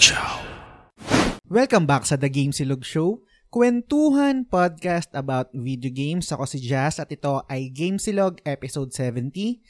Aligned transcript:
Ciao. 0.00 0.40
Welcome 1.44 1.84
back 1.84 2.08
sa 2.08 2.16
The 2.16 2.32
Game 2.32 2.56
Silog 2.56 2.88
Show, 2.88 3.20
kwentuhan 3.52 4.48
podcast 4.48 5.12
about 5.12 5.52
video 5.52 5.92
games. 5.92 6.32
Ako 6.32 6.48
si 6.48 6.56
Jazz 6.56 6.96
at 6.96 7.12
ito 7.12 7.44
ay 7.52 7.68
Game 7.68 8.00
Silog 8.00 8.40
episode 8.48 8.96
70. 8.96 9.60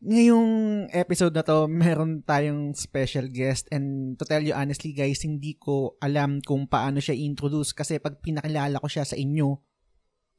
Ngayong 0.00 0.88
episode 0.88 1.36
na 1.36 1.44
to, 1.44 1.68
meron 1.68 2.24
tayong 2.24 2.72
special 2.72 3.28
guest 3.28 3.68
and 3.68 4.16
to 4.16 4.24
tell 4.24 4.40
you 4.40 4.56
honestly 4.56 4.96
guys, 4.96 5.20
hindi 5.20 5.60
ko 5.60 6.00
alam 6.00 6.40
kung 6.40 6.64
paano 6.64 6.96
siya 6.96 7.12
introduce 7.12 7.76
kasi 7.76 8.00
pag 8.00 8.24
pinakilala 8.24 8.80
ko 8.80 8.88
siya 8.88 9.04
sa 9.04 9.20
inyo, 9.20 9.60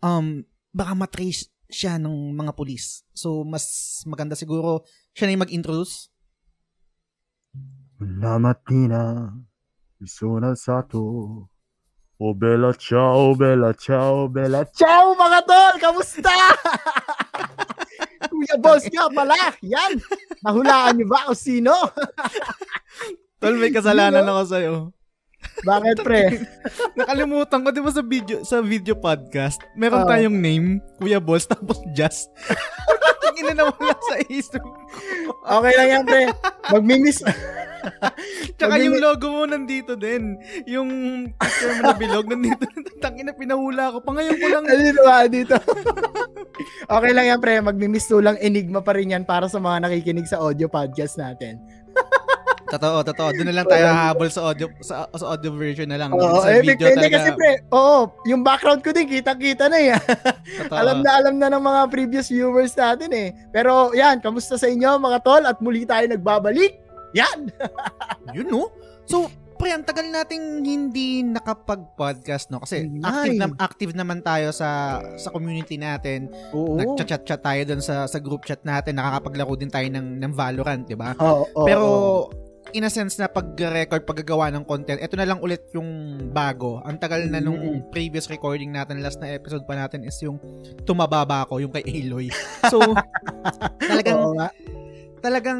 um, 0.02 0.41
baka 0.73 0.98
matrace 0.98 1.54
siya 1.70 2.02
ng 2.02 2.34
mga 2.34 2.57
pulis. 2.57 3.05
So, 3.14 3.46
mas 3.46 4.02
maganda 4.09 4.34
siguro 4.34 4.89
siya 5.14 5.30
na 5.30 5.38
yung 5.38 5.46
mag-introduce. 5.46 6.09
Una 7.96 8.36
mattina 8.38 9.32
mi 9.97 10.07
sono 10.07 10.47
alzato. 10.51 11.00
Oh 12.20 12.33
bella 12.36 12.74
ciao, 12.75 13.36
bella 13.36 13.71
ciao, 13.71 14.28
bella 14.28 14.68
ciao 14.68 15.15
mga 15.15 15.39
tol! 15.47 15.75
Kamusta? 15.79 16.32
Kuya 18.28 18.56
boss 18.60 18.84
nga 18.92 19.07
pala! 19.07 19.39
Yan! 19.64 19.96
Nahulaan 20.43 21.00
niyo 21.00 21.07
ba 21.07 21.23
kung 21.32 21.39
sino? 21.39 21.71
Tol, 23.39 23.56
may 23.56 23.71
kasalanan 23.71 24.28
ako 24.28 24.43
sa'yo. 24.43 24.75
Bakit 25.64 25.98
pre? 26.04 26.43
Nakalimutan 27.00 27.64
ko, 27.64 27.70
di 27.71 27.79
ba 27.79 27.92
sa 27.96 28.04
video, 28.04 28.43
sa 28.43 28.59
video 28.59 29.00
podcast, 29.00 29.64
meron 29.79 30.04
Oo. 30.04 30.09
tayong 30.12 30.36
name, 30.36 30.84
Kuya 31.00 31.23
Balls, 31.23 31.48
tapos 31.48 31.79
Jazz. 31.96 32.28
Tingin 33.36 33.56
na 33.56 33.72
wala 33.72 33.95
sa 34.12 34.16
isip. 34.28 34.64
Okay 35.44 35.73
lang 35.80 35.88
yan 35.92 36.03
pre. 36.03 36.28
Magmimis. 36.75 37.23
Tsaka 38.58 38.75
yung 38.81 38.98
logo 39.00 39.28
mo 39.31 39.44
nandito 39.45 39.94
din. 39.98 40.39
Yung 40.66 40.89
picture 41.36 41.73
mo 41.80 41.82
na 41.92 41.96
bilog, 41.98 42.28
nandito. 42.30 42.66
Tangin 43.04 43.30
na 43.30 43.36
pinahula 43.36 43.94
ko. 43.96 43.98
Pa 44.02 44.12
ngayon 44.16 44.38
ko 44.38 44.48
lang. 44.52 44.64
Ano 44.66 45.02
ba 45.04 45.26
dito? 45.30 45.56
okay 46.88 47.12
lang 47.12 47.26
yan 47.36 47.40
pre. 47.42 47.62
Magmimis 47.62 48.08
lang 48.12 48.38
enigma 48.40 48.82
pa 48.82 48.96
rin 48.96 49.14
yan 49.14 49.24
para 49.28 49.46
sa 49.52 49.59
mga 49.62 49.86
nakikinig 49.86 50.30
sa 50.30 50.42
audio 50.42 50.70
podcast 50.70 51.20
natin. 51.20 51.59
Totoo, 52.66 53.06
totoo. 53.06 53.30
Doon 53.30 53.48
na 53.54 53.62
lang 53.62 53.68
tayo 53.70 53.86
hahabol 53.86 54.30
sa 54.34 54.52
audio 54.52 54.66
sa, 54.81 55.06
sa 55.14 55.26
audio 55.38 55.54
version 55.54 55.86
na 55.86 56.02
lang. 56.02 56.09
Oo, 56.09 56.42
sa 56.42 56.50
eh, 56.50 56.66
video 56.66 56.90
talaga. 56.92 57.14
kasi 57.22 57.30
pre. 57.38 57.52
Oo, 57.70 58.09
yung 58.26 58.42
background 58.42 58.81
ko 58.81 58.90
din, 58.90 59.06
kita-kita 59.06 59.70
na 59.70 59.78
eh. 59.78 59.94
Totoo. 60.66 60.74
alam 60.74 61.06
na 61.06 61.09
alam 61.14 61.36
na 61.38 61.48
ng 61.54 61.62
mga 61.62 61.81
previous 61.94 62.28
viewers 62.34 62.74
natin 62.74 63.14
eh. 63.14 63.30
Pero 63.54 63.94
yan, 63.94 64.18
kamusta 64.18 64.58
sa 64.58 64.66
inyo 64.66 64.98
mga 64.98 65.22
tol? 65.22 65.46
At 65.46 65.62
muli 65.62 65.86
tayo 65.86 66.09
nagbabalik. 66.09 66.84
Yan! 67.16 67.50
Yun, 68.36 68.48
no? 68.48 68.70
So, 69.08 69.30
pre, 69.56 69.72
ang 69.72 69.88
tagal 69.88 70.04
nating 70.06 70.62
hindi 70.62 71.24
nakapag-podcast, 71.24 72.52
no? 72.52 72.60
Kasi 72.60 72.84
Ay. 72.84 73.00
active, 73.02 73.36
na, 73.40 73.48
active 73.58 73.94
naman 73.96 74.20
tayo 74.20 74.52
sa 74.52 75.00
sa 75.16 75.32
community 75.32 75.80
natin. 75.80 76.28
Oo. 76.52 76.76
Nagchat-chat 76.76 77.40
tayo 77.40 77.62
dun 77.64 77.80
sa 77.80 78.04
sa 78.06 78.20
group 78.20 78.44
chat 78.44 78.60
natin. 78.62 79.00
Nakakapaglaro 79.00 79.56
din 79.56 79.72
tayo 79.72 79.88
ng, 79.88 80.20
ng 80.20 80.32
Valorant, 80.36 80.84
di 80.84 80.98
ba? 81.00 81.16
Oo, 81.16 81.48
oo, 81.48 81.64
Pero, 81.64 81.86
in 82.74 82.84
a 82.84 82.92
sense 82.92 83.16
na 83.16 83.32
pag-record, 83.32 84.04
paggagawa 84.04 84.52
ng 84.52 84.68
content, 84.68 85.00
ito 85.00 85.16
na 85.16 85.24
lang 85.24 85.40
ulit 85.40 85.64
yung 85.72 85.88
bago. 86.36 86.84
Ang 86.84 87.00
tagal 87.00 87.24
na 87.24 87.40
nung 87.40 87.56
Mm. 87.56 87.88
previous 87.88 88.28
recording 88.28 88.76
natin, 88.76 89.00
last 89.00 89.24
na 89.24 89.32
episode 89.32 89.64
pa 89.64 89.80
natin 89.80 90.04
is 90.04 90.20
yung 90.20 90.36
tumababa 90.84 91.48
ako, 91.48 91.64
yung 91.64 91.72
kay 91.72 91.86
Aloy. 91.88 92.28
So, 92.68 92.84
talagang 93.80 94.20
Oo 94.20 94.36
nga. 94.36 94.52
Talagang 95.26 95.58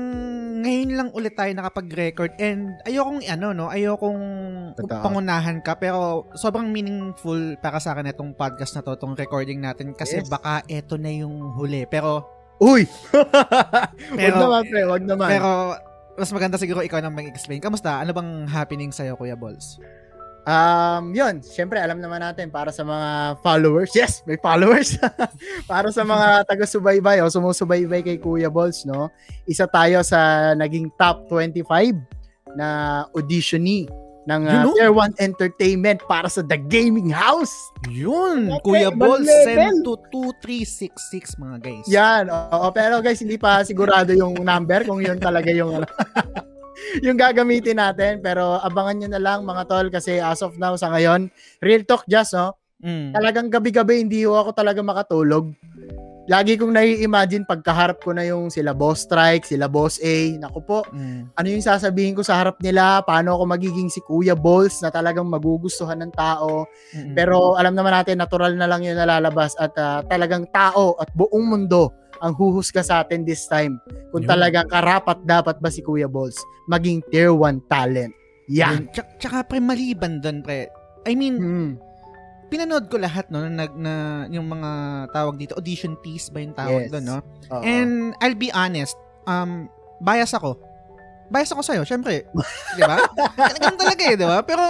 ngayon 0.62 0.94
lang 0.94 1.10
ulit 1.12 1.34
tayo 1.34 1.50
nakapag-record 1.52 2.38
and 2.38 2.78
ayokong 2.86 3.26
ano 3.26 3.50
no, 3.50 3.66
ayokong 3.66 4.22
Totoo. 4.78 5.02
pangunahan 5.02 5.58
ka 5.60 5.74
pero 5.74 6.30
sobrang 6.38 6.70
meaningful 6.70 7.58
para 7.58 7.82
sa 7.82 7.98
akin 7.98 8.14
itong 8.14 8.38
podcast 8.38 8.78
na 8.78 8.86
to, 8.86 8.94
itong 8.94 9.18
recording 9.18 9.58
natin 9.58 9.98
kasi 9.98 10.22
Yes. 10.22 10.30
baka 10.30 10.62
eto 10.68 11.02
na 11.02 11.10
yung 11.10 11.58
huli. 11.58 11.90
Pero 11.90 12.30
Uy! 12.56 12.86
Pero- 14.16 14.38
wag 14.38 14.64
naman 14.64 14.64
pre, 14.70 14.82
wag 14.86 15.04
naman. 15.04 15.28
pero 15.28 15.50
mas 16.16 16.32
maganda 16.32 16.56
siguro 16.56 16.80
ikaw 16.80 17.04
na 17.04 17.12
mag-explain. 17.12 17.60
Kamusta? 17.60 18.00
Ano 18.00 18.16
bang 18.16 18.48
happening 18.48 18.96
sa'yo, 18.96 19.20
Kuya 19.20 19.36
Balls? 19.36 19.76
Um, 20.46 21.10
yun, 21.18 21.42
syempre 21.42 21.82
alam 21.82 21.98
naman 21.98 22.22
natin 22.22 22.54
para 22.54 22.70
sa 22.70 22.86
mga 22.86 23.42
followers. 23.42 23.90
Yes, 23.98 24.22
may 24.30 24.38
followers. 24.38 24.94
para 25.72 25.90
sa 25.90 26.06
mga 26.06 26.28
taga-subaybay 26.50 27.18
o 27.26 27.34
sumusubaybay 27.34 28.06
kay 28.06 28.18
Kuya 28.22 28.54
Balls, 28.54 28.86
no? 28.86 29.10
Isa 29.50 29.66
tayo 29.66 30.06
sa 30.06 30.54
naging 30.54 30.94
top 31.02 31.26
25 31.34 31.98
na 32.54 33.04
auditionee 33.18 33.90
ng 34.30 34.42
uh, 34.46 34.54
Yun, 34.54 34.62
no? 34.70 34.74
Tier 34.78 34.94
1 34.94 35.18
Entertainment 35.18 36.00
para 36.06 36.30
sa 36.30 36.46
The 36.46 36.62
Gaming 36.62 37.10
House. 37.10 37.54
Yun! 37.90 38.54
Okay, 38.62 38.86
Kuya 38.86 38.94
Balls, 38.94 39.26
send 39.26 39.82
to 39.82 39.98
2366 40.14 41.42
mga 41.42 41.58
guys. 41.58 41.86
Yan, 41.90 42.30
oo. 42.30 42.70
Pero 42.70 43.02
guys, 43.02 43.18
hindi 43.18 43.42
pa 43.42 43.66
sigurado 43.66 44.14
yung 44.14 44.38
number 44.46 44.86
kung 44.86 45.02
yun 45.02 45.18
talaga 45.18 45.50
yung 45.50 45.82
ano. 45.82 45.90
yung 47.06 47.18
gagamitin 47.20 47.80
natin. 47.80 48.20
Pero 48.20 48.60
abangan 48.60 48.96
nyo 49.00 49.10
na 49.12 49.22
lang 49.22 49.44
mga 49.44 49.64
tol 49.68 49.88
kasi 49.90 50.18
as 50.20 50.42
of 50.42 50.56
now 50.56 50.76
sa 50.76 50.92
ngayon, 50.92 51.28
real 51.64 51.84
talk 51.84 52.04
just, 52.08 52.36
no? 52.36 52.56
Mm. 52.86 53.16
talagang 53.16 53.48
gabi-gabi 53.50 54.04
hindi 54.04 54.28
ako 54.28 54.52
talaga 54.52 54.84
makatulog. 54.84 55.56
Lagi 56.26 56.58
kong 56.58 56.74
nai-imagine 56.74 57.46
pagkaharap 57.46 58.02
ko 58.02 58.10
na 58.10 58.26
yung 58.26 58.50
sila 58.50 58.74
Boss 58.74 59.06
Strike, 59.06 59.46
sila 59.46 59.70
Boss 59.70 60.02
A. 60.02 60.34
Naku 60.42 60.60
po, 60.66 60.82
Mm. 60.90 61.30
ano 61.38 61.48
yung 61.48 61.62
sasabihin 61.62 62.18
ko 62.18 62.26
sa 62.26 62.42
harap 62.42 62.58
nila? 62.66 63.06
Paano 63.06 63.38
ako 63.38 63.46
magiging 63.46 63.94
si 63.94 64.02
Kuya 64.02 64.34
Balls 64.34 64.82
na 64.82 64.90
talagang 64.90 65.30
magugustuhan 65.30 66.02
ng 66.02 66.14
tao? 66.18 66.66
Mm-mm. 66.98 67.14
Pero 67.14 67.54
alam 67.54 67.78
naman 67.78 67.94
natin, 67.94 68.18
natural 68.18 68.58
na 68.58 68.66
lang 68.66 68.82
yun 68.82 68.98
nalalabas 68.98 69.54
at 69.62 69.74
ah, 69.78 70.02
talagang 70.02 70.50
tao 70.50 70.98
at 70.98 71.14
buong 71.14 71.46
mundo 71.46 71.94
ang 72.26 72.34
huhusga 72.34 72.82
sa 72.82 73.06
atin 73.06 73.22
this 73.22 73.46
time. 73.46 73.78
Kung 74.10 74.26
Yun. 74.26 74.30
talagang 74.30 74.66
karapat 74.66 75.22
dapat 75.22 75.62
ba 75.62 75.70
si 75.70 75.86
Kuya 75.86 76.10
Balls 76.10 76.42
maging 76.66 77.06
tier 77.14 77.30
1 77.30 77.62
talent. 77.70 78.10
Yan. 78.50 78.90
Yun. 78.90 78.90
Tsaka, 78.90 79.10
tsaka 79.22 79.38
pre, 79.46 79.62
maliban 79.62 80.18
doon, 80.18 80.42
pre. 80.42 80.66
I 81.06 81.14
mean, 81.14 81.38
Mm. 81.38 81.72
pinanood 82.50 82.90
ko 82.90 82.98
lahat, 82.98 83.30
no, 83.30 83.46
na, 83.46 83.70
na 83.70 83.94
yung 84.30 84.50
mga 84.50 84.70
tawag 85.14 85.38
dito, 85.38 85.54
audition 85.54 85.94
piece 86.02 86.34
ba 86.34 86.42
yung 86.42 86.58
tawag 86.58 86.90
Yes. 86.90 86.92
doon, 86.92 87.06
no? 87.06 87.18
Oo. 87.54 87.62
And 87.62 88.18
I'll 88.22 88.38
be 88.38 88.50
honest, 88.50 88.98
um, 89.26 89.70
bias 90.02 90.34
ako. 90.34 90.58
Bias 91.26 91.50
ako 91.50 91.62
sa'yo, 91.62 91.82
syempre. 91.86 92.26
di 92.78 92.82
ba? 92.82 93.02
Ganun 93.62 93.78
talaga 93.78 94.02
eh, 94.02 94.14
di 94.18 94.26
ba? 94.26 94.42
Pero, 94.42 94.62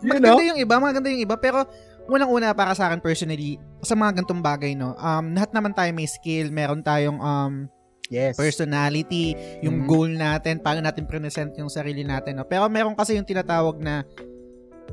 maganda 0.00 0.28
know? 0.36 0.40
yung 0.40 0.60
iba, 0.60 0.76
maganda 0.76 1.08
yung 1.08 1.24
iba, 1.24 1.36
pero 1.36 1.64
unang-una 2.06 2.54
para 2.54 2.72
sa 2.74 2.90
akin 2.90 3.02
personally, 3.02 3.58
sa 3.82 3.94
mga 3.98 4.22
gantong 4.22 4.42
bagay, 4.42 4.72
no, 4.78 4.94
um, 4.96 5.34
lahat 5.34 5.50
naman 5.54 5.74
tayo 5.74 5.90
may 5.92 6.06
skill, 6.06 6.50
meron 6.54 6.82
tayong 6.82 7.18
um, 7.18 7.66
yes. 8.10 8.38
personality, 8.38 9.34
yung 9.62 9.84
Mhm. 9.84 9.88
goal 9.90 10.10
natin, 10.10 10.62
paano 10.62 10.82
natin 10.82 11.06
present 11.06 11.52
yung 11.58 11.70
sarili 11.70 12.06
natin. 12.06 12.38
No? 12.38 12.46
Pero 12.46 12.66
meron 12.70 12.94
kasi 12.94 13.18
yung 13.18 13.26
tinatawag 13.26 13.78
na 13.82 14.06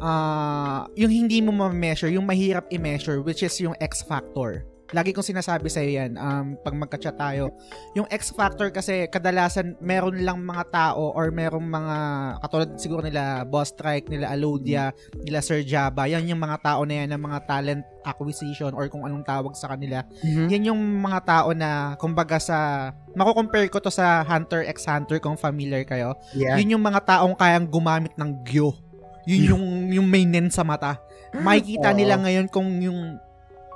ah 0.02 0.90
yung 0.97 1.13
hindi 1.13 1.38
mo 1.40 1.53
ma-measure, 1.53 2.09
yung 2.09 2.25
mahirap 2.25 2.66
i-measure, 2.73 3.22
which 3.22 3.46
is 3.46 3.53
yung 3.62 3.78
X 3.78 4.02
factor. 4.02 4.66
Lagi 4.93 5.09
kong 5.09 5.25
sinasabi 5.25 5.73
sa 5.73 5.81
yan, 5.81 6.13
um, 6.15 6.53
pag 6.61 6.77
magka-chat 6.77 7.17
tayo, 7.17 7.49
yung 7.97 8.05
X 8.13 8.29
factor 8.29 8.69
kasi 8.69 9.09
kadalasan 9.09 9.73
meron 9.81 10.21
lang 10.21 10.37
mga 10.37 10.69
tao 10.69 11.09
or 11.17 11.33
merong 11.33 11.65
mga, 11.65 11.97
katulad 12.45 12.69
siguro 12.77 13.01
nila 13.01 13.41
Boss 13.41 13.73
Strike, 13.73 14.05
nila 14.05 14.29
Alodia, 14.29 14.93
nila 15.17 15.41
Sir 15.41 15.65
Java, 15.65 16.05
yan 16.05 16.29
yung 16.29 16.37
mga 16.37 16.61
tao 16.61 16.85
na 16.85 17.01
yan 17.01 17.09
ng 17.09 17.21
mga 17.25 17.39
talent 17.49 17.81
acquisition 18.05 18.69
or 18.77 18.85
kung 18.85 19.01
anong 19.01 19.25
tawag 19.25 19.55
sa 19.55 19.73
kanila 19.73 20.03
Mhm. 20.21 20.47
yan 20.51 20.67
yung 20.69 20.81
mga 21.01 21.19
tao 21.25 21.49
na, 21.57 21.97
kumbaga 21.97 22.37
sa, 22.37 22.91
mako-compare 23.17 23.73
ko 23.73 23.81
to 23.81 23.89
sa 23.89 24.21
Hunter 24.21 24.61
x 24.69 24.85
Hunter 24.85 25.17
kung 25.17 25.33
familiar 25.35 25.81
kayo. 25.89 26.13
Yeah. 26.37 26.61
Yun 26.61 26.77
yung 26.77 26.83
mga 26.85 27.01
taong 27.01 27.33
kayang 27.33 27.65
gumamit 27.65 28.13
ng 28.13 28.46
gyo. 28.46 28.78
Yun 29.25 29.41
yung, 29.55 29.63
yung 29.89 30.07
may 30.07 30.22
nen 30.22 30.53
sa 30.53 30.61
mata. 30.61 31.01
Makikita 31.34 31.96
nila 31.96 32.19
ngayon 32.22 32.46
kung 32.46 32.67
yung 32.78 33.17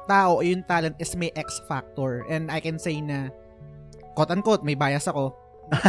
tao 0.08 0.40
o 0.40 0.42
yung 0.42 0.64
talent 0.64 0.96
is 0.98 1.14
may 1.14 1.30
X 1.36 1.60
factor. 1.68 2.24
And 2.32 2.50
I 2.50 2.64
can 2.64 2.80
say 2.80 3.04
na, 3.04 3.30
quote 4.16 4.32
unquote, 4.32 4.64
may 4.64 4.74
bias 4.80 5.06
ako. 5.06 5.36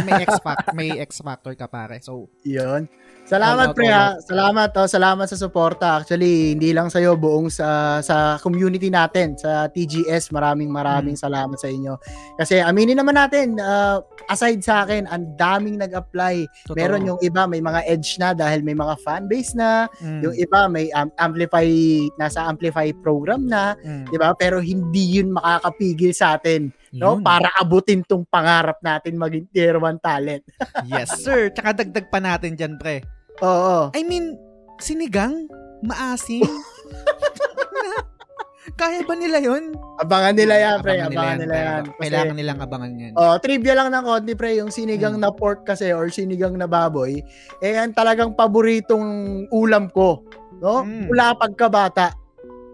May 0.03 0.27
X 0.27 0.43
factor, 0.43 0.75
may 0.79 0.91
X 0.99 1.23
factor 1.23 1.55
ka 1.55 1.71
pare. 1.71 2.03
So, 2.03 2.27
Yun. 2.43 2.91
Salamat 3.29 3.77
pre 3.77 3.85
ha. 3.93 4.17
Salamat 4.17 4.73
oh, 4.73 4.89
salamat 4.89 5.29
sa 5.29 5.37
suporta. 5.37 6.01
Actually, 6.01 6.57
hindi 6.57 6.73
lang 6.73 6.89
sa 6.89 6.97
iyo 6.97 7.13
buong 7.13 7.53
sa 7.53 8.01
sa 8.01 8.41
community 8.41 8.89
natin 8.89 9.37
sa 9.37 9.69
TGS. 9.69 10.33
Maraming 10.33 10.73
maraming 10.73 11.13
Hmm. 11.13 11.25
salamat 11.29 11.53
sa 11.61 11.69
inyo. 11.69 11.93
Kasi 12.41 12.57
aminin 12.57 12.97
naman 12.97 13.13
natin, 13.13 13.61
uh, 13.61 14.01
aside 14.33 14.65
sa 14.65 14.81
akin, 14.81 15.05
ang 15.05 15.37
daming 15.37 15.77
nag-apply. 15.77 16.41
totoo. 16.65 16.73
Meron 16.73 17.05
yung 17.05 17.21
iba 17.21 17.45
may 17.45 17.61
mga 17.61 17.85
edge 17.85 18.17
na 18.17 18.33
dahil 18.33 18.65
may 18.65 18.73
mga 18.73 18.97
fan 19.05 19.29
base 19.29 19.53
na, 19.53 19.85
Mm, 20.01 20.21
yung 20.25 20.35
iba 20.35 20.65
may 20.65 20.89
um, 20.97 21.13
amplify 21.21 21.69
nasa 22.17 22.49
amplify 22.49 22.89
program 23.05 23.45
na, 23.45 23.77
mm, 23.77 24.09
'di 24.09 24.17
ba? 24.17 24.33
Pero 24.33 24.57
hindi 24.57 25.21
yun 25.21 25.29
makakapigil 25.29 26.17
sa 26.17 26.33
atin, 26.33 26.73
no? 26.97 27.21
yun. 27.21 27.21
Para 27.21 27.53
abutin 27.61 28.01
tong 28.01 28.25
pangarap 28.25 28.81
natin 28.81 29.21
maging 29.21 29.45
tier 29.53 29.77
1 29.77 30.01
talent. 30.01 30.41
Yes, 30.89 31.21
sir. 31.21 31.53
Tsaka 31.53 31.77
dagdag 31.77 32.09
pa 32.09 32.17
natin 32.17 32.57
dyan, 32.57 32.73
pre. 32.81 33.18
Oo. 33.39 33.93
I 33.93 34.01
mean, 34.03 34.35
sinigang? 34.77 35.47
Maasim? 35.79 36.43
Kaya 38.75 39.03
ba 39.03 39.11
nila 39.11 39.39
yun? 39.39 39.75
Abangan 39.99 40.35
nila 40.35 40.55
yan, 40.55 40.77
pre. 40.79 40.99
Abangan 40.99 41.11
Abangan 41.11 41.37
nila 41.41 41.55
yan. 41.57 41.81
pero 41.81 41.89
Kasi, 41.89 41.99
Kailangan 41.99 42.35
nilang 42.35 42.59
abangan 42.59 42.91
yan. 42.95 43.13
Oh, 43.15 43.35
trivia 43.35 43.73
lang 43.75 43.89
ng 43.89 44.05
konti 44.05 44.33
pre, 44.35 44.49
yung 44.55 44.71
sinigang 44.71 45.15
Hmm. 45.17 45.23
na 45.23 45.31
pork 45.31 45.63
kasi 45.63 45.91
or 45.91 46.07
sinigang 46.07 46.55
na 46.55 46.63
baboy, 46.63 47.19
eh 47.59 47.71
yan 47.73 47.91
talagang 47.91 48.35
paboritong 48.35 49.03
ulam 49.49 49.91
ko, 49.91 50.23
no? 50.59 50.83
Mm. 50.83 51.11
Mula 51.11 51.35
pagkabata. 51.35 52.13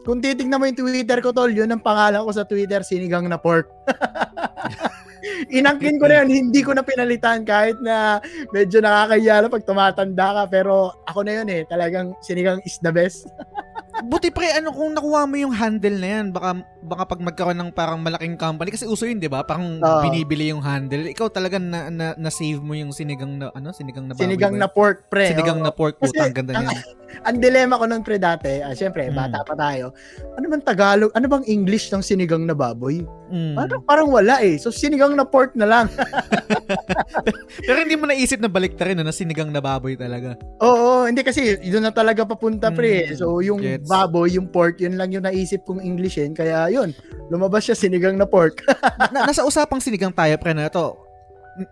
Kung 0.06 0.22
titignan 0.22 0.62
mo 0.62 0.70
yung 0.70 0.78
Twitter 0.78 1.18
ko 1.18 1.34
tol, 1.34 1.50
yun 1.50 1.66
ang 1.68 1.82
pangalan 1.82 2.22
ko 2.22 2.30
sa 2.30 2.46
Twitter, 2.46 2.86
sinigang 2.86 3.26
na 3.26 3.42
pork. 3.42 3.66
Inangkin 5.50 5.98
ko 5.98 6.06
na 6.10 6.24
yun, 6.24 6.30
hindi 6.32 6.62
ko 6.62 6.74
na 6.74 6.86
pinalitan 6.86 7.46
kahit 7.46 7.78
na 7.82 8.22
medyo 8.54 8.82
nakakaya 8.82 9.42
na 9.42 9.50
pag 9.50 9.66
tumatanda 9.66 10.28
ka, 10.42 10.44
pero 10.50 10.94
ako 11.06 11.20
na 11.26 11.42
yun 11.42 11.48
eh, 11.50 11.62
talagang 11.66 12.14
sinigang 12.22 12.62
is 12.66 12.78
the 12.82 12.92
best. 12.92 13.30
Buti 13.96 14.28
pre, 14.28 14.52
ano 14.52 14.76
kung 14.76 14.92
nakuha 14.92 15.24
mo 15.24 15.40
yung 15.40 15.56
handle 15.56 15.96
na 15.96 16.20
yan, 16.20 16.36
baka, 16.36 16.60
baka 16.84 17.16
pag 17.16 17.22
magkaroon 17.24 17.56
ng 17.56 17.72
parang 17.72 18.04
malaking 18.04 18.36
company, 18.36 18.76
kasi 18.76 18.84
uso 18.84 19.08
yun, 19.08 19.24
di 19.24 19.32
ba? 19.32 19.48
Parang 19.48 19.80
Oo. 19.80 20.02
binibili 20.04 20.52
yung 20.52 20.60
handle. 20.60 21.08
Ikaw 21.08 21.32
talaga 21.32 21.56
na, 21.56 21.88
na, 21.88 22.12
na-save 22.20 22.60
mo 22.60 22.76
yung 22.76 22.92
sinigang 22.92 23.40
na, 23.40 23.56
ano? 23.56 23.72
Sinigang 23.72 24.12
na 24.12 24.12
baboy 24.12 24.28
Sinigang 24.28 24.56
ba 24.60 24.60
na 24.60 24.68
pork 24.68 25.08
pre. 25.08 25.32
Sinigang 25.32 25.64
oo. 25.64 25.66
na 25.66 25.72
pork, 25.72 25.96
puta, 25.96 26.12
ang 26.28 26.36
ganda 26.36 26.60
niyan. 26.60 26.76
ang 27.24 27.38
dilemma 27.40 27.80
ko 27.80 27.88
nun 27.88 28.04
pre 28.04 28.20
dati, 28.20 28.60
ah, 28.60 28.76
syempre, 28.76 29.08
Mm. 29.08 29.16
bata 29.16 29.40
pa 29.48 29.56
tayo, 29.56 29.96
ano 30.36 30.46
bang 30.52 30.64
Tagalog, 30.68 31.12
ano 31.16 31.26
bang 31.32 31.46
English 31.48 31.88
ng 31.96 32.04
sinigang 32.04 32.44
na 32.44 32.52
baboy? 32.52 33.00
Mm. 33.32 33.56
Parang, 33.56 33.82
parang 33.88 34.08
wala 34.12 34.44
eh. 34.44 34.60
So, 34.60 34.76
sinigang 34.76 35.16
na 35.16 35.24
pork 35.24 35.56
na 35.56 35.64
lang. 35.64 35.88
Pero 37.68 37.78
hindi 37.80 37.96
mo 37.96 38.06
naisip 38.06 38.44
na 38.44 38.52
balik 38.52 38.76
rin 38.76 39.00
na 39.00 39.08
sinigang 39.10 39.50
na 39.50 39.64
baboy 39.64 39.96
talaga. 39.96 40.36
Oo, 40.60 41.08
hindi 41.08 41.24
kasi 41.24 41.56
doon 41.64 41.88
na 41.88 41.94
talaga 41.96 42.28
papunta 42.28 42.70
pre. 42.70 43.08
Mm, 43.08 43.18
So, 43.18 43.40
yung 43.40 43.64
gets. 43.64 43.85
Baboy, 43.86 44.34
yung 44.34 44.48
pork, 44.48 44.78
yun 44.78 44.96
lang 44.96 45.10
yung 45.10 45.24
naisip 45.24 45.64
kong 45.64 45.80
Englishin. 45.80 46.34
Kaya 46.34 46.68
yun, 46.68 46.92
lumabas 47.30 47.64
siya 47.64 47.74
sinigang 47.74 48.16
na 48.16 48.26
pork. 48.26 48.60
na, 49.14 49.26
nasa 49.26 49.42
usapang 49.42 49.80
sinigang 49.80 50.12
tayo 50.12 50.36
pre 50.36 50.52
na 50.52 50.68
to. 50.68 50.98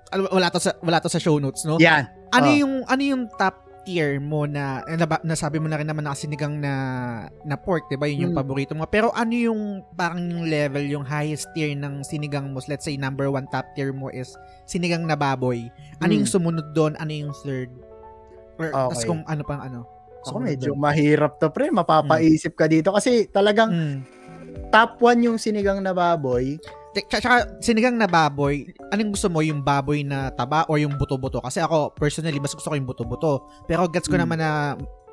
Al- 0.09 0.31
Wala 0.31 0.47
to 0.47 0.57
sa 0.57 0.71
wala 0.79 0.97
to 0.97 1.11
sa 1.11 1.19
show 1.19 1.35
notes, 1.37 1.65
no? 1.65 1.75
Yan. 1.75 2.07
Ano 2.31 2.47
Oh. 2.47 2.55
yung 2.55 2.73
ano 2.85 3.01
yung 3.03 3.23
top 3.33 3.59
tier 3.83 4.15
mo 4.15 4.47
na 4.47 4.79
eh, 4.87 4.95
naba, 4.95 5.19
nasabi 5.21 5.59
mo 5.59 5.67
na 5.67 5.75
rin 5.75 5.83
naman 5.83 6.07
na 6.07 6.15
sinigang 6.15 6.55
na 6.55 6.73
na 7.43 7.59
pork, 7.59 7.91
'di 7.91 7.99
ba? 7.99 8.07
Yun 8.07 8.19
yung 8.21 8.33
Mm. 8.33 8.39
paborito 8.39 8.71
mo. 8.71 8.87
Pero 8.87 9.11
ano 9.11 9.35
yung 9.35 9.61
parang 9.91 10.23
yung 10.23 10.47
level, 10.47 10.87
yung 10.87 11.03
highest 11.03 11.51
tier 11.51 11.75
ng 11.75 11.99
sinigang 12.01 12.47
mo? 12.47 12.63
Let's 12.63 12.87
say 12.87 12.95
number 12.95 13.27
one 13.27 13.43
top 13.51 13.67
tier 13.75 13.91
mo 13.91 14.07
is 14.07 14.31
sinigang 14.63 15.03
na 15.03 15.19
baboy. 15.19 15.67
Ano 15.99 16.15
Mm. 16.15 16.23
yung 16.23 16.29
sumunod 16.31 16.71
doon? 16.71 16.95
Ano 16.95 17.11
yung 17.11 17.35
third? 17.43 17.75
Or 18.55 18.71
tas 18.71 19.03
Okay. 19.03 19.11
kung 19.11 19.21
ano 19.27 19.41
pang 19.43 19.59
ano? 19.59 19.83
Ako 20.23 20.39
sumunod 20.39 20.47
medyo 20.47 20.71
mahirap 20.73 21.37
to 21.37 21.51
pre. 21.51 21.67
Mapapaisip 21.67 22.55
ka 22.55 22.65
dito. 22.65 22.89
Kasi 22.89 23.27
talagang 23.27 23.69
Mm. 23.69 23.97
top 24.69 24.97
1 24.99 25.19
yung 25.21 25.37
sinigang 25.37 25.79
na 25.79 25.91
baboy. 25.91 26.57
Tsaka, 26.93 27.57
sinigang 27.57 27.97
na 27.97 28.05
baboy, 28.05 28.69
anong 28.89 29.17
gusto 29.17 29.25
mo? 29.25 29.41
Yung 29.41 29.59
baboy 29.59 30.05
na 30.05 30.29
taba 30.29 30.61
o 30.69 30.77
yung 30.77 30.93
buto-buto? 30.93 31.41
Kasi 31.41 31.57
ako, 31.57 31.89
personally, 31.91 32.37
mas 32.37 32.53
gusto 32.53 32.69
ko 32.69 32.77
yung 32.77 32.85
buto-buto. 32.85 33.43
Pero 33.65 33.89
gets 33.89 34.05
ko 34.05 34.13
Mm. 34.13 34.21
naman 34.21 34.37
na 34.37 34.49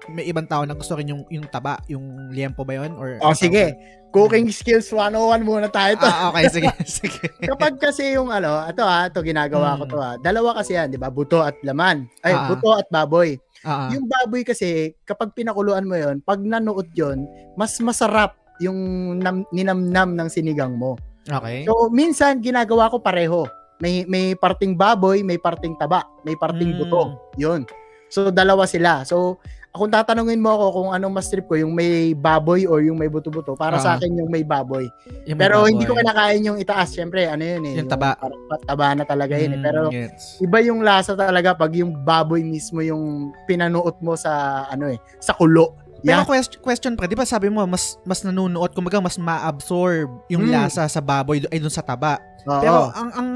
may 0.08 0.28
ibang 0.28 0.44
tao 0.44 0.64
na 0.64 0.72
gusto 0.72 0.92
rin 0.92 1.08
yung, 1.08 1.24
yung 1.28 1.44
taba, 1.48 1.80
yung 1.86 2.32
liempo 2.32 2.64
ba 2.64 2.76
yun? 2.76 2.92
Or, 2.96 3.16
O 3.20 3.32
sige, 3.32 3.72
cooking 4.10 4.48
skills 4.48 4.92
101 4.92 5.40
muna 5.40 5.68
tayo 5.68 5.96
to. 5.96 6.04
Ah, 6.04 6.28
okay, 6.28 6.48
sige, 6.52 6.68
sige. 7.00 7.20
Kapag 7.40 7.76
kasi 7.76 8.12
yung 8.12 8.28
ano, 8.28 8.60
ito 8.64 8.80
ha, 8.80 9.08
ito 9.08 9.20
ginagawa 9.20 9.80
ko 9.80 9.84
Mm. 9.84 9.92
to 9.92 9.98
ha. 10.00 10.12
Dalawa 10.20 10.50
kasi 10.56 10.76
yan, 10.76 10.88
di 10.88 11.00
ba? 11.00 11.08
Buto 11.08 11.40
at 11.40 11.56
laman. 11.64 12.08
Ay, 12.20 12.32
Ah. 12.36 12.44
buto 12.44 12.76
at 12.76 12.88
baboy. 12.88 13.40
Ah. 13.60 13.92
Yung 13.92 14.08
baboy 14.08 14.40
kasi, 14.40 14.96
kapag 15.04 15.36
pinakuluan 15.36 15.84
mo 15.84 15.92
yon 15.92 16.24
pag 16.24 16.40
nanuot 16.40 16.88
yon 16.96 17.28
mas 17.60 17.76
masarap 17.80 18.36
yung 18.60 18.76
nam, 19.20 19.44
ninamnam 19.52 20.16
ng 20.16 20.28
sinigang 20.28 20.76
mo. 20.76 20.96
okay. 21.28 21.64
So, 21.68 21.88
minsan, 21.92 22.40
ginagawa 22.40 22.88
ko 22.88 23.00
pareho. 23.00 23.44
May, 23.80 24.04
may 24.04 24.36
parting 24.36 24.76
baboy, 24.76 25.24
may 25.24 25.40
parting 25.40 25.72
taba, 25.80 26.04
may 26.24 26.36
parting 26.36 26.76
Mm. 26.76 26.78
buto. 26.84 27.16
Yun. 27.40 27.64
So, 28.12 28.28
dalawa 28.28 28.68
sila. 28.68 29.08
So, 29.08 29.40
kung 29.70 29.86
tatanungin 29.86 30.42
mo 30.42 30.50
ako 30.50 30.66
kung 30.72 30.90
anong 30.90 31.14
mas 31.14 31.30
trip 31.30 31.46
ko, 31.46 31.54
yung 31.54 31.70
may 31.70 32.10
baboy 32.10 32.66
or 32.66 32.82
yung 32.82 32.98
may 32.98 33.06
buto-buto, 33.06 33.54
para 33.54 33.78
Ah. 33.78 33.82
sa 33.82 33.90
akin 33.94 34.18
yung 34.18 34.26
may 34.26 34.42
baboy. 34.42 34.90
Yung 35.24 35.38
may 35.38 35.46
Pero 35.46 35.62
baboy. 35.62 35.70
hindi 35.70 35.84
ko 35.86 35.94
kinakain 35.94 36.42
yung 36.42 36.58
itaas. 36.58 36.90
Siyempre, 36.90 37.24
ano 37.24 37.40
yun 37.40 37.62
eh. 37.64 37.74
Yung 37.78 37.86
taba. 37.86 38.18
parang 38.18 38.42
taba 38.66 38.86
na 38.92 39.04
talaga 39.04 39.38
yun 39.38 39.54
eh. 39.54 39.58
Mm, 39.58 39.64
Pero 39.64 39.80
gets. 39.88 40.24
iba 40.38 40.58
yung 40.60 40.82
lasa 40.82 41.14
talaga 41.14 41.54
pag 41.54 41.70
yung 41.72 41.94
baboy 42.02 42.42
mismo 42.42 42.82
yung 42.82 43.30
pinanuot 43.46 43.94
mo 44.00 44.18
sa 44.18 44.66
ano 44.66 44.90
eh, 44.90 44.98
sa 45.18 45.32
kulo. 45.32 45.78
Pero 46.00 46.18
Yeah. 46.18 46.26
question, 46.26 46.58
question 46.60 46.92
pa, 46.96 47.04
di 47.04 47.14
ba 47.14 47.22
sabi 47.22 47.46
mo, 47.46 47.60
mas 47.62 48.00
mas 48.02 48.24
nanunuot, 48.24 48.72
kumbaga 48.72 48.98
mas 48.98 49.20
ma-absorb 49.20 50.08
yung 50.26 50.48
Mm. 50.48 50.52
lasa 50.52 50.88
sa 50.88 50.98
baboy 50.98 51.44
ay 51.46 51.60
dun 51.60 51.68
sa 51.68 51.84
taba. 51.84 52.18
Oo. 52.42 52.58
Pero 52.58 52.76
ang 52.90 53.10
ang 53.12 53.28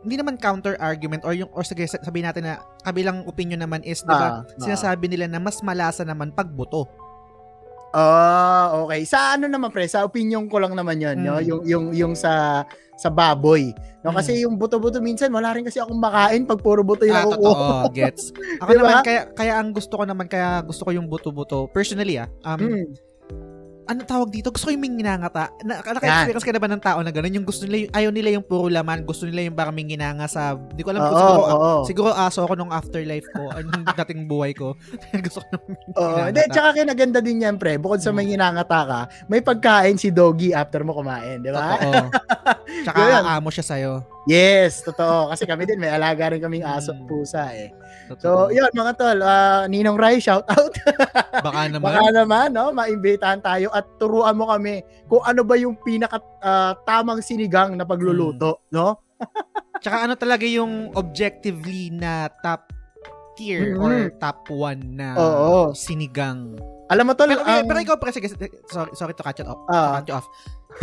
hindi 0.00 0.14
naman 0.14 0.36
counter 0.36 0.78
argument 0.78 1.22
or 1.22 1.32
yung 1.32 1.50
or 1.50 1.62
sige 1.62 1.82
sabihin 1.84 2.24
natin 2.24 2.44
na 2.44 2.54
kabilang 2.82 3.24
opinion 3.24 3.58
naman 3.58 3.82
is 3.82 4.00
'di 4.00 4.10
ba 4.10 4.18
Ah, 4.20 4.34
ah. 4.38 4.56
sinasabi 4.56 5.06
nila 5.06 5.26
na 5.26 5.38
mas 5.38 5.58
malasa 5.60 6.02
naman 6.02 6.30
pag 6.30 6.48
buto. 6.48 6.86
Ah, 7.90 8.68
okay. 8.78 9.02
Sa 9.02 9.32
ano 9.32 9.48
naman 9.48 9.72
pre, 9.72 9.88
sa 9.88 10.04
opinion 10.04 10.44
ko 10.44 10.60
lang 10.60 10.76
naman 10.76 11.00
'yon, 11.00 11.16
no? 11.18 11.40
Mm. 11.40 11.44
Yung 11.46 11.60
yung 11.64 11.84
yung 11.90 12.12
sa 12.12 12.62
sa 13.00 13.08
baboy. 13.08 13.72
No, 14.04 14.12
Mm. 14.12 14.16
kasi 14.16 14.30
yung 14.38 14.54
buto-buto 14.54 15.00
minsan 15.00 15.30
wala 15.30 15.50
rin 15.50 15.64
kasi 15.64 15.80
akong 15.80 15.96
makain 15.96 16.44
pag 16.44 16.60
puro 16.60 16.84
buto 16.84 17.02
yung 17.02 17.16
Ah, 17.16 17.24
nakukuha. 17.24 17.48
totoo, 17.48 17.88
gets. 17.96 18.30
Ako 18.60 18.68
Di 18.68 18.76
ba? 18.76 18.82
naman 18.84 18.96
kaya 19.02 19.20
kaya 19.32 19.52
ang 19.56 19.72
gusto 19.72 19.94
ko 19.96 20.04
naman 20.04 20.26
kaya 20.26 20.60
gusto 20.60 20.84
ko 20.84 20.90
yung 20.92 21.08
buto-buto 21.08 21.66
personally 21.68 22.20
ah. 22.20 22.28
Um, 22.44 22.60
Mm. 22.60 22.86
Ano 23.88 24.04
tawag 24.04 24.28
dito? 24.28 24.52
Gusto 24.52 24.68
ko 24.68 24.76
yung 24.76 24.84
may 24.84 24.92
nginangata. 24.92 25.48
Na, 25.64 25.80
naka-experience 25.80 26.44
ka 26.44 26.52
na 26.52 26.60
ba 26.60 26.68
ng 26.68 26.78
tao 26.78 27.00
na 27.00 27.08
gano'n? 27.08 27.32
Yung 27.32 27.48
gusto 27.48 27.64
nila, 27.64 27.88
yung, 27.88 27.92
ayaw 27.96 28.10
nila 28.12 28.28
yung 28.36 28.44
puro 28.44 28.68
laman. 28.68 29.02
Gusto 29.02 29.24
nila 29.24 29.48
yung 29.48 29.56
parang 29.56 29.72
may 29.72 29.82
nginanga 29.82 30.28
sa, 30.28 30.54
di 30.54 30.84
ko 30.84 30.92
alam 30.92 31.08
kung 31.08 31.16
Oo, 31.16 31.24
siguro, 31.24 31.42
oo. 31.48 31.72
siguro 31.88 32.10
aso 32.12 32.44
ako 32.44 32.52
nung 32.54 32.68
afterlife 32.68 33.24
ko, 33.32 33.48
anong 33.48 33.88
dating 33.96 34.28
buhay 34.28 34.52
ko. 34.52 34.76
gusto 35.24 35.40
ko 35.40 35.48
ng 35.48 35.62
may 35.64 35.76
Oo, 35.88 36.04
nginangata. 36.04 36.28
hindi, 36.28 36.42
tsaka 36.52 36.68
kinaganda 36.76 37.20
din 37.24 37.42
yan, 37.42 37.56
pre. 37.56 37.80
Bukod 37.80 37.98
sa 37.98 38.12
Mm. 38.12 38.16
may 38.16 38.26
ginangata 38.28 38.80
ka, 38.84 39.00
may 39.26 39.40
pagkain 39.40 39.96
si 39.96 40.12
Doggy 40.12 40.52
after 40.52 40.84
mo 40.84 40.92
kumain, 40.92 41.40
di 41.40 41.48
ba? 41.48 41.80
Totoo. 41.80 41.92
Tsaka 42.84 43.00
aamo 43.24 43.48
siya 43.48 43.64
sa'yo. 43.64 43.92
Yes, 44.28 44.84
totoo. 44.84 45.32
Kasi 45.32 45.48
kami 45.48 45.64
din, 45.64 45.80
may 45.80 45.88
alaga 45.88 46.28
rin 46.28 46.38
kaming 46.38 46.60
aso 46.60 46.92
at 46.92 47.00
Mm. 47.00 47.08
pusa 47.08 47.48
eh. 47.56 47.72
So, 48.18 48.48
yun 48.48 48.68
mga 48.70 48.92
tol, 48.94 49.18
ah, 49.20 49.64
Ninong 49.64 49.96
Rai, 49.96 50.16
shout 50.18 50.44
out. 50.48 50.72
Baka 51.46 51.68
naman. 51.68 51.84
Baka 51.84 52.04
naman, 52.10 52.46
no, 52.50 52.72
maimbitahan 52.72 53.38
tayo 53.38 53.68
at 53.70 53.84
turuan 53.96 54.34
mo 54.34 54.48
kami 54.48 54.80
kung 55.06 55.20
ano 55.22 55.42
ba 55.42 55.54
yung 55.54 55.76
pinaka 55.78 56.18
ah, 56.40 56.72
tamang 56.82 57.20
sinigang 57.20 57.74
na 57.74 57.84
pagluluto, 57.84 58.64
Mm. 58.68 58.72
no? 58.72 58.86
Tsaka 59.82 60.04
ano 60.04 60.14
talaga 60.14 60.42
yung 60.42 60.90
objectively 60.92 61.90
na 61.90 62.26
top 62.42 62.66
tier 63.38 63.78
Mhm. 63.78 63.80
or 63.80 63.94
top 64.18 64.50
1 64.50 64.98
na 64.98 65.14
Oo. 65.14 65.70
sinigang. 65.70 66.58
Alam 66.88 67.04
mo 67.04 67.12
tol, 67.12 67.28
Pero, 67.28 67.44
ang- 67.44 67.68
pero 67.68 67.78
ikaw 67.78 67.96
pre, 67.96 68.10
sige, 68.10 68.26
sorry, 68.66 68.90
sorry 68.92 69.12
to 69.12 69.22
cut 69.22 69.36
you 69.36 69.44
off. 69.44 69.60
To 69.68 69.92
cut 69.94 70.08
you 70.08 70.16
off. 70.16 70.26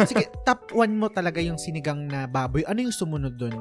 Sige, 0.06 0.24
top 0.44 0.72
1 0.72 0.94
mo 0.94 1.10
talaga 1.10 1.39
yung 1.39 1.58
sinigang 1.58 2.06
na 2.06 2.24
baboy. 2.25 2.63
Ano 2.63 2.79
yung 2.79 2.94
sumunod 2.94 3.36
dun? 3.36 3.56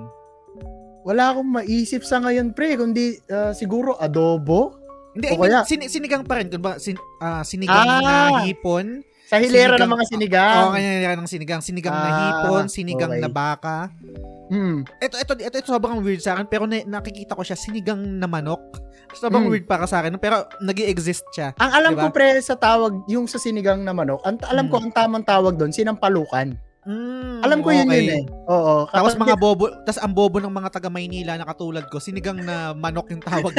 Wala 1.04 1.30
akong 1.30 1.50
maisip 1.54 2.02
sa 2.02 2.18
ngayon, 2.18 2.50
pre, 2.50 2.74
kundi 2.74 3.20
ah, 3.28 3.52
siguro 3.52 3.94
adobo. 3.94 4.80
Hindi, 5.14 5.30
O 5.30 5.38
kaya- 5.38 5.62
sin- 5.62 5.86
sinigang 5.86 6.26
pa 6.26 6.42
rin. 6.42 6.50
Ba, 6.58 6.76
sin- 6.76 6.98
ah, 7.20 7.44
sinigang 7.44 7.86
Ah. 7.86 8.00
na 8.02 8.14
hipon. 8.42 9.04
Sa 9.24 9.38
hilera 9.38 9.72
Sinigang- 9.72 9.80
ng 9.80 9.92
mga 9.94 10.04
sinigang. 10.06 10.56
Oo, 10.60 10.72
kanya 10.74 10.90
nila 10.92 11.16
ng 11.16 11.30
sinigang. 11.30 11.60
Sinigang 11.60 11.94
na 11.94 12.02
Ah, 12.02 12.16
hipon, 12.20 12.64
sinigang 12.66 13.08
okay. 13.10 13.22
na 13.22 13.30
baka. 13.30 13.88
Hmm. 14.46 14.84
Ito, 14.98 15.16
ito, 15.16 15.32
ito, 15.38 15.56
ito, 15.56 15.66
sobrang 15.66 15.96
weird 16.00 16.20
sa 16.20 16.36
akin. 16.36 16.44
Pero 16.44 16.66
na, 16.66 16.82
nakikita 16.82 17.32
ko 17.32 17.40
siya, 17.40 17.56
sinigang 17.56 17.96
na 17.96 18.26
manok. 18.26 18.60
Sobrang 19.14 19.46
Mm. 19.46 19.50
weird 19.50 19.66
para 19.66 19.86
sa 19.86 20.02
akin. 20.02 20.18
Pero 20.18 20.44
nag 20.60 20.76
exist 20.76 21.24
siya. 21.30 21.54
Ang 21.56 21.70
alam 21.72 21.92
Diba? 21.94 22.02
ko 22.02 22.08
pre 22.10 22.36
sa 22.38 22.52
tawag, 22.52 23.06
yung 23.06 23.24
sa 23.24 23.38
sinigang 23.38 23.80
na 23.80 23.94
manok, 23.94 24.20
ang, 24.20 24.36
alam 24.44 24.68
ko 24.68 24.76
Mm. 24.76 24.82
ang 24.82 24.92
tamang 24.92 25.24
tawag 25.24 25.54
doon, 25.54 25.70
sinampalukan. 25.70 26.58
Mm, 26.84 27.40
Alam 27.40 27.58
ko 27.60 27.68
yun 27.70 27.88
okay. 27.88 27.96
yun 27.98 28.10
eh. 28.12 28.22
Oo. 28.44 28.84
Tapos 28.86 29.12
Kapag- 29.12 29.22
mga 29.24 29.36
bobo, 29.36 29.64
tapos 29.82 29.96
ang 29.98 30.12
bobo 30.12 30.36
ng 30.36 30.52
mga 30.52 30.68
taga 30.70 30.88
Maynila 30.88 31.32
na 31.34 31.44
katulad 31.44 31.88
ko, 31.88 31.96
sinigang 31.96 32.38
na 32.38 32.72
manok 32.72 33.08
yung 33.08 33.20
tawag. 33.20 33.56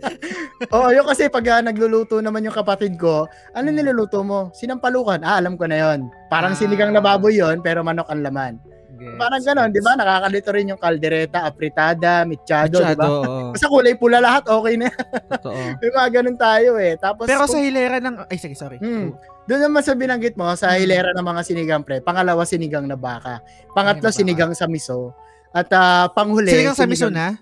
Oo, 0.72 0.88
yun 0.88 1.04
kasi 1.04 1.28
pag 1.28 1.44
ah, 1.50 1.60
nagluluto 1.60 2.16
naman 2.18 2.40
yung 2.42 2.56
kapatid 2.56 2.96
ko, 2.96 3.28
ano 3.52 3.68
niluluto 3.68 4.24
mo? 4.24 4.48
Sinampalukan. 4.50 5.20
Ah, 5.20 5.36
alam 5.36 5.54
ko 5.54 5.68
na 5.68 5.76
yon. 5.76 6.08
Parang 6.26 6.52
Ah. 6.52 6.58
sinigang 6.58 6.90
na 6.90 6.98
baboy 6.98 7.36
yon 7.36 7.60
pero 7.60 7.84
manok 7.84 8.08
ang 8.08 8.24
laman. 8.24 8.56
Gets, 8.96 9.20
Parang 9.20 9.42
ganon, 9.44 9.68
gets. 9.68 9.76
di 9.76 9.80
ba? 9.84 9.92
Nakakalito 9.92 10.48
rin 10.50 10.72
yung 10.72 10.80
kaldereta, 10.80 11.44
apritada, 11.44 12.24
michado, 12.24 12.80
di 12.80 12.96
ba? 12.96 13.04
Basta 13.52 13.68
kulay 13.68 13.92
pula 13.92 14.16
lahat, 14.16 14.48
okay 14.48 14.80
na. 14.80 14.88
Totoo. 15.30 15.60
May 15.84 15.90
mga 15.92 16.08
ganun 16.10 16.38
tayo 16.40 16.80
eh. 16.80 16.96
Tapos, 16.96 17.28
Pero 17.28 17.44
sa 17.44 17.52
kung- 17.52 17.60
hilera 17.60 18.00
ng... 18.00 18.24
Ay, 18.24 18.40
sige, 18.40 18.56
sorry. 18.56 18.80
Hmm. 18.80 19.12
Doon 19.46 19.60
naman 19.62 19.82
sa 19.82 19.94
binanggit 19.94 20.34
mo, 20.34 20.50
sa 20.54 20.74
Hmm. 20.74 20.82
hilera 20.82 21.10
ng 21.14 21.22
mga 21.22 21.40
sinigang 21.42 21.82
pre, 21.82 22.02
pangalawa 22.02 22.42
sinigang 22.42 22.84
na 22.84 22.98
baka. 22.98 23.38
Pangatlo 23.72 24.10
Sinigang 24.10 24.50
sinigang 24.50 24.52
sa 24.54 24.66
miso. 24.66 25.14
At 25.50 25.70
ah, 25.72 26.10
panghuli, 26.10 26.50
Sinigang 26.50 26.76
sa 26.76 26.84
miso 26.84 27.08
na? 27.08 27.38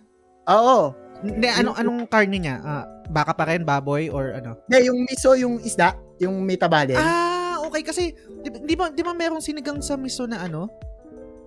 Oo. 0.47 0.93
Hindi, 1.25 1.49
anong, 1.49 1.77
anong 1.81 1.99
karne 2.07 2.37
niya? 2.37 2.61
Ah, 2.61 2.85
baka 3.09 3.33
pa 3.33 3.49
rin, 3.49 3.65
baboy, 3.65 4.13
or 4.13 4.37
ano? 4.37 4.61
Hindi, 4.69 4.93
yung 4.93 4.99
miso, 5.03 5.33
yung 5.35 5.57
isda, 5.59 5.97
yung 6.21 6.45
may 6.45 6.61
tabalin, 6.61 7.01
Ah, 7.01 7.65
okay. 7.65 7.81
Kasi, 7.81 8.13
di, 8.45 8.49
di 8.53 8.75
ba, 8.77 8.93
di 8.93 9.01
ba 9.01 9.17
merong 9.17 9.41
sinigang 9.41 9.81
sa 9.81 9.97
miso 9.97 10.29
na 10.29 10.45
ano? 10.45 10.69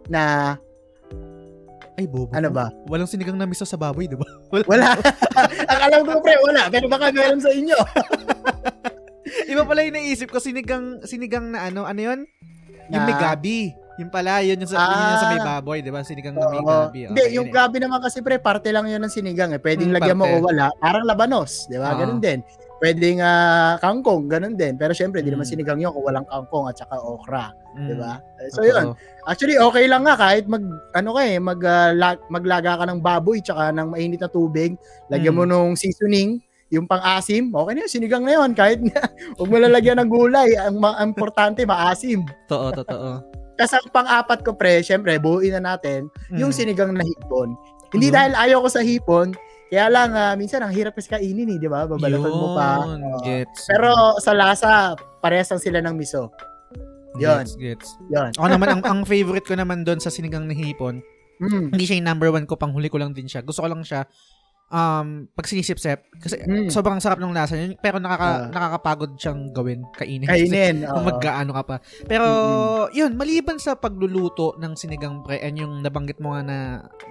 na, 0.08 0.56
Ay, 1.98 2.06
bobo. 2.06 2.30
ano 2.32 2.50
ba? 2.50 2.70
Walang 2.88 3.10
sinigang 3.10 3.36
na 3.36 3.46
miso 3.46 3.66
sa 3.66 3.76
baboy, 3.76 4.08
di 4.08 4.16
ba? 4.16 4.26
Wala. 4.50 4.98
Ang 5.72 5.82
alam 5.82 6.02
ko, 6.06 6.22
pre, 6.22 6.38
wala. 6.42 6.70
Pero 6.70 6.86
baka 6.88 7.10
meron 7.12 7.42
sa 7.42 7.50
inyo. 7.50 7.74
Iba 9.46 9.64
pala 9.64 9.82
yung 9.82 9.96
naisip 9.96 10.28
ko, 10.28 10.38
sinigang, 10.38 11.04
sinigang 11.04 11.52
na 11.52 11.68
ano, 11.68 11.84
ano 11.84 12.00
yun? 12.00 12.20
Yung 12.88 13.04
may 13.04 13.16
gabi. 13.16 13.60
Yung 13.98 14.14
pala, 14.14 14.40
yun 14.40 14.56
yung 14.56 14.70
sa, 14.70 14.78
yun 14.78 15.10
yung 15.10 15.20
sa 15.20 15.28
may 15.28 15.42
Ah. 15.42 15.48
baboy, 15.58 15.82
di 15.82 15.90
ba? 15.90 16.02
Sinigang 16.02 16.34
na 16.34 16.48
may 16.48 16.62
gabi. 16.62 17.00
Hindi, 17.06 17.18
Okay, 17.20 17.34
yung 17.34 17.50
yun 17.50 17.52
eh. 17.52 17.58
gabi 17.58 17.78
naman 17.82 17.98
kasi 17.98 18.22
pre, 18.22 18.38
parte 18.38 18.70
lang 18.70 18.86
yun 18.86 19.02
ng 19.02 19.10
sinigang 19.10 19.52
eh. 19.52 19.60
Pwedeng 19.60 19.90
Mm, 19.90 19.96
lagyan 19.96 20.18
mo 20.18 20.26
o 20.26 20.38
wala. 20.40 20.70
Parang 20.78 21.02
labanos, 21.02 21.66
di 21.66 21.76
ba? 21.76 21.92
Oo. 21.92 22.00
Ganun 22.00 22.22
din. 22.22 22.40
Pwedeng 22.78 23.18
ah, 23.20 23.82
kangkong, 23.82 24.30
ganun 24.30 24.54
din. 24.54 24.78
Pero 24.78 24.94
syempre, 24.94 25.26
di 25.26 25.34
naman 25.34 25.44
Mm. 25.44 25.52
sinigang 25.52 25.82
yun 25.82 25.90
kung 25.90 26.06
walang 26.06 26.30
kangkong 26.30 26.70
at 26.70 26.78
saka 26.78 26.94
okra, 26.94 27.50
Mm, 27.74 27.88
di 27.90 27.96
ba? 27.98 28.22
Eh, 28.38 28.48
So 28.48 28.62
totoo. 28.62 28.70
yun, 28.70 28.86
actually 29.26 29.58
okay 29.58 29.90
lang 29.90 30.06
nga 30.06 30.14
kahit 30.16 30.46
mag 30.46 30.62
ano 30.94 31.10
ka 31.12 31.22
eh, 31.26 31.38
mag 31.42 31.60
ah, 31.60 31.90
lag- 31.90 32.26
maglaga 32.30 32.78
ka 32.78 32.86
ng 32.86 33.02
baboy 33.02 33.42
tsaka 33.42 33.74
ng 33.74 33.88
mainit 33.90 34.22
na 34.22 34.30
tubig, 34.30 34.78
lagyan 35.10 35.34
Mm. 35.34 35.40
mo 35.42 35.50
nung 35.50 35.74
seasoning, 35.74 36.38
yung 36.70 36.84
pang-asim, 36.84 37.48
okay 37.50 37.74
na 37.74 37.82
yun, 37.82 37.92
sinigang 37.92 38.24
na 38.24 38.34
yun. 38.36 38.52
Kahit 38.52 38.80
na, 38.80 39.00
huwag 39.40 39.48
mo 39.48 39.58
lalagyan 39.58 39.98
ng 39.98 40.08
gulay, 40.08 40.52
ang, 40.54 40.78
ma- 40.78 41.00
importante, 41.00 41.64
maasim. 41.64 42.28
Totoo, 42.46 42.84
totoo. 42.84 43.10
Tapos 43.56 43.74
ang 43.74 43.88
pang-apat 43.90 44.40
ko 44.44 44.52
pre, 44.54 44.80
syempre, 44.80 45.18
buuin 45.18 45.56
na 45.56 45.74
natin, 45.74 46.12
yung 46.30 46.52
Mm. 46.52 46.58
sinigang 46.58 46.92
na 46.92 47.02
hipon. 47.02 47.56
Hindi 47.90 48.12
Yun. 48.12 48.16
dahil 48.16 48.32
ayaw 48.36 48.58
ko 48.62 48.70
sa 48.70 48.84
hipon, 48.84 49.32
kaya 49.68 49.88
lang 49.88 50.12
ah, 50.12 50.36
minsan 50.36 50.60
ang 50.60 50.70
hirap 50.70 50.94
kasi 50.94 51.08
kainin 51.08 51.50
eh, 51.50 51.58
di 51.58 51.66
ba? 51.66 51.84
Babalatan 51.84 52.30
mo 52.30 52.54
pa. 52.54 52.84
Gets. 53.22 53.66
pero 53.66 53.90
sa 54.18 54.32
lasa, 54.32 54.94
parehas 55.20 55.50
lang 55.50 55.60
sila 55.60 55.80
ng 55.82 55.96
miso. 55.96 56.30
yun. 57.16 57.42
Gets, 57.42 57.56
gets. 57.58 57.88
Yun. 58.08 58.30
Ako 58.36 58.46
naman, 58.46 58.68
ang, 58.70 58.82
ang 58.84 59.00
favorite 59.02 59.42
ko 59.44 59.56
naman 59.56 59.82
doon 59.82 59.98
sa 59.98 60.08
sinigang 60.08 60.46
na 60.46 60.54
hipon, 60.54 61.00
Mm. 61.38 61.70
hindi 61.70 61.86
siya 61.86 61.98
yung 61.98 62.10
number 62.10 62.30
one 62.30 62.46
ko, 62.46 62.58
panghuli 62.58 62.90
ko 62.90 62.98
lang 62.98 63.14
din 63.14 63.26
siya. 63.26 63.42
Gusto 63.42 63.62
ko 63.62 63.70
lang 63.70 63.82
siya, 63.82 64.06
um, 64.68 65.32
pag 65.32 65.48
sinisip-sep, 65.48 66.00
kasi 66.20 66.36
Mm. 66.44 66.68
sobrang 66.68 67.00
sarap 67.00 67.18
ng 67.18 67.32
lasa 67.32 67.56
niya, 67.56 67.80
pero 67.80 67.98
nakaka, 67.98 68.28
Ah. 68.28 68.40
nakakapagod 68.52 69.12
siyang 69.16 69.52
gawin, 69.52 69.80
kainin. 69.96 70.28
Kainin. 70.28 70.76
Kung 70.92 71.04
oo. 71.04 71.10
magkaano 71.10 71.52
ka 71.56 71.64
pa. 71.64 71.76
Pero, 72.04 72.28
yun, 72.92 73.16
maliban 73.16 73.58
sa 73.58 73.80
pagluluto 73.80 74.60
ng 74.60 74.76
sinigang 74.76 75.24
pre, 75.24 75.40
and 75.40 75.56
yung 75.56 75.80
nabanggit 75.80 76.20
mo 76.20 76.36
nga 76.36 76.44
na 76.44 76.58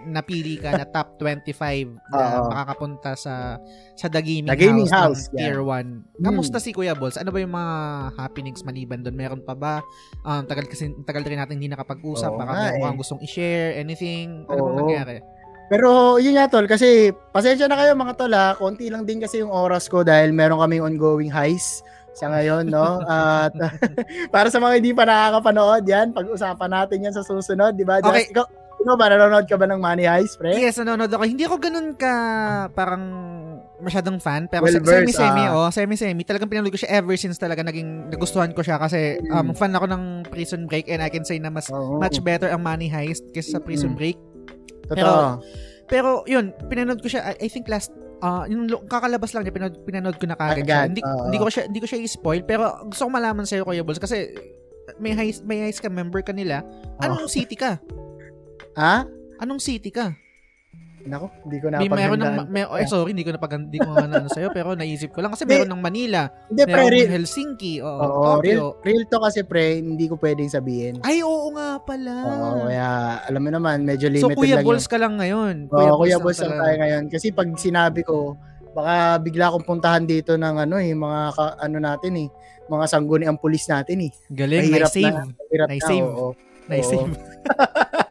napili 0.04 0.60
ka 0.60 0.70
na 0.70 0.84
top 0.84 1.16
25 1.16 1.96
na 2.12 2.44
makakapunta 2.44 3.16
sa 3.16 3.56
sa 3.96 4.06
The 4.12 4.20
Gaming, 4.20 4.52
The 4.52 4.60
Gaming 4.60 4.90
House, 4.92 5.24
House, 5.26 5.32
ng 5.32 5.40
Tier 5.40 5.60
1. 5.64 5.86
Mm. 6.20 6.22
Kamusta 6.22 6.60
si 6.60 6.70
Kuya 6.70 6.92
Balls? 6.92 7.16
Ano 7.16 7.32
ba 7.32 7.40
yung 7.40 7.56
mga 7.56 7.74
happenings 8.14 8.60
maliban 8.62 9.00
doon? 9.00 9.16
Meron 9.16 9.40
pa 9.40 9.56
ba? 9.56 9.80
Um, 10.22 10.44
tagal 10.44 10.68
kasi 10.68 10.92
tagal 11.02 11.24
rin 11.24 11.40
natin 11.40 11.56
hindi 11.56 11.72
nakapag-usap. 11.72 12.28
Oo 12.28 12.36
Baka 12.36 12.52
meron 12.52 12.76
eh. 12.76 12.84
kang 12.84 13.00
gustong 13.00 13.22
i-share, 13.24 13.80
anything. 13.80 14.44
Ano 14.46 14.60
bang 14.60 14.68
Oo. 14.68 14.80
nangyari? 14.84 15.16
Pero 15.66 16.16
yun 16.16 16.34
nga 16.34 16.46
tol, 16.46 16.64
kasi 16.64 17.10
pasensya 17.30 17.66
na 17.66 17.74
kayo 17.74 17.92
mga 17.92 18.14
tol 18.14 18.30
ha, 18.30 18.54
konti 18.54 18.86
lang 18.86 19.02
din 19.02 19.18
kasi 19.18 19.42
yung 19.42 19.50
oras 19.50 19.90
ko 19.90 20.00
dahil 20.00 20.30
meron 20.30 20.62
kaming 20.62 20.84
ongoing 20.84 21.26
heist 21.28 21.82
sa 22.14 22.30
ngayon, 22.30 22.70
no? 22.70 23.02
At 23.02 23.50
para 24.34 24.48
sa 24.48 24.56
mga 24.56 24.78
hindi 24.78 24.94
pa 24.94 25.04
nakakapanood 25.04 25.84
yan, 25.84 26.14
pag-usapan 26.14 26.70
natin 26.70 27.04
yan 27.04 27.12
sa 27.12 27.20
susunod, 27.20 27.74
di 27.74 27.82
ba? 27.82 27.98
Just, 27.98 28.08
Okay. 28.08 28.24
Ikaw, 28.30 28.44
ikaw 28.76 28.94
ba, 28.94 29.06
nanonood 29.10 29.44
ka 29.44 29.56
ba 29.58 29.66
ng 29.66 29.80
Money 29.82 30.06
Heist, 30.06 30.38
pre? 30.38 30.54
Yes, 30.54 30.78
nanonood 30.78 31.10
ako. 31.10 31.26
Hindi 31.26 31.44
ako 31.44 31.56
ganun 31.58 31.92
ka 31.92 32.12
parang 32.70 33.04
masyadong 33.76 34.16
fan 34.16 34.48
pero 34.48 34.64
Well 34.64 34.80
semi-semi 34.80 35.44
ah. 35.44 35.52
oh, 35.52 35.68
semi-semi. 35.68 36.22
Talagang 36.24 36.48
pinanood 36.48 36.72
ko 36.72 36.80
siya 36.80 37.02
ever 37.02 37.12
since 37.18 37.36
talaga 37.36 37.60
naging 37.60 38.08
nagustuhan 38.08 38.54
ko 38.54 38.64
siya 38.64 38.78
kasi 38.78 39.20
um, 39.28 39.50
Mm. 39.50 39.52
fan 39.52 39.74
ako 39.74 39.84
ng 39.84 40.02
Prison 40.30 40.64
Break 40.64 40.88
and 40.88 41.04
I 41.04 41.10
can 41.10 41.26
say 41.26 41.36
na 41.36 41.50
mas 41.50 41.68
Oo. 41.68 41.98
much 41.98 42.22
better 42.22 42.48
ang 42.48 42.62
Money 42.62 42.88
Heist 42.88 43.28
kaysa 43.34 43.58
sa 43.58 43.60
Prison 43.60 43.92
Mm. 43.92 43.98
Break. 43.98 44.16
Totoo. 44.90 45.42
Pero 45.86 46.26
yun, 46.26 46.50
pinanood 46.66 46.98
ko 46.98 47.06
siya 47.06 47.34
I, 47.38 47.46
I 47.46 47.48
think 47.50 47.70
last 47.70 47.94
ah 48.24 48.48
yung 48.48 48.66
kakalabas 48.88 49.36
lang 49.36 49.44
niya 49.44 49.54
pinanood, 49.54 49.76
pinanood 49.84 50.16
ko 50.16 50.24
na 50.26 50.34
kagad. 50.34 50.64
Agad, 50.64 50.86
Hindi, 50.90 51.02
oo. 51.04 51.28
hindi 51.28 51.38
ko 51.38 51.46
siya 51.52 51.62
hindi 51.68 51.80
ko 51.84 51.86
siya 51.86 52.00
i-spoil 52.00 52.42
pero 52.42 52.64
gusto 52.88 53.06
ko 53.06 53.10
malaman 53.12 53.44
sa 53.44 53.60
iyo 53.60 53.64
Kuya 53.68 53.84
Balls 53.84 54.00
kasi 54.00 54.32
may 54.98 55.12
heist 55.12 55.44
may 55.44 55.62
heist 55.62 55.82
ka 55.82 55.90
member 55.92 56.24
ka 56.24 56.32
nila. 56.32 56.64
Anong 56.98 57.28
city 57.28 57.54
ka? 57.54 57.78
ha? 58.76 59.04
Anong 59.36 59.60
city 59.60 59.92
ka? 59.92 60.16
Nako, 61.06 61.26
hindi 61.46 61.56
ko 61.62 61.66
May 61.70 61.86
meron 61.86 62.18
ng 62.18 62.34
may, 62.50 62.66
eh, 62.66 62.86
sorry, 62.90 63.14
hindi 63.14 63.22
ko 63.22 63.30
na 63.30 63.38
pag 63.38 63.54
hindi 63.54 63.78
ko 63.78 63.94
na 63.94 64.10
ano 64.10 64.26
sa'yo, 64.26 64.50
pero 64.50 64.74
naisip 64.74 65.14
ko 65.14 65.22
lang 65.22 65.30
kasi 65.30 65.46
meron 65.46 65.70
ng 65.70 65.82
Manila, 65.82 66.26
Hindi, 66.50 66.62
pre, 66.66 66.74
meron 66.74 66.90
real, 66.90 67.06
ng 67.06 67.14
Helsinki, 67.14 67.74
oo, 67.78 67.94
oo, 67.94 68.22
Tokyo. 68.26 68.42
real, 68.42 68.66
real 68.82 69.02
to 69.06 69.18
kasi, 69.22 69.40
pre, 69.46 69.78
hindi 69.78 70.10
ko 70.10 70.18
pwedeng 70.18 70.50
sabihin. 70.50 70.98
Ay, 71.06 71.22
oo 71.22 71.54
nga 71.54 71.78
pala. 71.78 72.14
Oo, 72.26 72.66
kaya, 72.66 72.88
alam 73.22 73.40
mo 73.40 73.50
naman, 73.54 73.86
medyo 73.86 74.10
so, 74.10 74.34
limited 74.34 74.36
Kuya 74.36 74.56
lang 74.58 74.66
Balls 74.66 74.86
ka 74.90 74.98
lang 74.98 75.14
ngayon. 75.22 75.54
Oo, 75.70 75.94
Kuya 76.02 76.18
Balls 76.18 76.42
lang 76.42 76.58
tayo 76.58 76.74
ngayon. 76.82 77.02
Kasi 77.06 77.26
pag 77.30 77.48
sinabi 77.54 78.02
ko, 78.02 78.34
baka 78.74 79.22
bigla 79.22 79.54
akong 79.54 79.64
puntahan 79.64 80.04
dito 80.04 80.34
ng 80.34 80.56
ano 80.68 80.76
eh, 80.76 80.90
mga 80.92 81.20
ka, 81.32 81.44
ano 81.62 81.76
natin 81.78 82.12
eh, 82.18 82.28
mga 82.66 82.84
sangguni 82.90 83.24
ang 83.30 83.38
pulis 83.38 83.64
natin 83.70 84.10
eh. 84.10 84.12
Galing, 84.28 84.74
nice 84.74 84.90
save. 84.90 85.14
na. 85.14 85.22
Nice 85.70 85.86
na, 85.86 85.88
save. 85.88 86.04
oo. 86.04 86.28
Nice 86.66 86.88
save. 86.90 87.14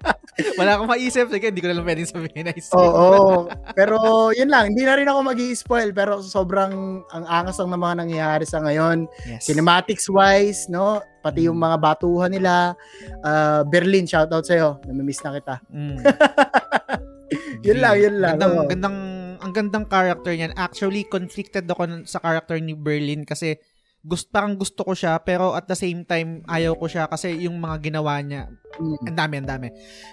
Wala 0.59 0.75
akong 0.75 0.91
maisip. 0.91 1.31
Sige, 1.31 1.47
hindi 1.47 1.63
ko 1.63 1.71
na 1.71 1.79
lang 1.79 1.87
pwedeng 1.87 2.11
sabihin. 2.11 2.43
Nice 2.43 2.67
save. 2.67 2.75
Oo, 2.75 3.47
pero 3.71 3.97
yun 4.35 4.51
lang, 4.51 4.75
hindi 4.75 4.83
na 4.83 4.99
rin 4.99 5.07
ako 5.07 5.19
mag 5.23 5.39
spoil 5.55 5.95
pero 5.95 6.19
sobrang 6.19 7.01
ang 7.07 7.23
angas 7.23 7.55
ng 7.57 7.71
mga 7.71 7.95
nangyayari 8.03 8.43
sa 8.43 8.59
ngayon. 8.59 9.07
Yes. 9.23 9.47
Cinematics 9.47 10.11
wise, 10.11 10.67
no? 10.67 10.99
Pati 11.23 11.47
yung 11.47 11.55
Mm. 11.55 11.65
mga 11.71 11.77
batuhan 11.79 12.31
nila. 12.35 12.75
Ah, 13.23 13.63
Berlin, 13.63 14.03
shoutout 14.03 14.43
sa'yo. 14.43 14.83
Namimiss 14.83 15.23
na 15.23 15.39
kita. 15.39 15.55
Mm. 15.71 15.97
Yun 17.65 17.79
lang, 17.81 17.95
yun 17.97 18.15
lang. 18.21 18.37
Gandang, 18.37 18.53
Oo. 18.59 18.67
gandang, 18.69 18.97
ang 19.41 19.51
gandang 19.53 19.85
character 19.89 20.31
niyan. 20.31 20.53
Actually, 20.53 21.07
conflicted 21.07 21.65
ako 21.65 22.05
sa 22.05 22.21
character 22.21 22.59
ni 22.61 22.77
Berlin 22.77 23.25
kasi 23.25 23.57
gusto, 24.05 24.29
parang 24.29 24.53
gusto 24.53 24.85
ko 24.85 24.93
siya 24.93 25.17
pero 25.17 25.57
at 25.57 25.65
the 25.65 25.73
same 25.73 26.05
time 26.05 26.45
ayaw 26.45 26.77
ko 26.77 26.85
siya 26.85 27.09
kasi 27.09 27.33
yung 27.41 27.57
mga 27.57 27.89
ginawa 27.89 28.21
niya 28.21 28.47
Mm, 28.75 29.07
ang 29.07 29.17
dami 29.17 29.33
ang 29.39 29.47
dami 29.47 29.67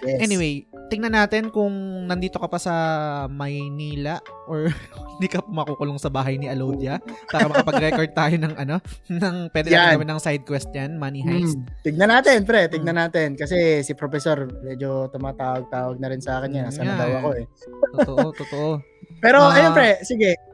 yes. 0.07 0.23
Anyway, 0.23 0.63
tingnan 0.87 1.11
natin 1.11 1.51
kung 1.51 1.73
nandito 2.07 2.39
ka 2.39 2.47
pa 2.47 2.55
sa 2.55 2.75
Maynila 3.27 4.23
or 4.47 4.71
hindi 5.19 5.27
ka 5.27 5.43
makukulong 5.43 5.99
sa 5.99 6.07
bahay 6.07 6.39
ni 6.39 6.47
Alodia 6.47 7.03
para 7.27 7.51
makapag-record 7.51 8.15
tayo 8.15 8.35
ng 8.39 8.55
ano, 8.55 8.79
ng 9.11 9.35
pwede 9.51 9.67
Yan. 9.67 9.75
natin 9.75 9.95
gawin 9.99 10.09
ng 10.15 10.21
side 10.23 10.45
quest 10.47 10.71
yan, 10.71 10.95
Money 10.95 11.21
Heist. 11.27 11.59
Mm. 11.59 11.67
Tignan 11.83 12.09
natin, 12.09 12.37
pre. 12.47 12.61
Hmm. 12.65 12.71
Tignan 12.71 12.97
natin. 12.97 13.27
Kasi 13.35 13.83
si 13.83 13.91
Professor, 13.93 14.47
medyo 14.63 15.11
tumatawag-tawag 15.11 15.99
na 15.99 16.07
rin 16.07 16.23
sa 16.23 16.39
akin 16.39 16.55
yan. 16.55 16.63
Mm, 16.63 16.69
Nasaan 16.71 16.87
na 16.87 16.93
yeah, 16.95 17.01
daw 17.03 17.11
ako 17.19 17.29
eh. 17.35 17.45
Totoo, 17.99 18.25
totoo. 18.33 18.69
Pero, 19.19 19.39
Ah. 19.43 19.55
ayun, 19.59 19.71
pre. 19.75 19.89
Sige. 20.07 20.52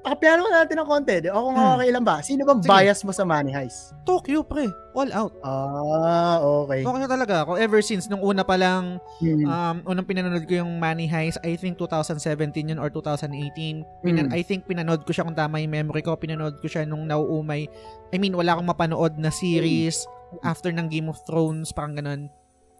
Pakapiano 0.00 0.48
natin 0.48 0.80
ng 0.80 0.88
konti. 0.88 1.16
O 1.28 1.46
kung 1.46 1.54
Hmm. 1.54 1.76
okay 1.76 1.90
lang 1.92 2.02
ba? 2.02 2.16
Sino 2.20 2.42
bang 2.42 2.60
Sige. 2.60 2.72
bias 2.72 3.00
mo 3.04 3.12
sa 3.12 3.20
Money 3.22 3.52
Heist? 3.52 3.92
Tokyo, 4.02 4.40
pre. 4.40 4.64
All 4.90 5.12
out. 5.12 5.32
Ah, 5.40 6.40
okay. 6.40 6.80
Tokyo 6.82 7.04
talaga 7.04 7.44
ako. 7.44 7.54
Ever 7.54 7.78
since, 7.78 8.08
nung 8.08 8.20
una 8.20 8.40
pa 8.40 8.56
lang, 8.56 8.96
Hmm. 9.20 9.44
um, 9.44 9.76
unang 9.86 10.02
pinanood 10.02 10.44
ko 10.44 10.58
yung 10.58 10.80
Money 10.80 11.04
Heist, 11.04 11.36
I 11.40 11.54
think 11.54 11.76
2017 11.76 12.66
yun 12.66 12.80
or 12.80 12.88
2018. 12.88 13.84
Pinan- 14.00 14.28
Mm. 14.28 14.34
I 14.34 14.42
think 14.42 14.64
pinanood 14.64 15.04
ko 15.04 15.12
siya 15.12 15.22
kung 15.22 15.36
tama 15.36 15.60
yung 15.60 15.70
memory 15.70 16.00
ko. 16.00 16.16
Pinanood 16.16 16.58
ko 16.58 16.66
siya 16.66 16.82
nung 16.82 17.04
nauumay. 17.04 17.68
I 18.08 18.16
mean, 18.16 18.32
wala 18.32 18.56
akong 18.56 18.66
mapanood 18.66 19.14
na 19.14 19.28
series 19.28 20.08
after 20.40 20.70
ng 20.70 20.88
Game 20.88 21.06
of 21.06 21.20
Thrones, 21.22 21.70
parang 21.70 21.94
ganun. 21.94 22.32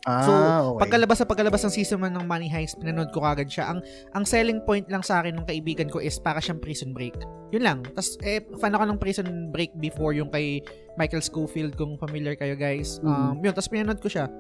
Ah, 0.09 0.25
so, 0.25 0.33
okay. 0.77 0.87
Pagkalabas 0.87 1.17
sa 1.21 1.27
pagkalabas 1.29 1.61
ng 1.67 1.75
season 1.75 1.99
1 2.01 2.17
ng 2.17 2.25
Money 2.25 2.49
Heist, 2.49 2.81
pinanood 2.81 3.13
ko 3.13 3.21
kagad 3.21 3.49
siya. 3.51 3.75
Ang 3.75 3.85
ang 4.17 4.25
selling 4.25 4.65
point 4.65 4.87
lang 4.89 5.05
sa 5.05 5.21
akin 5.21 5.37
ng 5.37 5.47
kaibigan 5.49 5.89
ko 5.89 6.01
is 6.01 6.17
para 6.17 6.41
siyang 6.41 6.61
Prison 6.61 6.97
Break. 6.97 7.19
Yun 7.53 7.63
lang. 7.67 7.79
Tapos, 7.83 8.17
eh, 8.23 8.41
fan 8.57 8.73
ako 8.73 8.85
ng 8.87 8.99
Prison 9.01 9.29
Break 9.51 9.77
before 9.77 10.17
yung 10.17 10.31
kay 10.31 10.63
Michael 10.97 11.25
Schofield, 11.25 11.75
kung 11.77 11.99
familiar 12.01 12.39
kayo 12.39 12.55
guys. 12.55 13.03
Um, 13.03 13.41
Yun, 13.43 13.53
tapos 13.53 13.69
pinanood 13.69 14.01
ko 14.01 14.09
siya. 14.09 14.31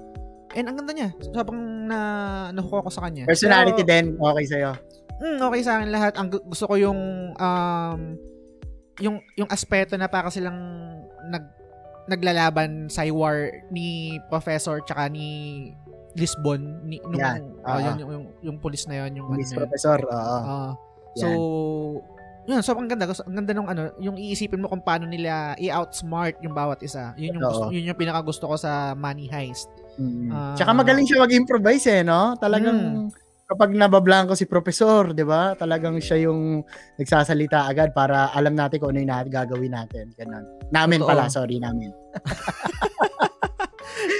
And 0.55 0.67
ang 0.67 0.83
ganda 0.83 0.93
niya. 0.95 1.11
Sobrang 1.31 1.87
na 1.87 1.99
nahuko 2.50 2.87
ko 2.87 2.90
sa 2.90 3.07
kanya. 3.07 3.26
Personality 3.26 3.83
Pero, 3.83 3.90
din, 3.90 4.07
okay 4.19 4.45
sa'yo. 4.47 4.71
mm, 5.21 5.38
okay 5.43 5.61
sa 5.62 5.79
akin 5.79 5.88
lahat. 5.90 6.12
Ang 6.19 6.29
gu- 6.33 6.45
gusto 6.47 6.64
ko 6.67 6.75
yung 6.79 6.99
um, 7.35 8.00
yung 9.00 9.17
yung 9.35 9.49
aspeto 9.49 9.97
na 9.97 10.07
para 10.07 10.29
silang 10.29 10.59
nag 11.31 11.60
naglalaban 12.11 12.90
sa 12.90 13.07
war 13.14 13.49
ni 13.71 14.19
professor 14.26 14.83
tsaka 14.83 15.07
ni 15.07 15.71
Lisbon 16.19 16.83
ni 16.90 16.99
nung 17.07 17.23
Yan, 17.23 17.43
oh, 17.62 17.71
oo. 17.71 17.79
yun, 17.79 17.95
yung, 18.02 18.11
yung, 18.11 18.25
yung 18.50 18.57
police 18.59 18.90
na 18.90 19.07
yun 19.07 19.23
yung 19.23 19.29
ano 19.31 19.38
na 19.38 19.47
yun. 19.47 19.59
Professor, 19.62 19.99
oo. 20.02 20.38
Ah, 20.43 20.71
so 21.14 21.26
yun, 22.50 22.67
so 22.67 22.75
ang 22.75 22.90
ganda. 22.90 23.07
Ang 23.07 23.37
ganda 23.38 23.52
nung 23.55 23.71
ano, 23.71 23.95
yung 24.02 24.19
iisipin 24.19 24.59
mo 24.59 24.67
kung 24.67 24.83
paano 24.83 25.07
nila 25.07 25.55
i-outsmart 25.55 26.43
yung 26.43 26.50
bawat 26.50 26.83
isa. 26.83 27.14
Yun 27.14 27.38
yung 27.38 27.45
gusto, 27.47 27.71
yun 27.71 27.87
yung 27.87 27.99
pinaka 28.00 28.26
gusto 28.26 28.50
ko 28.50 28.59
sa 28.59 28.99
Money 28.99 29.31
Heist. 29.31 29.71
Mm. 30.00 30.59
Tsaka 30.59 30.75
magaling 30.75 31.07
siya 31.07 31.23
mag-improvise 31.23 31.87
eh, 31.87 32.02
no? 32.02 32.35
Talagang 32.43 33.07
Mm. 33.07 33.09
kapag 33.47 33.71
nabablanko 33.71 34.35
si 34.35 34.50
professor, 34.50 35.14
'di 35.14 35.23
ba? 35.23 35.55
Talagang 35.55 35.95
siya 36.02 36.26
yung 36.26 36.67
nagsasalita 36.99 37.71
agad 37.71 37.95
para 37.95 38.35
alam 38.35 38.59
natin 38.59 38.83
kung 38.83 38.95
ano 38.95 39.02
yung 39.05 39.31
gagawin 39.31 39.71
natin. 39.71 40.11
Ganun. 40.19 40.43
Namin 40.75 41.02
Totoo. 41.02 41.11
pala, 41.12 41.31
sorry 41.31 41.62
namin. 41.62 41.90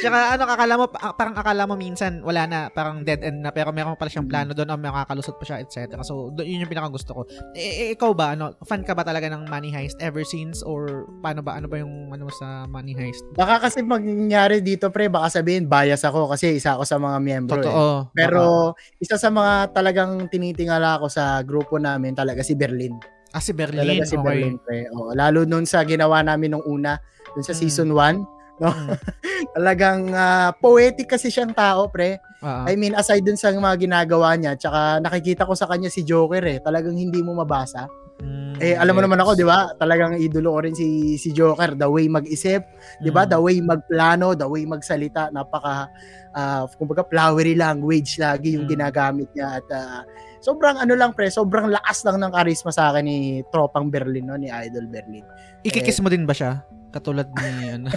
Tsaka 0.01 0.37
ano, 0.37 0.45
akala 0.49 0.75
mo, 0.81 0.85
parang 0.91 1.37
akala 1.37 1.63
mo 1.69 1.75
minsan, 1.77 2.21
wala 2.25 2.45
na, 2.49 2.59
parang 2.73 3.05
dead 3.05 3.21
end 3.21 3.45
na, 3.45 3.53
pero 3.53 3.71
meron 3.73 3.97
pala 3.97 4.09
siyang 4.13 4.29
plano 4.29 4.53
doon, 4.57 4.73
o 4.73 4.77
makakalusot 4.77 5.37
pa 5.37 5.45
siya, 5.45 5.59
etc. 5.61 6.01
So, 6.05 6.33
yun 6.41 6.65
yung 6.65 6.73
pinaka 6.73 6.89
gusto 6.93 7.13
ko. 7.13 7.21
Eh, 7.57 7.89
eh, 7.89 7.89
ikaw 7.95 8.13
ba, 8.17 8.33
ano, 8.37 8.57
fan 8.65 8.83
ka 8.85 8.97
ba 8.97 9.05
talaga 9.05 9.29
ng 9.29 9.47
Money 9.49 9.73
Heist 9.73 10.01
ever 10.01 10.25
since, 10.25 10.65
or 10.65 11.09
paano 11.21 11.45
ba, 11.45 11.57
ano 11.57 11.69
ba 11.69 11.81
yung, 11.81 12.13
ano 12.13 12.29
sa 12.33 12.65
Money 12.69 12.97
Heist? 12.97 13.25
Baka 13.37 13.69
kasi 13.69 13.85
mangyari 13.85 14.61
dito, 14.65 14.89
pre, 14.89 15.09
baka 15.13 15.41
sabihin 15.41 15.69
bias 15.69 16.03
ako 16.05 16.33
kasi 16.33 16.57
isa 16.57 16.77
ako 16.77 16.85
sa 16.89 16.97
mga 16.97 17.17
miyembro. 17.21 17.61
eh. 17.61 17.65
Totoo. 17.65 17.87
Pero 18.17 18.75
isa 19.01 19.17
sa 19.21 19.29
mga 19.29 19.73
talagang 19.77 20.29
tinitingala 20.29 21.01
ko 21.01 21.07
sa 21.09 21.41
grupo 21.45 21.77
namin 21.77 22.17
talaga 22.17 22.41
si 22.45 22.57
Berlin. 22.57 22.97
Baka- 23.01 23.39
ah, 23.39 23.43
si 23.43 23.53
Berlin, 23.55 23.79
Talaga 23.87 24.05
si 24.11 24.17
okay. 24.19 24.27
Berlin, 24.27 24.55
pre. 24.59 24.91
Oo, 24.91 25.15
lalo 25.15 25.47
nun 25.47 25.63
sa 25.63 25.87
ginawa 25.87 26.19
namin 26.27 26.59
nung 26.59 26.67
una, 26.67 26.99
dun 27.33 27.45
sa 27.45 27.53
Mm. 27.53 27.59
season 27.59 27.91
1. 27.93 28.23
No? 28.61 28.69
Mm. 28.69 28.93
Talagang 29.57 30.01
ah, 30.13 30.53
poetic 30.53 31.09
kasi 31.09 31.29
siyang 31.29 31.51
tao, 31.51 31.89
pre. 31.89 32.21
Ah, 32.41 32.65
I 32.65 32.77
mean, 32.77 32.93
aside 32.93 33.23
dun 33.23 33.37
sa 33.37 33.49
mga 33.51 33.77
ginagawa 33.81 34.37
niya, 34.37 34.53
tsaka 34.55 35.01
nakikita 35.01 35.45
ko 35.45 35.53
sa 35.53 35.65
kanya 35.65 35.89
si 35.89 36.03
Joker 36.03 36.45
eh. 36.45 36.59
Talagang 36.61 36.93
hindi 36.93 37.21
mo 37.21 37.33
mabasa. 37.35 37.89
mm, 38.21 38.61
Eh, 38.61 38.77
alam 38.77 38.93
mo 38.93 39.01
yes. 39.01 39.07
naman 39.09 39.21
ako, 39.25 39.31
di 39.33 39.47
ba? 39.49 39.73
Talagang 39.75 40.13
idolo 40.17 40.53
ko 40.53 40.61
rin 40.61 40.77
si, 40.77 41.17
si 41.17 41.33
Joker. 41.33 41.73
The 41.73 41.89
way 41.89 42.05
mag-isip, 42.07 42.61
di 43.01 43.09
ba? 43.09 43.25
Mm. 43.25 43.31
The 43.33 43.41
way 43.41 43.57
magplano, 43.65 44.37
the 44.37 44.45
way 44.45 44.69
magsalita. 44.69 45.33
Napaka, 45.33 45.89
ah, 46.31 46.69
kumbaga, 46.77 47.01
flowery 47.09 47.57
language 47.57 48.21
lagi 48.21 48.61
yung 48.61 48.69
Mm. 48.69 48.73
ginagamit 48.77 49.29
niya. 49.33 49.57
At 49.57 49.69
ah, 49.73 50.05
sobrang 50.41 50.77
ano 50.77 50.93
lang, 50.93 51.17
pre, 51.17 51.33
sobrang 51.33 51.73
lakas 51.73 52.05
lang 52.05 52.21
ng 52.21 52.29
karisma 52.29 52.69
sa 52.69 52.93
akin 52.93 53.05
ni 53.05 53.19
Tropang 53.49 53.89
Berlin, 53.89 54.29
no? 54.29 54.37
Ni 54.37 54.53
Idol 54.53 54.85
Berlin. 54.85 55.25
Ikikiss 55.61 56.01
mo 56.01 56.13
din 56.13 56.25
ba 56.25 56.37
siya? 56.37 56.61
Katulad 56.91 57.31
ni, 57.33 57.49
ano? 57.71 57.89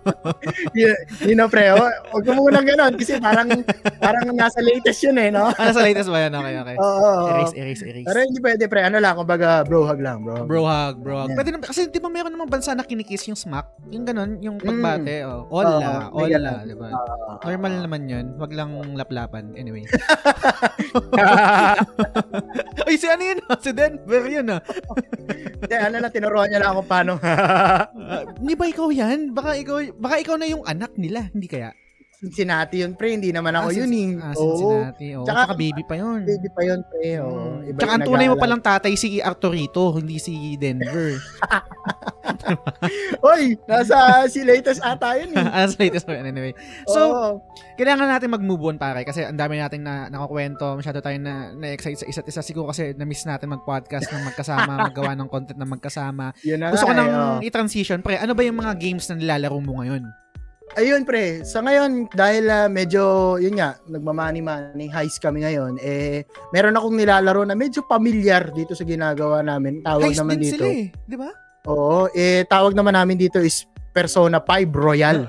yun, 0.78 0.96
yun 1.22 1.36
na, 1.36 1.44
pre. 1.44 1.68
Oh, 1.70 1.84
huwag 2.10 2.24
mo 2.32 2.48
muna 2.48 2.64
ganon 2.64 2.96
kasi 2.96 3.20
parang, 3.20 3.52
parang 4.00 4.32
nasa 4.32 4.58
latest 4.58 5.04
yun 5.04 5.20
eh, 5.20 5.28
no? 5.28 5.52
ano 5.52 5.70
sa 5.70 5.84
latest 5.84 6.08
ba 6.08 6.24
yan? 6.24 6.32
Okay, 6.32 6.54
okay. 6.56 6.76
Oo, 6.76 6.88
oo, 6.88 7.04
oo. 7.04 7.28
Erase, 7.30 7.54
erase, 7.54 7.82
erase. 7.84 8.06
Pero 8.08 8.18
hindi 8.24 8.40
pwede, 8.40 8.64
pre. 8.64 8.80
Ano 8.80 8.96
lang, 8.96 9.12
kumbaga, 9.14 9.60
bro 9.62 9.84
hug 9.84 10.00
lang, 10.00 10.24
bro. 10.24 10.48
Bro 10.48 10.64
hug, 10.64 10.94
bro 10.98 11.14
hug. 11.20 11.28
Yeah. 11.28 11.36
Pwede 11.36 11.50
naman, 11.52 11.68
kasi 11.68 11.84
di 11.86 12.00
ba 12.00 12.08
mayroon 12.08 12.32
namang 12.32 12.48
bansa 12.48 12.72
na 12.72 12.80
kinikiss 12.82 13.28
yung 13.28 13.36
smack? 13.36 13.68
Yung 13.92 14.08
ganun, 14.08 14.40
yung 14.40 14.56
Mm. 14.56 14.66
pagbate. 14.72 15.16
Oh. 15.28 15.44
Hola, 15.52 16.08
Oo, 16.08 16.24
may 16.24 16.32
hola, 16.32 16.50
ganun. 16.56 16.64
di 16.64 16.74
ba? 16.74 16.88
Oo. 16.88 17.32
Normal 17.44 17.72
naman 17.84 18.02
yun. 18.08 18.26
Wag 18.36 18.50
lang 18.50 18.70
laplapan. 18.96 19.52
Anyway. 19.54 19.84
Ay, 22.84 22.96
si 22.96 23.06
ano 23.06 23.22
yun? 23.22 23.38
Si 23.60 23.70
Denver 23.70 24.24
yun 24.24 24.46
ah. 24.48 24.60
Hindi, 25.60 25.74
ano 25.74 25.96
lang, 25.98 26.12
tinuruan 26.12 26.48
niya 26.48 26.60
lang 26.60 26.70
ako 26.72 26.82
paano. 26.84 27.12
Ah, 28.14 28.22
Hindi 28.38 28.54
ba 28.54 28.66
ikaw 28.70 28.88
yan? 28.90 29.34
Baka 29.34 29.50
ikaw, 29.58 29.78
baka 29.98 30.14
ikaw 30.22 30.36
na 30.38 30.46
yung 30.46 30.62
anak 30.62 30.94
nila. 30.94 31.26
Hindi 31.34 31.50
kaya? 31.50 31.74
Cincinnati 32.24 32.80
yun, 32.80 32.96
pre. 32.96 33.12
Hindi 33.12 33.28
naman 33.30 33.52
ako 33.52 33.68
Ah, 33.68 33.76
yun, 33.76 33.90
eh. 33.92 34.08
Ah. 34.16 34.32
Cincinnati. 34.32 35.06
Oh. 35.12 35.22
Tsaka- 35.22 35.44
Tsaka, 35.44 35.52
baby 35.54 35.82
pa 35.84 35.94
yun. 35.94 36.20
Baby 36.24 36.48
pa 36.48 36.60
yun, 36.64 36.80
pre. 36.82 37.20
Oo. 37.20 37.60
Mm. 37.60 37.68
Iba 37.68 37.78
Tsaka 37.78 37.92
ang 37.92 38.02
tunay 38.02 38.26
mo 38.26 38.36
palang 38.36 38.58
tatay 38.58 38.92
si 38.94 39.20
Arturito, 39.20 39.92
hindi 39.92 40.16
si 40.16 40.56
Denver. 40.56 41.20
Hoy, 43.24 43.56
nasa 43.64 44.24
si 44.26 44.40
latest 44.40 44.80
ata 44.80 45.16
yun. 45.16 45.32
Eh. 45.32 45.44
As 45.44 45.76
latest 45.76 46.06
yun, 46.06 46.24
anyway. 46.24 46.52
So, 46.86 46.98
Oo. 47.00 47.28
kailangan 47.76 48.08
natin 48.08 48.28
mag-move 48.32 48.62
on 48.64 48.76
pare 48.76 49.02
kasi 49.02 49.22
ang 49.22 49.36
dami 49.36 49.56
natin 49.56 49.84
na 49.84 50.08
nakakwento, 50.08 50.74
masyado 50.74 50.98
tayo 51.00 51.16
na 51.20 51.52
na-excite 51.52 52.00
sa 52.00 52.06
isa't 52.06 52.26
isa 52.26 52.40
siguro 52.40 52.68
kasi 52.68 52.92
na-miss 52.94 53.24
natin 53.24 53.50
mag-podcast 53.50 54.08
ng 54.08 54.22
magkasama, 54.24 54.72
maggawa 54.88 55.12
ng 55.12 55.28
content 55.28 55.58
ng 55.58 55.70
magkasama. 55.70 56.32
yun 56.40 56.58
na 56.58 56.72
Gusto 56.72 56.88
ko 56.88 56.92
eh, 56.92 56.96
nang 56.96 57.10
oo. 57.10 57.36
i-transition, 57.44 58.00
pre, 58.00 58.16
ano 58.16 58.32
ba 58.32 58.42
yung 58.42 58.56
mga 58.56 58.72
games 58.76 59.04
na 59.08 59.14
nilalaro 59.16 59.58
mo 59.60 59.80
ngayon? 59.80 60.02
Ayun, 60.72 61.04
pre. 61.04 61.44
Sa 61.44 61.60
ngayon, 61.60 62.08
dahil 62.10 62.48
ah, 62.48 62.66
medyo, 62.72 63.36
yun 63.36 63.60
nga, 63.60 63.76
nagmamani-mani, 63.84 64.88
heist 64.88 65.20
kami 65.20 65.44
ngayon, 65.44 65.76
eh, 65.78 66.24
meron 66.50 66.74
akong 66.74 66.96
nilalaro 66.96 67.44
na 67.44 67.52
medyo 67.52 67.84
familiar 67.84 68.48
dito 68.50 68.72
sa 68.72 68.82
ginagawa 68.82 69.44
namin. 69.44 69.84
Tawag 69.84 70.10
Heist 70.10 70.24
naman 70.24 70.40
din 70.40 70.50
dito. 70.50 70.64
sila 70.64 70.72
eh, 70.72 70.88
di 71.04 71.16
ba? 71.20 71.30
Oo, 71.68 72.10
eh, 72.10 72.42
tawag 72.48 72.72
naman 72.72 72.96
namin 72.96 73.20
dito 73.20 73.38
is 73.38 73.68
Persona 73.94 74.42
5 74.42 74.72
Royal. 74.74 75.28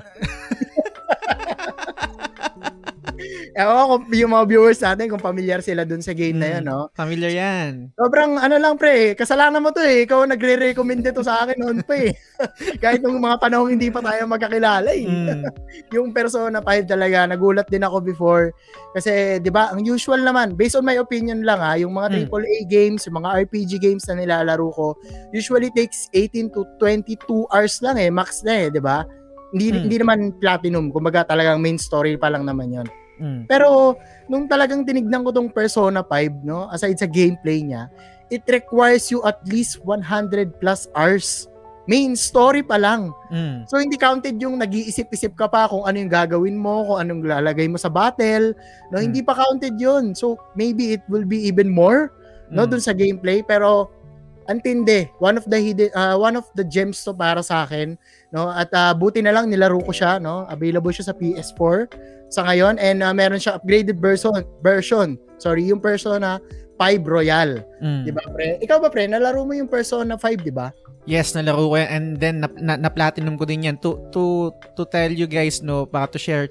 Ewan 3.56 3.72
ko 3.72 3.84
kung 3.88 4.12
yung 4.12 4.32
mga 4.36 4.44
viewers 4.52 4.80
natin 4.84 5.08
kung 5.08 5.16
familiar 5.18 5.64
sila 5.64 5.88
dun 5.88 6.04
sa 6.04 6.12
game 6.12 6.36
na 6.36 6.60
yun, 6.60 6.68
Mm. 6.68 6.68
no? 6.68 6.92
Familiar 6.92 7.32
yan. 7.32 7.88
Sobrang 7.96 8.36
ano 8.36 8.60
lang 8.60 8.76
pre, 8.76 9.16
kasalanan 9.16 9.64
mo 9.64 9.72
to 9.72 9.80
eh. 9.80 10.04
Ikaw 10.04 10.28
nagre-recommend 10.28 11.00
ito 11.00 11.24
sa 11.24 11.40
akin 11.40 11.56
noon 11.56 11.80
pa 11.80 11.96
eh. 11.96 12.12
Kahit 12.84 13.00
nung 13.00 13.16
mga 13.16 13.40
panahon 13.40 13.72
hindi 13.72 13.88
pa 13.88 14.04
tayo 14.04 14.28
magkakilala 14.28 14.92
eh. 14.92 15.08
Mm. 15.08 15.40
Yung 15.96 16.12
Persona 16.12 16.60
5 16.60 16.84
talaga, 16.84 17.24
nagulat 17.24 17.64
din 17.72 17.80
ako 17.80 18.04
before. 18.04 18.52
Kasi 18.92 19.40
'di 19.40 19.48
ba, 19.48 19.72
ang 19.72 19.80
usual 19.80 20.20
naman, 20.20 20.52
based 20.52 20.76
on 20.76 20.84
my 20.84 21.00
opinion 21.00 21.40
lang 21.40 21.56
ha, 21.56 21.80
yung 21.80 21.96
mga 21.96 22.12
Mm. 22.12 22.16
AAA 22.28 22.60
games, 22.68 23.08
yung 23.08 23.24
mga 23.24 23.40
RPG 23.48 23.80
games 23.80 24.04
na 24.04 24.20
nilalaro 24.20 24.68
ko, 24.76 24.92
usually 25.32 25.72
takes 25.72 26.12
18 26.12 26.52
to 26.52 26.68
22 26.76 27.16
hours 27.48 27.80
lang 27.80 27.96
eh, 27.96 28.12
max 28.12 28.44
na 28.44 28.68
eh, 28.68 28.68
'di 28.68 28.84
ba? 28.84 29.08
Hindi 29.56 29.72
Mm. 29.72 29.78
hindi 29.80 29.96
naman 29.96 30.18
platinum, 30.36 30.92
kumbaga 30.92 31.24
talagang 31.24 31.64
main 31.64 31.80
story 31.80 32.20
pa 32.20 32.28
lang 32.28 32.44
naman 32.44 32.68
'yon. 32.68 32.88
Mm. 33.16 33.48
Pero 33.48 33.96
nung 34.26 34.44
talagang 34.44 34.84
tinignan 34.84 35.24
ko 35.24 35.30
tong 35.32 35.48
Persona 35.48 36.04
5, 36.04 36.44
no, 36.44 36.68
aside 36.68 36.98
sa 36.98 37.08
gameplay 37.08 37.64
niya, 37.64 37.88
it 38.28 38.42
requires 38.50 39.08
you 39.08 39.22
at 39.22 39.38
least 39.46 39.80
100 39.84 40.58
plus 40.58 40.90
hours. 40.92 41.46
Main 41.86 42.18
story 42.18 42.66
pa 42.66 42.74
lang. 42.76 43.14
Mm. 43.30 43.62
So 43.70 43.78
hindi 43.78 43.94
counted 43.94 44.34
yung 44.42 44.58
nag-iisip-isip 44.58 45.38
ka 45.38 45.46
pa 45.46 45.70
kung 45.70 45.86
ano 45.86 45.96
yung 46.02 46.10
gagawin 46.10 46.58
mo, 46.58 46.82
kung 46.90 46.98
anong 46.98 47.22
lalagay 47.22 47.70
mo 47.70 47.78
sa 47.78 47.86
battle. 47.86 48.58
No, 48.90 48.98
Hmm. 48.98 49.06
hindi 49.06 49.22
pa 49.22 49.38
counted 49.38 49.78
'yun. 49.78 50.10
So 50.18 50.34
maybe 50.58 50.98
it 50.98 51.06
will 51.06 51.22
be 51.22 51.38
even 51.46 51.70
more 51.70 52.10
no 52.50 52.66
Mm. 52.66 52.70
dun 52.74 52.82
sa 52.82 52.94
gameplay 52.94 53.42
pero 53.42 53.90
antindi. 54.46 55.10
One 55.18 55.36
of 55.36 55.46
the 55.46 55.58
hidden 55.58 55.90
uh, 55.92 56.16
one 56.16 56.34
of 56.34 56.46
the 56.54 56.64
gems 56.66 57.02
to 57.06 57.12
para 57.14 57.42
sa 57.42 57.66
akin, 57.66 57.98
no? 58.30 58.50
At 58.50 58.70
uh, 58.72 58.94
buti 58.94 59.22
na 59.22 59.34
lang 59.34 59.50
nilaro 59.50 59.78
ko 59.82 59.92
siya, 59.92 60.18
no? 60.18 60.46
Available 60.48 60.90
siya 60.90 61.10
sa 61.10 61.14
PS4 61.14 61.90
sa 62.26 62.42
ngayon 62.42 62.78
and 62.82 63.06
uh, 63.06 63.14
meron 63.14 63.38
siya 63.38 63.58
upgraded 63.58 64.02
version 64.02 64.34
version. 64.62 65.14
Sorry, 65.38 65.68
yung 65.68 65.78
Persona 65.78 66.42
5 66.80 67.04
Royal, 67.08 67.60
Mm. 67.80 68.04
'di 68.04 68.12
ba, 68.12 68.22
pre? 68.32 68.60
Ikaw 68.60 68.76
ba, 68.80 68.88
pre? 68.92 69.08
Nalaro 69.08 69.44
mo 69.44 69.52
yung 69.56 69.68
Persona 69.68 70.16
5, 70.16 70.44
'di 70.44 70.52
ba? 70.52 70.72
Yes, 71.06 71.32
nalaro 71.38 71.70
ko 71.70 71.76
yan 71.78 71.88
and 71.88 72.06
then 72.18 72.42
na, 72.42 72.48
na, 72.58 72.74
na-platinum 72.74 73.38
ko 73.38 73.46
din 73.46 73.70
yan 73.70 73.78
to 73.78 73.94
to 74.10 74.50
to 74.74 74.82
tell 74.90 75.06
you 75.06 75.30
guys 75.30 75.62
no, 75.62 75.86
para 75.86 76.10
to 76.10 76.18
share 76.18 76.50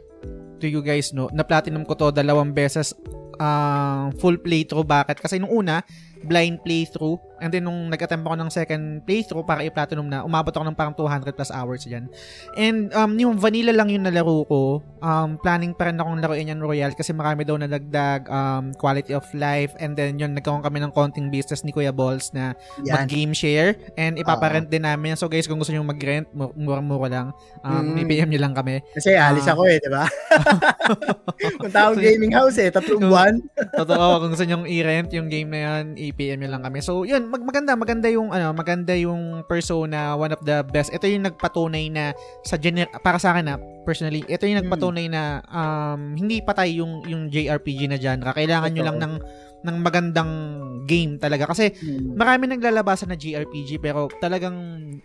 to 0.63 0.65
you 0.65 0.79
guys 0.79 1.12
no, 1.12 1.27
na-platinum 1.36 1.84
ko 1.84 1.91
to 1.91 2.08
dalawang 2.15 2.55
beses 2.55 2.95
ah, 3.39 4.08
full 4.19 4.39
playthrough. 4.39 4.88
Bakit? 4.88 5.19
Kasi 5.19 5.43
nung 5.43 5.51
una, 5.51 5.84
blind 6.23 6.63
playthrough 6.63 7.19
and 7.39 7.49
then 7.49 7.63
nung 7.63 7.87
nag-attempt 7.87 8.21
ako 8.21 8.35
ng 8.35 8.49
second 8.49 8.83
playthrough 9.03 9.43
para 9.43 9.61
i-platinum 9.61 10.05
na, 10.05 10.21
umabot 10.21 10.51
ako 10.51 10.65
ng 10.65 10.75
parang 10.75 10.93
200 10.93 11.31
plus 11.31 11.49
hours 11.49 11.83
dyan. 11.83 12.07
And 12.53 12.91
um, 12.91 13.15
yung 13.15 13.35
vanilla 13.35 13.71
lang 13.71 13.89
yung 13.89 14.03
nalaro 14.03 14.45
ko. 14.45 14.61
Um, 14.99 15.37
planning 15.37 15.71
pa 15.71 15.87
rin 15.87 15.95
akong 15.95 16.17
laruin 16.17 16.49
yan 16.49 16.57
Royal 16.57 16.89
kasi 16.91 17.13
marami 17.13 17.45
daw 17.45 17.55
na 17.55 17.69
dagdag 17.69 18.25
um, 18.25 18.73
quality 18.73 19.13
of 19.13 19.25
life 19.31 19.75
and 19.77 19.93
then 19.93 20.17
yun, 20.17 20.33
nagkaroon 20.33 20.65
kami 20.65 20.81
ng 20.81 20.89
konting 20.89 21.29
business 21.29 21.61
ni 21.61 21.69
Kuya 21.69 21.93
Balls 21.93 22.33
na 22.33 22.57
mag-game 22.81 23.31
share 23.31 23.77
and 23.95 24.17
ipaparent 24.17 24.67
din 24.67 24.81
namin. 24.81 25.13
So 25.13 25.29
guys, 25.29 25.45
kung 25.45 25.57
gusto 25.57 25.69
niyo 25.69 25.85
mag-rent, 25.85 26.25
mu- 26.33 26.53
mura-mura 26.57 27.07
lang. 27.07 27.27
Um, 27.61 27.85
Mm. 27.85 28.01
i-PM 28.01 28.29
niyo 28.29 28.41
lang 28.41 28.53
kami. 28.53 28.81
Kasi 28.91 29.13
alis 29.13 29.45
Ah. 29.45 29.53
ako 29.53 29.61
eh, 29.69 29.77
'di 29.77 29.89
ba? 29.89 30.05
Kung 31.59 31.71
tawag 31.71 31.97
gaming 31.99 32.33
house 32.33 32.57
eh, 32.57 32.69
tatlong 32.69 33.01
buwan. 33.01 33.33
Totoo, 33.75 34.21
kung 34.21 34.31
gusto 34.33 34.45
niyo 34.45 34.63
i-rent 34.65 35.09
yung 35.11 35.27
game 35.27 35.49
na 35.51 35.59
yan, 35.61 35.83
i-PM 35.97 36.39
niyo 36.41 36.49
lang 36.49 36.63
kami. 36.63 36.79
So, 36.79 37.03
yun, 37.03 37.24
mag 37.25 37.41
maganda, 37.41 37.73
maganda 37.73 38.07
yung 38.07 38.29
ano, 38.29 38.49
maganda 38.51 38.93
yung 38.93 39.43
Persona, 39.43 40.13
one 40.13 40.31
of 40.31 40.41
the 40.41 40.63
best. 40.65 40.89
Ito 40.89 41.05
yung 41.05 41.25
nagpatunay 41.25 41.89
na 41.89 42.13
sa 42.41 42.55
gener 42.55 42.88
para 43.01 43.17
sa 43.17 43.33
akin 43.33 43.45
na 43.45 43.55
personally, 43.83 44.23
ito 44.25 44.45
yung 44.45 44.61
nagpatunay 44.61 45.05
na 45.05 45.41
um, 45.45 46.13
hindi 46.13 46.39
patay 46.39 46.77
yung 46.77 47.03
yung 47.03 47.27
JRPG 47.27 47.88
na 47.88 47.97
genre. 47.97 48.31
Kailangan 48.31 48.71
niyo 48.71 48.83
lang 48.83 48.97
ng 48.97 49.13
ng 49.65 49.77
magandang 49.81 50.31
game 50.85 51.17
talaga 51.17 51.49
kasi 51.49 51.73
Hmm. 51.73 52.13
marami 52.13 52.45
naglalabasan 52.47 53.09
na 53.09 53.17
JRPG 53.17 53.81
pero 53.81 54.05
talagang 54.15 54.53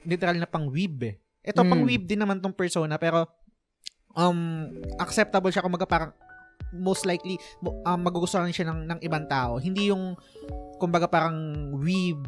literal 0.04 0.36
na 0.36 0.44
pang 0.44 0.68
weeb 0.68 1.00
eh. 1.02 1.16
Ito 1.40 1.64
pang 1.64 1.80
Mm. 1.80 1.88
weeb 1.88 2.04
din 2.04 2.20
naman 2.20 2.36
tong 2.38 2.52
persona 2.52 3.00
pero 3.00 3.24
um 4.12 4.68
acceptable 4.98 5.48
siya 5.48 5.62
kumbaga 5.62 5.88
parang 5.88 6.12
most 6.72 7.04
likely 7.04 7.36
um, 7.84 8.00
magugustuhan 8.00 8.50
siya 8.50 8.70
ng, 8.70 8.86
ng 8.86 8.98
ibang 9.02 9.26
tao. 9.26 9.58
Hindi 9.58 9.90
yung 9.90 10.14
kumbaga 10.80 11.04
parang 11.06 11.36
weeb 11.76 12.20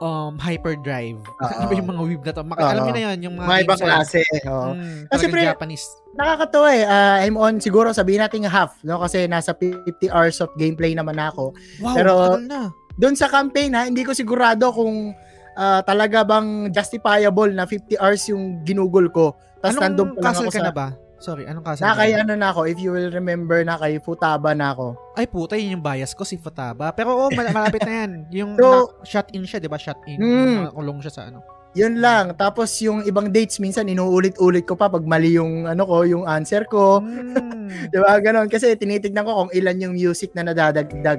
um, 0.00 0.36
hyperdrive. 0.40 1.20
Ano 1.54 1.64
ba 1.68 1.74
yung 1.74 1.88
mga 1.88 2.02
weeb 2.04 2.22
na 2.24 2.32
to? 2.32 2.42
Maka- 2.44 2.70
alam 2.72 2.82
niyo 2.88 2.94
na 2.94 3.02
yun, 3.12 3.18
yung 3.30 3.34
mga, 3.38 3.48
Mga 3.48 3.60
ibang 3.64 3.80
klase. 3.80 4.20
oo. 4.48 4.68
Mm, 4.74 5.00
Kasi 5.08 5.24
talagang 5.24 5.32
pre- 5.32 5.48
Japanese. 5.52 5.86
Nakakatawa 6.14 6.68
eh. 6.70 6.84
Ah, 6.86 7.16
I'm 7.26 7.36
on 7.36 7.58
siguro 7.58 7.90
sabihin 7.90 8.22
natin 8.22 8.46
half, 8.46 8.78
no? 8.86 9.02
Kasi 9.02 9.26
nasa 9.26 9.50
50 9.50 9.90
hours 10.14 10.38
of 10.38 10.50
gameplay 10.54 10.94
naman 10.94 11.18
ako. 11.18 11.50
Wow, 11.82 11.94
Pero- 11.94 12.38
na. 12.40 12.70
Doon 12.94 13.18
sa 13.18 13.26
campaign 13.26 13.74
ha, 13.74 13.90
hindi 13.90 14.06
ko 14.06 14.14
sigurado 14.14 14.70
kung 14.70 15.10
ah, 15.58 15.82
talaga 15.82 16.22
bang 16.22 16.70
justifiable 16.70 17.50
na 17.50 17.66
50 17.66 17.98
hours 17.98 18.22
yung 18.30 18.62
ginugol 18.62 19.10
ko. 19.10 19.34
Tapos 19.58 19.80
nandun 19.80 20.14
pa 20.14 20.30
lang 20.30 20.34
ako 20.38 20.50
ka 20.52 20.60
sa... 20.60 20.66
na 20.70 20.74
ba? 20.74 20.86
Sorry, 21.24 21.48
anong 21.48 21.64
castle 21.64 21.82
Na 21.82 21.96
ka 21.96 22.04
kay 22.04 22.12
na? 22.12 22.20
ano 22.20 22.32
na 22.36 22.48
ako, 22.52 22.60
if 22.68 22.76
you 22.76 22.92
will 22.92 23.08
remember 23.08 23.64
na 23.64 23.80
kay 23.80 23.96
Futaba 23.96 24.52
na 24.52 24.76
ako. 24.76 24.92
Ay 25.16 25.24
puta, 25.24 25.56
yun 25.56 25.74
yung 25.74 25.84
bias 25.84 26.12
ko, 26.12 26.20
si 26.20 26.36
Futaba. 26.36 26.92
Pero 26.92 27.16
oo, 27.16 27.32
mal- 27.32 27.48
malapit 27.50 27.80
na 27.80 28.04
yan. 28.04 28.12
Yung 28.44 28.50
So- 28.54 28.92
na- 28.92 29.08
shot 29.08 29.32
in 29.32 29.42
siya, 29.42 29.56
di 29.56 29.66
ba? 29.66 29.80
Shot 29.80 30.04
in. 30.04 30.20
Mm. 30.20 30.68
Nakulong 30.68 31.00
siya 31.00 31.12
sa 31.14 31.22
ano. 31.26 31.40
Yun 31.74 31.98
lang. 31.98 32.38
Tapos 32.38 32.70
yung 32.78 33.02
ibang 33.02 33.34
dates 33.34 33.58
minsan 33.58 33.88
inuulit-ulit 33.88 34.62
ko 34.62 34.78
pa 34.78 34.86
pag 34.86 35.02
mali 35.02 35.34
yung 35.34 35.66
ano 35.66 35.82
ko, 35.82 36.04
yung 36.04 36.22
answer 36.22 36.62
ko. 36.64 37.02
Mm. 37.02 37.66
'Di 37.90 37.98
ba? 37.98 38.14
Ganon 38.20 38.46
kasi 38.46 38.76
tinitignan 38.76 39.24
ko 39.24 39.42
kung 39.42 39.50
ilan 39.50 39.82
yung 39.82 39.94
music 39.96 40.30
na 40.34 40.46
nadadagdag. 40.46 41.18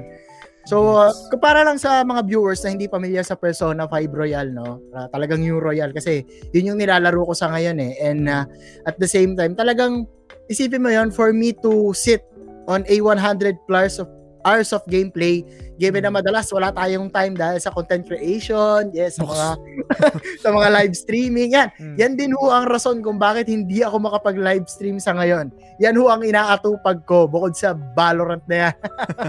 So, 0.66 0.98
uh, 0.98 1.14
para 1.38 1.62
lang 1.62 1.78
sa 1.78 2.02
mga 2.02 2.26
viewers 2.26 2.66
na 2.66 2.74
hindi 2.74 2.90
pamilyar 2.90 3.22
sa 3.22 3.38
Persona 3.38 3.86
5 3.86 4.10
Royal, 4.10 4.50
no? 4.50 4.82
Uh, 4.90 5.06
talagang 5.14 5.46
yung 5.46 5.62
Royal 5.62 5.94
kasi 5.94 6.26
yun 6.58 6.74
yung 6.74 6.80
nilalaro 6.82 7.22
ko 7.22 7.34
sa 7.38 7.54
ngayon 7.54 7.78
eh. 7.78 7.94
And 8.02 8.26
uh, 8.26 8.50
at 8.90 8.98
the 8.98 9.06
same 9.06 9.38
time, 9.38 9.54
talagang 9.54 10.10
isipin 10.50 10.82
mo 10.82 10.90
yon 10.90 11.14
for 11.14 11.30
me 11.30 11.54
to 11.62 11.94
sit 11.94 12.26
on 12.66 12.82
a 12.90 12.98
100 12.98 13.62
plus 13.70 14.02
of 14.02 14.10
hours 14.46 14.70
of 14.72 14.86
gameplay 14.86 15.42
given 15.76 16.06
na 16.06 16.14
madalas 16.14 16.48
wala 16.54 16.72
tayong 16.72 17.12
time 17.12 17.36
dahil 17.36 17.60
sa 17.60 17.68
content 17.68 18.08
creation, 18.08 18.88
yes, 18.96 19.20
sa 19.20 19.28
mga 19.28 19.48
sa 20.46 20.50
mga 20.50 20.68
live 20.72 20.96
streaming. 20.96 21.52
Yan, 21.52 21.68
Mm. 21.76 21.96
yan 22.00 22.14
din 22.16 22.32
ho 22.32 22.48
ang 22.48 22.64
rason 22.64 23.04
kung 23.04 23.20
bakit 23.20 23.52
hindi 23.52 23.84
ako 23.84 24.00
makapag-live 24.00 24.64
stream 24.66 24.98
sa 24.98 25.12
ngayon. 25.12 25.52
Yan 25.84 26.00
ho 26.00 26.08
ang 26.08 26.24
inaatupag 26.24 27.04
ko 27.04 27.28
bukod 27.28 27.52
sa 27.52 27.76
Valorant 27.92 28.40
na 28.48 28.70
yan. 28.70 28.76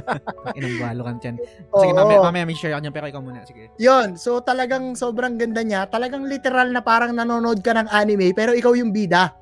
Inang 0.58 0.76
Valorant 0.78 1.18
yan. 1.18 1.36
Sige, 1.74 1.90
Oo. 1.90 1.98
mamaya, 1.98 2.18
mamaya 2.22 2.44
may 2.46 2.54
share 2.54 2.76
ako 2.76 2.86
niyan, 2.86 2.94
pero 2.94 3.06
ikaw 3.10 3.22
muna. 3.24 3.42
Sige. 3.42 3.74
Yun, 3.82 4.14
so 4.14 4.38
talagang 4.38 4.94
sobrang 4.94 5.34
ganda 5.34 5.66
niya. 5.66 5.90
Talagang 5.90 6.22
literal 6.22 6.70
na 6.70 6.78
parang 6.78 7.10
nanonood 7.10 7.58
ka 7.58 7.74
ng 7.74 7.90
anime 7.90 8.30
pero 8.30 8.54
ikaw 8.54 8.76
yung 8.78 8.94
bida. 8.94 9.34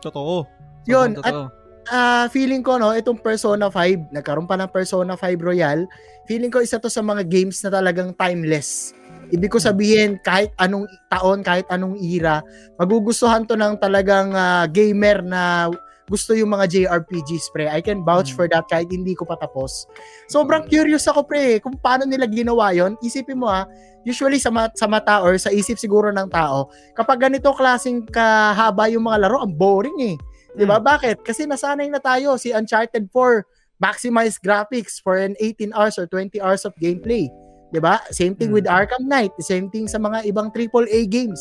Totoo. 0.00 0.48
Yun, 0.88 1.12
Sobrang 1.12 1.20
totoo. 1.20 1.44
Ah, 1.88 2.28
feeling 2.28 2.60
ko 2.60 2.76
no, 2.76 2.92
itong 2.92 3.16
Persona 3.16 3.72
5, 3.72 4.12
nagkaroon 4.12 4.44
pa 4.44 4.60
ng 4.60 4.68
Persona 4.68 5.16
5 5.16 5.40
Royal, 5.40 5.88
feeling 6.28 6.52
ko 6.52 6.60
isa 6.60 6.76
to 6.76 6.92
sa 6.92 7.00
mga 7.00 7.24
games 7.24 7.64
na 7.64 7.72
talagang 7.72 8.12
timeless. 8.12 8.92
Ibig 9.28 9.48
ko 9.48 9.56
sabihin, 9.60 10.20
kahit 10.20 10.52
anong 10.60 10.84
taon, 11.08 11.40
kahit 11.40 11.64
anong 11.68 11.96
era, 11.96 12.44
magugustuhan 12.76 13.48
to 13.48 13.56
ng 13.56 13.80
talagang 13.80 14.36
ah, 14.36 14.68
gamer 14.68 15.24
na 15.24 15.72
gusto 16.08 16.32
yung 16.32 16.56
mga 16.56 16.64
JRPGs, 16.68 17.52
pre. 17.52 17.68
I 17.68 17.84
can 17.84 18.00
vouch 18.00 18.32
Mm. 18.32 18.36
for 18.36 18.46
that 18.48 18.64
kahit 18.64 18.88
hindi 18.88 19.12
ko 19.12 19.28
pa 19.28 19.36
tapos. 19.36 19.84
Sobrang 20.24 20.64
curious 20.64 21.04
ako, 21.04 21.24
pre, 21.24 21.60
kung 21.60 21.76
paano 21.76 22.08
nila 22.08 22.24
ginawa 22.24 22.72
yon 22.72 22.96
Isipin 23.04 23.36
mo 23.36 23.48
ha, 23.48 23.68
usually 24.04 24.40
sa, 24.40 24.48
ma- 24.48 24.72
sa 24.72 24.88
mata 24.88 25.20
or 25.20 25.36
sa 25.36 25.52
isip 25.52 25.76
siguro 25.76 26.08
ng 26.08 26.32
tao, 26.32 26.72
kapag 26.96 27.28
ganito 27.28 27.52
klaseng 27.52 28.08
kahaba 28.08 28.88
yung 28.88 29.04
mga 29.04 29.28
laro, 29.28 29.44
ang 29.44 29.52
boring 29.52 30.00
eh. 30.00 30.16
'Di 30.58 30.66
ba? 30.66 30.82
Bakit? 30.82 31.22
Kasi 31.22 31.46
nasanay 31.46 31.86
na 31.86 32.02
tayo 32.02 32.34
si 32.34 32.50
Uncharted 32.50 33.06
4 33.14 33.46
maximize 33.78 34.42
graphics 34.42 34.98
for 34.98 35.14
an 35.14 35.38
18 35.38 35.70
hours 35.70 35.94
or 36.02 36.10
20 36.10 36.42
hours 36.42 36.66
of 36.66 36.74
gameplay. 36.82 37.30
'Di 37.70 37.78
ba? 37.78 38.02
Same 38.10 38.34
thing 38.34 38.50
Mm. 38.50 38.56
with 38.58 38.66
Arkham 38.66 39.06
Knight, 39.06 39.30
same 39.38 39.70
thing 39.70 39.86
sa 39.86 40.02
mga 40.02 40.26
ibang 40.26 40.50
AAA 40.50 41.06
games. 41.06 41.38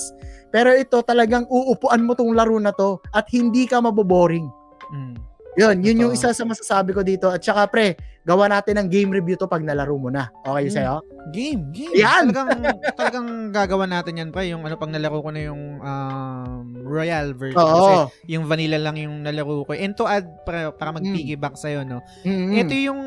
Pero 0.53 0.69
ito 0.75 1.01
talagang 1.01 1.49
uupuan 1.49 2.05
mo 2.05 2.13
tong 2.13 2.37
laro 2.37 2.61
na 2.61 2.69
to 2.75 3.01
at 3.09 3.25
hindi 3.33 3.65
ka 3.65 3.81
maboboring. 3.81 4.45
Mm. 4.93 5.17
Yun, 5.57 5.81
yun 5.81 5.97
yung 5.99 6.13
isa 6.13 6.29
sa 6.29 6.43
masasabi 6.45 6.93
ko 6.93 7.01
dito. 7.01 7.27
At 7.27 7.41
saka 7.41 7.65
pre, 7.65 7.97
gawa 8.21 8.45
natin 8.45 8.77
ng 8.77 8.87
game 8.87 9.09
review 9.09 9.33
to 9.33 9.45
pag 9.45 9.65
nalaro 9.65 9.97
mo 9.97 10.07
na. 10.07 10.29
Okay 10.41 10.69
Mm. 10.69 10.73
sa'yo? 10.73 10.95
Game, 11.29 11.61
game. 11.73 11.97
Yan! 11.97 12.29
Talagang, 12.29 12.61
talagang 12.93 13.27
gagawa 13.49 13.85
natin 13.85 14.13
yan 14.15 14.29
pa. 14.29 14.45
Yung 14.45 14.61
ano, 14.61 14.77
pag 14.77 14.93
nalaro 14.93 15.17
ko 15.19 15.33
na 15.33 15.41
yung 15.41 15.81
um, 15.81 16.61
Royal 16.79 17.33
version. 17.33 17.57
Kasi 17.57 17.93
Oo. 17.97 18.07
yung 18.29 18.45
vanilla 18.45 18.77
lang 18.77 18.95
yung 18.95 19.21
nalaro 19.21 19.65
ko. 19.65 19.73
And 19.73 19.91
to 19.93 20.05
add, 20.05 20.29
para, 20.45 20.69
para 20.69 20.93
Mm. 20.93 20.95
mag-piggyback 21.01 21.55
sa'yo, 21.55 21.81
no? 21.81 22.05
Mm-mm. 22.21 22.53
Ito 22.55 22.73
yung 22.73 23.01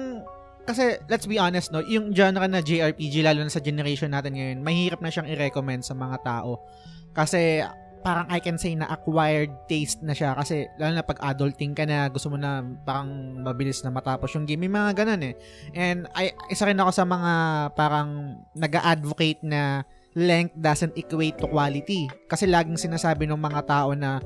kasi 0.60 1.02
let's 1.08 1.26
be 1.26 1.34
honest 1.34 1.74
no, 1.74 1.82
yung 1.82 2.14
genre 2.14 2.46
na 2.46 2.62
JRPG 2.62 3.24
lalo 3.24 3.42
na 3.42 3.50
sa 3.50 3.58
generation 3.58 4.06
natin 4.06 4.38
ngayon, 4.38 4.58
mahirap 4.60 5.00
na 5.00 5.10
siyang 5.10 5.26
i-recommend 5.26 5.82
sa 5.82 5.94
mga 5.94 6.22
tao. 6.22 6.62
Kasi 7.10 7.64
parang 8.00 8.26
I 8.32 8.40
can 8.40 8.56
say 8.56 8.72
na 8.72 8.88
acquired 8.88 9.52
taste 9.68 10.00
na 10.00 10.16
siya 10.16 10.32
kasi 10.32 10.66
lalo 10.80 10.96
na 10.96 11.04
pag 11.04 11.20
adulting 11.20 11.76
ka 11.76 11.84
na 11.84 12.08
gusto 12.08 12.32
mo 12.32 12.40
na 12.40 12.64
parang 12.84 13.08
mabilis 13.44 13.84
na 13.84 13.92
matapos 13.92 14.32
yung 14.34 14.48
game. 14.48 14.66
May 14.66 14.72
mga 14.72 15.04
ganun 15.04 15.22
eh. 15.30 15.34
And 15.76 16.08
I, 16.16 16.32
isa 16.48 16.64
rin 16.64 16.80
ako 16.80 16.90
sa 16.92 17.04
mga 17.04 17.32
parang 17.76 18.40
nag-advocate 18.56 19.44
na 19.44 19.84
length 20.16 20.56
doesn't 20.58 20.96
equate 20.98 21.38
to 21.38 21.46
quality. 21.46 22.10
Kasi 22.26 22.48
laging 22.48 22.80
sinasabi 22.80 23.28
ng 23.28 23.38
mga 23.38 23.60
tao 23.68 23.94
na 23.94 24.18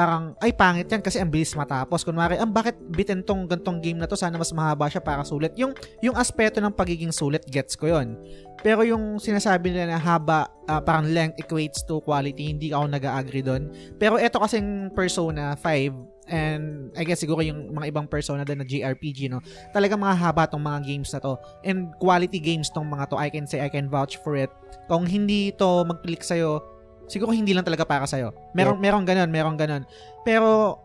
parang, 0.00 0.32
ay 0.40 0.56
pangit 0.56 0.88
yan 0.88 1.04
kasi 1.04 1.20
ang 1.20 1.28
bilis 1.28 1.52
matapos. 1.52 2.00
Kunwari, 2.08 2.40
ang 2.40 2.48
bakit 2.48 2.72
bitin 2.88 3.20
tong 3.20 3.44
gantong 3.44 3.84
game 3.84 4.00
na 4.00 4.08
to, 4.08 4.16
sana 4.16 4.40
mas 4.40 4.48
mahaba 4.48 4.88
siya 4.88 5.04
para 5.04 5.20
sulit. 5.28 5.52
Yung, 5.60 5.76
yung 6.00 6.16
aspeto 6.16 6.56
ng 6.56 6.72
pagiging 6.72 7.12
sulit, 7.12 7.44
gets 7.44 7.76
ko 7.76 7.92
yon 7.92 8.16
Pero 8.64 8.80
yung 8.80 9.20
sinasabi 9.20 9.68
nila 9.68 9.92
na 9.92 10.00
haba, 10.00 10.48
ah, 10.64 10.80
parang 10.80 11.04
length 11.04 11.36
equates 11.36 11.84
to 11.84 12.00
quality, 12.00 12.48
hindi 12.48 12.72
ako 12.72 12.88
nag-agree 12.88 13.44
doon. 13.44 13.68
Pero 14.00 14.16
eto 14.16 14.40
kasing 14.40 14.88
Persona 14.96 15.52
5, 15.52 16.32
and 16.32 16.88
I 16.96 17.04
guess 17.04 17.20
siguro 17.20 17.44
yung 17.44 17.68
mga 17.76 17.92
ibang 17.92 18.08
Persona 18.08 18.40
din 18.40 18.64
na 18.64 18.64
JRPG, 18.64 19.28
no? 19.28 19.44
Talagang 19.76 20.00
mga 20.00 20.16
haba 20.16 20.48
tong 20.48 20.64
mga 20.64 20.80
games 20.80 21.12
na 21.12 21.20
to. 21.20 21.36
And 21.60 21.92
quality 22.00 22.40
games 22.40 22.72
tong 22.72 22.88
mga 22.88 23.12
to, 23.12 23.20
I 23.20 23.28
can 23.28 23.44
say, 23.44 23.60
I 23.60 23.68
can 23.68 23.92
vouch 23.92 24.16
for 24.24 24.32
it. 24.32 24.48
Kung 24.88 25.04
hindi 25.04 25.52
to 25.60 25.84
mag-click 25.84 26.24
sa'yo, 26.24 26.79
siguro 27.10 27.34
hindi 27.34 27.50
lang 27.50 27.66
talaga 27.66 27.82
para 27.82 28.06
sa'yo. 28.06 28.30
Merong, 28.54 28.78
merong 28.78 29.04
ganun, 29.04 29.28
merong 29.28 29.58
ganun. 29.58 29.82
Pero, 30.22 30.78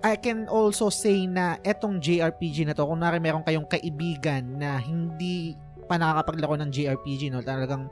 I 0.00 0.16
can 0.16 0.48
also 0.48 0.88
say 0.88 1.24
na 1.24 1.56
etong 1.60 2.00
JRPG 2.00 2.64
na 2.64 2.72
to, 2.72 2.84
kung 2.84 3.00
nari 3.00 3.20
meron 3.20 3.44
kayong 3.44 3.64
kaibigan 3.64 4.56
na 4.56 4.76
hindi 4.76 5.56
pa 5.84 5.96
nakakapaglaro 5.96 6.56
ng 6.56 6.70
JRPG, 6.70 7.28
no, 7.28 7.40
talagang 7.40 7.88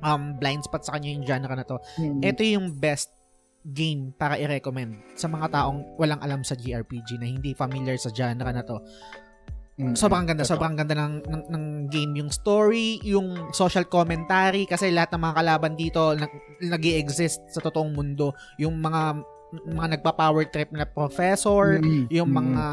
um, 0.00 0.22
blind 0.34 0.62
spot 0.62 0.82
sa 0.82 0.94
kanya 0.94 1.14
yung 1.14 1.24
genre 1.26 1.54
na 1.54 1.66
to, 1.66 1.78
Mm. 1.98 2.22
ito 2.22 2.42
yung 2.42 2.66
best 2.74 3.10
game 3.62 4.14
para 4.14 4.38
i-recommend 4.38 4.96
sa 5.14 5.28
mga 5.28 5.50
taong 5.52 5.98
walang 5.98 6.22
alam 6.22 6.40
sa 6.40 6.54
JRPG 6.54 7.18
na 7.18 7.28
hindi 7.28 7.52
familiar 7.52 7.98
sa 7.98 8.08
genre 8.08 8.48
na 8.48 8.62
to. 8.62 8.78
Mm. 9.78 9.94
Sobrang 9.94 10.26
ganda, 10.26 10.42
Totoo. 10.42 10.58
sobrang 10.58 10.74
ganda 10.74 10.94
ng, 10.98 11.14
ng, 11.22 11.42
ng 11.54 11.64
game. 11.86 12.18
Yung 12.18 12.34
story, 12.34 12.98
yung 13.06 13.54
social 13.54 13.86
commentary, 13.86 14.66
kasi 14.66 14.90
lahat 14.90 15.14
ng 15.14 15.22
mga 15.22 15.34
kalaban 15.38 15.72
dito 15.78 16.18
nag, 16.18 16.82
exist 16.82 17.38
sa 17.46 17.62
totoong 17.62 17.94
mundo. 17.94 18.34
Yung 18.58 18.74
mga 18.74 19.22
mga 19.48 19.96
nagpa-power 19.96 20.44
trip 20.52 20.68
na 20.76 20.84
professor, 20.84 21.80
Mm. 21.80 22.04
yung 22.12 22.28
mga 22.28 22.64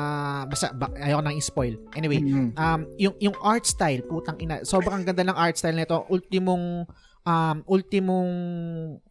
basta 0.51 0.75
ba, 0.75 0.91
ayoko 0.99 1.23
nang 1.23 1.37
i-spoil. 1.39 1.79
Anyway, 1.95 2.19
Mm. 2.19 2.51
um 2.51 2.81
yung 2.99 3.15
yung 3.23 3.37
art 3.39 3.63
style, 3.63 4.03
putang 4.03 4.35
ina, 4.43 4.59
sobrang 4.67 5.07
ganda 5.07 5.23
ng 5.23 5.37
art 5.39 5.55
style 5.55 5.77
nito. 5.77 6.03
Ultimong 6.11 6.83
um 7.23 7.57
ultimong 7.63 8.31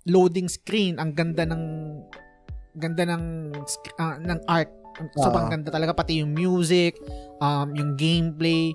loading 0.04 0.44
screen, 0.44 1.00
ang 1.00 1.16
ganda 1.16 1.48
ng 1.48 1.62
ganda 2.76 3.09
ng 3.09 3.54
ah, 3.96 4.20
ng 4.20 4.40
art. 4.44 4.68
Sobrang 5.18 5.50
ganda 5.50 5.68
talaga 5.74 5.92
pati 5.96 6.22
yung 6.22 6.35
music, 6.35 6.98
um 7.42 7.74
yung 7.74 7.98
gameplay. 7.98 8.74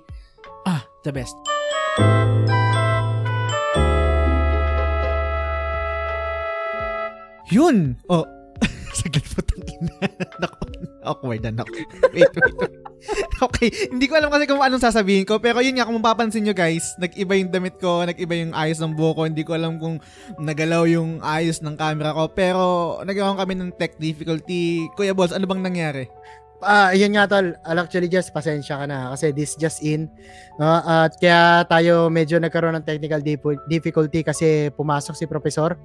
Ah, 0.68 0.84
the 1.04 1.12
best. 1.12 1.36
Yun. 7.50 7.98
Oh. 8.14 8.26
Saglit 8.98 9.26
po 9.26 9.42
tangina. 9.42 9.94
Naku, 10.38 10.66
awkward 11.02 11.42
na. 11.50 11.66
Wait, 12.14 12.30
wait, 12.30 12.56
wait. 12.62 12.89
Okay, 13.50 13.72
hindi 13.92 14.06
ko 14.12 14.20
alam 14.20 14.32
kasi 14.32 14.46
kung 14.46 14.60
anong 14.60 14.84
sasabihin 14.84 15.24
ko, 15.24 15.40
pero 15.40 15.64
yun 15.64 15.80
nga, 15.80 15.88
kung 15.88 16.00
mapapansin 16.00 16.44
nyo 16.44 16.52
guys, 16.52 16.96
nag-iba 17.00 17.40
yung 17.40 17.52
damit 17.52 17.80
ko, 17.80 18.04
nag-iba 18.04 18.36
yung 18.36 18.52
ayos 18.52 18.84
ng 18.84 18.94
buhok 18.96 19.16
ko, 19.16 19.22
hindi 19.26 19.44
ko 19.48 19.56
alam 19.56 19.80
kung 19.80 20.04
nagalaw 20.40 20.84
yung 20.90 21.24
ayos 21.24 21.64
ng 21.64 21.80
camera 21.80 22.12
ko, 22.12 22.28
pero 22.32 22.64
nagkaroon 23.08 23.40
kami 23.40 23.54
ng 23.56 23.72
tech 23.80 23.96
difficulty. 23.96 24.86
Kuya 25.00 25.16
Boss, 25.16 25.32
ano 25.32 25.48
bang 25.48 25.64
nangyari? 25.64 26.12
Ah, 26.60 26.92
yun 26.92 27.16
nga 27.16 27.24
tol. 27.24 27.56
Al- 27.64 27.80
Actually, 27.80 28.12
just 28.12 28.36
pasensya 28.36 28.84
ka 28.84 28.86
na 28.86 29.16
kasi 29.16 29.32
this 29.32 29.56
just 29.56 29.80
in. 29.80 30.12
No? 30.60 30.68
At 30.84 31.16
kaya 31.16 31.64
tayo 31.72 32.12
medyo 32.12 32.36
nagkaroon 32.36 32.76
ng 32.76 32.84
technical 32.84 33.24
dif- 33.24 33.64
difficulty 33.72 34.28
kasi 34.28 34.68
pumasok 34.76 35.16
si 35.16 35.24
professor 35.24 35.80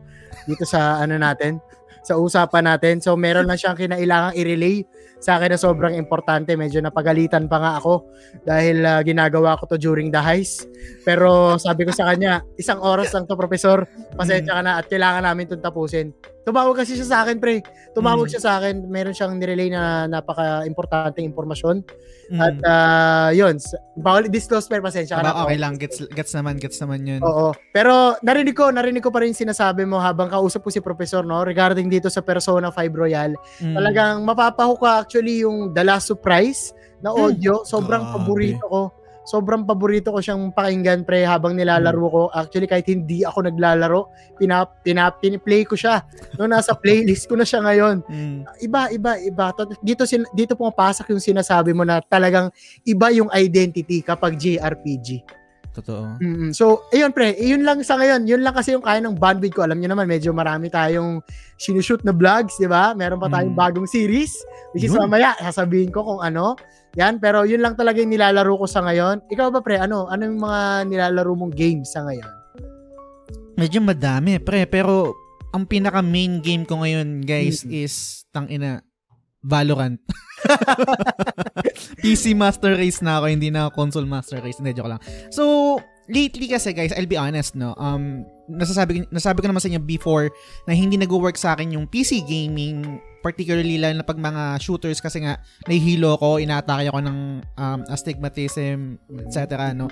dito 0.51 0.67
sa 0.67 0.99
ano 0.99 1.15
natin. 1.15 1.63
Sa 2.05 2.21
usapan 2.21 2.69
natin. 2.69 3.01
So 3.01 3.17
meron 3.17 3.49
na 3.49 3.57
siyang 3.57 3.75
kinailangang 3.75 4.37
i-relay 4.37 4.85
sa 5.19 5.41
akin 5.41 5.57
na 5.57 5.59
sobrang 5.59 5.95
importante. 5.97 6.53
Medyo 6.53 6.85
napagalitan 6.85 7.49
pa 7.49 7.57
nga 7.59 7.73
ako 7.81 8.05
dahil 8.45 8.85
uh, 8.85 9.01
ginagawa 9.01 9.57
ko 9.57 9.65
to 9.73 9.81
during 9.81 10.13
the 10.13 10.21
heist. 10.21 10.69
Pero 11.09 11.57
sabi 11.57 11.89
ko 11.89 11.97
sa 11.97 12.13
kanya, 12.13 12.45
isang 12.61 12.79
oras 12.85 13.11
lang 13.17 13.25
to, 13.25 13.35
professor. 13.35 13.89
Pasensya 14.15 14.61
ka 14.61 14.63
na 14.63 14.73
at 14.79 14.87
kailangan 14.87 15.25
namin 15.25 15.49
itong 15.49 15.65
tapusin. 15.65 16.13
Tumawag 16.45 16.77
kasi 16.77 16.93
siya 16.95 17.09
sa 17.09 17.19
akin, 17.25 17.41
pre. 17.41 17.65
Tumawag 17.97 18.29
mm. 18.29 18.33
siya 18.37 18.43
sa 18.45 18.53
akin. 18.61 18.85
Meron 18.87 19.17
siyang 19.17 19.41
nirelay 19.41 19.73
na 19.73 20.05
napaka-importanteng 20.05 21.25
impormasyon. 21.25 21.81
Mm. 22.29 22.41
At 22.41 22.57
uh, 22.61 23.31
yun, 23.33 23.57
bawal 23.97 24.29
disclose 24.29 24.69
pero 24.69 24.85
pasensya 24.85 25.21
ka 25.21 25.25
na. 25.25 25.45
Okay 25.49 25.57
lang, 25.57 25.81
gets, 25.81 26.05
gets 26.13 26.33
naman, 26.37 26.61
gets 26.61 26.77
naman 26.85 27.01
yun. 27.09 27.21
Oo. 27.25 27.57
Pero 27.73 28.21
narinig 28.21 28.53
ko, 28.53 28.69
narinig 28.69 29.01
ko 29.01 29.09
pa 29.09 29.25
rin 29.25 29.33
sinasabi 29.33 29.89
mo 29.89 29.97
habang 29.97 30.29
kausap 30.29 30.65
ko 30.65 30.71
si 30.71 30.85
Professor, 30.85 31.25
no? 31.25 31.41
Regarding 31.49 31.89
dito 31.89 32.13
sa 32.13 32.21
Persona 32.21 32.69
5 32.69 32.77
Royal. 32.93 33.33
Mm. 33.65 33.75
Talagang 33.75 34.17
mapapahuka 34.29 35.01
actually 35.01 35.43
yung 35.43 35.73
The 35.73 35.81
Last 35.81 36.13
Surprise 36.13 36.77
na 37.01 37.13
audio. 37.13 37.65
Mm. 37.65 37.67
Sobrang 37.69 38.05
paborito 38.13 38.69
ko 38.69 39.04
sobrang 39.25 39.65
paborito 39.65 40.13
ko 40.13 40.21
siyang 40.21 40.53
pakinggan 40.53 41.03
pre 41.03 41.25
habang 41.25 41.57
nilalaro 41.57 42.07
ko. 42.09 42.23
Actually 42.31 42.69
kahit 42.69 42.87
hindi 42.89 43.25
ako 43.25 43.49
naglalaro, 43.49 44.13
pinap 44.37 44.85
pinap 44.85 45.19
piniplay 45.25 45.65
ko 45.65 45.75
siya. 45.75 46.05
No 46.37 46.47
nasa 46.47 46.77
playlist 46.83 47.27
ko 47.27 47.35
na 47.35 47.49
siya 47.49 47.65
ngayon. 47.65 48.05
Mm. 48.07 48.39
Iba 48.63 48.93
iba 48.93 49.13
iba. 49.19 49.51
Dito 49.81 50.05
sin, 50.05 50.29
dito 50.37 50.55
pumapasok 50.55 51.11
yung 51.11 51.23
sinasabi 51.25 51.73
mo 51.73 51.83
na 51.83 52.05
talagang 52.05 52.53
iba 52.85 53.09
yung 53.11 53.33
identity 53.33 54.05
kapag 54.05 54.37
JRPG. 54.37 55.25
Totoo. 55.75 56.23
Mm-hmm. 56.23 56.51
So, 56.55 56.87
ayun 56.95 57.11
pre, 57.11 57.35
yun 57.35 57.67
lang 57.67 57.83
sa 57.83 57.99
ngayon. 57.99 58.31
Yun 58.31 58.47
lang 58.47 58.55
kasi 58.55 58.79
yung 58.79 58.87
kaya 58.87 59.03
ng 59.03 59.19
bandwidth 59.19 59.59
ko. 59.59 59.67
Alam 59.67 59.83
niyo 59.83 59.91
naman, 59.91 60.07
medyo 60.07 60.31
marami 60.31 60.71
tayong 60.71 61.19
sinushoot 61.59 62.07
na 62.07 62.15
vlogs, 62.15 62.55
di 62.63 62.71
ba? 62.71 62.95
Meron 62.95 63.19
pa 63.19 63.27
tayong 63.27 63.59
mm. 63.59 63.59
bagong 63.59 63.89
series, 63.91 64.31
which 64.71 64.87
is 64.87 64.95
mamaya, 64.95 65.35
sasabihin 65.43 65.91
ko 65.91 66.07
kung 66.07 66.23
ano. 66.23 66.55
Yan, 66.95 67.19
pero 67.19 67.43
yun 67.43 67.59
lang 67.59 67.75
talaga 67.75 67.99
yung 67.99 68.15
nilalaro 68.15 68.55
ko 68.55 68.67
sa 68.71 68.83
ngayon. 68.87 69.27
Ikaw 69.27 69.51
ba 69.51 69.61
pre, 69.61 69.83
ano? 69.83 70.07
Ano 70.07 70.31
yung 70.31 70.39
mga 70.39 70.61
nilalaro 70.87 71.33
mong 71.35 71.55
games 71.55 71.91
sa 71.91 72.07
ngayon? 72.07 72.31
Medyo 73.59 73.83
madami, 73.83 74.39
pre. 74.39 74.67
Pero 74.71 75.15
ang 75.51 75.67
pinaka 75.67 76.03
main 76.03 76.39
game 76.39 76.63
ko 76.63 76.83
ngayon, 76.83 77.27
guys, 77.27 77.67
mm-hmm. 77.67 77.83
is 77.83 78.27
tang 78.31 78.47
ina 78.47 78.83
Valorant. 79.45 80.01
PC 82.03 82.33
Master 82.33 82.81
Race 82.81 83.05
na 83.05 83.21
ako, 83.21 83.27
hindi 83.29 83.53
na 83.53 83.69
console 83.69 84.09
Master 84.09 84.41
Race. 84.41 84.57
Hindi, 84.57 84.73
joke 84.73 84.89
lang. 84.89 85.03
So, 85.29 85.77
lately 86.09 86.49
kasi 86.49 86.73
guys, 86.73 86.93
I'll 86.97 87.09
be 87.09 87.21
honest, 87.21 87.57
no, 87.57 87.77
um, 87.77 88.25
nasasabi, 88.49 89.05
nasabi 89.09 89.41
ko 89.41 89.49
naman 89.49 89.61
sa 89.61 89.69
inyo 89.69 89.81
before 89.85 90.29
na 90.69 90.73
hindi 90.77 90.97
nag-work 90.97 91.37
sa 91.37 91.57
akin 91.57 91.77
yung 91.77 91.89
PC 91.89 92.25
gaming 92.25 93.01
particularly 93.25 93.81
lalo 93.81 94.05
na 94.05 94.07
pag 94.07 94.21
mga 94.21 94.61
shooters 94.61 95.01
kasi 95.01 95.25
nga 95.25 95.41
nahihilo 95.65 96.21
ko, 96.21 96.37
inaatake 96.37 96.93
ako 96.93 97.01
ng 97.01 97.19
um, 97.57 97.81
astigmatism, 97.89 99.01
etc. 99.25 99.73
No? 99.73 99.89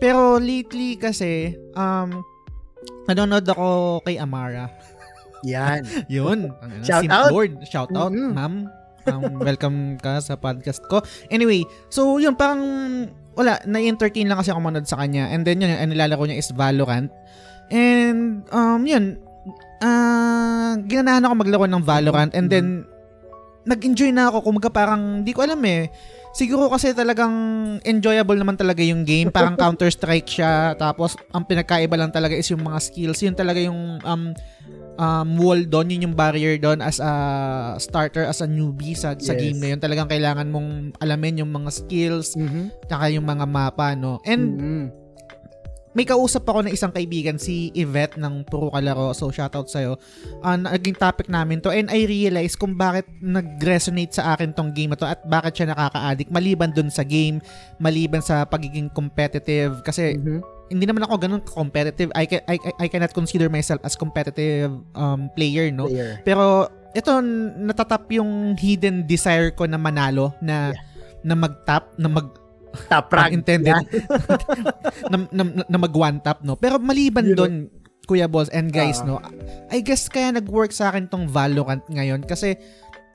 Pero 0.00 0.40
lately 0.40 0.96
kasi, 0.96 1.52
um, 1.76 2.24
nanonood 3.04 3.44
ako 3.44 4.00
kay 4.08 4.16
Amara. 4.16 4.72
Yan. 5.44 5.84
Yun. 6.16 6.48
Shout 6.80 7.04
out. 7.12 7.28
Lord. 7.28 7.60
Shout 7.68 7.92
out, 7.92 8.16
mm-hmm. 8.16 8.32
ma'am. 8.32 8.54
Um, 9.04 9.36
welcome 9.36 10.00
ka 10.00 10.16
sa 10.24 10.40
podcast 10.40 10.80
ko. 10.88 11.04
Anyway, 11.28 11.68
so 11.92 12.16
yun, 12.16 12.32
parang 12.32 12.64
wala, 13.36 13.60
na-entertain 13.68 14.24
lang 14.24 14.40
kasi 14.40 14.48
ako 14.48 14.64
manood 14.64 14.88
sa 14.88 14.96
kanya. 14.96 15.28
And 15.28 15.44
then 15.44 15.60
yun, 15.60 15.68
ang 15.68 15.92
nilalaro 15.92 16.24
niya 16.24 16.40
is 16.40 16.48
Valorant. 16.56 17.12
And 17.68 18.48
um, 18.48 18.88
yun, 18.88 19.20
uh, 19.84 20.72
ginanahan 20.88 21.28
ako 21.28 21.34
maglaro 21.36 21.68
ng 21.68 21.84
Valorant 21.84 22.32
and 22.32 22.48
then 22.48 22.88
nag-enjoy 23.64 24.12
na 24.12 24.28
ako. 24.28 24.44
Kumaga 24.44 24.68
parang 24.72 25.24
hindi 25.24 25.32
ko 25.32 25.44
alam 25.44 25.60
eh. 25.64 25.88
Siguro 26.34 26.66
kasi 26.66 26.90
talagang 26.92 27.32
enjoyable 27.86 28.36
naman 28.36 28.58
talaga 28.58 28.82
yung 28.82 29.06
game. 29.06 29.30
Parang 29.32 29.56
Counter 29.60 29.88
Strike 29.88 30.28
siya. 30.28 30.76
Tapos 30.76 31.16
ang 31.32 31.46
pinagkaiba 31.48 31.96
lang 31.96 32.12
talaga 32.12 32.36
is 32.36 32.48
yung 32.52 32.64
mga 32.64 32.78
skills. 32.82 33.22
Yun 33.24 33.36
talaga 33.36 33.60
yung 33.62 34.02
um 34.04 34.22
um 34.98 35.28
wall 35.40 35.62
doon. 35.64 35.94
Yun 35.94 36.10
yung 36.10 36.16
barrier 36.18 36.58
doon 36.60 36.82
as 36.84 37.00
a 37.00 37.12
starter 37.80 38.26
as 38.26 38.42
a 38.44 38.48
newbie 38.50 38.98
sa, 38.98 39.16
yes. 39.16 39.30
sa 39.30 39.34
game 39.38 39.56
na 39.62 39.74
yun. 39.74 39.80
Talagang 39.80 40.10
kailangan 40.10 40.50
mong 40.50 40.98
alamin 41.00 41.40
yung 41.40 41.52
mga 41.54 41.70
skills 41.72 42.36
mm-hmm. 42.36 42.74
yung 43.14 43.26
mga 43.26 43.46
mapa 43.46 43.94
no? 43.96 44.20
And 44.26 44.42
mm-hmm 44.58 45.03
may 45.94 46.02
kausap 46.02 46.42
ako 46.42 46.66
ng 46.66 46.74
isang 46.74 46.90
kaibigan, 46.90 47.38
si 47.38 47.70
Yvette 47.70 48.18
ng 48.18 48.42
Puro 48.50 48.68
Kalaro. 48.74 49.14
So, 49.14 49.30
shoutout 49.30 49.70
sa'yo. 49.70 49.94
Uh, 50.42 50.58
naging 50.58 50.98
topic 50.98 51.30
namin 51.30 51.62
to. 51.62 51.70
And 51.70 51.86
I 51.86 52.02
realized 52.02 52.58
kung 52.58 52.74
bakit 52.74 53.06
nag-resonate 53.22 54.10
sa 54.10 54.34
akin 54.34 54.50
tong 54.50 54.74
game 54.74 54.90
na 54.90 54.98
to 54.98 55.06
at 55.06 55.22
bakit 55.22 55.62
siya 55.62 55.70
nakaka-addict. 55.70 56.34
Maliban 56.34 56.74
dun 56.74 56.90
sa 56.90 57.06
game, 57.06 57.38
maliban 57.78 58.18
sa 58.18 58.42
pagiging 58.42 58.90
competitive. 58.90 59.86
Kasi, 59.86 60.18
mm-hmm. 60.18 60.40
hindi 60.74 60.84
naman 60.84 61.06
ako 61.06 61.14
ganun 61.14 61.42
competitive. 61.46 62.10
I, 62.18 62.26
can, 62.26 62.42
I, 62.50 62.58
I 62.82 62.86
cannot 62.90 63.14
consider 63.14 63.46
myself 63.46 63.78
as 63.86 63.94
competitive 63.94 64.74
um, 64.98 65.30
player, 65.38 65.70
no? 65.70 65.86
Player. 65.86 66.18
Pero, 66.26 66.66
ito, 66.90 67.10
natatap 67.70 68.10
yung 68.10 68.58
hidden 68.58 69.06
desire 69.06 69.54
ko 69.54 69.62
na 69.70 69.78
manalo, 69.78 70.34
na, 70.42 70.74
yeah. 70.74 70.82
na 71.22 71.38
mag-tap, 71.38 71.94
na 71.94 72.10
mag 72.10 72.42
top 72.90 73.10
rank 73.12 73.32
intended 73.32 73.74
na, 75.12 75.16
na, 75.30 75.42
na 75.66 75.78
mag 75.78 75.94
one 75.94 76.18
tap 76.20 76.42
no 76.42 76.54
pero 76.58 76.76
maliban 76.78 77.34
doon 77.34 77.68
Kuya 78.04 78.28
Balls 78.28 78.52
and 78.52 78.68
guys 78.68 79.00
uh, 79.00 79.08
no 79.08 79.14
I 79.72 79.80
guess 79.80 80.12
kaya 80.12 80.36
nag-work 80.36 80.72
sa 80.74 80.92
akin 80.92 81.08
tong 81.08 81.24
Valorant 81.30 81.84
ngayon 81.88 82.26
kasi 82.28 82.58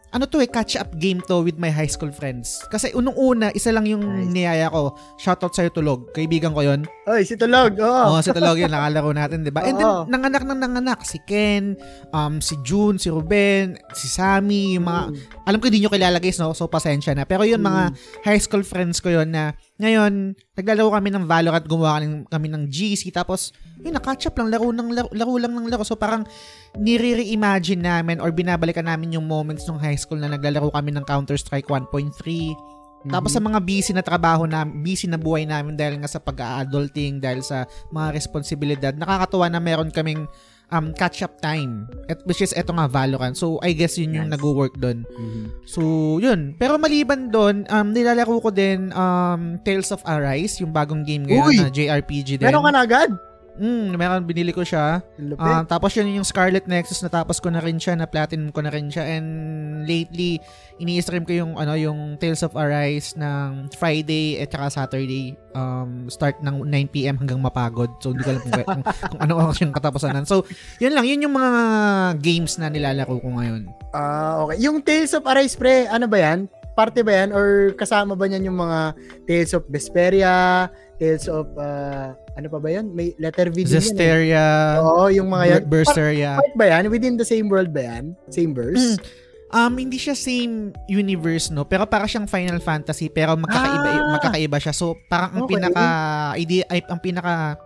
ano 0.09 0.25
to 0.25 0.41
eh, 0.41 0.49
catch 0.49 0.73
up 0.73 0.97
game 0.97 1.21
to 1.29 1.45
with 1.45 1.61
my 1.61 1.69
high 1.69 1.89
school 1.89 2.09
friends. 2.09 2.65
Kasi 2.73 2.89
unong-una, 2.97 3.53
isa 3.53 3.69
lang 3.69 3.85
yung 3.85 4.01
nice. 4.01 4.33
niyaya 4.33 4.67
ko. 4.73 4.97
Shoutout 5.21 5.53
sa'yo 5.53 5.69
Tulog. 5.69 6.09
Kaibigan 6.17 6.53
ko 6.53 6.65
yon 6.65 6.89
Oy, 7.05 7.21
si 7.25 7.37
Tulog. 7.37 7.77
Oo, 7.77 7.85
oh. 7.85 8.17
oh, 8.17 8.21
si 8.25 8.33
Tulog 8.33 8.57
yun. 8.57 8.73
Nakalaro 8.73 9.13
natin, 9.13 9.45
di 9.45 9.53
ba? 9.53 9.61
And 9.65 9.77
then, 9.77 10.09
nanganak 10.09 10.43
ng 10.45 10.61
nanganak. 10.61 11.05
Si 11.05 11.21
Ken, 11.29 11.77
um, 12.09 12.41
si 12.41 12.57
June, 12.65 12.97
si 12.97 13.13
Ruben, 13.13 13.77
si 13.93 14.09
Sammy, 14.09 14.77
yung 14.77 14.89
mga, 14.89 15.03
mm. 15.13 15.38
Alam 15.49 15.57
ko 15.57 15.65
hindi 15.65 15.81
nyo 15.81 15.89
kilala 15.89 16.21
guys, 16.21 16.37
no? 16.37 16.53
So, 16.53 16.69
pasensya 16.69 17.17
na. 17.17 17.25
Pero 17.25 17.41
yun, 17.41 17.57
mm. 17.57 17.65
mga 17.65 17.83
high 18.21 18.37
school 18.37 18.61
friends 18.61 19.01
ko 19.01 19.09
yon 19.09 19.33
na, 19.33 19.57
ngayon, 19.81 20.37
naglalaro 20.53 20.93
kami 20.93 21.09
ng 21.09 21.25
Valorant, 21.25 21.65
gumawa 21.65 21.97
kami 22.29 22.47
ng 22.53 22.69
GC, 22.69 23.09
tapos, 23.09 23.49
yun, 23.81 23.97
na-catch 23.97 24.29
up 24.29 24.37
lang, 24.37 24.53
laro, 24.53 24.69
ng, 24.69 24.89
laro, 24.93 25.09
laro 25.09 25.33
lang 25.41 25.57
ng 25.57 25.65
laro. 25.65 25.81
So, 25.81 25.97
parang, 25.97 26.29
nire-reimagine 26.77 27.81
namin 27.81 28.21
or 28.21 28.29
binabalikan 28.29 28.85
namin 28.85 29.17
yung 29.17 29.25
moments 29.25 29.65
nung 29.65 29.81
high 29.81 29.97
school 29.97 30.21
na 30.21 30.29
naglalaro 30.29 30.69
kami 30.69 30.93
ng 30.93 31.05
Counter-Strike 31.09 31.65
1.3. 31.65 31.89
Mm-hmm. 32.99 33.15
Tapos 33.15 33.31
sa 33.31 33.39
mga 33.39 33.63
busy 33.63 33.95
na 33.95 34.03
trabaho 34.03 34.43
na 34.43 34.67
busy 34.67 35.07
na 35.07 35.15
buhay 35.15 35.47
namin 35.47 35.79
dahil 35.79 36.03
nga 36.03 36.11
sa 36.11 36.19
pag-adulting, 36.19 37.23
dahil 37.23 37.39
sa 37.39 37.63
mga 37.95 38.11
responsibilidad, 38.11 38.91
nakakatuwa 38.91 39.47
na 39.47 39.63
meron 39.63 39.87
kaming 39.87 40.27
um, 40.71 40.93
catch-up 40.93 41.41
time. 41.41 41.89
At, 42.09 42.21
which 42.25 42.41
is 42.41 42.53
eto 42.53 42.73
nga 42.73 42.89
Valorant. 42.89 43.37
So, 43.37 43.61
I 43.61 43.73
guess 43.73 43.97
yun 43.97 44.15
yung 44.15 44.29
yes. 44.29 44.33
nag-work 44.37 44.77
doon. 44.77 45.05
Mm-hmm. 45.05 45.45
So, 45.65 45.81
yun. 46.17 46.55
Pero 46.57 46.77
maliban 46.81 47.29
doon, 47.29 47.69
um, 47.69 47.87
nilalaro 47.93 48.41
ko 48.41 48.49
din 48.49 48.93
um, 48.93 49.57
Tales 49.61 49.89
of 49.93 50.01
Arise, 50.05 50.61
yung 50.61 50.73
bagong 50.73 51.05
game 51.05 51.25
ngayon 51.27 51.49
Uy! 51.49 51.57
na 51.61 51.69
JRPG 51.69 52.41
din. 52.41 52.47
Meron 52.47 52.65
ka 52.65 52.71
na 52.73 52.83
agad? 52.85 53.11
Mm, 53.59 53.99
meron 53.99 54.23
binili 54.23 54.55
ko 54.55 54.63
siya. 54.63 55.03
Uh, 55.19 55.63
tapos 55.67 55.91
yun 55.99 56.07
yung 56.15 56.23
Scarlet 56.23 56.63
Nexus 56.63 57.03
natapos 57.03 57.43
ko 57.43 57.51
na 57.51 57.59
rin 57.59 57.75
siya, 57.75 57.99
na 57.99 58.07
platinum 58.07 58.55
ko 58.55 58.63
na 58.63 58.71
rin 58.71 58.87
siya 58.87 59.03
and 59.19 59.27
lately 59.83 60.39
ini-stream 60.79 61.27
ko 61.27 61.35
yung 61.35 61.51
ano 61.59 61.75
yung 61.75 62.15
Tales 62.15 62.39
of 62.39 62.55
Arise 62.55 63.19
ng 63.19 63.67
Friday 63.75 64.39
at 64.39 64.55
saka 64.55 64.67
Saturday 64.71 65.35
um 65.51 66.07
start 66.07 66.39
ng 66.39 66.63
9 66.63 66.95
PM 66.95 67.19
hanggang 67.19 67.43
mapagod. 67.43 67.91
So 67.99 68.15
hindi 68.15 68.23
ko 68.23 68.39
alam 68.39 68.41
kung, 68.47 68.55
kung, 68.63 68.83
kung 68.87 69.19
ano 69.27 69.31
oras 69.43 69.59
yung 69.59 69.75
katapusan 69.75 70.15
nan. 70.15 70.23
So 70.23 70.47
yun 70.79 70.95
lang, 70.95 71.03
yun 71.03 71.27
yung 71.27 71.35
mga 71.35 71.51
games 72.23 72.55
na 72.55 72.71
nilalaro 72.71 73.19
ko 73.19 73.27
ngayon. 73.27 73.67
Ah, 73.91 73.99
uh, 73.99 74.47
okay. 74.47 74.63
Yung 74.63 74.79
Tales 74.79 75.11
of 75.11 75.27
Arise 75.27 75.59
pre, 75.59 75.83
ano 75.91 76.07
ba 76.07 76.15
yan? 76.15 76.47
Parte 76.79 77.03
ba 77.03 77.11
yan 77.11 77.35
or 77.35 77.75
kasama 77.75 78.15
ba 78.15 78.23
niyan 78.23 78.47
yung 78.47 78.55
mga 78.55 78.95
Tales 79.27 79.51
of 79.51 79.67
Vesperia, 79.67 80.71
Tales 80.95 81.27
of 81.27 81.51
uh, 81.59 82.15
ano 82.39 82.47
pa 82.47 82.59
ba 82.63 82.69
yan? 82.71 82.95
May 82.95 83.11
letter 83.19 83.51
V 83.51 83.67
din 83.67 83.75
Zesteria. 83.75 84.79
Eh. 84.79 84.87
Oo, 84.87 85.11
yung 85.11 85.27
mga 85.27 85.43
yan. 85.59 85.61
Berseria. 85.67 86.39
Part, 86.39 86.55
part 86.55 86.55
ba 86.55 86.65
yan? 86.71 86.87
Within 86.87 87.19
the 87.19 87.27
same 87.27 87.51
world 87.51 87.75
ba 87.75 87.83
yan? 87.83 88.15
Same 88.31 88.55
verse? 88.55 88.95
Mm. 88.95 89.27
Um, 89.49 89.73
hindi 89.81 89.97
siya 89.97 90.13
same 90.13 90.71
universe, 90.85 91.49
no? 91.49 91.65
Pero 91.65 91.83
para 91.89 92.05
siyang 92.05 92.29
Final 92.29 92.61
Fantasy, 92.61 93.09
pero 93.09 93.33
magkakaiba, 93.33 93.89
ah! 93.89 94.09
magkakaiba 94.13 94.57
siya. 94.61 94.73
So, 94.77 94.93
parang 95.09 95.35
ang 95.35 95.43
okay. 95.49 95.57
pinaka, 95.57 95.83
idea, 96.37 96.63
ay, 96.69 96.85
ang 96.85 97.01
pinaka, 97.01 97.57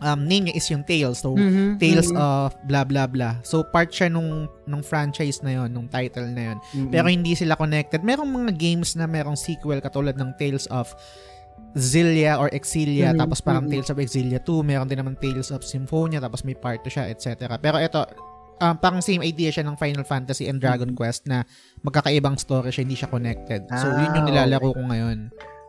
um, 0.00 0.26
name 0.26 0.48
niya 0.48 0.54
is 0.56 0.66
yung 0.72 0.82
Tales. 0.82 1.20
So, 1.22 1.36
mm-hmm, 1.36 1.76
Tales 1.76 2.10
mm-hmm. 2.10 2.20
of 2.20 2.56
blah, 2.66 2.84
blah, 2.84 3.06
blah. 3.06 3.38
So, 3.44 3.62
part 3.62 3.92
siya 3.92 4.08
nung, 4.08 4.48
nung 4.64 4.82
franchise 4.82 5.44
na 5.44 5.60
yon 5.60 5.70
nung 5.70 5.86
title 5.86 6.28
na 6.32 6.52
yon 6.52 6.58
mm-hmm. 6.58 6.90
Pero 6.92 7.06
hindi 7.06 7.36
sila 7.36 7.54
connected. 7.54 8.02
Merong 8.02 8.28
mga 8.28 8.52
games 8.56 8.96
na 8.96 9.04
merong 9.04 9.36
sequel 9.36 9.78
katulad 9.84 10.16
ng 10.16 10.34
Tales 10.40 10.66
of 10.72 10.90
Zilia 11.76 12.40
or 12.40 12.50
Exilia, 12.50 13.12
mm-hmm. 13.12 13.20
tapos 13.20 13.38
parang 13.44 13.68
mm-hmm. 13.68 13.84
Tales 13.84 13.92
of 13.92 14.00
Exilia 14.00 14.40
2, 14.42 14.66
meron 14.66 14.88
din 14.88 14.98
naman 14.98 15.14
Tales 15.20 15.54
of 15.54 15.62
Symphonia, 15.62 16.18
tapos 16.18 16.42
may 16.42 16.56
part 16.56 16.82
2 16.82 16.90
siya, 16.90 17.04
etc. 17.12 17.60
Pero 17.62 17.78
ito, 17.78 18.02
um, 18.60 18.74
parang 18.76 19.00
same 19.00 19.22
idea 19.22 19.48
siya 19.50 19.64
ng 19.68 19.76
Final 19.78 20.04
Fantasy 20.04 20.46
and 20.46 20.58
Dragon 20.58 20.92
Mm-hmm. 20.92 20.98
Quest 20.98 21.28
na 21.30 21.44
magkakaibang 21.84 22.36
story 22.40 22.72
siya, 22.72 22.82
hindi 22.82 22.96
siya 22.98 23.10
connected. 23.12 23.68
So, 23.70 23.86
yun 23.92 24.16
yung 24.16 24.26
Ah, 24.26 24.28
nilalaro 24.28 24.74
ko 24.74 24.82
ngayon. 24.82 25.18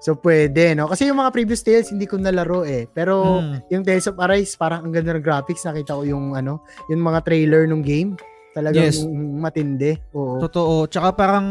So 0.02 0.18
pwede, 0.18 0.74
no? 0.74 0.90
Kasi 0.90 1.06
yung 1.06 1.22
mga 1.22 1.30
previous 1.30 1.62
Tales 1.62 1.94
hindi 1.94 2.10
ko 2.10 2.18
nalaro 2.18 2.66
eh. 2.66 2.90
Pero 2.90 3.38
Mm. 3.38 3.70
yung 3.70 3.84
Tales 3.86 4.10
of 4.10 4.18
Arise 4.18 4.58
parang 4.58 4.82
ang 4.82 4.92
ganda 4.92 5.14
ng 5.14 5.22
graphics. 5.22 5.62
Nakita 5.62 5.94
ko 5.94 6.04
yung 6.04 6.34
ano, 6.34 6.66
yung 6.90 7.06
mga 7.06 7.22
trailer 7.22 7.70
ng 7.70 7.86
game. 7.86 8.18
Talagang 8.52 8.90
Yes. 8.90 9.06
matindi. 9.38 9.96
Oo. 10.12 10.42
Totoo. 10.42 10.90
Tsaka 10.90 11.14
parang 11.14 11.48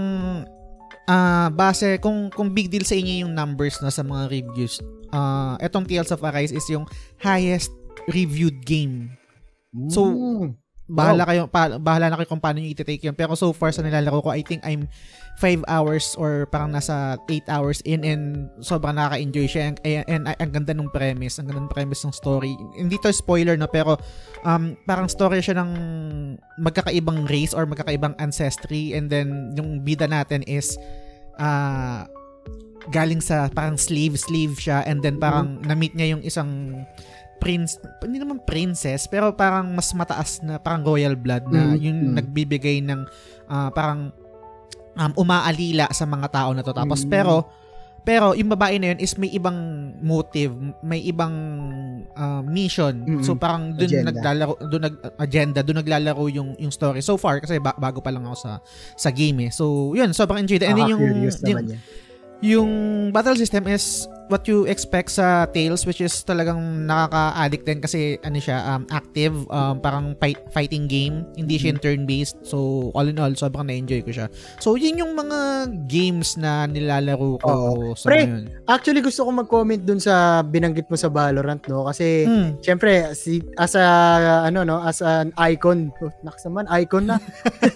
ah 1.06 1.48
base 1.48 1.98
kung 1.98 2.28
kung 2.28 2.50
big 2.50 2.68
deal 2.68 2.82
sa 2.82 2.94
inyo 2.94 3.24
yung 3.24 3.32
numbers 3.32 3.78
na 3.80 3.88
sa 3.88 4.02
mga 4.02 4.26
reviews. 4.28 4.82
Ah, 5.10 5.54
etong 5.58 5.86
Tales 5.86 6.10
of 6.10 6.22
Arise 6.22 6.50
is 6.50 6.66
yung 6.68 6.86
highest 7.18 7.70
reviewed 8.10 8.62
game. 8.62 9.14
So, 9.86 10.10
Bahala 10.90 11.22
kayo 11.22 11.46
pa, 11.46 11.78
bahala 11.78 12.10
na 12.10 12.18
kayo 12.18 12.26
kung 12.26 12.42
paano 12.42 12.58
niyo 12.58 12.74
i-take 12.74 13.06
yun. 13.06 13.14
Pero 13.14 13.38
so 13.38 13.54
far 13.54 13.70
sa 13.70 13.86
nilalaro 13.86 14.26
ko, 14.26 14.34
I 14.34 14.42
think 14.42 14.66
I'm 14.66 14.90
5 15.38 15.62
hours 15.70 16.18
or 16.18 16.50
parang 16.50 16.74
nasa 16.74 17.14
8 17.30 17.46
hours 17.46 17.78
in 17.86 18.02
and 18.02 18.50
sobrang 18.58 18.98
nakaka-enjoy 18.98 19.46
siya. 19.46 19.70
And, 19.70 19.78
and, 19.86 20.04
and, 20.10 20.22
ang 20.26 20.50
ganda 20.50 20.74
ng 20.74 20.90
premise, 20.90 21.38
ang 21.38 21.46
ganda 21.46 21.62
ng 21.62 21.70
premise 21.70 22.02
ng 22.02 22.12
story. 22.12 22.58
Hindi 22.74 22.98
to 23.00 23.14
spoiler 23.14 23.54
no, 23.54 23.70
pero 23.70 23.96
um, 24.42 24.74
parang 24.84 25.06
story 25.06 25.38
siya 25.38 25.62
ng 25.62 25.70
magkakaibang 26.58 27.30
race 27.30 27.54
or 27.54 27.64
magkakaibang 27.70 28.18
ancestry. 28.18 28.92
And 28.98 29.06
then 29.06 29.54
yung 29.54 29.86
bida 29.86 30.10
natin 30.10 30.42
is 30.50 30.74
ah 31.38 32.10
galing 32.88 33.22
sa 33.22 33.46
parang 33.52 33.78
slave 33.78 34.18
slave 34.18 34.58
siya. 34.58 34.82
And 34.88 35.04
then 35.04 35.22
parang 35.22 35.62
na-meet 35.62 35.94
niya 35.94 36.18
yung 36.18 36.22
isang 36.26 36.82
prince, 37.40 37.80
hindi 38.04 38.20
naman 38.20 38.44
princess, 38.44 39.08
pero 39.08 39.32
parang 39.32 39.72
mas 39.72 39.88
mataas 39.96 40.44
na 40.44 40.60
parang 40.60 40.84
royal 40.84 41.16
blood 41.16 41.48
na 41.48 41.72
Mm, 41.72 41.80
yung 41.80 41.98
mm. 42.12 42.14
nagbibigay 42.20 42.84
ng 42.84 43.00
ah, 43.48 43.72
parang 43.72 44.12
um, 44.94 45.12
umaalila 45.16 45.88
sa 45.90 46.04
mga 46.04 46.28
tao 46.28 46.50
na 46.52 46.60
to. 46.60 46.70
Tapos 46.70 47.02
Mm. 47.02 47.10
pero 47.10 47.34
pero 48.00 48.32
yung 48.32 48.48
babae 48.48 48.80
na 48.80 48.96
yun 48.96 48.98
is 49.04 49.12
may 49.20 49.28
ibang 49.28 49.56
motive, 50.00 50.56
may 50.80 51.04
ibang 51.04 51.34
ah, 52.16 52.40
mission. 52.40 52.96
Mm-mm. 53.04 53.24
So 53.24 53.36
parang 53.36 53.76
doon 53.76 54.04
naglalaro, 54.04 54.56
doon 54.68 54.82
nag 54.88 54.96
agenda, 55.16 55.60
doon 55.60 55.84
naglalaro 55.84 56.24
yung 56.32 56.56
yung 56.56 56.72
story. 56.72 57.04
So 57.04 57.20
far 57.20 57.40
kasi 57.40 57.60
ba- 57.60 57.76
bago 57.76 58.00
pa 58.00 58.08
lang 58.08 58.24
ako 58.24 58.36
sa 58.36 58.52
sa 58.96 59.10
game 59.12 59.48
eh. 59.48 59.50
So 59.52 59.92
yun, 59.92 60.12
sobrang 60.12 60.44
enjoyed. 60.44 60.64
And 60.64 60.76
then 60.76 60.88
yung, 60.88 61.02
yung 61.44 61.64
yung 62.40 62.70
battle 63.12 63.36
system 63.36 63.68
is 63.68 64.08
what 64.30 64.46
you 64.46 64.64
expect 64.64 65.10
sa 65.10 65.44
Tales 65.50 65.84
which 65.84 66.00
is 66.00 66.22
talagang 66.22 66.86
nakaka-addict 66.86 67.64
din 67.66 67.78
kasi 67.82 68.00
ano 68.22 68.38
siya 68.38 68.62
um, 68.64 68.86
active 68.88 69.34
um, 69.50 69.82
parang 69.82 70.14
fight, 70.22 70.38
fighting 70.54 70.86
game 70.86 71.26
hindi 71.34 71.58
siya 71.58 71.74
yung 71.74 71.82
turn-based 71.82 72.38
so 72.46 72.88
all 72.94 73.04
in 73.04 73.18
all 73.18 73.34
sobrang 73.34 73.66
na-enjoy 73.66 74.00
ko 74.06 74.14
siya 74.14 74.26
so 74.62 74.78
yun 74.78 74.96
yung 74.96 75.18
mga 75.18 75.66
games 75.90 76.38
na 76.38 76.64
nilalaro 76.64 77.36
ko 77.42 77.50
Oo. 77.50 77.98
sa 77.98 78.06
Pre, 78.06 78.22
ngayon 78.22 78.46
Actually, 78.70 79.02
gusto 79.02 79.26
ko 79.26 79.34
mag-comment 79.34 79.82
dun 79.82 79.98
sa 79.98 80.46
binanggit 80.46 80.86
mo 80.86 80.94
sa 80.94 81.10
Valorant, 81.10 81.58
no? 81.66 81.90
Kasi, 81.90 82.22
Hmm. 82.22 82.54
Siyempre, 82.62 83.10
si 83.18 83.42
as 83.58 83.74
a 83.74 84.46
ano 84.46 84.62
no, 84.62 84.78
as 84.78 85.02
an 85.02 85.34
icon, 85.42 85.90
oh, 85.98 86.12
naks 86.22 86.46
naman 86.46 86.70
icon 86.70 87.10
na. 87.10 87.18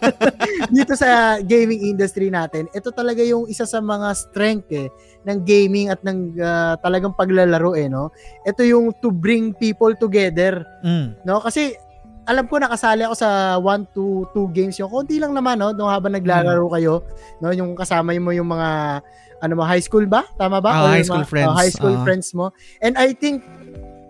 Dito 0.74 0.94
sa 0.94 1.42
gaming 1.42 1.82
industry 1.82 2.30
natin, 2.30 2.70
ito 2.70 2.94
talaga 2.94 3.26
yung 3.26 3.50
isa 3.50 3.66
sa 3.66 3.82
mga 3.82 4.08
strength 4.14 4.70
eh 4.70 4.86
ng 5.24 5.38
gaming 5.42 5.88
at 5.88 6.00
ng 6.00 6.36
ah, 6.38 6.76
talagang 6.78 7.12
paglalaro 7.12 7.72
eh 7.72 7.86
no. 7.86 8.12
Ito 8.42 8.60
yung 8.60 8.92
to 8.98 9.08
bring 9.08 9.52
people 9.52 9.92
together, 9.94 10.64
Mm. 10.80 11.16
no? 11.22 11.40
Kasi 11.40 11.72
alam 12.24 12.44
ko 12.44 12.56
nakasali 12.56 13.04
ako 13.04 13.14
sa 13.14 13.28
1 13.56 13.84
to 13.90 14.24
2 14.32 14.48
games 14.50 14.76
yung 14.76 14.88
konti 14.88 15.16
lang 15.16 15.32
naman 15.32 15.56
no? 15.56 15.72
Nung 15.72 15.88
habang 15.88 16.12
naglalaro 16.12 16.64
kayo 16.70 17.04
no? 17.38 17.50
Yung 17.50 17.72
kasama 17.72 18.12
mo 18.14 18.30
yung 18.30 18.48
mga 18.48 19.00
ano 19.40 19.52
mo 19.54 19.62
high 19.62 19.80
school 19.80 20.04
ba? 20.04 20.24
Tama 20.34 20.60
ba? 20.60 20.72
Or 20.78 20.88
high 20.90 21.04
school 21.04 21.20
mga- 21.20 21.28
friends. 21.28 21.48
oh, 21.48 21.56
high 21.56 21.68
school 21.70 21.94
Ah. 21.94 22.02
friends 22.02 22.28
mo. 22.32 22.48
And 22.80 22.96
I 22.96 23.12
think 23.12 23.44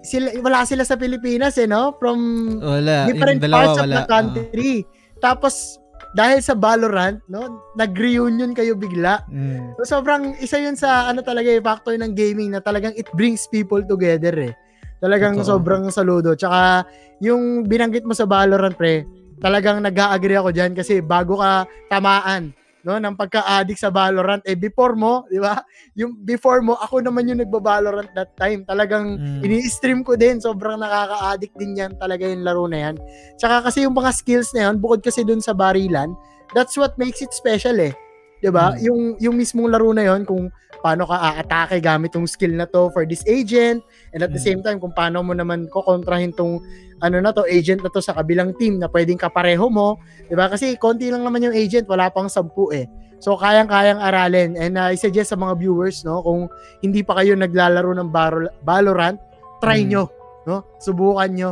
sila 0.04 0.30
wala 0.38 0.62
sila 0.62 0.84
sa 0.84 0.94
Pilipinas 0.94 1.56
eh 1.56 1.66
no? 1.66 1.94
From 1.96 2.18
wala. 2.58 3.06
Different 3.06 3.38
dalawa 3.38 3.54
parts 3.56 3.76
of 3.76 3.82
wala. 3.82 3.94
the 3.94 4.02
country. 4.06 4.74
Tapos 5.18 5.82
dahil 6.14 6.38
sa 6.40 6.54
Valorant 6.54 7.18
no 7.26 7.74
nag-reunion 7.74 8.54
kayo 8.54 8.78
bigla. 8.78 9.26
Mm. 9.28 9.74
So, 9.82 9.98
sobrang 9.98 10.38
isa 10.38 10.62
yun 10.62 10.78
sa 10.78 11.10
ano 11.10 11.20
talaga 11.20 11.50
yung 11.50 11.66
factor 11.66 11.94
ng 11.98 12.14
gaming 12.14 12.54
na 12.54 12.62
talagang 12.62 12.94
it 12.94 13.10
brings 13.18 13.50
people 13.50 13.82
together 13.82 14.32
eh. 14.38 14.54
Talagang 15.02 15.36
Totoo. 15.42 15.58
sobrang 15.58 15.84
saludo. 15.90 16.38
Tsaka 16.38 16.86
yung 17.18 17.66
binanggit 17.66 18.06
mo 18.06 18.14
sa 18.14 18.24
Valorant 18.24 18.78
pre, 18.78 19.04
talagang 19.42 19.82
nag-agree 19.82 20.38
ako 20.38 20.54
diyan 20.54 20.72
kasi 20.72 21.02
bago 21.02 21.42
ka 21.42 21.66
tamaan 21.90 22.54
no 22.84 23.00
ng 23.00 23.16
pagka-addict 23.16 23.80
sa 23.80 23.88
Valorant 23.88 24.44
eh 24.44 24.54
before 24.54 24.92
mo, 24.94 25.24
di 25.26 25.40
ba? 25.40 25.56
Yung 25.96 26.20
before 26.20 26.60
mo 26.60 26.76
ako 26.76 27.00
naman 27.00 27.26
yung 27.26 27.40
nagba-Valorant 27.40 28.12
that 28.12 28.36
time. 28.36 28.62
Talagang 28.68 29.16
Mm. 29.16 29.40
ini-stream 29.42 30.04
ko 30.04 30.14
din. 30.14 30.38
Sobrang 30.38 30.76
nakaka-addict 30.78 31.56
din 31.56 31.80
yan 31.80 31.92
talaga 31.96 32.28
yung 32.28 32.44
laro 32.44 32.68
na 32.68 32.92
yan. 32.92 32.94
Tsaka 33.40 33.66
kasi 33.66 33.88
yung 33.88 33.96
mga 33.96 34.12
skills 34.12 34.52
na 34.52 34.68
yan, 34.70 34.76
bukod 34.78 35.00
kasi 35.00 35.24
dun 35.24 35.40
sa 35.40 35.56
barilan, 35.56 36.12
that's 36.52 36.76
what 36.76 36.92
makes 37.00 37.24
it 37.24 37.32
special 37.32 37.74
eh. 37.80 37.96
'Di 38.44 38.52
ba? 38.52 38.76
Mm. 38.76 38.84
Yung 38.84 39.00
yung 39.16 39.34
mismong 39.40 39.72
laro 39.72 39.88
na 39.96 40.04
yon 40.04 40.28
kung 40.28 40.52
paano 40.84 41.08
ka 41.08 41.16
aatake 41.16 41.80
gamit 41.80 42.12
tong 42.12 42.28
skill 42.28 42.52
na 42.52 42.68
to 42.68 42.92
for 42.92 43.08
this 43.08 43.24
agent 43.24 43.80
and 44.12 44.20
at 44.20 44.28
the 44.28 44.36
Mm. 44.36 44.44
same 44.44 44.60
time 44.60 44.76
kung 44.76 44.92
paano 44.92 45.24
mo 45.24 45.32
naman 45.32 45.64
kokontrahin 45.72 46.28
tong 46.36 46.60
ano 47.00 47.16
na 47.24 47.32
to 47.32 47.48
agent 47.48 47.80
na 47.80 47.88
to 47.88 48.04
sa 48.04 48.12
kabilang 48.12 48.52
team 48.60 48.76
na 48.76 48.92
pwedeng 48.92 49.16
kapareho 49.16 49.72
mo, 49.72 49.96
'di 50.28 50.36
ba? 50.36 50.52
Kasi 50.52 50.76
konti 50.76 51.08
lang 51.08 51.24
naman 51.24 51.40
yung 51.40 51.56
agent, 51.56 51.88
wala 51.88 52.12
pang 52.12 52.28
sampu 52.28 52.68
eh. 52.68 52.84
So 53.16 53.40
kayang-kayang 53.40 54.04
aralin 54.04 54.60
and 54.60 54.76
uh, 54.76 54.92
I 54.92 55.00
suggest 55.00 55.32
sa 55.32 55.40
mga 55.40 55.56
viewers 55.56 56.04
no 56.04 56.20
kung 56.20 56.52
hindi 56.84 57.00
pa 57.00 57.16
kayo 57.16 57.32
naglalaro 57.32 57.96
ng 57.96 58.12
Valo- 58.12 58.52
Valorant, 58.60 59.16
try 59.64 59.80
Mm. 59.80 59.88
nyo, 59.88 60.02
no? 60.44 60.64
Subukan 60.78 61.30
nyo. 61.32 61.50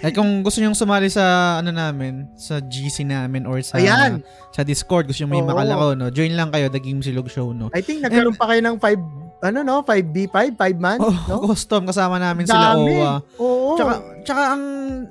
Ay 0.00 0.12
kung 0.12 0.40
gusto 0.40 0.58
niyo 0.58 0.72
sumali 0.72 1.08
sa 1.08 1.56
ano 1.60 1.70
namin, 1.70 2.28
sa 2.34 2.58
GC 2.58 3.04
namin 3.04 3.44
or 3.44 3.60
sa 3.60 3.76
Ayan. 3.78 4.20
sa 4.50 4.64
Discord, 4.64 5.06
gusto 5.06 5.22
niyo 5.22 5.30
may 5.30 5.42
Oo. 5.44 5.48
makalaro, 5.48 5.92
no? 5.92 6.08
Join 6.08 6.32
lang 6.32 6.48
kayo, 6.48 6.68
The 6.68 6.80
Game 6.80 7.00
Silog 7.00 7.28
Show, 7.28 7.52
no? 7.52 7.68
I 7.72 7.84
think 7.84 8.00
nagkaroon 8.00 8.36
pa 8.36 8.48
kayo 8.48 8.60
ng 8.64 8.76
5 8.80 9.22
ano 9.42 9.58
no, 9.66 9.82
5v5, 9.82 10.54
5 10.54 10.78
man, 10.78 11.02
Oh, 11.02 11.10
no? 11.26 11.50
custom 11.50 11.82
kasama 11.82 12.14
namin 12.16 12.46
sila 12.46 12.78
Dami. 12.78 12.94
Owa. 12.94 13.12
Oo. 13.42 13.74
Tsaka, 13.74 13.92
tsaka 14.22 14.42
ang 14.54 14.62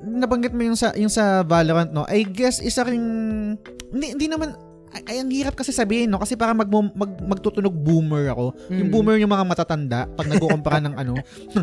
nabanggit 0.08 0.56
mo 0.56 0.64
yung 0.64 0.80
sa 0.80 0.96
yung 0.96 1.12
sa 1.12 1.44
Valorant 1.44 1.92
no, 1.92 2.08
I 2.08 2.24
guess 2.24 2.64
isa 2.64 2.88
ring 2.88 3.04
hindi, 3.92 4.08
hindi 4.16 4.28
naman 4.32 4.56
ay, 4.92 5.02
ay, 5.08 5.18
ang 5.20 5.32
hirap 5.32 5.56
kasi 5.56 5.72
sabihin 5.72 6.08
no 6.08 6.20
kasi 6.20 6.36
para 6.36 6.52
mag, 6.52 6.68
mag 6.68 6.92
magtutunog 7.22 7.72
boomer 7.72 8.28
ako. 8.30 8.52
Yung 8.70 8.88
Mm. 8.88 8.94
boomer 8.94 9.16
yung 9.18 9.32
mga 9.32 9.46
matatanda 9.46 10.00
pag 10.10 10.28
nagkukumpara 10.28 10.84
ng 10.84 10.96
ano. 10.96 11.14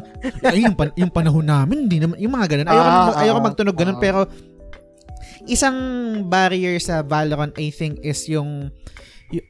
ay 0.48 0.64
yung, 0.64 0.72
pan, 0.72 0.88
yung 0.96 1.12
panahon 1.12 1.44
namin 1.44 1.84
hindi 1.84 2.00
naman 2.00 2.16
yung 2.16 2.32
mga 2.32 2.46
ganun. 2.48 2.68
Ayoko 2.68 2.88
Ah, 2.88 3.04
mag, 3.04 3.16
ayoko 3.20 3.40
ah, 3.40 3.46
magtunog 3.46 3.76
ganun 3.76 3.96
ah. 3.96 4.02
pero 4.02 4.20
isang 5.44 5.76
barrier 6.24 6.76
sa 6.78 7.00
Valorant 7.00 7.54
I 7.56 7.68
think 7.68 8.00
is 8.02 8.24
yung 8.26 8.72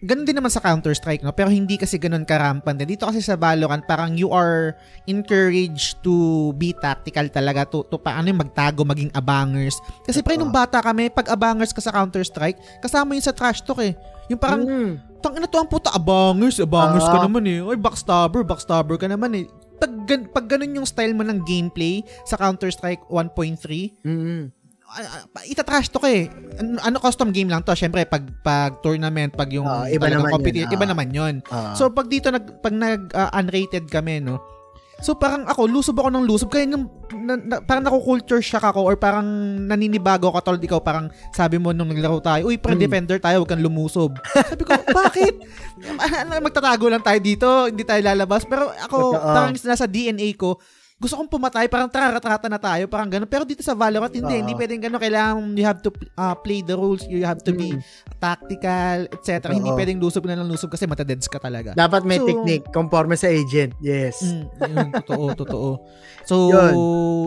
ganun 0.02 0.26
din 0.26 0.34
naman 0.34 0.50
sa 0.50 0.58
Counter-Strike, 0.58 1.22
no? 1.22 1.30
Pero 1.30 1.48
hindi 1.48 1.78
kasi 1.78 1.96
ganun 1.96 2.26
karampant. 2.26 2.82
Dito 2.82 3.06
kasi 3.06 3.22
sa 3.22 3.38
Valorant, 3.38 3.86
parang 3.86 4.18
you 4.18 4.26
are 4.28 4.74
encouraged 5.06 6.02
to 6.02 6.14
be 6.58 6.74
tactical 6.74 7.26
talaga, 7.30 7.62
to, 7.64 7.86
to 7.86 7.96
paano 7.96 8.26
yung 8.26 8.42
magtago, 8.42 8.82
maging 8.82 9.14
abangers. 9.14 9.78
Kasi 10.02 10.18
pre, 10.20 10.34
nung 10.34 10.50
bata 10.50 10.82
kami, 10.82 11.08
pag 11.08 11.30
abangers 11.30 11.70
ka 11.70 11.78
sa 11.78 11.94
Counter-Strike, 11.94 12.82
kasama 12.82 13.14
yun 13.14 13.22
sa 13.22 13.30
trash 13.30 13.62
talk 13.62 13.78
eh. 13.78 13.94
Yung 14.26 14.40
parang, 14.40 14.66
Mm. 14.66 14.92
tang 15.22 15.34
ina 15.34 15.46
to 15.46 15.58
ang 15.58 15.70
puta, 15.70 15.94
abangers, 15.94 16.58
abangers 16.58 17.06
ka 17.06 17.18
Ah. 17.18 17.24
naman 17.26 17.46
eh. 17.46 17.62
Oy, 17.62 17.78
backstabber, 17.78 18.42
backstabber 18.42 18.98
ka 18.98 19.06
naman 19.06 19.30
eh. 19.34 19.46
Pag, 19.78 19.94
pag 20.34 20.46
ganun 20.50 20.82
yung 20.82 20.88
style 20.90 21.14
mo 21.14 21.22
ng 21.22 21.46
gameplay 21.46 22.02
sa 22.26 22.34
Counter-Strike 22.34 23.06
1.3, 23.06 23.94
Mm. 24.02 24.50
Uh, 24.88 25.44
itatrash 25.44 25.92
to 25.92 26.00
ka 26.00 26.08
eh. 26.08 26.32
Ano, 26.58 26.80
ano, 26.80 26.96
custom 26.98 27.28
game 27.28 27.48
lang 27.48 27.60
to. 27.60 27.76
Syempre, 27.76 28.08
pag, 28.08 28.24
pag 28.40 28.80
tournament, 28.80 29.30
pag 29.30 29.52
yung 29.52 29.68
Ah, 29.68 29.84
iba 29.86 30.08
naman 30.08 30.28
yun. 30.28 30.34
competi- 30.34 30.64
iba 30.64 30.84
Ah. 30.84 30.90
naman 30.90 31.08
yun. 31.12 31.34
Ah. 31.48 31.76
So, 31.76 31.92
pag 31.92 32.08
dito, 32.08 32.32
nag, 32.32 32.64
pag 32.64 32.72
nag, 32.72 33.12
uh, 33.12 33.30
unrated 33.34 33.86
kami, 33.86 34.18
no, 34.18 34.40
So 34.98 35.14
parang 35.14 35.46
ako, 35.46 35.70
lusob 35.70 35.94
ako 36.02 36.10
ng 36.10 36.26
lusob. 36.26 36.50
Kaya 36.50 36.66
nung, 36.66 36.90
na, 37.14 37.38
na, 37.38 37.56
parang 37.62 37.86
naku-culture 37.86 38.42
shock 38.42 38.66
ako 38.66 38.82
or 38.82 38.98
parang 38.98 39.22
naninibago 39.62 40.26
ako 40.26 40.38
tol 40.42 40.58
ikaw. 40.58 40.82
Parang 40.82 41.06
sabi 41.30 41.54
mo 41.54 41.70
nung 41.70 41.86
naglaro 41.86 42.18
tayo, 42.18 42.50
uy, 42.50 42.58
pre 42.58 42.74
Mm. 42.74 42.82
defender 42.82 43.18
tayo, 43.22 43.38
huwag 43.38 43.50
kang 43.54 43.62
lumusob. 43.62 44.18
sabi 44.50 44.66
ko, 44.66 44.74
bakit? 44.90 45.38
Magtatago 46.42 46.90
lang 46.90 47.06
tayo 47.06 47.20
dito, 47.22 47.46
hindi 47.70 47.86
tayo 47.86 48.02
lalabas. 48.02 48.42
Pero 48.42 48.74
ako, 48.74 49.14
parang 49.14 49.54
nasa 49.54 49.86
DNA 49.86 50.34
ko, 50.34 50.58
gusto 50.98 51.14
kong 51.14 51.30
pumatay, 51.30 51.70
parang 51.70 51.86
taratrata 51.86 52.50
na 52.50 52.58
tayo, 52.58 52.90
parang 52.90 53.06
gano'n. 53.06 53.30
Pero 53.30 53.46
dito 53.46 53.62
sa 53.62 53.70
Valorant, 53.70 54.10
hindi. 54.10 54.34
Hindi 54.34 54.50
pwedeng 54.52 54.82
gano'n. 54.82 54.98
Kailangan 54.98 55.54
you 55.54 55.62
have 55.62 55.78
to 55.78 55.94
uh, 56.18 56.34
play 56.34 56.58
the 56.58 56.74
rules. 56.74 57.06
You 57.06 57.22
have 57.22 57.38
to 57.46 57.54
be 57.54 57.70
Mm. 57.70 57.82
tactical, 58.18 59.06
etc. 59.08 59.54
Hindi 59.54 59.70
Oo. 59.70 59.78
pwedeng 59.78 60.02
lusob 60.02 60.26
na 60.26 60.34
lang 60.34 60.50
lusob 60.50 60.68
kasi 60.68 60.84
matadeds 60.84 61.30
ka 61.30 61.38
talaga. 61.38 61.70
Dapat 61.72 62.02
may 62.02 62.18
So- 62.18 62.26
technique 62.26 62.66
conforme 62.68 63.14
sa 63.14 63.30
agent. 63.30 63.78
Yes. 63.78 64.18
Mm, 64.20 64.42
yun, 64.58 64.88
totoo, 64.98 65.24
totoo. 65.38 65.68
So, 66.26 66.34
Yun. 66.50 66.74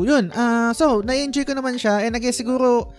yun. 0.03 0.25
ah 0.35 0.75
so, 0.75 0.99
na-enjoy 0.99 1.41
ko 1.41 1.55
naman 1.55 1.79
siya. 1.79 2.03
And 2.03 2.11
I 2.11 2.19
guess 2.19 2.35
siguro, 2.35 2.91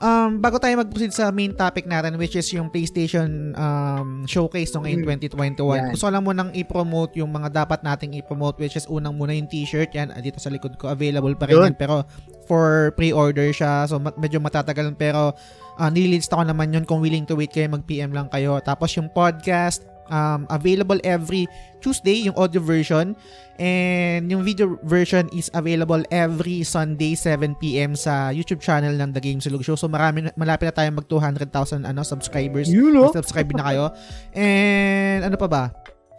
um, 0.00 0.40
bago 0.40 0.56
tayo 0.56 0.76
mag-proceed 0.76 1.12
sa 1.12 1.28
main 1.30 1.52
topic 1.52 1.84
natin 1.84 2.16
which 2.16 2.34
is 2.34 2.48
yung 2.50 2.68
PlayStation 2.68 3.52
um, 3.54 4.24
showcase 4.24 4.72
no 4.72 4.82
ngayon 4.82 5.04
Mm. 5.04 5.20
2021. 5.30 5.60
Yan. 5.60 5.90
Gusto 5.92 6.08
lang 6.08 6.24
munang 6.24 6.50
i-promote 6.52 7.14
yung 7.16 7.30
mga 7.30 7.52
dapat 7.54 7.80
nating 7.80 8.16
i-promote 8.18 8.56
which 8.58 8.74
is 8.74 8.84
unang 8.86 9.14
muna 9.14 9.32
yung 9.32 9.46
t-shirt 9.46 9.92
yan 9.92 10.10
ah, 10.10 10.18
dito 10.18 10.40
sa 10.40 10.48
likod 10.48 10.74
ko 10.74 10.88
available 10.88 11.32
pa 11.34 11.46
rin 11.46 11.60
yan 11.60 11.76
pero 11.76 12.02
for 12.44 12.90
pre-order 12.98 13.52
siya 13.54 13.86
so 13.86 14.00
medyo 14.18 14.42
matatagal 14.42 14.90
pero 14.96 15.36
uh, 15.76 15.88
nililista 15.88 16.34
ko 16.34 16.42
naman 16.42 16.72
yun 16.72 16.82
kung 16.82 16.98
willing 16.98 17.22
to 17.22 17.32
wait 17.32 17.48
kayo 17.48 17.68
mag-PM 17.68 18.10
lang 18.10 18.26
kayo. 18.28 18.58
Tapos 18.60 18.90
yung 18.96 19.08
podcast 19.08 19.84
um, 20.10 20.44
available 20.50 20.98
every 21.06 21.48
Tuesday 21.80 22.28
yung 22.28 22.36
audio 22.36 22.60
version 22.60 23.16
and 23.56 24.28
yung 24.28 24.44
video 24.44 24.76
version 24.84 25.30
is 25.32 25.48
available 25.56 26.04
every 26.12 26.60
Sunday 26.60 27.16
7pm 27.16 27.96
sa 27.96 28.28
YouTube 28.28 28.60
channel 28.60 28.92
ng 28.92 29.16
The 29.16 29.22
Game 29.22 29.40
Silog 29.40 29.64
Show. 29.64 29.80
So 29.80 29.88
marami 29.88 30.28
malapit 30.36 30.68
na 30.68 30.74
tayo 30.76 30.88
mag 30.92 31.06
200,000 31.08 31.88
ano 31.88 32.04
subscribers. 32.04 32.68
Yun, 32.68 32.92
no? 32.92 33.08
Subscribe 33.14 33.48
na 33.56 33.64
kayo. 33.72 33.84
And 34.36 35.24
ano 35.24 35.40
pa 35.40 35.48
ba? 35.48 35.64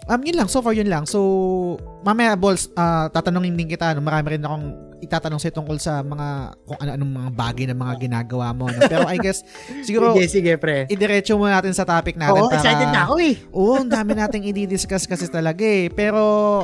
Um, 0.10 0.22
yun 0.26 0.34
lang. 0.34 0.50
So 0.50 0.66
far, 0.66 0.74
yun 0.74 0.90
lang. 0.90 1.06
So, 1.06 1.78
mamaya, 2.02 2.34
Balls, 2.34 2.74
ah, 2.74 3.06
tatanungin 3.14 3.54
din 3.54 3.70
kita. 3.70 3.94
No? 3.94 4.02
Marami 4.02 4.34
rin 4.34 4.42
akong 4.42 4.91
itatanong 5.02 5.42
sa'yo 5.42 5.54
tungkol 5.58 5.82
sa 5.82 6.06
mga, 6.06 6.56
kung 6.64 6.78
ano-anong 6.78 7.12
mga 7.12 7.30
bagay 7.34 7.66
na 7.66 7.76
mga 7.76 7.94
ginagawa 8.00 8.54
mo. 8.54 8.70
No? 8.70 8.80
Pero 8.86 9.10
I 9.10 9.18
guess, 9.18 9.42
siguro, 9.88 10.14
Sige, 10.14 10.30
sige, 10.30 10.54
pre. 10.56 10.86
idiretso 10.88 11.36
mo 11.36 11.50
natin 11.50 11.74
sa 11.74 11.84
topic 11.84 12.16
natin. 12.16 12.38
Oo, 12.38 12.48
para- 12.48 12.62
excited 12.62 12.90
na 12.94 13.10
ako 13.10 13.16
eh. 13.20 13.36
Oo, 13.58 13.82
ang 13.82 13.90
dami 13.90 14.14
nating 14.14 14.46
i-discuss 14.48 15.10
kasi 15.10 15.26
talaga 15.28 15.66
eh. 15.66 15.90
Pero 15.90 16.22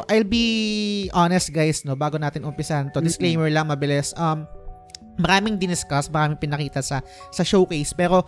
I'll 0.07 0.27
be 0.27 0.47
honest 1.11 1.49
guys, 1.49 1.81
no, 1.83 1.97
bago 1.97 2.15
natin 2.15 2.45
umpisan 2.45 2.93
to. 2.93 3.01
Disclaimer 3.01 3.49
lang 3.49 3.67
mabilis. 3.67 4.13
Um 4.13 4.45
maraming 5.17 5.57
diniscuss, 5.57 6.13
maraming 6.13 6.37
pinakita 6.37 6.77
sa 6.85 7.01
sa 7.33 7.41
showcase 7.41 7.89
pero 7.91 8.21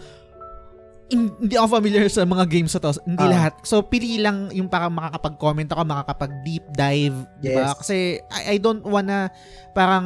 hindi 1.09 1.55
ako 1.55 1.67
familiar 1.75 2.05
sa 2.07 2.21
mga 2.21 2.45
games 2.45 2.71
na 2.71 2.79
to. 2.79 2.91
Hindi 3.01 3.25
Ah. 3.25 3.31
lahat. 3.31 3.53
So, 3.61 3.81
pili 3.81 4.17
lang 4.17 4.49
yung 4.51 4.67
parang 4.67 4.93
makakapag-comment 4.93 5.65
ako, 5.67 5.81
makakapag-deep 5.83 6.65
dive. 6.69 7.17
Diba? 7.37 7.65
Yes. 7.65 7.77
Kasi 7.77 7.97
I, 8.29 8.53
I 8.53 8.57
don't 8.57 8.81
wanna 8.81 9.33
parang 9.73 10.05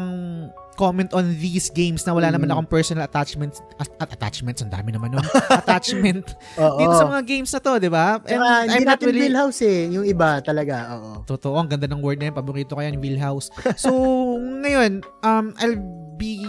comment 0.74 1.14
on 1.14 1.38
these 1.38 1.70
games 1.70 2.02
na 2.02 2.12
wala 2.12 2.28
naman 2.28 2.50
Mm. 2.50 2.58
akong 2.58 2.66
personal 2.68 3.06
attachments 3.06 3.62
at, 3.78 3.86
at 4.02 4.10
attachments 4.10 4.58
ang 4.58 4.74
dami 4.74 4.90
naman 4.90 5.14
nun 5.14 5.22
attachment 5.62 6.34
dito 6.58 6.94
sa 6.98 7.06
mga 7.06 7.22
games 7.24 7.54
na 7.54 7.62
to, 7.62 7.78
di 7.78 7.94
ba? 7.94 8.18
And 8.26 8.42
hindi 8.42 8.74
I'm 8.74 8.84
not 8.84 8.98
natin 8.98 9.06
really... 9.06 9.22
wheelhouse 9.30 9.62
eh. 9.62 9.86
Yung 9.92 10.02
iba 10.02 10.42
talaga, 10.42 10.98
oo. 10.98 11.22
Totoo, 11.24 11.62
ang 11.62 11.70
ganda 11.70 11.86
ng 11.86 12.02
word 12.02 12.18
na 12.18 12.28
yun. 12.28 12.36
Paborito 12.36 12.74
ko 12.74 12.82
yan, 12.82 12.98
wheelhouse. 12.98 13.54
So, 13.78 13.94
ngayon, 14.40 15.06
um, 15.22 15.54
I'll 15.62 15.78
be 16.18 16.42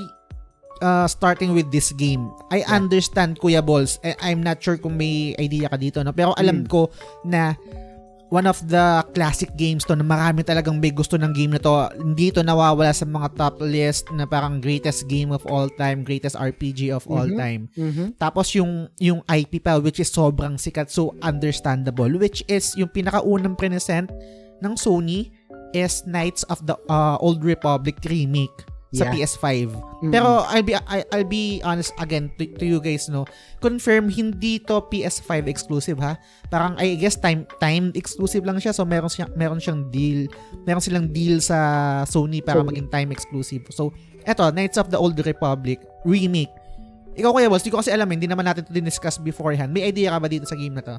uh, 0.80 1.06
starting 1.06 1.52
with 1.52 1.70
this 1.70 1.92
game. 1.92 2.30
I 2.50 2.62
Yeah. 2.62 2.74
understand, 2.74 3.38
Kuya 3.38 3.60
Balls. 3.60 4.00
I- 4.02 4.18
I'm 4.22 4.40
not 4.40 4.58
sure 4.58 4.74
kung 4.74 4.96
may 4.96 5.36
idea 5.36 5.68
ka 5.68 5.76
dito, 5.76 6.02
no? 6.02 6.10
Pero 6.10 6.34
alam 6.34 6.64
Hmm. 6.64 6.70
ko 6.70 6.80
na 7.22 7.54
one 8.30 8.50
of 8.50 8.58
the 8.66 8.82
classic 9.14 9.54
games 9.54 9.86
to 9.86 9.94
na 9.94 10.02
marami 10.02 10.42
talagang 10.42 10.82
may 10.82 10.90
gusto 10.90 11.14
ng 11.14 11.30
game 11.30 11.54
na 11.54 11.62
to. 11.62 11.70
Hindi 11.94 12.34
to 12.34 12.42
nawawala 12.42 12.90
sa 12.90 13.06
mga 13.06 13.30
top 13.38 13.62
list 13.62 14.10
na 14.10 14.26
parang 14.26 14.58
greatest 14.58 15.06
game 15.06 15.30
of 15.30 15.46
all 15.46 15.70
time, 15.78 16.02
greatest 16.02 16.34
RPG 16.34 16.90
of 16.90 17.06
all 17.06 17.30
Mhm. 17.30 17.38
time. 17.38 17.62
Mhm. 17.78 18.18
Tapos 18.18 18.50
yung 18.58 18.90
yung 18.98 19.22
IP 19.30 19.62
pa 19.62 19.78
which 19.78 20.02
is 20.02 20.10
sobrang 20.10 20.58
sikat 20.58 20.90
so 20.90 21.14
understandable 21.22 22.10
which 22.18 22.42
is 22.50 22.74
yung 22.74 22.90
pinakaunang 22.90 23.54
present 23.54 24.10
ng 24.58 24.74
Sony 24.74 25.30
is 25.70 26.02
Knights 26.02 26.42
of 26.50 26.58
the 26.66 26.74
uh, 26.86 27.14
Old 27.22 27.42
Republic 27.42 28.02
remake 28.06 28.66
sa 28.94 29.10
Yeah. 29.10 29.26
PS5. 29.26 29.74
Mhm. 30.00 30.12
Pero 30.14 30.46
I'll 30.46 30.62
be 30.62 30.78
I, 30.78 31.02
I'll 31.10 31.26
be 31.26 31.58
honest 31.60 31.90
again 31.98 32.30
to, 32.38 32.46
to 32.46 32.64
you 32.64 32.78
guys 32.78 33.10
no. 33.10 33.26
Confirm 33.58 34.06
hindi 34.06 34.62
to 34.64 34.86
PS5 34.86 35.50
exclusive 35.50 35.98
ha. 35.98 36.14
Parang 36.46 36.78
I 36.78 36.94
guess 36.94 37.18
time 37.18 37.42
timed 37.58 37.98
exclusive 37.98 38.46
lang 38.46 38.62
siya 38.62 38.70
so 38.70 38.86
meron 38.86 39.10
siyang 39.10 39.34
meron 39.34 39.58
siyang 39.58 39.90
deal. 39.90 40.30
Meron 40.62 40.78
silang 40.80 41.10
deal 41.10 41.42
sa 41.42 41.58
Sony 42.06 42.38
para 42.38 42.62
Sony. 42.62 42.70
maging 42.70 42.88
time 42.88 43.10
exclusive. 43.10 43.66
So 43.74 43.90
eto 44.22 44.46
Knights 44.48 44.78
of 44.78 44.88
the 44.88 44.96
Old 44.96 45.18
Republic 45.18 45.82
remake. 46.06 46.54
Ikaw 47.14 47.30
kuya 47.30 47.46
boss, 47.46 47.62
di 47.62 47.70
ko 47.70 47.78
kasi 47.78 47.94
alam, 47.94 48.10
eh, 48.10 48.18
hindi 48.18 48.26
naman 48.26 48.42
natin 48.42 48.66
to 48.66 48.74
discuss 48.82 49.22
beforehand. 49.22 49.70
May 49.70 49.86
idea 49.86 50.10
ka 50.10 50.18
ba 50.18 50.26
dito 50.26 50.50
sa 50.50 50.58
game 50.58 50.74
na 50.74 50.82
to? 50.82 50.98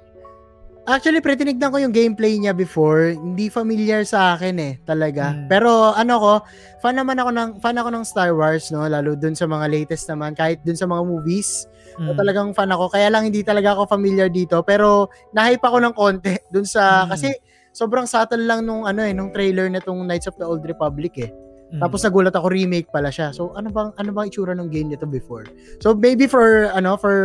Actually, 0.86 1.18
pre, 1.18 1.34
tinignan 1.34 1.74
ko 1.74 1.82
yung 1.82 1.90
gameplay 1.90 2.38
niya 2.38 2.54
before. 2.54 3.18
Hindi 3.18 3.50
familiar 3.50 4.06
sa 4.06 4.38
akin 4.38 4.54
eh, 4.62 4.74
talaga. 4.86 5.34
Hmm. 5.34 5.50
Pero 5.50 5.98
ano 5.98 6.14
ko, 6.22 6.32
fan 6.78 6.94
naman 6.94 7.18
ako 7.18 7.30
ng 7.34 7.50
fan 7.58 7.74
ako 7.82 7.90
ng 7.90 8.06
Star 8.06 8.38
Wars, 8.38 8.70
no, 8.70 8.86
lalo 8.86 9.18
dun 9.18 9.34
sa 9.34 9.50
mga 9.50 9.66
latest 9.66 10.06
naman, 10.14 10.38
kahit 10.38 10.62
dun 10.62 10.78
sa 10.78 10.86
mga 10.86 11.02
movies. 11.02 11.66
So, 11.98 12.14
Mm. 12.14 12.18
talagang 12.22 12.50
fan 12.54 12.70
ako. 12.70 12.94
Kaya 12.94 13.10
lang 13.10 13.26
hindi 13.26 13.42
talaga 13.42 13.74
ako 13.74 13.88
familiar 13.90 14.30
dito, 14.30 14.62
pero 14.62 15.10
nahype 15.34 15.64
ako 15.64 15.78
ng 15.80 15.94
konti 15.98 16.38
dun 16.54 16.68
sa 16.70 17.08
Hmm. 17.08 17.18
kasi 17.18 17.34
sobrang 17.74 18.06
subtle 18.06 18.46
lang 18.46 18.62
nung 18.62 18.86
ano 18.86 19.02
eh, 19.02 19.16
nung 19.16 19.34
trailer 19.34 19.66
na 19.74 19.82
tong 19.82 20.06
Knights 20.06 20.30
of 20.30 20.38
the 20.38 20.46
Old 20.46 20.62
Republic 20.70 21.18
eh. 21.18 21.34
Mm. 21.74 21.82
Tapos 21.82 22.06
nagulat 22.06 22.36
ako 22.38 22.54
remake 22.54 22.94
pala 22.94 23.10
siya. 23.10 23.34
So 23.34 23.58
ano 23.58 23.74
bang 23.74 23.90
ano 23.98 24.14
bang 24.14 24.30
itsura 24.30 24.54
ng 24.54 24.70
game 24.70 24.94
nito 24.94 25.10
before? 25.10 25.50
So 25.82 25.98
maybe 25.98 26.30
for 26.30 26.70
ano 26.78 26.94
for 26.94 27.16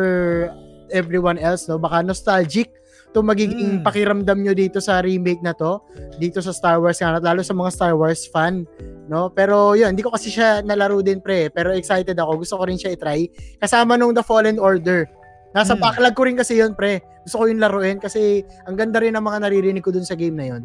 everyone 0.88 1.36
else 1.36 1.68
no, 1.68 1.76
baka 1.76 2.00
nostalgic 2.00 2.72
to 3.11 3.20
magiging 3.20 3.80
Mm. 3.80 3.82
pakiramdam 3.82 4.38
nyo 4.38 4.54
dito 4.54 4.78
sa 4.78 5.02
remake 5.02 5.42
na 5.42 5.50
to, 5.50 5.82
dito 6.16 6.38
sa 6.38 6.54
Star 6.54 6.78
Wars 6.78 6.98
nga, 6.98 7.18
lalo 7.18 7.42
sa 7.42 7.50
mga 7.52 7.70
Star 7.74 7.94
Wars 7.98 8.30
fan, 8.30 8.62
no? 9.06 9.28
Pero 9.30 9.74
yun, 9.74 9.90
hindi 9.90 10.02
ko 10.02 10.14
kasi 10.14 10.30
siya 10.30 10.62
nalaro 10.62 11.02
din 11.02 11.18
pre, 11.18 11.50
pero 11.50 11.74
excited 11.74 12.14
ako. 12.14 12.46
Gusto 12.46 12.54
ko 12.56 12.70
rin 12.70 12.78
siya 12.78 12.94
i-try. 12.94 13.26
Kasama 13.58 13.98
nung 13.98 14.14
The 14.14 14.22
Fallen 14.22 14.62
Order. 14.62 15.11
Nasa 15.50 15.74
Mm. 15.74 15.82
backlog 15.82 16.14
ko 16.14 16.22
rin 16.22 16.38
kasi 16.38 16.62
yun 16.62 16.78
pre. 16.78 17.02
Gusto 17.26 17.42
ko 17.42 17.44
yung 17.50 17.58
laruin 17.58 17.98
kasi 17.98 18.46
ang 18.64 18.78
ganda 18.78 19.02
rin 19.02 19.18
ng 19.18 19.22
mga 19.22 19.42
naririnig 19.42 19.82
ko 19.82 19.90
dun 19.90 20.06
sa 20.06 20.14
game 20.14 20.38
na 20.38 20.46
yun. 20.46 20.62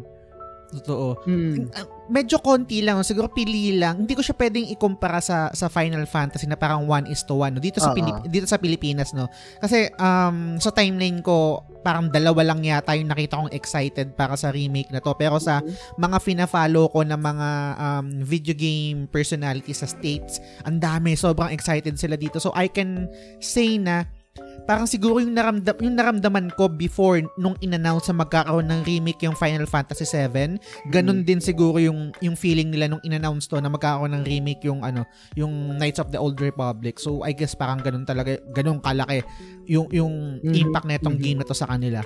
Totoo. 0.66 1.22
Mm. 1.30 1.70
Uh, 1.70 1.86
medyo 2.10 2.42
konti 2.42 2.82
lang, 2.82 2.98
siguro 3.06 3.30
pili 3.30 3.78
lang. 3.78 4.02
Hindi 4.02 4.18
ko 4.18 4.22
siya 4.22 4.34
pwedeng 4.34 4.66
ikumpara 4.66 5.22
sa 5.22 5.50
sa 5.54 5.70
Final 5.70 6.04
Fantasy 6.10 6.50
na 6.50 6.58
parang 6.58 6.86
1 6.90 7.06
is 7.06 7.22
to 7.22 7.38
1 7.38 7.54
no? 7.54 7.62
dito 7.62 7.78
sa 7.78 7.94
Oo. 7.94 7.96
Pilip- 7.96 8.26
dito 8.26 8.46
sa 8.50 8.58
Pilipinas 8.58 9.14
no. 9.14 9.30
Kasi 9.62 9.90
um 9.98 10.58
sa 10.58 10.74
timeline 10.74 11.22
ko 11.22 11.62
parang 11.86 12.10
dalawa 12.10 12.50
lang 12.50 12.66
yata 12.66 12.98
yung 12.98 13.14
nakita 13.14 13.38
kong 13.38 13.54
excited 13.54 14.18
para 14.18 14.34
sa 14.34 14.50
remake 14.50 14.90
na 14.90 14.98
to. 14.98 15.14
Pero 15.14 15.38
sa 15.38 15.62
mga 15.94 16.18
fina-follow 16.18 16.90
ko 16.90 17.06
ng 17.06 17.20
mga 17.20 17.48
um, 17.78 18.06
video 18.26 18.58
game 18.58 19.06
personalities 19.06 19.86
sa 19.86 19.86
States, 19.86 20.42
ang 20.66 20.82
dami, 20.82 21.14
sobrang 21.14 21.54
excited 21.54 21.94
sila 21.94 22.18
dito. 22.18 22.42
So 22.42 22.50
I 22.58 22.66
can 22.66 23.06
say 23.38 23.78
na 23.78 24.02
parang 24.64 24.88
siguro 24.88 25.20
yung, 25.20 25.36
naramdam, 25.36 25.76
yung 25.78 25.94
naramdaman 25.94 26.48
ko 26.56 26.66
before 26.66 27.20
nung 27.36 27.54
in-announce 27.60 28.08
na 28.08 28.24
magkakaroon 28.24 28.64
ng 28.64 28.80
remake 28.82 29.20
yung 29.20 29.36
Final 29.36 29.68
Fantasy 29.68 30.08
7, 30.08 30.56
ganun 30.88 31.20
din 31.22 31.38
siguro 31.38 31.76
yung 31.76 32.10
yung 32.18 32.34
feeling 32.34 32.72
nila 32.72 32.88
nung 32.88 33.02
in-announce 33.04 33.44
to 33.46 33.60
na 33.60 33.68
magkakaroon 33.68 34.16
ng 34.16 34.24
remake 34.24 34.64
yung 34.64 34.80
ano, 34.80 35.04
yung 35.36 35.76
Knights 35.76 36.00
of 36.00 36.08
the 36.08 36.18
Old 36.18 36.40
Republic. 36.40 36.96
So 36.96 37.20
I 37.20 37.36
guess 37.36 37.52
parang 37.52 37.84
ganun 37.84 38.08
talaga, 38.08 38.40
ganun 38.56 38.80
kalaki 38.80 39.20
yung 39.68 39.90
yung 39.92 40.40
Mhm. 40.40 40.54
impact 40.56 40.86
na 40.88 40.96
itong 40.96 41.18
Mhm. 41.18 41.22
game 41.22 41.38
na 41.42 41.46
to 41.46 41.54
sa 41.54 41.68
kanila. 41.68 42.00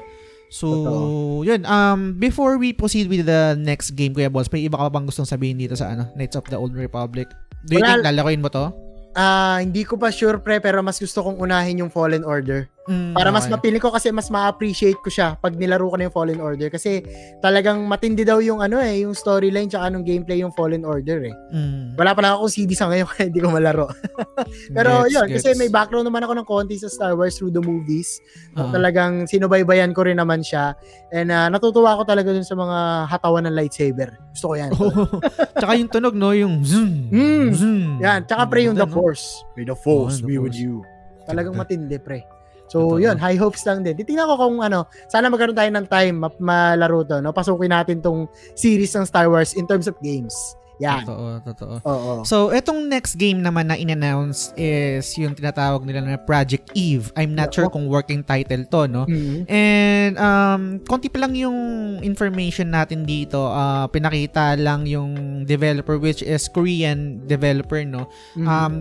So, 0.50 0.66
Totoo. 0.66 1.46
yun. 1.46 1.62
Um, 1.62 2.18
before 2.18 2.58
we 2.58 2.74
proceed 2.74 3.06
with 3.06 3.22
the 3.22 3.54
next 3.54 3.94
game, 3.94 4.10
Kuya 4.10 4.26
Balls, 4.26 4.50
may 4.50 4.66
iba 4.66 4.74
ka 4.74 4.90
bang 4.90 5.06
gustong 5.06 5.22
sabihin 5.22 5.54
dito 5.54 5.78
sa 5.78 5.94
ano, 5.94 6.10
Knights 6.18 6.34
of 6.34 6.42
the 6.50 6.58
Old 6.58 6.74
Republic? 6.74 7.30
Do 7.62 7.78
you 7.78 7.84
Wala- 7.84 8.02
think 8.02 8.10
lalaroin 8.10 8.42
mo 8.42 8.50
to? 8.50 8.89
Ah, 9.14 9.58
hindi 9.58 9.82
ko 9.82 9.98
pa 9.98 10.14
sure 10.14 10.38
pre, 10.38 10.62
pero 10.62 10.82
mas 10.86 11.02
gusto 11.02 11.22
kong 11.26 11.42
unahin 11.42 11.82
yung 11.82 11.90
Fallen 11.90 12.22
Order. 12.22 12.70
Mm, 12.90 13.14
Para 13.14 13.30
mas 13.30 13.46
okay. 13.46 13.54
mapili 13.54 13.78
ko 13.78 13.94
kasi 13.94 14.10
mas 14.10 14.26
ma-appreciate 14.26 14.98
ko 14.98 15.06
siya 15.06 15.38
pag 15.38 15.54
nilaro 15.54 15.86
ko 15.86 15.94
na 15.94 16.10
yung 16.10 16.16
Fallen 16.16 16.42
Order 16.42 16.66
kasi 16.68 17.06
talagang 17.38 17.86
matindi 17.86 18.26
daw 18.26 18.42
yung 18.42 18.58
ano 18.58 18.82
eh, 18.82 19.06
yung 19.06 19.14
storyline 19.14 19.70
tsaka 19.70 19.86
nung 19.88 20.02
gameplay 20.02 20.42
yung 20.42 20.50
Fallen 20.50 20.82
Order 20.82 21.22
eh. 21.22 21.34
Mm. 21.54 21.94
Wala 21.94 22.10
pa 22.10 22.20
lang 22.20 22.32
akong 22.34 22.50
CD 22.50 22.74
sa 22.74 22.90
ngayon 22.90 23.06
kaya 23.14 23.30
hindi 23.30 23.38
ko 23.38 23.48
malaro. 23.48 23.86
Pero 24.76 25.06
Gets, 25.06 25.14
yun, 25.14 25.26
gets. 25.30 25.34
kasi 25.38 25.48
may 25.54 25.70
background 25.70 26.02
naman 26.02 26.26
ako 26.26 26.32
ng 26.34 26.48
konti 26.50 26.74
sa 26.76 26.90
Star 26.90 27.14
Wars 27.14 27.38
through 27.38 27.54
the 27.54 27.62
movies. 27.62 28.18
Oo. 28.58 28.74
Talagang 28.74 29.30
sinubaybayan 29.30 29.94
ko 29.94 30.02
rin 30.02 30.18
naman 30.18 30.42
siya. 30.42 30.74
And 31.14 31.30
ah, 31.30 31.46
natutuwa 31.46 31.94
ako 31.94 32.10
talaga 32.10 32.34
dun 32.34 32.42
sa 32.42 32.58
mga 32.58 32.78
hatawan 33.06 33.46
ng 33.46 33.54
lightsaber. 33.54 34.18
Gusto 34.34 34.50
ko 34.50 34.54
yan. 34.58 34.70
Oh, 34.74 34.90
tsaka 35.62 35.78
yung 35.78 35.86
tunog, 35.86 36.18
no? 36.18 36.34
Yung 36.34 36.66
zoom. 36.66 37.06
Mm. 37.14 37.46
zoom. 37.54 38.02
Yan, 38.02 38.26
tsaka 38.26 38.50
pre 38.50 38.66
yung 38.66 38.74
The? 38.74 38.90
Force. 38.90 39.46
May 39.54 39.62
The 39.62 39.78
Force 39.78 40.18
Oh, 40.18 40.26
The 40.26 40.26
be 40.26 40.34
with 40.42 40.56
Force. 40.56 40.64
you. 40.64 40.82
Talagang 41.22 41.54
matindi 41.54 41.94
pre. 42.00 42.26
So, 42.70 42.94
Totoo. 42.96 43.02
yun, 43.02 43.18
high 43.18 43.34
hopes 43.34 43.66
lang 43.66 43.82
din. 43.82 43.98
Titingnan 43.98 44.30
ko 44.30 44.34
kung 44.38 44.62
ano, 44.62 44.86
sana 45.10 45.26
magkaroon 45.26 45.58
tayo 45.58 45.70
ng 45.74 45.86
time 45.90 46.16
ma- 46.22 46.38
malaro 46.38 47.02
to, 47.02 47.18
no? 47.18 47.34
Pasukin 47.34 47.74
natin 47.74 47.98
tong 47.98 48.30
series 48.54 48.94
ng 48.94 49.02
Star 49.02 49.26
Wars 49.26 49.58
in 49.58 49.66
terms 49.66 49.90
of 49.90 49.98
games. 49.98 50.32
Yan. 50.80 51.04
Totoo, 51.04 51.44
totoo. 51.44 51.74
Oo. 51.84 52.12
So, 52.24 52.48
etong 52.56 52.88
next 52.88 53.20
game 53.20 53.44
naman 53.44 53.68
na 53.68 53.76
in-announce 53.76 54.56
is 54.56 55.12
yung 55.20 55.36
tinatawag 55.36 55.84
nila 55.84 56.00
na 56.00 56.16
Project 56.16 56.72
Eve. 56.72 57.12
I'm 57.20 57.36
not 57.36 57.52
sure 57.52 57.68
kung 57.68 57.84
working 57.84 58.24
title 58.24 58.64
to, 58.64 58.88
no? 58.88 59.04
Mhm. 59.04 59.44
And 59.44 60.14
um 60.16 60.62
konti 60.88 61.12
pa 61.12 61.20
lang 61.20 61.36
yung 61.36 62.00
information 62.00 62.72
natin 62.72 63.04
dito. 63.04 63.44
Ah, 63.44 63.92
pinakita 63.92 64.56
lang 64.56 64.88
yung 64.88 65.44
developer 65.44 66.00
which 66.00 66.24
is 66.24 66.48
Korean 66.48 67.28
developer, 67.28 67.84
no? 67.84 68.08
Mhm. 68.40 68.48
Um 68.48 68.72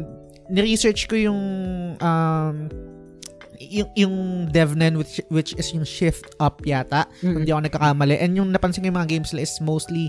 ni-research 0.50 1.06
ko 1.06 1.16
yung 1.20 1.42
um, 2.02 2.56
yung, 3.60 3.90
yung 3.94 4.16
DevNen 4.48 4.96
which, 4.96 5.20
which 5.28 5.52
is 5.60 5.76
yung 5.76 5.84
Shift 5.84 6.34
Up 6.40 6.64
yata. 6.64 7.06
Mm. 7.20 7.44
Hindi 7.44 7.52
ako 7.52 7.62
nagkakamali. 7.68 8.16
And 8.18 8.34
yung 8.40 8.50
napansin 8.56 8.82
ko 8.82 8.90
yung 8.90 9.00
mga 9.00 9.12
games 9.12 9.36
nila 9.36 9.44
is 9.44 9.60
mostly 9.60 10.08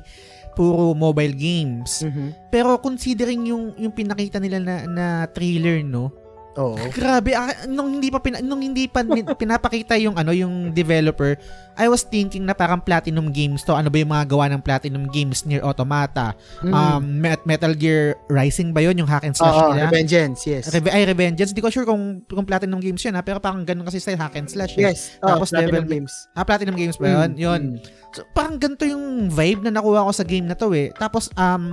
puro 0.54 0.94
mobile 0.94 1.34
games. 1.34 2.02
Mhm. 2.02 2.50
Pero 2.50 2.78
considering 2.82 3.46
yung 3.46 3.74
yung 3.78 3.94
pinakita 3.94 4.42
nila 4.42 4.58
na, 4.58 4.74
na 4.86 5.06
trailer, 5.30 5.82
no? 5.86 6.10
Oo. 6.52 6.74
Grabe, 6.90 7.30
ah, 7.30 7.50
nung 7.64 7.86
hindi 7.92 8.08
pa 8.08 8.18
pina, 8.18 8.38
nung 8.38 8.58
hindi 8.58 8.86
pa 8.86 9.02
min- 9.02 9.22
pinapakita 9.38 9.94
yung 9.96 10.14
ano 10.14 10.30
yung 10.30 10.70
developer, 10.70 11.38
I 11.74 11.86
was 11.86 12.02
thinking 12.02 12.42
na 12.42 12.52
parang 12.52 12.78
Platinum 12.78 13.30
Games 13.30 13.62
to. 13.62 13.72
Ano 13.72 13.86
ba 13.86 13.96
yung 13.96 14.10
mga 14.10 14.26
gawa 14.26 14.48
ng 14.48 14.58
Platinum 14.58 15.06
Games 15.06 15.44
near 15.44 15.62
Automata? 15.62 16.34
Mm. 16.60 16.72
Um 16.72 17.02
Met- 17.20 17.44
Metal 17.44 17.72
Gear 17.72 17.98
Rising 18.26 18.70
ba 18.70 18.80
yun 18.80 18.94
yung 18.94 19.06
hack 19.06 19.22
and 19.22 19.32
slash 19.32 19.54
Oo, 19.54 19.72
nila? 19.72 19.86
Revengeance, 19.86 20.42
yes. 20.44 20.68
Reve- 20.68 20.90
ay, 20.90 21.06
Revengeance. 21.06 21.50
Di 21.50 21.58
ko 21.58 21.68
sure 21.68 21.84
kung, 21.84 22.24
kung 22.24 22.42
Platinum 22.42 22.78
Games 22.78 23.00
yun 23.00 23.14
ha, 23.14 23.22
pero 23.22 23.38
parang 23.38 23.62
ganun 23.62 23.84
kasi 23.84 23.96
style 23.96 24.18
hack 24.18 24.34
and 24.34 24.46
slash. 24.46 24.74
eh. 24.74 24.90
yes. 24.90 25.16
Oh, 25.20 25.30
Tapos 25.30 25.48
Platinum 25.48 25.80
level- 25.80 25.92
Games. 25.94 26.12
Ah, 26.32 26.42
Platinum 26.42 26.74
Games 26.74 26.96
ba 26.96 27.06
yun? 27.16 27.30
Mm, 27.30 27.38
Yun. 27.38 27.62
mm. 27.74 27.99
So, 28.10 28.26
parang 28.34 28.58
ganito 28.58 28.82
yung 28.82 29.30
vibe 29.30 29.62
na 29.62 29.78
nakuha 29.78 30.02
ko 30.02 30.10
sa 30.10 30.26
game 30.26 30.42
na 30.42 30.58
to 30.58 30.74
eh. 30.74 30.90
Tapos, 30.98 31.30
um, 31.34 31.64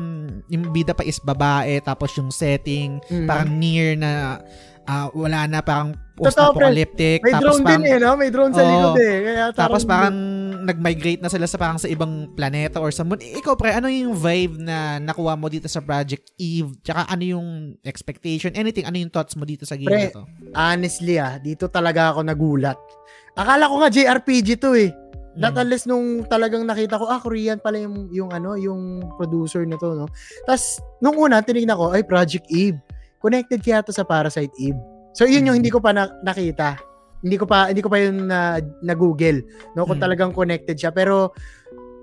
yung 0.48 0.70
bida 0.70 0.94
pa 0.94 1.02
is 1.02 1.18
babae, 1.18 1.82
tapos 1.82 2.14
yung 2.14 2.30
setting, 2.30 3.02
Mm. 3.10 3.26
parang 3.26 3.50
near 3.52 3.98
na 3.98 4.38
ah, 4.88 5.12
wala 5.12 5.44
na 5.46 5.60
parang 5.60 5.92
post-apocalyptic. 6.16 7.20
May 7.20 7.36
tapos 7.36 7.60
drone 7.60 7.64
parang, 7.68 7.84
din 7.84 7.92
eh, 7.92 8.00
no? 8.00 8.16
May 8.16 8.30
drone 8.32 8.54
sa 8.56 8.64
Oo. 8.64 8.70
likod 8.72 8.96
eh. 8.98 9.16
Kaya 9.20 9.44
Tapos 9.52 9.84
parang 9.84 10.16
nag-migrate 10.64 11.20
na 11.20 11.28
sila 11.28 11.44
sa 11.44 11.60
parang 11.60 11.76
sa 11.76 11.92
ibang 11.92 12.32
planeta 12.34 12.80
or 12.80 12.90
sa 12.90 13.04
moon. 13.04 13.20
Eh, 13.20 13.36
Ikaw 13.38 13.54
pre, 13.60 13.76
ano 13.76 13.92
yung 13.92 14.16
vibe 14.16 14.58
na 14.58 14.96
nakuha 14.98 15.36
mo 15.36 15.52
dito 15.52 15.68
sa 15.68 15.84
Project 15.84 16.32
Eve? 16.40 16.72
Tsaka 16.82 17.04
ano 17.04 17.24
yung 17.24 17.48
expectation? 17.84 18.56
Anything, 18.56 18.88
ano 18.88 18.96
yung 18.96 19.12
thoughts 19.12 19.36
mo 19.36 19.44
dito 19.44 19.68
sa 19.68 19.76
game 19.76 19.92
Pre, 19.92 20.02
na 20.08 20.16
to? 20.16 20.24
honestly 20.56 21.20
ah, 21.20 21.36
dito 21.36 21.68
talaga 21.68 22.16
ako 22.16 22.24
nagulat. 22.24 22.80
Akala 23.36 23.68
ko 23.70 23.84
nga 23.84 23.92
JRPG 23.92 24.58
to 24.58 24.72
eh. 24.74 24.90
Not 25.38 25.54
Mm. 25.54 25.62
unless 25.62 25.86
nung 25.86 26.26
talagang 26.26 26.66
nakita 26.66 26.98
ko, 26.98 27.06
ah, 27.06 27.22
Korean 27.22 27.62
pala 27.62 27.78
yung, 27.78 28.10
yung 28.10 28.34
ano, 28.34 28.58
yung 28.58 29.06
producer 29.16 29.62
nito, 29.64 29.94
no? 29.94 30.10
Tapos, 30.44 30.82
nung 30.98 31.14
una, 31.14 31.46
tinignan 31.46 31.78
ko, 31.78 31.94
ay, 31.94 32.02
Project 32.02 32.50
Eve. 32.50 32.82
Connected 33.22 33.62
kaya 33.62 33.86
to 33.86 33.94
sa 33.94 34.02
Parasite 34.02 34.54
Eve. 34.58 34.78
So, 35.14 35.30
yun 35.30 35.46
yung 35.46 35.58
Mm. 35.58 35.62
hindi 35.62 35.72
ko 35.72 35.78
pa 35.78 35.94
na- 35.94 36.10
nakita. 36.26 36.82
Hindi 37.22 37.38
ko 37.38 37.46
pa, 37.46 37.70
hindi 37.70 37.82
ko 37.82 37.90
pa 37.90 37.98
yun 37.98 38.26
na, 38.26 38.58
na 38.82 38.94
Google, 38.94 39.46
no? 39.74 39.86
Kung 39.86 40.02
Mm. 40.02 40.06
talagang 40.06 40.32
connected 40.34 40.78
siya. 40.78 40.90
Pero, 40.90 41.34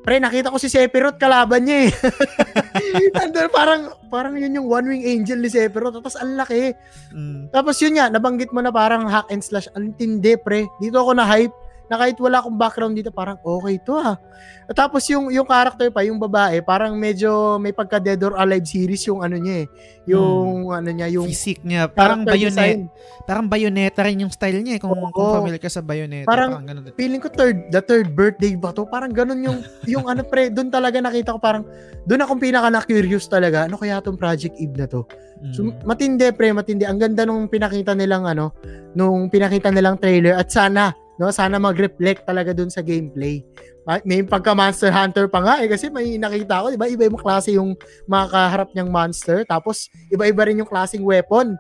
pre, 0.02 0.22
nakita 0.22 0.50
ko 0.50 0.58
si 0.58 0.70
Sephiroth, 0.70 1.18
kalaban 1.18 1.66
niya 1.66 1.90
eh. 1.90 1.90
Andun, 3.22 3.50
parang, 3.50 3.82
parang 4.10 4.34
yun 4.38 4.58
yung 4.58 4.68
one 4.68 4.86
wing 4.86 5.04
angel 5.06 5.38
ni 5.38 5.50
Sephiroth. 5.50 5.94
Tapos, 5.94 6.14
ang 6.14 6.38
laki. 6.38 6.74
Mm. 7.14 7.50
Tapos 7.50 7.78
yun 7.78 7.98
nga, 7.98 8.10
nabanggit 8.10 8.50
mo 8.50 8.62
na 8.62 8.70
parang 8.70 9.06
hack 9.06 9.26
and 9.30 9.42
slash. 9.42 9.66
Ang 9.74 9.94
tindi, 9.94 10.34
pre. 10.36 10.66
Dito 10.78 10.98
ako 10.98 11.18
na-hype 11.18 11.54
na 11.84 12.00
kahit 12.00 12.16
wala 12.16 12.40
akong 12.40 12.56
background 12.56 12.94
dito, 12.96 13.12
parang 13.12 13.36
okay 13.40 13.76
to 13.78 13.94
ah. 13.94 14.16
At 14.64 14.74
tapos 14.74 15.04
yung 15.08 15.28
yung 15.28 15.44
character 15.44 15.88
pa, 15.88 16.00
yung 16.00 16.16
babae, 16.16 16.64
parang 16.64 16.96
medyo 16.96 17.60
may 17.60 17.70
pagka 17.70 18.00
Dead 18.00 18.16
or 18.18 18.34
Alive 18.34 18.64
series 18.64 19.04
yung 19.04 19.20
ano 19.20 19.36
niya 19.36 19.64
eh. 19.64 19.66
Yung 20.08 20.68
ano 20.68 20.88
niya, 20.88 21.08
yung 21.12 21.28
Physique 21.28 21.60
niya, 21.60 21.84
parang 21.86 22.24
bayonet, 22.24 22.88
parang 23.24 23.44
bayonetta 23.44 24.00
rin 24.02 24.24
yung 24.24 24.32
style 24.32 24.60
niya 24.60 24.76
eh. 24.76 24.80
Kung, 24.80 24.96
Oo. 24.96 25.12
kung 25.12 25.44
familiar 25.44 25.60
ka 25.60 25.68
sa 25.68 25.84
bayonetta, 25.84 26.24
Parang- 26.24 26.60
parang, 26.60 26.64
ganun. 26.64 26.96
Feeling 26.96 27.20
ko 27.20 27.28
third, 27.28 27.68
the 27.68 27.80
third 27.80 28.08
birthday 28.12 28.56
ba 28.56 28.72
to? 28.72 28.88
Parang 28.88 29.12
ganun 29.12 29.40
yung, 29.44 29.58
yung 29.84 30.04
ano 30.08 30.24
pre, 30.24 30.48
doon 30.48 30.72
talaga 30.72 31.00
nakita 31.00 31.36
ko 31.36 31.38
parang, 31.40 31.64
doon 32.04 32.20
akong 32.20 32.40
pinaka 32.40 32.68
na-curious 32.68 33.28
talaga, 33.28 33.68
ano 33.68 33.76
kaya 33.76 34.00
tong 34.00 34.16
Project 34.16 34.56
Eve 34.56 34.76
na 34.76 34.88
to? 34.88 35.04
So, 35.52 35.60
Mm. 35.60 35.84
matindi 35.84 36.26
pre, 36.32 36.56
matindi. 36.56 36.88
Ang 36.88 36.96
ganda 36.96 37.28
nung 37.28 37.52
pinakita 37.52 37.92
nilang 37.92 38.24
ano, 38.24 38.56
nung 38.96 39.28
pinakita 39.28 39.68
nilang 39.68 40.00
trailer 40.00 40.40
at 40.40 40.48
sana, 40.48 40.96
no, 41.16 41.30
sana 41.30 41.56
mag-reflect 41.56 42.24
talaga 42.24 42.50
dun 42.50 42.68
sa 42.68 42.80
gameplay. 42.80 43.44
Ma- 43.82 44.02
May 44.02 44.24
pagka 44.24 44.52
Monster 44.52 44.88
Hunter 44.88 45.28
pa 45.28 45.38
nga 45.38 45.54
eh 45.60 45.68
kasi 45.68 45.88
may 45.88 46.16
nakita 46.16 46.64
ko, 46.64 46.66
'di 46.68 46.78
ba? 46.78 46.88
Iba-ibang 46.88 47.20
klase 47.20 47.52
yung 47.52 47.76
mga 48.04 48.24
kaharap 48.28 48.68
niyang 48.72 48.88
monster, 48.88 49.44
tapos 49.44 49.86
iba-iba 50.08 50.48
rin 50.48 50.58
yung 50.58 50.68
klaseng 50.68 51.04
weapon. 51.04 51.54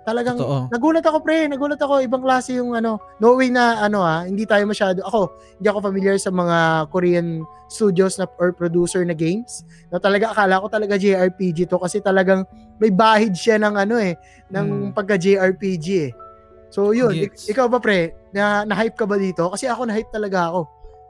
Talagang 0.00 0.40
Totoo. 0.40 0.72
nagulat 0.72 1.04
ako 1.04 1.20
pre, 1.20 1.44
nagulat 1.44 1.76
ako 1.76 2.00
ibang 2.00 2.24
klase 2.24 2.56
yung 2.56 2.72
ano, 2.72 2.96
knowing 3.20 3.52
na 3.52 3.84
ano 3.84 4.00
ha, 4.00 4.24
hindi 4.24 4.48
tayo 4.48 4.64
masyado 4.64 5.04
ako, 5.04 5.28
hindi 5.56 5.68
ako 5.68 5.78
familiar 5.82 6.16
sa 6.16 6.32
mga 6.32 6.56
Korean 6.88 7.44
studios 7.68 8.16
na 8.16 8.24
or 8.36 8.50
producer 8.50 9.04
na 9.04 9.12
games. 9.12 9.60
Na 9.92 10.00
talaga 10.00 10.32
akala 10.32 10.56
ko 10.58 10.66
talaga 10.66 10.96
JRPG 10.96 11.68
to 11.68 11.76
kasi 11.76 12.00
talagang 12.00 12.48
may 12.80 12.88
bahid 12.88 13.36
siya 13.36 13.60
ng 13.60 13.76
ano 13.76 14.00
eh, 14.00 14.16
ng 14.48 14.66
Hmm. 14.88 14.90
pagka 14.96 15.20
JRPG 15.20 15.86
eh. 16.00 16.10
So 16.70 16.90
yun, 16.90 17.10
ik- 17.12 17.34
Gets. 17.34 17.50
ikaw 17.50 17.66
ba 17.66 17.78
pre, 17.78 18.14
na 18.30 18.62
na-hype 18.62 18.94
ka 18.94 19.04
ba 19.04 19.18
dito? 19.18 19.50
Kasi 19.50 19.66
ako 19.66 19.84
na-hype 19.84 20.10
talaga 20.10 20.48
ako. 20.48 20.60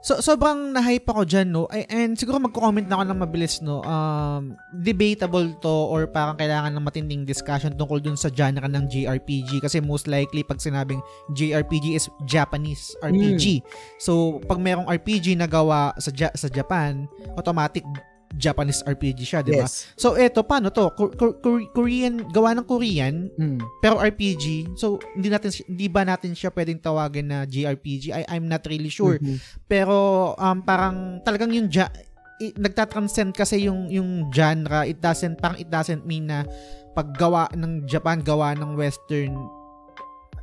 So, 0.01 0.17
sobrang 0.17 0.73
na-hype 0.73 1.05
ako 1.05 1.29
dyan, 1.29 1.53
no? 1.53 1.69
Ay, 1.69 1.85
and 1.85 2.17
siguro 2.17 2.41
magko-comment 2.41 2.89
na 2.89 2.97
ako 2.97 3.05
ng 3.05 3.21
mabilis, 3.21 3.61
no? 3.61 3.85
Um, 3.85 4.57
debatable 4.81 5.53
to 5.61 5.69
or 5.69 6.09
parang 6.09 6.41
kailangan 6.41 6.73
ng 6.73 6.81
matinding 6.81 7.29
discussion 7.29 7.77
tungkol 7.77 8.01
dun 8.01 8.17
sa 8.17 8.33
genre 8.33 8.65
ng 8.65 8.89
JRPG 8.89 9.61
kasi 9.61 9.77
most 9.77 10.09
likely 10.09 10.41
pag 10.41 10.57
sinabing 10.57 11.05
JRPG 11.37 11.93
is 11.93 12.09
Japanese 12.25 12.97
RPG. 13.05 13.61
So, 14.01 14.41
pag 14.49 14.57
merong 14.57 14.89
RPG 14.89 15.37
na 15.37 15.45
gawa 15.45 15.93
sa, 16.01 16.09
Ja- 16.11 16.33
sa 16.33 16.49
Japan, 16.49 17.05
automatic 17.37 17.85
Japanese 18.31 18.81
RPG 18.83 19.21
siya, 19.21 19.41
di 19.41 19.53
ba? 19.53 19.67
Yes. 19.67 19.91
So, 19.95 20.15
eto, 20.15 20.43
paano 20.43 20.71
to? 20.71 20.95
Ko- 20.95 21.11
ko- 21.11 21.37
Ko- 21.37 21.67
Korean, 21.71 22.23
gawa 22.27 22.55
ng 22.55 22.63
Korean, 22.63 23.27
Mm. 23.29 23.59
pero 23.79 23.99
RPG. 23.99 24.71
So, 24.75 24.97
hindi 25.13 25.27
natin 25.27 25.51
hindi 25.67 25.87
ba 25.87 26.03
natin 26.03 26.33
siya 26.33 26.49
pwedeng 26.49 26.79
tawagin 26.79 27.27
na 27.27 27.43
JRPG? 27.43 28.11
I 28.13 28.23
I'm 28.31 28.47
not 28.47 28.63
really 28.65 28.89
sure. 28.89 29.19
Mhm. 29.19 29.37
Pero 29.67 29.99
um 30.33 30.59
parang 30.61 31.19
talagang 31.21 31.51
yung 31.51 31.67
ja- 31.67 31.91
i- 32.39 32.55
nagtatranscend 32.55 33.35
kasi 33.35 33.67
yung 33.67 33.91
yung 33.91 34.31
genre. 34.31 34.83
It 34.83 34.99
doesn't 34.99 35.37
parang 35.37 35.59
it 35.59 35.67
doesn't 35.67 36.03
mean 36.03 36.27
na 36.27 36.47
paggawa 36.91 37.51
ng 37.53 37.85
Japan 37.85 38.19
gawa 38.19 38.55
ng 38.55 38.75
western 38.75 39.35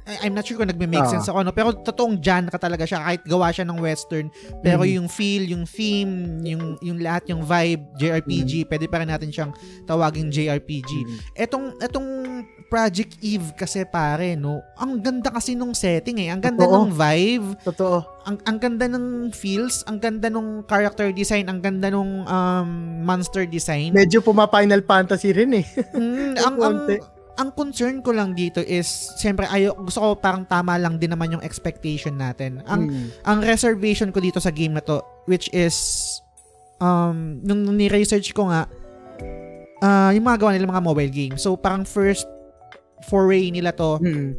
I'm 0.08 0.32
not 0.32 0.47
sure 0.47 0.55
kung 0.55 0.72
nagme-make 0.72 1.03
Ah. 1.03 1.12
sense 1.12 1.28
ako 1.28 1.43
no 1.43 1.51
pero 1.51 1.76
totoong 1.76 2.16
genre 2.18 2.55
talaga 2.55 2.88
siya 2.88 3.03
kahit 3.03 3.22
gawa 3.24 3.51
siya 3.51 3.68
ng 3.68 3.76
western 3.78 4.32
pero 4.60 4.82
Mhm. 4.82 4.91
yung 4.95 5.08
feel 5.08 5.43
yung 5.43 5.64
theme 5.64 6.39
yung 6.41 6.80
yung 6.80 6.97
lahat 6.97 7.28
yung 7.28 7.43
vibe 7.43 7.84
JRPG 7.95 8.66
pwede 8.66 8.88
pa 8.88 8.99
rin 8.99 9.12
natin 9.12 9.28
siyang 9.28 9.51
tawaging 9.84 10.32
JRPG 10.32 10.91
Mhm. 11.03 11.18
etong 11.36 11.66
etong 11.78 12.08
Project 12.68 13.16
Eve 13.20 13.55
kasi 13.55 13.84
pare 13.84 14.36
no 14.36 14.60
ang 14.76 14.99
ganda 14.99 15.28
kasi 15.28 15.55
nung 15.55 15.72
setting 15.72 16.20
eh 16.20 16.28
ang 16.28 16.39
ganda 16.39 16.64
Totoo. 16.64 16.84
ng 16.84 16.91
vibe 16.93 17.47
Totoo. 17.64 17.97
ang 18.24 18.38
ang 18.43 18.58
ganda 18.60 18.86
ng 18.88 19.05
feels 19.32 19.84
ang 19.84 19.99
ganda 19.99 20.28
nung 20.28 20.64
character 20.64 21.12
design 21.12 21.47
ang 21.47 21.60
ganda 21.60 21.88
nung 21.88 22.24
um, 22.24 22.70
monster 23.03 23.43
design 23.43 23.91
Medyo 23.91 24.20
puma 24.20 24.47
Final 24.47 24.84
Fantasy 24.84 25.32
rin 25.32 25.51
eh. 25.53 25.66
Mm, 25.91 26.36
ang, 26.47 26.55
ang. 26.60 26.78
Ang 27.38 27.54
concern 27.54 28.02
ko 28.02 28.10
lang 28.10 28.34
dito 28.34 28.60
is 28.60 28.86
siyempre 29.16 29.46
ayo 29.48 29.78
gusto 29.78 30.02
ko 30.02 30.08
parang 30.14 30.42
tama 30.44 30.74
lang 30.76 30.98
din 30.98 31.10
naman 31.10 31.30
yung 31.32 31.42
expectation 31.42 32.18
natin 32.18 32.66
ang 32.66 32.90
Mm. 32.90 33.08
ang 33.24 33.40
reservation 33.42 34.10
ko 34.10 34.18
dito 34.18 34.38
sa 34.38 34.50
game 34.50 34.74
na 34.74 34.82
to 34.82 34.98
which 35.26 35.46
is 35.52 35.78
um 36.78 37.38
nung, 37.42 37.62
nung 37.62 37.78
ni-research 37.78 38.34
ko 38.34 38.50
nga 38.50 38.66
ah 39.80 40.10
yung 40.10 40.26
mga 40.26 40.38
gawa 40.40 40.52
nila 40.52 40.66
mga 40.68 40.82
mobile 40.84 41.14
games 41.14 41.40
so 41.40 41.54
parang 41.54 41.86
first 41.86 42.26
foray 43.06 43.48
nila 43.48 43.70
to 43.70 44.02
Mm. 44.02 44.34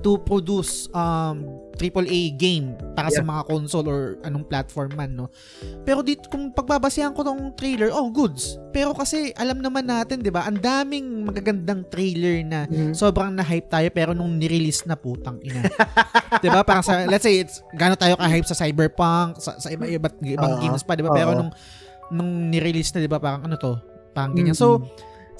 To 0.00 0.16
produce 0.18 0.88
um 0.90 1.44
AAA 1.74 2.36
game 2.36 2.76
para 2.92 3.08
sa 3.08 3.20
Yeah. 3.20 3.28
mga 3.30 3.42
console 3.46 3.88
or 3.88 4.00
anong 4.20 4.44
platform 4.44 4.92
man 4.92 5.14
no. 5.14 5.32
Pero 5.80 6.00
dito 6.00 6.28
kung 6.28 6.52
pagbabasehan 6.52 7.12
ko 7.12 7.20
tong 7.20 7.52
trailer, 7.54 7.88
oh 7.88 8.08
goods. 8.08 8.60
Pero 8.68 8.92
kasi 8.92 9.32
alam 9.32 9.58
naman 9.58 9.84
natin, 9.84 10.20
'di 10.20 10.28
ba? 10.28 10.44
Ang 10.44 10.60
daming 10.60 11.24
magagandang 11.24 11.88
trailer 11.88 12.40
na 12.42 12.64
Mm. 12.64 12.92
sobrang 12.92 13.32
na-hype 13.32 13.66
tayo 13.66 13.88
pero 13.88 14.12
nung 14.12 14.36
ni-release 14.36 14.84
na 14.84 14.92
putang 14.92 15.40
ina. 15.40 15.64
'Di 16.40 16.48
ba? 16.48 16.60
Parang 16.60 16.84
sa 16.84 17.04
let's 17.04 17.24
say 17.24 17.40
it's 17.40 17.64
gaano 17.72 17.96
tayo 17.96 18.14
ka-hype 18.14 18.44
sa 18.44 18.54
Cyberpunk, 18.54 19.40
sa, 19.40 19.56
sa 19.56 19.68
iba-iba 19.68 20.12
ibang 20.20 20.52
Oo. 20.56 20.60
games 20.60 20.84
pa, 20.84 20.92
'di 20.92 21.02
ba? 21.02 21.12
Pero 21.12 21.32
Oo. 21.32 21.38
nung 21.38 21.50
nung 22.10 22.30
ni-release 22.48 22.92
na, 22.92 23.00
'di 23.00 23.08
ba? 23.08 23.16
Parang 23.16 23.40
ano 23.42 23.56
to? 23.56 23.80
Parang 24.10 24.34
ganyan. 24.34 24.52
So, 24.52 24.84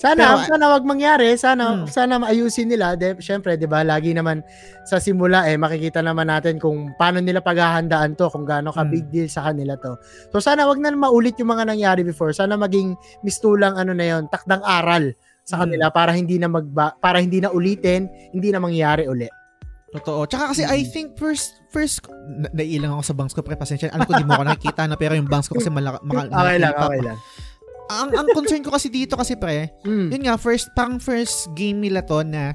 sana 0.01 0.41
Pero, 0.41 0.49
sana 0.49 0.65
wag 0.73 0.85
mangyari, 0.89 1.37
sana 1.37 1.65
Hmm. 1.77 1.85
sana 1.85 2.17
maayusin 2.17 2.73
nila. 2.73 2.97
De, 2.97 3.21
syempre, 3.21 3.61
'di 3.61 3.69
ba, 3.69 3.85
lagi 3.85 4.17
naman 4.17 4.41
sa 4.89 4.97
simula 4.97 5.45
eh 5.45 5.61
makikita 5.61 6.01
naman 6.01 6.33
natin 6.33 6.57
kung 6.57 6.97
paano 6.97 7.21
nila 7.21 7.45
paghahandaan 7.45 8.17
'to, 8.17 8.33
kung 8.33 8.49
gaano 8.49 8.73
ka 8.73 8.81
Hmm. 8.81 8.91
big 8.91 9.13
deal 9.13 9.29
sa 9.29 9.45
kanila 9.45 9.77
'to. 9.77 10.01
So 10.33 10.41
sana 10.41 10.65
wag 10.65 10.81
na 10.81 10.89
maulit 10.91 11.37
yung 11.37 11.53
mga 11.53 11.69
nangyari 11.69 12.01
before. 12.01 12.33
Sana 12.33 12.57
maging 12.57 12.97
mistulang 13.21 13.77
ano 13.77 13.93
na 13.93 14.09
'yon, 14.09 14.25
takdang 14.33 14.65
aral 14.65 15.13
sa 15.45 15.61
Hmm. 15.61 15.69
kanila 15.69 15.93
para 15.93 16.17
hindi 16.17 16.41
na 16.41 16.49
magba, 16.49 16.97
para 16.97 17.21
hindi 17.21 17.45
na 17.45 17.53
ulitin, 17.53 18.09
hindi 18.33 18.49
na 18.49 18.59
mangyari 18.59 19.05
uli. 19.05 19.29
Totoo. 19.91 20.23
Tsaka 20.25 20.55
kasi. 20.55 20.63
I 20.63 20.87
think 20.87 21.19
first 21.19 21.51
first 21.69 22.07
na, 22.07 22.47
naiilang 22.55 22.95
ako 22.95 23.03
sa 23.03 23.15
bangs 23.15 23.35
ko 23.35 23.43
pre 23.43 23.59
pasensya. 23.59 23.91
Alam 23.91 24.07
ko 24.07 24.15
di 24.15 24.23
mo 24.23 24.39
ako 24.39 24.45
nakikita 24.47 24.87
na 24.87 24.95
pero 24.95 25.19
yung 25.19 25.27
bangs 25.27 25.51
ko 25.51 25.59
kasi 25.59 25.67
malaki 25.67 25.99
mga 26.07 26.31
Okay 26.41 26.59
lang, 26.63 26.75
okay 26.79 27.01
lang. 27.03 27.19
Ang 27.91 28.15
ang 28.15 28.29
concern 28.31 28.63
ko 28.63 28.71
kasi 28.71 28.87
dito 28.87 29.19
kasi 29.19 29.35
pre, 29.35 29.75
Mm. 29.83 30.09
yun 30.15 30.23
nga 30.25 30.39
first 30.39 30.71
pang 30.73 30.97
first 30.97 31.51
game 31.53 31.83
nila 31.83 32.01
to 32.01 32.23
na 32.23 32.55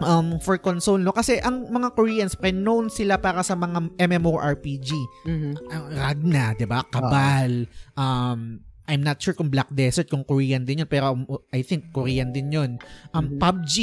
um, 0.00 0.38
for 0.38 0.56
console, 0.56 0.96
no? 0.96 1.10
Kasi 1.10 1.36
ang 1.38 1.66
mga 1.66 1.92
Koreans, 1.92 2.32
pre, 2.32 2.48
known 2.50 2.88
sila 2.88 3.18
para 3.18 3.42
sa 3.42 3.52
mga 3.52 3.92
MMORPG. 3.98 4.90
Mhm. 5.26 5.52
Ang 5.68 5.84
Ragna, 5.92 6.44
di 6.54 6.64
ba? 6.64 6.86
Kabal. 6.86 7.66
Um, 7.92 8.62
I'm 8.88 9.04
not 9.04 9.20
sure 9.20 9.36
kung 9.36 9.52
Black 9.52 9.68
Desert, 9.68 10.08
kung 10.08 10.24
Korean 10.24 10.64
din 10.64 10.80
yun, 10.80 10.88
pero 10.88 11.12
um, 11.12 11.28
I 11.52 11.60
think 11.60 11.92
Korean 11.92 12.32
din 12.32 12.48
yun. 12.48 12.80
Um, 13.12 13.36
Mhm. 13.36 13.38
PUBG, 13.38 13.74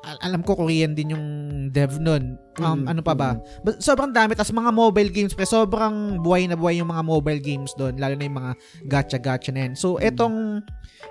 alam 0.00 0.40
ko 0.40 0.56
Korean 0.56 0.96
din 0.96 1.12
yung 1.12 1.26
dev 1.68 2.00
nun. 2.00 2.40
Um, 2.56 2.84
Mhm. 2.84 2.84
Ano 2.88 3.00
pa 3.00 3.12
ba? 3.12 3.36
But 3.60 3.80
sobrang 3.80 4.10
dami. 4.10 4.32
Tapos 4.32 4.50
mga 4.50 4.72
mobile 4.72 5.12
games, 5.12 5.32
pre, 5.32 5.44
sobrang 5.44 6.16
buhay 6.18 6.48
na 6.48 6.56
buhay 6.56 6.80
yung 6.80 6.88
mga 6.88 7.04
mobile 7.04 7.38
games 7.38 7.76
doon, 7.76 8.00
lalo 8.00 8.16
na 8.16 8.24
yung 8.24 8.36
mga 8.36 8.52
gacha-gacha 8.86 9.52
na 9.52 9.68
yan. 9.68 9.72
So, 9.76 10.00
etong, 10.00 10.64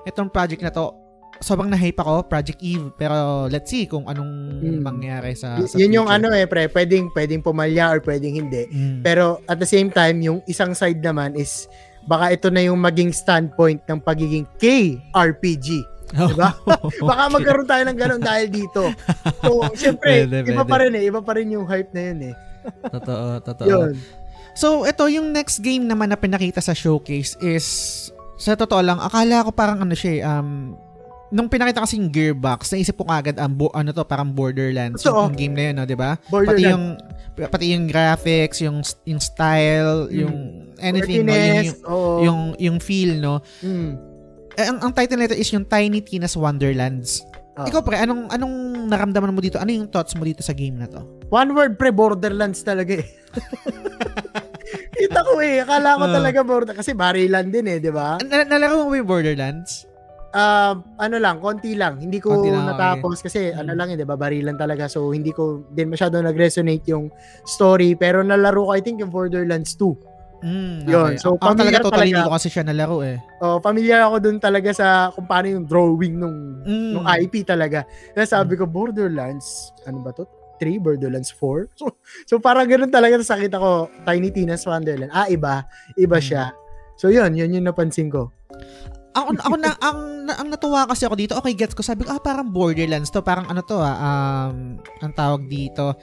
etong 0.04 0.30
project 0.30 0.62
na 0.62 0.74
to, 0.74 0.90
sobrang 1.40 1.72
na-hype 1.72 1.96
ako, 1.96 2.28
Project 2.28 2.60
Eve, 2.60 2.92
pero 2.98 3.48
let's 3.48 3.72
see 3.72 3.86
kung 3.86 4.04
anong 4.06 4.60
Mm. 4.60 4.82
mangyari 4.84 5.32
sa, 5.32 5.56
sa 5.64 5.80
yun 5.80 5.96
yung 5.96 6.10
ano 6.12 6.28
eh, 6.30 6.44
pre, 6.44 6.68
pwedeng, 6.68 7.08
pwedeng 7.16 7.40
pumalya 7.40 7.94
or 7.94 8.04
pwedeng 8.04 8.36
hindi. 8.36 8.68
Mm. 8.68 9.06
Pero 9.06 9.40
at 9.46 9.56
the 9.56 9.70
same 9.70 9.88
time, 9.88 10.20
yung 10.20 10.44
isang 10.46 10.76
side 10.76 11.00
naman 11.00 11.38
is 11.38 11.70
baka 12.04 12.34
ito 12.34 12.50
na 12.50 12.66
yung 12.66 12.76
maging 12.76 13.14
standpoint 13.14 13.80
ng 13.86 14.02
pagiging 14.02 14.44
K-RPG. 14.58 15.68
Diba? 16.10 16.50
Baka 17.10 17.24
magkaroon 17.30 17.68
tayo 17.68 17.84
ng 17.86 17.98
ganun 17.98 18.22
dahil 18.22 18.48
dito. 18.48 18.90
So, 19.40 19.66
syempre, 19.82 20.26
Pwede, 20.26 20.42
iba 20.44 20.62
pwede. 20.62 20.70
pa 20.70 20.78
rin 20.80 20.94
eh. 20.94 21.04
Iba 21.06 21.20
pa 21.22 21.32
rin 21.38 21.48
yung 21.50 21.66
hype 21.66 21.92
na 21.94 22.02
yun 22.02 22.20
eh. 22.30 22.36
Totoo, 22.90 23.26
totoo. 23.42 23.68
Yun. 23.68 23.94
So, 24.54 24.84
ito 24.84 25.06
yung 25.08 25.32
next 25.32 25.62
game 25.62 25.86
naman 25.86 26.10
na 26.10 26.18
pinakita 26.18 26.60
sa 26.60 26.74
showcase 26.74 27.38
is 27.40 27.66
sa 28.36 28.56
totoo 28.56 28.80
lang, 28.80 28.98
akala 28.98 29.44
ko 29.44 29.52
parang 29.52 29.84
ano 29.84 29.94
siya 29.94 30.12
eh, 30.16 30.22
um 30.24 30.76
nung 31.30 31.46
pinakita 31.46 31.86
kasi 31.86 32.02
yung 32.02 32.10
Gearbox, 32.10 32.74
naisip 32.74 32.98
ko 32.98 33.06
kagad 33.06 33.38
ang 33.38 33.54
bo- 33.54 33.70
ano 33.70 33.94
to, 33.94 34.02
parang 34.02 34.34
Borderlands 34.34 35.06
Totoo. 35.06 35.30
yung, 35.30 35.30
yung 35.30 35.36
game 35.38 35.54
na 35.54 35.64
yun, 35.70 35.76
no, 35.78 35.86
'di 35.86 35.94
ba? 35.94 36.18
Pati 36.26 36.62
yung 36.66 36.86
pati 37.38 37.66
yung 37.72 37.86
graphics, 37.86 38.58
yung 38.60 38.82
yung 39.06 39.22
style, 39.22 40.10
Mm. 40.10 40.18
yung 40.18 40.36
anything, 40.82 41.22
no, 41.24 41.32
yung, 41.32 41.46
yung, 41.62 41.78
oo. 41.86 42.18
yung 42.26 42.42
yung 42.58 42.78
feel, 42.82 43.22
no. 43.22 43.46
Mm. 43.62 44.09
Eh, 44.60 44.68
ang, 44.68 44.84
ang 44.84 44.92
title 44.92 45.16
nito 45.16 45.32
is 45.32 45.48
yung 45.56 45.64
Tiny 45.64 46.04
Tina's 46.04 46.36
Wonderlands. 46.36 47.24
Ah. 47.56 47.64
Ikaw 47.64 47.80
pre, 47.80 47.96
anong 47.96 48.28
anong 48.28 48.56
naramdaman 48.92 49.32
mo 49.32 49.40
dito? 49.40 49.56
Ano 49.56 49.72
yung 49.72 49.88
thoughts 49.88 50.20
mo 50.20 50.28
dito 50.28 50.44
sa 50.44 50.52
game 50.52 50.76
na 50.76 50.88
to? 50.88 51.00
One 51.32 51.56
word 51.56 51.80
pre, 51.80 51.96
Borderlands 51.96 52.60
talaga 52.60 53.00
eh. 53.00 53.08
Kita 55.00 55.24
ko 55.24 55.40
eh. 55.40 55.64
Akala 55.64 55.96
ko 55.96 56.06
Ah. 56.06 56.14
talaga 56.14 56.40
border 56.44 56.76
kasi 56.76 56.92
barilan 56.92 57.48
din 57.48 57.72
eh, 57.72 57.78
di 57.80 57.88
ba? 57.88 58.20
Na, 58.20 58.44
nalaro 58.44 58.84
mo 58.84 58.92
ba 58.92 59.00
yung 59.00 59.08
Borderlands? 59.08 59.88
Ah, 60.30 60.76
ano 61.00 61.18
lang, 61.18 61.40
konti 61.40 61.74
lang. 61.74 61.98
Hindi 61.98 62.20
ko 62.20 62.36
Konti 62.38 62.52
lang, 62.52 62.68
natapos 62.68 63.24
kasi 63.24 63.50
Mm. 63.50 63.60
ano 63.66 63.72
lang 63.74 63.88
yun, 63.90 63.98
'di 63.98 64.06
ba? 64.06 64.14
Barilan 64.14 64.60
talaga. 64.60 64.86
So 64.86 65.10
hindi 65.10 65.32
ko 65.32 65.64
din 65.74 65.90
masyado 65.90 66.20
nag-resonate 66.22 66.86
yung 66.86 67.10
story, 67.48 67.96
pero 67.96 68.22
nalaro 68.22 68.68
ko 68.68 68.72
I 68.76 68.84
think 68.84 69.00
yung 69.00 69.10
Borderlands 69.10 69.74
2. 69.74 69.98
Mm, 70.40 70.88
Yun. 70.88 71.12
So, 71.20 71.36
ako 71.36 71.52
talaga 71.52 71.84
totally 71.84 72.16
ko 72.16 72.32
kasi 72.32 72.48
siya 72.48 72.64
nalaro 72.64 73.04
eh. 73.04 73.20
Oh, 73.40 73.60
familiar 73.60 74.08
ako 74.08 74.24
dun 74.24 74.40
talaga 74.40 74.72
sa 74.72 74.88
kung 75.12 75.28
paano 75.28 75.52
yung 75.52 75.66
drawing 75.68 76.16
nung 76.16 76.64
Mm. 76.64 76.92
nung 76.96 77.06
IP 77.06 77.44
talaga. 77.44 77.84
Kaya 78.12 78.24
sabi 78.24 78.56
ko 78.56 78.64
Borderlands, 78.64 79.76
ano 79.84 80.00
ba 80.00 80.12
to? 80.12 80.24
3 80.58 80.76
Borderlands 80.78 81.32
4. 81.32 81.68
So, 81.80 81.86
so 82.26 82.34
parang 82.38 82.68
ganun 82.68 82.92
talaga 82.92 83.20
sa 83.20 83.36
nakita 83.36 83.60
ko 83.60 83.72
Tiny 84.04 84.30
Tina's 84.30 84.64
Wonderland. 84.64 85.12
Ah, 85.12 85.28
iba. 85.28 85.68
Iba 85.96 86.20
Mm. 86.20 86.24
siya. 86.24 86.44
So 86.96 87.08
yun, 87.08 87.32
yun 87.32 87.52
yung 87.54 87.68
napansin 87.68 88.08
ko. 88.08 88.32
Ako 89.10 89.36
ako 89.36 89.56
na 89.56 89.72
ang 89.82 90.00
na- 90.24 90.38
ang 90.38 90.48
natuwa 90.48 90.86
kasi 90.86 91.04
ako 91.04 91.16
dito. 91.16 91.34
Okay, 91.36 91.52
gets 91.52 91.74
ko. 91.74 91.82
Sabi 91.82 92.04
ko 92.04 92.12
ah 92.12 92.22
parang 92.22 92.48
Borderlands 92.48 93.10
to, 93.10 93.20
parang 93.20 93.48
ano 93.48 93.60
to 93.60 93.76
ah 93.76 93.96
um 94.48 94.78
ang 95.00 95.12
tawag 95.12 95.48
dito 95.48 95.96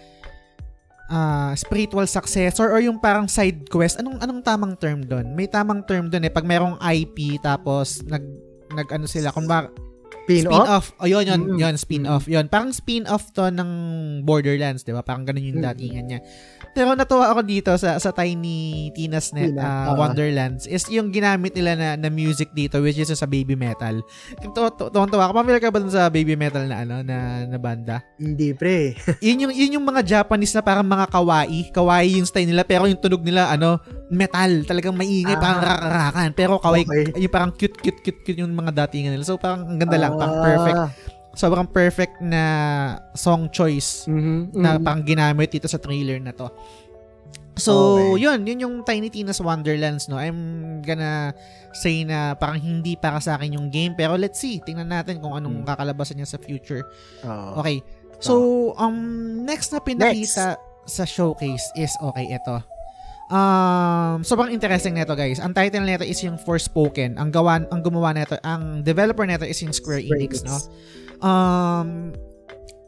ah 1.06 1.54
spiritual 1.54 2.04
successor 2.04 2.68
or 2.68 2.80
yung 2.80 2.98
parang 2.98 3.26
side 3.26 3.66
quest. 3.66 3.98
Anong 3.98 4.18
anong 4.18 4.42
tamang 4.42 4.74
term 4.74 5.02
doon? 5.02 5.32
May 5.32 5.46
tamang 5.46 5.86
term 5.86 6.10
doon 6.10 6.26
eh 6.26 6.32
pag 6.32 6.42
merong 6.42 6.76
IP 6.78 7.38
tapos 7.38 8.02
nag 8.02 8.22
nag 8.70 8.88
ano 8.90 9.06
sila 9.06 9.30
kung 9.30 9.46
ba 9.46 9.70
Pin-off? 10.26 10.50
spin-off. 10.50 10.86
O 10.98 11.06
yun, 11.06 11.22
yun, 11.22 11.40
Mm. 11.46 11.58
yun, 11.62 11.74
spin-off. 11.78 12.26
Yun. 12.26 12.50
Parang 12.50 12.74
spin-off 12.74 13.30
to 13.30 13.46
ng 13.46 13.70
Borderlands, 14.26 14.82
di 14.82 14.90
ba? 14.90 15.06
Parang 15.06 15.22
ganun 15.22 15.54
yung 15.54 15.62
Mm. 15.62 15.66
datingan 15.70 16.04
niya. 16.04 16.20
Pero 16.76 16.92
natuwa 16.92 17.32
ako 17.32 17.40
dito 17.40 17.72
sa 17.80 17.96
sa 17.96 18.12
Tiny 18.12 18.92
Tina's 18.92 19.32
Net 19.32 19.56
Tina, 19.56 19.64
ah, 19.64 19.88
ah. 19.88 19.94
Wonderlands 19.96 20.68
is 20.68 20.84
yung 20.92 21.08
ginamit 21.08 21.56
nila 21.56 21.72
na, 21.72 21.88
na 21.96 22.12
music 22.12 22.52
dito 22.52 22.76
which 22.84 23.00
is 23.00 23.08
sa 23.08 23.24
baby 23.24 23.56
metal. 23.56 24.04
Tuwan-tuwa 24.52 25.24
ako. 25.24 25.32
Familiar 25.40 25.62
ka 25.64 25.72
ba 25.72 25.80
dun 25.80 25.88
sa 25.88 26.12
baby 26.12 26.36
metal 26.36 26.68
na 26.68 26.84
ano 26.84 27.00
na, 27.00 27.48
na 27.48 27.56
banda? 27.56 28.04
Hindi 28.20 28.52
pre. 28.52 28.92
Yun 29.24 29.48
yung 29.48 29.52
yun 29.56 29.74
yung 29.80 29.86
mga 29.88 30.04
Japanese 30.04 30.52
na 30.52 30.60
parang 30.60 30.84
mga 30.84 31.08
kawaii. 31.08 31.72
Kawaii 31.72 32.20
yung 32.20 32.28
style 32.28 32.52
nila 32.52 32.60
pero 32.60 32.84
yung 32.84 33.00
tunog 33.00 33.24
nila 33.24 33.48
ano 33.48 33.80
metal. 34.12 34.68
Talagang 34.68 34.92
maingay, 34.92 35.32
Ah. 35.32 35.40
parang 35.40 35.60
rakarakan. 35.64 36.30
Pero 36.36 36.60
kawaii, 36.60 36.84
Okay. 36.84 37.24
yung 37.24 37.32
parang 37.32 37.50
cute, 37.56 37.80
cute, 37.80 38.04
cute, 38.04 38.20
cute 38.20 38.38
yung 38.38 38.52
mga 38.52 38.84
datingan 38.84 39.16
nila. 39.16 39.24
So 39.24 39.40
parang 39.40 39.64
ang 39.64 39.80
ganda 39.80 39.96
lang. 39.96 40.12
Parang 40.12 40.36
Ah. 40.36 40.44
perfect. 40.44 41.15
Sobrang 41.36 41.68
perfect 41.68 42.18
na 42.18 42.42
song 43.12 43.52
choice 43.52 44.08
Mhm, 44.08 44.56
na 44.56 44.76
mhm. 44.76 44.82
pang 44.82 45.00
ginamit 45.04 45.52
dito 45.52 45.68
sa 45.68 45.76
trailer 45.76 46.16
na 46.16 46.32
to. 46.32 46.48
So, 47.56 47.72
Okay. 47.96 48.20
yun, 48.20 48.44
yun 48.44 48.58
yung 48.60 48.76
Tiny 48.84 49.08
Tina's 49.08 49.40
Wonderlands, 49.40 50.08
no? 50.08 50.16
I'm 50.16 50.36
gonna 50.80 51.32
say 51.72 52.04
na 52.04 52.36
parang 52.36 52.60
hindi 52.60 52.96
para 52.96 53.16
sa 53.16 53.36
akin 53.36 53.56
yung 53.56 53.68
game, 53.68 53.92
pero 53.92 54.12
let's 54.12 54.36
see. 54.36 54.60
Tingnan 54.60 54.88
natin 54.88 55.20
kung 55.20 55.32
anong 55.32 55.64
Hmm. 55.64 55.68
kakalabasan 55.68 56.20
niya 56.20 56.28
sa 56.28 56.36
future. 56.36 56.84
Oo. 57.24 57.60
Okay. 57.60 57.80
So, 58.16 58.32
um, 58.76 58.96
next 59.44 59.72
na 59.72 59.80
pinakita 59.80 60.56
sa 60.84 61.04
showcase 61.04 61.64
is, 61.76 61.92
okay, 62.00 62.28
ito. 62.28 62.60
Um, 63.26 64.22
sobrang 64.22 64.54
interesting 64.54 64.94
nito 64.94 65.10
guys. 65.12 65.42
Ang 65.42 65.50
title 65.50 65.82
nito 65.82 66.06
is 66.06 66.22
yung 66.22 66.38
Forspoken. 66.38 67.18
Ang 67.18 67.34
gawan, 67.34 67.66
ang 67.68 67.82
gumawa 67.82 68.14
nito, 68.14 68.38
ang 68.40 68.86
developer 68.86 69.26
nito 69.26 69.42
is 69.42 69.58
yung 69.58 69.74
Square 69.74 70.06
Enix. 70.06 70.46
no? 70.46 70.54
Um, 71.18 72.12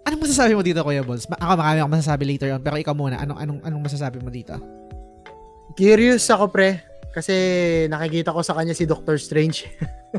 anong 0.03 0.23
masasabi 0.23 0.53
mo 0.53 0.63
dito, 0.63 0.81
Kuya? 0.81 1.03
Ma- 1.03 1.17
Ako 1.39 1.53
marami 1.55 1.79
akong 1.79 1.95
masasabi 1.95 2.25
later 2.27 2.49
on, 2.51 2.61
pero 2.61 2.77
ikaw 2.77 2.93
muna. 2.93 3.19
Anong 3.19 3.39
anong 3.39 3.61
anong 3.63 3.83
masasabi 3.85 4.19
mo 4.19 4.29
dito? 4.29 4.57
Curious 5.75 6.27
ako 6.29 6.49
pre. 6.49 6.83
Kasi 7.09 7.35
nakikita 7.87 8.31
ko 8.31 8.41
sa 8.41 8.55
kanya 8.55 8.73
si 8.73 8.85
Doctor 8.85 9.17
Strange. 9.17 9.67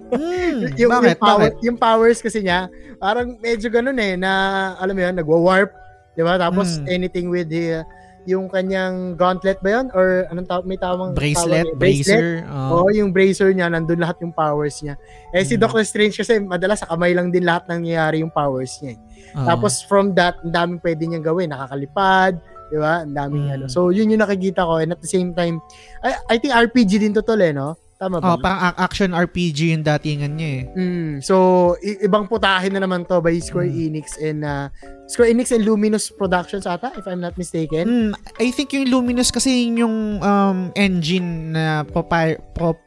Hmm, 0.10 0.68
yung, 0.80 0.92
bakit? 0.92 1.16
yung, 1.16 1.22
power, 1.22 1.40
Bakit? 1.40 1.54
yung 1.64 1.78
powers 1.78 2.20
kasi 2.20 2.40
niya, 2.42 2.68
parang 2.98 3.38
medyo 3.40 3.70
ganun 3.70 3.96
eh, 3.96 4.14
na 4.14 4.32
alam 4.76 4.94
mo 4.94 5.02
yun, 5.02 5.16
nagwa-warp. 5.16 5.72
Di 6.14 6.22
ba? 6.22 6.36
Tapos 6.36 6.78
Mm. 6.78 6.86
anything 6.90 7.28
with 7.30 7.48
the, 7.48 7.86
yung 8.26 8.48
kanyang 8.48 9.16
gauntlet 9.16 9.60
ba 9.60 9.80
yun? 9.80 9.88
Or 9.92 10.28
anong 10.28 10.46
tawag? 10.46 10.66
May 10.66 10.76
tawang 10.76 11.12
Bracelet, 11.14 11.66
tawag 11.66 11.76
eh. 11.76 11.80
bracer. 11.80 12.26
Oo, 12.46 12.86
Oh. 12.86 12.90
yung 12.90 13.10
bracer 13.10 13.50
niya, 13.50 13.68
nandun 13.68 13.98
lahat 13.98 14.20
yung 14.20 14.32
powers 14.32 14.80
niya. 14.80 15.00
Eh 15.30 15.42
si 15.42 15.56
Mm. 15.56 15.62
Doctor 15.62 15.84
Strange 15.84 16.16
kasi 16.16 16.38
madalas 16.38 16.80
sa 16.80 16.88
kamay 16.88 17.12
lang 17.12 17.30
din 17.30 17.44
lahat 17.44 17.68
nangyayari 17.68 18.20
yung 18.20 18.30
powers 18.30 18.80
niya. 18.80 19.00
Oo. 19.34 19.46
Tapos 19.46 19.84
from 19.84 20.12
that, 20.14 20.36
ang 20.42 20.52
daming 20.52 20.80
pwede 20.80 21.04
niyang 21.04 21.24
gawin. 21.24 21.50
Nakakalipad, 21.50 22.40
di 22.68 22.78
ba? 22.78 23.02
Ang 23.02 23.14
daming 23.14 23.46
Mm. 23.46 23.54
ano. 23.54 23.66
So, 23.66 23.90
yun 23.90 24.08
yung 24.08 24.20
nakikita 24.20 24.62
ko. 24.62 24.78
And 24.78 24.92
at 24.92 25.00
the 25.00 25.08
same 25.08 25.32
time, 25.32 25.60
I, 26.00 26.16
I 26.28 26.36
think 26.38 26.52
RPG 26.52 26.98
din 26.98 27.14
to 27.14 27.22
tol 27.22 27.40
eh, 27.40 27.52
no? 27.52 27.78
Tama 28.00 28.18
ba? 28.18 28.26
Oh, 28.26 28.38
parang 28.40 28.64
a- 28.64 28.80
action 28.80 29.12
RPG 29.12 29.76
yung 29.76 29.84
datingan 29.84 30.40
niya 30.40 30.50
eh. 30.56 30.64
Mm, 30.72 31.12
so, 31.20 31.36
i- 31.84 32.00
ibang 32.02 32.26
putahin 32.26 32.72
na 32.72 32.80
naman 32.80 33.04
to 33.04 33.20
by 33.20 33.36
Square 33.38 33.68
Mm. 33.68 33.92
Enix 33.92 34.16
and 34.16 34.42
uh, 34.42 34.72
Square 35.06 35.36
Enix 35.36 35.52
and 35.52 35.68
Luminous 35.68 36.08
Productions 36.08 36.64
ata, 36.64 36.96
if 36.96 37.04
I'm 37.04 37.20
not 37.20 37.36
mistaken. 37.36 37.84
Hmm, 37.84 38.12
I 38.40 38.50
think 38.50 38.72
yung 38.72 38.88
Luminous 38.88 39.30
kasi 39.30 39.68
yun 39.68 39.84
yung 39.84 39.96
um, 40.20 40.72
engine 40.74 41.52
na 41.52 41.84
propri- 41.84 42.40
pro- 42.56 42.80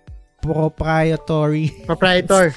proprietary 0.42 1.70
Proprietor. 1.86 2.50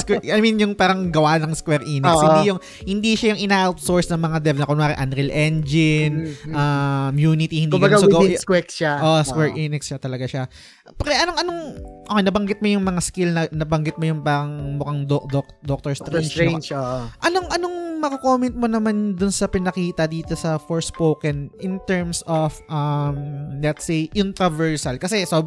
Square, 0.00 0.24
I 0.36 0.40
mean 0.40 0.56
yung 0.56 0.72
parang 0.72 1.12
gawa 1.12 1.36
ng 1.36 1.52
Square 1.52 1.84
Enix. 1.84 2.08
Oo. 2.08 2.24
Hindi 2.24 2.42
yung 2.48 2.60
hindi 2.88 3.10
siya 3.14 3.36
yung 3.36 3.40
ina-outsource 3.44 4.08
ng 4.08 4.20
mga 4.20 4.38
dev 4.40 4.56
na 4.56 4.64
kunwari 4.64 4.96
Unreal 4.96 5.28
Engine, 5.28 6.32
Mm, 6.32 6.50
mm. 6.50 6.54
um, 6.56 7.12
Unity, 7.14 7.56
hindi 7.68 7.76
Kumbaga. 7.76 8.00
So, 8.00 8.08
go, 8.08 8.24
within 8.24 8.40
Square 8.40 8.68
siya. 8.72 8.92
Oh, 9.04 9.20
Square 9.20 9.52
Oo. 9.52 9.60
Enix 9.60 9.92
siya 9.92 10.00
talaga 10.00 10.24
siya. 10.24 10.48
Pre, 10.96 11.12
anong 11.12 11.38
anong 11.38 11.60
okay, 12.08 12.22
nabanggit 12.24 12.58
mo 12.64 12.68
yung 12.72 12.84
mga 12.88 13.00
skill 13.04 13.30
na 13.36 13.44
nabanggit 13.52 14.00
mo 14.00 14.04
yung 14.08 14.24
bang 14.24 14.80
mukhang 14.80 15.04
doc, 15.04 15.28
doc, 15.28 15.46
Doctor 15.60 15.92
Doctor 15.92 16.24
Strange. 16.24 16.24
no? 16.24 16.64
Strange, 16.64 16.66
oo. 16.74 16.98
Anong 17.28 17.46
anong 17.52 17.76
mako-comment 18.00 18.56
mo 18.56 18.64
naman 18.64 19.12
dun 19.12 19.28
sa 19.28 19.44
pinakita 19.44 20.08
dito 20.08 20.32
sa 20.32 20.56
Forspoken 20.56 21.52
in 21.60 21.76
terms 21.84 22.24
of 22.24 22.56
um 22.72 23.20
let's 23.60 23.84
say 23.84 24.08
yung 24.16 24.32
traversal 24.32 24.96
kasi 24.96 25.28
so 25.28 25.44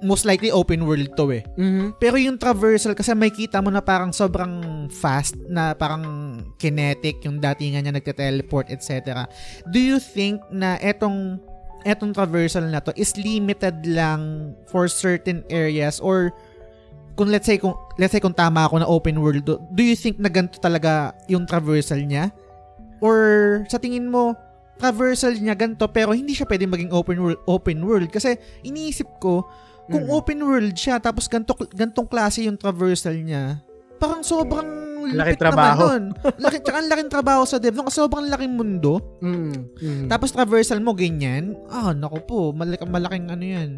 most 0.00 0.24
likely 0.24 0.48
open 0.48 0.84
world 0.88 1.12
to 1.16 1.24
eh. 1.32 1.42
Mhm. 1.56 1.96
Pero 2.00 2.16
yung 2.16 2.40
traversal 2.40 2.96
kasi 2.96 3.12
may 3.12 3.28
kita 3.28 3.60
mo 3.60 3.68
na 3.68 3.84
parang 3.84 4.12
sobrang 4.12 4.86
fast 4.88 5.36
na 5.48 5.76
parang 5.76 6.04
kinetic 6.56 7.20
yung 7.24 7.40
datingan 7.40 7.84
niya 7.84 7.92
nagte-teleport 7.94 8.72
etc. 8.72 9.24
Do 9.68 9.78
you 9.80 10.00
think 10.00 10.40
na 10.48 10.80
etong 10.80 11.40
etong 11.84 12.12
traversal 12.12 12.68
na 12.68 12.80
to 12.80 12.92
is 12.96 13.16
limited 13.16 13.84
lang 13.88 14.52
for 14.68 14.84
certain 14.88 15.40
areas 15.48 15.96
or 16.00 16.32
kung 17.16 17.32
let's 17.32 17.48
say 17.48 17.56
kung 17.56 17.76
let's 17.96 18.12
say 18.12 18.20
kung 18.20 18.36
tama 18.36 18.68
ako 18.68 18.80
na 18.80 18.88
open 18.88 19.20
world 19.20 19.44
do, 19.44 19.56
do 19.72 19.82
you 19.84 19.96
think 19.96 20.20
na 20.20 20.28
ganito 20.28 20.60
talaga 20.60 21.16
yung 21.28 21.48
traversal 21.48 22.00
niya 22.00 22.28
or 23.00 23.64
sa 23.68 23.80
tingin 23.80 24.08
mo 24.08 24.36
traversal 24.80 25.32
niya 25.36 25.56
ganito 25.56 25.84
pero 25.88 26.12
hindi 26.16 26.32
siya 26.32 26.48
pwedeng 26.48 26.72
maging 26.72 26.92
open 26.92 27.16
world 27.20 27.40
open 27.48 27.80
world 27.84 28.08
kasi 28.08 28.36
iniisip 28.64 29.08
ko 29.20 29.44
kung 29.90 30.06
Mm. 30.06 30.14
open 30.14 30.40
world 30.40 30.72
siya 30.72 30.96
tapos 30.96 31.26
ganto 31.26 31.52
gantong 31.68 32.06
klase 32.06 32.46
yung 32.46 32.54
traversal 32.54 33.12
niya 33.12 33.58
parang 33.98 34.22
sobrang 34.22 34.80
Laki 35.00 35.32
trabaho. 35.34 35.80
naman 35.88 36.12
nun. 36.12 36.22
Laki, 36.44 36.60
tsaka 36.60 36.76
ang 36.76 36.88
laking 36.88 37.08
trabaho 37.08 37.42
sa 37.42 37.56
dev. 37.56 37.72
Nung 37.72 37.88
sobrang 37.88 38.28
laking 38.28 38.52
mundo. 38.52 39.00
Mm. 39.18 39.52
Mm. 39.74 40.06
Tapos 40.06 40.28
traversal 40.28 40.76
mo, 40.78 40.92
ganyan. 40.92 41.56
Ah, 41.66 41.92
naku 41.92 42.20
po. 42.20 42.40
Malaki, 42.52 42.84
malaking 42.84 43.26
ano 43.26 43.40
yan. 43.40 43.70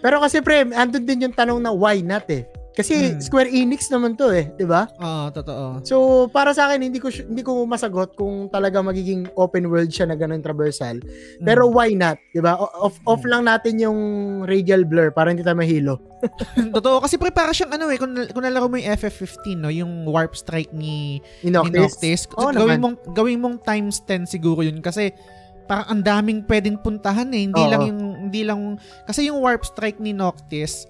Pero 0.00 0.18
kasi 0.18 0.40
pre, 0.40 0.64
andun 0.66 1.04
din 1.04 1.28
yung 1.28 1.36
tanong 1.36 1.60
na 1.60 1.70
why 1.70 2.00
not 2.00 2.24
eh. 2.26 2.48
Kasi 2.70 3.12
Mm. 3.12 3.20
Square 3.20 3.50
Enix 3.50 3.88
naman 3.88 4.14
to 4.14 4.30
eh, 4.30 4.48
'di 4.50 4.62
ba? 4.62 4.86
Ah, 4.96 5.28
totoo. 5.28 5.82
So, 5.82 5.96
para 6.26 6.50
sa 6.50 6.66
akin 6.66 6.80
hindi 6.82 6.96
ko 6.96 7.10
hindi 7.10 7.40
ko 7.40 7.64
masagot 7.64 8.14
kung 8.14 8.46
talaga 8.46 8.78
magiging 8.78 9.26
open 9.34 9.66
world 9.66 9.90
siya 9.90 10.06
na 10.06 10.14
ganun 10.14 10.38
traversal. 10.38 11.02
Pero 11.38 11.66
Mm. 11.66 11.72
why 11.72 11.90
not, 11.92 12.16
'di 12.30 12.40
ba? 12.40 12.54
Off 12.56 12.96
off 13.04 13.22
lang 13.22 13.44
natin 13.44 13.76
yung 13.76 13.98
radial 14.44 14.82
blur 14.82 15.10
para 15.10 15.30
hindi 15.30 15.42
tayo 15.42 15.58
mahilo. 15.58 15.98
totoo. 16.76 17.00
Kasi 17.00 17.16
pre, 17.16 17.32
para 17.32 17.50
siyang 17.50 17.72
ano 17.72 17.88
eh. 17.88 17.96
Kung, 17.96 18.12
kung 18.12 18.44
nalaro 18.44 18.68
mo 18.68 18.76
yung 18.76 18.92
FF15, 18.92 19.56
no? 19.56 19.72
Yung 19.72 20.04
warp 20.04 20.36
strike 20.36 20.70
ni, 20.70 21.18
Inoctis. 21.40 21.96
Noctis. 21.96 22.20
Oo 22.36 22.52
gawin 22.52 22.76
naman. 22.76 23.00
mong, 23.00 23.16
gawin 23.16 23.38
mong 23.40 23.56
times 23.60 24.04
10 24.04 24.28
siguro 24.28 24.60
yun. 24.60 24.78
Kasi 24.78 25.10
parang 25.64 25.86
ang 25.88 26.02
daming 26.02 26.44
pwedeng 26.44 26.76
puntahan 26.76 27.32
eh. 27.32 27.48
Hindi 27.48 27.62
Oo. 27.62 27.70
lang 27.72 27.82
yung, 27.82 28.00
hindi 28.28 28.42
lang, 28.44 28.76
kasi 29.06 29.26
yung 29.26 29.40
warp 29.40 29.64
strike 29.64 29.96
ni 29.96 30.12
Noctis, 30.12 30.84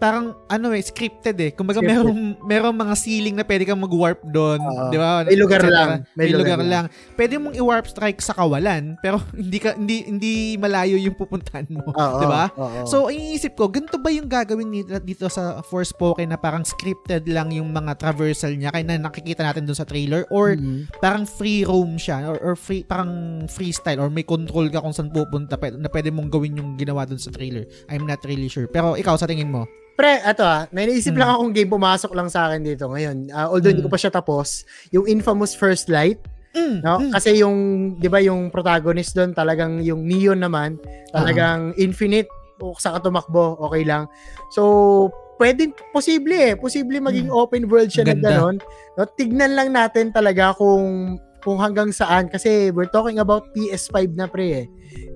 parang 0.00 0.32
ano 0.48 0.72
eh, 0.72 0.80
scripted 0.80 1.36
eh. 1.38 1.50
Kumbaga 1.52 1.78
Scripted. 1.78 2.00
merong, 2.00 2.20
merong 2.42 2.72
mga 2.74 2.94
ceiling 2.96 3.36
na 3.36 3.44
pwede 3.44 3.62
kang 3.62 3.78
mag-warp 3.78 4.24
doon. 4.24 4.56
Oo. 4.58 4.88
Di 4.88 4.96
ba? 4.96 5.22
May 5.22 5.36
lugar 5.36 5.60
lang. 5.62 6.08
May, 6.16 6.26
May 6.26 6.28
lugar, 6.32 6.56
lugar 6.56 6.60
lang. 6.64 6.84
Pwede 7.14 7.36
mong 7.36 7.54
i-warp 7.54 7.84
strike 7.84 8.18
sa 8.18 8.32
kawalan, 8.32 8.96
pero 8.98 9.20
hindi 9.36 9.60
ka 9.60 9.76
hindi 9.76 10.08
hindi 10.08 10.32
malayo 10.56 10.96
yung 10.96 11.12
pupuntahan 11.12 11.68
mo. 11.68 11.84
Oo. 11.86 12.18
Di 12.18 12.26
ba? 12.26 12.48
oo. 12.50 12.88
So, 12.88 13.12
iniisip 13.12 13.54
ko, 13.54 13.68
ganito 13.68 14.00
ba 14.00 14.08
yung 14.08 14.26
gagawin 14.26 14.72
nila 14.72 14.98
dito 14.98 15.28
sa 15.28 15.60
Forspoken 15.60 16.32
na 16.32 16.40
parang 16.40 16.64
scripted 16.64 17.28
lang 17.28 17.52
yung 17.52 17.68
mga 17.68 18.00
traversal 18.00 18.56
niya 18.56 18.72
kaya 18.72 18.82
na 18.82 18.96
nakikita 18.98 19.44
natin 19.44 19.68
dun 19.68 19.76
sa 19.76 19.84
trailer 19.84 20.24
or 20.32 20.56
Mhm. 20.56 20.88
parang 20.98 21.28
free 21.28 21.62
roam 21.62 21.94
siya 21.94 22.24
or, 22.24 22.40
or 22.40 22.54
free 22.56 22.80
parang 22.82 23.44
freestyle 23.46 24.00
or 24.00 24.08
may 24.08 24.24
control 24.24 24.64
ka 24.66 24.80
kung 24.80 24.90
saan 24.90 25.12
pupunta 25.12 25.60
na 25.76 25.86
pwede 25.86 26.08
mong 26.08 26.32
gawin 26.32 26.56
yung 26.56 26.70
ginawa 26.74 27.04
dun 27.04 27.20
sa 27.20 27.28
trailer. 27.28 27.68
I'm 27.86 28.08
not 28.08 28.24
really 28.24 28.48
sure. 28.48 28.64
Pero 28.64 28.96
ikaw 28.96 29.14
sa 29.14 29.28
tingin 29.28 29.52
mo? 29.52 29.68
Pre, 29.94 30.12
ato 30.22 30.42
ah, 30.42 30.64
may 30.70 30.86
naisip 30.86 31.12
Mm. 31.12 31.20
lang 31.20 31.30
akong 31.30 31.52
game 31.52 31.70
pumasok 31.70 32.10
lang 32.14 32.28
sa 32.28 32.48
akin 32.48 32.62
dito 32.62 32.88
ngayon. 32.88 33.28
Ah, 33.30 33.50
although 33.50 33.68
hindi 33.68 33.82
Mm. 33.82 33.88
ko 33.90 33.92
pa 33.92 34.00
siya 34.00 34.12
tapos, 34.12 34.64
yung 34.90 35.04
Infamous 35.04 35.52
First 35.52 35.90
Light, 35.90 36.18
Mm, 36.50 36.82
no? 36.82 36.98
mm. 36.98 37.12
Kasi 37.14 37.38
yung 37.38 37.56
'di 37.94 38.08
ba 38.10 38.18
yung 38.18 38.50
protagonist 38.50 39.14
doon 39.14 39.30
talagang 39.30 39.78
yung 39.80 40.02
Neon 40.02 40.40
naman, 40.40 40.82
talagang 41.14 41.70
infinite 41.76 42.26
o 42.58 42.74
sa 42.74 42.98
tumakbo, 42.98 43.54
okay 43.62 43.86
lang. 43.86 44.04
So, 44.50 45.08
pwedeng 45.38 45.72
posible 45.94 46.34
eh, 46.34 46.52
posible 46.52 46.98
maging 47.00 47.30
Mm. 47.30 47.38
open 47.38 47.62
world 47.70 47.88
siya 47.88 48.04
na 48.04 48.12
Ganda. 48.12 48.28
gano'n. 48.34 48.56
No, 48.98 49.06
tignan 49.14 49.54
lang 49.54 49.70
natin 49.70 50.10
talaga 50.10 50.52
kung 50.52 51.16
kung 51.40 51.56
hanggang 51.56 51.88
saan 51.88 52.28
kasi 52.28 52.68
we're 52.68 52.90
talking 52.90 53.16
about 53.16 53.48
PS5 53.56 54.12
na 54.12 54.28
pre 54.28 54.48
eh. 54.52 54.66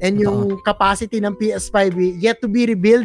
And 0.00 0.16
yung 0.16 0.56
capacity 0.62 1.20
ng 1.20 1.36
PS5 1.36 1.92
eh, 1.94 2.16
yet 2.16 2.40
to 2.40 2.48
be 2.48 2.64
rebuild. 2.64 3.04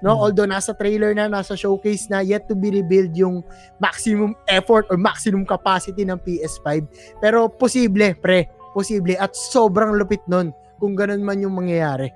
No, 0.00 0.16
Mm. 0.16 0.20
although 0.24 0.48
nasa 0.48 0.72
trailer 0.72 1.12
na, 1.12 1.28
nasa 1.28 1.52
showcase 1.52 2.08
na, 2.08 2.24
yet 2.24 2.48
to 2.48 2.56
be 2.56 2.72
rebuild 2.72 3.12
yung 3.12 3.44
maximum 3.76 4.32
effort 4.48 4.88
or 4.88 4.96
maximum 4.96 5.44
capacity 5.44 6.08
ng 6.08 6.16
PS5. 6.20 6.88
Pero 7.20 7.52
posible, 7.52 8.16
pre, 8.16 8.48
posible 8.72 9.16
at 9.16 9.36
sobrang 9.36 9.92
lupit 9.92 10.24
nun 10.24 10.50
kung 10.80 10.96
ganun 10.96 11.20
man 11.20 11.36
yung 11.36 11.52
mangyayari. 11.52 12.08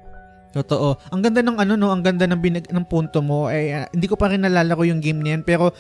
Totoo. 0.55 0.97
Ang 1.11 1.21
ganda 1.21 1.43
ng 1.43 1.59
ano 1.59 1.75
no, 1.75 1.91
ang 1.91 2.01
ganda 2.01 2.31
ng 2.31 2.39
binag 2.39 2.71
ng 2.71 2.87
punto 2.87 3.19
mo. 3.19 3.51
Eh 3.51 3.75
ah, 3.75 3.91
hindi 3.91 4.07
ko 4.07 4.15
pa 4.15 4.31
rin 4.31 4.47
nalalaro 4.47 4.87
yung 4.87 5.03
game 5.03 5.19
na 5.19 5.35
yan 5.35 5.43
pero 5.43 5.75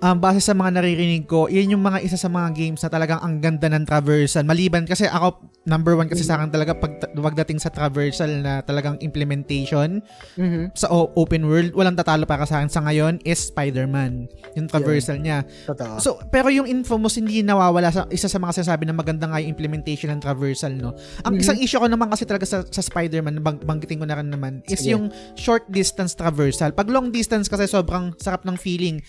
um, 0.00 0.16
base 0.16 0.42
sa 0.42 0.52
mga 0.52 0.76
naririnig 0.76 1.24
ko, 1.24 1.46
yan 1.46 1.72
yung 1.72 1.80
mga 1.80 2.02
isa 2.02 2.16
sa 2.16 2.28
mga 2.28 2.52
games 2.52 2.80
na 2.80 2.90
talagang 2.90 3.20
ang 3.20 3.40
ganda 3.40 3.68
ng 3.68 3.84
traversal. 3.84 4.44
Maliban 4.44 4.84
kasi 4.84 5.06
ako, 5.06 5.40
number 5.64 5.96
one 5.96 6.06
kasi 6.06 6.22
sa 6.22 6.38
akin 6.38 6.48
talaga 6.48 6.76
pag 6.76 7.02
pagdating 7.10 7.58
sa 7.58 7.68
traversal 7.68 8.30
na 8.38 8.62
talagang 8.62 8.94
implementation 9.00 9.98
Mhm. 10.36 10.70
sa 10.72 10.86
o- 10.88 11.10
open 11.16 11.42
world, 11.42 11.74
walang 11.74 11.96
tatalo 11.96 12.22
para 12.22 12.46
sa 12.46 12.60
akin 12.60 12.70
sa 12.70 12.80
ngayon 12.80 13.18
is 13.22 13.50
Spider-Man. 13.50 14.30
Yung 14.54 14.68
traversal 14.68 15.18
niya. 15.18 15.42
Totoo. 15.66 15.98
So, 15.98 16.10
pero 16.28 16.48
yung 16.48 16.68
Infamous 16.68 17.16
hindi 17.16 17.40
nawawala 17.40 17.90
sa 17.90 18.06
isa 18.08 18.28
sa 18.28 18.38
mga 18.38 18.62
sinasabi 18.62 18.84
na 18.84 18.94
maganda 18.94 19.26
nga 19.26 19.40
yung 19.40 19.50
implementation 19.50 20.12
ng 20.12 20.20
traversal, 20.20 20.70
no? 20.70 20.92
Ang 21.24 21.38
Mhm. 21.38 21.42
isang 21.42 21.58
issue 21.58 21.80
ko 21.80 21.88
naman 21.88 22.06
kasi 22.06 22.22
talaga 22.22 22.44
sa, 22.44 22.62
sa 22.62 22.82
Spider-Man, 22.82 23.40
bang, 23.40 23.58
banggitin 23.58 23.98
ko 23.98 24.06
na 24.06 24.18
rin 24.18 24.28
naman, 24.28 24.60
is 24.66 24.82
Sige. 24.82 24.94
yung 24.94 25.08
short 25.34 25.66
distance 25.66 26.12
traversal. 26.12 26.70
Pag 26.70 26.90
long 26.90 27.10
distance 27.10 27.48
kasi 27.48 27.66
sobrang 27.66 28.14
sarap 28.18 28.44
ng 28.44 28.54
feeling, 28.54 29.00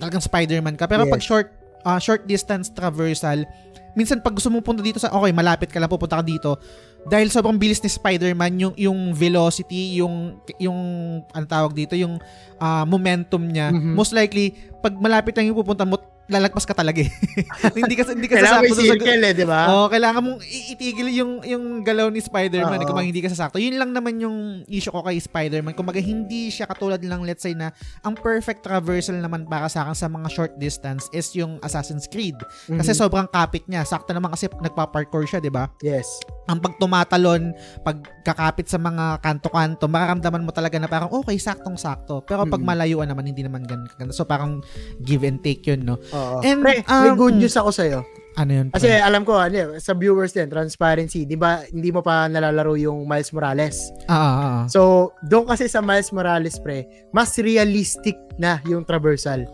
talagang 0.00 0.24
Spider-Man 0.24 0.74
ka. 0.74 0.88
Pero 0.88 1.04
Yes. 1.04 1.12
pag 1.12 1.22
short 1.22 1.48
ah, 1.80 1.96
short 1.96 2.24
distance 2.24 2.68
traversal, 2.68 3.44
minsan 3.92 4.20
pag 4.20 4.36
gusto 4.36 4.48
mo 4.48 4.60
punta 4.60 4.80
dito 4.80 5.00
sa, 5.00 5.08
okay, 5.10 5.32
malapit 5.32 5.68
ka 5.68 5.80
lang, 5.80 5.88
pupunta 5.88 6.20
ka 6.20 6.24
dito, 6.24 6.60
dahil 7.08 7.32
sobrang 7.32 7.56
bilis 7.56 7.80
ni 7.80 7.88
Spider-Man, 7.88 8.52
yung, 8.60 8.74
yung 8.76 8.98
velocity, 9.16 9.96
yung, 9.96 10.36
yung, 10.60 10.76
ano 11.24 11.44
tawag 11.48 11.72
dito, 11.72 11.96
yung 11.96 12.20
ah, 12.56 12.84
momentum 12.84 13.40
niya, 13.40 13.72
Mhm. 13.72 13.96
most 13.96 14.12
likely, 14.12 14.52
pag 14.84 14.92
malapit 14.96 15.32
lang 15.32 15.48
yung 15.48 15.56
pupunta 15.56 15.88
mo, 15.88 15.96
lalagpas 16.30 16.64
ka 16.64 16.72
talaga 16.72 17.02
eh. 17.02 17.10
hindi 17.78 17.94
ka, 17.98 18.14
hindi 18.14 18.30
ka 18.30 18.38
sasakto 18.38 18.74
sa- 18.78 18.86
circle 18.86 19.22
eh, 19.26 19.34
di 19.34 19.44
ba? 19.44 19.60
Oo, 19.68 19.86
kailangan 19.90 20.20
mong 20.22 20.38
itigil 20.46 21.10
yung 21.10 21.42
yung 21.42 21.64
galaw 21.82 22.08
ni 22.08 22.22
Spider-Man 22.22 22.80
Oo. 22.80 22.88
kung 22.88 23.02
hindi 23.02 23.18
ka 23.18 23.28
sasakto. 23.28 23.58
Yun 23.58 23.76
lang 23.76 23.90
naman 23.90 24.22
yung 24.22 24.62
issue 24.64 24.88
ko 24.88 25.02
kay 25.02 25.18
Spider-Man. 25.18 25.74
Kung 25.74 25.90
hindi 25.90 26.48
siya 26.48 26.64
katulad 26.64 27.02
lang 27.02 27.26
let's 27.26 27.42
say 27.42 27.52
na 27.52 27.74
ang 28.00 28.14
perfect 28.14 28.62
traversal 28.62 29.18
naman 29.18 29.44
para 29.44 29.66
sa 29.66 29.82
akin 29.82 29.92
sa 29.92 30.06
mga 30.06 30.28
short 30.30 30.52
distance 30.56 31.10
is 31.10 31.26
yung 31.34 31.58
Assassin's 31.60 32.06
Creed. 32.06 32.38
Kasi 32.70 32.94
Mhm. 32.94 32.98
sobrang 32.98 33.26
kapit 33.26 33.66
niya. 33.66 33.82
Sakto 33.82 34.14
naman 34.14 34.30
kasi 34.30 34.46
nagpa-parkour 34.46 35.26
siya, 35.26 35.42
'di 35.42 35.50
ba? 35.50 35.66
Yes. 35.82 36.06
Ang 36.46 36.62
pag 36.62 36.78
tumatalon, 36.78 37.50
pag 37.82 37.98
kakapit 38.20 38.68
sa 38.68 38.76
mga 38.76 39.18
kanto-kanto, 39.20 39.88
mararamdaman 39.88 40.44
mo 40.44 40.52
talaga 40.52 40.76
na 40.76 40.86
parang 40.86 41.10
okay, 41.10 41.36
saktong-sakto. 41.36 42.22
Pero 42.24 42.44
pag 42.46 42.60
malayuan 42.60 43.08
naman 43.08 43.28
hindi 43.28 43.40
naman 43.40 43.64
ganun 43.64 43.88
kaganda. 43.88 44.12
So 44.12 44.24
parang 44.24 44.60
give 45.00 45.24
and 45.24 45.40
take 45.40 45.64
'yun, 45.64 45.84
no? 45.84 45.96
Oo. 46.12 46.44
And, 46.44 46.60
Pre, 46.60 46.84
may 46.84 47.10
um, 47.12 47.16
good 47.16 47.36
mm. 47.36 47.42
news 47.42 47.56
ako 47.56 47.70
sa'yo. 47.72 48.00
Ano 48.38 48.50
'yun? 48.54 48.66
Kasi 48.70 48.86
pre? 48.86 49.02
alam 49.02 49.22
ko, 49.26 49.34
ano, 49.34 49.74
sa 49.82 49.92
viewers 49.92 50.30
din, 50.30 50.46
transparency, 50.46 51.26
di 51.26 51.34
ba, 51.34 51.66
hindi 51.66 51.90
mo 51.90 51.98
pa 51.98 52.30
nalalaro 52.30 52.78
yung 52.78 53.02
Miles 53.04 53.34
Morales. 53.34 53.90
ah, 54.06 54.14
ah, 54.14 54.36
ah. 54.38 54.62
So, 54.70 55.10
doon 55.26 55.50
kasi 55.50 55.66
sa 55.66 55.82
Miles 55.82 56.14
Morales, 56.14 56.60
pre, 56.62 56.86
mas 57.10 57.34
realistic 57.36 58.14
na 58.38 58.62
yung 58.64 58.86
traversal. 58.86 59.44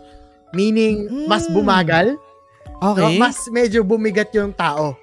Meaning, 0.53 1.27
mas 1.27 1.49
Mm. 1.49 1.53
bumagal, 1.57 2.07
Okay. 2.77 3.17
no? 3.17 3.19
mas 3.19 3.41
medyo 3.49 3.81
bumigat 3.81 4.29
yung 4.37 4.53
tao. 4.53 4.93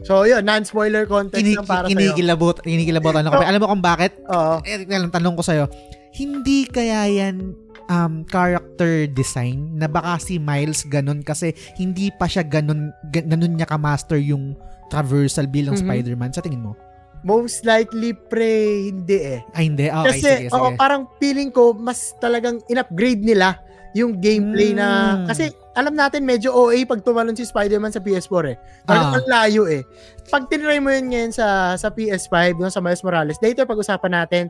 So, 0.00 0.22
yun, 0.22 0.42
non-spoiler 0.42 1.04
content 1.04 1.38
Kini- 1.38 1.54
lang 1.54 1.66
para 1.66 1.84
sa'yo. 1.84 1.94
kinikilabot, 1.94 2.62
kinikilabot 2.62 3.14
ano 3.16 3.28
ko. 3.28 3.40
Alam 3.40 3.58
mo 3.58 3.68
kung 3.68 3.82
bakit? 3.82 4.12
Oo. 4.24 4.62
Eh, 4.62 4.84
lang 4.84 5.10
tanong 5.10 5.34
ko 5.34 5.42
sa'yo. 5.42 5.64
Hindi 6.10 6.64
kaya 6.64 7.04
yan 7.04 7.54
um, 7.86 8.22
character 8.24 9.06
design 9.06 9.74
na 9.74 9.86
baka 9.86 10.18
si 10.18 10.36
Miles 10.36 10.84
ganun 10.84 11.20
kasi 11.20 11.50
hindi 11.74 12.10
pa 12.10 12.24
siya 12.24 12.42
ganun, 12.42 12.92
ga- 13.06 13.24
ganun 13.24 13.54
niya 13.54 13.66
ka-master 13.66 14.16
yung 14.16 14.54
traversal 14.86 15.46
bilang 15.46 15.74
Mhm. 15.74 15.82
Spider-Man. 15.82 16.32
Sa 16.32 16.40
tingin 16.40 16.62
mo? 16.62 16.72
Most 17.20 17.66
likely, 17.66 18.14
pre, 18.14 18.54
hindi 18.88 19.18
eh. 19.34 19.40
Ay, 19.50 19.66
hindi. 19.66 19.90
Okay, 19.90 20.06
Kasi, 20.14 20.22
sige, 20.22 20.46
sige. 20.46 20.54
oo, 20.54 20.70
parang 20.74 21.10
feeling 21.18 21.50
ko, 21.50 21.74
mas 21.74 22.14
talagang 22.16 22.62
in-upgrade 22.66 23.20
nila 23.20 23.58
yung 23.90 24.16
gameplay 24.16 24.70
na, 24.70 24.86
Mm. 25.18 25.26
kasi 25.26 25.50
alam 25.78 25.94
natin 25.94 26.26
medyo 26.26 26.50
OA 26.50 26.82
pag 26.82 27.06
tumalon 27.06 27.38
si 27.38 27.46
Spider-Man 27.46 27.94
sa 27.94 28.02
PS4 28.02 28.44
eh. 28.50 28.56
Ah. 28.58 28.84
Talagang 28.84 29.14
ang 29.22 29.28
layo 29.30 29.62
eh. 29.70 29.82
Pag 30.26 30.50
tinry 30.50 30.82
mo 30.82 30.90
yun 30.90 31.06
ngayon 31.08 31.30
sa, 31.30 31.78
sa 31.78 31.88
PS5, 31.88 32.58
no, 32.58 32.66
sa 32.66 32.82
Miles 32.82 33.06
Morales, 33.06 33.38
later 33.38 33.62
pag-usapan 33.62 34.12
natin, 34.12 34.44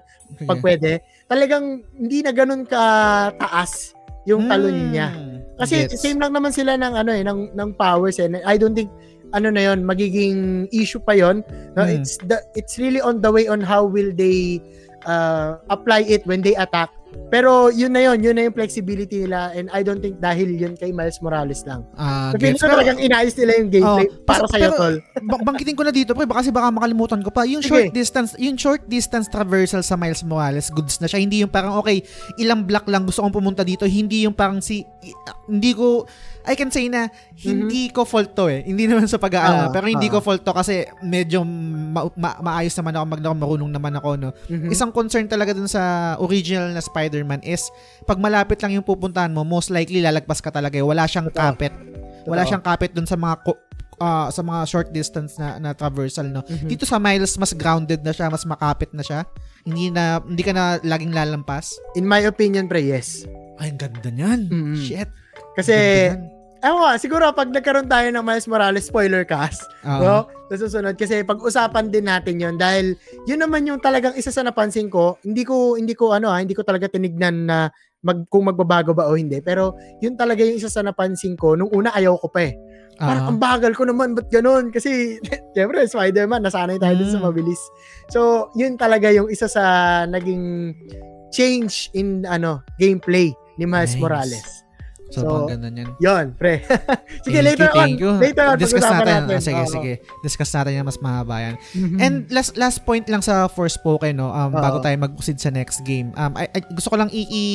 pag 0.49 0.65
pwede, 0.65 1.05
talagang 1.29 1.85
hindi 1.93 2.25
na 2.25 2.33
ganun 2.33 2.65
ka 2.65 2.81
taas 3.37 3.93
yung 4.25 4.49
talon 4.49 4.73
Mm, 4.73 4.89
niya. 4.91 5.09
Kasi 5.57 5.85
gets. 5.85 6.01
same 6.01 6.17
lang 6.17 6.33
naman 6.33 6.53
sila 6.53 6.77
ng 6.77 6.95
ano 6.95 7.11
eh 7.13 7.21
ng 7.21 7.53
ng 7.53 7.71
powers 7.77 8.17
eh. 8.17 8.29
I 8.45 8.57
don't 8.57 8.73
think 8.73 8.89
ano 9.33 9.53
na 9.53 9.69
yon 9.69 9.85
magiging 9.85 10.65
issue 10.73 11.01
pa 11.01 11.13
yon. 11.13 11.45
No, 11.77 11.85
Mm. 11.85 12.01
it's 12.01 12.17
the 12.25 12.41
it's 12.57 12.81
really 12.81 13.01
on 13.01 13.21
the 13.21 13.29
way 13.29 13.49
on 13.49 13.61
how 13.61 13.85
will 13.85 14.13
they 14.13 14.61
uh, 15.05 15.57
apply 15.69 16.05
it 16.05 16.25
when 16.25 16.41
they 16.41 16.57
attack. 16.57 16.89
Pero 17.29 17.69
yun 17.69 17.93
na 17.93 18.01
yun, 18.03 18.21
yun 18.21 18.33
na 18.33 18.43
yung 18.43 18.53
flexibility 18.53 19.25
nila 19.25 19.53
and 19.53 19.69
I 19.69 19.81
don't 19.81 19.99
think 19.99 20.17
dahil 20.17 20.49
yun 20.49 20.73
kay 20.73 20.91
Miles 20.91 21.21
Morales 21.21 21.61
lang. 21.65 21.85
Ah, 21.93 22.33
So, 22.33 22.41
feeling 22.41 22.57
ko 22.57 22.69
talagang 22.69 22.97
inayos 22.97 23.37
nila 23.37 23.53
yung 23.57 23.69
gameplay 23.69 24.07
Oh, 24.07 24.25
para 24.25 24.45
sa 24.45 24.57
iyo, 24.57 24.73
tol. 24.73 24.97
Bang- 25.23 25.45
banggitin 25.45 25.77
ko 25.77 25.85
na 25.85 25.93
dito 25.93 26.13
pre 26.13 26.25
baka 26.25 26.41
kasi 26.41 26.51
baka 26.51 26.69
makalimutan 26.69 27.21
ko 27.21 27.29
pa. 27.29 27.45
Yung 27.45 27.61
short 27.61 27.93
distance 27.93 28.33
yung 28.37 28.57
short 28.57 28.85
distance 28.87 29.27
traversal 29.27 29.81
sa 29.81 29.95
Miles 29.95 30.25
Morales 30.25 30.69
goods 30.69 30.97
na 30.99 31.07
siya. 31.07 31.21
Hindi 31.21 31.41
yung 31.41 31.53
parang 31.53 31.77
okay 31.77 32.01
ilang 32.37 32.65
block 32.65 32.87
lang 32.87 33.05
gusto 33.05 33.21
kong 33.21 33.35
pumunta 33.35 33.61
dito. 33.61 33.85
Hindi 33.85 34.25
yung 34.25 34.33
parang 34.33 34.61
si 34.61 34.85
hindi 35.47 35.73
ko 35.73 36.09
I 36.47 36.55
can 36.55 36.71
say 36.71 36.87
na 36.87 37.09
hindi 37.35 37.89
ko 37.89 38.05
fault 38.05 38.33
to 38.35 38.47
eh. 38.47 38.63
Hindi 38.63 38.87
naman 38.87 39.07
sa 39.07 39.17
pag-aalala. 39.17 39.69
Ah, 39.69 39.73
pero 39.73 39.87
hindi 39.87 40.07
ah. 40.07 40.13
ko 40.15 40.19
fault 40.21 40.43
to 40.43 40.53
kasi 40.53 40.87
medyo 41.01 41.43
ma- 41.43 42.09
ma- 42.15 42.41
maayos 42.41 42.73
naman 42.75 42.95
ako, 42.95 43.05
maglaro, 43.09 43.35
marunong 43.35 43.73
naman 43.73 43.93
ako, 43.97 44.09
no. 44.15 44.31
Mhm. 44.47 44.69
Isang 44.71 44.91
concern 44.91 45.27
talaga 45.27 45.53
dun 45.53 45.69
sa 45.69 46.15
original 46.19 46.71
na 46.71 46.81
Spider-Man 46.81 47.43
is 47.43 47.67
pag 48.05 48.17
malapit 48.17 48.61
lang 48.61 48.75
yung 48.75 48.87
pupuntahan 48.87 49.31
mo, 49.31 49.43
most 49.43 49.69
likely 49.69 49.99
lalagpas 49.99 50.39
ka 50.39 50.49
talaga. 50.49 50.77
eh. 50.77 50.85
Wala 50.85 51.05
siyang 51.05 51.29
Totoo. 51.29 51.43
kapit. 51.53 51.73
Wala 52.25 52.43
Totoo. 52.43 52.49
siyang 52.49 52.65
kapit 52.65 52.91
dun 52.93 53.09
sa 53.09 53.17
mga 53.17 53.35
ko- 53.43 53.61
ah, 53.99 54.31
sa 54.31 54.41
mga 54.41 54.61
short 54.65 54.89
distance 54.91 55.37
na, 55.37 55.59
na 55.59 55.71
traversal, 55.75 56.31
no. 56.31 56.47
Mhm. 56.47 56.69
Dito 56.71 56.87
sa 56.87 56.97
Miles, 56.97 57.35
mas 57.37 57.51
grounded 57.53 58.01
na 58.01 58.15
siya, 58.15 58.31
mas 58.31 58.47
makapit 58.47 58.95
na 58.95 59.03
siya. 59.03 59.27
Hindi 59.67 59.91
na 59.91 60.23
hindi 60.23 60.41
ka 60.41 60.53
na 60.55 60.79
laging 60.81 61.13
lalampas. 61.13 61.77
In 61.93 62.07
my 62.07 62.25
opinion, 62.25 62.71
pre, 62.71 62.81
yes. 62.81 63.27
Ay, 63.59 63.75
ang 63.75 63.79
ganda 63.79 64.09
niyan. 64.09 64.41
Mhm. 64.49 64.77
Shit. 64.79 65.11
Kasi, 65.59 65.75
ewan 66.63 66.79
ko, 66.79 66.87
siguro 67.03 67.25
pag 67.35 67.51
nagkaroon 67.51 67.91
tayo 67.91 68.07
ng 68.15 68.23
Miles 68.23 68.47
Morales 68.47 68.87
spoiler 68.87 69.27
cast, 69.27 69.67
Oo. 69.83 69.99
no? 70.01 70.17
Sa 70.49 70.57
susunod 70.57 70.95
kasi 70.97 71.27
pag-usapan 71.27 71.91
din 71.93 72.09
natin 72.09 72.41
'yon 72.41 72.57
dahil 72.57 72.97
yun 73.29 73.43
naman 73.43 73.67
yung 73.69 73.83
talagang 73.83 74.17
isa 74.17 74.33
sa 74.33 74.41
napansin 74.41 74.89
ko, 74.89 75.19
hindi 75.27 75.45
ko 75.45 75.77
hindi 75.77 75.93
ko 75.93 76.15
ano 76.17 76.31
ha, 76.33 76.41
hindi 76.41 76.55
ko 76.57 76.63
talaga 76.65 76.89
tinignan 76.89 77.45
na 77.45 77.69
mag 78.01 78.25
kung 78.31 78.47
magbabago 78.49 78.95
ba 78.95 79.11
o 79.11 79.19
hindi, 79.19 79.43
pero 79.43 79.75
yun 80.01 80.15
talaga 80.17 80.41
yung 80.47 80.57
isa 80.57 80.71
sa 80.71 80.81
napansin 80.81 81.35
ko 81.35 81.53
nung 81.59 81.69
una 81.69 81.91
ayaw 81.93 82.15
ko 82.23 82.31
pa 82.31 82.47
eh. 82.49 82.55
Parang 82.99 83.27
Oo. 83.27 83.31
ang 83.35 83.39
bagal 83.39 83.75
ko 83.79 83.87
naman, 83.87 84.15
ba't 84.17 84.27
ganun? 84.27 84.71
Kasi, 84.75 85.19
syempre, 85.55 85.87
Spider-Man, 85.87 86.43
nasanay 86.43 86.83
tayo 86.83 86.95
dun 86.99 87.11
sa 87.11 87.19
Mm. 87.23 87.27
mabilis. 87.31 87.61
So, 88.11 88.51
yun 88.59 88.75
talaga 88.75 89.11
yung 89.11 89.31
isa 89.31 89.47
sa 89.47 89.63
naging 90.07 90.75
change 91.31 91.91
in 91.95 92.27
ano 92.27 92.59
gameplay 92.81 93.31
ni 93.55 93.67
Miles 93.67 93.95
Nice. 93.95 94.03
Morales. 94.03 94.47
Sobrang 95.09 95.41
So, 95.41 95.49
ganda 95.49 95.69
niyan. 95.69 95.89
Yon, 95.97 96.27
pre. 96.33 96.61
sige, 97.25 97.33
Thank 97.35 97.49
later 97.49 97.65
you, 97.65 97.73
on. 97.73 97.81
thank 97.81 97.97
you. 97.99 98.13
Later 98.15 98.45
on, 98.45 98.57
Discuss 98.57 98.85
natin. 98.85 99.07
natin. 99.25 99.33
Ah, 99.33 99.41
sige, 99.41 99.57
Oo. 99.59 99.73
sige. 99.73 99.93
Discuss 100.21 100.51
natin 100.53 100.73
yan 100.75 100.85
mas 100.85 100.99
mahaba 100.99 101.35
yan. 101.39 101.55
Mhm. 101.73 101.97
And 101.97 102.15
last 102.29 102.53
last 102.55 102.79
point 102.83 103.05
lang 103.05 103.21
sa 103.21 103.49
Forspoken 103.49 104.13
no, 104.15 104.29
um, 104.29 104.51
Oo. 104.51 104.61
bago 104.61 104.77
tayo 104.79 104.93
mag-proceed 104.95 105.37
sa 105.37 105.49
next 105.49 105.81
game. 105.83 106.13
Um 106.13 106.33
I, 106.35 106.45
I- 106.51 106.69
gusto 106.71 106.89
ko 106.89 106.97
lang 106.97 107.09
i- 107.09 107.25
i- 107.27 107.49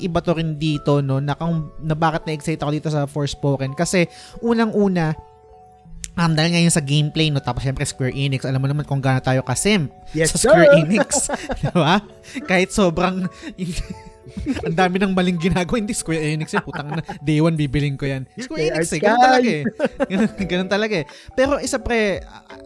iba 0.00 0.18
to 0.18 0.30
rin 0.30 0.54
dito 0.54 0.98
no 0.98 1.18
na 1.18 1.34
kung 1.34 1.74
na 1.78 1.92
bakit 1.92 2.22
na-excite 2.22 2.58
ako 2.58 2.70
dito 2.70 2.86
sa 2.86 3.04
Forspoken 3.04 3.74
kasi 3.74 4.06
unang-una 4.38 5.18
Um, 6.12 6.36
dahil 6.36 6.52
ngayon 6.52 6.68
sa 6.68 6.84
gameplay, 6.84 7.32
no, 7.32 7.40
tapos 7.40 7.64
syempre 7.64 7.88
Square 7.88 8.12
Enix, 8.12 8.44
alam 8.44 8.60
mo 8.60 8.68
naman 8.68 8.84
kung 8.84 9.00
gaano 9.00 9.24
tayo 9.24 9.40
kasim 9.40 9.88
yes, 10.12 10.28
sa 10.28 10.44
Square 10.44 10.68
sir. 10.68 10.76
Enix. 10.78 11.08
di 11.56 11.72
ba? 11.72 12.04
Kahit 12.44 12.68
sobrang, 12.68 13.24
ang 14.66 14.76
dami 14.76 14.96
ng 14.98 15.12
maling 15.12 15.38
ginagawa, 15.38 15.76
hindi 15.78 15.94
Square 15.94 16.22
Enix 16.22 16.52
yan. 16.52 16.64
Putang 16.64 16.88
na, 16.88 17.02
day 17.20 17.38
one 17.38 17.54
bibiling 17.54 17.96
ko 17.96 18.08
yan. 18.08 18.26
Square 18.36 18.74
Enix 18.74 18.90
eh, 18.92 19.00
ganun 19.00 19.20
talaga 19.22 19.48
eh. 19.48 19.64
Ganun, 20.08 20.28
ganun 20.48 20.70
talaga 20.70 20.94
eh. 21.02 21.06
Pero 21.32 21.52
isa 21.58 21.78
pre, 21.78 22.20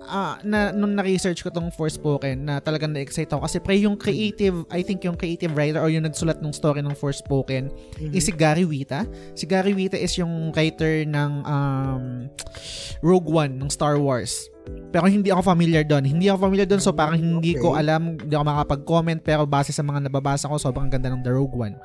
ah, 0.06 0.38
na, 0.42 0.70
nung 0.72 0.94
na-research 0.94 1.42
ko 1.42 1.50
tong 1.50 1.68
Forspoken, 1.70 2.46
na 2.46 2.62
talagang 2.62 2.92
na-excite 2.94 3.28
ako. 3.28 3.44
Kasi 3.44 3.58
pre, 3.60 3.76
yung 3.80 3.98
creative, 3.98 4.64
I 4.70 4.80
think 4.82 5.02
yung 5.04 5.18
creative 5.18 5.52
writer 5.52 5.82
or 5.82 5.90
yung 5.90 6.06
nagsulat 6.06 6.40
ng 6.40 6.52
story 6.54 6.80
ng 6.80 6.94
Forspoken 6.94 7.68
Mhm. 8.00 8.12
is 8.14 8.26
si 8.26 8.32
Gary 8.32 8.64
Wita. 8.64 9.04
Si 9.34 9.44
Gary 9.44 9.74
Wita 9.74 9.98
is 9.98 10.14
yung 10.16 10.50
writer 10.52 11.04
ng 11.04 11.32
um, 11.44 12.04
Rogue 13.02 13.28
One 13.28 13.58
ng 13.58 13.70
Star 13.70 13.98
Wars. 13.98 14.48
Pero 14.86 15.06
hindi 15.06 15.28
ako 15.28 15.42
familiar 15.44 15.82
doon. 15.82 16.04
Hindi 16.04 16.26
ako 16.26 16.38
familiar 16.42 16.64
doon 16.64 16.80
so 16.80 16.90
parang 16.90 17.14
hindi 17.14 17.52
Okay. 17.52 17.60
ko 17.60 17.74
alam, 17.74 18.16
hindi 18.16 18.32
ako 18.32 18.44
makapag-comment 18.44 19.20
pero 19.20 19.44
base 19.44 19.68
sa 19.68 19.80
mga 19.80 20.08
nababasa 20.08 20.48
ko, 20.48 20.56
sobrang 20.56 20.88
ganda 20.88 21.06
ng 21.08 21.20
The 21.20 21.30
Rogue 21.30 21.52
One. 21.52 21.76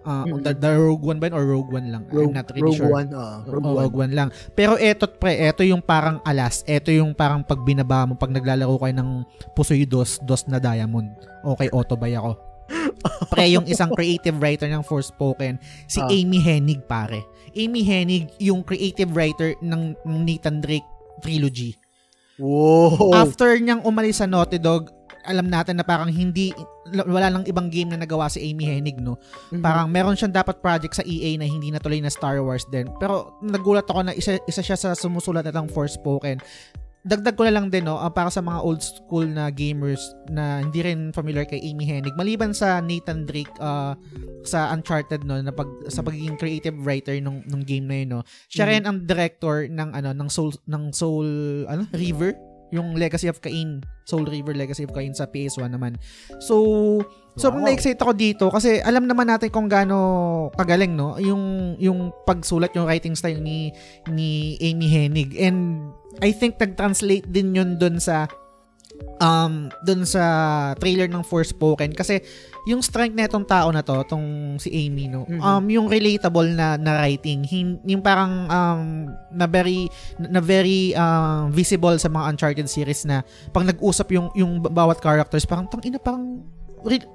Uh, 0.00 0.22
Mm. 0.22 0.40
the, 0.40 0.52
the 0.54 0.70
Rogue 0.70 1.02
One 1.02 1.18
ba 1.18 1.26
yun 1.26 1.34
or 1.34 1.44
Rogue 1.44 1.68
One 1.68 1.90
lang? 1.90 2.06
Rogue, 2.06 2.30
I'm 2.30 2.38
not 2.38 2.46
really 2.54 2.62
Rogue 2.62 2.78
sure. 2.78 2.92
One. 2.94 3.08
oo, 3.10 3.36
Rogue 3.44 3.64
Oo, 3.64 3.74
One. 3.74 3.82
Rogue 3.82 3.98
One 3.98 4.12
lang. 4.14 4.28
Pero 4.52 4.78
eto 4.78 5.10
pre, 5.10 5.34
eto 5.42 5.60
yung 5.60 5.82
parang 5.82 6.22
alas. 6.22 6.62
Eto 6.62 6.88
yung 6.88 7.10
parang 7.10 7.42
pag 7.42 7.58
binaba 7.60 8.06
mo, 8.06 8.14
pag 8.14 8.30
naglalaro 8.30 8.70
kayo 8.78 8.94
ng 8.94 9.10
Pusoy 9.50 9.82
Dos, 9.82 10.22
Dos 10.22 10.46
na 10.46 10.56
Diamond. 10.56 11.10
Okay, 11.42 11.66
Autobay 11.68 12.14
ako. 12.14 12.38
pre, 13.32 13.50
yung 13.50 13.66
isang 13.66 13.90
creative 13.90 14.38
writer 14.38 14.70
ng 14.70 14.86
Forspoken, 14.86 15.58
si 15.84 15.98
Ah. 15.98 16.06
Amy 16.06 16.38
Hennig 16.38 16.86
pare. 16.86 17.26
Amy 17.50 17.82
Hennig, 17.82 18.30
yung 18.38 18.62
creative 18.62 19.10
writer 19.10 19.58
ng, 19.58 19.98
ng 19.98 20.18
Nathan 20.22 20.62
Drake 20.62 20.86
trilogy. 21.18 21.74
Wow. 22.40 23.12
After 23.14 23.52
niyang 23.60 23.84
umalis 23.84 24.24
sa 24.24 24.26
Naughty 24.26 24.56
Dog, 24.56 24.88
alam 25.28 25.52
natin 25.52 25.76
na 25.76 25.84
parang 25.84 26.08
hindi 26.08 26.56
wala 26.90 27.28
lang 27.28 27.44
ibang 27.44 27.68
game 27.68 27.92
na 27.92 28.00
nagawa 28.00 28.26
si 28.32 28.40
Amy 28.40 28.66
Hennig 28.66 28.98
no. 28.98 29.20
Mhm. 29.52 29.60
Parang 29.60 29.86
meron 29.92 30.16
siyang 30.16 30.32
dapat 30.32 30.58
project 30.64 30.98
sa 30.98 31.04
EA 31.04 31.36
na 31.36 31.46
hindi 31.46 31.68
natuloy 31.68 32.00
na 32.00 32.10
Star 32.10 32.40
Wars 32.40 32.64
din. 32.72 32.88
Pero 32.98 33.36
nagulat 33.44 33.86
ako 33.86 34.00
na 34.10 34.16
isa, 34.16 34.40
isa 34.48 34.64
siya 34.64 34.74
sa 34.80 34.96
sumusulat 34.96 35.44
ng 35.46 35.68
Forspoken. 35.70 36.40
Dagdag 37.00 37.32
ko 37.32 37.48
na 37.48 37.56
lang 37.56 37.72
din, 37.72 37.88
no, 37.88 37.96
ah, 37.96 38.12
para 38.12 38.28
sa 38.28 38.44
mga 38.44 38.60
old 38.60 38.84
school 38.84 39.24
na 39.24 39.48
gamers 39.48 40.04
na 40.28 40.60
hindi 40.60 40.84
rin 40.84 41.16
familiar 41.16 41.48
kay 41.48 41.56
Amy 41.64 41.88
Hennig. 41.88 42.12
Maliban 42.12 42.52
sa 42.52 42.84
Nathan 42.84 43.24
Drake 43.24 43.52
ah, 43.56 43.96
sa 44.44 44.68
Uncharted, 44.68 45.24
no, 45.24 45.40
na 45.40 45.48
pag, 45.48 45.68
sa 45.88 46.04
pagiging 46.04 46.36
creative 46.36 46.76
writer 46.76 47.16
nung, 47.18 47.40
nung 47.48 47.64
game 47.64 47.88
na 47.88 48.04
yun, 48.04 48.08
no, 48.14 48.22
siya 48.46 48.68
Mhm. 48.68 48.72
rin 48.76 48.82
ang 48.84 48.96
director 49.08 49.64
ng, 49.64 49.90
ano, 49.96 50.12
ng 50.12 50.28
Soul, 50.28 50.52
ng 50.68 50.92
Soul, 50.92 51.28
ano, 51.66 51.88
River? 51.96 52.36
Yung 52.70 52.94
Legacy 52.94 53.26
of 53.26 53.40
Cain. 53.40 53.82
Soul 54.06 54.28
River 54.28 54.54
Legacy 54.54 54.86
of 54.86 54.94
Cain 54.94 55.10
sa 55.10 55.26
PS1 55.26 55.72
naman. 55.72 55.96
So, 56.38 57.00
Sobrang 57.38 57.62
Wow. 57.62 57.70
na-excite 57.70 58.02
ako 58.02 58.12
dito 58.12 58.50
kasi 58.50 58.82
alam 58.82 59.06
naman 59.06 59.30
natin 59.30 59.54
kung 59.54 59.70
gaano 59.70 59.96
kagaling 60.58 60.98
no 60.98 61.14
yung 61.22 61.72
yung 61.78 62.10
pagsulat 62.26 62.74
yung 62.74 62.90
writing 62.90 63.14
style 63.14 63.38
ni 63.38 63.70
ni 64.10 64.58
Amy 64.58 64.90
Hennig 64.90 65.38
and 65.38 65.78
I 66.18 66.30
think 66.30 66.58
nag-translate 66.58 67.24
din 67.24 67.54
yun 67.54 67.70
dun 67.76 67.96
sa 67.96 68.26
um 69.16 69.68
dun 69.80 70.02
sa 70.02 70.22
trailer 70.76 71.06
ng 71.06 71.22
Forspoken 71.22 71.92
kasi 71.92 72.20
yung 72.62 72.80
strength 72.80 73.14
na 73.14 73.24
itong 73.24 73.44
tao 73.44 73.68
na 73.68 73.80
to 73.80 73.96
tong 74.04 74.24
si 74.56 74.68
Amy 74.68 75.08
no 75.08 75.24
Mhm. 75.24 75.40
um 75.40 75.64
yung 75.66 75.86
relatable 75.86 76.44
na 76.50 76.76
na 76.76 76.98
writing 76.98 77.40
hin, 77.40 77.80
yung 77.82 78.00
parang 78.00 78.44
um 78.46 78.82
na 79.30 79.46
very 79.46 79.88
na 80.18 80.36
very 80.38 80.92
um, 80.94 81.48
visible 81.48 81.96
sa 81.96 82.08
mga 82.08 82.24
Uncharted 82.28 82.68
series 82.68 83.04
na 83.04 83.24
pag 83.48 83.64
nag-usap 83.64 84.10
yung 84.10 84.28
yung 84.34 84.60
bawat 84.60 84.98
characters 84.98 85.44
parang 85.44 85.64
tang 85.64 85.80
ina 85.80 85.96
parang 85.96 86.44
re- 86.82 87.08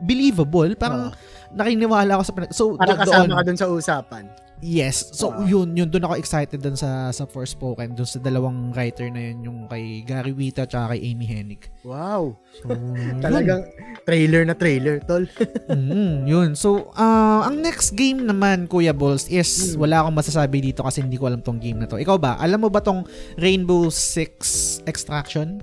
believable 0.00 0.72
parang 0.74 1.12
nakiniwala 1.50 2.16
ako 2.16 2.22
sa 2.22 2.32
so 2.48 2.62
Para 2.74 2.96
do- 2.96 3.00
kasama 3.02 3.24
doon- 3.26 3.36
ka 3.36 3.44
dun 3.44 3.58
sa 3.58 3.68
usapan. 3.68 4.24
Yes. 4.64 5.12
So, 5.12 5.36
Oo. 5.36 5.44
yun, 5.44 5.76
yun, 5.76 5.92
doon 5.92 6.08
ako 6.08 6.14
excited 6.16 6.64
dun 6.64 6.80
sa, 6.80 7.12
sa 7.12 7.28
Forspoken, 7.28 7.92
dun 7.92 8.08
sa 8.08 8.16
dalawang 8.16 8.72
writer 8.72 9.12
na 9.12 9.28
yun, 9.28 9.38
yung 9.44 9.58
kay 9.68 10.00
Gary 10.00 10.32
Wita 10.32 10.64
at 10.64 10.72
kay 10.72 11.00
Amy 11.04 11.28
Hennig. 11.28 11.68
Wow. 11.84 12.40
So, 12.64 12.72
yun. 12.72 13.20
Talagang 13.20 13.68
trailer 14.08 14.48
na 14.48 14.56
trailer, 14.56 15.04
tol. 15.04 15.28
Mm, 15.66 16.24
yun. 16.24 16.48
So, 16.56 16.88
ah, 16.96 17.44
ang 17.44 17.60
next 17.60 17.92
game 17.92 18.24
naman, 18.24 18.64
Kuya 18.64 18.96
Balls, 18.96 19.28
is 19.28 19.76
Hmm. 19.76 19.82
wala 19.84 19.96
akong 20.02 20.16
masasabi 20.16 20.62
dito 20.62 20.80
kasi 20.80 21.04
hindi 21.04 21.20
ko 21.20 21.28
alam 21.28 21.44
tong 21.44 21.60
game 21.60 21.76
na 21.76 21.88
to. 21.90 22.00
Ikaw 22.00 22.16
ba? 22.16 22.40
Alam 22.40 22.64
mo 22.64 22.68
ba 22.72 22.80
tong 22.80 23.04
Rainbow 23.36 23.92
Six 23.92 24.40
Extraction? 24.88 25.60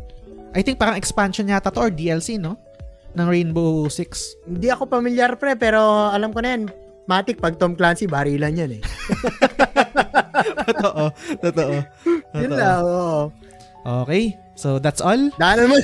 I 0.54 0.62
think 0.62 0.78
parang 0.78 1.00
expansion 1.00 1.50
yata 1.50 1.74
to 1.74 1.82
or 1.82 1.90
DLC, 1.90 2.38
no? 2.38 2.60
Ng 3.16 3.26
Rainbow 3.26 3.90
Six. 3.90 4.38
Hindi 4.46 4.70
ako 4.70 4.86
pamilyar, 4.86 5.34
pre, 5.42 5.58
pero 5.58 5.82
alam 6.14 6.30
ko 6.30 6.46
na 6.46 6.50
yan. 6.54 6.64
Matik, 7.04 7.38
pag 7.38 7.60
Tom 7.60 7.76
Clancy, 7.76 8.08
barilan 8.08 8.56
yan 8.56 8.72
eh. 8.80 8.82
totoo. 10.72 11.04
Totoo. 11.42 11.74
Yun 12.40 12.52
lang, 12.56 12.82
oo. 12.84 13.28
Okay. 13.84 14.40
So, 14.54 14.78
that's 14.78 15.02
all. 15.02 15.18
Daanan 15.36 15.66
mo. 15.68 15.76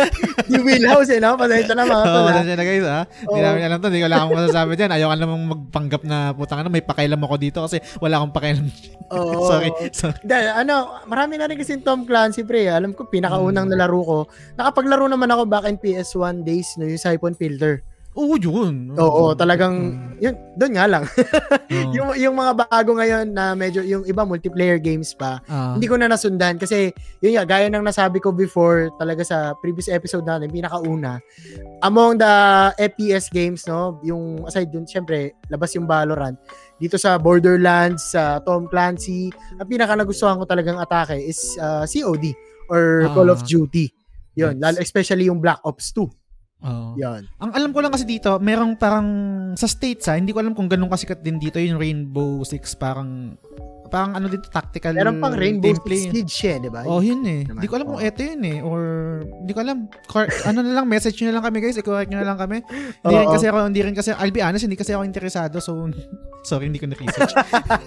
Di 0.50 0.58
wheelhouse 0.58 1.12
eh, 1.12 1.20
no? 1.20 1.36
Pasensya 1.36 1.76
na 1.76 1.84
mga 1.84 2.02
Oo, 2.02 2.08
tol. 2.16 2.24
oh, 2.24 2.32
ah. 2.32 2.42
na 2.42 2.64
guys, 2.64 2.82
ha? 2.88 3.00
Hindi 3.06 3.38
Oo. 3.38 3.44
namin 3.46 3.62
alam 3.68 3.78
to. 3.78 3.86
Hindi 3.92 4.00
ko 4.00 4.08
lang 4.08 4.20
akong 4.24 4.38
masasabi 4.40 4.72
dyan. 4.74 4.90
Ayaw 4.96 5.08
ka 5.12 5.16
namang 5.20 5.44
magpanggap 5.46 6.02
na 6.02 6.18
putang 6.32 6.58
ano, 6.64 6.72
may 6.72 6.80
pakailam 6.82 7.20
ako 7.20 7.34
dito 7.36 7.58
kasi 7.62 7.78
wala 8.00 8.18
akong 8.18 8.34
pakailam. 8.34 8.66
Oo. 9.12 9.44
sorry. 9.46 9.70
sorry. 9.92 10.18
Dahil, 10.24 10.50
ano, 10.56 10.74
marami 11.04 11.36
na 11.36 11.46
rin 11.46 11.60
kasi 11.60 11.78
Tom 11.78 12.08
Clancy, 12.08 12.42
pre. 12.42 12.66
Alam 12.66 12.96
ko, 12.96 13.06
pinakaunang 13.06 13.68
Hmm. 13.68 13.76
nalaro 13.76 14.00
ko. 14.02 14.18
Nakapaglaro 14.56 15.04
naman 15.06 15.28
ako 15.28 15.42
back 15.44 15.68
in 15.68 15.76
PS1 15.76 16.42
days, 16.42 16.74
no, 16.80 16.88
yung 16.88 16.98
Siphon 16.98 17.36
Filter. 17.36 17.84
Oo, 18.14 18.38
yun. 18.38 18.94
Oo, 18.94 19.34
talagang, 19.34 19.74
Mm. 19.90 20.22
yun, 20.22 20.34
doon 20.54 20.72
nga 20.72 20.86
lang. 20.86 21.02
Oo. 21.02 21.90
yung, 21.98 22.10
yung 22.14 22.34
mga 22.34 22.52
bago 22.62 22.94
ngayon 22.94 23.26
na 23.28 23.52
medyo, 23.52 23.82
yung 23.82 24.06
iba 24.06 24.22
multiplayer 24.22 24.78
games 24.78 25.10
pa, 25.12 25.42
Ah. 25.44 25.74
hindi 25.74 25.90
ko 25.90 25.98
na 25.98 26.06
nasundan 26.06 26.54
kasi 26.54 26.94
yun 27.18 27.34
nga, 27.34 27.42
gaya 27.42 27.66
ng 27.66 27.82
nasabi 27.82 28.22
ko 28.22 28.30
before 28.30 28.86
talaga 28.96 29.26
sa 29.26 29.36
previous 29.58 29.90
episode 29.90 30.22
natin, 30.22 30.46
pinakauna, 30.46 31.18
among 31.82 32.14
the 32.16 32.34
FPS 32.78 33.26
games, 33.28 33.66
no, 33.66 33.98
yung 34.00 34.46
aside 34.46 34.70
dun, 34.70 34.86
syempre, 34.86 35.34
labas 35.50 35.74
yung 35.74 35.90
Valorant, 35.90 36.38
dito 36.78 36.94
sa 36.94 37.18
Borderlands, 37.18 38.14
sa 38.14 38.38
Tom 38.40 38.70
Clancy, 38.70 39.34
ang 39.58 39.66
pinaka 39.66 39.98
nagustuhan 39.98 40.38
ko 40.38 40.46
talagang 40.46 40.78
atake 40.78 41.18
is 41.18 41.58
uh, 41.58 41.82
COD 41.82 42.30
or 42.70 43.06
Ah. 43.06 43.12
Call 43.12 43.26
of 43.26 43.42
Duty. 43.42 43.90
Yun, 44.34 44.54
Yes. 44.54 44.62
lalo 44.62 44.76
especially 44.78 45.26
yung 45.26 45.38
Black 45.38 45.58
Ops 45.62 45.90
2. 45.90 46.06
Oo. 46.62 46.94
Yan. 46.96 47.26
Ang 47.42 47.50
alam 47.52 47.70
ko 47.74 47.82
lang 47.82 47.90
kasi 47.90 48.06
dito, 48.06 48.38
merong 48.38 48.78
parang 48.78 49.06
sa 49.58 49.66
states 49.66 50.06
ha, 50.06 50.14
hindi 50.14 50.30
ko 50.30 50.40
alam 50.40 50.54
kung 50.54 50.70
ganun 50.70 50.88
kasikat 50.88 51.20
din 51.20 51.36
dito 51.36 51.58
yung 51.58 51.76
Rainbow 51.76 52.46
Six 52.46 52.78
parang 52.78 53.34
parang 53.84 54.16
ano 54.18 54.26
dito 54.26 54.50
tactical 54.50 54.90
Meron 54.90 55.22
pang 55.22 55.36
Rainbow. 55.38 55.70
Six 55.70 56.10
Siege 56.10 56.32
siya, 56.32 56.58
di 56.58 56.66
ba? 56.66 56.82
Oh, 56.82 56.98
yun 56.98 57.22
eh. 57.22 57.46
Hindi 57.46 57.68
ko 57.70 57.78
alam 57.78 57.86
kung 57.86 58.02
Oo. 58.02 58.08
eto 58.08 58.26
yun 58.26 58.42
eh. 58.42 58.58
Or, 58.58 58.80
hindi 59.22 59.52
ko 59.54 59.60
alam. 59.62 59.86
Cor- 60.10 60.26
ano 60.50 60.66
na 60.66 60.72
lang, 60.74 60.90
message 60.90 61.14
nyo 61.22 61.30
na 61.30 61.38
lang 61.38 61.46
kami 61.46 61.62
guys. 61.62 61.78
I-correct 61.78 62.10
nyo 62.10 62.18
na 62.18 62.26
lang 62.26 62.38
kami. 62.40 62.58
Hindi 62.66 63.14
rin 63.14 63.28
kasi 63.30 63.46
ako, 63.46 63.58
hindi 63.70 63.82
rin 63.86 63.94
kasi, 63.94 64.10
I'll 64.18 64.34
be 64.34 64.42
honest, 64.42 64.66
hindi 64.66 64.74
kasi 64.74 64.98
ako 64.98 65.06
interesado. 65.06 65.62
So, 65.62 65.78
sorry, 66.48 66.66
hindi 66.66 66.82
ko 66.82 66.90
na-research. 66.90 67.38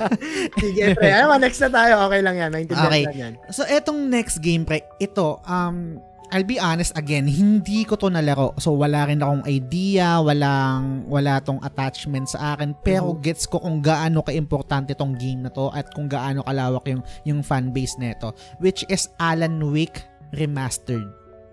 Sige, 0.63 0.95
pre. 0.95 1.11
Ano, 1.11 1.35
next 1.35 1.59
na 1.59 1.69
tayo. 1.69 2.07
Okay 2.07 2.21
lang 2.23 2.35
yan. 2.39 2.49
Maintindihan 2.55 2.87
Okay. 2.87 3.03
lang 3.03 3.17
yan. 3.17 3.33
so, 3.51 3.67
etong 3.67 4.07
next 4.07 4.39
game, 4.39 4.63
pre, 4.63 4.87
ito, 5.03 5.43
um, 5.43 5.99
I'll 6.27 6.43
be 6.43 6.59
honest 6.59 6.91
again, 6.99 7.23
hindi 7.23 7.87
ko 7.87 7.95
to 7.95 8.11
nalaro. 8.11 8.51
So, 8.59 8.75
wala 8.75 9.07
rin 9.07 9.23
akong 9.23 9.47
idea, 9.47 10.19
walang, 10.19 11.07
wala 11.07 11.39
tong 11.39 11.63
attachment 11.63 12.27
sa 12.27 12.53
akin. 12.53 12.75
Pero, 12.83 13.15
Mhm. 13.15 13.23
gets 13.23 13.47
ko 13.47 13.63
kung 13.63 13.79
gaano 13.79 14.19
ka-importante 14.19 14.91
tong 14.91 15.15
game 15.15 15.47
na 15.47 15.51
to 15.55 15.71
at 15.71 15.87
kung 15.95 16.11
gaano 16.11 16.43
kalawak 16.43 16.83
yung, 16.91 16.99
yung 17.23 17.39
fanbase 17.39 17.95
nito. 17.95 18.35
Which 18.59 18.83
is 18.91 19.07
Alan 19.23 19.63
Wake 19.71 20.03
Remastered. 20.35 21.07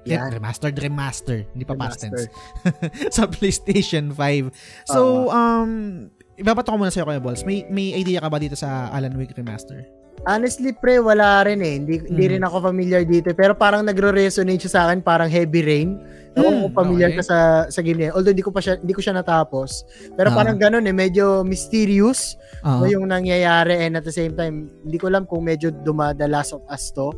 Yan. 0.05 0.35
Remastered, 0.35 0.77
remaster. 0.77 1.49
Hindi 1.57 1.65
pa 1.65 1.73
past 1.79 2.05
tense. 2.05 2.29
Sa 3.17 3.25
PlayStation 3.25 4.13
5. 4.13 4.53
So, 4.85 5.33
um, 5.33 6.11
ibabato 6.37 6.69
ko 6.69 6.77
muna 6.77 6.93
sa'yo, 6.93 7.09
Kuya 7.09 7.23
Balls. 7.25 7.47
May, 7.47 7.65
may 7.73 7.97
idea 7.97 8.21
ka 8.21 8.29
ba 8.29 8.37
dito 8.37 8.53
sa 8.53 8.93
Alan 8.93 9.17
Wake 9.17 9.33
Remaster? 9.33 9.87
Honestly, 10.23 10.73
pre, 10.73 11.03
wala 11.03 11.43
rin 11.45 11.61
eh. 11.61 11.75
Hindi, 11.77 11.95
hindi 12.01 12.25
Mm. 12.25 12.33
rin 12.39 12.43
ako 12.47 12.57
familiar 12.65 13.03
dito. 13.05 13.35
Pero 13.35 13.53
parang 13.53 13.85
nagre-resonate 13.85 14.63
siya 14.65 14.73
sa 14.73 14.81
akin, 14.89 15.05
parang 15.05 15.29
Heavy 15.29 15.61
Rain. 15.61 15.91
Ako 16.35 16.49
Hmm, 16.51 16.61
kung 16.67 16.75
familiar 16.75 17.15
okay. 17.15 17.23
ka 17.23 17.25
sa 17.31 17.39
sa 17.71 17.79
game 17.79 17.99
niya. 18.01 18.11
Although 18.11 18.35
hindi 18.35 18.43
ko 18.43 18.51
pa 18.51 18.59
siya 18.59 18.75
hindi 18.75 18.91
ko 18.91 18.99
siya 18.99 19.15
natapos. 19.15 19.87
Pero 20.17 20.33
Ah. 20.33 20.35
parang 20.35 20.59
ganun 20.59 20.83
eh, 20.83 20.91
medyo 20.91 21.47
mysterious 21.47 22.35
no, 22.65 22.89
yung 22.89 23.07
nangyayari 23.07 23.87
and 23.87 23.95
at 23.95 24.03
the 24.03 24.11
same 24.11 24.35
time, 24.35 24.67
hindi 24.83 24.99
ko 24.99 25.07
alam 25.07 25.29
kung 25.29 25.47
medyo 25.47 25.71
dumada 25.71 26.27
Last 26.27 26.51
of 26.51 26.65
Us 26.67 26.91
to. 26.91 27.15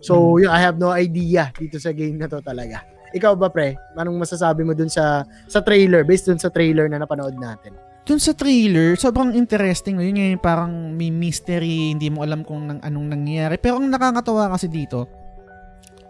So, 0.00 0.18
Hmm. 0.34 0.48
yung 0.48 0.52
I 0.52 0.58
have 0.58 0.80
no 0.80 0.90
idea 0.90 1.54
dito 1.54 1.78
sa 1.78 1.94
game 1.94 2.18
na 2.18 2.26
to 2.26 2.42
talaga. 2.42 2.82
Ikaw 3.14 3.38
ba, 3.38 3.48
pre? 3.48 3.78
Anong 3.94 4.18
masasabi 4.18 4.66
mo 4.66 4.74
dun 4.74 4.90
sa 4.90 5.22
sa 5.46 5.62
trailer, 5.62 6.02
based 6.02 6.26
dun 6.26 6.40
sa 6.40 6.50
trailer 6.50 6.90
na 6.90 6.98
napanood 6.98 7.38
natin? 7.38 7.70
Dun 8.06 8.22
sa 8.22 8.30
trailer, 8.32 8.94
sobrang 8.94 9.34
interesting. 9.34 9.98
no? 9.98 10.06
Yun 10.06 10.14
nga 10.14 10.26
yung 10.30 10.38
parang 10.40 10.72
may 10.94 11.10
mystery, 11.10 11.90
hindi 11.90 12.06
mo 12.06 12.22
alam 12.22 12.46
kung 12.46 12.70
nang, 12.70 12.78
anong 12.78 13.10
nangyayari. 13.10 13.58
Pero 13.58 13.82
ang 13.82 13.90
nakakatawa 13.90 14.54
kasi 14.54 14.70
dito, 14.70 15.10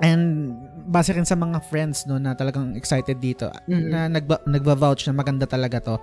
and 0.04 0.52
base 0.86 1.08
rin 1.08 1.24
sa 1.24 1.32
mga 1.32 1.56
friends 1.66 2.04
no 2.04 2.20
na 2.20 2.36
talagang 2.36 2.76
excited 2.76 3.16
dito 3.16 3.48
Mhm. 3.64 3.88
na 3.88 4.00
nagba, 4.06 4.44
nagba-vouch 4.44 5.08
na 5.08 5.16
maganda 5.16 5.48
talaga 5.48 5.80
to. 5.80 5.96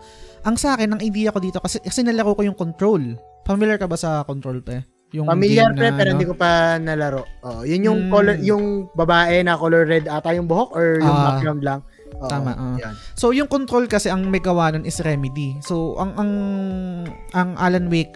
Ang 0.44 0.58
sa 0.58 0.74
akin, 0.74 0.98
ang 0.98 1.02
idea 1.06 1.30
ko 1.30 1.38
dito 1.38 1.62
kasi 1.62 1.78
kasi 1.78 2.02
nalaro 2.02 2.34
ko 2.34 2.42
yung 2.42 2.58
control. 2.58 3.14
Familiar 3.46 3.78
ka 3.78 3.86
ba 3.86 3.94
sa 3.94 4.26
control 4.26 4.66
pe? 4.66 4.82
Yung 5.14 5.30
Familiar 5.30 5.70
pre, 5.78 5.94
na, 5.94 5.94
pero 5.94 6.10
ano? 6.10 6.14
hindi 6.18 6.26
ko 6.26 6.34
pa 6.34 6.82
nalaro. 6.82 7.22
Oh, 7.46 7.62
yun 7.62 7.86
yung 7.86 8.00
Mm. 8.00 8.10
color, 8.10 8.38
yung 8.42 8.66
babae 8.92 9.46
na 9.46 9.54
color 9.54 9.86
red 9.86 10.10
ata 10.10 10.34
yung 10.34 10.50
buhok 10.50 10.74
or 10.74 10.98
yung 10.98 11.14
Ah. 11.14 11.26
background 11.30 11.62
lang. 11.62 11.80
Oo, 12.24 12.30
Tama, 12.30 12.52
yan. 12.78 12.96
So 13.14 13.30
yung 13.30 13.46
control 13.46 13.86
kasi 13.86 14.08
ang 14.08 14.26
may 14.26 14.40
gawa 14.40 14.72
nun 14.72 14.84
is 14.84 14.98
Remedy. 15.00 15.60
So 15.60 15.96
ang 15.96 16.16
ang 16.16 16.32
ang 17.32 17.50
Alan 17.56 17.88
Wake 17.88 18.16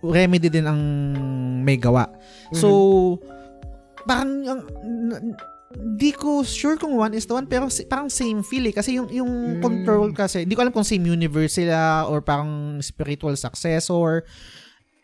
Remedy 0.00 0.48
din 0.48 0.64
ang 0.64 0.80
may 1.60 1.76
gawa. 1.76 2.06
So 2.52 3.18
parang 4.02 4.30
ang 4.44 4.60
di 5.70 6.10
ko 6.10 6.42
sure 6.42 6.74
kung 6.74 6.96
one 6.96 7.14
is 7.14 7.26
the 7.26 7.34
one 7.36 7.46
pero 7.46 7.70
si- 7.70 7.86
parang 7.86 8.10
same 8.10 8.42
feel 8.42 8.64
eh. 8.64 8.74
kasi 8.74 8.98
yung 8.98 9.06
yung 9.08 9.30
Mm. 9.30 9.62
control 9.62 10.10
kasi 10.10 10.42
di 10.42 10.54
ko 10.54 10.62
alam 10.62 10.74
kung 10.74 10.82
same 10.82 11.06
universe 11.06 11.62
sila 11.62 12.06
or 12.06 12.18
parang 12.18 12.80
spiritual 12.80 13.38
successor 13.38 14.26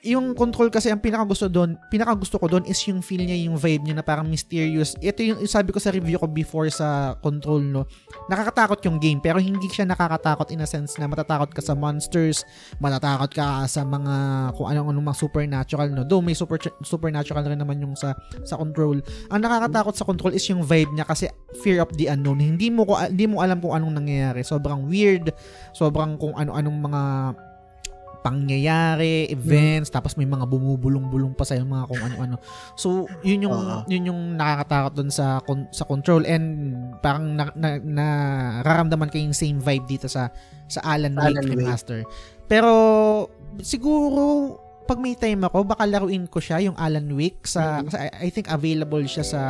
yung 0.05 0.36
control 0.36 0.68
kasi 0.68 0.92
ang 0.92 1.01
pinaka 1.01 1.24
gusto 1.24 1.49
doon, 1.49 1.80
pinaka 1.88 2.12
gusto 2.12 2.36
ko 2.36 2.47
doon 2.47 2.68
is 2.68 2.76
yung 2.84 3.01
feel 3.01 3.24
niya, 3.24 3.49
yung 3.49 3.57
vibe 3.57 3.88
niya 3.88 3.97
na 3.97 4.05
parang 4.05 4.28
mysterious. 4.28 4.92
Ito 5.01 5.24
yung 5.24 5.38
sabi 5.49 5.72
ko 5.72 5.80
sa 5.80 5.88
review 5.88 6.20
ko 6.20 6.28
before 6.28 6.68
sa 6.68 7.16
control 7.24 7.64
no. 7.64 7.82
Nakakatakot 8.28 8.84
yung 8.84 9.01
game 9.01 9.24
pero 9.24 9.40
hindi 9.40 9.66
siya 9.72 9.88
nakakatakot 9.88 10.53
in 10.53 10.61
a 10.61 10.68
sense 10.68 11.01
na 11.01 11.09
matatakot 11.09 11.49
ka 11.49 11.64
sa 11.64 11.72
monsters, 11.72 12.44
matatakot 12.76 13.32
ka 13.32 13.64
sa 13.64 13.82
mga 13.88 14.14
kung 14.55 14.68
anong 14.68 14.92
anong 14.92 15.07
mga 15.11 15.18
supernatural 15.18 15.88
no. 15.88 16.05
Though 16.05 16.20
may 16.20 16.36
super 16.36 16.61
supernatural 16.84 17.42
rin 17.49 17.59
naman 17.59 17.80
yung 17.80 17.97
sa 17.97 18.12
sa 18.44 18.61
control. 18.61 19.01
Ang 19.32 19.40
nakakatakot 19.42 19.97
sa 19.97 20.05
control 20.05 20.36
is 20.36 20.44
yung 20.53 20.61
vibe 20.61 20.92
niya 20.92 21.09
kasi 21.09 21.32
fear 21.64 21.80
of 21.80 21.90
the 21.97 22.12
unknown. 22.12 22.38
Hindi 22.38 22.68
mo 22.68 22.84
ko 22.84 23.01
hindi 23.01 23.24
mo 23.24 23.40
alam 23.40 23.64
kung 23.64 23.72
anong 23.72 23.97
nangyayari. 23.97 24.44
Sobrang 24.44 24.84
weird, 24.86 25.32
sobrang 25.72 26.20
kung 26.20 26.36
ano-anong 26.36 26.78
mga 26.84 27.03
pangyayari, 28.27 29.31
events, 29.31 29.87
tapos 29.95 30.18
may 30.18 30.27
mga 30.27 30.51
bumubulong-bulong 30.51 31.39
pa 31.39 31.47
sa 31.47 31.55
mga 31.55 31.87
kung 31.87 32.03
ano-ano. 32.03 32.43
So, 32.74 33.07
yun 33.22 33.47
yung 33.47 33.55
Oo. 33.55 33.87
yun 33.87 34.11
yung 34.11 34.20
nakakatakot 34.35 34.99
doon 34.99 35.11
sa 35.14 35.39
con- 35.47 35.70
sa 35.70 35.87
control 35.87 36.27
and 36.27 36.74
parang 36.99 37.39
na, 37.39 37.55
na, 37.55 37.79
nararamdaman 37.79 39.14
ko 39.14 39.22
yung 39.22 39.31
same 39.31 39.62
vibe 39.62 39.87
dito 39.87 40.11
sa 40.11 40.35
sa 40.66 40.83
Alan 40.83 41.14
Wake 41.14 41.39
Alan 41.39 41.47
Wake. 41.47 41.62
Remaster. 41.62 42.01
Pero 42.51 42.72
siguro 43.62 44.59
pag 44.91 44.99
may 44.99 45.14
time 45.14 45.47
ako, 45.47 45.62
baka 45.62 45.87
laruin 45.87 46.27
ko 46.27 46.43
siya 46.43 46.66
yung 46.66 46.74
Alan 46.74 47.07
Wake 47.14 47.47
sa 47.47 47.87
kasi 47.87 47.99
I, 47.99 48.27
I 48.27 48.29
think 48.35 48.51
available 48.51 49.03
siya 49.07 49.22
sa 49.22 49.43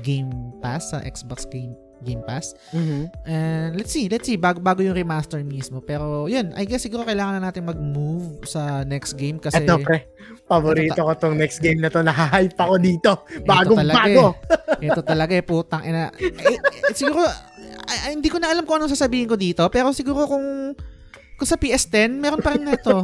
Game 0.00 0.56
Pass 0.64 0.96
sa 0.96 1.04
Xbox 1.04 1.44
Game 1.48 1.76
Game 2.02 2.20
Pass. 2.20 2.52
Mhm. 2.74 3.02
And 3.24 3.70
let's 3.74 3.90
see, 3.90 4.10
let's 4.10 4.26
see, 4.26 4.36
bago, 4.36 4.58
bago 4.58 4.82
yung 4.82 4.92
remaster 4.92 5.38
mismo. 5.40 5.78
Pero 5.78 6.26
yun, 6.26 6.50
I 6.52 6.66
guess 6.66 6.82
siguro 6.82 7.02
kailangan 7.02 7.38
na 7.38 7.48
natin 7.48 7.64
mag-move 7.64 8.44
sa 8.44 8.82
next 8.82 9.14
game 9.14 9.38
kasi 9.38 9.62
Ito, 9.62 9.78
pre. 9.80 10.10
Paborito 10.44 11.00
ko 11.00 11.12
tong 11.14 11.38
next 11.38 11.62
game 11.62 11.78
na 11.78 11.88
to. 11.88 12.02
Nahahype 12.02 12.58
ako 12.58 12.74
dito. 12.76 13.10
Bagong 13.46 13.78
talaga 13.80 13.96
bago. 14.04 14.24
ito 14.82 15.00
talaga 15.00 15.32
eh, 15.32 15.44
putang 15.46 15.82
ina. 15.82 16.10
Eh, 16.18 16.28
eh, 16.28 16.58
siguro, 16.92 17.24
ay- 17.88 18.02
ay, 18.06 18.10
hindi 18.12 18.28
ko 18.28 18.36
na 18.36 18.50
alam 18.50 18.66
kung 18.66 18.76
anong 18.76 18.92
sasabihin 18.92 19.30
ko 19.30 19.38
dito, 19.38 19.62
pero 19.70 19.94
siguro 19.94 20.26
kung 20.26 20.74
kung 21.36 21.48
sa 21.48 21.58
PS10, 21.58 22.18
meron 22.18 22.42
pa 22.42 22.54
rin 22.54 22.64
na 22.64 22.76
ito. 22.76 23.02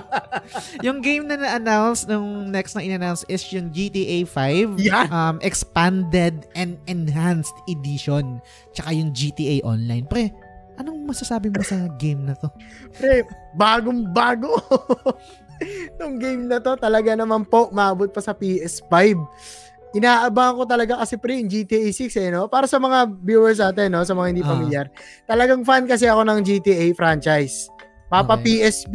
yung 0.86 0.98
game 1.02 1.26
na 1.26 1.36
na-announce, 1.38 2.06
nung 2.06 2.50
next 2.50 2.74
na 2.74 2.82
in-announce 2.82 3.22
is 3.26 3.42
yung 3.50 3.70
GTA 3.70 4.26
5 4.26 4.78
Yan. 4.82 5.06
um, 5.10 5.36
Expanded 5.42 6.46
and 6.54 6.78
Enhanced 6.86 7.54
Edition. 7.66 8.38
Tsaka 8.74 8.94
yung 8.94 9.10
GTA 9.14 9.62
Online. 9.66 10.04
Pre, 10.06 10.30
anong 10.78 11.04
masasabi 11.06 11.52
mo 11.52 11.62
sa 11.62 11.90
game 12.00 12.24
na 12.24 12.34
to? 12.38 12.48
Pre, 12.96 13.26
bagong 13.54 14.08
bago. 14.10 14.56
Tong 16.00 16.16
game 16.16 16.48
na 16.48 16.56
to, 16.56 16.72
talaga 16.80 17.12
naman 17.12 17.44
po, 17.44 17.68
maabot 17.68 18.08
pa 18.08 18.24
sa 18.24 18.32
PS5. 18.32 19.18
Inaabangan 19.90 20.54
ko 20.54 20.64
talaga 20.64 20.92
kasi 21.02 21.18
pre, 21.18 21.42
yung 21.42 21.50
GTA 21.50 21.90
6 21.90 22.14
eh, 22.14 22.30
no? 22.30 22.46
Para 22.46 22.70
sa 22.70 22.78
mga 22.78 23.10
viewers 23.26 23.58
natin, 23.58 23.90
no? 23.90 24.06
Sa 24.06 24.14
mga 24.14 24.28
hindi 24.30 24.44
Ah. 24.46 24.50
familiar. 24.54 24.86
Talagang 25.26 25.66
fan 25.66 25.90
kasi 25.90 26.06
ako 26.06 26.22
ng 26.22 26.40
GTA 26.46 26.94
franchise. 26.94 27.66
Papa 28.06 28.38
Okay. 28.38 28.62
PSP, 28.62 28.94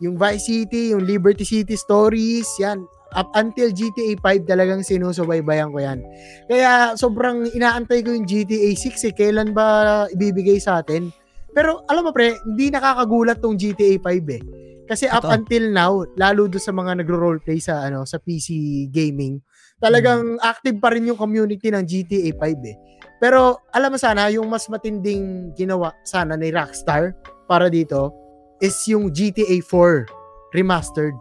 yung 0.00 0.16
Vice 0.16 0.44
City, 0.46 0.92
yung 0.92 1.04
Liberty 1.04 1.44
City 1.44 1.74
Stories, 1.74 2.48
yan. 2.60 2.84
Up 3.16 3.32
until 3.32 3.72
GTA 3.72 4.20
5 4.20 4.44
talagang 4.44 4.84
sinusubaybayan 4.84 5.72
ko 5.72 5.80
yan. 5.80 6.04
Kaya 6.44 6.92
sobrang 6.92 7.48
inaantay 7.48 8.04
ko 8.04 8.12
yung 8.12 8.28
GTA 8.28 8.76
6 8.76 9.00
eh. 9.08 9.16
Kailan 9.16 9.56
ba 9.56 9.64
ibibigay 10.12 10.60
sa 10.60 10.84
atin? 10.84 11.08
Pero 11.56 11.80
alam 11.88 12.04
mo 12.04 12.12
pre, 12.12 12.36
hindi 12.44 12.68
nakakagulat 12.68 13.40
tong 13.40 13.56
GTA 13.56 13.96
5 13.96 14.28
eh. 14.28 14.44
Kasi 14.84 15.04
up 15.04 15.24
until 15.24 15.68
now, 15.68 16.04
lalo 16.16 16.48
do 16.48 16.56
sa 16.56 16.68
mga 16.68 17.00
nagro-roleplay 17.00 17.60
sa 17.60 17.84
ano 17.84 18.04
sa 18.04 18.16
PC 18.16 18.48
gaming, 18.88 19.40
talagang 19.78 20.36
active 20.42 20.78
pa 20.78 20.94
rin 20.94 21.06
yung 21.06 21.18
community 21.18 21.70
ng 21.70 21.82
GTA 21.82 22.34
5 22.34 22.70
eh. 22.70 22.76
Pero 23.18 23.66
alam 23.74 23.94
mo 23.94 23.98
sana, 23.98 24.30
yung 24.30 24.46
mas 24.46 24.70
matinding 24.70 25.50
ginawa 25.54 25.90
sana 26.06 26.38
ni 26.38 26.54
Rockstar 26.54 27.14
para 27.50 27.66
dito 27.66 28.14
is 28.62 28.74
yung 28.86 29.10
GTA 29.10 29.58
4 29.62 30.06
remastered 30.54 31.14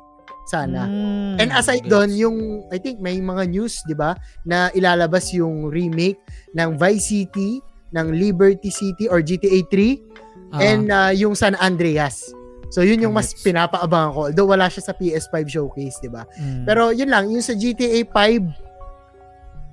sana. 0.47 0.88
Mm, 0.88 1.43
And 1.43 1.49
aside 1.51 1.84
gets. 1.84 1.91
doon, 1.91 2.10
yung 2.16 2.38
I 2.72 2.80
think 2.80 3.03
may 3.03 3.20
mga 3.20 3.51
news, 3.51 3.84
'di 3.84 3.97
ba, 3.97 4.16
na 4.47 4.72
ilalabas 4.72 5.36
yung 5.36 5.68
remake 5.68 6.18
ng 6.55 6.80
Vice 6.80 7.12
City, 7.12 7.60
ng 7.91 8.16
Liberty 8.16 8.72
City 8.72 9.12
or 9.12 9.20
GTA 9.20 9.68
3 9.70 9.99
Ah, 10.47 10.64
and 10.64 10.88
uh, 10.88 11.12
yung 11.12 11.36
San 11.36 11.60
Andreas. 11.60 12.24
So 12.70 12.84
yun 12.84 12.99
yung 12.99 13.15
mas 13.15 13.32
pinapaabangan 13.34 14.11
ko. 14.11 14.20
Although 14.28 14.49
wala 14.51 14.68
siya 14.68 14.84
sa 14.84 14.93
PS5 14.93 15.47
showcase, 15.47 15.97
'di 15.99 16.11
ba? 16.11 16.28
mm. 16.28 16.68
Pero 16.68 16.91
yun 16.91 17.07
lang, 17.07 17.32
yung 17.32 17.41
sa 17.41 17.55
GTA 17.55 18.03
5, 18.03 18.43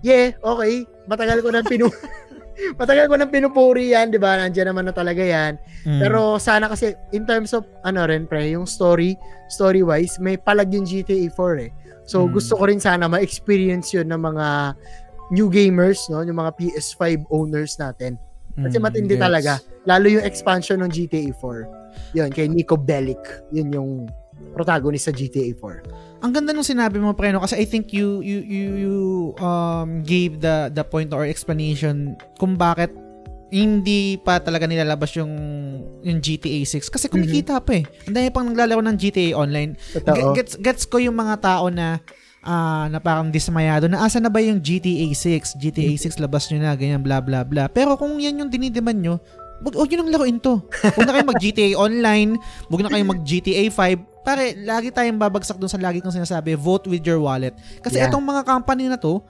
yeah, 0.03 0.34
okay. 0.40 0.84
Matagal 1.05 1.42
ko 1.42 1.49
nang 1.51 1.66
pinu 1.66 1.88
Matagal 2.78 3.11
ko 3.11 3.18
nang 3.18 3.34
pinupuri 3.34 3.99
yan, 3.99 4.14
'di 4.14 4.22
ba? 4.22 4.38
Nandiyan 4.38 4.70
naman 4.70 4.86
na 4.86 4.95
talaga 4.95 5.18
yan. 5.20 5.59
Mm. 5.82 5.99
Pero 5.99 6.38
sana 6.38 6.70
kasi 6.70 6.95
in 7.11 7.26
terms 7.26 7.51
of 7.51 7.66
ano 7.82 8.07
rin 8.07 8.30
pre, 8.30 8.55
yung 8.55 8.62
story, 8.62 9.18
story-wise, 9.51 10.22
may 10.22 10.38
palag 10.38 10.70
yung 10.70 10.86
GTA 10.86 11.26
4 11.34 11.59
eh. 11.59 11.74
So 12.07 12.22
Mm. 12.22 12.30
gusto 12.30 12.55
ko 12.55 12.70
rin 12.70 12.78
sana 12.78 13.11
ma-experience 13.11 13.90
yun 13.90 14.07
ng 14.07 14.22
mga 14.22 14.47
new 15.34 15.51
gamers, 15.51 16.07
no, 16.07 16.22
yung 16.22 16.38
mga 16.38 16.55
PS5 16.55 17.26
owners 17.26 17.74
natin. 17.74 18.20
Kasi 18.55 18.78
Mm, 18.78 18.84
matindi 18.86 19.16
gets. 19.18 19.24
talaga. 19.26 19.53
Lalo 19.82 20.07
yung 20.07 20.22
expansion 20.22 20.78
ng 20.78 20.90
GTA 20.95 21.34
4. 21.34 21.66
Yun, 22.12 22.30
kay 22.30 22.47
Nico 22.47 22.76
Bellic. 22.78 23.20
Yun 23.51 23.68
yung 23.72 23.90
protagonist 24.55 25.07
sa 25.07 25.12
GTA 25.14 25.55
4. 25.57 26.22
Ang 26.24 26.32
ganda 26.32 26.51
nung 26.51 26.66
sinabi 26.66 26.99
mo 26.99 27.12
pre 27.12 27.30
no 27.30 27.42
kasi 27.42 27.59
I 27.59 27.66
think 27.68 27.92
you 27.95 28.24
you 28.24 28.38
you, 28.42 28.66
you 28.80 28.97
um 29.38 30.01
gave 30.03 30.40
the 30.40 30.72
the 30.72 30.82
point 30.82 31.12
or 31.12 31.26
explanation 31.26 32.16
kung 32.40 32.57
bakit 32.57 32.90
hindi 33.55 34.18
pa 34.18 34.42
talaga 34.42 34.66
nilalabas 34.66 35.14
yung 35.14 35.30
yung 36.03 36.18
GTA 36.18 36.66
6 36.66 36.90
kasi 36.90 37.07
kumikita 37.07 37.62
pa 37.62 37.78
eh. 37.78 37.84
Ang 38.11 38.14
dami 38.18 38.28
pang 38.34 38.47
naglalaro 38.51 38.82
ng 38.82 38.97
GTA 38.99 39.38
online. 39.38 39.78
Ge- 39.95 40.32
Gets 40.34 40.55
gets 40.59 40.84
ko 40.90 40.99
yung 40.99 41.14
mga 41.14 41.38
tao 41.38 41.70
na 41.70 42.03
ah 42.45 42.90
na 42.90 42.99
parang 42.99 43.30
dismayado 43.30 43.86
na 43.86 44.03
asa 44.03 44.18
na 44.18 44.28
ba 44.28 44.42
yung 44.42 44.59
GTA 44.59 45.07
6? 45.12 45.55
GTA 45.61 45.95
6 45.97 46.18
labas 46.18 46.51
nyo 46.51 46.61
na, 46.61 46.74
ganyan 46.74 47.01
bla 47.01 47.22
bla 47.22 47.47
bla. 47.47 47.70
Pero 47.70 47.95
kung 47.95 48.18
yan 48.18 48.42
yung 48.42 48.51
dinidiman 48.51 48.97
nyo, 48.99 49.16
wag, 49.62 49.74
wag 49.76 49.88
nyo 49.90 49.98
nang 50.02 50.12
laruin 50.12 50.38
to. 50.40 50.59
Huwag 50.96 51.07
na 51.07 51.14
kayo 51.14 51.26
mag 51.28 51.40
GTA 51.40 51.68
online, 51.76 52.30
wag 52.66 52.82
na 52.82 52.90
kayo 52.90 53.05
mag 53.05 53.20
GTA 53.22 53.70
5. 53.70 54.24
Pare, 54.24 54.57
lagi 54.57 54.88
tayong 54.88 55.20
babagsak 55.20 55.61
dun 55.61 55.68
sa 55.68 55.76
lagi 55.76 56.00
kong 56.00 56.16
sinasabi, 56.16 56.57
vote 56.57 56.88
with 56.88 57.05
your 57.05 57.20
wallet. 57.20 57.52
Kasi 57.84 58.00
Yeah. 58.00 58.09
itong 58.09 58.24
mga 58.24 58.42
company 58.48 58.88
na 58.88 58.96
to, 58.96 59.20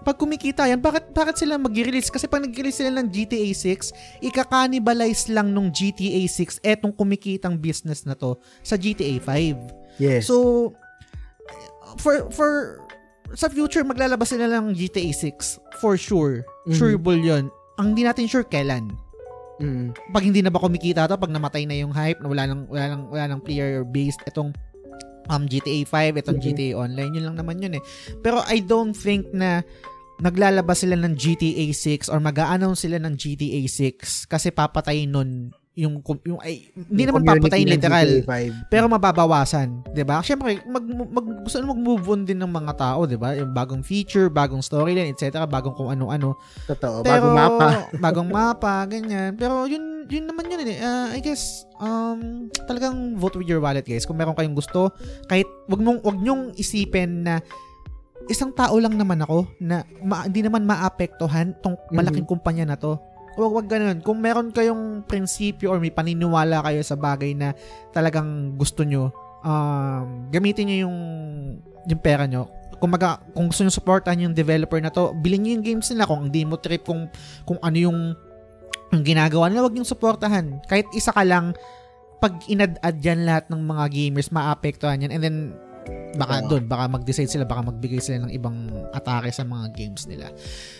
pag 0.00 0.16
kumikita 0.16 0.64
yan, 0.64 0.80
bakit 0.80 1.10
bakit 1.12 1.36
sila 1.36 1.58
mag-release? 1.58 2.08
Kasi 2.08 2.30
pag 2.30 2.40
nag-release 2.40 2.80
sila 2.80 2.96
ng 2.96 3.10
GTA 3.12 3.50
6, 3.52 3.92
ika-cannibalize 4.24 5.28
lang 5.28 5.52
nung 5.52 5.68
GTA 5.68 6.24
6 6.24 6.62
etong 6.64 6.94
kumikitang 6.94 7.58
business 7.58 8.06
na 8.08 8.16
to 8.16 8.38
sa 8.64 8.78
GTA 8.78 9.20
5. 9.20 10.00
Yes. 10.00 10.30
So, 10.30 10.70
for, 11.98 12.30
for, 12.30 12.80
sa 13.34 13.50
future, 13.50 13.84
maglalabas 13.84 14.32
sila 14.32 14.48
ng 14.48 14.72
GTA 14.72 15.12
6. 15.12 15.60
For 15.82 15.98
sure. 15.98 16.46
Mhm. 16.64 16.78
Sureable 16.78 17.18
yun. 17.20 17.44
Ang 17.76 17.92
hindi 17.92 18.06
natin 18.06 18.30
sure 18.30 18.46
kailan. 18.46 18.94
Mm. 19.58 19.94
Pag 20.14 20.24
hindi 20.24 20.40
na 20.40 20.50
ba 20.54 20.62
kumikita 20.62 21.10
to, 21.10 21.18
pag 21.18 21.34
namatay 21.34 21.66
na 21.66 21.74
yung 21.74 21.90
hype, 21.90 22.22
na 22.22 22.30
wala 22.30 22.42
nang, 22.46 22.62
wala 22.70 22.84
nang, 22.94 23.02
wala 23.10 23.24
nang 23.26 23.42
player 23.42 23.82
based, 23.82 24.22
itong 24.26 24.54
um, 25.28 25.44
GTA 25.44 25.84
5, 25.84 26.20
itong 26.22 26.38
Mhm. 26.38 26.44
GTA 26.44 26.70
Online, 26.78 27.12
yun 27.12 27.24
lang 27.26 27.36
naman 27.36 27.58
yun 27.58 27.74
eh. 27.76 27.82
Pero 28.22 28.42
I 28.46 28.62
don't 28.62 28.94
think 28.94 29.28
na 29.34 29.62
naglalabas 30.18 30.82
sila 30.82 30.98
ng 30.98 31.14
GTA 31.14 31.70
6 31.70 32.10
or 32.10 32.18
mag-a-announce 32.18 32.82
sila 32.82 32.98
ng 32.98 33.14
GTA 33.14 33.62
6 33.70 34.26
kasi 34.26 34.50
papatayin 34.50 35.14
nun 35.14 35.54
yung, 35.78 36.02
yung 36.26 36.40
ay, 36.42 36.74
hindi 36.74 37.06
naman 37.06 37.22
papatayin 37.22 37.70
literal. 37.70 38.26
GTA 38.26 38.66
5. 38.66 38.72
Pero 38.74 38.90
mababawasan, 38.90 39.94
'di 39.94 40.02
ba? 40.02 40.18
Syempre, 40.26 40.58
mag, 40.66 40.82
mag 40.82 41.26
gusto 41.46 41.62
na 41.62 41.70
mag-move 41.70 42.04
on 42.10 42.26
din 42.26 42.42
ng 42.42 42.50
mga 42.50 42.72
tao, 42.74 43.06
'di 43.06 43.14
ba? 43.14 43.38
Yung 43.38 43.54
bagong 43.54 43.86
feature, 43.86 44.26
bagong 44.26 44.58
storyline, 44.58 45.14
etc., 45.14 45.46
bagong 45.46 45.78
kung 45.78 45.94
ano-ano. 45.94 46.34
Totoo. 46.66 47.06
Pero 47.06 47.30
Bagong 47.30 47.34
mapa. 47.38 47.68
bagong 48.04 48.30
mapa, 48.30 48.74
ganyan. 48.90 49.38
Pero 49.38 49.70
yun 49.70 50.10
yun 50.10 50.26
naman 50.26 50.50
yun 50.50 50.66
eh. 50.66 50.78
Uh, 50.82 51.14
I 51.14 51.20
guess 51.22 51.62
um 51.78 52.50
talagang 52.66 53.14
vote 53.14 53.38
with 53.38 53.46
your 53.46 53.62
wallet, 53.62 53.86
guys. 53.86 54.02
Kung 54.02 54.18
meron 54.18 54.34
kayong 54.34 54.58
gusto, 54.58 54.90
kahit 55.30 55.46
wag 55.70 55.78
mong 55.78 56.02
wag 56.02 56.18
nyong 56.18 56.58
isipin 56.58 57.22
na 57.22 57.38
isang 58.28 58.52
tao 58.52 58.76
lang 58.76 58.92
naman 58.98 59.22
ako 59.24 59.48
na 59.62 59.86
ma- 60.04 60.28
hindi 60.28 60.44
naman 60.44 60.66
maapektuhan 60.66 61.56
tong 61.64 61.78
malaking 61.94 62.26
kumpanya 62.26 62.74
na 62.74 62.76
to. 62.76 62.98
Wag 63.38 63.52
wag 63.54 63.66
ganun. 63.70 64.02
Kung 64.02 64.18
meron 64.18 64.50
kayong 64.50 65.06
prinsipyo 65.06 65.70
or 65.70 65.78
may 65.78 65.94
paniniwala 65.94 66.58
kayo 66.66 66.82
sa 66.82 66.98
bagay 66.98 67.38
na 67.38 67.54
talagang 67.94 68.58
gusto 68.58 68.82
nyo, 68.82 69.14
um, 69.46 70.26
gamitin 70.34 70.66
nyo 70.66 70.76
yung 70.90 70.98
yung 71.86 72.02
pera 72.02 72.26
nyo. 72.26 72.50
Kung 72.82 72.90
maga, 72.94 73.22
kung 73.34 73.46
gusto 73.46 73.62
nyo 73.62 73.70
supportan 73.74 74.22
yung 74.22 74.34
developer 74.34 74.78
na 74.82 74.90
to, 74.90 75.14
bilhin 75.22 75.46
nyo 75.46 75.52
yung 75.58 75.66
games 75.66 75.86
nila. 75.90 76.06
Kung 76.06 76.30
hindi 76.30 76.42
mo 76.42 76.58
trip 76.58 76.82
kung, 76.86 77.10
kung 77.42 77.58
ano 77.62 77.78
yung, 77.78 77.98
yung 78.94 79.02
ginagawa 79.02 79.50
nila, 79.50 79.66
wag 79.66 79.74
nyo 79.74 79.86
supportahan. 79.86 80.62
Kahit 80.66 80.86
isa 80.94 81.10
ka 81.10 81.26
lang, 81.26 81.54
pag 82.18 82.38
inad-add 82.46 82.98
yan 83.02 83.26
lahat 83.26 83.50
ng 83.50 83.62
mga 83.62 83.84
gamers, 83.90 84.30
maapektuhan 84.30 85.02
yan. 85.02 85.10
And 85.14 85.22
then, 85.22 85.38
baka 86.14 86.34
Oo. 86.40 86.48
doon, 86.50 86.64
baka 86.64 86.84
mag-decide 86.88 87.28
sila, 87.28 87.44
baka 87.44 87.62
magbigay 87.64 87.98
sila 87.98 88.26
ng 88.26 88.32
ibang 88.32 88.56
atake 88.90 89.30
sa 89.30 89.42
mga 89.42 89.70
games 89.72 90.04
nila. 90.04 90.28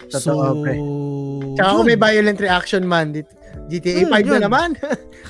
Totoo, 0.08 0.20
so, 0.56 0.60
pre. 0.60 0.74
Tsaka 1.54 1.68
kung 1.72 1.86
may 1.86 1.96
violent 1.96 2.38
reaction 2.38 2.82
man, 2.82 3.12
dit- 3.12 3.36
GTA 3.66 4.04
Hmm, 4.04 4.12
5 4.12 4.24
yun. 4.24 4.32
na 4.34 4.46
naman. 4.46 4.68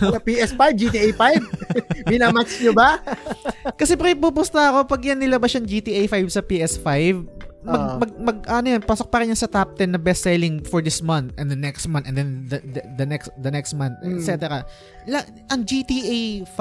Wala 0.00 0.18
PS5, 0.20 0.60
GTA 0.74 1.08
5. 1.10 1.42
Minamatch 2.06 2.60
nyo 2.60 2.72
ba? 2.72 2.98
Kasi 3.74 3.94
pre, 3.94 4.14
pupusta 4.14 4.70
ako 4.70 4.86
pag 4.86 5.02
yan 5.04 5.18
nilabas 5.18 5.54
yung 5.54 5.64
GTA 5.64 6.02
5 6.04 6.28
sa 6.28 6.42
PS5, 6.42 6.88
mag, 7.61 7.74
Oo. 7.74 7.94
mag, 7.98 8.11
mag, 8.16 8.38
ano 8.46 8.66
yan, 8.68 8.80
pasok 8.80 9.09
pa 9.09 9.18
rin 9.18 9.28
yan 9.28 9.36
sa 9.36 9.46
top 9.46 9.74
10 9.74 9.90
na 9.90 9.98
best 9.98 10.22
selling 10.22 10.62
for 10.62 10.78
this 10.78 11.00
month 11.00 11.34
and 11.34 11.46
the 11.46 11.59
next 11.59 11.84
month 11.84 12.06
and 12.06 12.14
then 12.14 12.46
the, 12.46 12.62
the, 12.64 12.80
the 12.94 13.04
next 13.04 13.28
the 13.36 13.50
next 13.50 13.74
month, 13.74 13.98
Mm. 13.98 14.14
etc. 14.16 14.62
La, 15.04 15.20
ang 15.48 15.62
GTA 15.62 16.46
5 16.46 16.54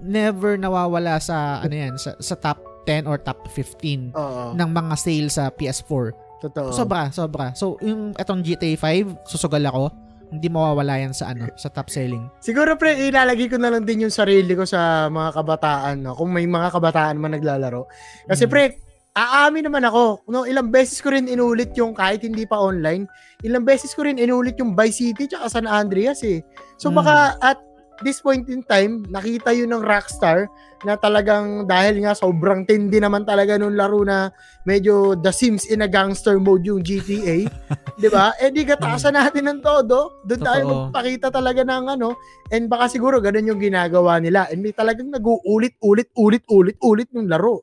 never 0.00 0.54
nawawala 0.54 1.16
sa 1.18 1.58
ano 1.58 1.72
yan, 1.72 1.96
sa, 1.96 2.12
sa 2.18 2.36
top 2.36 2.60
10 2.84 3.06
or 3.06 3.16
top 3.16 3.48
15 3.48 4.12
Oo. 4.12 4.52
ng 4.52 4.68
mga 4.68 4.94
sale 4.94 5.28
sa 5.28 5.48
PS4. 5.48 6.12
Totoo. 6.42 6.74
Sobra, 6.74 7.08
sobra. 7.08 7.54
So, 7.54 7.78
yung 7.78 8.12
etong 8.14 8.42
GTA 8.42 8.74
5, 8.74 9.24
susugal 9.24 9.62
ako, 9.62 9.94
hindi 10.28 10.48
mawawala 10.48 10.98
yan 10.98 11.12
sa 11.12 11.30
ano, 11.30 11.46
sa 11.54 11.68
top 11.68 11.86
selling. 11.86 12.26
Siguro 12.40 12.74
pre, 12.74 12.98
ilalagay 12.98 13.46
ko 13.46 13.56
na 13.56 13.68
lang 13.68 13.84
din 13.84 14.04
yung 14.04 14.12
sarili 14.12 14.52
ko 14.52 14.64
sa 14.64 15.06
mga 15.06 15.38
kabataan, 15.38 16.02
no? 16.02 16.12
kung 16.12 16.28
may 16.28 16.44
mga 16.44 16.72
kabataan 16.72 17.16
man 17.16 17.32
naglalaro. 17.32 17.86
Kasi 18.26 18.44
Mm. 18.44 18.50
pre, 18.50 18.64
aamin 19.12 19.68
naman 19.68 19.84
ako, 19.84 20.24
no, 20.32 20.48
ilang 20.48 20.72
beses 20.72 21.00
ko 21.04 21.12
rin 21.12 21.28
inulit 21.28 21.76
yung 21.76 21.92
kahit 21.92 22.24
hindi 22.24 22.48
pa 22.48 22.56
online, 22.56 23.04
ilang 23.44 23.64
beses 23.64 23.92
ko 23.92 24.08
rin 24.08 24.16
inulit 24.16 24.56
yung 24.56 24.72
Vice 24.72 25.04
City 25.04 25.28
tsaka 25.28 25.52
San 25.52 25.68
Andreas 25.68 26.24
eh. 26.24 26.40
So 26.80 26.88
Mm. 26.88 26.96
baka 26.96 27.14
at 27.44 27.58
this 28.02 28.18
point 28.18 28.48
in 28.48 28.64
time, 28.66 29.04
nakita 29.12 29.52
yun 29.54 29.70
ng 29.70 29.84
Rockstar 29.84 30.48
na 30.82 30.98
talagang 30.98 31.68
dahil 31.70 32.02
nga 32.02 32.16
sobrang 32.18 32.66
tindi 32.66 32.98
naman 32.98 33.22
talaga 33.22 33.54
nung 33.54 33.78
laro 33.78 34.02
na 34.02 34.32
medyo 34.66 35.14
The 35.14 35.30
Sims 35.30 35.70
in 35.70 35.84
a 35.84 35.88
gangster 35.88 36.40
mode 36.42 36.66
yung 36.66 36.82
GTA, 36.82 37.46
'di 38.00 38.08
ba? 38.10 38.34
Eh 38.42 38.50
di 38.50 38.66
gatasan 38.66 39.14
natin 39.14 39.46
ng 39.46 39.60
todo. 39.62 40.24
Doon 40.26 40.42
tayo 40.42 40.62
magpakita 40.66 41.30
talaga 41.30 41.62
ng 41.62 41.94
ano, 41.94 42.16
and 42.50 42.66
baka 42.66 42.90
siguro 42.90 43.22
ganun 43.22 43.54
yung 43.54 43.60
ginagawa 43.62 44.18
nila. 44.18 44.50
And 44.50 44.64
may 44.64 44.74
talagang 44.74 45.12
nag-uulit, 45.12 45.78
ulit, 45.84 46.10
ulit, 46.18 46.42
ulit, 46.50 46.76
ulit 46.82 47.08
ng 47.14 47.28
laro. 47.30 47.62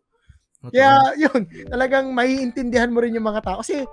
Kaya 0.67 0.91
yun, 1.15 1.41
talagang 1.71 2.11
maiintindihan 2.11 2.91
mo 2.91 2.99
rin 2.99 3.15
yung 3.15 3.23
mga 3.23 3.41
tao. 3.41 3.63
Kasi, 3.63 3.87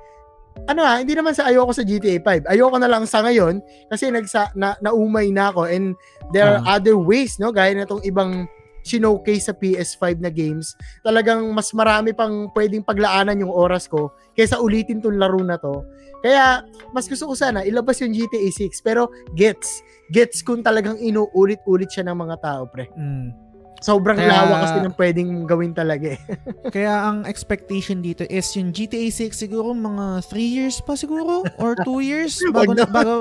ano 0.67 0.83
ha, 0.83 0.99
hindi 0.99 1.15
naman 1.15 1.37
sa 1.37 1.47
ayoko 1.47 1.71
sa 1.71 1.87
GTA 1.87 2.19
5. 2.19 2.49
Ayoko 2.51 2.77
na 2.81 2.91
lang 2.91 3.07
sa 3.07 3.23
ngayon 3.23 3.63
kasi 3.87 4.11
nagsa, 4.11 4.51
na, 4.59 4.75
naumay 4.83 5.31
na 5.31 5.55
ako 5.55 5.71
and 5.71 5.95
there 6.35 6.49
are 6.49 6.59
Ah. 6.67 6.81
other 6.81 6.99
ways, 6.99 7.39
no? 7.39 7.55
Gaya 7.55 7.77
na 7.77 7.87
tong 7.87 8.03
ibang 8.03 8.49
sinokase 8.83 9.51
sa 9.51 9.55
PS5 9.55 10.19
na 10.19 10.31
games. 10.31 10.75
Talagang 11.03 11.43
mas 11.51 11.71
marami 11.75 12.15
pang 12.15 12.51
pwedeng 12.55 12.87
paglaanan 12.87 13.43
yung 13.43 13.51
oras 13.51 13.91
ko 13.91 14.15
kaysa 14.35 14.63
ulitin 14.63 15.03
tong 15.03 15.19
laro 15.19 15.43
na 15.43 15.59
to. 15.59 15.83
Kaya, 16.23 16.63
mas 16.91 17.07
gusto 17.07 17.27
ko 17.27 17.35
sana 17.35 17.63
ilabas 17.63 17.99
yung 18.03 18.11
GTA 18.15 18.49
6 18.51 18.83
pero 18.83 19.07
gets. 19.35 19.83
Gets 20.11 20.43
kung 20.43 20.63
talagang 20.63 20.99
inuulit-ulit 20.99 21.91
siya 21.91 22.07
ng 22.07 22.17
mga 22.17 22.37
tao, 22.43 22.63
pre. 22.67 22.87
Mm. 22.95 23.46
Sobrang 23.79 24.17
Kaya- 24.17 24.33
lawak 24.33 24.59
kasi 24.63 24.77
ng 24.81 24.97
pwedeng 24.97 25.31
gawin 25.45 25.73
talaga 25.73 26.17
eh. 26.17 26.21
Kaya 26.75 27.07
ang 27.07 27.23
expectation 27.25 28.01
dito 28.01 28.25
is 28.25 28.49
yung 28.53 28.73
GTA 28.73 29.07
6 29.07 29.37
siguro 29.37 29.71
mga 29.71 30.25
3 30.25 30.33
years 30.41 30.81
pa 30.81 30.95
siguro 30.95 31.45
or 31.57 31.77
2 31.77 32.01
years 32.01 32.41
bago 32.57 32.73
naman. 32.73 32.91
bago 32.91 33.15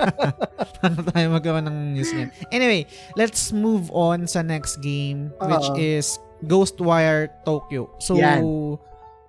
bago 0.78 0.98
tayo 1.10 1.26
magkaroon 1.30 1.66
ng 1.66 1.78
news 1.92 2.10
niyan. 2.10 2.30
Anyway, 2.48 2.86
let's 3.14 3.50
move 3.50 3.90
on 3.90 4.24
sa 4.24 4.40
next 4.40 4.78
game 4.78 5.34
which 5.42 5.68
Oo. 5.68 5.76
is 5.76 6.16
Ghostwire 6.40 7.32
Tokyo. 7.42 7.90
So 7.98 8.14
Yan. 8.14 8.44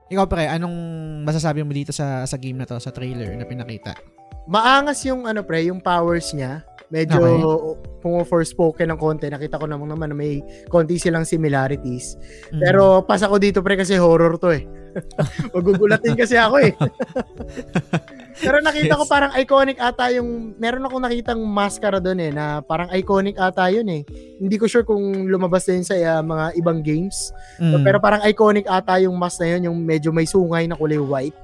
ikaw 0.07 0.29
pre, 0.29 0.45
anong 0.45 0.75
masasabi 1.23 1.65
mo 1.65 1.73
dito 1.73 1.89
sa 1.89 2.21
sa 2.23 2.37
game 2.37 2.59
na 2.59 2.67
to, 2.67 2.77
sa 2.77 2.91
trailer 2.91 3.33
na 3.33 3.43
pinakita? 3.43 3.97
maangas 4.45 5.01
yung 5.01 5.25
ano 5.25 5.41
pre, 5.41 5.65
yung 5.65 5.81
powers 5.81 6.29
niya. 6.29 6.61
Medyo 6.93 7.17
Okay. 7.17 7.41
kung 8.05 8.21
forspoken 8.21 8.93
ng 8.93 8.99
konti, 9.01 9.25
nakita 9.25 9.57
ko 9.57 9.65
naman 9.65 9.89
naman 9.89 10.13
na 10.13 10.17
may 10.17 10.45
konti 10.69 11.01
silang 11.01 11.25
similarities. 11.25 12.13
Mm. 12.53 12.61
Pero 12.61 12.83
pas 13.01 13.21
ako 13.25 13.41
dito 13.41 13.65
pre 13.65 13.73
kasi 13.73 13.97
horror 13.97 14.37
to 14.37 14.53
eh. 14.53 14.63
Magugulatin 15.55 16.15
kasi 16.15 16.37
ako 16.37 16.55
eh. 16.61 16.71
Pero 18.43 18.59
nakita 18.59 18.99
ko 18.99 19.03
Yes. 19.07 19.11
parang 19.11 19.31
iconic 19.35 19.77
ata 19.79 20.11
yung 20.11 20.55
meron 20.59 20.83
akong 20.83 21.03
nakitang 21.03 21.39
maskara 21.39 22.03
doon 22.03 22.19
eh 22.19 22.31
na 22.35 22.59
parang 22.59 22.91
iconic 22.91 23.39
ata 23.39 23.71
yun 23.71 23.87
eh. 23.87 24.01
Hindi 24.39 24.55
ko 24.59 24.67
sure 24.67 24.83
kung 24.83 25.27
lumabas 25.27 25.67
din 25.67 25.83
sa 25.83 25.95
uh, 25.95 26.23
mga 26.23 26.45
ibang 26.59 26.83
games. 26.83 27.31
Mm. 27.59 27.83
Pero 27.83 27.97
parang 27.99 28.23
iconic 28.27 28.67
ata 28.67 28.99
yung 28.99 29.15
mask 29.15 29.39
na 29.43 29.55
yun, 29.55 29.71
yung 29.71 29.77
medyo 29.81 30.11
may 30.11 30.27
sungay 30.27 30.67
na 30.67 30.75
kulay 30.75 30.99
white. 30.99 31.35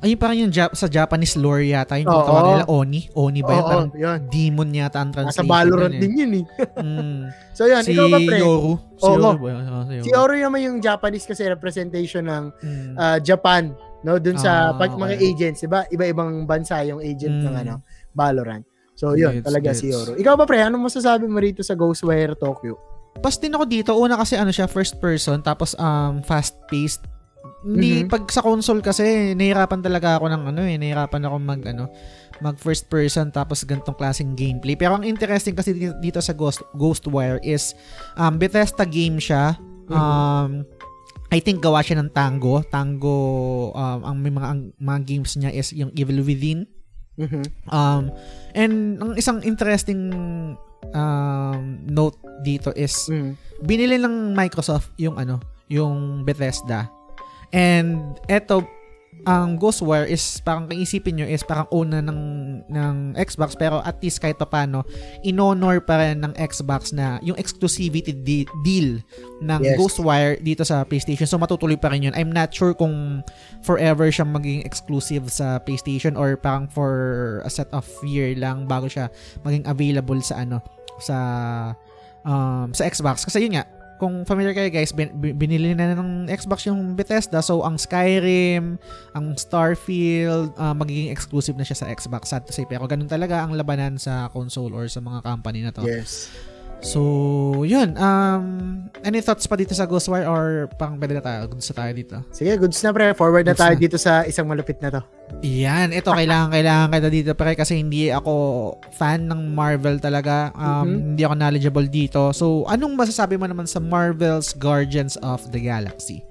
Ayun 0.00 0.16
parang 0.16 0.38
yung 0.38 0.48
Jap- 0.48 0.72
sa 0.72 0.88
Japanese 0.88 1.36
lore 1.36 1.68
yata, 1.68 1.94
yung 1.94 2.08
Oo. 2.08 2.24
tawag 2.24 2.44
nila 2.48 2.64
Oni. 2.66 3.00
Oni 3.12 3.40
ba 3.40 3.50
yun? 3.50 3.60
Oo, 3.60 3.68
Parang 3.68 3.88
yun. 3.92 4.18
demon 4.26 4.68
yata 4.70 4.98
ang 4.98 5.12
Nasa 5.12 5.16
translation. 5.36 5.46
Valorant 5.46 5.76
yun 5.86 5.94
eh. 5.94 6.00
din 6.00 6.12
yun 6.16 6.32
eh. 6.32 6.44
Mm. 6.80 7.22
So 7.56 7.62
yun, 7.64 7.82
si 7.82 7.92
ikaw 7.92 8.06
ba 8.06 8.18
pre? 8.18 8.38
Yoru. 8.38 8.72
Si 8.90 9.04
Oo. 9.04 9.14
Yoru 9.14 9.36
ba? 9.36 9.48
yun? 9.50 9.62
Oo, 9.62 9.82
si 9.82 9.92
Yoru. 9.92 10.04
Si 10.04 10.10
Oro 10.14 10.32
naman 10.34 10.60
yung 10.62 10.76
Japanese 10.78 11.24
kasi 11.24 11.42
representation 11.44 12.24
ng 12.24 12.44
Mm. 12.56 12.92
uh, 12.94 13.18
Japan, 13.20 13.62
no? 14.00 14.16
Dun 14.16 14.36
sa 14.36 14.52
Ah, 14.66 14.74
pag 14.74 14.90
mga 14.90 15.14
okay. 15.14 15.26
agents, 15.26 15.60
'di 15.60 15.68
ba? 15.68 15.84
Iba-ibang 15.86 16.44
bansa 16.44 16.80
yung 16.82 16.98
agent 16.98 17.36
ng 17.38 17.52
Mm. 17.52 17.62
ano, 17.62 17.74
Valorant. 18.10 18.64
So, 18.94 19.12
yun, 19.12 19.32
Gets, 19.34 19.46
talaga 19.46 19.68
gets. 19.70 19.80
si 19.80 19.88
Yoro. 19.88 20.12
Ikaw 20.12 20.34
ba, 20.34 20.44
pre, 20.44 20.60
ano 20.60 20.76
masasabi 20.76 21.24
mo 21.24 21.36
rito 21.36 21.60
sa 21.60 21.72
Ghostwire 21.72 22.32
Tokyo? 22.34 22.76
Pas 23.16 23.32
din 23.34 23.48
ako 23.50 23.64
dito, 23.64 23.90
una 23.92 24.12
kasi 24.14 24.34
ano 24.34 24.48
siya, 24.48 24.64
first 24.64 24.96
person, 24.98 25.40
tapos 25.40 25.72
um, 25.74 26.20
fast-paced. 26.22 27.04
Hindi, 27.60 28.04
Mhm. 28.04 28.08
pag 28.08 28.24
sa 28.32 28.40
console 28.40 28.80
kasi, 28.80 29.36
nahirapan 29.36 29.84
talaga 29.84 30.16
ako 30.16 30.32
ng 30.32 30.42
ano 30.48 30.60
eh, 30.64 30.80
nahirapan 30.80 31.28
ako 31.28 31.36
mag 31.36 31.60
ano, 31.68 31.92
mag 32.40 32.56
first 32.56 32.88
person 32.88 33.28
tapos 33.28 33.68
ganitong 33.68 33.96
klaseng 34.00 34.32
gameplay. 34.32 34.72
Pero 34.72 34.96
ang 34.96 35.04
interesting 35.04 35.52
kasi 35.52 35.76
dito, 35.76 35.92
dito 36.00 36.24
sa 36.24 36.32
Ghost 36.32 36.64
Ghostwire 36.72 37.36
is 37.44 37.76
um, 38.16 38.40
Bethesda 38.40 38.88
game 38.88 39.20
siya. 39.20 39.60
Mhm. 39.86 39.92
Um, 39.92 40.50
I 41.30 41.38
think 41.38 41.60
gawa 41.60 41.84
siya 41.84 42.00
ng 42.00 42.10
Tango. 42.10 42.64
Tango, 42.64 43.18
um, 43.70 44.00
ang 44.02 44.16
may 44.18 44.32
mga, 44.32 44.48
ang, 44.50 44.60
mga 44.80 45.00
games 45.04 45.36
niya 45.36 45.52
is 45.52 45.70
yung 45.70 45.92
Evil 45.94 46.24
Within. 46.24 46.64
Mhm. 47.20 47.44
Um, 47.68 48.08
and 48.56 48.96
ang 48.98 49.12
isang 49.14 49.44
interesting 49.44 50.10
um, 50.90 51.60
note 51.84 52.16
dito 52.40 52.72
is 52.72 52.96
Mhm. 53.06 53.36
binili 53.62 54.00
ng 54.00 54.32
Microsoft 54.32 54.96
yung 54.96 55.20
ano, 55.20 55.38
yung 55.68 56.24
Bethesda. 56.24 56.88
And 57.50 58.18
eto 58.30 58.66
ang 59.28 59.60
Ghostwire 59.60 60.08
is 60.08 60.40
parang 60.40 60.64
kaisipin 60.64 61.20
nyo 61.20 61.26
is 61.28 61.44
parang 61.44 61.68
una 61.74 62.00
ng 62.00 62.20
ng 62.68 62.94
Xbox 63.20 63.52
pero 63.52 63.84
at 63.84 64.00
least 64.00 64.22
kahit 64.22 64.40
paano 64.40 64.84
inonor 65.20 65.84
pa 65.84 66.00
rin 66.00 66.24
ng 66.24 66.32
Xbox 66.40 66.96
na 66.96 67.20
yung 67.20 67.36
exclusivity 67.36 68.16
di- 68.16 68.48
deal 68.64 69.00
ng 69.44 69.60
Yes. 69.60 69.76
Ghostwire 69.76 70.40
dito 70.40 70.64
sa 70.64 70.84
PlayStation. 70.88 71.28
So 71.28 71.36
matutuloy 71.36 71.76
pa 71.76 71.92
rin 71.92 72.08
yun. 72.08 72.14
I'm 72.16 72.32
not 72.32 72.54
sure 72.54 72.72
kung 72.72 73.20
forever 73.60 74.08
siyang 74.08 74.32
maging 74.32 74.64
exclusive 74.64 75.28
sa 75.28 75.60
PlayStation 75.60 76.16
or 76.16 76.40
parang 76.40 76.70
for 76.70 77.42
a 77.44 77.50
set 77.52 77.68
of 77.76 77.84
year 78.06 78.32
lang 78.36 78.64
bago 78.64 78.88
siya 78.88 79.12
maging 79.44 79.68
available 79.68 80.20
sa 80.24 80.44
ano 80.44 80.64
sa 80.96 81.16
um, 82.24 82.72
sa 82.72 82.88
Xbox. 82.88 83.28
Kasi 83.28 83.44
yun 83.44 83.60
nga 83.60 83.68
kung 84.00 84.24
familiar 84.24 84.56
kayo 84.56 84.72
guys, 84.72 84.96
bin- 84.96 85.12
bin- 85.20 85.36
binili 85.36 85.76
na 85.76 85.92
ng 85.92 86.24
Xbox 86.32 86.64
yung 86.64 86.96
Bethesda. 86.96 87.44
So, 87.44 87.60
ang 87.60 87.76
Skyrim, 87.76 88.80
ang 89.12 89.26
Starfield, 89.36 90.56
ah, 90.56 90.72
magiging 90.72 91.12
exclusive 91.12 91.60
na 91.60 91.68
siya 91.68 91.76
sa 91.76 91.86
Xbox. 91.92 92.32
Sad 92.32 92.48
to 92.48 92.52
say. 92.56 92.64
Pero 92.64 92.88
ganun 92.88 93.06
talaga 93.06 93.44
ang 93.44 93.52
labanan 93.52 94.00
sa 94.00 94.32
console 94.32 94.72
or 94.72 94.88
sa 94.88 95.04
mga 95.04 95.20
company 95.20 95.60
na 95.60 95.70
to. 95.70 95.84
Yes. 95.84 96.32
So, 96.80 97.00
yun. 97.62 97.92
Um, 97.94 98.44
any 99.02 99.20
thoughts 99.20 99.44
pa 99.44 99.52
dito 99.52 99.72
sa 99.72 99.84
Ghostwire 99.84 100.24
or 100.24 100.42
pang 100.74 100.96
pwede 100.96 101.12
na 101.12 101.20
tayo? 101.20 101.40
Goods 101.46 101.68
na 101.70 101.76
tayo 101.76 101.92
dito. 101.92 102.16
Sige, 102.30 102.56
goods 102.56 102.80
na 102.80 102.90
pre. 102.90 103.12
Forward 103.12 103.44
na 103.44 103.52
Goods 103.52 103.60
tayo 103.60 103.76
na. 103.76 103.80
dito 103.80 103.96
sa 103.96 104.24
isang 104.24 104.48
malupit 104.48 104.80
na 104.80 104.88
to. 104.90 105.00
Yan, 105.42 105.92
ito 105.92 106.08
kailangan 106.08 106.48
kailangan 106.56 106.88
kita 106.90 107.10
dito 107.10 107.30
pre 107.32 107.52
kasi 107.52 107.78
hindi 107.78 108.08
ako 108.08 108.32
fan 108.90 109.28
ng 109.28 109.52
Marvel 109.52 110.00
talaga. 110.00 110.50
Um, 110.52 110.68
Mhm. 110.80 110.88
Hindi 111.12 111.22
ako 111.22 111.34
knowledgeable 111.36 111.86
dito. 111.86 112.20
So, 112.32 112.64
anong 112.66 112.96
masasabi 112.96 113.36
mo 113.36 113.44
naman 113.44 113.68
sa 113.68 113.78
Marvel's 113.78 114.52
Guardians 114.52 115.20
of 115.20 115.44
the 115.52 115.60
Galaxy? 115.60 116.24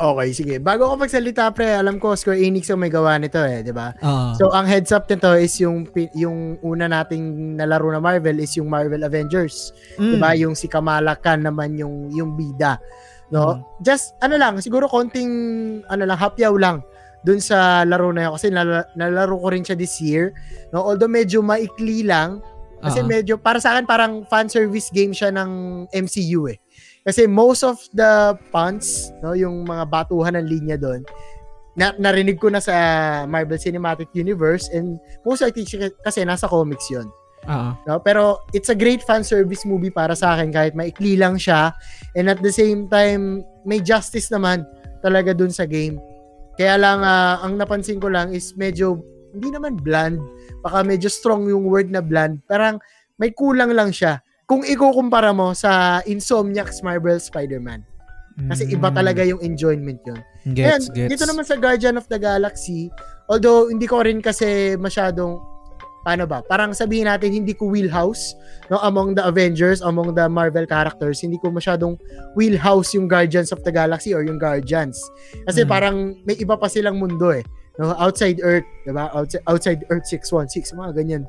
Okay, 0.00 0.28
sige. 0.32 0.56
Bago 0.64 0.88
ako 0.88 1.04
magsalita, 1.04 1.52
pre, 1.52 1.76
alam 1.76 2.00
ko 2.00 2.16
Square 2.16 2.40
Enix 2.40 2.72
ang 2.72 2.80
may 2.80 2.88
gawa 2.88 3.20
nito 3.20 3.36
eh, 3.36 3.60
di 3.60 3.68
ba? 3.68 3.92
Ah. 4.00 4.32
So, 4.32 4.48
ang 4.48 4.64
heads 4.64 4.96
up 4.96 5.04
nito 5.04 5.28
is 5.36 5.52
yung 5.60 5.84
yung 6.16 6.56
una 6.64 6.88
nating 6.88 7.60
nalaro 7.60 7.92
na 7.92 8.00
Marvel 8.00 8.40
is 8.40 8.56
yung 8.56 8.72
Marvel 8.72 9.04
Avengers. 9.04 9.76
Mm. 10.00 10.08
'Di 10.08 10.16
ba? 10.16 10.30
Yung 10.40 10.56
si 10.56 10.72
Kamala 10.72 11.20
Khan 11.20 11.44
naman 11.44 11.76
yung 11.76 12.08
yung 12.16 12.32
bida. 12.32 12.80
No? 13.28 13.60
Mm. 13.60 13.84
Just 13.84 14.16
ano 14.24 14.40
lang, 14.40 14.56
siguro 14.64 14.88
konting 14.88 15.28
ano 15.84 16.02
lang, 16.08 16.16
hapyaw 16.16 16.56
lang 16.56 16.80
dun 17.20 17.36
sa 17.36 17.84
laro 17.84 18.08
na 18.16 18.24
yun 18.24 18.32
kasi 18.32 18.48
nala- 18.48 18.88
nalaro 18.96 19.36
ko 19.36 19.52
rin 19.52 19.60
siya 19.60 19.76
this 19.76 20.00
year. 20.00 20.32
No, 20.72 20.80
although 20.80 21.12
medyo 21.12 21.44
maikli 21.44 22.08
lang 22.08 22.40
kasi 22.80 23.04
Ah. 23.04 23.06
medyo 23.06 23.36
para 23.36 23.60
sa 23.60 23.76
akin 23.76 23.84
parang 23.84 24.24
fan 24.24 24.48
service 24.48 24.88
game 24.88 25.12
siya 25.12 25.28
ng 25.28 25.84
MCU 25.92 26.48
eh. 26.48 26.56
Kasi 27.04 27.24
most 27.24 27.64
of 27.64 27.80
the 27.96 28.36
punts, 28.52 29.08
no, 29.24 29.32
yung 29.32 29.64
mga 29.64 29.88
batuhan 29.88 30.36
ng 30.36 30.46
linya 30.46 30.76
doon, 30.76 31.00
na, 31.78 31.94
narinig 31.96 32.36
ko 32.36 32.52
na 32.52 32.60
sa 32.60 32.74
Marvel 33.24 33.56
Cinematic 33.56 34.10
Universe 34.12 34.68
and 34.74 35.00
most 35.24 35.40
likely 35.40 35.64
kasi 36.02 36.26
nasa 36.26 36.50
comics 36.50 36.90
'yon. 36.90 37.08
Ah. 37.48 37.72
No? 37.88 38.02
Pero 38.02 38.44
it's 38.52 38.68
a 38.68 38.76
great 38.76 39.00
fan 39.00 39.24
service 39.24 39.64
movie 39.64 39.88
para 39.88 40.12
sa 40.12 40.36
akin 40.36 40.52
kahit 40.52 40.76
maikli 40.76 41.16
lang 41.16 41.40
siya 41.40 41.72
and 42.12 42.28
at 42.28 42.42
the 42.44 42.52
same 42.52 42.84
time 42.92 43.40
may 43.64 43.80
justice 43.80 44.28
naman 44.28 44.66
talaga 45.00 45.32
dun 45.32 45.48
sa 45.48 45.64
game. 45.64 45.96
Kaya 46.60 46.76
lang 46.76 47.00
ah, 47.00 47.40
ang 47.40 47.56
napansin 47.56 47.96
ko 47.96 48.12
lang 48.12 48.36
is 48.36 48.52
medyo 48.60 49.00
hindi 49.30 49.48
naman 49.54 49.78
bland, 49.78 50.18
baka 50.60 50.82
medyo 50.84 51.08
strong 51.08 51.48
yung 51.48 51.64
word 51.64 51.88
na 51.88 52.02
bland. 52.04 52.42
Parang 52.44 52.76
may 53.16 53.32
kulang 53.32 53.72
lang 53.72 53.94
siya. 53.94 54.20
Kung 54.50 54.66
ikukumpara 54.66 55.30
mo 55.30 55.54
sa 55.54 56.02
Insomniac's 56.02 56.82
Marvel 56.82 57.22
Spider-Man. 57.22 57.86
Kasi 58.50 58.66
iba 58.66 58.88
Mm. 58.90 58.96
talaga 58.96 59.22
yung 59.22 59.38
enjoyment 59.44 60.00
yun. 60.02 60.18
Gets, 60.50 60.88
And 60.90 60.96
gets. 60.96 61.10
dito 61.12 61.24
naman 61.28 61.44
sa 61.44 61.54
Guardian 61.54 61.94
of 61.94 62.08
the 62.08 62.16
Galaxy, 62.16 62.88
although 63.28 63.68
hindi 63.68 63.84
ko 63.84 64.00
rin 64.00 64.18
kasi 64.18 64.74
masyadong 64.74 65.36
paano 66.00 66.24
ba? 66.24 66.40
Parang 66.40 66.72
sabihin 66.72 67.04
natin 67.04 67.36
hindi 67.36 67.52
ko 67.52 67.68
wheelhouse 67.68 68.32
no 68.72 68.80
among 68.80 69.12
the 69.12 69.20
Avengers, 69.20 69.84
among 69.84 70.16
the 70.16 70.24
Marvel 70.26 70.64
characters, 70.64 71.20
hindi 71.20 71.36
ko 71.36 71.52
masyadong 71.52 72.00
wheelhouse 72.32 72.96
yung 72.96 73.04
Guardians 73.06 73.52
of 73.52 73.60
the 73.62 73.70
Galaxy 73.70 74.16
or 74.16 74.24
yung 74.24 74.40
Guardians. 74.40 74.96
Kasi 75.44 75.62
Mhm. 75.62 75.68
parang 75.68 75.96
may 76.24 76.34
iba 76.34 76.56
pa 76.56 76.66
silang 76.66 76.96
mundo 76.96 77.30
eh. 77.30 77.44
No, 77.80 77.96
outside 77.96 78.44
Earth, 78.44 78.68
'di 78.84 78.92
ba? 78.92 79.08
Outside, 79.16 79.40
outside 79.48 79.80
Earth 79.88 80.04
616, 80.04 80.76
mga 80.76 80.92
ganyan. 80.92 81.22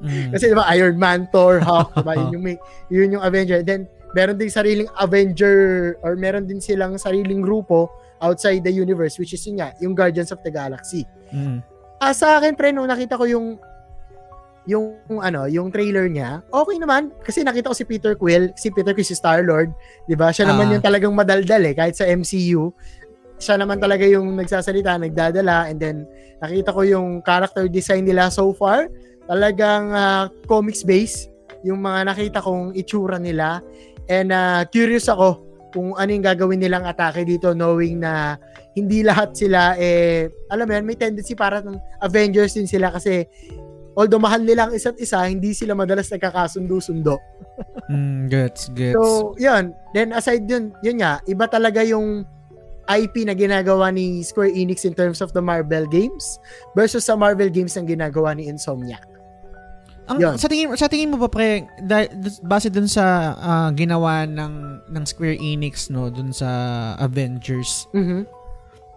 Mm. 0.00 0.30
Kasi 0.32 0.48
'di 0.48 0.56
ba 0.56 0.64
Iron 0.72 0.96
Man, 0.96 1.28
Thor, 1.28 1.60
Hulk, 1.60 1.92
'di 1.92 2.04
ba? 2.08 2.16
Yun 2.24 2.32
yung 2.32 2.44
may, 2.48 2.56
yun 2.88 3.12
yung 3.12 3.20
Avenger. 3.20 3.60
Then 3.60 3.84
meron 4.16 4.40
din 4.40 4.48
sariling 4.48 4.88
Avenger 4.96 6.00
or 6.00 6.16
meron 6.16 6.48
din 6.48 6.64
silang 6.64 6.96
sariling 6.96 7.44
grupo 7.44 7.92
outside 8.24 8.64
the 8.64 8.72
universe 8.72 9.20
which 9.20 9.36
is 9.36 9.44
yun 9.44 9.60
nga, 9.60 9.76
yung 9.84 9.92
Guardians 9.92 10.32
of 10.32 10.40
the 10.40 10.48
Galaxy. 10.48 11.04
Mm. 11.28 11.60
Ah, 12.00 12.16
sa 12.16 12.40
akin 12.40 12.56
pre 12.56 12.72
nung 12.72 12.88
nakita 12.88 13.20
ko 13.20 13.28
yung 13.28 13.60
yung 14.64 14.96
ano, 15.20 15.44
yung 15.44 15.68
trailer 15.68 16.08
niya, 16.08 16.40
okay 16.48 16.76
naman 16.76 17.08
kasi 17.20 17.40
nakita 17.40 17.68
ko 17.68 17.76
si 17.76 17.84
Peter 17.84 18.12
Quill, 18.16 18.52
si 18.52 18.68
Peter 18.68 18.92
Quill 18.92 19.04
si 19.04 19.16
Star-Lord, 19.16 19.72
'di 20.04 20.16
ba? 20.16 20.28
Siya 20.28 20.48
naman 20.48 20.68
Ah. 20.68 20.72
yung 20.76 20.84
talagang 20.84 21.12
madaldal 21.12 21.60
eh 21.64 21.76
kahit 21.76 21.96
sa 21.96 22.08
MCU. 22.08 22.72
Siya 23.38 23.54
naman 23.58 23.78
talaga 23.78 24.02
yung 24.02 24.34
nagsasalita, 24.34 24.98
nagdadala 24.98 25.70
and 25.70 25.78
then 25.78 25.96
nakita 26.42 26.74
ko 26.74 26.82
yung 26.82 27.22
character 27.22 27.70
design 27.70 28.06
nila 28.06 28.30
so 28.30 28.50
far, 28.50 28.90
talagang 29.30 29.94
ah, 29.94 30.26
comics 30.50 30.82
base 30.82 31.30
yung 31.62 31.82
mga 31.82 32.14
nakita 32.14 32.38
kong 32.42 32.74
itsura 32.74 33.18
nila. 33.18 33.62
And 34.10 34.34
ah, 34.34 34.66
curious 34.66 35.06
ako 35.06 35.48
kung 35.72 35.94
ano 35.94 36.10
yung 36.10 36.24
gagawin 36.24 36.60
nilang 36.60 36.88
atake 36.88 37.28
dito 37.28 37.52
knowing 37.52 38.00
na 38.00 38.40
hindi 38.72 39.04
lahat 39.08 39.36
sila 39.36 39.76
eh 39.76 40.28
alam 40.48 40.64
mo 40.64 40.72
yan 40.74 40.86
may 40.86 40.96
tendency 40.96 41.36
para 41.36 41.60
ng 41.60 41.76
Avengers 42.00 42.56
din 42.56 42.64
sila 42.68 42.88
kasi 42.88 43.28
although 43.98 44.22
mahal 44.22 44.40
nila 44.40 44.70
ang 44.70 44.72
isa't 44.72 44.96
isa 44.96 45.20
hindi 45.26 45.52
sila 45.52 45.74
madalas 45.74 46.08
nagkakasundo-sundo. 46.08 47.18
Mm, 47.90 48.30
gets, 48.30 48.70
gets. 48.72 48.94
so 48.94 49.34
yun. 49.36 49.74
Then 49.92 50.14
aside 50.14 50.46
dun 50.46 50.72
yun 50.80 51.02
nga 51.02 51.20
iba 51.26 51.44
talaga 51.50 51.82
yung 51.84 52.24
IP 52.90 53.22
na 53.22 53.32
ginagawa 53.32 53.88
ni 53.88 54.20
Square 54.20 54.50
Enix 54.50 54.82
in 54.82 54.92
terms 54.92 55.20
of 55.20 55.30
the 55.30 55.40
Marvel 55.40 55.84
games 55.86 56.40
versus 56.72 57.04
sa 57.04 57.14
Marvel 57.14 57.48
games 57.48 57.76
na 57.76 57.84
ginagawa 57.84 58.32
ni 58.32 58.48
Insomniac. 58.48 59.04
Ang, 60.08 60.18
Yun. 60.18 60.34
sa 60.34 60.48
tingin 60.48 60.72
sa 60.72 60.88
tingin 60.88 61.12
mo 61.12 61.20
ba 61.20 61.28
pre 61.28 61.68
da- 61.84 62.08
base 62.40 62.72
dun 62.72 62.88
sa 62.88 63.04
ah, 63.36 63.68
ginawa 63.70 64.24
ng 64.24 64.80
ng 64.88 65.04
Square 65.04 65.36
Enix 65.36 65.92
no 65.92 66.08
dun 66.08 66.32
sa 66.32 66.48
Avengers? 66.96 67.84
Mhm 67.92 68.24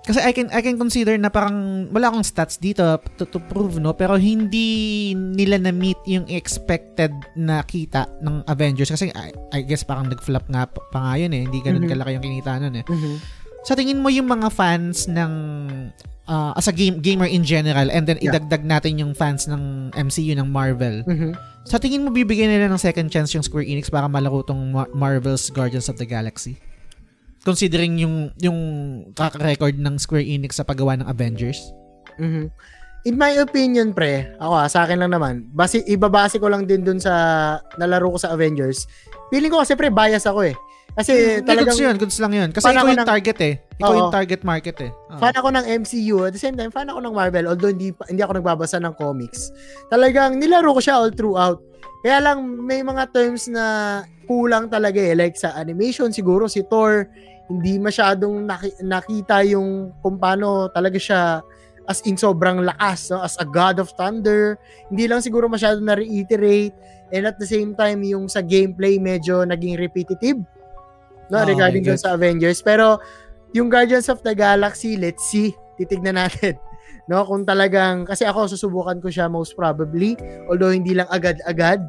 kasi 0.02 0.18
I 0.18 0.34
can 0.34 0.50
I 0.50 0.66
can 0.66 0.82
consider 0.82 1.14
na 1.14 1.30
parang 1.30 1.86
wala 1.94 2.10
akong 2.10 2.26
stats 2.26 2.58
dito 2.58 2.82
to, 3.22 3.24
to 3.30 3.38
prove 3.38 3.78
no? 3.78 3.94
Pero 3.94 4.18
hindi 4.18 5.14
nila 5.14 5.62
na 5.62 5.70
meet 5.70 6.02
yung 6.10 6.26
expected 6.26 7.14
na 7.38 7.62
kita 7.62 8.10
ng 8.18 8.42
Avengers. 8.50 8.90
Kasi 8.90 9.14
I, 9.14 9.30
I 9.54 9.62
guess 9.62 9.86
parang 9.86 10.10
nag-flop 10.10 10.50
nga 10.50 10.66
pa, 10.66 10.82
pa 10.90 11.00
nga 11.06 11.14
yun 11.22 11.38
eh. 11.38 11.46
Hindi 11.46 11.62
ganun 11.62 11.86
Mhm. 11.86 11.92
kalaki 11.94 12.18
yung 12.18 12.26
kinita 12.26 12.52
nun 12.58 12.82
eh. 12.82 12.86
Mhm 12.90 13.16
sa 13.62 13.74
tingin 13.74 14.02
mo 14.02 14.10
yung 14.10 14.26
mga 14.26 14.50
fans 14.50 15.06
ng 15.06 15.34
ah, 16.26 16.54
as 16.56 16.66
a 16.66 16.74
game 16.74 16.98
gamer 17.00 17.28
in 17.28 17.46
general 17.46 17.90
and 17.90 18.06
then 18.06 18.18
Yeah. 18.18 18.34
idagdag 18.34 18.64
natin 18.64 18.98
yung 18.98 19.14
fans 19.14 19.46
ng 19.46 19.94
MCU 19.94 20.34
ng 20.34 20.50
Marvel 20.50 21.06
mhm 21.06 21.34
sa 21.62 21.78
tingin 21.78 22.02
mo 22.02 22.10
bibigyan 22.10 22.50
nila 22.50 22.66
ng 22.74 22.82
second 22.82 23.14
chance 23.14 23.38
yung 23.38 23.46
Square 23.46 23.70
Enix 23.70 23.94
para 23.94 24.10
malaro 24.10 24.42
tong 24.42 24.74
Ma- 24.74 24.90
Marvel's 24.98 25.54
Guardians 25.54 25.86
of 25.94 25.98
the 26.02 26.08
Galaxy? 26.10 26.58
Considering 27.42 28.02
yung 28.02 28.34
yung 28.38 28.58
track 29.14 29.38
record 29.38 29.78
ng 29.78 29.98
Square 29.98 30.26
Enix 30.26 30.58
sa 30.58 30.66
paggawa 30.66 30.98
ng 30.98 31.08
Avengers? 31.10 31.62
Mhm. 32.18 32.50
In 33.02 33.18
my 33.18 33.34
opinion, 33.42 33.98
pre, 33.98 34.30
ako 34.38 34.54
ah, 34.54 34.70
sa 34.70 34.86
akin 34.86 35.02
lang 35.02 35.10
naman, 35.10 35.50
base, 35.54 35.82
ibabase 35.90 36.38
ko 36.38 36.50
lang 36.54 36.70
din 36.70 36.86
dun 36.86 37.02
sa 37.02 37.14
nalaro 37.78 38.14
ko 38.14 38.18
sa 38.22 38.30
Avengers. 38.30 38.86
Feeling 39.34 39.50
ko 39.50 39.62
kasi 39.62 39.74
pre, 39.74 39.90
bias 39.90 40.30
ako 40.30 40.46
eh. 40.46 40.56
Kasi 40.92 41.40
Hindi, 41.40 41.48
talagang 41.48 41.76
goods 41.76 41.86
yun, 41.88 41.96
goods 41.96 42.18
lang 42.20 42.34
yun. 42.36 42.50
Kasi 42.52 42.68
ikaw 42.68 42.84
yung 42.84 43.00
ng- 43.00 43.08
target 43.08 43.38
eh. 43.40 43.54
Ikaw 43.80 43.92
Oo. 43.92 43.98
yung 43.98 44.12
target 44.12 44.42
market 44.44 44.78
eh. 44.84 44.92
Oo. 44.92 45.20
fan 45.20 45.36
ako 45.36 45.48
ng 45.56 45.66
MCU. 45.82 46.18
At 46.28 46.36
the 46.36 46.42
same 46.42 46.56
time, 46.60 46.68
fan 46.68 46.92
ako 46.92 47.00
ng 47.00 47.14
Marvel. 47.16 47.48
Although 47.48 47.72
hindi, 47.72 47.96
hindi 48.12 48.22
ako 48.22 48.44
nagbabasa 48.44 48.78
ng 48.84 48.94
comics. 49.00 49.56
Talagang 49.88 50.36
nilaro 50.36 50.76
ko 50.76 50.82
siya 50.84 51.00
all 51.00 51.16
throughout. 51.16 51.64
Kaya 52.04 52.18
lang, 52.20 52.44
may 52.44 52.84
mga 52.84 53.14
terms 53.14 53.48
na 53.48 53.66
kulang 54.28 54.68
talaga 54.68 55.00
eh. 55.00 55.16
Like 55.16 55.40
sa 55.40 55.56
animation, 55.56 56.12
siguro 56.12 56.52
si 56.52 56.66
Thor, 56.68 57.08
hindi 57.48 57.80
masyadong 57.80 58.48
naki- 58.48 58.80
nakita 58.84 59.44
yung 59.48 59.96
kung 60.00 60.20
paano 60.20 60.68
talaga 60.72 61.00
siya 61.00 61.22
as 61.90 62.00
in 62.06 62.16
sobrang 62.16 62.62
lakas, 62.64 63.12
no? 63.12 63.20
as 63.20 63.36
a 63.40 63.48
god 63.48 63.80
of 63.80 63.92
thunder. 63.96 64.56
Hindi 64.88 65.08
lang 65.08 65.20
siguro 65.20 65.48
masyado 65.48 65.80
na-reiterate. 65.80 66.72
And 67.12 67.28
at 67.28 67.36
the 67.36 67.48
same 67.48 67.76
time, 67.76 68.04
yung 68.08 68.32
sa 68.32 68.40
gameplay 68.40 68.96
medyo 68.96 69.44
naging 69.44 69.76
repetitive. 69.76 70.40
No, 71.32 71.40
Ah, 71.40 71.48
regarding 71.48 71.82
dun 71.82 71.96
sa 71.96 72.14
Avengers. 72.14 72.60
Pero 72.60 73.00
yung 73.52 73.72
Guardians 73.72 74.12
of 74.12 74.20
the 74.22 74.36
Galaxy, 74.36 75.00
let's 75.00 75.24
see. 75.26 75.56
Titignan 75.76 76.20
natin. 76.20 76.60
No, 77.10 77.26
kung 77.26 77.44
talagang 77.44 78.06
kasi 78.06 78.24
ako 78.24 78.48
susubukan 78.48 79.02
ko 79.02 79.12
siya 79.12 79.28
most 79.28 79.58
probably, 79.58 80.16
although 80.48 80.72
hindi 80.72 80.96
lang 80.96 81.10
agad-agad, 81.10 81.82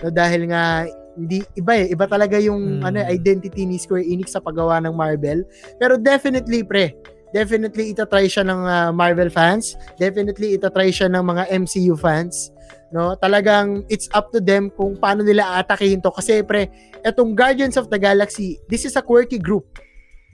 no, 0.00 0.08
dahil 0.08 0.48
nga 0.48 0.86
hindi 1.18 1.42
iba 1.52 1.74
eh, 1.74 1.90
iba 1.90 2.06
talaga 2.06 2.38
yung 2.38 2.78
Mm. 2.78 2.86
ano 2.86 2.96
identity 3.04 3.66
ni 3.66 3.76
Square 3.76 4.06
Enix 4.06 4.32
sa 4.32 4.40
paggawa 4.40 4.80
ng 4.80 4.94
Marvel. 4.94 5.44
Pero 5.76 6.00
definitely 6.00 6.64
pre, 6.64 6.96
definitely 7.34 7.92
itatry 7.92 8.24
siya 8.24 8.46
ng 8.46 8.60
ah, 8.62 8.88
Marvel 8.88 9.28
fans, 9.28 9.74
definitely 9.96 10.54
itatry 10.56 10.88
siya 10.88 11.12
ng 11.12 11.24
mga 11.24 11.50
MCU 11.60 11.98
fans. 11.98 12.48
No, 12.90 13.14
talagang 13.14 13.86
it's 13.86 14.10
up 14.10 14.34
to 14.34 14.42
them 14.42 14.66
kung 14.74 14.98
paano 14.98 15.22
nila 15.22 15.46
aatakihin 15.58 16.02
to 16.02 16.10
kasi 16.10 16.42
pre, 16.42 16.66
etong 17.06 17.38
Guardians 17.38 17.78
of 17.78 17.86
the 17.86 17.94
Galaxy, 17.94 18.58
this 18.66 18.82
is 18.82 18.98
a 18.98 19.02
quirky 19.02 19.38
group 19.38 19.78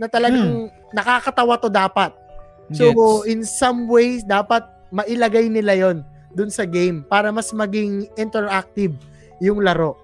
na 0.00 0.08
talagang 0.08 0.72
nakakatawa 0.92 1.60
to 1.60 1.68
dapat. 1.68 2.16
So, 2.72 2.88
Gets. 2.90 3.28
in 3.28 3.40
some 3.44 3.86
ways, 3.86 4.24
dapat 4.24 4.64
mailagay 4.88 5.52
nila 5.52 5.76
yon 5.76 5.96
dun 6.32 6.48
sa 6.48 6.64
game 6.64 7.04
para 7.04 7.28
mas 7.28 7.52
maging 7.52 8.08
interactive 8.16 8.96
yung 9.38 9.60
laro. 9.60 9.94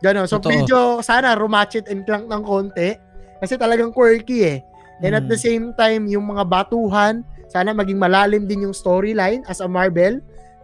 Ganon. 0.00 0.24
So, 0.26 0.40
Totoo. 0.40 0.50
medyo 0.50 0.78
sana 1.04 1.36
rumatchet 1.36 1.86
and 1.92 2.02
clank 2.08 2.26
ng 2.26 2.42
konti 2.42 2.96
kasi 3.38 3.54
talagang 3.54 3.92
quirky 3.92 4.48
eh. 4.48 4.58
And 5.04 5.12
at 5.12 5.26
Mm. 5.26 5.30
the 5.30 5.38
same 5.38 5.66
time, 5.76 6.08
yung 6.08 6.24
mga 6.24 6.48
batuhan, 6.48 7.22
sana 7.52 7.70
maging 7.70 8.00
malalim 8.00 8.48
din 8.48 8.64
yung 8.64 8.74
storyline 8.74 9.44
as 9.46 9.60
a 9.60 9.68
Marvel. 9.68 10.18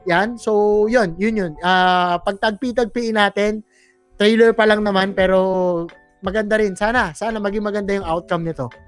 Yan. 0.08 0.40
So, 0.40 0.84
yun, 0.88 1.14
yun 1.20 1.36
yun. 1.36 1.52
Ah, 1.60 2.16
pagtagpi-tagpiin 2.24 3.20
natin, 3.20 3.60
trailer 4.16 4.56
pa 4.56 4.64
lang 4.64 4.80
naman 4.80 5.12
pero 5.12 5.84
maganda 6.24 6.56
rin. 6.56 6.72
Sana, 6.72 7.12
sana 7.12 7.36
maging 7.38 7.62
maganda 7.62 7.92
yung 7.92 8.08
outcome 8.08 8.48
nito. 8.48 8.87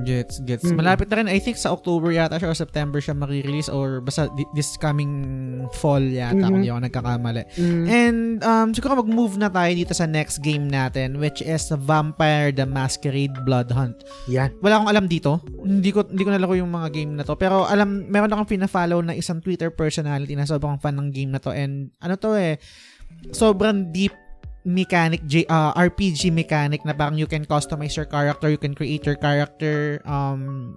Gets, 0.00 0.40
gets. 0.40 0.64
Mm. 0.64 0.76
Malapit 0.76 1.06
na 1.06 1.18
rin. 1.18 1.26
I 1.26 1.36
think 1.36 1.54
sa 1.54 1.70
October 1.70 2.08
yata 2.08 2.36
siya 2.36 2.46
or 2.46 2.54
September 2.54 2.98
siya 2.98 3.12
makirelease 3.12 3.66
or 3.66 3.98
basta 3.98 4.30
thi- 4.32 4.46
this 4.52 4.74
coming 4.74 5.10
fall 5.74 5.98
yata 5.98 6.38
Mhm. 6.38 6.46
kung 6.46 6.60
di 6.60 6.68
ako 6.68 6.80
nagkakamali. 6.80 7.42
Mm. 7.54 7.84
And 7.84 8.18
um, 8.40 8.68
siguro 8.70 8.98
mag-move 8.98 9.34
na 9.36 9.48
tayo 9.48 9.70
dito 9.70 9.90
sa 9.90 10.04
next 10.04 10.40
game 10.40 10.66
natin 10.66 11.16
which 11.16 11.40
is 11.40 11.66
Vampire 11.80 12.50
the 12.50 12.64
Masquerade 12.64 13.34
Blood 13.42 13.68
Hunt. 13.68 13.98
Yan. 14.26 14.54
Wala 14.58 14.78
akong 14.78 14.90
alam 14.90 15.06
dito. 15.06 15.42
Hindi 15.58 15.90
ko 15.90 16.02
hindi 16.02 16.22
ko 16.22 16.30
nalaro 16.30 16.54
yung 16.54 16.70
mga 16.70 16.88
game 16.90 17.12
na 17.12 17.22
to. 17.22 17.34
Pero 17.34 17.64
alam, 17.64 18.06
meron 18.06 18.30
akong 18.30 18.50
pina-follow 18.50 19.00
na 19.00 19.12
isang 19.12 19.38
Twitter 19.38 19.68
personality 19.68 20.32
na 20.32 20.44
sobrang 20.44 20.76
fan 20.76 20.94
ng 20.94 21.10
game 21.10 21.30
na 21.30 21.38
to. 21.38 21.50
And 21.50 21.90
ano 21.98 22.14
to 22.16 22.32
eh, 22.32 22.62
sobrang 23.30 23.90
deep 23.90 24.14
mechanic, 24.62 25.24
J, 25.24 25.48
uh, 25.48 25.72
RPG 25.72 26.28
mechanic 26.28 26.84
na 26.84 26.92
parang 26.92 27.16
you 27.16 27.24
can 27.24 27.44
customize 27.44 27.96
your 27.96 28.04
character, 28.04 28.48
you 28.48 28.60
can 28.60 28.76
create 28.76 29.02
your 29.02 29.16
character, 29.16 30.00
um, 30.04 30.76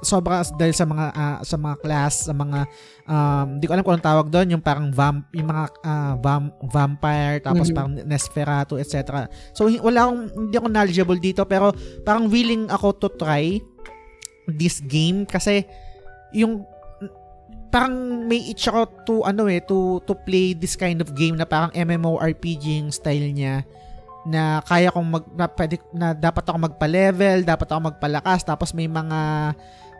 sobra 0.00 0.40
dahil 0.56 0.72
sa 0.72 0.88
mga 0.88 1.06
ah, 1.12 1.38
sa 1.44 1.60
mga 1.60 1.76
class 1.84 2.24
sa 2.24 2.32
mga 2.32 2.64
um 3.04 3.60
di 3.60 3.68
ko 3.68 3.76
alam 3.76 3.84
kung 3.84 4.00
anong 4.00 4.08
tawag 4.08 4.26
doon 4.32 4.56
yung 4.56 4.64
parang 4.64 4.88
vamp 4.88 5.28
yung 5.36 5.44
mga 5.44 5.64
ah, 5.84 6.14
vam- 6.16 6.56
vampire 6.72 7.44
tapos 7.44 7.68
Mhm. 7.68 7.76
parang 7.76 7.92
Nesferatu 8.08 8.80
etc. 8.80 9.28
So 9.52 9.68
wala 9.68 10.08
akong 10.08 10.22
hindi 10.32 10.56
ako 10.56 10.68
knowledgeable 10.72 11.20
dito 11.20 11.44
pero 11.44 11.76
parang 12.00 12.32
willing 12.32 12.72
ako 12.72 12.96
to 12.96 13.08
try 13.12 13.60
this 14.48 14.80
game 14.80 15.28
kasi 15.28 15.68
yung 16.32 16.64
parang 17.70 18.26
may 18.26 18.50
itch 18.50 18.66
ako 18.66 18.80
to 19.06 19.14
ano 19.22 19.46
eh 19.46 19.62
to 19.62 20.02
to 20.02 20.12
play 20.12 20.52
this 20.52 20.74
kind 20.74 20.98
of 20.98 21.14
game 21.14 21.38
na 21.38 21.46
parang 21.46 21.70
MMORPG 21.70 22.82
yung 22.82 22.90
style 22.90 23.30
niya 23.30 23.62
na 24.26 24.60
kaya 24.60 24.92
kong 24.92 25.08
mag 25.08 25.24
na, 25.32 25.46
pwede, 25.48 25.80
na 25.96 26.12
dapat 26.12 26.44
ako 26.44 26.68
magpa-level, 26.68 27.40
dapat 27.40 27.68
ako 27.72 27.80
magpalakas 27.94 28.44
tapos 28.44 28.76
may 28.76 28.84
mga 28.84 29.20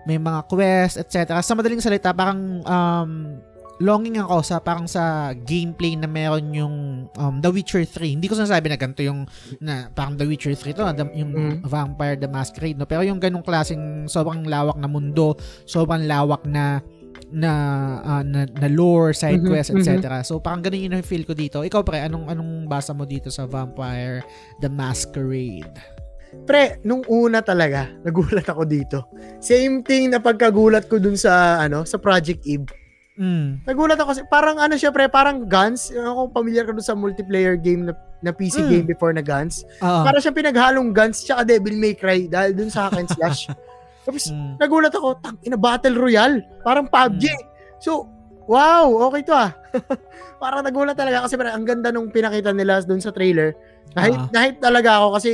may 0.04 0.16
mga 0.16 0.44
quest, 0.48 0.96
etc. 1.00 1.40
Sa 1.40 1.52
madaling 1.52 1.80
salita, 1.80 2.12
parang 2.12 2.64
um, 2.64 3.10
longing 3.80 4.20
ako 4.20 4.44
sa 4.44 4.56
parang 4.60 4.84
sa 4.84 5.32
gameplay 5.32 5.96
na 5.96 6.04
meron 6.04 6.52
yung 6.52 6.76
um, 7.16 7.34
The 7.40 7.48
Witcher 7.48 7.84
3. 7.84 8.16
Hindi 8.16 8.28
ko 8.28 8.36
sinasabi 8.36 8.68
na 8.68 8.76
ganito 8.76 9.00
yung 9.00 9.24
na 9.56 9.88
parang 9.92 10.20
The 10.20 10.28
Witcher 10.28 10.52
3 10.52 10.76
to, 10.76 10.84
the- 10.92 11.16
yung 11.16 11.32
Mm. 11.32 11.56
Vampire 11.64 12.16
the 12.20 12.28
Masquerade, 12.28 12.76
no? 12.76 12.84
Pero 12.84 13.04
yung 13.04 13.16
ganong 13.16 13.44
klaseng 13.44 14.04
sobrang 14.04 14.44
lawak 14.44 14.76
na 14.76 14.88
mundo, 14.88 15.36
sobrang 15.64 16.04
lawak 16.04 16.44
na 16.44 16.84
na 17.30 17.52
ah, 18.02 18.22
na, 18.22 18.44
na 18.44 18.68
lore, 18.68 19.14
side 19.14 19.40
Mhm, 19.40 19.48
quest, 19.48 19.70
etc. 19.70 20.22
So 20.22 20.38
parang 20.38 20.60
ganun 20.60 20.90
yung 20.90 21.06
feel 21.06 21.22
ko 21.22 21.32
dito. 21.32 21.62
Ikaw 21.62 21.80
pre, 21.82 22.02
anong 22.02 22.26
anong 22.26 22.66
basa 22.66 22.90
mo 22.90 23.06
dito 23.06 23.30
sa 23.30 23.46
Vampire 23.46 24.22
the 24.58 24.68
Masquerade? 24.68 25.74
Pre, 26.46 26.78
nung 26.82 27.02
una 27.06 27.42
talaga, 27.42 27.90
nagulat 28.06 28.46
ako 28.46 28.62
dito. 28.62 29.06
Same 29.38 29.82
thing 29.82 30.10
na 30.10 30.22
pagkagulat 30.22 30.86
ko 30.86 30.98
dun 30.98 31.18
sa, 31.18 31.58
ano, 31.58 31.82
sa 31.82 31.98
Project 31.98 32.46
Eve. 32.46 32.70
Mm. 33.20 33.66
Nagulat 33.66 33.98
ako 34.00 34.14
kasi, 34.14 34.22
parang 34.30 34.56
ano 34.56 34.78
siya 34.78 34.94
pre, 34.94 35.04
parang 35.10 35.44
Guns. 35.44 35.90
Ako 35.92 36.30
familiar 36.32 36.64
ka 36.64 36.72
dun 36.72 36.80
sa 36.80 36.94
multiplayer 36.94 37.58
game 37.58 37.84
na, 37.84 37.92
na 38.22 38.32
PC 38.32 38.62
Mm. 38.62 38.70
game 38.70 38.86
before 38.88 39.12
na 39.12 39.20
Guns. 39.20 39.66
Oo. 39.82 40.02
Para 40.06 40.22
siyang 40.22 40.38
pinaghalong 40.38 40.94
Guns 40.94 41.26
tsaka 41.26 41.44
Devil 41.44 41.76
May 41.76 41.92
Cry 41.92 42.30
dahil 42.30 42.56
dun 42.56 42.70
sa 42.72 42.88
hack 42.88 42.96
and 42.96 43.10
slash. 43.10 43.44
Tapos, 44.00 44.28
Mm. 44.28 44.56
nagulat 44.56 44.92
ako, 44.92 45.08
tang 45.20 45.36
ina 45.42 45.56
Battle 45.56 45.94
Royale. 45.94 46.40
Parang 46.60 46.86
PUBG. 46.86 47.24
Hmm. 47.28 47.44
So, 47.78 48.08
wow, 48.44 48.88
okay 49.06 49.22
to 49.22 49.32
ah. 49.32 49.50
parang 50.42 50.64
nagulat 50.64 50.96
talaga 50.96 51.24
kasi 51.24 51.36
parang 51.36 51.54
ang 51.54 51.64
ganda 51.64 51.88
nung 51.88 52.08
pinakita 52.08 52.50
nila 52.50 52.80
dun 52.80 52.98
sa 52.98 53.12
trailer. 53.12 53.52
Nahit, 53.92 54.16
Ah. 54.16 54.26
nahit 54.30 54.56
talaga 54.58 54.98
ako 54.98 55.18
kasi 55.18 55.32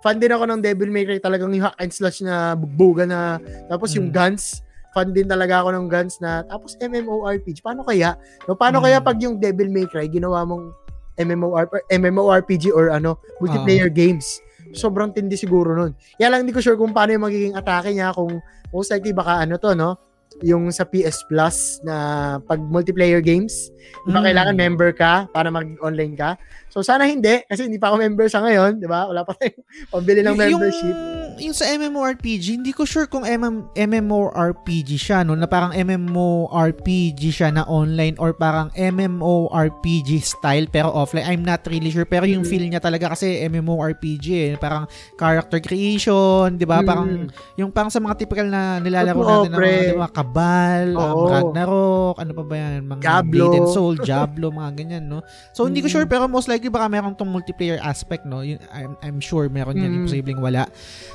fan 0.00 0.16
din 0.16 0.30
ako 0.30 0.44
ng 0.44 0.60
Devil 0.60 0.88
May 0.88 1.04
Cry 1.04 1.16
talagang 1.16 1.48
yung 1.50 1.64
hack 1.64 1.76
and 1.78 1.88
slash 1.88 2.20
na 2.20 2.52
bugbuga 2.52 3.04
na 3.04 3.40
tapos 3.66 3.92
yung 3.92 4.12
Mm. 4.12 4.14
guns 4.14 4.60
fan 4.92 5.10
din 5.10 5.24
talaga 5.24 5.64
ako 5.64 5.72
ng 5.72 5.86
guns 5.88 6.20
na 6.20 6.44
tapos 6.44 6.76
MMORPG 6.76 7.58
paano 7.58 7.80
kaya 7.82 8.12
no 8.44 8.52
paano 8.52 8.78
Mm. 8.78 8.84
kaya 8.84 8.98
pag 9.00 9.16
yung 9.18 9.40
Devil 9.40 9.72
May 9.72 9.88
Cry 9.88 10.04
ginawa 10.06 10.44
mong 10.44 10.76
MMOR 11.16 11.72
MMORPG 11.88 12.68
or 12.68 12.92
ano 12.92 13.16
multiplayer 13.40 13.88
games 13.88 14.44
sobrang 14.74 15.14
tindi 15.14 15.38
siguro 15.38 15.72
nun. 15.72 15.94
Kaya 16.18 16.28
lang 16.34 16.44
hindi 16.44 16.52
ko 16.52 16.60
sure 16.60 16.76
kung 16.76 16.92
paano 16.92 17.14
yung 17.14 17.24
magiging 17.24 17.54
atake 17.54 17.94
niya 17.94 18.10
kung 18.12 18.42
most 18.74 18.90
likely 18.90 19.14
baka 19.14 19.46
ano 19.46 19.56
to 19.56 19.72
no? 19.72 19.94
Yung 20.42 20.66
sa 20.74 20.82
PS 20.82 21.22
Plus 21.30 21.78
na 21.86 21.94
pag 22.42 22.58
multiplayer 22.58 23.22
games. 23.22 23.70
Di 24.02 24.10
ba 24.10 24.18
Mm. 24.18 24.26
kailangan 24.26 24.54
member 24.58 24.90
ka 24.90 25.30
para 25.30 25.46
mag-online 25.46 26.18
ka? 26.18 26.34
So 26.74 26.82
sana 26.82 27.06
hindi 27.06 27.46
kasi 27.46 27.70
hindi 27.70 27.78
pa 27.78 27.94
ako 27.94 28.02
member 28.02 28.26
sa 28.26 28.42
ngayon 28.42 28.82
di 28.82 28.90
ba? 28.90 29.06
Wala 29.06 29.22
pa 29.22 29.38
tayong 29.38 29.62
pambili 29.94 30.26
ng 30.26 30.34
membership 30.34 30.90
Yung, 30.90 31.13
yung 31.38 31.52
sa 31.52 31.66
MMORPG, 31.66 32.58
hindi 32.58 32.70
ko 32.70 32.84
sure 32.84 33.06
kung 33.06 33.22
MM, 33.22 33.70
MMORPG 33.72 34.90
siya, 34.94 35.22
no? 35.22 35.34
Na 35.34 35.46
parang 35.46 35.72
MMORPG 35.72 37.20
siya 37.28 37.48
na 37.50 37.64
online 37.64 38.14
or 38.16 38.32
parang 38.32 38.70
MMORPG 38.72 40.10
style 40.20 40.66
pero 40.66 40.90
offline. 40.90 41.26
I'm 41.26 41.42
not 41.42 41.64
really 41.66 41.88
sure. 41.88 42.04
Pero 42.04 42.24
yung 42.24 42.42
Mm. 42.42 42.50
feel 42.50 42.64
niya 42.66 42.78
talaga 42.78 43.12
kasi 43.12 43.42
MMORPG 43.44 44.26
eh. 44.30 44.52
Parang 44.54 44.86
character 45.14 45.58
creation, 45.58 46.54
di 46.54 46.64
ba? 46.64 46.80
Mm. 46.80 46.86
Parang 46.86 47.08
yung 47.56 47.70
parang 47.70 47.90
sa 47.90 47.98
mga 47.98 48.14
typical 48.16 48.46
na 48.46 48.78
nilalaro 48.78 49.18
Totoo, 49.18 49.42
natin 49.44 49.52
pre. 49.54 49.70
mga, 49.70 49.86
di 49.86 49.98
ba? 49.98 50.08
Kabal, 50.10 50.86
um, 50.92 51.00
Oo. 51.00 51.26
Ragnarok, 51.28 52.16
ano 52.18 52.30
pa 52.32 52.42
ba 52.42 52.54
yan? 52.56 52.80
Mga 52.84 53.00
Diablo. 53.00 53.44
Blade 53.44 53.58
and 53.58 53.70
Soul, 53.70 53.94
Diablo, 53.98 54.46
mga 54.50 54.70
ganyan, 54.74 55.04
no? 55.06 55.18
So, 55.52 55.64
hindi 55.64 55.80
ko 55.80 55.88
Mm. 55.88 55.94
sure 55.94 56.06
pero 56.06 56.24
most 56.26 56.46
likely 56.46 56.68
baka 56.68 56.86
meron 56.86 57.14
tong 57.14 57.28
multiplayer 57.28 57.80
aspect, 57.80 58.24
no? 58.24 58.40
Yun, 58.40 58.58
I'm, 58.70 58.92
I'm 59.00 59.18
sure 59.18 59.46
meron 59.48 59.76
yan. 59.76 59.90
Mm. 59.90 59.98
Imposibleng 60.04 60.40
wala. 60.40 60.66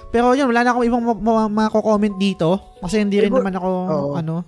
Pero 0.09 0.33
yun, 0.33 0.49
wala 0.49 0.65
na 0.65 0.69
akong 0.73 0.85
ibang 0.85 1.01
ma- 1.01 1.21
ma- 1.45 1.51
mako-comment 1.65 2.17
dito 2.17 2.57
kasi 2.81 2.97
hindi 2.99 3.21
rin 3.21 3.29
naman 3.29 3.53
ako, 3.53 3.69
Oo. 3.69 4.11
ano, 4.17 4.41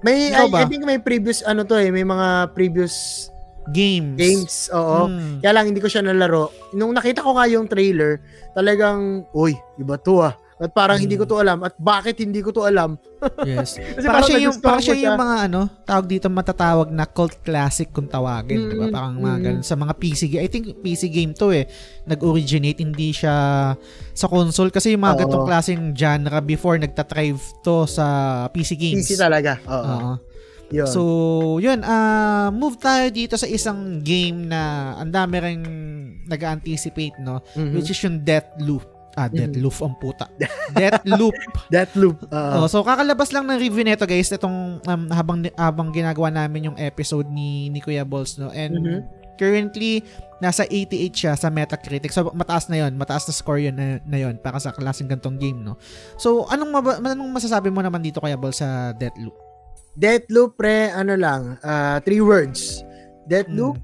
may 0.00 0.28
I? 0.28 0.48
I 0.48 0.64
think 0.64 0.84
may 0.84 1.00
previous 1.00 1.40
ano 1.40 1.64
to 1.64 1.76
eh 1.76 1.88
may 1.88 2.04
mga 2.04 2.52
previous 2.52 3.28
games. 3.66 4.16
games 4.16 4.54
oo 4.68 5.08
Mm. 5.08 5.40
Kaya 5.40 5.52
lang 5.52 5.64
hindi 5.72 5.80
ko 5.80 5.88
siya 5.88 6.04
nalaro. 6.04 6.52
Nung 6.72 6.92
nakita 6.92 7.24
ko 7.24 7.32
nga 7.32 7.48
yung 7.48 7.64
trailer, 7.64 8.20
talagang, 8.52 9.24
uy, 9.32 9.56
iba 9.76 9.96
to 9.96 10.20
ah. 10.20 10.36
At 10.54 10.70
parang 10.70 11.02
hindi 11.02 11.18
ko 11.18 11.26
to 11.26 11.42
alam. 11.42 11.66
At 11.66 11.74
bakit 11.74 12.22
hindi 12.22 12.38
ko 12.38 12.54
to 12.54 12.62
alam? 12.62 12.94
Yes. 13.42 13.74
Kasi 13.98 14.06
para 14.06 14.22
parang 14.22 14.28
siya 14.30 14.38
yung 14.38 14.56
para 14.62 14.78
siya 14.78 14.96
yung 14.96 15.18
mga 15.18 15.36
ano, 15.50 15.60
tawag 15.82 16.06
dito 16.06 16.26
matatawag 16.30 16.88
na 16.94 17.04
cult 17.10 17.42
classic 17.42 17.90
kung 17.90 18.06
tawagin, 18.06 18.70
di 18.70 18.76
ba? 18.78 18.86
Mm, 18.86 18.94
Parang 18.94 19.14
mga 19.18 19.36
mm. 19.38 19.42
ganun. 19.42 19.64
sa 19.66 19.74
mga 19.74 19.92
PC 19.98 20.20
game. 20.30 20.42
I 20.46 20.48
think 20.50 20.64
PC 20.78 21.02
game 21.10 21.34
to 21.34 21.50
eh. 21.50 21.66
Nag-originate 22.06 22.78
hindi 22.78 23.10
siya 23.10 23.34
sa 24.14 24.26
console 24.30 24.70
kasi 24.70 24.94
yung 24.94 25.02
mga 25.02 25.14
Oo. 25.14 25.20
ganitong 25.26 25.46
klaseng 25.50 25.82
genre 25.90 26.38
before 26.38 26.78
nagtatrive 26.78 27.42
to 27.66 27.90
sa 27.90 28.06
PC 28.54 28.78
games. 28.78 29.02
PC 29.02 29.18
talaga. 29.18 29.58
Oo. 29.66 29.74
Oo. 29.90 30.12
Yun. 30.72 30.88
So, 30.88 31.00
yun, 31.60 31.84
ah 31.84 32.48
move 32.48 32.80
tayo 32.80 33.06
dito 33.12 33.36
sa 33.36 33.44
isang 33.44 34.00
game 34.00 34.48
na 34.48 34.94
ang 34.96 35.10
dami 35.12 35.36
ring 35.42 35.62
nag-anticipate, 36.24 37.20
no? 37.20 37.44
Mhm. 37.52 37.74
Which 37.76 37.92
is 37.92 38.00
yung 38.00 38.24
Deathloop. 38.24 38.93
Ah. 39.14 39.30
Deathloop 39.30 39.78
ang 39.80 39.94
puta. 39.94 40.26
Deathloop. 40.74 41.34
Deathloop. 41.72 42.18
Oo. 42.26 42.58
Oh, 42.58 42.66
so 42.66 42.82
kakalabas 42.82 43.30
lang 43.30 43.46
ng 43.46 43.58
review 43.58 43.86
nito 43.86 44.02
guys 44.04 44.28
itong 44.28 44.82
um, 44.82 45.02
habang 45.10 45.38
habang 45.54 45.88
ginagawa 45.90 46.28
namin 46.28 46.70
yung 46.70 46.78
episode 46.78 47.30
ni 47.30 47.70
ni 47.70 47.78
Kuya 47.78 48.02
Balls 48.02 48.36
no 48.36 48.50
and 48.50 48.74
Mhm. 48.74 48.98
currently 49.34 50.02
nasa 50.38 50.62
88 50.66 51.14
siya 51.14 51.32
sa 51.34 51.50
Metacritic. 51.50 52.10
So 52.10 52.30
mataas 52.30 52.66
na 52.66 52.82
'yon, 52.82 52.94
mataas 52.94 53.26
na 53.26 53.34
score 53.34 53.58
'yon 53.58 53.74
na, 53.74 53.98
na 54.02 54.18
'yon 54.18 54.38
para 54.38 54.58
sa 54.58 54.70
klaseng 54.70 55.06
gantong 55.06 55.38
game 55.38 55.58
no. 55.58 55.74
So 56.18 56.46
anong 56.46 56.70
maba, 56.70 56.98
anong 57.00 57.30
masasabi 57.32 57.70
mo 57.70 57.82
naman 57.82 58.02
dito 58.02 58.18
Kuya 58.18 58.36
Balls 58.36 58.58
sa 58.58 58.92
Deathloop? 58.92 59.34
Deathloop, 59.94 60.58
pre, 60.58 60.90
ano 60.90 61.14
lang, 61.14 61.54
ah, 61.62 62.02
three 62.02 62.18
words. 62.18 62.82
Deathloop, 63.24 63.78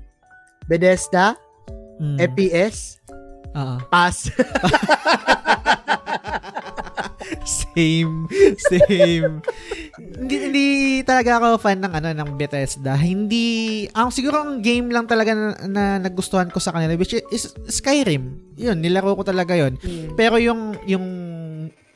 Bethesda, 0.67 1.39
Mm. 2.01 2.17
FPS, 2.19 3.00
Oo. 3.57 3.77
pass. 3.91 4.31
same, 7.47 8.27
same. 8.59 9.43
hindi 10.21 10.35
hindi 10.51 10.67
talaga 11.07 11.39
ako 11.41 11.59
fan 11.61 11.81
ng 11.83 11.93
ano 11.93 12.09
ng 12.15 12.31
Bethesda. 12.39 12.95
Hindi 12.99 13.87
ang 13.95 14.11
siguro 14.15 14.43
ang 14.43 14.61
game 14.63 14.91
lang 14.91 15.07
talaga 15.07 15.35
na, 15.35 15.49
na 15.67 15.85
nagustuhan 15.99 16.51
ko 16.51 16.59
sa 16.63 16.75
kanila 16.75 16.95
which 16.99 17.17
is 17.31 17.55
Skyrim. 17.67 18.55
'Yun, 18.59 18.79
nilaro 18.79 19.17
ko 19.17 19.23
talaga 19.27 19.55
'yon. 19.57 19.79
Pero 20.15 20.37
yung 20.39 20.77
yung 20.87 21.07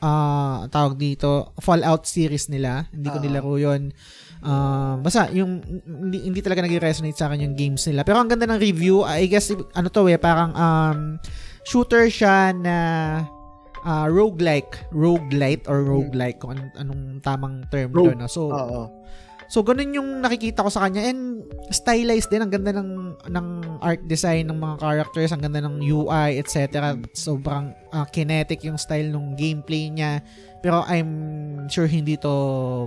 ah 0.03 0.67
tawag 0.69 0.99
dito, 0.99 1.55
Fallout 1.63 2.05
series 2.05 2.51
nila, 2.51 2.85
hindi 2.91 3.09
ko 3.09 3.17
Oo. 3.19 3.25
nilaro 3.25 3.53
'yon. 3.57 3.81
Um, 4.45 5.01
basta 5.01 5.25
yung 5.33 5.65
hindi, 5.89 6.21
hindi 6.21 6.39
talaga 6.45 6.61
nag-resonate 6.61 7.17
sa 7.17 7.25
akin 7.25 7.49
yung 7.49 7.55
games 7.57 7.81
nila. 7.89 8.05
Pero 8.05 8.21
ang 8.21 8.29
ganda 8.29 8.45
ng 8.45 8.61
review, 8.61 9.01
I 9.01 9.25
guess 9.25 9.49
ano 9.49 9.89
to 9.89 10.05
eh, 10.05 10.21
parang 10.21 10.53
um 10.53 11.17
shooter 11.65 12.05
siya 12.13 12.53
na 12.53 12.77
uh, 13.85 14.07
roguelike, 14.09 14.85
roguelite 14.93 15.65
or 15.69 15.85
roguelike 15.85 16.41
kung 16.41 16.57
anong, 16.57 16.71
anong 16.77 17.01
tamang 17.21 17.55
term 17.69 17.89
Rogue. 17.93 18.13
doon. 18.13 18.17
No? 18.21 18.29
So, 18.29 18.53
Oo. 18.53 18.81
So 19.47 19.61
ganun 19.61 19.93
yung 19.93 20.09
nakikita 20.21 20.65
ko 20.65 20.69
sa 20.69 20.87
kanya 20.87 21.05
and 21.09 21.45
stylized 21.69 22.29
din 22.29 22.41
ang 22.41 22.51
ganda 22.51 22.71
ng 22.75 23.17
ng 23.29 23.47
art 23.81 24.01
design 24.05 24.49
ng 24.49 24.57
mga 24.57 24.75
characters, 24.81 25.31
ang 25.33 25.41
ganda 25.41 25.61
ng 25.61 25.81
UI, 25.81 26.37
etc. 26.37 26.93
Sobrang 27.13 27.73
uh, 27.89 28.05
kinetic 28.09 28.61
yung 28.65 28.77
style 28.77 29.09
ng 29.09 29.33
gameplay 29.37 29.89
niya. 29.89 30.21
Pero 30.65 30.81
I'm 30.89 31.69
sure 31.69 31.85
hindi 31.85 32.17
to 32.17 32.33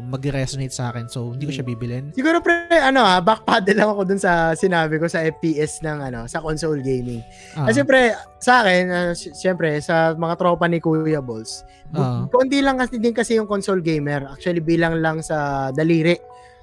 mag-resonate 0.03 0.75
sa 0.75 0.91
akin. 0.91 1.07
So, 1.07 1.31
hindi 1.31 1.47
ko 1.47 1.55
siya 1.55 1.63
bibilin. 1.63 2.11
Siguro 2.11 2.43
pre, 2.43 2.67
ano 2.75 3.07
ah, 3.07 3.23
backpaddle 3.23 3.79
lang 3.79 3.87
ako 3.95 4.03
dun 4.03 4.19
sa 4.19 4.51
sinabi 4.59 4.99
ko 4.99 5.07
sa 5.07 5.23
FPS 5.23 5.79
ng 5.87 6.11
ano, 6.11 6.27
sa 6.27 6.43
console 6.43 6.83
gaming. 6.83 7.23
Ah, 7.55 7.71
Kasi 7.71 7.87
pre, 7.87 8.19
sa 8.43 8.67
akin, 8.67 8.83
uh, 8.91 9.13
syempre, 9.15 9.79
sa 9.79 10.11
mga 10.19 10.35
tropa 10.35 10.67
ni 10.67 10.83
Kuya 10.83 11.23
Balls, 11.23 11.63
Ah. 11.95 12.27
konti 12.29 12.61
lang 12.61 12.77
kasi 12.77 13.01
din 13.01 13.15
kasi 13.17 13.39
yung 13.39 13.49
console 13.49 13.81
gamer. 13.81 14.27
Actually, 14.29 14.61
bilang 14.61 14.99
lang 14.99 15.23
sa 15.23 15.71
daliri 15.73 16.19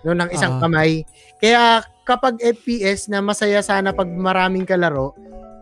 no, 0.06 0.14
ng 0.14 0.30
isang 0.30 0.57
Ah. 0.57 0.61
kamay. 0.61 1.02
Kaya 1.38 1.61
kapag 2.03 2.38
FPS 2.38 3.10
na 3.10 3.19
masaya 3.19 3.60
sana 3.60 3.90
pag 3.90 4.07
maraming 4.07 4.64
kalaro, 4.64 5.18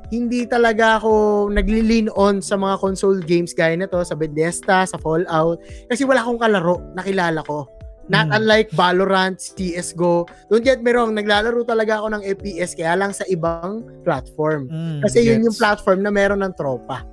hindi 0.09 0.45
talaga 0.45 0.99
ako 0.99 1.11
nagli-lean 1.49 2.11
on 2.11 2.37
sa 2.37 2.53
mga 2.53 2.77
console 2.77 3.17
games 3.19 3.49
gaya 3.49 3.73
na 3.73 3.87
to, 3.87 4.03
sa 4.03 4.13
Bethesda, 4.13 4.83
sa 4.83 4.99
Fallout, 4.99 5.57
kasi 5.87 6.03
wala 6.03 6.21
akong 6.21 6.37
kalaro, 6.37 6.83
nakilala 6.93 7.41
ko. 7.41 7.65
Not 8.03 8.27
Mm. 8.27 8.35
unlike 8.35 8.69
Valorant, 8.73 9.39
CSGO. 9.39 10.27
Don't 10.51 10.61
get 10.61 10.83
me 10.83 10.91
wrong, 10.91 11.15
naglalaro 11.15 11.63
talaga 11.63 11.97
ako 11.97 12.11
ng 12.11 12.23
FPS 12.27 12.75
kaya 12.75 12.93
lang 12.93 13.09
sa 13.09 13.23
ibang 13.25 13.79
platform. 14.03 14.67
mm, 14.67 14.99
Kasi 15.01 15.23
yun 15.23 15.39
yung 15.41 15.55
gets. 15.55 15.63
platform 15.63 16.03
na 16.03 16.11
meron 16.11 16.43
ng 16.43 16.51
tropa. 16.51 17.07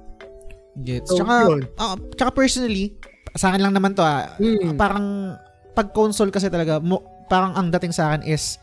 Gets. 0.76 1.08
So, 1.08 1.22
Tsaka, 1.22 1.46
yun. 1.46 1.62
ah, 1.76 1.94
tsaka 2.12 2.30
personally, 2.32 2.98
sa 3.32 3.48
akin 3.48 3.62
lang 3.62 3.72
naman 3.72 3.94
to 3.94 4.02
ah, 4.02 4.34
Mm. 4.36 4.74
parang 4.74 5.38
pag 5.70 5.94
console 5.94 6.28
kasi 6.28 6.50
talaga 6.50 6.82
mo, 6.82 7.19
parang 7.30 7.54
ang 7.54 7.70
dating 7.70 7.94
sa 7.94 8.10
akin 8.10 8.26
is 8.26 8.58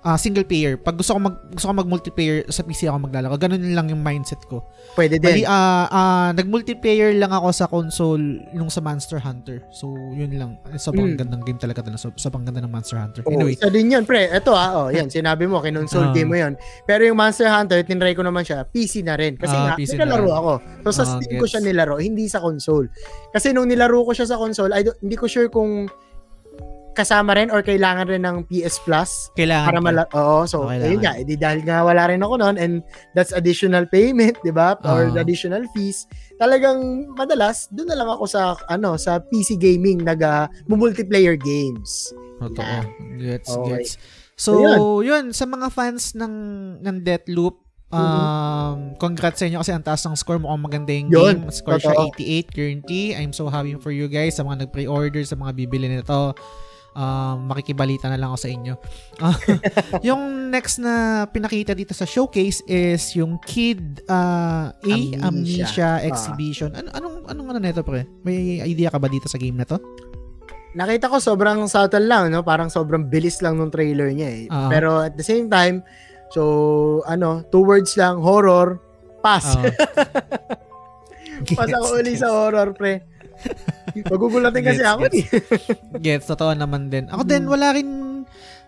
ah, 0.00 0.14
single 0.14 0.46
player. 0.46 0.78
Pag 0.78 0.94
gusto 0.94 1.12
ko 1.12 1.20
mag 1.20 1.34
gusto 1.50 1.66
ko 1.66 1.74
mag 1.74 1.90
multiplayer 1.90 2.46
sa 2.46 2.62
PC 2.62 2.86
ako 2.86 3.10
maglalaro. 3.10 3.34
Ganun 3.36 3.74
lang 3.74 3.90
yung 3.90 4.00
mindset 4.00 4.38
ko. 4.46 4.62
Pwede 4.94 5.18
Bali 5.18 5.42
din. 5.42 5.50
ah 5.50 5.90
ah, 5.90 6.28
nag-multiplayer 6.30 7.10
lang 7.18 7.34
ako 7.34 7.50
sa 7.50 7.66
console 7.66 8.22
nung 8.54 8.70
sa 8.70 8.78
Monster 8.78 9.18
Hunter. 9.18 9.66
So 9.74 9.90
yun 10.14 10.30
lang. 10.38 10.62
Eh, 10.70 10.78
Sobrang 10.78 11.10
Mm. 11.10 11.18
gandang 11.18 11.42
game 11.42 11.58
talaga 11.58 11.82
to. 11.82 11.90
So, 11.98 12.14
sobrang 12.14 12.46
ganda 12.46 12.62
ng 12.62 12.70
Monster 12.70 13.02
Hunter. 13.02 13.26
Oh, 13.26 13.34
Anyway, 13.34 13.58
isa 13.58 13.66
din 13.66 13.90
yun, 13.90 14.06
pre. 14.06 14.30
Ito 14.30 14.54
ah, 14.54 14.70
oh, 14.78 14.88
yan, 14.88 15.10
sinabi 15.10 15.50
mo, 15.50 15.58
kinonsole 15.58 16.08
Ah. 16.08 16.14
game 16.14 16.30
mo 16.30 16.38
yun. 16.38 16.54
Pero 16.86 17.02
yung 17.02 17.18
Monster 17.18 17.50
Hunter, 17.50 17.82
tinry 17.82 18.14
ko 18.14 18.22
naman 18.22 18.46
siya, 18.46 18.62
PC 18.62 19.02
na 19.02 19.18
rin. 19.18 19.34
Kasi 19.34 19.58
Ah, 19.58 19.74
nga, 19.74 19.74
PC 19.74 19.98
rin. 19.98 20.06
ako. 20.06 20.62
So, 20.86 20.90
sa 20.94 21.02
Ah, 21.02 21.18
Steam 21.18 21.34
ko 21.34 21.44
gets. 21.44 21.50
siya 21.50 21.66
nilaro, 21.66 21.98
hindi 21.98 22.30
sa 22.30 22.38
console. 22.38 22.86
Kasi 23.34 23.50
nung 23.50 23.66
nilaro 23.66 24.06
ko 24.06 24.14
siya 24.14 24.30
sa 24.30 24.38
console, 24.38 24.70
I 24.70 24.86
don't, 24.86 24.94
hindi 25.02 25.18
ko 25.18 25.26
sure 25.26 25.50
kung 25.50 25.90
kasama 26.96 27.36
rin 27.36 27.52
or 27.52 27.60
kailangan 27.60 28.08
rin 28.08 28.24
ng 28.24 28.48
PS 28.48 28.80
Plus 28.80 29.28
kailangan 29.34 29.68
para 29.68 29.78
pa. 29.78 29.84
mala 29.84 30.02
Oo, 30.10 30.42
so 30.42 30.64
Oh, 30.64 30.72
ayun 30.72 30.98
nga, 30.98 31.12
edi 31.14 31.36
dahil 31.36 31.60
nga 31.60 31.84
wala 31.84 32.08
rin 32.08 32.18
ako 32.18 32.34
noon 32.36 32.56
and 32.56 32.80
that's 33.12 33.30
additional 33.30 33.84
payment, 33.84 34.32
'di 34.40 34.50
ba? 34.50 34.80
Or 34.82 35.06
Ah. 35.06 35.20
additional 35.20 35.68
fees. 35.70 36.08
Talagang 36.36 36.80
madalas 37.12 37.68
doon 37.68 37.92
na 37.92 37.96
lang 37.96 38.08
ako 38.08 38.24
sa 38.24 38.42
ano, 38.66 38.96
sa 38.96 39.20
PC 39.20 39.54
gaming 39.54 40.00
nag 40.00 40.18
uh, 40.18 40.48
multiplayer 40.66 41.36
games. 41.36 42.08
Totoo. 42.38 42.76
Gets, 43.16 43.48
Okay. 43.50 43.70
gets. 43.78 43.92
So, 44.34 44.52
yun. 45.00 45.32
Sa 45.32 45.44
mga 45.44 45.68
fans 45.68 46.12
ng 46.12 46.34
ng 46.80 46.96
Deathloop, 47.00 47.56
um, 47.88 48.92
congrats 48.96 49.40
sa 49.40 49.48
inyo 49.48 49.58
kasi 49.58 49.72
ang 49.72 49.80
taas 49.80 50.04
ng 50.04 50.12
score. 50.12 50.36
Mukhang 50.36 50.60
maganda 50.60 50.92
yung 50.92 51.08
Yun, 51.08 51.36
game. 51.40 51.50
Score 51.50 51.80
siya 51.80 51.96
totoo. 51.96 52.12
88 52.12 52.52
currently. 52.52 53.02
I'm 53.12 53.32
so 53.32 53.48
happy 53.48 53.72
for 53.76 53.88
you 53.88 54.04
guys. 54.06 54.36
Sa 54.36 54.44
mga 54.44 54.68
nag-pre-order, 54.68 55.24
sa 55.24 55.34
mga 55.34 55.56
bibili 55.56 55.88
nito. 55.88 56.36
Um, 56.96 57.52
makikibalita 57.52 58.08
na 58.08 58.16
lang 58.16 58.32
ako 58.32 58.40
sa 58.40 58.48
inyo. 58.48 58.74
Ah, 59.20 59.36
yung 60.08 60.48
next 60.48 60.80
na 60.80 61.28
pinakita 61.28 61.76
dito 61.76 61.92
sa 61.92 62.08
showcase 62.08 62.64
is 62.64 63.12
yung 63.12 63.36
Kid 63.44 64.00
uh, 64.08 64.72
A 64.72 64.80
Amnesia. 64.80 65.20
Amnesia, 65.20 65.88
Ah. 66.00 66.08
Exhibition. 66.08 66.72
Ano 66.72 66.88
anong 66.96 67.16
anong 67.28 67.48
ano 67.52 67.58
nito 67.60 67.84
pre? 67.84 68.08
May 68.24 68.64
idea 68.64 68.88
ka 68.88 68.96
ba 68.96 69.12
dito 69.12 69.28
sa 69.28 69.36
game 69.36 69.60
na 69.60 69.68
to? 69.68 69.76
Nakita 70.72 71.12
ko 71.12 71.20
sobrang 71.20 71.68
subtle 71.68 72.08
lang, 72.08 72.32
no? 72.32 72.40
Parang 72.40 72.72
sobrang 72.72 73.04
bilis 73.04 73.44
lang 73.44 73.60
nung 73.60 73.68
trailer 73.68 74.08
niya 74.16 74.28
eh. 74.32 74.44
Ah. 74.48 74.72
Pero 74.72 75.04
at 75.04 75.20
the 75.20 75.24
same 75.24 75.52
time, 75.52 75.84
so 76.32 77.04
ano, 77.04 77.44
two 77.52 77.60
words 77.60 77.92
lang, 78.00 78.24
horror, 78.24 78.80
pass. 79.20 79.52
Ah. 79.52 79.68
pass 81.60 81.68
ako 81.68 82.00
uli 82.00 82.16
sa 82.16 82.32
horror, 82.32 82.72
pre. 82.72 83.04
Magugulatin 84.10 84.62
kasi 84.62 84.78
Gets, 84.78 84.88
ako 84.88 85.00
gets. 85.02 85.16
eh. 85.16 85.24
Gets, 86.04 86.26
totoo 86.26 86.52
naman 86.52 86.88
din. 86.88 87.06
Ako 87.06 87.22
Mm. 87.22 87.28
din, 87.28 87.42
wala 87.46 87.66
rin, 87.70 87.88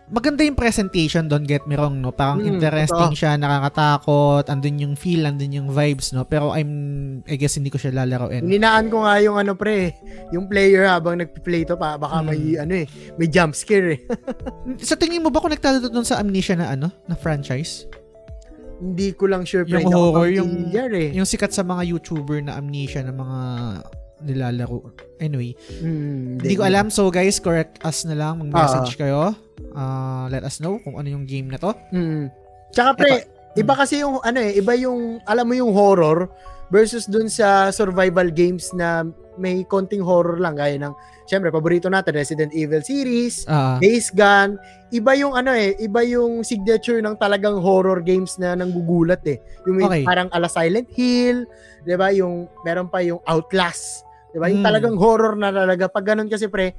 maganda 0.08 0.40
yung 0.40 0.56
presentation, 0.56 1.28
don't 1.28 1.44
get 1.44 1.64
me 1.64 1.74
wrong, 1.74 2.00
no? 2.00 2.08
Parang 2.08 2.40
Mm, 2.40 2.56
interesting 2.56 3.12
totoo. 3.12 3.18
siya, 3.18 3.36
nakakatakot, 3.36 4.48
andun 4.48 4.78
yung 4.78 4.94
feel, 4.94 5.20
andun 5.22 5.52
yung 5.52 5.68
vibes, 5.68 6.10
no? 6.10 6.24
Pero 6.24 6.50
I'm, 6.50 6.72
I 7.24 7.36
guess 7.36 7.54
hindi 7.54 7.68
ko 7.68 7.76
siya 7.76 7.92
lalaroin. 7.94 8.40
Ninaan 8.40 8.88
ko 8.88 9.04
nga 9.04 9.20
yung 9.20 9.36
ano 9.36 9.52
pre, 9.52 9.92
yung 10.30 10.48
player 10.48 10.88
habang 10.88 11.20
nagpi-play 11.20 11.64
to 11.64 11.76
pa 11.76 11.96
baka 11.96 12.22
may 12.22 12.56
Hmm. 12.56 12.62
ano 12.62 12.72
eh, 12.74 12.86
may 13.14 13.28
jump 13.28 13.52
scare 13.52 13.88
eh. 13.90 14.00
Sa 14.80 14.96
tingin 14.96 15.20
mo 15.20 15.28
ba 15.28 15.38
konektado 15.38 15.76
to 15.78 15.88
dun 15.88 16.02
sa 16.02 16.16
Amnesia 16.16 16.54
na 16.54 16.72
ano, 16.72 16.88
na 17.04 17.12
franchise? 17.12 17.84
Hindi 18.78 19.10
ko 19.10 19.26
lang 19.26 19.42
sure 19.42 19.66
pre. 19.66 19.76
Yung 19.76 19.90
ako 19.90 19.98
horror, 20.14 20.30
yung- 20.30 20.70
eh. 20.72 21.10
Yung 21.12 21.26
sikat 21.26 21.50
sa 21.50 21.60
mga 21.60 21.82
YouTuber 21.84 22.38
na 22.40 22.54
Amnesia 22.54 23.02
na 23.02 23.10
mga 23.10 23.40
nilalaro. 24.20 24.90
Anyway, 25.18 25.54
Hmm, 25.78 26.38
hindi 26.38 26.54
ko 26.54 26.62
alam. 26.62 26.88
So 26.88 27.08
guys, 27.08 27.38
correct 27.38 27.78
us 27.80 28.02
na 28.02 28.14
lang. 28.14 28.40
Mag-message 28.40 28.94
Ah. 28.94 28.98
kayo. 28.98 29.20
Uh, 29.70 30.26
let 30.28 30.42
us 30.42 30.58
know 30.58 30.78
kung 30.78 30.94
ano 30.94 31.08
yung 31.08 31.24
game 31.24 31.46
na 31.46 31.56
to. 31.56 31.70
Hmm. 31.90 32.30
Tsaka 32.70 32.90
pre, 32.94 33.12
iba 33.54 33.72
kasi 33.72 34.00
yung 34.00 34.18
ano 34.20 34.38
eh, 34.38 34.54
iba 34.54 34.74
yung 34.74 35.22
alam 35.24 35.44
mo 35.44 35.54
yung 35.54 35.70
horror 35.70 36.30
versus 36.68 37.04
dun 37.04 37.26
sa 37.26 37.70
survival 37.70 38.28
games 38.28 38.70
na 38.72 39.02
may 39.38 39.62
konting 39.62 40.02
horror 40.02 40.36
lang 40.36 40.58
gaya 40.58 40.74
ng 40.76 40.90
syempre 41.24 41.48
paborito 41.48 41.86
natin 41.86 42.10
Resident 42.12 42.50
Evil 42.52 42.82
series, 42.82 43.46
Ah, 43.46 43.78
Days 43.78 44.10
Gone, 44.10 44.58
iba 44.90 45.14
yung 45.14 45.32
ano 45.32 45.54
eh, 45.54 45.78
iba 45.78 46.02
yung 46.02 46.42
signature 46.42 46.98
ng 46.98 47.14
talagang 47.16 47.56
horror 47.56 48.02
games 48.02 48.34
na 48.36 48.52
nanggugulat 48.52 49.22
eh. 49.24 49.38
Yung 49.64 49.78
may 49.78 49.86
Okay. 49.86 50.02
parang 50.02 50.26
ala 50.28 50.46
Silent 50.46 50.90
Hill, 50.90 51.46
'di 51.82 51.94
ba? 51.94 52.10
Yung 52.10 52.50
meron 52.62 52.90
pa 52.90 52.98
yung 52.98 53.22
Outlast. 53.24 54.02
'Di 54.28 54.38
ba? 54.38 54.46
Yung 54.46 54.60
Mm. 54.60 54.68
talagang 54.68 54.96
horror 54.96 55.34
na 55.34 55.48
talaga. 55.48 55.86
Pag 55.86 56.04
ganun 56.06 56.28
kasi 56.28 56.46
pre, 56.46 56.76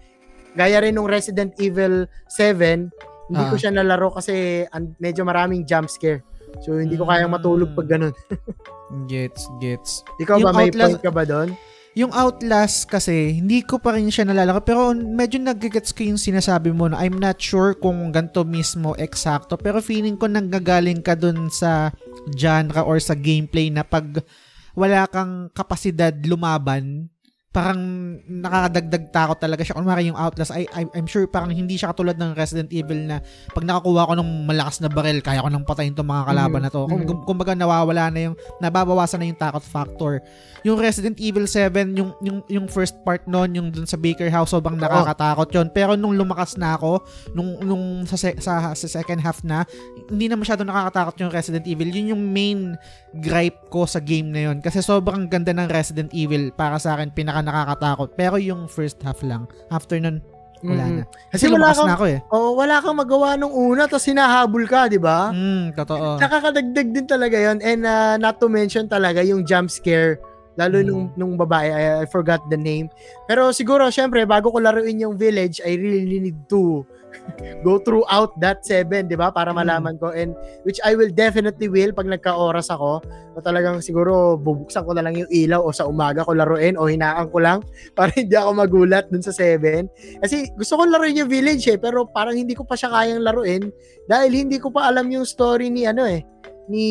gaya 0.51 0.80
rin 0.80 0.93
nung 0.93 1.05
Resident 1.05 1.53
Evil 1.57 2.05
7, 2.27 2.89
hindi 3.27 3.43
ko 3.45 3.55
Ah. 3.55 3.59
siya 3.59 3.71
nalaro 3.71 4.09
kasi 4.11 4.65
medyo 4.97 5.21
maraming 5.21 5.63
jump 5.63 5.88
scare. 5.88 6.21
So 6.59 6.73
hindi 6.73 6.93
ko 6.93 7.05
kayang 7.05 7.30
matulog 7.30 7.73
pag 7.73 7.85
ganun. 7.88 8.13
Gets, 9.05 9.45
gets. 9.59 10.01
Ikaw 10.17 10.35
ba 10.35 10.41
Yung 10.41 10.55
may 10.55 10.67
Outlast- 10.67 10.89
point 10.91 11.05
ka 11.05 11.11
ba 11.11 11.23
doon? 11.23 11.49
Yung 11.93 12.09
Outlast 12.09 12.85
kasi, 12.85 13.34
hindi 13.35 13.61
ko 13.61 13.77
pa 13.77 13.93
rin 13.93 14.07
siya 14.07 14.23
nalalaro. 14.23 14.61
Pero 14.61 14.93
medyo 14.93 15.38
nagigets 15.38 15.89
ko 15.91 16.01
yung 16.03 16.17
sinasabi 16.17 16.69
mo 16.69 16.85
na 16.85 16.97
I'm 16.97 17.17
not 17.17 17.38
sure 17.38 17.73
kung 17.76 18.09
ganito 18.09 18.41
mismo 18.41 18.93
eksakto. 18.95 19.57
Pero 19.57 19.77
feeling 19.80 20.15
ko 20.15 20.26
nanggagaling 20.26 21.01
ka 21.01 21.13
dun 21.13 21.49
sa 21.49 21.89
genre 22.31 22.81
or 22.81 22.97
sa 22.97 23.13
gameplay 23.13 23.69
na 23.69 23.81
pag 23.81 24.21
wala 24.73 25.05
kang 25.05 25.49
kapasidad 25.51 26.13
lumaban, 26.23 27.09
parang 27.49 27.81
nakakadagdag 28.30 29.09
takot 29.09 29.38
talaga 29.41 29.65
siya. 29.65 29.73
Kung 29.73 29.89
yung 29.89 30.13
Outlast, 30.13 30.53
I, 30.53 30.69
I'm, 30.69 30.85
I'm 30.93 31.07
sure 31.09 31.26
parang 31.26 31.49
hindi 31.49 31.81
siya 31.81 31.89
katulad 31.89 32.13
ng 32.13 32.38
Resident 32.38 32.69
Evil 32.69 33.09
na 33.09 33.26
pag 33.49 33.65
nakakuha 33.65 34.05
ko 34.05 34.13
ng 34.21 34.45
malakas 34.45 34.77
na 34.77 34.89
baril, 34.89 35.17
kaya 35.26 35.41
ko 35.41 35.49
nang 35.49 35.65
patayin 35.65 35.97
tong 35.97 36.05
mga 36.05 36.30
kalaban 36.30 36.61
Mhm. 36.61 36.65
na 36.65 36.69
to. 36.69 36.81
Kung, 36.85 37.01
kung- 37.09 37.23
kumbaga 37.26 37.57
nawawala 37.57 38.13
na 38.13 38.30
yung, 38.30 38.35
nababawasan 38.61 39.26
na 39.26 39.34
yung 39.34 39.39
takot 39.41 39.65
factor. 39.65 40.21
Yung 40.61 40.77
Resident 40.77 41.17
Evil 41.17 41.49
7, 41.49 41.97
yung, 41.97 42.13
yung, 42.21 42.45
yung 42.45 42.65
first 42.69 42.93
part 43.01 43.26
nun, 43.26 43.49
yung 43.57 43.73
dun 43.73 43.89
sa 43.89 43.97
Baker 43.97 44.30
House, 44.30 44.53
sobrang 44.53 44.77
nakakatakot 44.77 45.49
yon 45.49 45.73
Pero 45.73 45.97
nung 45.97 46.13
lumakas 46.13 46.53
na 46.53 46.77
ako, 46.77 47.01
nung, 47.34 47.57
nung 47.65 47.84
sa, 48.05 48.13
se- 48.13 48.38
sa, 48.38 48.77
sa 48.77 48.88
second 48.88 49.26
half 49.26 49.41
na, 49.41 49.65
hindi 50.05 50.30
na 50.30 50.38
masyado 50.38 50.61
nakakatakot 50.61 51.17
yung 51.17 51.34
Resident 51.34 51.65
Evil. 51.65 51.89
Yun 51.89 52.13
yung 52.13 52.23
main 52.30 52.59
gripe 53.09 53.73
ko 53.73 53.89
sa 53.89 53.97
game 53.97 54.30
na 54.30 54.51
yun. 54.51 54.61
Kasi 54.61 54.85
sobrang 54.85 55.26
ganda 55.26 55.49
ng 55.49 55.65
Resident 55.65 56.13
Evil. 56.13 56.53
Para 56.53 56.77
sa 56.77 56.93
akin, 56.93 57.09
pinaka 57.09 57.39
nakakatakot. 57.41 58.14
Pero 58.14 58.36
yung 58.36 58.66
first 58.66 58.99
half 59.02 59.20
lang. 59.22 59.45
After 59.68 59.95
nun, 59.98 60.20
wala 60.60 60.84
Mhm. 60.84 60.94
na. 60.94 61.03
Kasi 61.32 61.48
Kasi 61.48 61.56
wala 61.56 61.72
kang, 61.72 61.88
na 61.88 61.95
ako 61.95 62.06
eh. 62.06 62.20
oh, 62.30 62.52
wala 62.53 62.76
kang 62.80 62.98
magawa 62.98 63.30
nung 63.36 63.52
una 63.52 63.86
tapos 63.86 64.06
hinahabol 64.06 64.64
ka, 64.66 64.88
di 64.88 64.99
ba? 64.99 65.32
Mm, 65.32 65.72
totoo. 65.74 66.20
Nakakadagdag 66.20 66.88
din 66.91 67.06
talaga 67.06 67.38
yon 67.40 67.57
and 67.60 67.84
uh, 67.84 68.16
not 68.16 68.38
to 68.38 68.48
mention 68.48 68.84
talaga 68.86 69.22
yung 69.22 69.44
jump 69.44 69.68
scare 69.68 70.20
lalo 70.56 70.84
Mm. 70.84 70.88
nung 70.91 71.03
nung 71.16 71.34
babae 71.36 71.72
I, 71.72 71.84
I 72.03 72.06
forgot 72.06 72.44
the 72.52 72.60
name 72.60 72.91
pero 73.24 73.56
siguro 73.56 73.88
syempre 73.88 74.28
bago 74.28 74.52
ko 74.52 74.60
laruin 74.60 74.99
yung 74.99 75.16
village 75.16 75.64
I 75.64 75.72
really 75.74 76.20
need 76.20 76.36
to 76.52 76.84
go 77.65 77.80
throughout 77.81 78.36
that 78.40 78.61
seven, 78.64 79.10
di 79.10 79.18
ba? 79.18 79.34
Para 79.34 79.52
Mm. 79.52 79.57
malaman 79.64 79.95
ko. 79.98 80.14
And 80.14 80.34
which 80.64 80.80
I 80.86 80.94
will 80.94 81.11
definitely 81.11 81.68
will 81.68 81.91
pag 81.91 82.07
nagka-oras 82.07 82.69
ako. 82.69 83.02
O 83.36 83.41
talagang 83.41 83.80
siguro 83.80 84.36
bubuksan 84.36 84.84
ko 84.84 84.91
na 84.94 85.06
lang 85.06 85.15
yung 85.15 85.30
ilaw 85.31 85.61
o 85.64 85.72
sa 85.72 85.88
umaga 85.88 86.26
ko 86.26 86.36
laruin 86.36 86.76
o 86.76 86.90
hinaan 86.90 87.30
ko 87.31 87.40
lang 87.40 87.60
para 87.98 88.11
hindi 88.14 88.36
ako 88.36 88.52
magulat 88.57 89.07
dun 89.10 89.23
sa 89.23 89.34
seven. 89.34 89.88
Kasi 90.22 90.49
gusto 90.56 90.80
ko 90.80 90.84
laruin 90.88 91.19
yung 91.19 91.31
village 91.31 91.65
eh, 91.69 91.77
pero 91.80 92.06
parang 92.10 92.36
hindi 92.36 92.53
ko 92.57 92.65
pa 92.65 92.76
siya 92.76 92.91
kayang 92.91 93.23
laruin 93.23 93.69
dahil 94.10 94.31
hindi 94.34 94.57
ko 94.57 94.73
pa 94.73 94.90
alam 94.90 95.07
yung 95.10 95.23
story 95.26 95.69
ni 95.69 95.86
ano 95.86 96.06
eh, 96.06 96.26
ni 96.68 96.86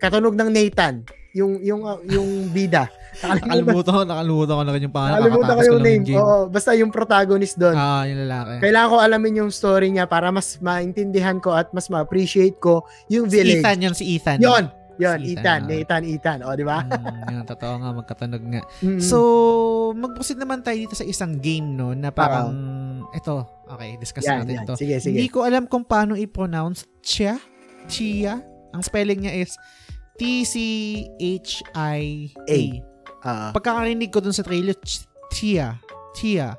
katunog 0.00 0.34
ng 0.34 0.50
Nathan. 0.50 1.04
Yung 1.36 1.62
yung 1.62 1.86
uh, 1.86 2.00
yung 2.10 2.50
bida. 2.50 2.90
Nakalimutan 3.20 3.92
ko, 3.92 4.00
nakalimutan 4.02 4.54
ko 4.56 4.62
na 4.64 4.72
rin 4.72 4.82
yung 4.82 4.94
pangalan. 4.94 5.12
Nakalimutan 5.20 5.52
ko 5.52 5.62
yung 5.62 5.82
name. 5.84 6.02
Oo, 6.16 6.48
basta 6.48 6.70
yung 6.72 6.88
protagonist 6.88 7.60
doon. 7.60 7.76
Ah, 7.76 8.08
yung 8.08 8.24
lalaki. 8.24 8.64
Kailangan 8.64 8.88
ko 8.88 8.96
alamin 8.96 9.40
yung 9.44 9.52
story 9.52 9.92
niya 9.92 10.08
para 10.08 10.32
mas 10.32 10.56
maintindihan 10.58 11.36
ko 11.36 11.52
at 11.52 11.68
mas 11.70 11.92
ma-appreciate 11.92 12.56
ko 12.56 12.82
yung 13.12 13.28
Si 13.28 13.36
village. 13.36 13.60
Ethan 13.60 13.76
yun, 13.80 13.92
si 13.92 14.04
Ethan. 14.16 14.40
Yon, 14.40 14.72
yon, 14.96 15.18
Si 15.20 15.36
Ethan, 15.36 15.40
Ethan, 15.40 15.60
ah. 15.60 15.68
Nathan, 15.68 16.02
Ethan, 16.04 16.38
o 16.44 16.56
di 16.56 16.64
ba? 16.64 16.78
Mm, 16.80 17.28
yun, 17.28 17.44
totoo 17.44 17.72
nga, 17.76 17.88
magkatanog 17.92 18.44
nga. 18.48 18.62
Mm. 18.80 19.00
So, 19.00 19.18
mag-proceed 19.92 20.40
naman 20.40 20.64
tayo 20.64 20.76
dito 20.76 20.96
sa 20.96 21.04
isang 21.04 21.36
game, 21.40 21.76
no, 21.76 21.92
na 21.92 22.08
parang, 22.08 22.52
ito, 23.12 23.44
okay, 23.68 23.96
discuss 24.00 24.24
yan, 24.24 24.44
natin 24.44 24.64
yan. 24.64 24.66
to. 24.68 24.74
Sige, 24.80 24.96
sige. 24.96 25.16
Hindi 25.20 25.28
ko 25.28 25.44
alam 25.44 25.68
kung 25.68 25.84
paano 25.84 26.16
i-pronounce 26.16 26.88
Chia. 27.04 27.36
Chia. 27.84 28.40
Ang 28.70 28.80
spelling 28.80 29.24
niya 29.24 29.34
is 29.40 29.56
T-C-H-I-A. 31.20 31.80
Ah, 33.20 33.52
Pagkakarinig 33.52 34.08
ko 34.08 34.20
dun 34.20 34.32
sa 34.32 34.42
trailer, 34.42 34.76
Chia. 35.30 35.76
Chia. 36.16 36.56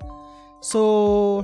So, 0.61 1.41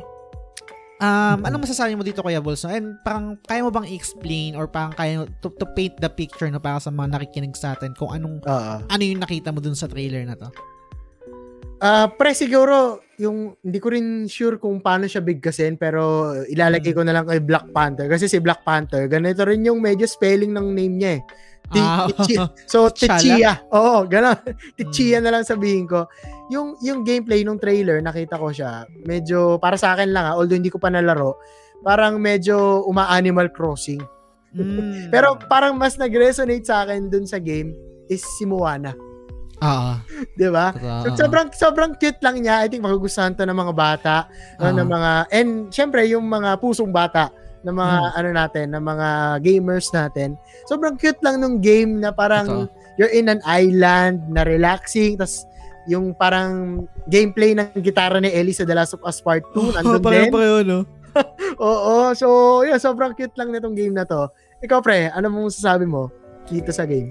um, 1.02 1.40
anong 1.42 1.66
masasabi 1.66 1.98
mo 1.98 2.06
dito, 2.06 2.22
Kuya 2.22 2.40
Bolso? 2.40 2.70
And 2.70 3.02
parang, 3.02 3.42
kaya 3.42 3.66
mo 3.66 3.74
bang 3.74 3.90
i-explain 3.90 4.54
or 4.54 4.70
parang 4.70 4.94
kaya 4.94 5.26
to, 5.42 5.50
to 5.58 5.66
paint 5.74 5.98
the 5.98 6.10
picture 6.10 6.48
no, 6.48 6.62
para 6.62 6.78
sa 6.78 6.94
mga 6.94 7.18
nakikinig 7.18 7.58
sa 7.58 7.74
atin 7.74 7.98
kung 7.98 8.14
anong, 8.14 8.46
oo. 8.46 8.74
ano 8.86 9.02
yung 9.02 9.22
nakita 9.22 9.50
mo 9.50 9.60
dun 9.60 9.74
sa 9.76 9.90
trailer 9.90 10.22
na 10.24 10.38
to? 10.38 10.50
Ah, 11.78 12.10
pre 12.10 12.34
siguro 12.34 13.06
yung 13.22 13.54
hindi 13.62 13.78
ko 13.78 13.94
rin 13.94 14.26
sure 14.26 14.58
kung 14.58 14.82
paano 14.82 15.06
siya 15.06 15.22
bigkasin 15.22 15.78
pero 15.78 16.34
ilalagay 16.50 16.90
Hmm. 16.90 16.98
ko 16.98 17.02
na 17.06 17.14
lang 17.14 17.26
kay 17.30 17.38
Black 17.38 17.70
Panther 17.70 18.10
kasi 18.10 18.26
si 18.26 18.42
Black 18.42 18.66
Panther 18.66 19.06
ganito 19.06 19.46
rin 19.46 19.62
yung 19.62 19.78
medyo 19.78 20.10
spelling 20.10 20.54
ng 20.58 20.74
name 20.74 20.96
niya 20.98 21.12
eh. 21.18 21.24
Ti- 21.68 21.84
Ah. 21.84 22.08
So? 22.72 22.88
Tichia. 22.90 23.64
Oo, 23.70 24.06
gano'n. 24.06 24.38
Hmm. 24.38 24.56
Tichia 24.78 25.20
na 25.20 25.32
lang 25.32 25.44
sabihin 25.44 25.84
ko. 25.84 26.08
Yung 26.48 26.80
yung 26.80 27.04
gameplay 27.04 27.44
nung 27.44 27.60
trailer 27.60 28.00
nakita 28.00 28.40
ko 28.40 28.50
siya. 28.50 28.88
Medyo 29.04 29.60
para 29.60 29.76
sa 29.76 29.92
akin 29.92 30.10
lang 30.10 30.26
ah, 30.26 30.36
although 30.36 30.56
hindi 30.56 30.72
ko 30.72 30.80
pa 30.80 30.88
nalaro, 30.88 31.36
parang 31.82 32.16
medyo 32.18 32.84
uma-Animal 32.86 33.52
Crossing. 33.52 34.00
Mm. 34.56 35.10
Pero 35.14 35.36
parang 35.46 35.76
mas 35.76 35.96
nag-resonate 35.96 36.64
sa 36.64 36.88
akin 36.88 37.12
dun 37.12 37.28
sa 37.28 37.38
game 37.38 37.76
is 38.08 38.24
si 38.40 38.48
Moana, 38.48 38.96
Ah, 39.58 40.00
'di 40.38 40.48
ba? 40.48 40.70
So, 41.04 41.18
sobrang 41.20 41.50
sobrang 41.52 41.92
cute 41.98 42.22
lang 42.22 42.40
niya. 42.40 42.62
I 42.62 42.70
think 42.70 42.80
magugustuhan 42.80 43.34
to 43.34 43.44
ng 43.44 43.58
mga 43.58 43.74
bata, 43.74 44.16
Ah. 44.56 44.70
ng 44.70 44.86
mga 44.86 45.12
and 45.34 45.50
syempre 45.68 46.06
yung 46.06 46.24
mga 46.24 46.56
pusong 46.58 46.94
bata 46.94 47.34
ng 47.62 47.74
mga 47.74 47.96
Hmm. 47.98 48.18
ano 48.18 48.30
natin, 48.34 48.66
ng 48.74 48.84
mga 48.84 49.08
gamers 49.42 49.88
natin. 49.90 50.36
Sobrang 50.66 50.94
cute 50.96 51.22
lang 51.22 51.40
nung 51.40 51.58
game 51.58 51.98
na 51.98 52.12
parang 52.12 52.70
you're 52.96 53.12
in 53.12 53.28
an 53.28 53.42
island 53.44 54.22
na 54.28 54.42
relaxing 54.42 55.16
tas 55.16 55.46
yung 55.88 56.12
parang 56.12 56.84
gameplay 57.08 57.56
ng 57.56 57.80
gitara 57.80 58.20
ni 58.20 58.28
Ellie 58.28 58.52
sa 58.52 58.68
The 58.68 58.76
Last 58.76 58.92
of 58.92 59.02
Us 59.02 59.24
Part 59.24 59.48
2 59.56 59.72
nandun 59.80 59.98
din. 59.98 60.04
Pareho-pareho, 60.04 60.58
no? 60.62 60.80
Oo, 61.64 62.12
so 62.14 62.28
yeah, 62.62 62.78
sobrang 62.78 63.16
cute 63.16 63.34
lang 63.34 63.50
nitong 63.50 63.74
game 63.74 63.96
na 63.96 64.04
to. 64.04 64.28
Ikaw 64.60 64.80
pre, 64.84 65.08
ano 65.10 65.32
mong 65.32 65.50
sasabi 65.50 65.88
mo 65.88 66.12
dito 66.46 66.70
sa 66.70 66.84
game? 66.84 67.10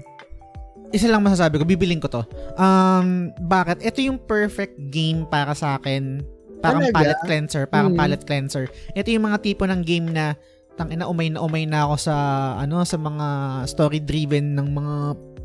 isa 0.87 1.11
lang 1.11 1.19
masasabi 1.19 1.59
ko, 1.59 1.67
bibiling 1.67 1.99
ko 1.99 2.07
to. 2.07 2.23
Um, 2.55 3.35
bakit? 3.43 3.83
Ito 3.83 3.99
yung 3.99 4.23
perfect 4.23 4.79
game 4.87 5.27
para 5.27 5.51
sa 5.51 5.75
akin. 5.75 6.23
Parang 6.57 6.81
Talaga? 6.83 6.95
palette 6.95 7.23
cleanser, 7.23 7.63
parang 7.65 7.91
Mm. 7.93 7.99
palette 7.99 8.25
cleanser. 8.25 8.65
Ito 8.91 9.07
yung 9.07 9.25
mga 9.25 9.39
tipo 9.41 9.63
ng 9.63 9.81
game 9.81 10.09
na 10.09 10.33
tang 10.73 10.89
ina 10.89 11.05
umay 11.05 11.29
na 11.29 11.41
umay 11.41 11.65
na 11.65 11.85
ako 11.85 11.95
sa 11.99 12.15
ano 12.55 12.85
sa 12.85 12.95
mga 12.95 13.27
story 13.65 13.97
driven 13.97 14.53
ng 14.53 14.67
mga 14.69 14.95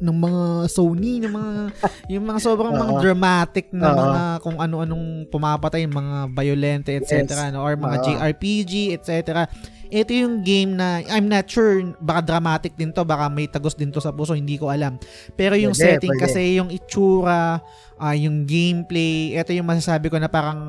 ng 0.02 0.16
mga 0.18 0.42
Sony 0.68 1.22
ng 1.22 1.32
mga 1.32 1.52
yung 2.12 2.24
mga 2.26 2.38
sobrang 2.38 2.74
mga 2.74 3.00
dramatic 3.00 3.72
na 3.72 3.88
Oo. 3.88 3.96
mga 4.02 4.22
kung 4.40 4.58
ano-anong 4.58 5.06
pumapatay 5.28 5.86
mga 5.86 6.16
violente 6.28 6.90
etc 6.92 7.24
Yes. 7.24 7.48
no 7.48 7.62
or 7.62 7.72
mga 7.74 7.96
Oo. 7.96 8.04
JRPG 8.04 8.72
etc 8.92 9.48
ito 9.92 10.08
yung 10.10 10.40
game 10.40 10.72
na 10.72 11.04
I'm 11.04 11.28
not 11.28 11.44
sure 11.44 11.84
baka 12.00 12.24
dramatic 12.26 12.72
din 12.74 12.90
to 12.90 13.04
baka 13.04 13.28
may 13.28 13.44
tagos 13.44 13.76
din 13.76 13.92
to 13.92 14.00
sa 14.00 14.08
puso 14.08 14.32
hindi 14.32 14.56
ko 14.56 14.72
alam 14.72 14.96
pero 15.32 15.52
yung 15.52 15.76
Pwede, 15.76 16.00
setting 16.00 16.16
pwede. 16.16 16.22
kasi 16.24 16.56
yung 16.56 16.72
itsura 16.72 17.60
ah, 17.94 18.16
yung 18.16 18.48
gameplay 18.48 19.36
ito 19.36 19.52
yung 19.52 19.68
masasabi 19.68 20.08
ko 20.08 20.16
na 20.16 20.26
parang 20.26 20.60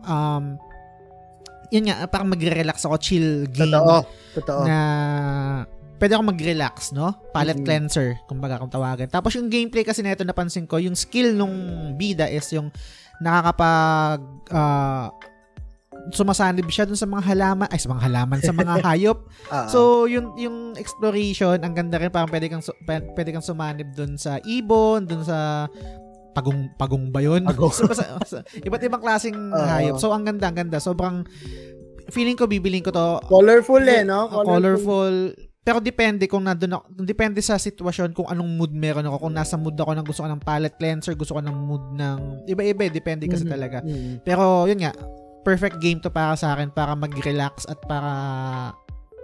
um 0.00 0.44
yun 1.68 1.84
nga 1.86 2.08
parang 2.08 2.32
magre-relax 2.32 2.82
ako 2.82 2.96
chill 2.96 3.28
game 3.46 3.68
Totoo. 3.68 4.00
Totoo. 4.34 4.62
na 4.64 4.78
pwede 5.94 6.12
ako 6.14 6.24
mag-relax, 6.26 6.92
no? 6.92 7.14
Palette 7.32 7.60
Mhm. 7.60 7.66
cleanser, 7.66 8.08
kumbaga 8.26 8.58
kung 8.58 8.68
tawagan. 8.68 9.08
Tapos 9.08 9.32
yung 9.34 9.48
gameplay 9.48 9.80
kasi 9.82 10.02
nito 10.02 10.20
napansin 10.20 10.68
ko, 10.68 10.76
yung 10.76 10.92
skill 10.92 11.32
nung 11.32 11.54
bida 11.96 12.28
is 12.28 12.44
yung 12.52 12.68
nakakapag 13.18 14.20
ah, 14.52 15.08
sumasanib 16.10 16.68
siya 16.68 16.84
dun 16.84 16.94
sa 16.94 17.06
mga 17.06 17.24
halaman, 17.24 17.68
ay 17.68 17.78
sa 17.78 17.88
mga 17.88 18.02
halaman, 18.02 18.38
sa 18.38 18.52
mga 18.52 18.74
hayop. 18.86 19.18
Ah, 19.48 19.64
So, 19.66 20.04
yung 20.04 20.36
yung 20.36 20.56
exploration, 20.74 21.56
ang 21.58 21.72
ganda 21.72 21.96
rin 21.96 22.08
parang 22.08 22.28
pwede 22.28 22.48
kang 22.48 22.60
pwede 22.86 23.30
kang 23.30 23.44
sumanib 23.44 23.88
dun 23.92 24.16
sa 24.16 24.36
ibon, 24.42 25.04
dun 25.04 25.22
sa 25.22 25.64
pagong 26.34 26.66
pagong 26.74 27.08
ba 27.08 27.22
yun? 27.22 27.46
Pagong. 27.46 27.72
so, 27.78 27.86
basta- 27.86 28.42
iba't 28.58 28.82
ibang 28.82 29.00
klaseng 29.00 29.38
Oo. 29.48 29.64
hayop. 29.64 29.96
So, 29.96 30.10
ang 30.10 30.24
ganda, 30.24 30.50
ang 30.50 30.58
ganda. 30.58 30.76
Sobrang 30.76 31.22
feeling 32.10 32.34
ko 32.34 32.44
bibiling 32.44 32.82
ko 32.82 32.90
to 32.90 33.16
colorful 33.24 33.80
eh, 33.80 34.04
no? 34.04 34.28
Ah, 34.28 34.44
colorful. 34.44 35.32
Pero 35.64 35.80
depende 35.80 36.28
kung 36.28 36.44
nandun 36.44 36.76
ako, 36.76 36.84
depende 37.00 37.40
sa 37.40 37.56
sitwasyon 37.56 38.12
kung 38.12 38.28
anong 38.28 38.50
mood 38.52 38.68
meron 38.68 39.08
ako. 39.08 39.16
Kung 39.22 39.32
nasa 39.32 39.56
mood 39.56 39.72
ako 39.72 39.96
ng 39.96 40.04
gusto 40.04 40.20
ko 40.20 40.28
ng 40.28 40.44
palette 40.44 40.76
cleanser, 40.76 41.16
gusto 41.16 41.32
ko 41.32 41.40
ng 41.40 41.56
mood 41.56 41.96
ng 41.96 42.18
iba-iba, 42.44 42.84
eh, 42.84 42.92
depende 42.92 43.24
kasi 43.24 43.48
Mhm. 43.48 43.50
talaga. 43.50 43.80
Mm. 43.80 44.20
Pero 44.20 44.68
yun 44.68 44.76
nga, 44.76 44.92
perfect 45.44 45.78
game 45.78 46.00
to 46.00 46.08
para 46.08 46.32
sa 46.34 46.56
akin 46.56 46.72
para 46.72 46.96
mag-relax 46.96 47.68
at 47.68 47.78
para 47.84 48.12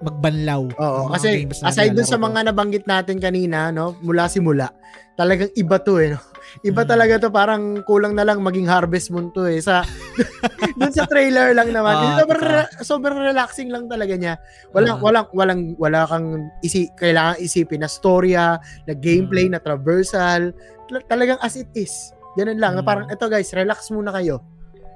magbanlaw. 0.01 0.65
Oo, 0.81 1.13
kasi 1.13 1.45
aside 1.61 1.93
dun 1.93 2.09
sa 2.09 2.17
ko. 2.17 2.25
mga 2.25 2.49
nabanggit 2.49 2.85
natin 2.85 3.21
kanina, 3.21 3.69
no, 3.69 3.97
mula 4.01 4.29
simula, 4.29 4.73
talagang 5.13 5.53
iba 5.55 5.77
to 5.77 6.01
eh, 6.01 6.13
no? 6.13 6.21
Iba 6.67 6.83
Mm. 6.83 6.89
talaga 6.89 7.15
to, 7.21 7.29
parang 7.31 7.63
kulang 7.85 8.17
na 8.17 8.27
lang 8.27 8.43
maging 8.43 8.67
Harvest 8.67 9.13
Moon 9.13 9.31
to 9.31 9.47
eh. 9.47 9.63
Sa, 9.63 9.87
dun 10.81 10.91
sa 10.91 11.07
trailer 11.07 11.55
lang 11.55 11.71
naman. 11.71 11.95
Ah, 11.95 12.19
sobrang, 12.19 12.43
re- 12.43 12.73
sobrang 12.83 13.19
relaxing 13.23 13.71
lang 13.71 13.87
talaga 13.87 14.19
niya. 14.19 14.35
Walang, 14.75 14.99
Ah. 14.99 15.05
walang, 15.05 15.27
walang, 15.31 15.61
wala 15.77 16.09
kang 16.09 16.27
isi, 16.61 16.91
kailangan 16.99 17.39
isipin 17.39 17.85
na 17.85 17.91
storya, 17.93 18.59
na 18.83 18.95
gameplay, 18.97 19.47
Mm. 19.47 19.55
na 19.55 19.61
traversal. 19.63 20.51
Tal- 20.89 21.07
Talagang 21.07 21.39
as 21.39 21.55
it 21.55 21.71
is. 21.73 21.93
Ganun 22.35 22.59
lang. 22.59 22.75
na 22.75 22.83
Mm. 22.83 22.89
Parang, 22.89 23.07
eto 23.07 23.29
guys, 23.29 23.53
relax 23.53 23.93
muna 23.93 24.11
kayo. 24.11 24.43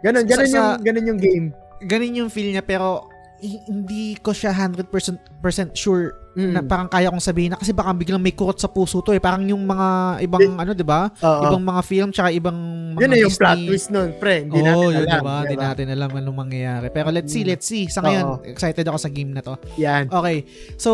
Ganun, 0.05 0.29
ganun, 0.29 0.47
sa- 0.47 0.77
yung, 0.77 0.85
ganun 0.85 1.07
yung 1.09 1.21
game. 1.21 1.47
Ganun 1.83 2.13
yung 2.15 2.31
feel 2.31 2.53
niya 2.53 2.61
pero 2.61 3.09
hi- 3.41 3.65
hindi 3.65 4.15
ko 4.17 4.31
siya 4.31 4.53
100% 4.53 4.93
percent 5.41 5.73
sure 5.73 6.13
Mm. 6.35 6.51
na 6.51 6.61
parang 6.61 6.87
kaya 6.87 7.09
kong 7.09 7.23
sabihin 7.23 7.51
na 7.51 7.57
kasi 7.57 7.71
baka 7.71 7.91
biglang 7.91 8.19
may 8.19 8.31
kurot 8.31 8.57
sa 8.57 8.67
puso 8.67 8.99
to 8.99 9.11
eh. 9.11 9.19
Parang 9.19 9.43
yung 9.43 9.63
mga 9.63 9.89
ibang 10.21 10.59
ano, 10.59 10.71
'di 10.71 10.83
ba? 10.83 11.07
Oo. 11.15 11.43
Ibang 11.47 11.63
mga 11.65 11.83
film 11.83 12.09
tsaka 12.11 12.29
ibang 12.29 12.59
mga 12.91 13.01
Yun 13.01 13.09
na 13.09 13.17
yung 13.17 13.31
Disney- 13.31 13.39
plot 13.41 13.59
twist 13.65 13.89
nun, 13.89 14.11
pre. 14.17 14.37
Hindi 14.43 14.59
Oo, 14.59 14.65
natin 14.65 14.83
yun 14.85 14.95
alam. 15.01 15.15
diba? 15.17 15.37
Hindi 15.37 15.55
diba? 15.55 15.65
natin 15.65 15.87
alam 15.89 16.11
anong 16.13 16.39
mangyayari. 16.41 16.87
Pero 16.89 17.09
let's 17.09 17.31
see, 17.31 17.43
Mm. 17.43 17.49
let's 17.49 17.67
see. 17.67 17.85
Sa 17.87 18.01
ngayon, 18.01 18.27
excited 18.45 18.83
ako 18.83 18.99
sa 18.99 19.09
game 19.09 19.31
na 19.31 19.41
to. 19.41 19.55
Yan. 19.77 20.07
Okay. 20.09 20.47
So, 20.77 20.91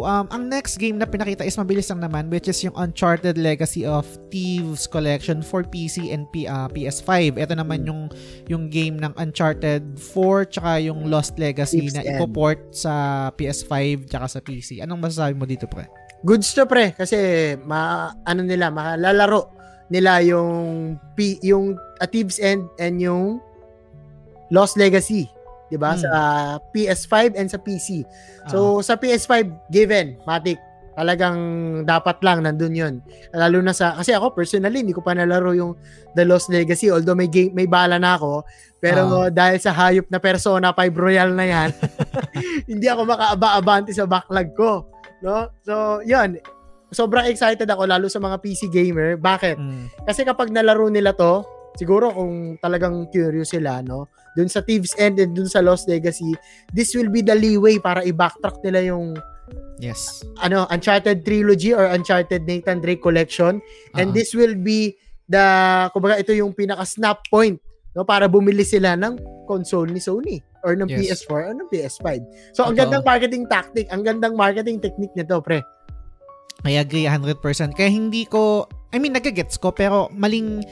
um, 0.00 0.26
ang 0.28 0.46
next 0.46 0.76
game 0.76 0.94
na 0.94 1.04
pinakita 1.04 1.42
is 1.42 1.54
mabilis 1.54 1.86
lang 1.88 1.98
naman 2.00 2.26
which 2.26 2.46
is 2.46 2.58
yung 2.60 2.74
Uncharted 2.74 3.34
Legacy 3.34 3.82
of 3.82 4.02
Thieves 4.28 4.86
Collection 4.86 5.40
for 5.40 5.62
PC 5.62 6.10
and 6.10 6.26
P, 6.28 6.44
uh, 6.44 6.66
PS5. 6.66 7.10
Ito 7.36 7.54
naman 7.54 7.82
Hmm. 7.82 7.88
yung 7.88 8.00
yung 8.46 8.64
game 8.68 8.96
ng 8.96 9.10
Uncharted 9.16 9.82
4 9.96 10.44
tsaka 10.44 10.78
yung 10.80 11.06
Lost 11.06 11.34
Legacy 11.34 11.80
Thieves 11.80 11.94
na 11.94 12.02
ipoport 12.04 12.70
sa 12.70 12.92
PS5 13.32 13.74
tsaka 14.04 14.26
sa 14.28 14.38
PC. 14.38 14.83
Anong 14.84 15.00
masasabi 15.00 15.32
mo 15.32 15.48
dito, 15.48 15.64
pre? 15.64 15.88
Goods 16.24 16.56
to 16.56 16.64
pre 16.64 16.96
kasi 16.96 17.52
ma 17.68 18.12
ano 18.24 18.40
nila 18.40 18.72
malalaro 18.72 19.52
nila 19.92 20.24
yung 20.24 20.96
P, 21.12 21.36
yung 21.44 21.76
A 22.00 22.08
Thieves 22.08 22.40
End 22.40 22.64
and 22.80 22.96
yung 22.96 23.40
Lost 24.48 24.80
Legacy, 24.80 25.28
'di 25.68 25.76
ba? 25.76 25.92
Hmm. 25.92 26.00
Sa 26.00 26.10
PS5 26.72 27.36
and 27.36 27.48
sa 27.52 27.60
PC. 27.60 28.08
So 28.48 28.80
sa 28.80 28.96
PS5 28.96 29.52
given, 29.68 30.16
Matic 30.24 30.56
talagang 30.94 31.38
dapat 31.82 32.22
lang 32.22 32.46
nandun 32.46 32.74
yun. 32.74 32.94
Lalo 33.34 33.58
na 33.60 33.74
sa 33.74 33.98
kasi 33.98 34.14
ako 34.14 34.32
personally 34.32 34.80
hindi 34.80 34.94
ko 34.94 35.02
pa 35.02 35.12
nalaro 35.12 35.50
yung 35.52 35.74
The 36.14 36.22
Lost 36.22 36.48
Legacy 36.48 36.88
although 36.88 37.18
may 37.18 37.26
game 37.26 37.52
may 37.52 37.66
bala 37.66 37.98
na 37.98 38.14
ako. 38.14 38.46
Pero 38.78 39.28
dahil 39.28 39.58
sa 39.58 39.74
hayop 39.74 40.06
na 40.08 40.22
Persona 40.22 40.70
5 40.70 40.94
Royal 40.94 41.34
na 41.34 41.44
yan 41.44 41.70
hindi 42.70 42.86
ako 42.86 43.10
makaaba-abante 43.10 43.90
sa 43.90 44.06
backlog 44.06 44.50
ko 44.54 44.70
no? 45.20 45.50
So 45.66 46.00
yun. 46.06 46.38
Sobrang 46.94 47.26
excited 47.26 47.66
ako 47.66 47.90
lalo 47.90 48.06
sa 48.06 48.22
mga 48.22 48.38
PC 48.38 48.70
gamer. 48.70 49.18
Bakit? 49.18 49.58
Mm. 49.58 49.84
kasi 50.06 50.22
kapag 50.22 50.54
nalaro 50.54 50.86
nila 50.86 51.10
to 51.10 51.42
siguro 51.74 52.14
kung 52.14 52.54
talagang 52.62 53.10
curious 53.10 53.50
sila 53.50 53.82
no? 53.82 54.06
Dun 54.34 54.46
sa 54.46 54.62
Thieves 54.62 54.94
End 54.94 55.18
and 55.18 55.34
dun 55.34 55.50
sa 55.50 55.58
Lost 55.58 55.90
Legacy 55.90 56.38
this 56.70 56.94
will 56.94 57.10
be 57.10 57.18
the 57.18 57.34
leeway 57.34 57.82
para 57.82 58.06
i-backtrack 58.06 58.62
nila 58.62 58.94
yung 58.94 59.18
Yes. 59.82 60.22
ano 60.38 60.70
Uncharted 60.70 61.26
trilogy 61.26 61.74
or 61.74 61.90
Uncharted 61.90 62.46
Nathan 62.46 62.78
Drake 62.78 63.02
collection 63.02 63.58
and 63.98 64.10
Oo. 64.10 64.14
this 64.14 64.30
will 64.32 64.54
be 64.54 64.94
the 65.26 65.44
kumbaga 65.90 66.20
ito 66.22 66.32
yung 66.36 66.54
pinaka 66.54 66.86
snap 66.86 67.24
point 67.26 67.58
no 67.94 68.06
para 68.06 68.30
bumili 68.30 68.62
sila 68.62 68.94
ng 68.94 69.18
console 69.50 69.90
ni 69.90 69.98
Sony 69.98 70.38
or 70.62 70.78
ng 70.78 70.86
Yes. 70.88 71.26
PS4 71.26 71.50
or 71.50 71.54
ng 71.58 71.68
PS5 71.68 72.06
so 72.54 72.62
ang 72.62 72.72
Totoo. 72.74 72.78
gandang 72.78 73.04
marketing 73.04 73.44
tactic 73.50 73.86
ang 73.90 74.06
gandang 74.06 74.34
marketing 74.38 74.78
technique 74.78 75.12
nito 75.18 75.38
pre 75.42 75.60
I 76.64 76.80
agree 76.80 77.04
100%. 77.04 77.76
Kaya 77.76 77.92
hindi 77.92 78.24
ko, 78.24 78.64
I 78.88 78.96
mean, 78.96 79.12
nagagets 79.12 79.60
ko, 79.60 79.76
pero 79.76 80.08
maling, 80.16 80.64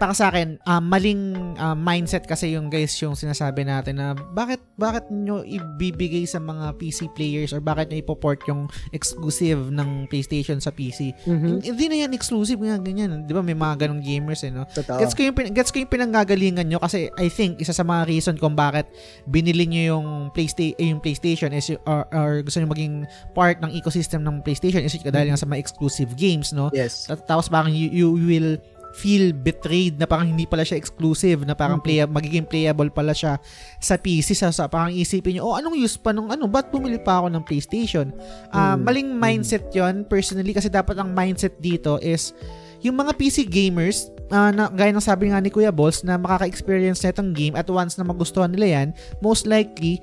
para 0.00 0.16
sa 0.16 0.32
akin, 0.32 0.56
ah, 0.64 0.80
maling 0.80 1.36
ah, 1.60 1.76
mindset 1.76 2.24
kasi 2.24 2.56
yung 2.56 2.72
guys 2.72 2.96
yung 3.04 3.12
sinasabi 3.12 3.68
natin 3.68 4.00
na 4.00 4.16
bakit, 4.16 4.64
bakit 4.80 5.04
nyo 5.12 5.44
ibibigay 5.44 6.24
sa 6.24 6.40
mga 6.40 6.72
PC 6.80 7.12
players 7.12 7.52
or 7.52 7.60
bakit 7.60 7.92
nyo 7.92 8.00
ipoport 8.00 8.40
yung 8.48 8.64
exclusive 8.96 9.68
ng 9.68 10.08
PlayStation 10.08 10.56
sa 10.56 10.72
PC. 10.72 11.12
Mhm. 11.28 11.60
Hindi 11.60 11.84
na 11.92 11.96
yan 12.08 12.16
exclusive 12.16 12.56
nga 12.56 12.80
ganyan. 12.80 13.28
Di 13.28 13.36
ba 13.36 13.44
may 13.44 13.52
mga 13.52 13.84
ganong 13.84 14.00
gamers 14.00 14.40
eh, 14.40 14.48
no? 14.48 14.64
totoo 14.64 15.04
Gets 15.04 15.12
ko 15.12 15.20
yung 15.28 15.36
gets 15.52 15.68
ko 15.68 15.76
yung 15.84 15.92
pinanggagalingan 15.92 16.64
nyo 16.64 16.80
kasi 16.80 17.12
I 17.20 17.28
think 17.28 17.60
isa 17.60 17.76
sa 17.76 17.84
mga 17.84 18.08
reason 18.08 18.34
kung 18.40 18.56
bakit 18.56 18.88
binili 19.28 19.68
nyo 19.68 19.82
yung 19.96 20.06
PlayStation 20.32 20.80
yung 20.80 21.00
PlayStation 21.04 21.52
is 21.52 21.68
or, 21.84 22.08
or 22.08 22.40
gusto 22.40 22.62
nyo 22.62 22.72
maging 22.72 23.04
part 23.36 23.60
ng 23.60 23.68
ecosystem 23.76 24.24
ng 24.24 24.40
PlayStation 24.40 24.80
is 24.80 24.96
dahil 24.96 25.28
nga 25.28 25.40
sa 25.40 25.44
mga 25.44 25.60
exclusive 25.60 26.16
games 26.16 26.56
no. 26.56 26.72
yes 26.72 27.10
tapos 27.28 27.50
parang 27.50 27.74
you, 27.74 27.90
you 27.90 28.08
will 28.14 28.56
feel 28.96 29.30
betrayed 29.30 29.96
na 29.98 30.06
parang 30.06 30.34
hindi 30.34 30.44
pala 30.44 30.66
siya 30.66 30.78
exclusive 30.78 31.46
na 31.46 31.54
parang 31.54 31.78
play 31.78 32.02
magiging 32.06 32.46
playable 32.46 32.90
pala 32.90 33.14
siya 33.14 33.38
sa 33.78 33.94
PC 33.94 34.34
sa, 34.34 34.50
sa 34.50 34.66
parang 34.66 34.90
isipin 34.90 35.38
niyo 35.38 35.46
oh 35.46 35.54
anong 35.54 35.78
use 35.78 35.94
pa 35.94 36.10
nung 36.10 36.30
ano 36.30 36.50
ba't 36.50 36.74
bumili 36.74 36.98
pa 36.98 37.22
ako 37.22 37.30
ng 37.30 37.42
PlayStation? 37.46 38.10
Mm. 38.50 38.82
maling 38.82 39.10
mindset 39.14 39.70
'yon 39.70 40.02
personally 40.06 40.50
kasi 40.50 40.66
dapat 40.66 40.98
ang 40.98 41.14
mindset 41.14 41.54
dito 41.62 42.02
is 42.02 42.34
yung 42.80 42.96
mga 42.96 43.12
PC 43.14 43.44
gamers 43.44 44.08
ah, 44.32 44.48
na 44.48 44.72
gaya 44.72 44.90
ng 44.90 45.04
sabi 45.04 45.28
nga 45.28 45.38
ni 45.38 45.52
Kuya 45.52 45.68
Balls 45.68 46.00
na 46.00 46.16
makaka-experience 46.16 47.04
na 47.04 47.12
itong 47.12 47.30
game 47.36 47.54
at 47.54 47.68
once 47.68 48.00
na 48.00 48.04
magustuhan 48.08 48.48
nila 48.48 48.80
yan 48.80 48.88
most 49.20 49.44
likely 49.44 50.00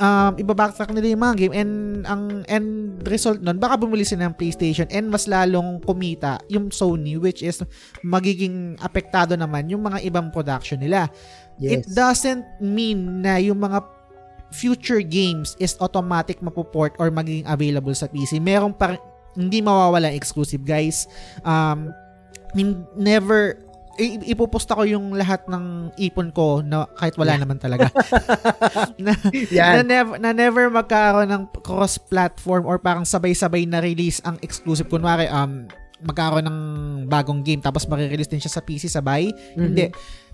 um, 0.00 0.32
ibabacktrack 0.40 0.90
nila 0.96 1.12
yung 1.12 1.22
mga 1.22 1.36
game 1.36 1.54
and 1.54 1.72
ang 2.08 2.22
end 2.48 2.68
result 3.06 3.38
nun, 3.44 3.60
baka 3.60 3.76
bumili 3.76 4.02
sila 4.02 4.26
ng 4.28 4.34
PlayStation 4.34 4.88
and 4.88 5.12
mas 5.12 5.28
lalong 5.28 5.78
kumita 5.84 6.40
yung 6.48 6.72
Sony 6.72 7.20
which 7.20 7.44
is 7.44 7.60
magiging 8.00 8.74
apektado 8.80 9.36
naman 9.36 9.68
yung 9.68 9.84
mga 9.84 10.00
ibang 10.08 10.32
production 10.32 10.80
nila. 10.80 11.06
It 11.60 11.84
yes 11.84 11.92
doesn't 11.92 12.42
mean 12.64 13.20
na 13.20 13.36
yung 13.36 13.60
mga 13.60 13.84
future 14.50 15.04
games 15.04 15.54
is 15.62 15.78
automatic 15.78 16.42
mapoport 16.42 16.96
or 16.98 17.12
magiging 17.12 17.46
available 17.46 17.94
sa 17.94 18.10
PC. 18.10 18.42
Meron 18.42 18.74
pa 18.74 18.96
rin- 18.96 19.06
hindi 19.38 19.62
mawawala 19.62 20.10
exclusive 20.10 20.66
guys. 20.66 21.06
Um, 21.46 21.94
never 22.98 23.62
i- 24.00 24.26
ipopost 24.26 24.66
ako 24.66 24.88
yung 24.88 25.12
lahat 25.12 25.44
ng 25.46 25.92
ipon 26.00 26.32
ko 26.32 26.64
na 26.64 26.88
kahit 26.96 27.14
wala 27.14 27.36
naman 27.36 27.60
talaga. 27.60 27.92
na, 28.96 29.12
na 29.52 29.76
yan 29.76 29.84
never 29.84 30.16
na 30.16 30.30
never 30.32 30.64
magkaroon 30.66 31.28
ng 31.28 31.44
cross-platform 31.60 32.64
or 32.64 32.80
parang 32.80 33.04
sabay-sabay 33.04 33.68
na 33.68 33.78
release 33.78 34.24
ang 34.24 34.40
exclusive. 34.40 34.88
Kunwari, 34.88 35.28
um, 35.28 35.68
magkaroon 36.00 36.48
ng 36.48 36.58
bagong 37.06 37.44
game 37.44 37.60
tapos 37.60 37.84
marirelease 37.84 38.28
din 38.28 38.40
siya 38.40 38.50
sa 38.50 38.64
PC 38.64 38.88
sabay. 38.88 39.28
Mhm. 39.54 39.60
Hindi. 39.60 39.86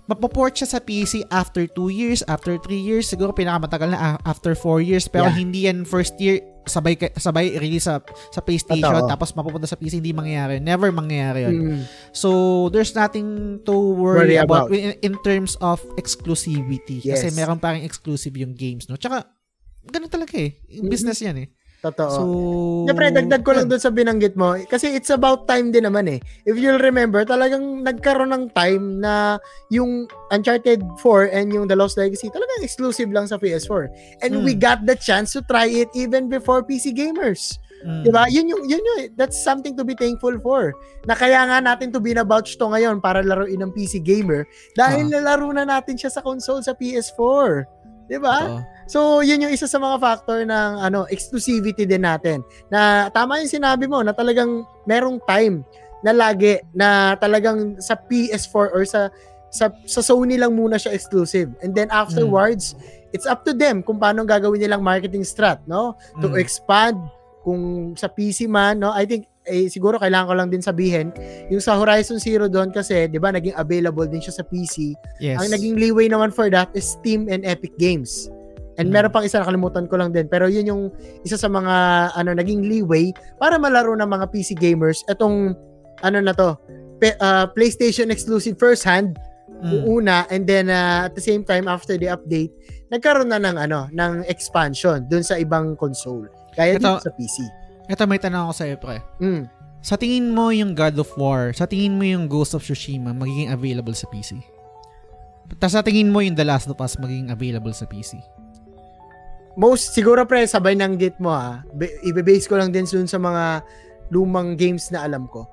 Mapoport 0.07 0.55
siya 0.55 0.67
sa 0.67 0.79
PC 0.79 1.23
after 1.27 1.67
2 1.67 1.91
years, 1.91 2.23
after 2.25 2.55
3 2.55 2.71
years, 2.73 3.05
siguro 3.05 3.31
pinakamatagal 3.31 3.91
na 3.91 3.99
ah, 3.99 4.15
after 4.23 4.55
4 4.55 4.79
years. 4.79 5.05
Pero 5.05 5.27
Yeah. 5.27 5.35
hindi 5.35 5.59
yan 5.67 5.83
first 5.83 6.15
year 6.17 6.39
sabay 6.63 6.95
sabay 7.15 7.55
release 7.55 7.87
sa 7.87 8.03
sa 8.27 8.43
PlayStation 8.43 8.91
Totoo. 8.91 9.07
tapos 9.07 9.31
mapupunta 9.31 9.63
sa 9.63 9.75
PC 9.75 9.99
hindi 9.99 10.11
mangyayari. 10.11 10.59
Never 10.59 10.91
mangyayari 10.91 11.47
yun. 11.47 11.55
Mm. 11.55 11.81
So 12.11 12.29
there's 12.69 12.91
nothing 12.91 13.59
to 13.63 13.71
worry, 13.71 14.35
Worry 14.35 14.39
about, 14.39 14.67
about. 14.67 14.75
in, 14.75 14.95
in 14.99 15.15
terms 15.23 15.55
of 15.59 15.79
exclusivity 15.95 16.99
kasi 16.99 17.27
Yes. 17.27 17.35
meron 17.35 17.59
pa 17.59 17.71
ring 17.71 17.83
exclusive 17.83 18.35
yung 18.35 18.51
games, 18.51 18.87
no? 18.87 18.95
Tsaka 18.95 19.27
ganun 19.87 20.11
talaga 20.11 20.35
eh. 20.35 20.59
Mhm. 20.67 20.87
Business 20.87 21.19
yan 21.19 21.35
eh. 21.39 21.47
Totoo 21.81 22.09
So 22.09 22.23
Siyempre, 22.87 23.11
dagdag 23.11 23.43
ko 23.43 23.51
lang 23.51 23.67
doon 23.67 23.83
sa 23.83 23.91
binanggit 23.91 24.39
mo. 24.39 24.55
Kasi 24.63 24.95
it's 24.95 25.11
about 25.11 25.43
time 25.43 25.75
din 25.75 25.83
naman 25.83 26.07
eh. 26.07 26.19
If 26.47 26.55
you'll 26.55 26.79
remember, 26.79 27.27
talagang 27.27 27.83
nagkaroon 27.83 28.31
ng 28.31 28.45
time 28.55 29.03
na 29.03 29.37
yung 29.67 30.07
Uncharted 30.31 30.79
4 31.03 31.35
and 31.35 31.51
yung 31.51 31.67
The 31.67 31.75
Lost 31.75 31.99
Legacy 31.99 32.31
talagang 32.31 32.63
exclusive 32.63 33.11
lang 33.11 33.27
sa 33.27 33.35
PS4. 33.35 33.91
And 34.23 34.39
Mm. 34.39 34.43
we 34.47 34.55
got 34.55 34.87
the 34.87 34.95
chance 34.95 35.35
to 35.35 35.43
try 35.43 35.67
it 35.67 35.91
even 35.91 36.31
before 36.31 36.63
PC 36.63 36.95
gamers. 36.95 37.59
Mm. 37.83 38.07
'Di 38.07 38.09
ba? 38.09 38.23
Yun 38.31 38.47
yung 38.49 38.63
yun 38.65 38.81
yung 38.81 38.99
that's 39.13 39.37
something 39.37 39.75
to 39.75 39.83
be 39.83 39.93
thankful 39.93 40.33
for. 40.39 40.71
Na 41.05 41.13
kaya 41.13 41.43
nga 41.45 41.59
natin 41.59 41.91
to 41.91 41.99
binabouch 41.99 42.55
to 42.55 42.65
ngayon 42.65 42.97
para 42.97 43.19
laruin 43.21 43.61
ng 43.61 43.75
PC 43.75 43.99
gamer 44.01 44.47
dahil 44.73 45.11
Ah. 45.11 45.19
nalaro 45.19 45.51
na 45.51 45.61
natin 45.61 45.93
siya 45.93 46.09
sa 46.09 46.23
console 46.23 46.63
sa 46.63 46.71
PS4. 46.73 47.67
'Di 48.07 48.17
ba? 48.17 48.37
Oo. 48.49 48.59
So, 48.87 49.19
yun 49.19 49.43
yung 49.43 49.51
isa 49.51 49.67
sa 49.67 49.77
mga 49.77 49.99
factor 49.99 50.41
ng 50.41 50.71
ano, 50.79 51.03
exclusivity 51.11 51.83
din 51.83 52.07
natin. 52.07 52.41
Na 52.71 53.11
tama 53.11 53.43
yung 53.43 53.51
sinabi 53.51 53.85
mo 53.85 53.99
na 53.99 54.15
talagang 54.15 54.63
merong 54.87 55.19
time 55.27 55.61
na 56.01 56.15
lagi 56.15 56.63
na 56.71 57.19
talagang 57.19 57.77
sa 57.77 57.99
PS4 57.99 58.67
or 58.71 58.83
sa 58.87 59.11
sa, 59.47 59.71
sa 59.87 60.03
Sony 60.03 60.35
lang 60.35 60.55
muna 60.55 60.75
siya 60.75 60.91
exclusive. 60.91 61.51
And 61.63 61.71
then 61.71 61.87
afterwards, 61.89 62.75
it's 63.15 63.23
up 63.25 63.47
to 63.47 63.55
them 63.55 63.79
kung 63.79 63.95
paano 63.97 64.27
gagawin 64.27 64.59
nilang 64.59 64.83
marketing 64.83 65.23
strat, 65.23 65.63
no? 65.65 65.95
To 66.19 66.31
Mm. 66.31 66.39
expand 66.39 66.99
kung 67.43 67.95
sa 67.95 68.11
PC 68.11 68.43
man, 68.45 68.83
no? 68.83 68.91
I 68.91 69.07
think 69.07 69.27
eh, 69.47 69.71
siguro 69.71 69.95
kailangan 69.95 70.27
ko 70.27 70.35
lang 70.35 70.49
din 70.51 70.59
sabihin, 70.59 71.15
yung 71.47 71.63
sa 71.63 71.79
Horizon 71.79 72.19
Zero 72.19 72.51
doon 72.51 72.67
kasi, 72.75 73.07
'di 73.07 73.15
ba, 73.15 73.31
naging 73.31 73.55
available 73.55 74.03
din 74.03 74.19
siya 74.19 74.35
sa 74.35 74.43
PC. 74.43 74.91
Yes. 75.23 75.39
Ang 75.39 75.55
naging 75.55 75.79
leeway 75.79 76.11
naman 76.11 76.35
for 76.35 76.51
that 76.51 76.67
is 76.75 76.83
Steam 76.83 77.31
and 77.31 77.47
Epic 77.47 77.71
Games. 77.79 78.27
And 78.77 78.93
meron 78.93 79.09
pang 79.09 79.25
isa 79.25 79.41
nakalimutan 79.41 79.89
ko 79.89 79.97
lang 79.97 80.13
din. 80.13 80.29
Pero 80.29 80.45
yun 80.45 80.69
yung 80.69 80.83
isa 81.25 81.33
sa 81.33 81.49
mga 81.49 81.75
ano 82.13 82.29
naging 82.37 82.61
leeway 82.61 83.09
para 83.41 83.57
malaro 83.57 83.97
ng 83.97 84.05
mga 84.05 84.25
PC 84.29 84.53
gamers 84.53 85.01
etong 85.09 85.57
ano 86.05 86.17
na 86.21 86.33
to, 86.33 86.53
pe, 87.01 87.17
uh, 87.17 87.49
PlayStation 87.51 88.13
exclusive 88.13 88.57
first 88.57 88.85
hand 88.85 89.17
Mm. 89.57 89.89
una 89.89 90.29
and 90.29 90.45
then 90.45 90.69
uh, 90.69 91.09
at 91.09 91.17
the 91.17 91.23
same 91.23 91.41
time 91.41 91.65
after 91.65 91.97
the 91.97 92.05
update 92.05 92.53
nagkaroon 92.93 93.33
na 93.33 93.41
ng 93.41 93.57
ano 93.57 93.89
ng 93.89 94.21
expansion 94.29 95.01
dun 95.09 95.25
sa 95.25 95.33
ibang 95.33 95.73
console 95.73 96.29
kaya 96.53 96.77
Ito- 96.77 97.01
dito 97.01 97.05
sa 97.05 97.13
PC. 97.13 97.37
Ito 97.87 98.03
may 98.05 98.19
tanong 98.19 98.49
ako 98.49 98.53
sa 98.53 98.65
iyo, 98.67 98.75
pre. 98.77 98.99
Mm. 99.23 99.47
Sa 99.79 99.95
tingin 99.95 100.33
mo 100.35 100.51
yung 100.51 100.75
God 100.75 100.99
of 100.99 101.07
War, 101.15 101.55
sa 101.55 101.63
tingin 101.63 101.95
mo 101.95 102.03
yung 102.03 102.27
Ghost 102.27 102.51
of 102.51 102.65
Tsushima 102.65 103.15
magiging 103.15 103.53
available 103.53 103.95
sa 103.95 104.09
PC? 104.11 104.41
Tapos 105.55 105.73
sa 105.73 105.85
tingin 105.85 106.11
mo 106.11 106.19
yung 106.19 106.35
The 106.35 106.43
Last 106.43 106.67
of 106.67 106.75
Us 106.77 106.99
magiging 106.99 107.31
available 107.31 107.71
sa 107.71 107.87
PC? 107.87 108.19
Most 109.57 109.91
siguro 109.91 110.21
pre 110.23 110.45
sabay 110.45 110.77
ng 110.77 110.95
gate 110.95 111.17
mo 111.17 111.33
ha. 111.33 111.65
Be- 111.73 111.97
Ibe-base 112.05 112.45
ko 112.45 112.55
lang 112.55 112.69
din 112.69 112.85
dun 112.85 113.09
sa 113.09 113.17
mga 113.17 113.65
lumang 114.13 114.53
games 114.53 114.93
na 114.93 115.01
alam 115.01 115.25
ko. 115.27 115.49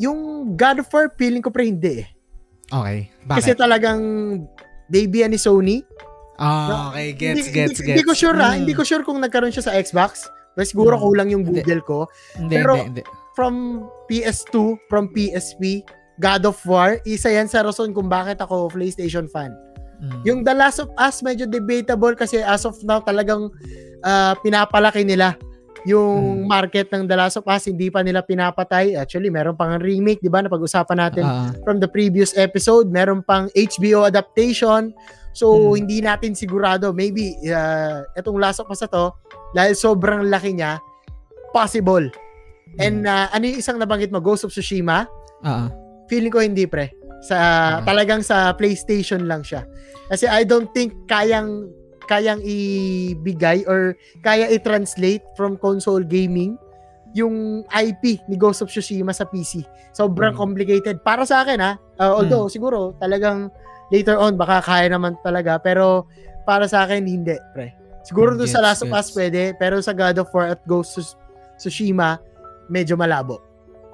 Yung 0.00 0.52
God 0.56 0.80
of 0.80 0.88
War 0.88 1.12
feeling 1.14 1.44
ko 1.44 1.52
pre 1.52 1.68
hindi 1.68 2.00
eh. 2.00 2.08
Okay. 2.66 3.12
Kasi 3.22 3.52
Bakit? 3.52 3.60
talagang 3.60 4.00
baby 4.88 5.22
ni 5.28 5.36
Sony. 5.36 5.84
Ah, 6.36 6.90
okay. 6.90 7.12
Gets, 7.12 7.36
hindi, 7.38 7.42
gets, 7.48 7.76
hindi, 7.76 7.80
gets. 7.80 7.88
Hindi 7.92 8.04
ko 8.04 8.12
sure 8.12 8.36
ha. 8.36 8.52
Mm. 8.52 8.56
Hindi 8.64 8.74
ko 8.74 8.82
sure 8.82 9.04
kung 9.04 9.20
nagkaroon 9.20 9.52
siya 9.52 9.68
sa 9.68 9.76
Xbox. 9.76 10.26
Pero 10.52 10.66
siguro 10.66 10.94
Mm. 10.96 11.02
kulang 11.02 11.28
yung 11.30 11.44
Hindi. 11.44 11.60
Google 11.60 11.82
ko. 11.84 11.98
Hindi, 12.34 12.54
pero- 12.56 12.76
hindi, 12.76 13.00
hindi. 13.00 13.02
From 13.36 13.84
PS2, 14.08 14.56
from 14.88 15.12
PSP, 15.12 15.84
God 16.16 16.48
of 16.48 16.56
War, 16.64 16.96
isa 17.04 17.28
yan 17.28 17.44
sa 17.46 17.60
rason 17.60 17.92
kung 17.92 18.08
bakit 18.08 18.40
ako 18.40 18.72
PlayStation 18.72 19.28
fan. 19.28 19.52
Mm. 19.96 20.20
Yung 20.24 20.38
The 20.42 20.52
Last 20.52 20.78
of 20.78 20.92
Us, 20.94 21.20
medyo 21.20 21.44
debatable 21.44 22.12
kasi 22.12 22.38
as 22.38 22.62
of 22.62 22.76
now 22.82 23.00
talagang 23.00 23.48
ah, 24.02 24.36
pinapalaki 24.38 25.02
nila 25.02 25.34
yung 25.82 26.42
Hmm. 26.42 26.50
market 26.50 26.90
ng 26.90 27.06
The 27.06 27.14
Last 27.14 27.38
of 27.38 27.46
Us, 27.46 27.64
hindi 27.64 27.88
pa 27.88 28.02
nila 28.02 28.18
pinapatay. 28.18 28.94
Actually, 28.94 29.30
meron 29.30 29.54
pang 29.54 29.78
remake, 29.78 30.18
di 30.18 30.26
ba? 30.26 30.42
Napag-usapan 30.42 30.98
natin 30.98 31.22
Ah, 31.22 31.54
from 31.62 31.78
the 31.78 31.86
previous 31.86 32.34
episode. 32.34 32.90
Meron 32.90 33.22
pang 33.22 33.46
HBO 33.54 34.02
adaptation. 34.02 34.90
So, 35.30 35.46
Hmm. 35.54 35.78
hindi 35.78 36.02
natin 36.02 36.34
sigurado. 36.34 36.90
Maybe, 36.90 37.38
uh, 37.46 38.02
itong 38.14 38.34
Last 38.34 38.58
of 38.58 38.66
Us 38.66 38.82
na 38.82 38.90
to, 38.90 39.14
dahil 39.52 39.72
sobrang 39.72 40.26
laki 40.26 40.58
niya, 40.58 40.82
possible. 41.50 42.10
And 42.76 43.06
uh, 43.06 43.30
ano 43.30 43.46
yung 43.46 43.58
isang 43.58 43.78
nabanggit 43.78 44.10
mo? 44.10 44.18
Ghost 44.18 44.42
of 44.42 44.50
Tsushima? 44.50 45.06
ah. 45.40 45.70
Feeling 46.06 46.30
ko 46.30 46.38
hindi, 46.38 46.66
pre. 46.66 46.90
Sa, 47.22 47.36
Ah. 47.36 47.74
Talagang 47.82 48.20
sa 48.20 48.52
PlayStation 48.52 49.24
lang 49.24 49.40
siya. 49.40 49.64
Kasi 50.06 50.26
I 50.26 50.44
don't 50.44 50.70
think 50.70 50.94
kayang 51.06 51.70
kayang 52.06 52.38
ibigay 52.38 53.66
or 53.66 53.98
kaya 54.22 54.46
i-translate 54.48 55.26
from 55.34 55.58
console 55.58 56.06
gaming 56.06 56.54
yung 57.16 57.66
IP 57.66 58.22
ni 58.28 58.38
Ghost 58.38 58.62
of 58.62 58.70
Tsushima 58.70 59.10
sa 59.10 59.26
PC. 59.26 59.66
Sobrang 59.90 60.30
Mm. 60.30 60.38
complicated. 60.38 60.96
Para 61.02 61.26
sa 61.26 61.42
akin 61.42 61.58
ha, 61.58 61.72
uh, 61.98 62.12
although 62.14 62.46
siguro 62.46 62.94
talagang 63.00 63.50
later 63.90 64.14
on 64.14 64.36
baka 64.36 64.62
kaya 64.62 64.86
naman 64.86 65.18
talaga 65.18 65.58
pero 65.58 66.06
para 66.46 66.70
sa 66.70 66.86
akin 66.86 67.02
hindi, 67.02 67.34
pre. 67.50 67.74
Siguro 68.06 68.38
doon 68.38 68.46
sa 68.46 68.62
Gets, 68.62 68.66
Last 68.70 68.80
of 68.86 68.94
Us 68.94 69.08
pwede, 69.10 69.58
pero 69.58 69.82
sa 69.82 69.90
God 69.90 70.22
of 70.22 70.30
War 70.30 70.54
at 70.54 70.62
Ghost 70.62 71.02
of 71.02 71.10
Tsushima 71.58 72.22
medyo 72.70 72.94
malabo. 72.94 73.42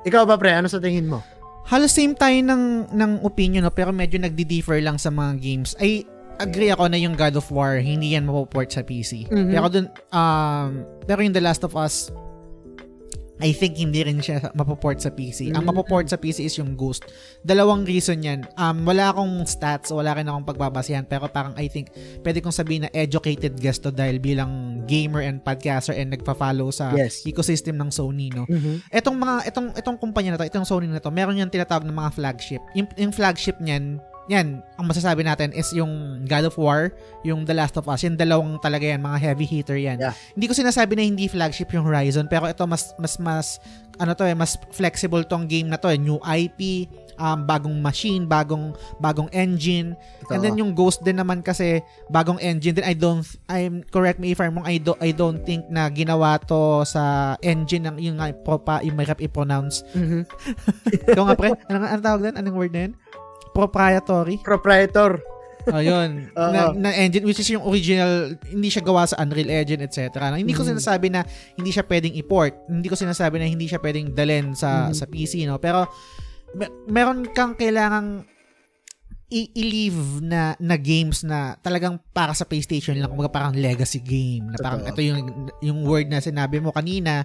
Ikaw 0.04 0.28
ba 0.28 0.36
pre, 0.36 0.52
ano 0.52 0.68
sa 0.68 0.76
tingin 0.76 1.08
mo? 1.08 1.24
Halos 1.66 1.94
same 1.94 2.14
tayo 2.14 2.34
ng, 2.42 2.90
ng 2.90 3.12
opinion, 3.22 3.62
no? 3.64 3.72
pero 3.72 3.94
medyo 3.94 4.18
nagdi-differ 4.18 4.82
lang 4.82 4.98
sa 4.98 5.08
mga 5.08 5.38
games. 5.38 5.72
Ay, 5.78 6.04
agree 6.42 6.74
ako 6.74 6.90
na 6.90 6.98
yung 6.98 7.14
God 7.14 7.38
of 7.38 7.46
War, 7.54 7.78
hindi 7.78 8.18
yan 8.18 8.26
mapoport 8.26 8.72
sa 8.72 8.82
PC. 8.82 9.30
Mhm. 9.30 9.50
Pero 9.54 9.66
dun, 9.70 9.86
um, 10.10 10.70
pero 11.06 11.22
yung 11.22 11.34
The 11.34 11.44
Last 11.44 11.62
of 11.62 11.78
Us, 11.78 12.10
I 13.42 13.50
think 13.50 13.74
hindi 13.74 14.00
rin 14.00 14.22
siya 14.22 14.54
mapoport 14.54 14.96
sa 14.96 15.10
PC. 15.10 15.50
Ang 15.50 15.66
Mm. 15.66 15.74
mapoport 15.74 16.06
sa 16.06 16.14
PC 16.14 16.46
is 16.46 16.54
yung 16.54 16.72
Ghost. 16.72 17.02
Dalawang 17.42 17.82
reason 17.82 18.22
yan. 18.22 18.46
Um, 18.54 18.86
wala 18.86 19.10
akong 19.10 19.42
stats, 19.44 19.90
wala 19.90 20.14
rin 20.14 20.24
akong 20.24 20.46
pagbabasihan, 20.46 21.02
pero 21.02 21.26
parang 21.26 21.52
I 21.54 21.66
think 21.66 21.90
pwede 22.22 22.38
kong 22.38 22.54
sabihin 22.54 22.86
na 22.86 22.90
educated 22.92 23.58
guest 23.58 23.82
to 23.82 23.90
dahil 23.90 24.16
bilang 24.16 24.50
gamer 24.86 25.20
and 25.20 25.42
podcaster 25.42 25.90
and 25.90 26.14
nagpa-follow 26.14 26.70
sa 26.70 26.94
Yes. 26.94 27.26
ecosystem 27.26 27.74
ng 27.74 27.90
Sony, 27.90 28.30
no? 28.30 28.46
Mhm. 28.46 28.86
Etong 28.88 29.16
mga 29.16 29.34
itong 29.44 29.68
itong 29.74 29.98
kumpanya 29.98 30.30
na 30.32 30.38
to, 30.38 30.46
itong 30.46 30.62
Sony 30.64 30.86
na 30.86 31.02
to, 31.02 31.10
meron 31.10 31.34
yan 31.34 31.50
tinatawag 31.50 31.82
ng 31.82 31.92
mga 31.92 32.10
flagship. 32.12 32.62
Yung, 32.72 32.86
yung 32.94 33.10
flagship 33.10 33.58
niyan, 33.58 33.98
yan, 34.30 34.62
ang 34.78 34.86
masasabi 34.86 35.26
natin 35.26 35.50
is 35.50 35.74
yung 35.74 36.24
God 36.30 36.46
of 36.46 36.54
War, 36.54 36.94
yung 37.26 37.42
The 37.42 37.54
Last 37.56 37.74
of 37.74 37.90
Us, 37.90 38.06
yung 38.06 38.14
dalawang 38.14 38.62
talaga 38.62 38.86
yan, 38.86 39.02
mga 39.02 39.18
heavy 39.18 39.46
hitter 39.46 39.74
yan. 39.74 39.98
Yeah. 39.98 40.14
Hindi 40.38 40.46
ko 40.46 40.54
sinasabi 40.54 40.94
na 40.94 41.02
hindi 41.02 41.26
flagship 41.26 41.74
yung 41.74 41.82
Horizon, 41.82 42.30
pero 42.30 42.46
ito 42.46 42.62
mas 42.66 42.94
mas 43.02 43.18
mas 43.18 43.46
ano 43.98 44.14
to 44.16 44.24
eh, 44.24 44.34
mas 44.34 44.56
flexible 44.72 45.26
tong 45.26 45.50
game 45.50 45.68
na 45.68 45.76
to 45.76 45.90
eh, 45.90 45.98
new 45.98 46.22
IP, 46.22 46.88
um, 47.20 47.44
bagong 47.44 47.76
machine, 47.82 48.24
bagong 48.24 48.72
bagong 49.02 49.28
engine. 49.34 49.98
And 50.32 50.40
then 50.40 50.56
yung 50.56 50.72
Ghost 50.72 51.04
din 51.04 51.20
naman 51.20 51.44
kasi 51.44 51.84
bagong 52.08 52.40
engine 52.40 52.78
din. 52.78 52.86
I 52.86 52.96
don't 52.96 53.26
I'm 53.50 53.84
correct 53.92 54.16
me 54.16 54.32
if 54.32 54.40
I'm 54.40 54.56
wrong. 54.56 54.66
I 54.66 54.80
don't 54.80 54.98
I 55.02 55.12
don't 55.12 55.44
think 55.44 55.68
na 55.68 55.92
ginawa 55.92 56.40
to 56.48 56.86
sa 56.88 57.34
engine 57.44 57.84
ng 57.84 57.96
yung 58.00 58.16
nga 58.16 58.32
propa 58.32 58.80
yung 58.80 58.96
mahirap 58.96 59.20
i-pronounce. 59.20 59.84
Mhm. 59.92 60.24
Ikaw 61.12 61.24
nga 61.28 61.36
pre, 61.36 61.52
ano 61.68 61.78
nga 61.84 61.90
ang 61.92 62.02
tawag 62.02 62.22
din? 62.24 62.34
Anong 62.38 62.56
word 62.56 62.72
na 62.72 62.80
yun? 62.88 62.94
Proprietary. 63.52 64.40
Proprietor. 64.40 65.20
Ayun. 65.62 66.26
Na, 66.34 66.74
na 66.74 66.90
engine 66.90 67.22
which 67.22 67.38
is 67.38 67.46
yung 67.46 67.62
original, 67.62 68.34
hindi 68.50 68.66
siya 68.66 68.82
gawa 68.82 69.06
sa 69.06 69.22
Unreal 69.22 69.46
Engine, 69.46 69.86
etc. 69.86 70.10
Na, 70.18 70.34
hindi 70.34 70.50
ko 70.50 70.66
Mhm. 70.66 70.74
sinasabi 70.74 71.06
na 71.06 71.22
hindi 71.54 71.70
siya 71.70 71.86
pwedeng 71.86 72.18
i-port. 72.18 72.66
Hindi 72.66 72.90
ko 72.90 72.98
sinasabi 72.98 73.38
na 73.38 73.46
hindi 73.46 73.70
siya 73.70 73.78
pwedeng 73.78 74.10
dalhin 74.10 74.58
sa 74.58 74.90
Mhm. 74.90 74.94
sa 74.96 75.04
PC, 75.06 75.46
no? 75.46 75.62
Pero 75.62 75.86
me- 76.52 76.72
meron 76.90 77.30
kang 77.30 77.54
kailangang 77.54 78.26
i-leave 79.32 80.20
na 80.20 80.52
na 80.60 80.76
games 80.76 81.24
na 81.24 81.56
talagang 81.64 81.96
para 82.12 82.36
sa 82.36 82.44
PlayStation 82.44 82.92
lang, 83.00 83.08
kumbaga 83.08 83.32
parang 83.32 83.56
legacy 83.56 84.04
game. 84.04 84.44
Na 84.52 84.60
parang 84.60 84.84
Totoo. 84.84 84.92
ito 84.92 85.00
yung 85.00 85.18
yung 85.64 85.78
word 85.88 86.12
na 86.12 86.20
sinabi 86.20 86.60
mo 86.60 86.68
kanina, 86.68 87.24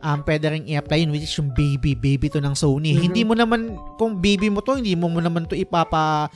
um, 0.00 0.22
pwede 0.22 0.46
rin 0.46 0.64
i-apply 0.70 1.02
yun, 1.02 1.10
which 1.10 1.26
is 1.26 1.34
yung 1.34 1.50
baby, 1.52 1.98
baby 1.98 2.30
to 2.30 2.38
ng 2.38 2.54
Sony. 2.54 2.94
Mhm. 2.94 3.02
Hindi 3.10 3.22
mo 3.26 3.34
naman, 3.34 3.74
kung 3.98 4.22
baby 4.22 4.48
mo 4.48 4.62
to, 4.62 4.78
hindi 4.78 4.94
mo 4.94 5.10
mo 5.10 5.18
naman 5.18 5.50
to 5.50 5.58
ipapa, 5.58 6.30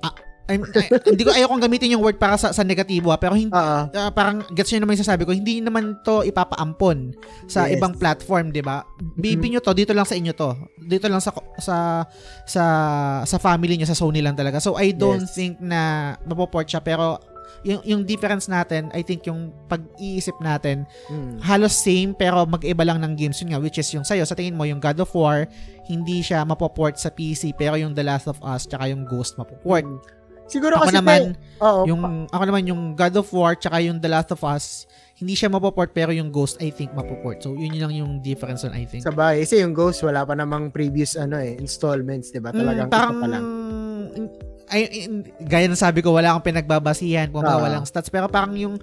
ah, 0.00 0.14
I'm- 0.46 0.62
ay- 0.62 0.90
hindi 1.04 1.22
ko, 1.22 1.30
ayokong 1.30 1.58
gamitin 1.60 1.92
yung 1.92 2.02
word 2.02 2.16
para 2.16 2.38
sa, 2.38 2.54
sa 2.54 2.62
negatibo, 2.62 3.10
ah, 3.10 3.18
pero 3.18 3.34
hindi, 3.34 3.50
Oo. 3.50 3.90
ah, 3.90 4.10
parang 4.10 4.46
gets 4.50 4.70
nyo 4.70 4.82
naman 4.82 4.94
yung 4.94 5.02
sasabi 5.02 5.22
ko, 5.22 5.34
hindi 5.34 5.58
naman 5.58 5.98
to 6.00 6.22
ipapaampon 6.22 7.14
sa 7.46 7.66
Yes. 7.66 7.76
ibang 7.76 7.92
platform, 7.92 8.50
'di 8.50 8.62
ba? 8.62 8.86
Baby 9.14 9.50
nyo 9.50 9.60
to, 9.60 9.72
dito 9.72 9.90
lang 9.90 10.06
sa 10.06 10.14
inyo 10.14 10.30
to. 10.32 10.54
Dito 10.78 11.06
lang 11.06 11.18
sa 11.18 11.34
sa 11.58 11.76
sa 12.44 12.62
sa 13.22 13.36
family 13.36 13.74
nyo 13.74 13.84
sa 13.84 13.94
Sony 13.94 14.22
lang 14.22 14.34
talaga. 14.34 14.58
So 14.58 14.74
I 14.74 14.90
don't 14.90 15.26
Yes. 15.26 15.34
think 15.34 15.58
na 15.58 15.80
mapoport 16.22 16.64
siya 16.64 16.78
pero 16.78 17.18
yung 17.62 17.82
yung 17.82 18.02
difference 18.02 18.46
natin, 18.46 18.86
I 18.90 19.02
think 19.02 19.26
yung 19.26 19.50
pag-iisip 19.66 20.38
natin 20.38 20.86
Mm. 21.08 21.42
halos 21.42 21.74
same 21.74 22.12
pero 22.12 22.42
mag-iba 22.44 22.82
lang 22.82 22.98
ng 23.00 23.14
games 23.14 23.38
yun 23.40 23.50
nga 23.50 23.58
which 23.58 23.76
is 23.76 23.90
yung 23.90 24.02
sa'yo 24.02 24.22
sa 24.22 24.34
tingin 24.34 24.54
mo 24.54 24.62
yung 24.62 24.78
God 24.78 24.98
of 24.98 25.10
War 25.10 25.50
hindi 25.84 26.20
siya 26.20 26.42
mapoport 26.42 26.94
sa 26.94 27.08
PC 27.08 27.50
pero 27.52 27.74
yung 27.74 27.90
The 27.90 28.02
Last 28.02 28.26
of 28.26 28.38
Us 28.40 28.64
tsaka 28.64 28.86
yung 28.86 29.02
Ghost 29.02 29.34
mapoport. 29.34 29.86
Siguro 30.46 30.74
Ako 30.74 30.84
kasi 30.84 30.96
naman 30.96 31.20
pe- 31.32 31.38
oo, 31.58 31.80
yung 31.84 32.00
ako 32.26 32.42
naman 32.44 32.62
yung 32.64 32.94
God 32.94 33.14
of 33.16 33.28
War 33.30 33.54
tsaka 33.54 33.78
yung 33.80 33.98
The 33.98 34.06
Last 34.06 34.30
of 34.30 34.40
Us 34.40 34.86
hindi 35.16 35.32
siya 35.32 35.48
mapoport 35.48 35.90
pero 35.90 36.12
yung 36.12 36.28
Ghost 36.28 36.60
I 36.60 36.68
think 36.68 36.92
mapoport. 36.92 37.40
So 37.40 37.52
yun 37.52 37.72
lang 37.74 37.90
yung 37.90 38.20
difference 38.20 38.62
on 38.62 38.70
I 38.70 38.84
think. 38.84 39.00
sa 39.00 39.10
bahay. 39.10 39.40
Kasi 39.40 39.58
yung 39.58 39.72
Ghost, 39.72 40.00
wala 40.02 40.22
pa 40.22 40.32
namang 40.32 40.68
previous 40.68 41.16
ano 41.16 41.36
eh, 41.36 41.56
installments, 41.56 42.28
di 42.28 42.38
ba? 42.38 42.52
Mm, 42.52 42.58
Talagang 42.58 42.88
parang 42.88 43.10
isa 43.10 43.16
pa 43.16 43.26
lang. 43.26 43.44
ay, 44.66 44.80
in- 45.00 45.24
gaya 45.40 45.66
ng 45.66 45.74
sabi 45.74 46.00
ko 46.00 46.10
wala 46.10 46.30
akong 46.30 46.46
pinagbabasihan 46.46 47.30
kung 47.30 47.42
Ah. 47.42 47.56
walang 47.56 47.82
stats 47.82 48.10
pero 48.10 48.26
parang 48.26 48.52
yung 48.54 48.76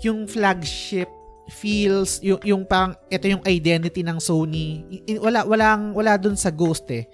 yung 0.00 0.24
flagship 0.24 1.10
feels 1.48 2.18
yung, 2.20 2.40
yung 2.40 2.62
parang 2.62 2.94
ito 3.06 3.26
yung 3.26 3.42
identity 3.44 4.00
ng 4.00 4.16
Sony 4.16 4.82
I- 4.88 5.04
i- 5.08 5.20
wala 5.20 5.42
walang 5.42 5.92
wala 5.92 6.16
dun 6.16 6.34
sa 6.34 6.48
Ghost 6.48 6.88
eh 6.88 7.04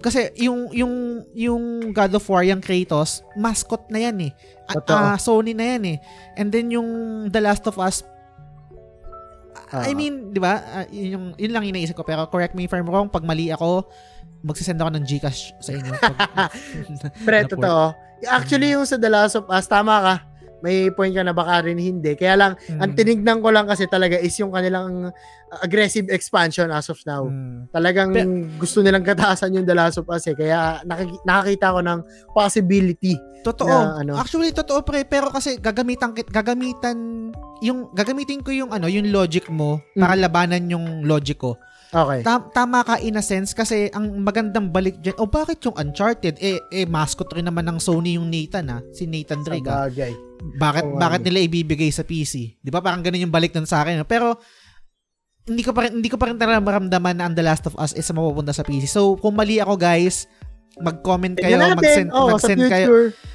kasi 0.00 0.32
yung 0.36 0.72
yung 0.72 0.94
yung 1.30 1.62
God 1.92 2.12
of 2.12 2.24
War 2.24 2.40
yung 2.40 2.58
Kratos 2.58 3.20
mascot 3.32 3.84
na 3.88 4.00
yan 4.02 4.16
eh 4.26 4.32
A- 4.64 4.80
Totoo. 4.80 4.96
ah, 4.96 5.16
Sony 5.16 5.52
na 5.52 5.76
yan 5.76 5.82
eh 5.84 5.98
and 6.34 6.48
then 6.48 6.68
yung 6.68 6.88
The 7.28 7.38
Last 7.38 7.64
of 7.64 7.76
Us 7.76 8.00
I 9.70 9.92
Ah. 9.92 9.94
mean, 9.94 10.34
'di 10.34 10.40
ba? 10.42 10.58
Yun 10.90 11.08
yung 11.14 11.24
yun 11.36 11.52
lang 11.52 11.62
iniisip 11.62 11.94
ko 11.94 12.02
pero 12.02 12.26
correct 12.26 12.58
me 12.58 12.66
if 12.66 12.72
I'm 12.72 12.86
wrong 12.86 13.06
pag 13.06 13.22
mali 13.22 13.54
ako 13.54 13.86
magsisend 14.42 14.80
ako 14.80 14.90
ng 14.96 15.04
GCash 15.04 15.52
sa 15.60 15.70
inyo. 15.70 15.92
Pag, 16.00 16.50
Pre, 17.22 17.38
totoo. 17.44 17.92
Actually, 18.24 18.72
yung 18.72 18.82
sa 18.82 18.96
The 18.96 19.06
Last 19.06 19.36
of 19.36 19.44
Us, 19.46 19.68
tama 19.68 20.00
ka. 20.00 20.14
May 20.60 20.88
point 20.88 21.10
ka 21.10 21.20
na 21.20 21.32
baka 21.32 21.64
rin 21.64 21.76
hindi. 21.76 22.12
Kaya 22.14 22.36
lang, 22.36 22.52
Mm. 22.68 22.80
ang 22.80 22.92
tinignan 22.92 23.38
ko 23.40 23.48
lang 23.48 23.66
kasi 23.66 23.84
talaga 23.84 24.16
is 24.16 24.36
yung 24.36 24.50
kanilang 24.50 25.10
aggressive 25.58 26.06
expansion 26.08 26.70
as 26.70 26.86
of 26.86 27.00
now. 27.02 27.26
Mm. 27.26 27.66
Talagang 27.68 28.10
Pe- 28.12 28.28
gusto 28.56 28.80
nilang 28.80 29.02
katasan 29.02 29.52
yung 29.52 29.66
The 29.66 29.74
Last 29.74 29.98
of 29.98 30.06
Us 30.06 30.24
eh. 30.24 30.36
Kaya 30.36 30.84
nakik- 30.84 31.24
nakakita 31.24 31.74
ko 31.74 31.80
ng 31.80 32.00
possibility. 32.30 33.14
Totoo. 33.40 33.68
Na, 33.68 34.04
ano? 34.04 34.12
Actually 34.14 34.52
totoo 34.52 34.84
pre, 34.84 35.02
pero 35.02 35.32
kasi 35.32 35.56
gagamitan 35.56 36.12
gagamitan 36.12 36.96
yung 37.60 37.88
gagamitin 37.92 38.40
ko 38.40 38.52
yung 38.52 38.70
ano, 38.70 38.84
yung 38.84 39.08
logic 39.08 39.48
mo 39.48 39.80
para 39.92 40.12
Mm. 40.12 40.22
labanan 40.22 40.62
yung 40.68 40.86
logic 41.04 41.36
ko. 41.36 41.56
Okay. 41.90 42.22
Ta- 42.22 42.46
tama 42.48 42.80
ka 42.80 43.02
in 43.02 43.18
a 43.18 43.20
sense 43.20 43.50
kasi 43.50 43.90
ang 43.90 44.22
magandang 44.22 44.70
balik 44.70 45.02
diyan, 45.02 45.18
oh 45.18 45.26
bakit 45.26 45.58
yung 45.60 45.74
Uncharted 45.74 46.38
eh 46.38 46.62
eh 46.70 46.86
mascot 46.86 47.26
rin 47.28 47.42
naman 47.42 47.66
ng 47.66 47.78
Sony 47.78 48.14
yung 48.14 48.30
Nathan 48.30 48.70
ah, 48.70 48.80
si 48.90 49.10
Nathan 49.10 49.42
Drake. 49.42 49.66
ah. 49.66 49.90
Sabagay. 49.90 50.14
Bakit 50.40 50.84
Oo, 50.86 50.96
bakit 50.96 51.20
ano. 51.20 51.26
nila 51.26 51.38
ibibigay 51.42 51.90
sa 51.90 52.06
PC? 52.06 52.56
'Di 52.56 52.70
ba? 52.70 52.78
Parang 52.78 53.02
ganun 53.02 53.20
yung 53.20 53.34
balik 53.34 53.50
nun 53.50 53.66
sa 53.66 53.82
akin. 53.82 54.06
Pero 54.06 54.38
hindi 55.44 55.60
ko 55.60 55.74
pa 55.74 55.84
rin, 55.84 55.98
hindi 55.98 56.06
ko 56.06 56.14
pa 56.14 56.30
rin 56.30 56.38
talaga 56.38 56.62
maramdaman 56.62 57.16
na 57.16 57.24
ang 57.26 57.34
The 57.34 57.42
Last 57.42 57.66
of 57.66 57.74
Us 57.74 57.90
is 57.92 58.06
mapupunta 58.08 58.54
sa 58.54 58.62
PC. 58.62 58.86
So, 58.86 59.18
kung 59.18 59.34
mali 59.34 59.58
ako, 59.58 59.74
guys, 59.74 60.30
mag-comment 60.78 61.34
kayo, 61.34 61.58
Tignan 61.58 61.74
natin. 61.74 61.80
mag-send, 61.80 62.08
sa 62.08 62.22
mag-send 62.30 62.60
kayo, 62.70 62.86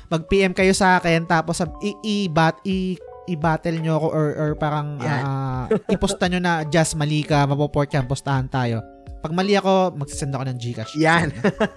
mag-PM 0.07 0.53
kayo 0.56 0.72
sa 0.72 0.95
akin 0.95 1.27
tapos 1.27 1.60
i-bat 2.02 2.56
i- 2.64 2.95
i-battle 3.26 3.77
nyo 3.81 3.93
ako 3.97 4.07
or, 4.14 4.27
or 4.38 4.49
parang 4.53 5.02
Yan. 5.02 5.23
ah, 5.26 5.65
iposta 5.89 6.30
nyo 6.30 6.39
na 6.41 6.61
just 6.65 6.93
mali 6.93 7.26
ka, 7.26 7.45
mapoport 7.49 7.89
yan, 7.89 8.06
postahan 8.06 8.45
tayo. 8.49 8.81
Pag 9.26 9.34
mali 9.34 9.57
ako, 9.57 9.97
magsasend 9.97 10.38
ako 10.38 10.43
ng 10.45 10.57
Gcash. 10.61 10.93
Yan. 11.02 11.34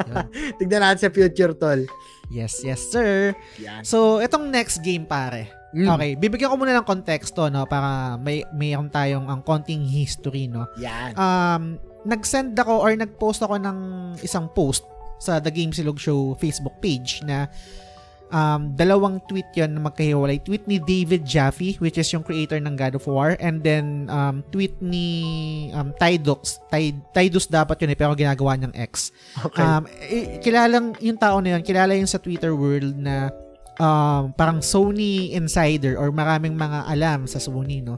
Tignan 0.61 0.85
natin 0.85 1.09
sa 1.09 1.09
future, 1.09 1.57
tol. 1.57 1.89
yes, 2.29 2.61
yes, 2.61 2.93
sir. 2.93 3.33
Yan. 3.57 3.81
So, 3.89 4.21
itong 4.21 4.53
next 4.53 4.85
game, 4.85 5.09
pare. 5.09 5.49
Mm. 5.73 5.89
Okay, 5.89 6.11
bibigyan 6.17 6.53
ko 6.53 6.61
muna 6.61 6.77
ng 6.77 6.85
konteksto, 6.85 7.49
no, 7.49 7.65
para 7.65 8.21
may 8.21 8.45
mayroon 8.53 8.93
tayong 8.93 9.29
ang 9.33 9.41
konting 9.41 9.85
history, 9.89 10.45
no. 10.45 10.69
Yan. 10.77 11.17
Um, 11.17 11.81
nag-send 12.05 12.53
ako 12.57 12.85
or 12.85 12.93
nag-post 12.93 13.41
ako 13.41 13.57
ng 13.57 13.79
isang 14.21 14.49
post 14.53 14.85
sa 15.17 15.41
The 15.41 15.53
Game 15.53 15.73
Silog 15.73 15.97
Show 15.97 16.37
Facebook 16.37 16.81
page 16.85 17.25
na 17.25 17.49
um, 18.33 18.73
dalawang 18.77 19.21
tweet 19.29 19.49
yon 19.57 19.77
na 19.77 19.81
magkahiwalay. 19.85 20.41
Tweet 20.41 20.65
ni 20.69 20.81
David 20.81 21.25
Jaffe, 21.25 21.77
which 21.81 21.97
is 21.97 22.09
yung 22.13 22.25
creator 22.25 22.57
ng 22.61 22.75
God 22.77 22.97
of 22.97 23.05
War, 23.09 23.37
and 23.41 23.61
then 23.61 24.09
um, 24.09 24.45
tweet 24.53 24.77
ni 24.81 25.07
um, 25.73 25.93
Tidux. 25.97 26.61
Tid- 26.73 27.05
Tidus 27.13 27.49
dapat 27.49 27.81
yun 27.85 27.93
eh, 27.93 27.99
pero 27.99 28.13
ginagawa 28.17 28.57
niyang 28.57 28.77
X. 28.77 29.13
Okay. 29.45 29.65
Um, 29.65 29.85
eh, 29.89 30.41
kilalang 30.41 30.97
yung 31.01 31.19
tao 31.21 31.41
na 31.41 31.57
yun, 31.57 31.63
kilala 31.65 31.97
yung 31.97 32.11
sa 32.11 32.21
Twitter 32.21 32.53
world 32.53 32.97
na 32.97 33.33
um, 33.81 34.35
parang 34.35 34.61
Sony 34.61 35.33
insider 35.33 35.97
or 35.97 36.13
maraming 36.13 36.55
mga 36.59 36.89
alam 36.91 37.25
sa 37.25 37.41
Sony, 37.41 37.81
no? 37.81 37.97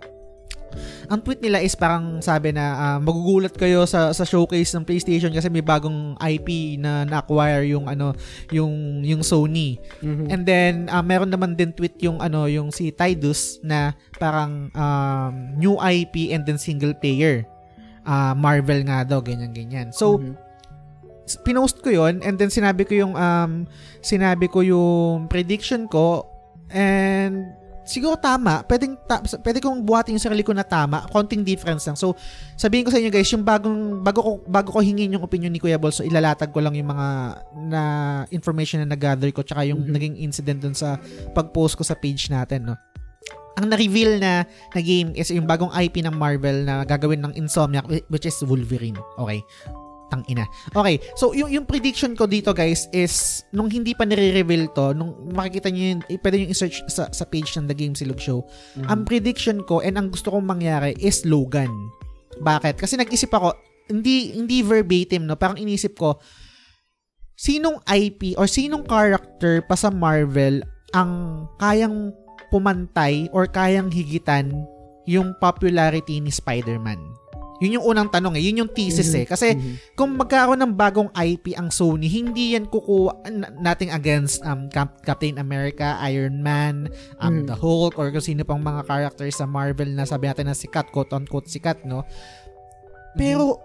Ang 1.07 1.21
tweet 1.21 1.41
nila 1.41 1.59
is 1.59 1.75
parang 1.75 2.21
sabi 2.21 2.51
na 2.51 2.65
ah, 2.73 2.99
magugulat 2.99 3.53
kayo 3.53 3.83
sa 3.85 4.11
sa 4.11 4.23
showcase 4.23 4.71
ng 4.73 4.83
PlayStation 4.83 5.31
kasi 5.31 5.47
may 5.47 5.61
bagong 5.61 6.15
IP 6.17 6.79
na 6.79 7.03
na-acquire 7.03 7.67
yung 7.67 7.87
ano 7.87 8.15
yung 8.49 9.03
yung 9.03 9.21
Sony. 9.21 9.77
Mhm. 10.01 10.27
And 10.29 10.43
then 10.43 10.73
ah, 10.87 11.03
meron 11.03 11.29
naman 11.29 11.55
din 11.55 11.71
tweet 11.71 11.99
yung 12.01 12.19
ano 12.19 12.47
yung 12.47 12.71
si 12.71 12.91
Tidus 12.91 13.59
na 13.61 13.93
parang 14.17 14.71
um, 14.71 15.33
new 15.57 15.75
IP 15.77 16.31
and 16.31 16.47
then 16.47 16.57
single 16.57 16.95
player. 16.95 17.43
Ah, 18.01 18.33
Marvel 18.33 18.83
nga 18.83 19.03
daw 19.03 19.21
ganyan 19.21 19.51
ganyan. 19.51 19.91
So 19.91 20.17
Mhm. 20.17 20.35
s- 21.27 21.39
pinost 21.43 21.79
ko 21.79 21.91
yon 21.91 22.23
and 22.23 22.39
then 22.39 22.49
sinabi 22.49 22.83
ko 22.83 22.95
yung 22.97 23.15
um 23.15 23.67
sinabi 24.01 24.47
ko 24.47 24.63
yung 24.63 25.27
prediction 25.27 25.87
ko 25.87 26.27
and 26.71 27.51
siguro 27.83 28.15
tama 28.15 28.63
pwedeng 28.65 28.95
ta- 29.03 29.21
pwede 29.41 29.59
kong 29.59 29.81
buhatin 29.81 30.15
yung 30.15 30.23
sarili 30.23 30.41
ko 30.41 30.51
na 30.51 30.63
tama 30.63 31.05
konting 31.09 31.41
difference 31.41 31.85
lang 31.85 31.95
so 31.95 32.13
sabihin 32.55 32.83
ko 32.83 32.91
sa 32.91 32.97
inyo 32.97 33.09
guys 33.09 33.29
yung 33.29 33.43
bagong 33.43 34.01
bago 34.01 34.21
ko 34.21 34.31
bago 34.45 34.69
ko 34.71 34.79
hingin 34.79 35.11
yung 35.11 35.23
opinion 35.23 35.49
ni 35.49 35.59
Kuya 35.59 35.77
Bol 35.77 35.91
so 35.91 36.01
ilalatag 36.01 36.49
ko 36.49 36.59
lang 36.59 36.73
yung 36.73 36.87
mga 36.87 37.07
na 37.67 37.83
information 38.29 38.81
na 38.81 38.89
nag-gather 38.89 39.29
ko 39.31 39.41
tsaka 39.41 39.65
yung 39.65 39.81
Mhm. 39.81 39.91
naging 39.91 40.15
incident 40.19 40.61
dun 40.61 40.73
sa 40.73 41.01
pag-post 41.31 41.75
ko 41.75 41.83
sa 41.83 41.95
page 41.95 42.29
natin 42.29 42.69
no 42.69 42.77
ang 43.53 43.67
na-reveal 43.67 44.17
na 44.17 44.45
na 44.71 44.81
game 44.81 45.13
is 45.13 45.29
yung 45.29 45.45
bagong 45.45 45.69
IP 45.71 46.01
ng 46.01 46.15
Marvel 46.15 46.65
na 46.65 46.81
gagawin 46.83 47.21
ng 47.21 47.33
Insomniac 47.35 47.85
whi- 47.85 48.07
which 48.09 48.25
is 48.25 48.39
Wolverine. 48.41 48.97
Okay. 49.19 49.43
Tang 50.11 50.27
ina. 50.27 50.45
Okay, 50.75 50.99
so 51.15 51.31
yung, 51.33 51.49
yung 51.49 51.65
prediction 51.65 52.19
ko 52.19 52.27
dito 52.27 52.51
guys 52.51 52.91
is 52.91 53.47
nung 53.55 53.71
hindi 53.71 53.95
pa 53.95 54.03
nire-reveal 54.03 54.75
to, 54.75 54.91
nung 54.93 55.31
makikita 55.31 55.71
niyo 55.71 55.95
yun, 55.95 56.01
eh, 56.11 56.19
pwede 56.19 56.37
yung 56.43 56.51
i-search 56.51 56.83
sa, 56.91 57.07
sa 57.15 57.25
page 57.25 57.55
ng 57.55 57.71
The 57.71 57.77
Game 57.79 57.95
Silog 57.95 58.19
Show. 58.19 58.43
Mhm. 58.75 58.91
Ang 58.91 59.01
prediction 59.07 59.63
ko 59.63 59.79
and 59.81 59.95
ang 59.95 60.11
gusto 60.11 60.35
kong 60.35 60.45
mangyari 60.45 60.99
is 60.99 61.23
Logan. 61.23 61.71
Bakit? 62.43 62.83
Kasi 62.83 62.99
nag-isip 62.99 63.31
ako, 63.31 63.55
hindi 63.91 64.35
hindi 64.35 64.63
verbatim 64.63 65.27
no, 65.27 65.35
parang 65.35 65.59
inisip 65.59 65.99
ko 65.99 66.19
sinong 67.35 67.81
IP 67.89 68.37
or 68.37 68.45
sinong 68.45 68.85
character 68.85 69.65
pa 69.65 69.75
sa 69.75 69.89
Marvel 69.89 70.61
ang 70.93 71.45
kayang 71.57 72.13
pumantay 72.53 73.33
or 73.33 73.49
kayang 73.49 73.89
higitan 73.89 74.53
yung 75.09 75.33
popularity 75.41 76.21
ni 76.21 76.29
Spider-Man. 76.29 77.01
Yun 77.61 77.77
yung 77.77 77.87
unang 77.87 78.09
tanong 78.09 78.35
eh. 78.35 78.43
Yun 78.43 78.65
yung 78.65 78.73
thesis 78.73 79.13
eh. 79.13 79.29
Kasi 79.29 79.53
Mhm. 79.53 79.93
kung 79.93 80.17
magkaroon 80.17 80.57
ng 80.59 80.73
bagong 80.73 81.13
IP 81.13 81.53
ang 81.53 81.69
Sony, 81.69 82.09
hindi 82.09 82.57
yan 82.57 82.65
kukuha 82.65 83.29
nating 83.61 83.93
against 83.93 84.41
um, 84.43 84.67
Cap- 84.67 85.05
Captain 85.05 85.37
America, 85.37 86.01
Iron 86.03 86.41
Man, 86.41 86.89
um, 87.21 87.45
Mm. 87.45 87.47
the 87.47 87.55
Hulk, 87.55 87.95
or 87.95 88.09
kung 88.09 88.25
sino 88.25 88.43
pang 88.43 88.59
mga 88.59 88.85
characters 88.85 89.37
sa 89.37 89.45
Marvel 89.45 89.93
na 89.93 90.03
sabi 90.03 90.27
natin 90.27 90.49
na 90.49 90.57
sikat, 90.57 90.89
quote-unquote 90.89 91.47
sikat, 91.47 91.85
no? 91.85 92.03
Pero, 93.13 93.61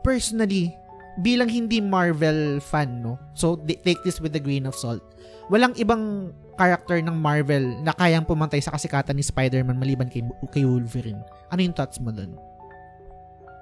personally, 0.00 0.70
bilang 1.18 1.50
hindi 1.50 1.82
Marvel 1.82 2.62
fan, 2.62 3.02
no? 3.02 3.18
So, 3.34 3.58
take 3.58 4.00
this 4.00 4.20
with 4.20 4.32
a 4.32 4.42
grain 4.42 4.64
of 4.64 4.76
salt. 4.76 5.02
Walang 5.50 5.74
ibang 5.74 6.30
character 6.54 7.00
ng 7.00 7.16
Marvel 7.16 7.80
na 7.80 7.90
kayang 7.90 8.22
pumantay 8.22 8.60
sa 8.60 8.70
kasikatan 8.70 9.16
ni 9.16 9.24
Spider-Man 9.24 9.74
maliban 9.74 10.06
kay, 10.06 10.20
kay 10.52 10.62
Wolverine. 10.62 11.18
Ano 11.48 11.60
yung 11.60 11.72
thoughts 11.72 11.98
mo 11.98 12.12
dun? 12.12 12.36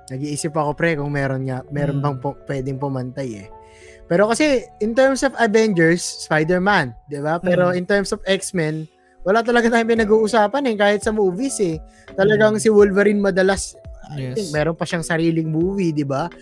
Nag-iisip 0.08 0.52
ako 0.52 0.72
pre 0.72 0.96
kung 0.96 1.12
meron 1.12 1.44
nga, 1.44 1.60
meron 1.68 2.00
Mm. 2.00 2.04
bang 2.04 2.16
po, 2.18 2.28
pwedeng 2.48 2.80
pumantay 2.80 3.44
eh. 3.44 3.48
Pero 4.08 4.24
kasi 4.24 4.64
in 4.80 4.96
terms 4.96 5.20
of 5.20 5.36
Avengers, 5.36 6.00
Spider-Man, 6.24 6.96
'di 7.12 7.20
ba? 7.20 7.36
Pero 7.38 7.68
Mm. 7.70 7.76
in 7.76 7.84
terms 7.84 8.08
of 8.08 8.24
X-Men, 8.24 8.88
wala 9.20 9.44
talaga 9.44 9.68
tayong 9.68 9.92
pinag-uusapan 9.92 10.64
eh 10.72 10.76
kahit 10.80 11.00
sa 11.04 11.12
movies 11.12 11.60
eh. 11.60 11.76
Talagang 12.16 12.56
Mm. 12.56 12.60
si 12.60 12.68
Wolverine 12.72 13.20
madalas 13.20 13.76
I 14.08 14.32
Yes. 14.32 14.40
think 14.40 14.48
meron 14.56 14.72
pa 14.72 14.88
siyang 14.88 15.04
sariling 15.04 15.52
movie, 15.52 15.92
'di 15.92 16.08
ba? 16.08 16.32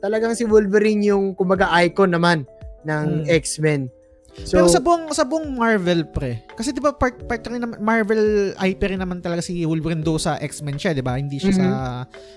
Talagang 0.00 0.32
si 0.32 0.48
Wolverine 0.48 1.04
yung 1.12 1.36
kumbaga 1.36 1.68
icon 1.84 2.16
naman 2.16 2.48
ng 2.88 3.28
Mm. 3.28 3.36
X-Men. 3.44 3.92
So, 4.40 4.56
Pero 4.56 4.66
sa 4.70 4.80
buong 4.80 5.10
sa 5.10 5.26
buong 5.26 5.52
Marvel 5.52 6.06
pre. 6.06 6.46
Kasi 6.54 6.70
'di 6.70 6.80
ba 6.80 6.94
part 6.94 7.18
part 7.26 7.42
rin 7.44 7.60
naman 7.60 7.76
Marvel 7.78 8.54
IP 8.56 8.80
rin 8.80 8.96
naman 8.96 9.18
talaga 9.18 9.42
si 9.42 9.66
Wolverine 9.66 10.00
do 10.00 10.16
sa 10.16 10.38
X-Men 10.38 10.78
siya, 10.78 10.94
'di 10.94 11.02
ba? 11.02 11.18
Hindi 11.18 11.36
siya 11.36 11.52
sa 11.52 11.66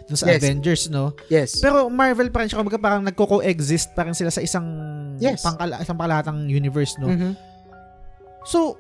dun 0.03 0.17
sa 0.17 0.27
Yes. 0.27 0.37
Avengers, 0.41 0.83
no? 0.89 1.13
yes. 1.29 1.61
Pero 1.61 1.87
Marvel 1.87 2.27
pa 2.27 2.43
rin 2.43 2.49
siya 2.49 2.59
kumbaga 2.59 2.81
parang 2.81 3.05
nagko-coexist 3.05 3.93
pa 3.93 4.03
rin 4.03 4.17
sila 4.17 4.29
sa 4.29 4.41
isang 4.41 4.65
Yes. 5.21 5.45
pangkala, 5.45 5.79
isang 5.79 5.95
pangkalatang 5.95 6.49
universe, 6.49 6.97
no? 6.97 7.07
Mhm. 7.07 7.31
So 8.43 8.75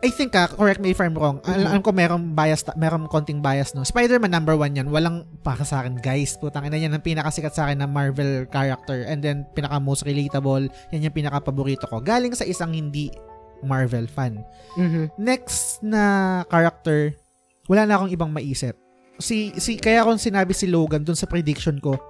I 0.00 0.08
think 0.08 0.32
ah, 0.32 0.48
correct 0.48 0.80
me 0.80 0.90
if 0.90 0.98
I'm 0.98 1.12
wrong. 1.12 1.44
Al- 1.44 1.60
Mhm. 1.60 1.68
Alam 1.68 1.82
ko 1.84 1.92
meron 1.92 2.22
bias, 2.32 2.64
ta- 2.64 2.72
meron 2.72 3.04
konting 3.04 3.38
bias, 3.38 3.76
no? 3.76 3.84
Spider-Man 3.84 4.32
number 4.32 4.56
one 4.56 4.72
yan. 4.72 4.88
Walang 4.88 5.28
para 5.44 5.60
sa 5.60 5.84
akin, 5.84 6.00
guys. 6.00 6.40
Putang 6.40 6.64
ina 6.64 6.74
yan 6.74 6.88
ang 6.90 7.04
pinakasikat 7.04 7.52
sa 7.52 7.68
akin 7.68 7.84
na 7.84 7.86
Marvel 7.86 8.48
character. 8.48 9.04
And 9.04 9.20
then, 9.20 9.44
pinaka 9.50 9.76
most 9.76 10.02
relatable. 10.02 10.72
Yan 10.90 11.04
yung 11.04 11.12
pinaka 11.12 11.44
paborito 11.44 11.84
ko. 11.84 12.00
Galing 12.00 12.32
sa 12.32 12.44
isang 12.44 12.72
hindi 12.72 13.12
Marvel 13.60 14.08
fan. 14.08 14.40
Mhm. 14.74 15.20
Next 15.20 15.84
na 15.84 16.02
character, 16.48 17.12
wala 17.68 17.84
na 17.84 18.00
akong 18.00 18.08
ibang 18.10 18.32
maisip. 18.32 18.72
Si, 19.20 19.52
si, 19.54 19.76
kaya 19.76 20.00
kung 20.00 20.16
sinabi 20.16 20.56
si 20.56 20.64
Logan 20.64 21.04
dun 21.04 21.12
sa 21.12 21.28
prediction 21.28 21.76
ko, 21.76 22.00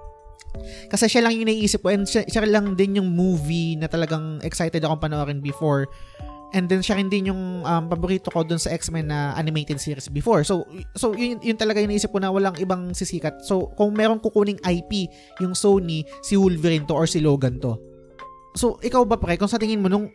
kasi 0.87 1.07
siya 1.07 1.23
lang 1.23 1.35
yung 1.35 1.43
naiisip 1.43 1.79
ko 1.79 1.91
and 1.91 2.07
siya, 2.07 2.23
siya 2.23 2.43
lang 2.43 2.71
din 2.73 3.03
yung 3.03 3.11
movie 3.11 3.75
na 3.75 3.87
talagang 3.87 4.39
excited 4.41 4.79
akong 4.79 4.99
panoorin 5.01 5.39
before. 5.39 5.91
And 6.51 6.67
then 6.67 6.83
siya 6.83 6.99
rin 6.99 7.07
din 7.07 7.31
yung 7.31 7.63
um, 7.63 7.83
paborito 7.87 8.27
ko 8.27 8.43
dun 8.43 8.59
sa 8.59 8.75
X-Men 8.75 9.07
na 9.07 9.31
animated 9.39 9.79
series 9.79 10.11
before. 10.11 10.43
So 10.43 10.67
so 10.99 11.15
yun, 11.15 11.39
yun 11.39 11.55
talaga 11.55 11.79
yung 11.79 11.95
naisip 11.95 12.11
ko 12.11 12.19
na 12.19 12.27
walang 12.27 12.59
ibang 12.59 12.91
sisikat. 12.91 13.39
So 13.47 13.71
kung 13.79 13.95
meron 13.95 14.19
kukuning 14.19 14.59
IP 14.59 15.07
yung 15.39 15.55
Sony, 15.55 16.03
si 16.19 16.35
Wolverine 16.35 16.83
to 16.87 16.93
or 16.95 17.07
si 17.07 17.23
Logan 17.23 17.63
to. 17.63 17.79
So 18.59 18.75
ikaw 18.83 19.07
ba 19.07 19.15
pre, 19.15 19.39
kung 19.39 19.47
sa 19.47 19.55
tingin 19.55 19.79
mo 19.79 19.87
nung 19.87 20.11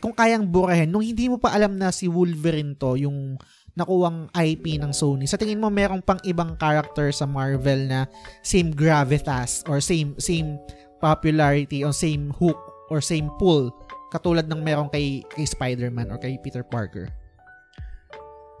kung 0.00 0.16
kayang 0.16 0.48
burahin, 0.48 0.88
nung 0.88 1.04
hindi 1.04 1.28
mo 1.28 1.36
pa 1.40 1.52
alam 1.52 1.76
na 1.76 1.92
si 1.92 2.08
Wolverine 2.08 2.76
to 2.76 2.96
yung 2.96 3.36
nakuwang 3.76 4.28
IP 4.32 4.80
ng 4.80 4.92
Sony, 4.92 5.28
sa 5.28 5.36
tingin 5.36 5.60
mo 5.60 5.68
merong 5.68 6.00
pang 6.00 6.20
ibang 6.24 6.56
character 6.56 7.12
sa 7.12 7.28
Marvel 7.28 7.88
na 7.88 8.08
same 8.40 8.72
gravitas 8.72 9.60
or 9.68 9.84
same 9.84 10.16
same 10.16 10.56
popularity 11.02 11.84
or 11.84 11.92
same 11.92 12.32
hook 12.40 12.56
or 12.88 13.04
same 13.04 13.28
pull 13.36 13.72
katulad 14.14 14.46
ng 14.46 14.62
merong 14.62 14.86
kay 14.86 15.26
kay 15.26 15.42
Spider-Man 15.42 16.14
or 16.14 16.18
kay 16.22 16.38
Peter 16.38 16.62
Parker. 16.62 17.10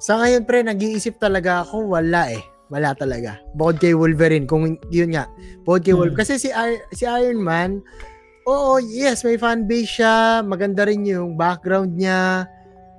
Sa 0.02 0.18
ngayon, 0.18 0.42
pre, 0.42 0.60
nag-iisip 0.60 1.16
talaga 1.16 1.62
ako, 1.62 1.94
wala 1.94 2.34
eh. 2.34 2.42
Wala 2.68 2.90
talaga. 2.92 3.38
Bukod 3.54 3.78
kay 3.78 3.94
Wolverine, 3.94 4.44
kung 4.44 4.74
yun 4.90 5.14
nga. 5.14 5.30
Bukod 5.62 5.86
kay 5.86 5.94
Hmm. 5.94 6.02
Wolverine. 6.02 6.20
Kasi 6.20 6.36
si, 6.36 6.48
si 6.90 7.04
Iron 7.06 7.38
Man, 7.38 7.78
oo, 8.44 8.82
yes, 8.82 9.22
may 9.22 9.38
fanbase 9.38 10.02
siya. 10.02 10.42
Maganda 10.42 10.84
rin 10.84 11.06
yung 11.06 11.38
background 11.38 11.94
niya. 11.94 12.50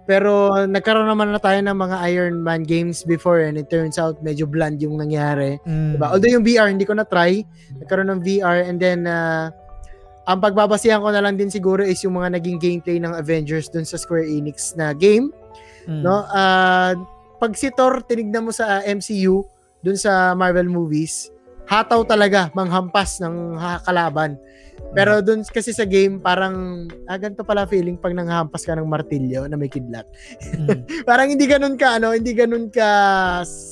Pero 0.05 0.53
nagkaroon 0.65 1.09
naman 1.09 1.33
na 1.33 1.41
tayo 1.41 1.57
ng 1.59 1.73
mga 1.75 1.97
Iron 2.13 2.37
Man 2.39 2.61
games 2.61 3.01
before 3.03 3.41
and 3.41 3.57
it 3.57 3.73
turns 3.73 3.97
out 3.97 4.21
medyo 4.21 4.45
bland 4.45 4.77
yung 4.77 5.01
nangyari. 5.01 5.57
Mm. 5.65 5.97
Diba? 5.97 6.13
Although 6.13 6.29
yung 6.31 6.45
VR, 6.45 6.69
hindi 6.69 6.85
ko 6.85 6.93
na-try. 6.93 7.41
Nagkaroon 7.81 8.13
ng 8.13 8.21
VR 8.21 8.65
and 8.65 8.77
then 8.77 9.09
uh, 9.09 9.49
ang 10.25 10.41
pagbabasihan 10.41 11.01
ko 11.01 11.13
na 11.13 11.21
lang 11.21 11.37
din 11.37 11.53
siguro 11.53 11.85
is 11.85 12.01
yung 12.01 12.17
mga 12.17 12.41
naging 12.41 12.57
gameplay 12.57 12.97
ng 12.97 13.13
Avengers 13.13 13.69
dun 13.69 13.85
sa 13.85 13.97
Square 13.97 14.25
Enix 14.25 14.73
na 14.73 14.91
game. 14.91 15.29
Mm. 15.85 16.01
No? 16.01 16.25
Ah, 16.33 16.97
pag 17.37 17.53
si 17.53 17.69
Thor 17.69 18.01
tinignan 18.01 18.49
mo 18.49 18.51
sa 18.51 18.81
MCU 18.81 19.45
dun 19.85 19.97
sa 19.97 20.33
Marvel 20.33 20.65
movies, 20.65 21.29
hataw 21.69 22.01
talaga 22.05 22.49
manghampas 22.57 23.21
ng 23.21 23.57
kalaban. 23.85 24.37
Pero 24.97 25.21
dun 25.21 25.45
kasi 25.45 25.71
sa 25.71 25.85
game, 25.85 26.17
parang, 26.17 26.87
ah, 27.05 27.17
ganito 27.21 27.45
pala 27.45 27.69
feeling 27.69 27.95
pag 27.95 28.17
nanghampas 28.17 28.65
ka 28.65 28.73
ng 28.73 28.87
martilyo 28.89 29.45
na 29.45 29.55
may 29.61 29.69
kidlat. 29.69 30.09
Mm. 30.41 30.89
parang 31.09 31.29
hindi 31.29 31.45
ganun 31.45 31.77
ka, 31.77 32.01
ano, 32.01 32.17
hindi 32.17 32.33
ganun 32.33 32.73
ka 32.73 32.89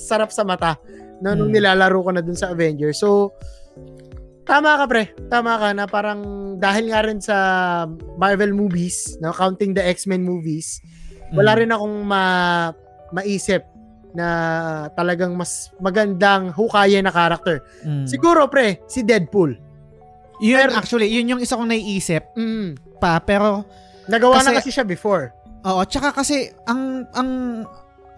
sarap 0.05 0.29
sa 0.29 0.45
mata 0.45 0.77
no, 1.17 1.33
nung 1.33 1.49
Mm. 1.49 1.57
nilalaro 1.57 1.97
ko 2.03 2.09
na 2.13 2.21
dun 2.21 2.37
sa 2.37 2.53
Avengers. 2.53 3.01
So, 3.01 3.33
tama 4.43 4.75
ka 4.75 4.85
pre, 4.85 5.03
tama 5.27 5.55
ka 5.55 5.69
na 5.71 5.85
parang 5.85 6.21
dahil 6.59 6.91
nga 6.91 7.01
rin 7.01 7.19
sa 7.19 7.37
Marvel 8.15 8.51
movies, 8.51 9.15
no, 9.19 9.31
counting 9.31 9.71
the 9.71 9.83
X-Men 9.83 10.23
movies, 10.23 10.79
wala 11.31 11.55
Mm. 11.55 11.59
rin 11.59 11.71
akong 11.71 11.97
ma 12.03 12.23
maisip 13.11 13.63
na 14.13 14.27
talagang 14.93 15.33
mas 15.33 15.73
magandang 15.81 16.53
hukaya 16.53 17.01
na 17.01 17.09
character. 17.09 17.65
Mm. 17.81 18.05
Siguro 18.05 18.45
pre, 18.45 18.81
si 18.85 19.01
Deadpool. 19.01 19.57
Yun, 20.37 20.59
pero- 20.59 20.77
actually, 20.77 21.09
yun 21.09 21.29
yung 21.29 21.41
isa 21.41 21.57
kong 21.57 21.69
naiisip 21.69 22.21
Mm. 22.37 22.99
pa, 22.99 23.17
pero 23.19 23.65
Nagawa 24.03 24.43
na 24.43 24.51
Kasi- 24.51 24.67
kasi 24.67 24.71
siya 24.75 24.83
before. 24.83 25.31
Oo, 25.63 25.79
tsaka 25.87 26.11
kasi 26.11 26.51
ang 26.67 27.07
ang 27.15 27.29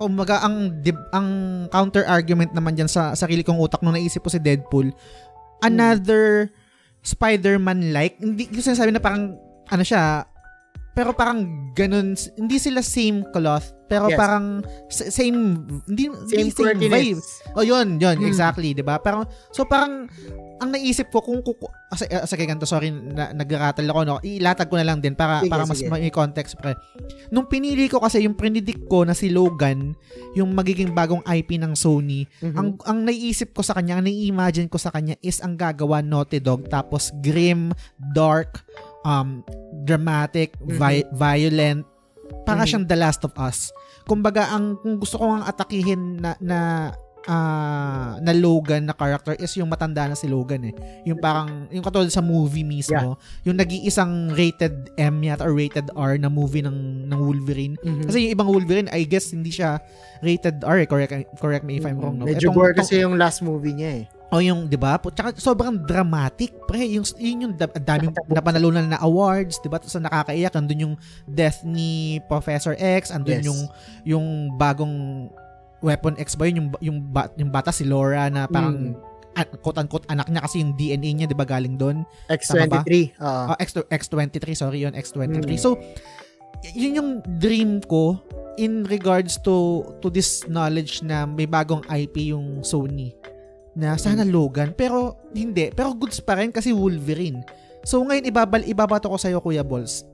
umaga 0.02 0.42
ang 0.42 0.82
dib, 0.82 0.98
ang 1.14 1.28
counter 1.70 2.02
argument 2.10 2.50
naman 2.52 2.74
diyan 2.74 2.90
sa 2.90 3.14
sarili 3.14 3.46
kong 3.46 3.62
utak 3.62 3.86
nung 3.86 3.94
naisip 3.94 4.26
ko 4.26 4.34
si 4.34 4.42
Deadpool, 4.42 4.90
another 5.62 6.50
Spider-Man 7.02 7.94
like, 7.94 8.18
hindi 8.18 8.50
ko 8.50 8.60
sinasabi 8.60 8.90
na 8.90 9.00
parang 9.00 9.38
ano 9.70 9.84
siya, 9.86 10.26
pero 10.92 11.12
parang 11.12 11.44
ganun, 11.76 12.16
hindi 12.34 12.58
sila 12.58 12.80
same 12.80 13.28
cloth, 13.30 13.76
pero 13.86 14.08
Yes. 14.10 14.18
parang 14.18 14.46
same 14.90 15.38
hindi 15.86 16.08
Same 16.08 16.50
hindi 16.50 16.50
same 16.50 16.50
vibe. 16.50 16.82
quirkiness. 16.82 17.28
Oh, 17.54 17.62
yun, 17.62 18.00
yun, 18.00 18.18
Hmm. 18.18 18.26
exactly, 18.26 18.72
'di 18.72 18.82
ba? 18.82 18.98
Parang 18.98 19.28
so 19.52 19.68
parang 19.68 20.08
ang 20.56 20.72
naisip 20.72 21.12
ko 21.12 21.20
kung 21.20 21.44
kuku 21.44 21.68
ah, 21.68 21.98
sa, 22.00 22.08
ah, 22.08 22.24
sige 22.24 22.48
ganito, 22.48 22.64
sorry 22.64 22.88
na, 22.88 23.36
nagratal 23.36 23.84
ako 23.86 24.00
no. 24.08 24.16
Ilatag 24.24 24.72
ko 24.72 24.80
na 24.80 24.88
lang 24.88 25.04
din 25.04 25.12
para 25.12 25.44
Sige, 25.44 25.52
para 25.52 25.68
mas 25.68 25.80
sige. 25.84 25.92
may 25.92 26.08
context 26.08 26.56
pre. 26.56 26.72
Nung 27.28 27.46
pinili 27.46 27.92
ko 27.92 28.00
kasi 28.00 28.24
yung 28.24 28.40
predict 28.40 28.88
ko 28.88 29.04
na 29.04 29.12
si 29.12 29.28
Logan, 29.28 29.96
yung 30.32 30.56
magiging 30.56 30.96
bagong 30.96 31.20
IP 31.28 31.60
ng 31.60 31.76
Sony, 31.76 32.24
Mhm. 32.40 32.56
ang 32.56 32.68
ang 32.88 33.00
naiisip 33.04 33.52
ko 33.52 33.62
sa 33.62 33.76
kanya, 33.76 34.00
ang 34.00 34.08
nai-imagine 34.08 34.72
ko 34.72 34.80
sa 34.80 34.96
kanya 34.96 35.20
is 35.20 35.44
ang 35.44 35.60
gagawa 35.60 36.00
Naughty 36.00 36.40
Dog 36.40 36.72
tapos 36.72 37.12
grim, 37.20 37.76
dark, 38.16 38.64
um 39.04 39.44
dramatic, 39.84 40.56
Mhm. 40.64 40.80
vi- 40.80 41.10
violent, 41.12 41.84
para 42.48 42.64
Mhm. 42.64 42.68
siyang 42.68 42.86
The 42.88 42.98
Last 42.98 43.22
of 43.22 43.36
Us. 43.38 43.70
Kumbaga 44.06 44.50
ang 44.50 44.80
kung 44.80 44.98
gusto 44.98 45.18
ko 45.18 45.30
ang 45.30 45.44
atakihin 45.44 46.22
na 46.22 46.34
na 46.40 46.58
ah, 47.26 48.18
na 48.22 48.34
Logan 48.34 48.86
na 48.86 48.94
character 48.94 49.34
is 49.38 49.54
yung 49.58 49.70
matanda 49.70 50.06
na 50.06 50.16
si 50.16 50.30
Logan 50.30 50.70
eh. 50.70 50.74
Yung 51.06 51.18
parang 51.18 51.68
yung 51.70 51.82
katulad 51.82 52.10
sa 52.10 52.22
movie 52.22 52.66
mismo, 52.66 53.18
yung 53.44 53.58
nag-iisang 53.58 54.34
rated 54.34 54.94
M 54.96 55.22
yata 55.22 55.46
or 55.46 55.54
rated 55.54 55.90
R 55.94 56.18
na 56.18 56.30
movie 56.30 56.62
ng 56.62 57.10
ng 57.10 57.20
Wolverine. 57.20 57.76
Mhm. 57.82 58.06
Kasi 58.06 58.18
yung 58.30 58.34
ibang 58.34 58.50
Wolverine, 58.50 58.90
I 58.94 59.06
guess 59.06 59.34
hindi 59.34 59.50
siya 59.50 59.82
rated 60.22 60.62
R, 60.64 60.86
eh. 60.86 60.88
correct 60.88 61.12
correct 61.38 61.66
me 61.66 61.78
if 61.78 61.86
I'm 61.86 61.98
wrong. 61.98 62.22
No? 62.22 62.26
Medyo 62.26 62.54
gore 62.54 62.74
kasi 62.74 63.02
yung 63.02 63.18
last 63.18 63.42
movie 63.42 63.74
niya 63.74 63.92
eh. 64.02 64.06
O 64.34 64.42
yung, 64.42 64.66
di 64.66 64.74
ba? 64.76 64.98
Tsaka 64.98 65.38
sobrang 65.38 65.86
dramatic. 65.86 66.50
Pre, 66.66 66.82
yung, 66.82 67.06
yun 67.22 67.46
yung 67.46 67.54
da- 67.54 67.70
daming 67.70 68.10
napanalunan 68.26 68.90
na 68.90 68.98
awards, 68.98 69.62
di 69.62 69.70
ba? 69.70 69.78
Sa 69.86 70.02
nakakaiyak, 70.02 70.50
andun 70.58 70.92
yung 70.92 70.96
death 71.30 71.62
ni 71.62 72.18
Professor 72.26 72.74
X, 72.74 73.14
andun 73.14 73.38
Yes. 73.40 73.46
yung, 73.46 73.60
yung 74.04 74.26
bagong 74.58 75.30
Weapon 75.86 76.18
X 76.18 76.34
ba 76.34 76.46
yun? 76.46 76.56
Yung, 76.58 76.70
yung, 76.82 76.98
ba- 77.06 77.30
yung 77.36 77.50
bata 77.50 77.70
si 77.70 77.86
Laura 77.86 78.26
na 78.28 78.46
parang 78.46 78.98
Mm. 78.98 79.38
a- 79.38 79.58
quote-unquote 79.58 80.08
anak 80.08 80.26
niya 80.26 80.42
kasi 80.42 80.60
yung 80.60 80.74
DNA 80.74 81.12
niya, 81.14 81.28
di 81.28 81.36
ba, 81.36 81.44
galing 81.44 81.76
doon? 81.76 82.02
X23. 82.26 83.14
oo. 83.16 83.44
Ah, 83.46 83.58
X, 83.58 83.78
X23, 83.78 84.56
sorry 84.56 84.82
yun, 84.82 84.94
X23. 84.94 85.46
Mm. 85.46 85.60
So, 85.60 85.78
yun 86.66 86.96
yung 86.96 87.10
dream 87.38 87.78
ko 87.82 88.18
in 88.56 88.82
regards 88.86 89.38
to 89.38 89.54
to 90.00 90.08
this 90.08 90.48
knowledge 90.48 91.04
na 91.04 91.28
may 91.28 91.46
bagong 91.46 91.84
IP 91.86 92.32
yung 92.32 92.64
Sony 92.64 93.12
na 93.76 94.00
sana 94.00 94.24
Logan 94.24 94.72
pero 94.72 95.20
hindi 95.30 95.68
pero 95.70 95.92
goods 95.92 96.18
pa 96.18 96.40
rin 96.40 96.50
kasi 96.50 96.72
Wolverine 96.72 97.44
so 97.84 98.00
ngayon 98.00 98.24
ibabal 98.26 98.64
ibabato 98.64 99.12
ko 99.12 99.20
sa 99.20 99.28
iyo 99.28 99.44
Kuya 99.44 99.62
Balls 99.62 100.08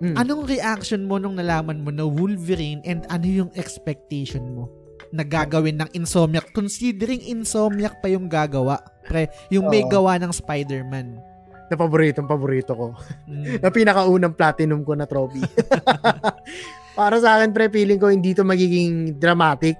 Mm. 0.00 0.16
anong 0.16 0.48
reaction 0.48 1.04
mo 1.04 1.20
nung 1.20 1.36
nalaman 1.36 1.84
mo 1.84 1.92
na 1.92 2.02
Wolverine 2.02 2.80
and 2.82 3.04
ano 3.06 3.28
yung 3.28 3.50
expectation 3.52 4.40
mo 4.50 4.72
na 5.10 5.26
gagawin 5.26 5.78
ng 5.78 5.90
Insomniac 5.92 6.54
considering 6.54 7.18
Insomniac 7.26 7.98
pa 7.98 8.06
yung 8.06 8.30
gagawa 8.30 8.78
pre 9.02 9.26
yung 9.50 9.66
may 9.66 9.82
gawa 9.82 10.14
ng 10.22 10.30
Spider-Man 10.30 11.30
na 11.70 11.78
paboritong 11.78 12.26
paborito 12.26 12.74
ko. 12.74 12.86
Mm. 13.30 13.58
na 13.62 13.70
pinakaunang 13.70 14.34
platinum 14.34 14.82
ko 14.82 14.98
na 14.98 15.06
trophy. 15.06 15.38
Para 16.98 17.22
sa 17.22 17.38
akin, 17.38 17.54
pre, 17.54 17.70
feeling 17.70 18.02
ko 18.02 18.10
hindi 18.10 18.34
to 18.34 18.42
magiging 18.42 19.14
dramatic. 19.22 19.78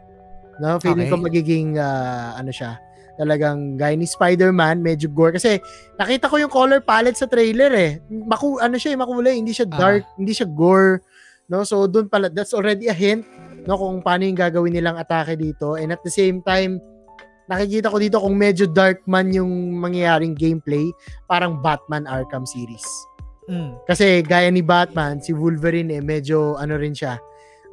No? 0.62 0.78
Feeling 0.78 1.10
Okay. 1.10 1.18
ko 1.18 1.18
magiging, 1.18 1.68
ah, 1.82 2.38
ano 2.38 2.54
siya, 2.54 2.78
talagang 3.18 3.74
gaya 3.74 3.98
ni 3.98 4.06
Spider-Man, 4.06 4.78
medyo 4.78 5.10
gore. 5.10 5.34
Kasi 5.34 5.58
nakita 5.98 6.30
ko 6.30 6.38
yung 6.38 6.52
color 6.52 6.78
palette 6.78 7.18
sa 7.18 7.26
trailer 7.26 7.74
eh. 7.74 7.92
Maku, 8.06 8.62
ano 8.62 8.78
siya, 8.78 8.94
eh, 8.94 8.98
makulay. 9.02 9.34
Hindi 9.34 9.50
siya 9.50 9.66
Ah. 9.66 9.74
dark, 9.74 10.06
hindi 10.14 10.30
siya 10.30 10.46
gore. 10.46 11.02
No? 11.50 11.66
So, 11.66 11.90
doon 11.90 12.06
pala, 12.06 12.30
that's 12.30 12.54
already 12.54 12.86
a 12.86 12.94
hint 12.94 13.26
no, 13.64 13.76
kung 13.76 14.00
paano 14.00 14.24
yung 14.24 14.38
gagawin 14.38 14.76
nilang 14.76 14.96
atake 14.96 15.36
dito. 15.36 15.76
And 15.76 15.92
at 15.92 16.00
the 16.04 16.12
same 16.12 16.40
time, 16.44 16.80
nakikita 17.50 17.90
ko 17.90 17.98
dito 17.98 18.16
kung 18.22 18.38
medyo 18.38 18.70
dark 18.70 19.02
man 19.10 19.34
yung 19.34 19.74
mangyayaring 19.80 20.38
gameplay, 20.38 20.86
parang 21.26 21.58
Batman 21.58 22.06
Arkham 22.06 22.46
series. 22.46 22.86
Mm. 23.50 23.74
Kasi 23.90 24.22
gaya 24.22 24.46
ni 24.54 24.62
Batman, 24.62 25.18
si 25.18 25.34
Wolverine 25.34 25.98
eh, 25.98 26.02
medyo 26.04 26.54
ano 26.54 26.78
rin 26.78 26.94
siya, 26.94 27.18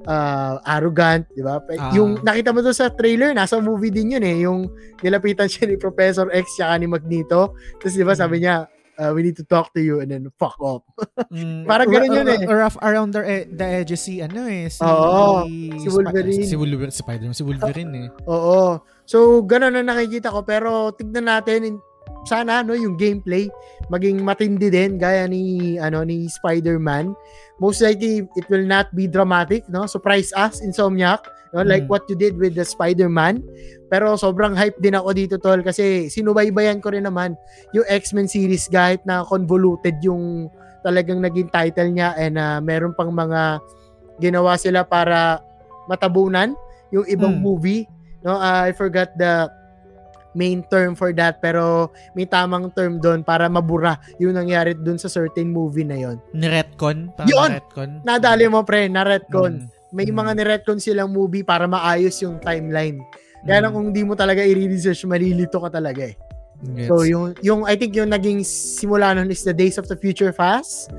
uh, 0.09 0.57
arrogant, 0.65 1.29
di 1.33 1.45
ba? 1.45 1.61
Ah. 1.77 1.93
Yung 1.93 2.21
nakita 2.25 2.49
mo 2.49 2.65
doon 2.65 2.73
sa 2.73 2.89
trailer, 2.89 3.37
nasa 3.37 3.61
movie 3.61 3.93
din 3.93 4.17
yun 4.17 4.25
eh, 4.25 4.37
yung 4.45 4.65
nilapitan 5.05 5.45
siya 5.45 5.69
ni 5.69 5.77
Professor 5.77 6.25
X 6.33 6.57
tsaka 6.57 6.81
ni 6.81 6.89
Magneto. 6.89 7.53
Tapos 7.77 7.93
di 7.93 8.01
ba 8.01 8.17
sabi 8.17 8.41
niya, 8.41 8.65
uh, 8.97 9.11
we 9.13 9.21
need 9.21 9.33
to 9.33 9.45
talk 9.45 9.73
to 9.73 9.81
you 9.81 10.01
and 10.01 10.09
then 10.09 10.27
fuck 10.37 10.57
off. 10.59 10.83
Mm, 11.27 11.67
Parang 11.67 11.91
ganun 11.91 12.13
yun 12.13 12.27
eh. 12.29 12.39
Rough 12.47 12.77
around 12.79 13.11
the, 13.11 13.19
e- 13.19 13.49
the 13.51 13.83
edges 13.83 13.99
si 13.99 14.23
ano 14.23 14.47
eh. 14.47 14.71
Si, 14.71 14.79
Oo, 14.79 15.43
si 15.43 15.75
si 15.75 15.87
Wolverine. 15.91 16.45
Si, 16.45 16.55
Wolverine. 16.55 16.93
Si 16.93 16.99
Spider-Man. 17.03 17.35
Si 17.35 17.43
Wolverine 17.43 17.91
eh. 17.99 18.07
Oo. 18.31 18.79
So, 19.03 19.43
ganun 19.43 19.75
na 19.75 19.83
nakikita 19.83 20.31
ko. 20.31 20.41
Pero 20.41 20.95
tignan 20.95 21.27
natin, 21.27 21.67
in- 21.67 21.83
sana 22.23 22.59
no 22.59 22.75
yung 22.75 22.99
gameplay 22.99 23.47
maging 23.87 24.19
matindi 24.19 24.67
din 24.67 24.99
gaya 24.99 25.27
ni 25.27 25.75
ano 25.79 26.03
ni 26.03 26.27
Spider-Man. 26.27 27.11
Most 27.59 27.79
likely 27.79 28.23
it 28.35 28.45
will 28.47 28.63
not 28.63 28.87
be 28.91 29.07
dramatic, 29.07 29.63
no? 29.67 29.83
Surprise 29.83 30.31
us 30.35 30.59
Insomniac, 30.59 31.23
no? 31.57 31.65
Like 31.65 31.83
Mm. 31.83 31.91
what 31.91 32.05
you 32.05 32.13
did 32.13 32.37
with 32.37 32.53
the 32.53 32.61
Spider-Man. 32.61 33.41
Pero 33.87 34.13
sobrang 34.13 34.53
hype 34.53 34.77
din 34.77 34.93
ako 34.93 35.09
dito 35.11 35.35
tol 35.37 35.59
kasi 35.59 36.05
sinubaybayan 36.07 36.77
ko 36.77 36.93
rin 36.93 37.03
naman 37.03 37.33
yung 37.73 37.87
X-Men 37.87 38.29
series 38.29 38.69
kahit 38.69 39.01
na 39.03 39.25
convoluted 39.25 39.97
yung 39.99 40.53
talagang 40.85 41.17
naging 41.17 41.49
title 41.49 41.89
niya 41.89 42.13
and 42.15 42.37
uh, 42.37 42.61
meron 42.61 42.93
pang 42.93 43.09
mga 43.09 43.57
ginawa 44.17 44.53
sila 44.55 44.83
para 44.83 45.41
matabunan 45.85 46.53
yung 46.89 47.03
ibang 47.07 47.35
Mm. 47.35 47.43
movie 47.43 47.83
no 48.21 48.33
Uh, 48.33 48.67
I 48.67 48.71
forgot 48.71 49.15
the 49.15 49.47
main 50.33 50.61
term 50.67 50.93
for 50.93 51.09
that 51.11 51.39
pero 51.39 51.89
may 52.13 52.27
tamang 52.27 52.69
term 52.69 53.01
doon 53.01 53.25
para 53.25 53.47
mabura 53.47 53.97
yung 54.17 54.37
nangyari 54.37 54.77
doon 54.77 54.95
sa 54.95 55.07
certain 55.07 55.49
movie 55.49 55.81
na 55.81 55.97
yon. 55.97 56.21
Ni 56.29 56.45
Retcon. 56.45 57.09
Yun! 57.25 57.57
Retcon. 57.57 58.05
Nadali 58.05 58.45
mo 58.45 58.61
pre, 58.61 58.85
na 58.85 59.01
retcon. 59.01 59.65
Mm. 59.65 59.76
May 59.91 60.09
Mm. 60.09 60.15
mga 60.19 60.31
ni-retcon 60.35 60.79
silang 60.79 61.11
movie 61.11 61.43
para 61.43 61.67
maayos 61.67 62.19
yung 62.19 62.39
timeline. 62.39 62.99
Kaya 63.43 63.63
lang 63.63 63.71
Mm. 63.71 63.75
kung 63.77 63.85
hindi 63.93 64.03
mo 64.03 64.13
talaga 64.15 64.43
i-research, 64.43 65.07
malilito 65.07 65.61
ka 65.63 65.69
talaga 65.71 66.07
eh. 66.07 66.15
Gets. 66.57 66.89
So 66.89 67.05
yung 67.05 67.37
yung 67.45 67.69
I 67.69 67.77
think 67.77 67.93
yung 67.93 68.09
naging 68.09 68.41
simula 68.41 69.13
nun 69.13 69.29
is 69.29 69.45
the 69.45 69.53
Days 69.53 69.77
of 69.77 69.85
the 69.85 69.93
Future 69.93 70.33
Fast. 70.33 70.89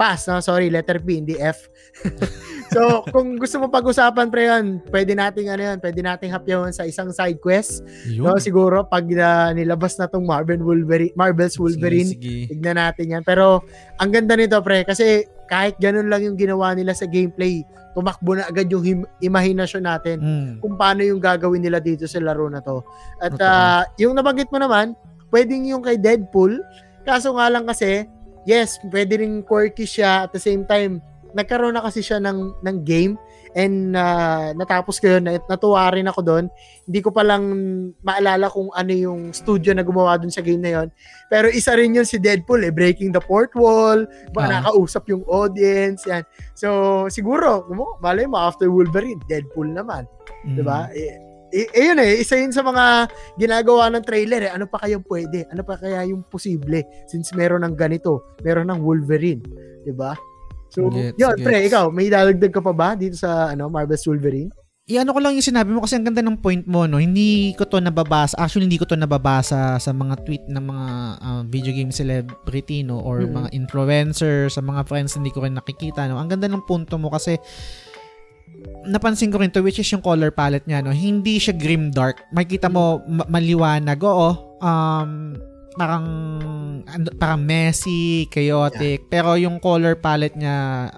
Pass, 0.00 0.24
no? 0.24 0.40
Sorry, 0.40 0.72
letter 0.72 0.96
P, 0.96 1.20
hindi 1.20 1.36
F. 1.36 1.68
so, 2.72 3.04
kung 3.12 3.36
gusto 3.36 3.60
mo 3.60 3.68
pag-usapan 3.68 4.32
pre 4.32 4.48
yan, 4.48 4.80
pwede 4.88 5.12
nating 5.12 5.52
ano 5.52 5.60
yan, 5.60 5.76
pwede 5.76 6.00
nating 6.00 6.32
hapyawan 6.32 6.72
sa 6.72 6.88
isang 6.88 7.12
side 7.12 7.36
quest. 7.36 7.84
Yun. 8.08 8.24
No, 8.24 8.40
siguro 8.40 8.88
pag 8.88 9.04
uh, 9.04 9.52
nilabas 9.52 10.00
na 10.00 10.08
tong 10.08 10.24
Marvel 10.24 10.64
Wolverine, 10.64 11.12
Marvel's 11.12 11.60
Wolverine, 11.60 12.16
Sige, 12.16 12.48
sige. 12.48 12.56
tignan 12.56 12.80
natin 12.80 13.12
yan. 13.12 13.22
Pero 13.22 13.60
ang 14.00 14.08
ganda 14.08 14.40
nito 14.40 14.56
pre 14.64 14.88
kasi 14.88 15.28
kahit 15.44 15.76
ganun 15.76 16.08
lang 16.08 16.24
yung 16.24 16.38
ginawa 16.38 16.72
nila 16.72 16.96
sa 16.96 17.04
gameplay, 17.04 17.60
tumakbo 17.92 18.38
na 18.38 18.46
agad 18.46 18.70
yung 18.70 18.84
him- 18.86 19.10
imahinasyon 19.20 19.82
natin 19.82 20.16
Mm. 20.16 20.50
kung 20.62 20.78
paano 20.78 21.02
yung 21.02 21.18
gagawin 21.18 21.60
nila 21.60 21.76
dito 21.76 22.06
sa 22.06 22.22
laro 22.22 22.46
na 22.46 22.62
to. 22.62 22.80
At 23.18 23.34
Totoo. 23.34 23.44
ah, 23.44 23.82
yung 23.98 24.14
nabanggit 24.14 24.48
mo 24.48 24.56
naman, 24.56 24.94
pwedeng 25.28 25.66
yung 25.66 25.82
kay 25.82 25.98
Deadpool, 25.98 26.56
kaso 27.02 27.34
nga 27.34 27.50
lang 27.50 27.66
kasi, 27.66 28.06
yes, 28.44 28.80
pwede 28.88 29.20
rin 29.20 29.42
quirky 29.42 29.84
siya 29.84 30.28
at 30.28 30.32
the 30.32 30.42
same 30.42 30.64
time, 30.64 31.00
nagkaroon 31.30 31.78
na 31.78 31.84
kasi 31.84 32.02
siya 32.02 32.18
ng, 32.18 32.58
ng 32.62 32.76
game 32.82 33.14
and 33.54 33.98
ah, 33.98 34.54
natapos 34.54 35.02
ko 35.02 35.18
yun, 35.18 35.26
nat- 35.26 35.46
natuwa 35.46 35.90
rin 35.90 36.06
ako 36.06 36.22
doon. 36.22 36.44
Hindi 36.86 37.00
ko 37.02 37.10
pa 37.10 37.22
lang 37.26 37.42
maalala 38.02 38.46
kung 38.50 38.70
ano 38.74 38.90
yung 38.94 39.30
studio 39.34 39.74
na 39.74 39.82
gumawa 39.82 40.18
dun 40.18 40.30
sa 40.30 40.42
game 40.42 40.62
na 40.62 40.70
yon. 40.70 40.88
Pero 41.26 41.50
isa 41.50 41.74
rin 41.74 41.94
yun 41.94 42.06
si 42.06 42.18
Deadpool 42.18 42.62
eh, 42.66 42.74
breaking 42.74 43.10
the 43.10 43.22
fourth 43.22 43.54
wall, 43.54 44.06
ba, 44.34 44.46
Ah. 44.46 44.62
nakausap 44.62 45.06
yung 45.10 45.22
audience, 45.26 46.06
yan. 46.06 46.22
So, 46.54 47.06
siguro, 47.10 47.66
mo, 47.70 47.98
malay 47.98 48.26
mo, 48.26 48.38
after 48.38 48.70
Wolverine, 48.70 49.18
Deadpool 49.26 49.70
naman. 49.70 50.06
Mm. 50.46 50.54
'di 50.56 50.62
ba? 50.64 50.88
Eh, 50.94 51.18
eh, 51.50 51.66
eh, 51.70 51.84
yun 51.90 51.98
eh, 51.98 52.22
isa 52.22 52.38
yun 52.38 52.54
sa 52.54 52.62
mga 52.62 53.10
ginagawa 53.36 53.90
ng 53.90 54.04
trailer 54.06 54.46
eh. 54.46 54.52
Ano 54.54 54.66
pa 54.66 54.82
kayang 54.82 55.04
pwede? 55.06 55.46
Ano 55.50 55.62
pa 55.62 55.76
kaya 55.76 56.06
yung 56.06 56.22
posible 56.26 56.80
since 57.06 57.34
meron 57.34 57.66
ng 57.66 57.74
ganito, 57.74 58.22
meron 58.40 58.70
ng 58.70 58.80
Wolverine, 58.80 59.42
'di 59.82 59.92
ba? 59.92 60.14
So, 60.70 60.86
Gets, 60.86 61.18
yun, 61.18 61.34
gets. 61.34 61.42
pre, 61.42 61.66
ikaw, 61.66 61.90
may 61.90 62.06
dalagdag 62.06 62.54
ka 62.54 62.62
pa 62.62 62.70
ba 62.70 62.94
dito 62.94 63.18
sa 63.18 63.50
ano, 63.50 63.66
Marvel's 63.66 64.06
Wolverine? 64.06 64.54
I-ano 64.90 65.14
ko 65.14 65.22
lang 65.22 65.38
yung 65.38 65.46
sinabi 65.46 65.70
mo 65.70 65.86
kasi 65.86 65.94
ang 65.94 66.02
ganda 66.02 66.18
ng 66.18 66.42
point 66.42 66.66
mo, 66.66 66.82
no? 66.82 66.98
Hindi 66.98 67.54
ko 67.54 67.62
to 67.62 67.78
nababasa. 67.78 68.34
Actually, 68.34 68.66
hindi 68.66 68.78
ko 68.78 68.90
to 68.90 68.98
nababasa 68.98 69.78
sa 69.78 69.90
mga 69.94 70.18
tweet 70.26 70.42
ng 70.50 70.64
mga 70.66 70.86
uh, 71.22 71.42
video 71.46 71.70
game 71.70 71.94
celebrity, 71.94 72.82
no? 72.82 72.98
Or 72.98 73.22
Mhm. 73.22 73.30
mga 73.30 73.48
influencer, 73.54 74.50
sa 74.50 74.58
mga 74.58 74.82
friends 74.90 75.14
hindi 75.14 75.30
ko 75.30 75.46
rin 75.46 75.54
nakikita, 75.54 76.10
no? 76.10 76.18
Ang 76.18 76.34
ganda 76.34 76.50
ng 76.50 76.66
punto 76.66 76.98
mo 76.98 77.06
kasi 77.06 77.38
napansin 78.82 79.28
ko 79.28 79.38
rin 79.38 79.50
to 79.50 79.60
which 79.60 79.78
is 79.78 79.88
yung 79.88 80.00
color 80.00 80.30
palette 80.30 80.64
niya, 80.64 80.80
no? 80.80 80.90
Hindi 80.90 81.36
siya 81.36 81.52
grim 81.52 81.90
dark. 81.90 82.24
Makikita 82.30 82.68
mo 82.68 83.04
ma- 83.04 83.28
maliwanag. 83.28 84.00
Oo, 84.00 84.28
um, 84.58 85.10
parang 85.76 86.04
ano- 86.84 87.14
parang 87.16 87.40
messy, 87.40 88.26
chaotic. 88.28 89.06
Pero 89.08 89.36
yung 89.36 89.58
color 89.58 89.96
palette 89.96 90.34
niya 90.34 90.88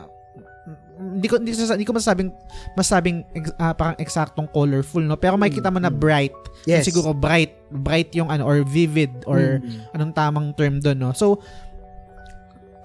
hindi 1.02 1.26
ko 1.26 1.34
hindi, 1.34 1.50
hindi 1.50 1.82
ko 1.82 1.98
masabing 1.98 2.30
masabing 2.78 3.26
ex- 3.34 3.50
ah, 3.58 3.74
parang 3.74 3.98
eksaktong 3.98 4.46
colorful 4.46 5.02
no 5.02 5.18
pero 5.18 5.34
makikita 5.34 5.66
mo 5.66 5.82
na 5.82 5.90
Mm, 5.90 5.98
mm. 5.98 6.02
bright 6.02 6.36
Yes. 6.62 6.86
siguro 6.86 7.10
bright 7.10 7.58
bright 7.74 8.14
yung 8.14 8.30
ano 8.30 8.46
or 8.46 8.62
vivid 8.62 9.10
or 9.26 9.58
Mm. 9.58 9.90
anong 9.98 10.12
tamang 10.14 10.46
term 10.54 10.78
doon 10.78 10.94
no 10.94 11.10
so 11.10 11.42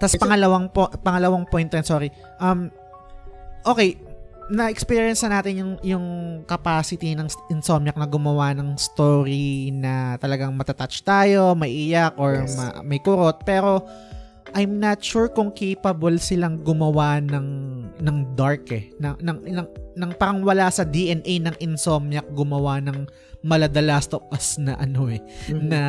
tas 0.02 0.18
pangalawang 0.18 0.66
po, 0.70 0.90
pangalawang 0.98 1.46
point 1.46 1.70
rin 1.70 1.86
sorry 1.86 2.10
um 2.42 2.74
okay 3.62 4.02
na-experience 4.48 5.28
na 5.28 5.40
natin 5.40 5.54
yung 5.60 5.74
yung 5.84 6.06
capacity 6.48 7.12
ng 7.12 7.28
Insomniac 7.52 8.00
na 8.00 8.08
gumawa 8.08 8.56
ng 8.56 8.80
story 8.80 9.76
na 9.76 10.16
talagang 10.16 10.56
matatouch 10.56 11.04
tayo, 11.04 11.52
maiiyak 11.52 12.16
or 12.16 12.48
Yes. 12.48 12.56
ma- 12.56 12.80
may 12.80 13.00
kurot 13.04 13.44
pero 13.44 13.84
I'm 14.56 14.80
not 14.80 15.04
sure 15.04 15.28
kung 15.28 15.52
capable 15.52 16.16
silang 16.24 16.64
gumawa 16.64 17.20
ng 17.20 17.48
ng 18.00 18.18
dark 18.40 18.72
eh. 18.72 18.88
Ng, 18.96 19.20
ng, 19.20 19.38
ng, 19.44 19.68
ng 20.00 20.12
parang 20.16 20.40
wala 20.40 20.72
sa 20.72 20.88
DNA 20.88 21.44
ng 21.44 21.56
Insomniac 21.60 22.32
gumawa 22.32 22.80
ng 22.80 23.04
mala 23.42 23.70
The 23.70 23.82
Last 23.82 24.12
of 24.12 24.26
Us 24.30 24.58
na 24.58 24.74
ano 24.76 25.08
eh 25.08 25.22
Mhm. 25.50 25.70
na 25.70 25.82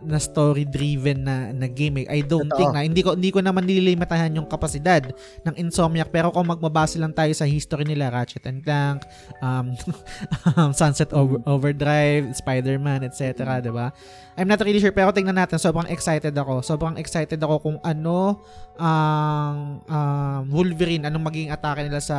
na 0.00 0.18
story 0.20 0.68
driven 0.68 1.24
na 1.24 1.48
na 1.50 1.66
game 1.66 2.04
eh. 2.04 2.06
I 2.06 2.20
don't 2.20 2.46
Totoo. 2.46 2.58
think 2.60 2.70
na 2.76 2.84
hindi 2.84 3.00
ko 3.00 3.16
hindi 3.16 3.32
ko 3.32 3.40
naman 3.40 3.64
nililimitahan 3.64 4.36
yung 4.36 4.44
kapasidad 4.44 5.08
ng 5.42 5.54
Insomniac 5.56 6.12
pero 6.12 6.28
kung 6.28 6.44
magbabase 6.44 7.00
lang 7.00 7.10
tayo 7.10 7.32
sa 7.32 7.48
history 7.48 7.88
nila 7.88 8.12
Ratchet 8.12 8.44
and 8.44 8.60
Clank, 8.60 9.04
um, 9.40 9.72
um, 10.54 10.70
Sunset 10.72 11.10
Over- 11.16 11.40
Overdrive, 11.48 12.36
Spider-Man, 12.36 13.08
etc., 13.08 13.58
'di 13.58 13.72
ba? 13.72 13.90
I'm 14.36 14.48
not 14.48 14.60
really 14.60 14.80
sure 14.80 14.92
pero 14.92 15.12
tingnan 15.12 15.36
natin 15.36 15.60
sobrang 15.60 15.88
excited 15.88 16.32
ako. 16.32 16.60
Sobrang 16.60 16.96
excited 16.96 17.36
ako 17.36 17.60
kung 17.60 17.78
ano 17.80 18.40
ang 18.80 19.84
um, 19.84 20.42
Wolverine, 20.48 21.04
anong 21.04 21.24
magiging 21.28 21.52
atake 21.52 21.84
nila 21.84 22.00
sa 22.00 22.18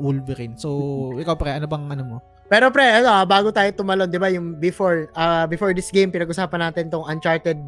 Wolverine. 0.00 0.56
So, 0.56 0.68
ikaw 1.16 1.36
pre, 1.36 1.52
ano 1.52 1.68
bang 1.68 1.84
ano 1.84 2.04
mo? 2.04 2.18
Pero 2.48 2.68
pre, 2.68 2.84
ano, 2.98 3.08
ah, 3.08 3.24
bago 3.24 3.48
tayo 3.48 3.68
tumalon, 3.70 4.08
'di 4.08 4.16
ba, 4.16 4.28
yung 4.28 4.56
before 4.56 5.12
ah, 5.12 5.44
before 5.44 5.70
this 5.70 5.88
game 5.88 6.08
pinag-usapan 6.08 6.60
natin 6.62 6.88
tong 6.88 7.04
Uncharted 7.04 7.60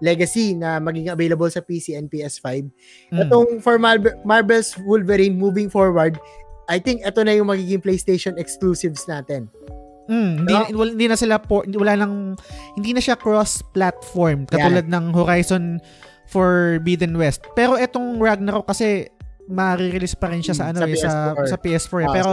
Legacy 0.00 0.52
na 0.52 0.76
magiging 0.76 1.12
available 1.12 1.46
sa 1.46 1.60
PC 1.60 1.94
and 1.94 2.08
PS5. 2.08 2.66
Mm. 3.12 3.20
Itong 3.22 3.60
for 3.60 3.78
Marvel, 3.78 4.16
Marvel's 4.22 4.74
Wolverine 4.80 5.36
moving 5.36 5.68
forward, 5.68 6.18
I 6.66 6.76
think 6.76 7.02
ito 7.02 7.20
na 7.20 7.32
yung 7.32 7.46
magiging 7.46 7.78
PlayStation 7.78 8.34
exclusives 8.34 9.06
natin. 9.06 9.46
Mm, 10.10 10.42
hindi, 10.42 10.50
No? 10.50 10.66
wal- 10.74 10.90
hindi 10.90 11.06
na 11.06 11.14
sila 11.14 11.38
por, 11.38 11.62
wala 11.68 11.94
nang 11.94 12.34
hindi 12.74 12.90
na 12.90 12.98
siya 12.98 13.14
cross-platform 13.14 14.50
katulad 14.50 14.90
ng 14.90 15.14
Horizon 15.14 15.78
Forbidden 16.26 17.14
West. 17.14 17.46
Pero 17.52 17.76
etong 17.76 18.18
Ragnarok 18.18 18.66
kasi 18.66 19.06
ma-release 19.46 20.16
pa 20.16 20.26
rin 20.26 20.40
siya 20.40 20.56
sa 20.56 20.64
Mm, 20.64 20.70
ano 20.72 20.78
sa 20.78 20.86
eh, 20.86 20.96
sa 20.96 21.10
PS4. 21.30 21.46
sa 21.46 21.56
PS4 21.56 21.94
eh. 21.94 22.02
Ah, 22.02 22.12
Pero 22.12 22.32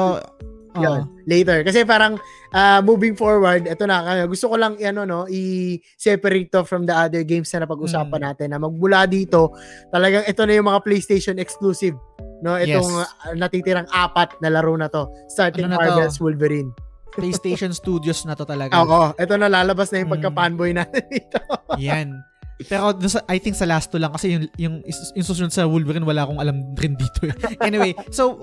Yun, 0.77 1.01
oo. 1.01 1.25
later. 1.25 1.65
Kasi 1.65 1.81
parang 1.81 2.21
ah, 2.49 2.77
moving 2.79 3.13
forward, 3.13 3.65
ito 3.65 3.85
na, 3.85 4.01
kaya 4.01 4.23
gusto 4.25 4.49
ko 4.49 4.55
lang 4.55 4.77
ano, 4.77 5.01
no, 5.01 5.19
i-separate 5.25 6.49
to 6.49 6.61
from 6.61 6.85
the 6.85 6.93
other 6.93 7.21
games 7.21 7.49
na 7.49 7.65
napag-usapan 7.65 8.19
Mm. 8.19 8.25
natin 8.25 8.47
na 8.49 8.57
magmula 8.57 9.05
dito, 9.05 9.53
talagang 9.89 10.25
ito 10.25 10.41
na 10.43 10.53
yung 10.53 10.67
mga 10.67 10.81
PlayStation 10.81 11.37
exclusive. 11.37 11.97
No, 12.39 12.55
itong 12.55 12.85
Yes. 12.85 13.09
ah, 13.19 13.33
natitirang 13.33 13.89
apat 13.89 14.37
na 14.39 14.49
laro 14.49 14.73
na 14.73 14.87
to. 14.87 15.09
Starting 15.27 15.67
Ano 15.67 15.75
na 15.75 15.77
to? 15.77 15.85
Marvel's 15.89 16.17
Wolverine. 16.17 16.69
PlayStation 17.11 17.73
Studios 17.81 18.23
na 18.23 18.33
to 18.33 18.45
talaga. 18.45 18.77
Oo, 18.79 19.11
ito 19.13 19.33
na 19.35 19.49
lalabas 19.49 19.89
na 19.89 20.01
yung 20.01 20.09
Mm. 20.09 20.15
pagka-fanboy 20.17 20.71
natin 20.71 21.03
dito. 21.13 21.39
Yan. 21.77 22.13
Pero 22.59 22.91
I 23.31 23.39
think 23.39 23.55
sa 23.55 23.63
last 23.63 23.87
two 23.87 23.97
lang 23.97 24.11
kasi 24.11 24.35
yung, 24.35 24.43
yung, 24.59 24.75
yung 25.15 25.23
susunod 25.23 25.47
sa 25.47 25.63
Wolverine 25.63 26.03
wala 26.03 26.27
akong 26.27 26.37
alam 26.37 26.59
rin 26.75 26.91
dito. 26.93 27.31
anyway, 27.63 27.95
so 28.11 28.35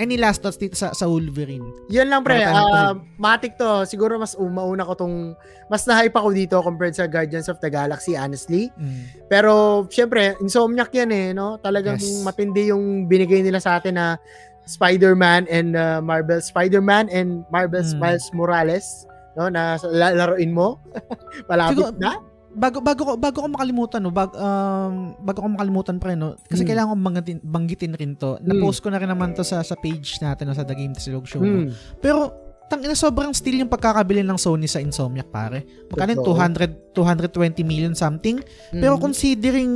any 0.00 0.16
last 0.16 0.40
thoughts 0.40 0.56
dito 0.56 0.72
sa, 0.72 0.90
sa 0.90 1.04
Wolverine? 1.04 1.62
Yun 1.86 2.08
lang 2.08 2.24
pre, 2.24 2.40
tanong 2.40 2.72
ah, 2.72 2.96
matik 3.14 3.54
to. 3.54 3.84
Siguro 3.84 4.16
mas 4.16 4.32
umauna 4.32 4.82
ko 4.82 4.96
tong 4.96 5.36
mas 5.68 5.84
na-hype 5.84 6.16
ako 6.16 6.32
dito 6.32 6.56
compared 6.58 6.96
sa 6.96 7.04
Guardians 7.04 7.46
of 7.46 7.60
the 7.60 7.68
Galaxy 7.68 8.16
honestly. 8.16 8.72
Mm. 8.74 9.04
Pero 9.28 9.84
syempre, 9.86 10.34
Insomniac 10.40 10.88
yan 10.90 11.12
eh, 11.12 11.26
no? 11.30 11.60
Talagang 11.60 12.00
Yes. 12.00 12.24
matindi 12.24 12.72
yung 12.72 13.04
binigay 13.04 13.44
nila 13.44 13.60
sa 13.60 13.76
atin 13.76 13.94
na 13.94 14.16
Spider-Man 14.64 15.44
and 15.50 15.74
uh, 15.74 15.98
Marvel 16.00 16.38
Spider-Man 16.38 17.10
and 17.10 17.42
Marvel's 17.48 17.92
Hmm. 17.92 18.00
Miles 18.00 18.26
Morales, 18.32 18.86
no? 19.34 19.50
Na 19.50 19.76
laruin 19.92 20.54
mo. 20.54 20.78
Malapit 21.50 21.76
Siguro- 21.76 21.98
na. 21.98 22.12
Bago 22.50 22.82
bago 22.82 23.02
ko 23.04 23.12
bago 23.14 23.38
ko 23.40 23.48
makalimutan 23.48 24.02
no 24.02 24.10
bag 24.10 24.34
um 24.34 25.14
bago 25.22 25.38
ko 25.38 25.48
makalimutan 25.48 25.96
pa 25.96 26.10
rin 26.10 26.18
no 26.18 26.34
kasi 26.44 26.62
Mm. 26.62 26.68
kailangan 26.68 26.90
kong 26.90 27.04
banggitin, 27.04 27.38
banggitin 27.40 27.92
rin 27.94 28.12
to 28.14 28.42
na-post 28.42 28.82
ko 28.82 28.90
na 28.90 28.98
rin 28.98 29.06
naman 29.06 29.30
to 29.32 29.46
sa 29.46 29.62
sa 29.62 29.74
page 29.74 30.18
natin 30.18 30.46
no, 30.46 30.54
sa 30.54 30.66
The 30.66 30.74
Game 30.74 30.90
Silog 30.94 31.24
Show 31.24 31.38
no? 31.38 31.46
Hmm. 31.64 31.70
pero 31.98 32.34
tangina 32.66 32.94
sobrang 32.94 33.30
steal 33.30 33.58
yung 33.58 33.70
pagkakabili 33.70 34.22
ng 34.22 34.34
Sony 34.34 34.66
sa 34.66 34.78
Insomniac 34.78 35.30
pare 35.30 35.62
magkano 35.86 36.10
yun? 36.10 36.20
Totoo. 36.20 36.38
200 36.38 36.90
220 36.90 37.62
million 37.62 37.94
something 37.94 38.42
pero 38.72 38.94
Mhm. 38.94 39.02
considering 39.02 39.72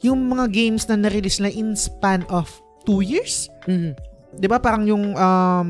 yung 0.00 0.18
mga 0.26 0.50
games 0.50 0.86
na 0.86 0.96
na-release 0.96 1.38
na 1.38 1.48
in 1.48 1.74
span 1.74 2.26
of 2.26 2.50
2 2.84 3.02
years 3.02 3.46
Mhm. 3.66 3.94
'di 4.34 4.46
ba 4.46 4.58
parang 4.58 4.82
yung 4.82 5.14
um 5.14 5.66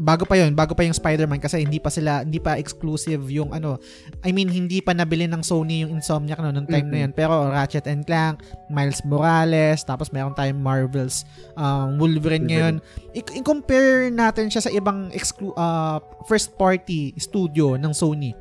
bago 0.00 0.24
pa 0.24 0.32
yon 0.32 0.56
bago 0.56 0.72
pa 0.72 0.80
yung 0.80 0.96
Spider-Man 0.96 1.36
kasi 1.36 1.60
hindi 1.60 1.76
pa 1.76 1.92
sila 1.92 2.24
hindi 2.24 2.40
pa 2.40 2.56
exclusive 2.56 3.20
yung 3.28 3.52
ano 3.52 3.76
I 4.24 4.32
mean 4.32 4.48
hindi 4.48 4.80
pa 4.80 4.96
nabili 4.96 5.28
ng 5.28 5.44
Sony 5.44 5.84
yung 5.84 6.00
Insomniac 6.00 6.40
no 6.40 6.48
nung 6.48 6.64
time 6.64 6.88
na 6.88 6.96
Mhm. 6.96 7.02
yun. 7.04 7.12
Pero 7.12 7.32
Ratchet 7.46 7.84
and 7.84 8.02
Clank 8.02 8.40
Miles 8.66 9.04
Morales 9.04 9.84
tapos 9.84 10.08
meron 10.08 10.32
tayong 10.32 10.56
Marvel's 10.56 11.28
um, 11.52 12.00
Wolverine, 12.00 12.48
ngayon. 12.48 12.74
I- 13.12 13.36
i-compare 13.36 14.08
natin 14.08 14.48
siya 14.48 14.64
sa 14.64 14.72
ibang 14.72 15.12
exclu- 15.12 15.52
uh, 15.52 16.00
first 16.24 16.56
party 16.56 17.12
studio 17.14 17.76
ng 17.76 17.92
Sony. 17.92 18.32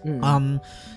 Mhm. 0.00 0.20
um 0.20 0.46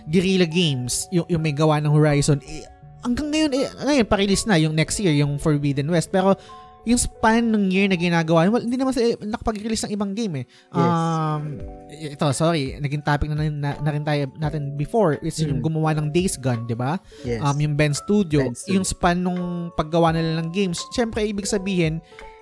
Guerrilla 0.06 0.44
Games 0.44 1.08
yung, 1.10 1.28
yung 1.28 1.40
may 1.40 1.52
gawa 1.52 1.80
ng 1.80 1.92
Horizon. 1.92 2.40
Eh, 2.44 2.64
hanggang 3.00 3.28
ngayon 3.28 3.52
eh, 3.54 3.68
ngayon 3.78 4.06
pa-release 4.06 4.44
na 4.44 4.56
yung 4.56 4.72
next 4.72 5.00
year 5.00 5.12
yung 5.12 5.36
Forbidden 5.36 5.88
West. 5.88 6.08
Pero 6.10 6.36
yung 6.88 6.96
span 6.96 7.52
ng 7.52 7.68
year 7.68 7.92
na 7.92 8.00
ginagawa, 8.00 8.48
well, 8.48 8.64
hindi 8.64 8.80
naman 8.80 8.96
sila 8.96 9.20
nakapag-release 9.20 9.84
ng 9.86 9.94
ibang 9.94 10.16
game 10.16 10.42
eh. 10.42 10.46
Yes. 10.72 10.88
Um, 10.88 11.44
ito, 11.92 12.26
sorry, 12.32 12.80
naging 12.80 13.04
topic 13.04 13.28
na, 13.28 13.44
na, 13.44 13.76
na 13.76 13.92
rin 13.92 14.08
tayo 14.08 14.32
natin 14.40 14.80
before. 14.80 15.20
It's 15.20 15.36
yung 15.38 15.60
Mm. 15.60 15.68
gumawa 15.68 15.92
ng 16.00 16.16
Days 16.16 16.40
Gone, 16.40 16.64
di 16.64 16.80
ba? 16.80 16.96
Yes. 17.28 17.44
Um, 17.44 17.60
yung 17.60 17.76
Ben 17.76 17.92
Studio, 17.92 18.48
Ben 18.48 18.56
Studio. 18.56 18.74
yung 18.80 18.86
span 18.88 19.20
nung 19.20 19.42
paggawa 19.76 20.16
nila 20.16 20.40
ng 20.40 20.50
games, 20.50 20.80
syempre, 20.90 21.28
ibig 21.28 21.44
sabihin, 21.44 22.00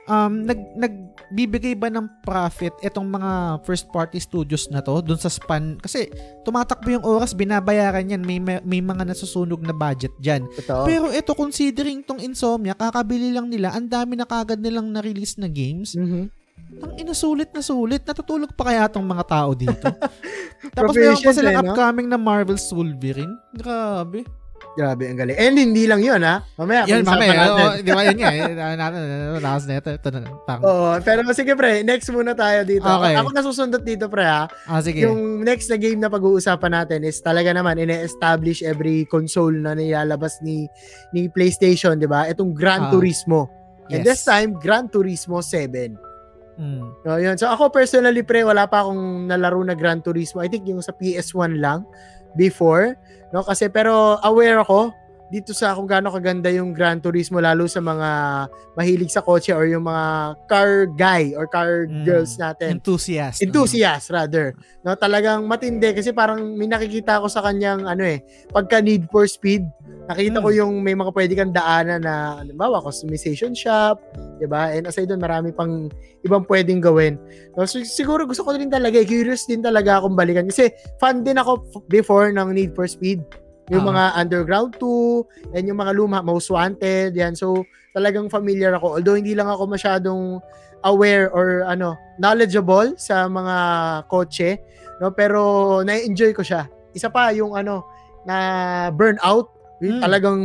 um, 0.10 0.46
nag, 0.46 0.60
nagbibigay 0.78 1.74
ba 1.78 1.90
ng 1.90 2.06
profit 2.26 2.74
itong 2.82 3.06
mga 3.06 3.62
first 3.66 3.90
party 3.90 4.22
studios 4.22 4.70
na 4.70 4.82
to 4.82 5.02
dun 5.02 5.20
sa 5.20 5.30
span? 5.30 5.78
Kasi 5.82 6.10
tumatakbo 6.46 6.90
yung 6.90 7.06
oras, 7.06 7.34
binabayaran 7.34 8.10
yan, 8.10 8.22
may, 8.24 8.38
may, 8.42 8.62
may 8.62 8.82
mga 8.82 9.06
nasusunog 9.06 9.62
na 9.62 9.74
budget 9.74 10.14
dyan. 10.22 10.46
Totoo. 10.64 10.86
Pero 10.86 11.06
ito, 11.12 11.32
considering 11.34 12.06
tong 12.06 12.22
Insomnia, 12.22 12.78
kakabili 12.78 13.34
lang 13.34 13.50
nila, 13.50 13.74
ang 13.74 13.90
dami 13.90 14.18
na 14.18 14.26
kagad 14.26 14.62
nilang 14.62 14.90
na-release 14.90 15.38
na 15.42 15.50
games. 15.50 15.98
Mhm. 15.98 16.46
Ang 16.76 16.94
inasulit 17.00 17.52
na 17.56 17.64
sulit. 17.64 18.04
Natutulog 18.04 18.52
pa 18.56 18.72
kaya 18.72 18.90
tong 18.90 19.06
mga 19.06 19.26
tao 19.28 19.54
dito? 19.56 19.86
Tapos 20.76 20.96
meron 20.98 21.20
pa 21.22 21.32
silang 21.32 21.56
eh, 21.56 21.62
no? 21.62 21.72
upcoming 21.72 22.08
na 22.10 22.20
Marvel's 22.20 22.68
Wolverine. 22.74 23.32
Grabe. 23.56 24.28
Grabe, 24.76 25.08
ang 25.08 25.16
galing. 25.16 25.40
And 25.40 25.56
hindi 25.56 25.88
lang 25.88 26.04
yun, 26.04 26.20
ha? 26.20 26.44
Mamaya, 26.60 26.84
Yan, 26.84 27.08
mamaya. 27.08 27.48
Oh, 27.48 27.80
di 27.80 27.92
ba 27.96 28.04
yun 28.04 28.20
nga 28.20 28.32
eh. 28.36 28.44
Lakas 29.40 29.64
na 29.66 29.80
ito. 29.80 29.88
Ito 29.90 30.08
na. 30.12 30.28
Parang, 30.44 30.64
Oo, 30.64 30.90
pero 31.00 31.24
sige 31.32 31.56
pre, 31.56 31.80
next 31.80 32.12
muna 32.12 32.36
tayo 32.36 32.68
dito. 32.68 32.84
Okay. 32.84 33.16
Ako 33.16 33.32
nasusundot 33.32 33.88
dito 33.88 34.12
pre 34.12 34.28
ha. 34.28 34.52
ah, 34.68 34.82
sige. 34.84 35.08
Yung 35.08 35.48
next 35.48 35.72
na 35.72 35.80
game 35.80 35.96
na 35.96 36.12
pag-uusapan 36.12 36.72
natin 36.76 37.08
is 37.08 37.24
talaga 37.24 37.56
naman 37.56 37.80
ine-establish 37.80 38.60
every 38.62 39.08
console 39.08 39.56
na 39.56 39.72
nilalabas 39.72 40.44
ni 40.44 40.68
ni 41.12 41.28
PlayStation, 41.28 41.96
'di 41.96 42.12
ba? 42.12 42.28
Itong 42.28 42.52
Gran 42.52 42.88
Ah. 42.88 42.92
Turismo. 42.92 43.48
And 43.88 44.02
Yes. 44.02 44.06
this 44.06 44.22
time, 44.26 44.60
Gran 44.60 44.92
Turismo 44.92 45.40
7. 45.40 45.96
Mm. 46.56 46.88
No, 47.04 47.20
yun. 47.20 47.36
So 47.36 47.52
ako 47.52 47.72
personally 47.72 48.24
pre, 48.24 48.44
wala 48.48 48.68
pa 48.68 48.84
akong 48.84 49.28
nalaro 49.28 49.60
na 49.64 49.76
Gran 49.76 50.00
Turismo. 50.00 50.40
I 50.40 50.48
think 50.48 50.68
yung 50.68 50.80
sa 50.80 50.96
PS1 50.96 51.60
lang 51.60 51.84
before, 52.40 52.96
no? 53.36 53.44
Kasi 53.44 53.68
pero 53.68 54.20
aware 54.24 54.64
ako 54.64 54.92
dito 55.26 55.52
sa 55.52 55.74
kung 55.74 55.90
gaano 55.90 56.10
kaganda 56.10 56.48
yung 56.48 56.70
Gran 56.70 57.02
Turismo 57.02 57.42
lalo 57.42 57.66
sa 57.66 57.82
mga 57.82 58.10
mahilig 58.74 59.10
sa 59.10 59.20
kotse 59.20 59.50
or 59.52 59.66
yung 59.66 59.84
mga 59.84 60.06
car 60.46 60.86
guy 60.94 61.34
or 61.34 61.46
car 61.46 61.86
Mm. 61.86 62.06
girls 62.06 62.38
natin. 62.38 62.78
Enthusiast. 62.78 63.42
Enthusiast 63.42 64.14
rather. 64.14 64.54
No, 64.82 64.94
talagang 64.94 65.44
matindi 65.46 65.92
kasi 65.92 66.14
parang 66.14 66.54
may 66.54 66.70
nakikita 66.70 67.18
ko 67.18 67.26
sa 67.26 67.42
kanyang 67.42 67.84
ano 67.84 68.06
eh, 68.06 68.22
pagka 68.54 68.80
need 68.80 69.10
for 69.10 69.26
speed. 69.26 69.66
Nakita 70.06 70.38
ko 70.38 70.54
Mm. 70.54 70.58
yung 70.62 70.74
may 70.80 70.94
mga 70.94 71.12
pwede 71.12 71.34
kang 71.34 71.50
daanan 71.50 72.06
na 72.06 72.38
halimbawa 72.38 72.78
customization 72.80 73.58
shop, 73.58 73.98
'di 74.38 74.46
ba? 74.46 74.70
And 74.70 74.86
aside 74.86 75.10
doon 75.10 75.20
marami 75.20 75.50
pang 75.50 75.90
ibang 76.22 76.46
pwedeng 76.46 76.78
gawin. 76.80 77.18
No, 77.58 77.66
so, 77.66 77.82
siguro 77.82 78.26
gusto 78.26 78.46
ko 78.46 78.54
din 78.54 78.70
talaga, 78.70 78.98
eh, 78.98 79.06
curious 79.06 79.46
din 79.46 79.66
talaga 79.66 79.98
akong 79.98 80.14
balikan 80.14 80.46
kasi 80.46 80.70
fan 80.98 81.26
din 81.26 81.38
ako 81.38 81.66
before 81.88 82.30
ng 82.30 82.54
Need 82.54 82.74
for 82.74 82.86
Speed. 82.86 83.26
Yung 83.74 83.82
Ah. 83.82 83.90
mga 83.90 84.04
Underground 84.20 84.72
2, 84.78 85.26
and 85.54 85.66
yung 85.66 85.80
mga 85.80 85.94
luma, 85.94 86.22
Most 86.22 86.50
Wanted, 86.50 87.14
yan. 87.14 87.34
So, 87.34 87.66
talagang 87.92 88.30
familiar 88.30 88.76
ako. 88.76 89.00
Although 89.00 89.18
hindi 89.18 89.34
lang 89.34 89.50
ako 89.50 89.66
masyadong 89.66 90.38
aware 90.86 91.34
or 91.34 91.66
ano, 91.66 91.98
knowledgeable 92.22 92.94
sa 92.96 93.26
mga 93.26 93.56
kotse, 94.06 94.62
no? 95.02 95.10
Pero 95.10 95.42
na-enjoy 95.82 96.32
ko 96.32 96.46
siya. 96.46 96.70
Isa 96.94 97.10
pa 97.10 97.34
yung 97.34 97.58
ano, 97.58 97.82
na 98.22 98.38
burnout, 98.94 99.50
yung 99.82 99.98
Mm. 99.98 100.04
talagang 100.04 100.40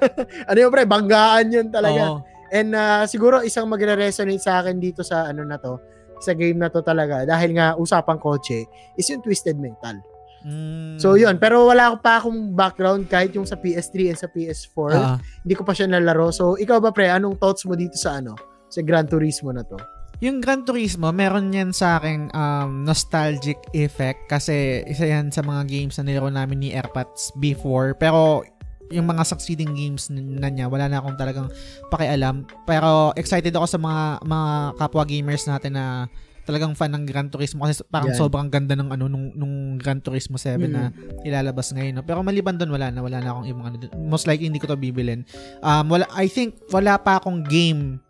ano 0.48 0.56
yun 0.56 0.70
pre, 0.72 0.88
banggaan 0.88 1.46
yun 1.52 1.68
talaga. 1.68 2.16
Oo. 2.16 2.18
And 2.48 2.72
uh, 2.72 3.04
siguro 3.04 3.44
isang 3.44 3.68
magre-resonate 3.68 4.40
sa 4.40 4.64
akin 4.64 4.80
dito 4.80 5.04
sa 5.04 5.28
ano 5.28 5.44
na 5.44 5.60
to, 5.60 5.76
sa 6.18 6.32
game 6.32 6.56
na 6.56 6.72
to 6.72 6.80
talaga 6.80 7.22
dahil 7.22 7.52
nga 7.52 7.76
usapang 7.76 8.16
kotse 8.16 8.64
is 8.96 9.06
yung 9.06 9.20
Twisted 9.20 9.60
Metal. 9.60 10.00
Mm. 10.46 10.98
So 11.02 11.18
yun, 11.18 11.38
pero 11.42 11.66
wala 11.66 11.94
pa 11.98 12.22
akong 12.22 12.54
background 12.54 13.10
kahit 13.10 13.34
yung 13.34 13.46
sa 13.46 13.58
PS3 13.58 14.14
and 14.14 14.18
sa 14.18 14.28
PS4. 14.30 14.90
Ah. 14.94 15.16
Hindi 15.42 15.54
ko 15.58 15.62
pa 15.66 15.74
siya 15.74 15.90
nalaro. 15.90 16.30
So 16.30 16.54
ikaw 16.54 16.78
ba 16.78 16.94
pre, 16.94 17.10
anong 17.10 17.38
thoughts 17.42 17.66
mo 17.66 17.74
dito 17.74 17.98
sa 17.98 18.22
ano? 18.22 18.38
Sa 18.68 18.84
Gran 18.84 19.08
Turismo 19.08 19.50
na 19.50 19.64
to? 19.64 19.78
Yung 20.18 20.42
Gran 20.42 20.66
Turismo, 20.66 21.14
meron 21.14 21.54
yan 21.54 21.70
sa 21.70 22.02
akin 22.02 22.34
um, 22.34 22.82
nostalgic 22.82 23.58
effect 23.70 24.26
kasi 24.26 24.82
isa 24.90 25.06
yan 25.06 25.30
sa 25.30 25.46
mga 25.46 25.70
games 25.70 25.94
na 25.94 26.10
nilaro 26.10 26.26
namin 26.26 26.58
ni 26.58 26.68
Airpods 26.74 27.30
before. 27.38 27.94
Pero 27.94 28.42
yung 28.90 29.06
mga 29.06 29.22
succeeding 29.24 29.76
games 29.76 30.08
na 30.10 30.48
niya, 30.50 30.66
wala 30.66 30.90
na 30.90 30.98
akong 30.98 31.14
talagang 31.14 31.48
pakialam. 31.92 32.48
Pero 32.66 33.14
excited 33.14 33.54
ako 33.54 33.66
sa 33.68 33.78
mga 33.78 34.04
mga 34.24 34.50
kapwa 34.80 35.04
gamers 35.06 35.44
natin 35.46 35.78
na 35.78 36.10
talagang 36.48 36.72
fan 36.72 36.88
ng 36.90 37.04
Gran 37.04 37.28
Turismo 37.28 37.62
kasi 37.62 37.84
parang 37.84 38.08
Yan. 38.08 38.16
sobrang 38.16 38.48
ganda 38.48 38.72
ng 38.72 38.88
ano 38.88 39.04
nung, 39.04 39.36
nung 39.36 39.54
Gran 39.76 40.00
Turismo 40.00 40.40
7 40.40 40.64
Mm. 40.64 40.72
na 40.72 40.82
ilalabas 41.22 41.68
ngayon. 41.70 42.00
No? 42.00 42.02
Pero 42.02 42.24
maliban 42.24 42.56
doon 42.56 42.72
wala 42.72 42.88
na, 42.88 43.04
wala 43.04 43.20
na 43.20 43.28
akong 43.30 43.44
ibang 43.44 43.68
ano. 43.68 43.76
Most 44.00 44.24
likely 44.24 44.48
hindi 44.48 44.56
ko 44.56 44.64
to 44.64 44.74
bibilin. 44.74 45.28
Um, 45.60 45.92
wala, 45.92 46.08
I 46.10 46.24
think 46.26 46.56
wala 46.68 46.96
pa 46.96 47.20
akong 47.20 47.44
game 47.44 48.00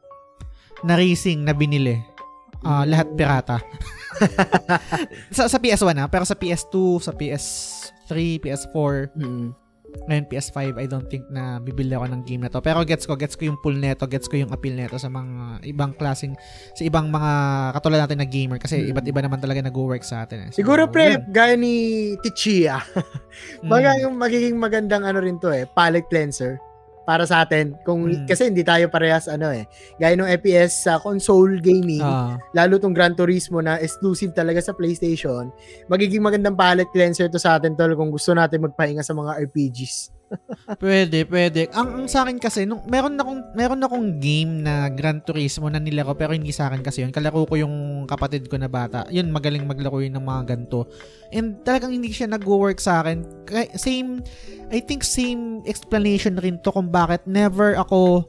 na 0.80 0.94
racing 0.94 1.42
na 1.42 1.50
binili. 1.50 1.98
Ah, 2.60 2.82
lahat 2.82 3.10
pirata. 3.12 3.58
sa, 5.30 5.46
sa 5.46 5.58
PS1 5.58 5.94
na, 5.94 6.06
pero 6.06 6.22
sa 6.22 6.34
PS2, 6.34 6.74
sa 7.00 7.10
PS3, 7.10 8.10
PS4, 8.38 9.14
Mm. 9.14 9.50
Ngayon 10.06 10.28
PS5, 10.28 10.76
I 10.76 10.86
don't 10.86 11.08
think 11.08 11.26
na 11.28 11.58
bibili 11.58 11.90
ako 11.92 12.06
ng 12.06 12.22
game 12.22 12.42
na 12.44 12.50
to. 12.50 12.60
Pero 12.60 12.84
gets 12.84 13.04
ko, 13.04 13.16
gets 13.16 13.34
ko 13.34 13.48
yung 13.48 13.58
pull 13.58 13.74
neto, 13.74 14.06
gets 14.06 14.28
ko 14.28 14.36
yung 14.36 14.52
appeal 14.52 14.76
neto 14.76 14.94
sa 14.96 15.08
mga 15.08 15.64
ibang 15.66 15.92
klaseng, 15.92 16.38
sa 16.72 16.82
ibang 16.84 17.10
mga 17.10 17.32
katulad 17.74 17.98
natin 18.04 18.18
na 18.20 18.28
gamer 18.28 18.58
kasi 18.60 18.84
Mm. 18.84 18.90
iba't 18.92 19.06
iba 19.08 19.20
naman 19.24 19.38
talaga 19.40 19.60
nag-work 19.64 20.04
sa 20.04 20.22
atin. 20.22 20.46
Eh. 20.46 20.48
So, 20.54 20.62
Siguro 20.62 20.86
pre, 20.86 21.18
yun. 21.18 21.24
gaya 21.28 21.56
ni 21.56 21.74
Tichia, 22.22 22.78
Mm. 23.64 23.68
baga 23.68 23.90
yung 23.98 24.14
magiging 24.14 24.56
magandang 24.56 25.02
ano 25.02 25.18
rin 25.18 25.38
to 25.38 25.50
eh, 25.50 25.66
palette 25.66 26.06
cleanser 26.06 26.60
para 27.08 27.24
sa 27.24 27.40
atin. 27.40 27.72
Kung 27.80 28.04
Mm. 28.04 28.28
kasi 28.28 28.52
hindi 28.52 28.60
tayo 28.60 28.92
parehas 28.92 29.32
ano 29.32 29.48
eh. 29.48 29.64
Gaya 29.96 30.12
ng 30.12 30.28
FPS 30.28 30.84
sa 30.84 31.00
console 31.00 31.56
gaming, 31.56 32.04
Ah, 32.04 32.36
lalo 32.52 32.76
tong 32.76 32.92
Gran 32.92 33.16
Turismo 33.16 33.64
na 33.64 33.80
exclusive 33.80 34.36
talaga 34.36 34.60
sa 34.60 34.76
PlayStation, 34.76 35.48
magiging 35.88 36.20
magandang 36.20 36.52
palette 36.52 36.92
cleanser 36.92 37.32
to 37.32 37.40
sa 37.40 37.56
atin 37.56 37.72
tol 37.72 37.96
kung 37.96 38.12
gusto 38.12 38.36
natin 38.36 38.60
magpahinga 38.60 39.00
sa 39.00 39.16
mga 39.16 39.40
RPGs. 39.48 40.12
Pwede, 40.82 41.24
pwede. 41.28 41.72
Ang, 41.72 42.04
ang 42.04 42.06
sa 42.08 42.24
akin 42.24 42.36
kasi, 42.36 42.68
nung, 42.68 42.84
meron 42.86 43.16
akong, 43.16 43.40
meron 43.56 43.80
akong 43.80 44.20
game 44.20 44.60
na 44.60 44.92
Gran 44.92 45.24
Turismo 45.24 45.68
na 45.72 45.80
nilaro 45.80 46.12
pero 46.12 46.36
hindi 46.36 46.52
sa 46.52 46.68
akin 46.68 46.84
kasi 46.84 47.04
yun. 47.04 47.12
Kalaro 47.12 47.48
ko 47.48 47.54
yung 47.56 48.04
kapatid 48.04 48.46
ko 48.46 48.60
na 48.60 48.68
bata. 48.68 49.08
Yun, 49.08 49.32
magaling 49.32 49.64
maglaro 49.64 50.04
yun 50.04 50.16
ng 50.16 50.24
mga 50.24 50.42
ganito. 50.54 50.88
And 51.32 51.60
talagang 51.64 51.96
hindi 51.96 52.12
siya 52.12 52.28
nag-work 52.28 52.80
sa 52.80 53.00
akin. 53.00 53.24
Same, 53.76 54.20
I 54.68 54.84
think 54.84 55.04
same 55.04 55.64
explanation 55.64 56.36
rin 56.36 56.60
to 56.60 56.72
kung 56.72 56.92
bakit 56.92 57.24
never 57.24 57.76
ako 57.76 58.28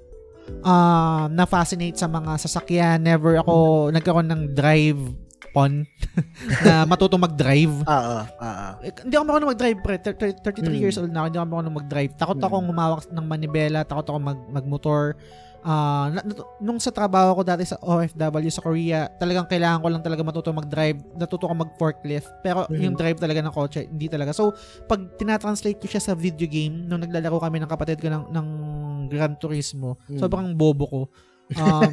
ah 0.65 1.30
na-fascinate 1.30 1.99
sa 1.99 2.09
mga 2.09 2.41
sasakyan. 2.41 3.05
Never 3.05 3.38
ako 3.38 3.89
nagkaroon 3.93 4.30
ng 4.34 4.43
drive 4.57 5.28
pon 5.49 5.88
na 6.66 6.84
matutong 6.84 7.22
mag-drive. 7.22 7.74
Oo, 7.88 8.18
oo. 8.26 8.68
Eh, 8.84 8.91
hindi 9.03 9.16
ako 9.16 9.26
marunong 9.26 9.52
mag-drive 9.52 9.80
pre. 9.80 9.95
Thir- 9.98 10.18
thir- 10.18 10.40
33 10.40 10.70
Mm. 10.70 10.82
years 10.82 10.98
old 10.98 11.10
na 11.10 11.24
ako, 11.24 11.28
hindi 11.28 11.40
ako 11.40 11.48
marunong 11.49 11.78
mag-drive. 11.80 12.11
Takot 12.16 12.38
Mm. 12.38 12.45
akong 12.45 12.68
humawak 12.68 13.02
ng 13.07 13.26
manibela, 13.26 13.80
takot 13.84 14.07
ako 14.07 14.20
mag 14.20 14.40
magmotor. 14.48 15.16
Natu- 15.60 16.48
nung 16.60 16.80
sa 16.80 16.88
trabaho 16.88 17.36
ko 17.36 17.44
dati 17.44 17.68
sa 17.68 17.76
OFW 17.78 18.48
sa 18.48 18.64
Korea, 18.64 19.11
talagang 19.11 19.44
kailangan 19.44 19.84
ko 19.84 19.88
lang 19.91 19.99
talaga 19.99 20.24
matuto 20.24 20.56
mag-drive, 20.56 20.95
natuto 21.14 21.45
ko 21.45 21.53
mag-forklift. 21.53 22.32
Pero 22.40 22.64
Mm. 22.68 22.80
yung 22.80 22.95
drive 22.95 23.20
talaga 23.20 23.44
ng 23.44 23.52
kotse, 23.52 23.84
hindi 23.86 24.07
talaga. 24.07 24.32
So, 24.32 24.56
pag 24.88 25.20
tinatranslate 25.20 25.76
ko 25.76 25.88
siya 25.88 25.99
sa 25.99 26.14
video 26.16 26.48
game, 26.48 26.88
nung 26.88 27.03
naglalaro 27.03 27.44
kami 27.44 27.60
ng 27.60 27.68
kapatid 27.68 27.99
ko 27.99 28.07
ng, 28.07 28.32
ng 28.32 28.48
Gran 29.11 29.36
Turismo, 29.36 29.99
Mm. 30.07 30.20
sobrang 30.20 30.48
bobo 30.56 30.86
ko. 30.88 31.02
Um, 31.57 31.89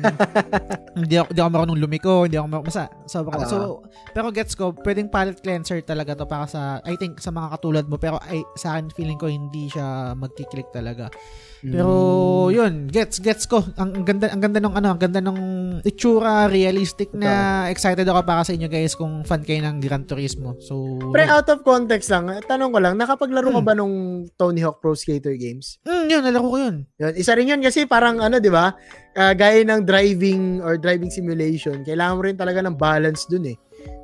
hindi 1.00 1.16
ako, 1.16 1.32
hindi 1.32 1.40
ako 1.40 1.50
marunong 1.56 1.78
lumiko, 1.80 2.14
hindi 2.28 2.36
ako 2.36 2.46
marunong, 2.52 2.68
basta, 2.68 2.92
sobrang, 3.08 3.40
Ah. 3.40 3.48
so, 3.48 3.80
pero 4.12 4.28
gets 4.28 4.52
ko, 4.52 4.76
pwedeng 4.84 5.08
palette 5.08 5.40
cleanser 5.40 5.80
talaga 5.80 6.12
to 6.12 6.28
para 6.28 6.44
sa, 6.44 6.84
I 6.84 6.92
think, 7.00 7.24
sa 7.24 7.32
mga 7.32 7.56
katulad 7.56 7.84
mo, 7.88 7.96
pero 7.96 8.20
ay, 8.28 8.44
sa 8.52 8.76
akin, 8.76 8.92
feeling 8.92 9.16
ko, 9.16 9.32
hindi 9.32 9.72
siya 9.72 10.12
magkiklik 10.12 10.68
talaga. 10.76 11.08
Pero, 11.66 11.90
Mm. 12.46 12.54
yun, 12.54 12.72
gets, 12.86 13.18
gets 13.18 13.44
ko. 13.44 13.64
Ang, 13.74 13.98
ang 13.98 14.04
ganda, 14.06 14.26
ang 14.30 14.38
ganda 14.38 14.58
ng, 14.58 14.74
ano, 14.74 14.88
ang 14.94 15.00
ganda 15.00 15.18
ng 15.18 15.38
itsura, 15.82 16.46
realistic 16.46 17.10
na, 17.10 17.66
excited 17.66 18.06
ako 18.06 18.22
para 18.22 18.42
sa 18.42 18.54
inyo 18.54 18.66
guys 18.66 18.94
kung 18.94 19.22
fan 19.22 19.42
kayo 19.42 19.62
ng 19.62 19.82
Gran 19.82 20.06
Turismo. 20.06 20.54
So, 20.62 20.98
Pre, 21.10 21.26
out 21.26 21.50
of 21.50 21.62
context 21.62 22.08
lang, 22.08 22.30
tanong 22.42 22.70
ko 22.70 22.78
lang, 22.78 22.94
nakapaglaro 22.94 23.50
ka 23.50 23.60
Hmm. 23.60 23.66
ba 23.66 23.74
nung 23.74 23.94
Tony 24.34 24.62
Hawk 24.62 24.78
Pro 24.78 24.94
Skater 24.94 25.34
games? 25.34 25.82
Mm, 25.82 26.06
yun, 26.06 26.22
nalaro 26.22 26.48
ko 26.48 26.58
yun. 26.60 26.76
Yun, 26.96 27.12
isa 27.14 27.34
rin 27.34 27.50
yun 27.50 27.60
kasi 27.60 27.82
parang 27.84 28.22
ano, 28.22 28.38
di 28.38 28.48
ba? 28.48 28.70
Ah, 29.16 29.32
gaya 29.32 29.64
ng 29.64 29.80
driving 29.82 30.60
or 30.60 30.76
driving 30.76 31.08
simulation, 31.08 31.80
kailangan 31.82 32.14
mo 32.14 32.22
rin 32.22 32.36
talaga 32.36 32.60
ng 32.60 32.76
balance 32.76 33.24
dun 33.26 33.48
eh. 33.48 33.56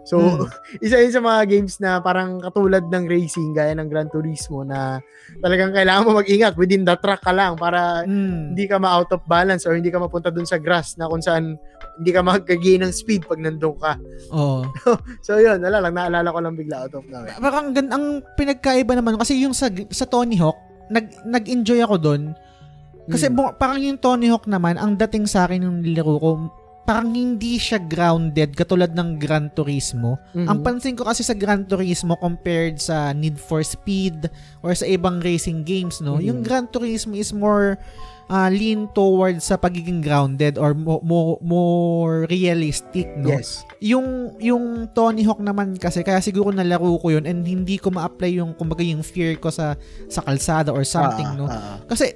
So, 0.02 0.18
Hmm. 0.18 0.50
isa 0.84 0.98
yun 0.98 1.10
sa 1.10 1.20
mga 1.20 1.40
games 1.46 1.78
na 1.78 1.98
parang 1.98 2.38
katulad 2.38 2.82
ng 2.82 3.04
racing, 3.06 3.52
gaya 3.52 3.70
ng 3.72 3.86
Gran 3.86 4.06
Turismo 4.06 4.62
na 4.62 4.98
talagang 5.38 5.70
kailangan 5.70 6.02
mo 6.02 6.18
mag-ingat 6.18 6.54
within 6.54 6.82
the 6.82 6.96
track 6.96 7.20
ka 7.20 7.30
lang 7.30 7.54
para 7.54 8.02
Mm. 8.02 8.50
hindi 8.50 8.66
ka 8.66 8.76
ma-out 8.76 9.10
of 9.10 9.22
balance 9.24 9.62
or 9.62 9.72
hindi 9.72 9.88
ka 9.88 9.96
mapunta 9.96 10.28
dun 10.28 10.42
sa 10.42 10.58
grass 10.58 10.94
na 10.96 11.06
kung 11.06 11.20
saan 11.20 11.54
hindi 11.94 12.10
ka 12.10 12.18
mag-gain 12.20 12.82
ng 12.82 12.90
speed 12.90 13.24
pag 13.24 13.38
nandun 13.38 13.76
ka. 13.76 13.94
Oo. 14.30 14.66
So, 15.22 15.38
yun, 15.38 15.60
wala 15.60 15.78
lang, 15.78 15.94
naalala 15.94 16.28
ko 16.28 16.38
lang 16.40 16.54
bigla 16.54 16.82
out 16.82 16.94
of 16.94 17.06
nowhere. 17.06 17.38
Parang 17.38 17.70
ang, 17.70 17.88
ang 17.88 18.04
pinagkaiba 18.34 18.92
naman 18.92 19.14
kasi 19.14 19.38
yung 19.38 19.52
sa 19.52 19.70
sa 19.88 20.02
Tony 20.04 20.34
Hawk, 20.34 20.58
nag 20.88 21.22
nag-enjoy 21.22 21.78
ako 21.78 21.96
doon. 21.96 22.22
Kasi 23.04 23.26
Mm. 23.26 23.34
bu- 23.34 23.54
parang 23.56 23.78
yung 23.78 23.96
Tony 23.96 24.26
Hawk 24.26 24.46
naman, 24.46 24.74
ang 24.74 24.94
dating 24.96 25.26
sa 25.26 25.44
akin 25.44 25.62
yung 25.62 25.78
nilaro 25.78 26.18
ko, 26.18 26.30
parang 26.82 27.10
hindi 27.10 27.56
siya 27.56 27.78
grounded 27.78 28.52
katulad 28.52 28.90
ng 28.90 29.14
Gran 29.16 29.48
Turismo. 29.48 30.18
Mhm. 30.32 30.46
Ang 30.46 30.58
pansin 30.60 30.94
ko 30.94 31.04
kasi 31.04 31.22
sa 31.22 31.32
Gran 31.32 31.62
Turismo 31.62 32.14
compared 32.16 32.76
sa 32.76 33.10
Need 33.10 33.38
for 33.38 33.62
Speed 33.62 34.26
or 34.60 34.72
sa 34.72 34.84
ibang 34.84 35.18
racing 35.18 35.62
games, 35.62 35.98
no, 35.98 36.18
Mhm. 36.18 36.24
yung 36.24 36.38
Gran 36.40 36.66
Turismo 36.66 37.14
is 37.14 37.30
more 37.30 37.78
ah, 38.28 38.48
lean 38.48 38.88
towards 38.88 39.44
sa 39.44 39.60
pagiging 39.60 40.00
grounded 40.00 40.56
or 40.56 40.72
mo- 40.72 41.02
mo- 41.02 41.36
more 41.42 42.24
realistic, 42.26 43.04
no? 43.14 43.28
Yes. 43.28 43.60
yung 43.76 44.32
yung 44.38 44.64
Tony 44.88 45.20
Hawk 45.20 45.36
naman 45.38 45.74
kasi 45.74 46.00
kaya 46.00 46.16
siguro 46.16 46.48
nalaro 46.48 46.96
ko 46.96 47.12
yun 47.12 47.26
and 47.26 47.42
hindi 47.42 47.76
ko 47.76 47.90
ma-apply 47.90 48.32
yung 48.32 48.54
kumbaga 48.54 48.80
yung 48.80 49.02
fear 49.02 49.36
ko 49.36 49.50
sa 49.50 49.74
sa 50.06 50.22
kalsada 50.22 50.70
or 50.70 50.80
something 50.80 51.26
Ah, 51.26 51.36
no 51.36 51.44
ah. 51.44 51.76
kasi 51.84 52.14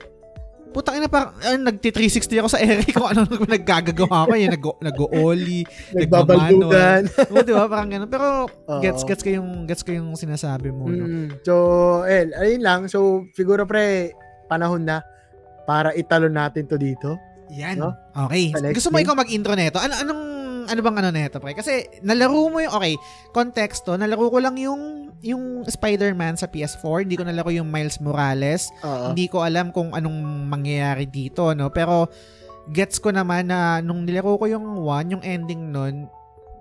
putang 0.77 1.01
ina 1.01 1.09
parang 1.09 1.33
ah, 1.41 1.57
nagti 1.57 1.89
360 1.89 2.41
ako 2.45 2.49
sa 2.53 2.61
ere 2.61 2.85
kung 2.93 3.09
ano 3.09 3.25
naggagagawa 3.57 4.29
ko 4.29 4.33
yung 4.37 4.53
nag 4.53 4.67
nag-ollie 4.85 5.65
Nagbabaldugan. 5.97 7.09
o 7.33 7.41
di 7.41 7.53
ba 7.57 7.65
parang 7.65 7.89
ganun 7.89 8.11
pero 8.13 8.45
Oo. 8.45 8.81
gets 8.85 9.01
gets 9.09 9.25
ko 9.25 9.33
yung 9.33 9.65
gets 9.65 9.81
ko 9.81 9.97
yung 9.97 10.13
sinasabi 10.13 10.69
mo 10.69 10.93
no? 10.93 11.09
Mm. 11.09 11.29
So, 11.47 11.55
eh, 12.05 12.29
ayun 12.37 12.63
lang. 12.63 12.81
So, 12.93 13.25
siguro 13.33 13.65
pre, 13.65 14.13
panahon 14.51 14.85
na 14.85 15.01
para 15.65 15.97
italon 15.97 16.35
natin 16.35 16.69
to 16.69 16.77
dito. 16.77 17.17
Yan. 17.55 17.79
No? 17.79 17.95
Okay. 18.27 18.53
Gusto 18.75 18.91
mo 18.91 18.99
ikaw 18.99 19.15
mag-intro 19.15 19.55
nito? 19.55 19.79
Ano 19.79 19.95
anong 19.97 20.23
ano 20.67 20.81
bang 20.83 20.97
ano 20.99 21.11
nito, 21.15 21.39
pre? 21.39 21.55
Kasi 21.55 22.03
nalaro 22.03 22.51
mo 22.51 22.59
yung 22.59 22.75
okay, 22.75 22.99
konteksto, 23.31 23.95
nalaro 23.95 24.27
ko 24.31 24.39
lang 24.43 24.59
yung 24.59 25.06
yung 25.25 25.65
Spider-Man 25.65 26.37
sa 26.37 26.49
PS4, 26.49 27.07
hindi 27.07 27.17
ko 27.17 27.25
nalaro 27.25 27.51
yung 27.53 27.69
Miles 27.69 28.01
Morales. 28.03 28.69
Oo. 28.85 29.13
Hindi 29.13 29.27
ko 29.31 29.41
alam 29.43 29.73
kung 29.73 29.97
anong 29.97 30.19
mangyayari 30.49 31.09
dito, 31.09 31.53
no? 31.57 31.73
Pero 31.73 32.11
gets 32.71 32.99
ko 32.99 33.15
naman 33.15 33.49
na 33.49 33.79
nung 33.81 34.03
nilaro 34.05 34.37
ko 34.37 34.47
yung 34.51 34.83
one, 34.83 35.17
yung 35.17 35.23
ending 35.25 35.71
nun, 35.71 36.11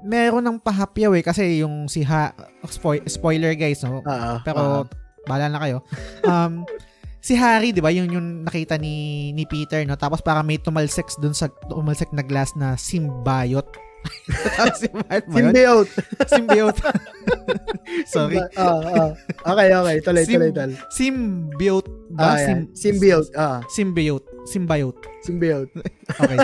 meron 0.06 0.46
ng 0.46 0.58
pahapyaw 0.62 1.18
eh 1.18 1.24
kasi 1.26 1.66
yung 1.66 1.90
si 1.90 2.06
ha 2.06 2.30
spoil- 2.70 3.06
spoiler 3.10 3.58
guys, 3.58 3.82
no? 3.82 4.06
Oo. 4.06 4.34
Pero 4.46 4.86
bahala 5.26 5.50
na 5.50 5.60
kayo. 5.62 5.78
Um, 6.22 6.62
si 7.26 7.34
Harry, 7.34 7.74
'di 7.74 7.82
ba, 7.82 7.90
yung 7.90 8.14
yung 8.14 8.28
nakita 8.46 8.78
ni 8.78 9.30
ni 9.34 9.50
Peter, 9.50 9.82
no? 9.82 9.98
Tapos 9.98 10.22
para 10.22 10.46
may 10.46 10.62
tumalsik 10.62 11.10
dun 11.18 11.34
sa 11.34 11.50
tumalsik 11.66 12.14
na 12.14 12.22
glass 12.22 12.54
na 12.54 12.78
symbiote. 12.78 13.82
Tapos 14.56 14.82
ba 14.92 15.16
yun? 15.18 15.24
Symbiote. 15.32 15.94
Symbiote. 16.32 16.82
Sorry. 18.14 18.38
Oo, 18.40 18.80
oo. 18.86 19.08
Okay, 19.46 19.68
okay. 19.72 19.96
Tuloy, 20.02 20.24
Sim- 20.26 20.34
tuloy, 20.38 20.52
tuloy. 20.54 20.76
Symbiote 20.92 21.90
ba? 22.12 22.36
Ah, 22.36 22.38
yan. 22.40 22.70
Sym- 22.72 22.98
Symbiote. 22.98 23.32
Ah, 23.36 23.60
Symbiote. 23.68 24.28
Symbiote. 24.46 25.06
symbiote. 25.26 25.74
Okay. 26.06 26.38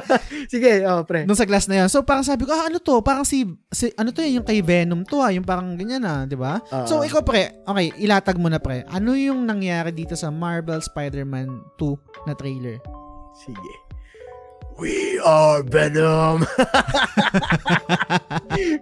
Sige, 0.49 0.71
oh, 0.89 1.05
pre. 1.05 1.21
Nung 1.29 1.37
sa 1.37 1.45
glass 1.45 1.69
na 1.69 1.85
yun. 1.85 1.89
So 1.89 2.01
parang 2.01 2.25
sabi 2.25 2.49
ko, 2.49 2.51
ah, 2.51 2.65
ano 2.65 2.81
to? 2.81 2.97
Parang 3.05 3.21
si, 3.21 3.45
si 3.69 3.93
ano 3.93 4.09
to 4.09 4.25
yung 4.25 4.41
kay 4.41 4.57
Venom 4.65 5.05
to 5.05 5.21
ah. 5.21 5.29
Yung 5.29 5.45
parang 5.45 5.77
ganyan 5.77 6.01
ah, 6.01 6.25
di 6.25 6.33
ba? 6.33 6.57
Oo. 6.57 6.87
So 6.89 7.05
ikaw 7.05 7.21
pre, 7.21 7.61
okay, 7.61 7.93
ilatag 8.01 8.41
mo 8.41 8.49
na 8.49 8.57
pre. 8.57 8.81
Ano 8.89 9.13
yung 9.13 9.45
nangyari 9.45 9.93
dito 9.93 10.17
sa 10.17 10.33
Marvel 10.33 10.81
Spider-Man 10.81 11.77
2 11.77 12.25
na 12.25 12.33
trailer? 12.33 12.81
Sige. 13.37 13.73
We 14.81 15.21
are 15.21 15.61
Venom. 15.61 16.41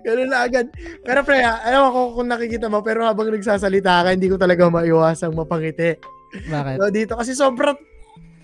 Ganun 0.07 0.31
na 0.31 0.47
agad. 0.47 0.71
Pero 1.03 1.27
pre, 1.27 1.43
ah, 1.43 1.59
alam 1.59 1.91
ko 1.91 2.15
kung 2.15 2.31
nakikita 2.31 2.71
mo, 2.71 2.79
pero 2.79 3.03
habang 3.03 3.27
nagsasalita 3.27 4.07
ka, 4.07 4.15
hindi 4.15 4.31
ko 4.31 4.39
talaga 4.39 4.71
maiwasang 4.71 5.35
mapangiti. 5.35 5.99
Bakit? 6.47 6.75
So, 6.79 6.87
dito 6.87 7.13
kasi 7.19 7.35
sobrang, 7.35 7.75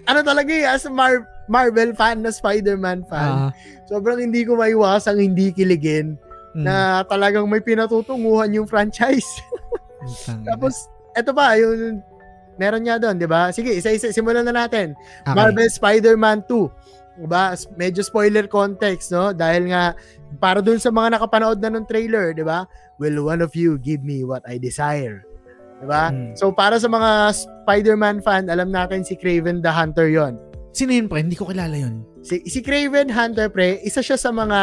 ano 0.03 0.19
talaga 0.19 0.51
eh, 0.51 0.67
as 0.67 0.83
a 0.83 0.91
Mar- 0.91 1.31
Marvel 1.47 1.95
fan 1.95 2.27
na 2.27 2.35
Spider-Man 2.35 3.07
fan, 3.07 3.47
Ah, 3.47 3.51
sobrang 3.87 4.19
hindi 4.19 4.43
ko 4.43 4.59
maiwasang 4.59 5.23
hindi 5.23 5.55
kiligin 5.55 6.19
mm, 6.59 6.63
na 6.67 7.07
talagang 7.07 7.47
may 7.47 7.63
pinatutunguhan 7.63 8.51
yung 8.51 8.67
franchise. 8.67 9.31
Tapos, 10.51 10.91
eto 11.15 11.31
pa, 11.31 11.55
yung 11.55 12.03
meron 12.59 12.83
niya 12.83 12.99
doon, 12.99 13.15
di 13.15 13.27
ba? 13.27 13.51
Sige, 13.51 13.75
isa-isa, 13.75 14.11
simulan 14.11 14.43
na 14.43 14.55
natin. 14.55 14.95
Okay. 15.23 15.35
Marvel 15.35 15.69
Spider-Man 15.71 16.47
2. 16.47 16.84
Diba? 17.15 17.55
S- 17.55 17.71
Medyo 17.75 18.03
spoiler 18.03 18.45
context, 18.47 19.11
no? 19.15 19.31
Dahil 19.31 19.71
nga, 19.71 19.95
para 20.37 20.59
dun 20.59 20.79
sa 20.79 20.91
mga 20.91 21.15
nakapanood 21.15 21.59
na 21.63 21.71
ng 21.71 21.87
trailer, 21.87 22.35
di 22.35 22.43
ba? 22.43 22.67
Will 22.99 23.23
one 23.23 23.39
of 23.39 23.55
you 23.55 23.79
give 23.79 24.03
me 24.03 24.23
what 24.23 24.43
I 24.47 24.59
desire? 24.59 25.23
Diba? 25.79 26.11
Mm. 26.11 26.35
So, 26.35 26.51
para 26.51 26.79
sa 26.79 26.87
mga 26.87 27.35
Spider-Man 27.35 28.23
fan, 28.23 28.47
alam 28.51 28.71
natin 28.71 29.03
si 29.03 29.15
Craven 29.15 29.59
the 29.63 29.71
Hunter 29.71 30.07
yon. 30.07 30.39
Sino 30.75 30.91
yun 30.91 31.07
pre? 31.07 31.23
Hindi 31.23 31.39
ko 31.39 31.47
kilala 31.47 31.75
yun. 31.75 32.03
Si, 32.19 32.43
si 32.51 32.59
Craven 32.59 33.07
Hunter, 33.07 33.47
pre, 33.47 33.79
isa 33.83 34.03
siya 34.03 34.19
sa 34.19 34.31
mga 34.35 34.59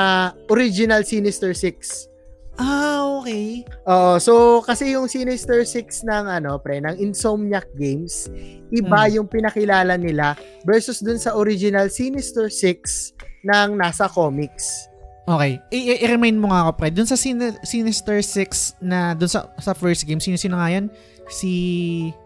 original 0.52 1.08
Sinister 1.08 1.56
Six. 1.56 2.08
Ah, 2.54 3.18
okay. 3.18 3.64
Oo, 3.84 4.20
so 4.20 4.32
kasi 4.60 4.92
yung 4.92 5.08
Sinister 5.08 5.64
Six 5.64 6.04
ng 6.04 6.28
ano, 6.28 6.60
pre, 6.60 6.78
ng 6.78 7.00
Insomniac 7.00 7.64
Games, 7.74 8.28
iba 8.68 9.08
Mm. 9.08 9.12
yung 9.14 9.26
pinakilala 9.26 9.96
nila 9.96 10.36
versus 10.62 11.00
dun 11.00 11.16
sa 11.16 11.32
original 11.32 11.88
Sinister 11.88 12.52
Six 12.52 13.10
ng 13.42 13.74
nasa 13.74 14.06
comics. 14.06 14.86
Okay. 15.22 15.62
I- 15.70 16.02
I-remind 16.02 16.36
mo 16.36 16.50
nga 16.50 16.66
ako, 16.66 16.70
pre. 16.76 16.90
Dun 16.90 17.06
sa 17.06 17.14
Sin- 17.14 17.56
Sinister 17.62 18.18
6 18.20 18.74
na, 18.82 19.14
dun 19.14 19.30
sa, 19.30 19.48
sa 19.56 19.70
first 19.70 20.02
game, 20.02 20.18
sino-sino 20.18 20.58
nga 20.58 20.66
yan? 20.68 20.90
Si, 21.30 21.52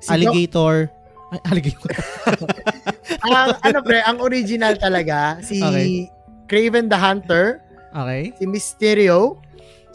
Si 0.00 0.08
Alligator. 0.08 0.88
Ay, 1.28 1.40
Alligator. 1.52 1.92
ang 3.26 3.52
ano 3.60 3.78
pre, 3.84 4.00
ang 4.00 4.18
original 4.18 4.74
talaga 4.76 5.36
si 5.40 5.60
Okay. 5.60 6.08
Craven 6.48 6.88
the 6.88 6.96
Hunter, 6.96 7.60
Okay. 7.92 8.32
si 8.34 8.44
Mysterio, 8.44 9.36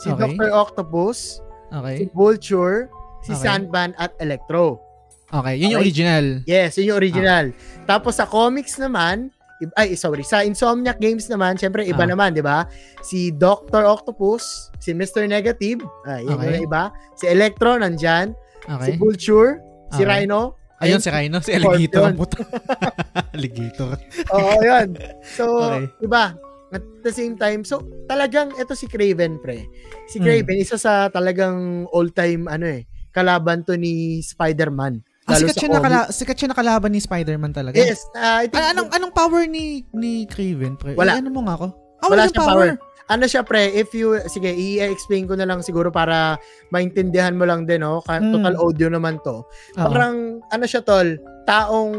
si 0.02 0.10
Okay. 0.10 0.34
Dr. 0.36 0.50
Octopus, 0.52 1.40
si 1.40 1.76
Okay. 1.78 1.98
Vulture, 2.12 2.90
si 3.22 3.32
Okay. 3.32 3.42
Sandman 3.42 3.94
at 3.96 4.12
Electro. 4.18 4.82
Okay. 5.30 5.56
Yun 5.56 5.72
yung 5.72 5.80
Okay. 5.80 5.88
original. 5.88 6.26
Yes, 6.44 6.76
yun 6.76 6.92
yung 6.92 7.00
original. 7.00 7.46
Tapos 7.86 8.18
sa 8.18 8.26
comics 8.26 8.76
naman, 8.76 9.30
ay 9.78 9.94
sorry, 9.94 10.26
sa 10.26 10.42
Insomniac 10.42 10.98
Games 10.98 11.30
naman, 11.30 11.54
syempre 11.54 11.86
iba 11.86 12.02
Ah. 12.02 12.10
naman, 12.10 12.34
'di 12.34 12.42
ba? 12.42 12.66
Si 13.00 13.30
Dr. 13.32 13.86
Octopus, 13.86 14.74
si 14.82 14.90
Mr. 14.92 15.30
Negative, 15.30 15.80
ah, 16.04 16.18
yun 16.18 16.34
Okay. 16.36 16.58
yung 16.60 16.66
iba. 16.66 16.90
Si 17.14 17.30
Electro 17.30 17.78
nandyan, 17.78 18.34
si 18.66 18.68
Okay. 18.68 18.98
Vulture, 18.98 19.62
si 19.94 20.02
Okay. 20.02 20.26
Rhino. 20.26 20.58
Ayun, 20.82 20.98
si 20.98 21.14
Rhino. 21.14 21.38
Si 21.46 21.54
Alligator. 21.54 22.10
Puto. 22.18 22.42
Alligator. 23.38 24.02
Oo, 24.34 24.54
yun. 24.60 24.98
So, 25.22 25.46
Okay. 25.62 25.86
iba. 26.02 26.34
At 26.72 26.84
the 27.02 27.12
same 27.12 27.36
time, 27.36 27.62
so 27.62 27.80
talagang 28.06 28.56
ito 28.56 28.72
si 28.72 28.88
Craven, 28.88 29.38
pre. 29.38 29.68
Si 30.08 30.18
Mm. 30.18 30.24
Craven, 30.24 30.58
isa 30.58 30.76
sa 30.76 31.08
talagang 31.08 31.84
all-time, 31.90 32.48
ano 32.48 32.64
eh, 32.66 32.84
kalaban 33.12 33.62
to 33.62 33.76
ni 33.76 34.20
Spider-Man. 34.22 35.04
Ah, 35.24 35.36
sikat 35.38 35.54
siya, 35.54 35.70
nakala, 35.70 36.00
sikat 36.10 36.36
siya 36.36 36.50
nakalaban 36.50 36.90
ni 36.90 37.00
Spider-Man 37.00 37.52
talaga. 37.52 37.76
Yes, 37.76 38.08
ah, 38.14 38.40
I 38.40 38.48
think, 38.48 38.58
An- 38.58 38.72
anong, 38.74 38.90
anong 38.90 39.14
power 39.14 39.44
ni 39.46 39.84
ni 39.92 40.26
Craven? 40.26 40.76
Pre? 40.76 40.96
Wala. 40.96 41.14
Eh, 41.14 41.20
ano 41.20 41.30
mo 41.30 41.44
nga 41.44 41.56
ako? 41.56 41.68
Ah, 42.02 42.08
Wala 42.08 42.10
wala, 42.10 42.24
siyang 42.24 42.34
siyang 42.34 42.50
power. 42.50 42.70
ano 43.08 43.26
siya 43.28 43.42
pre, 43.44 43.64
if 43.70 43.92
you, 43.92 44.08
sige, 44.26 44.50
i-explain 44.50 45.28
ko 45.28 45.36
na 45.36 45.44
lang 45.44 45.60
siguro 45.60 45.92
para 45.92 46.40
maintindihan 46.72 47.36
mo 47.36 47.44
lang 47.44 47.68
din, 47.68 47.84
no? 47.84 48.00
Ka- 48.02 48.18
Mm. 48.18 48.32
Total 48.34 48.56
audio 48.58 48.88
naman 48.88 49.20
to. 49.22 49.44
Oo. 49.44 49.86
Parang, 49.86 50.16
ano 50.42 50.64
siya 50.66 50.82
tol, 50.82 51.20
taong 51.46 51.94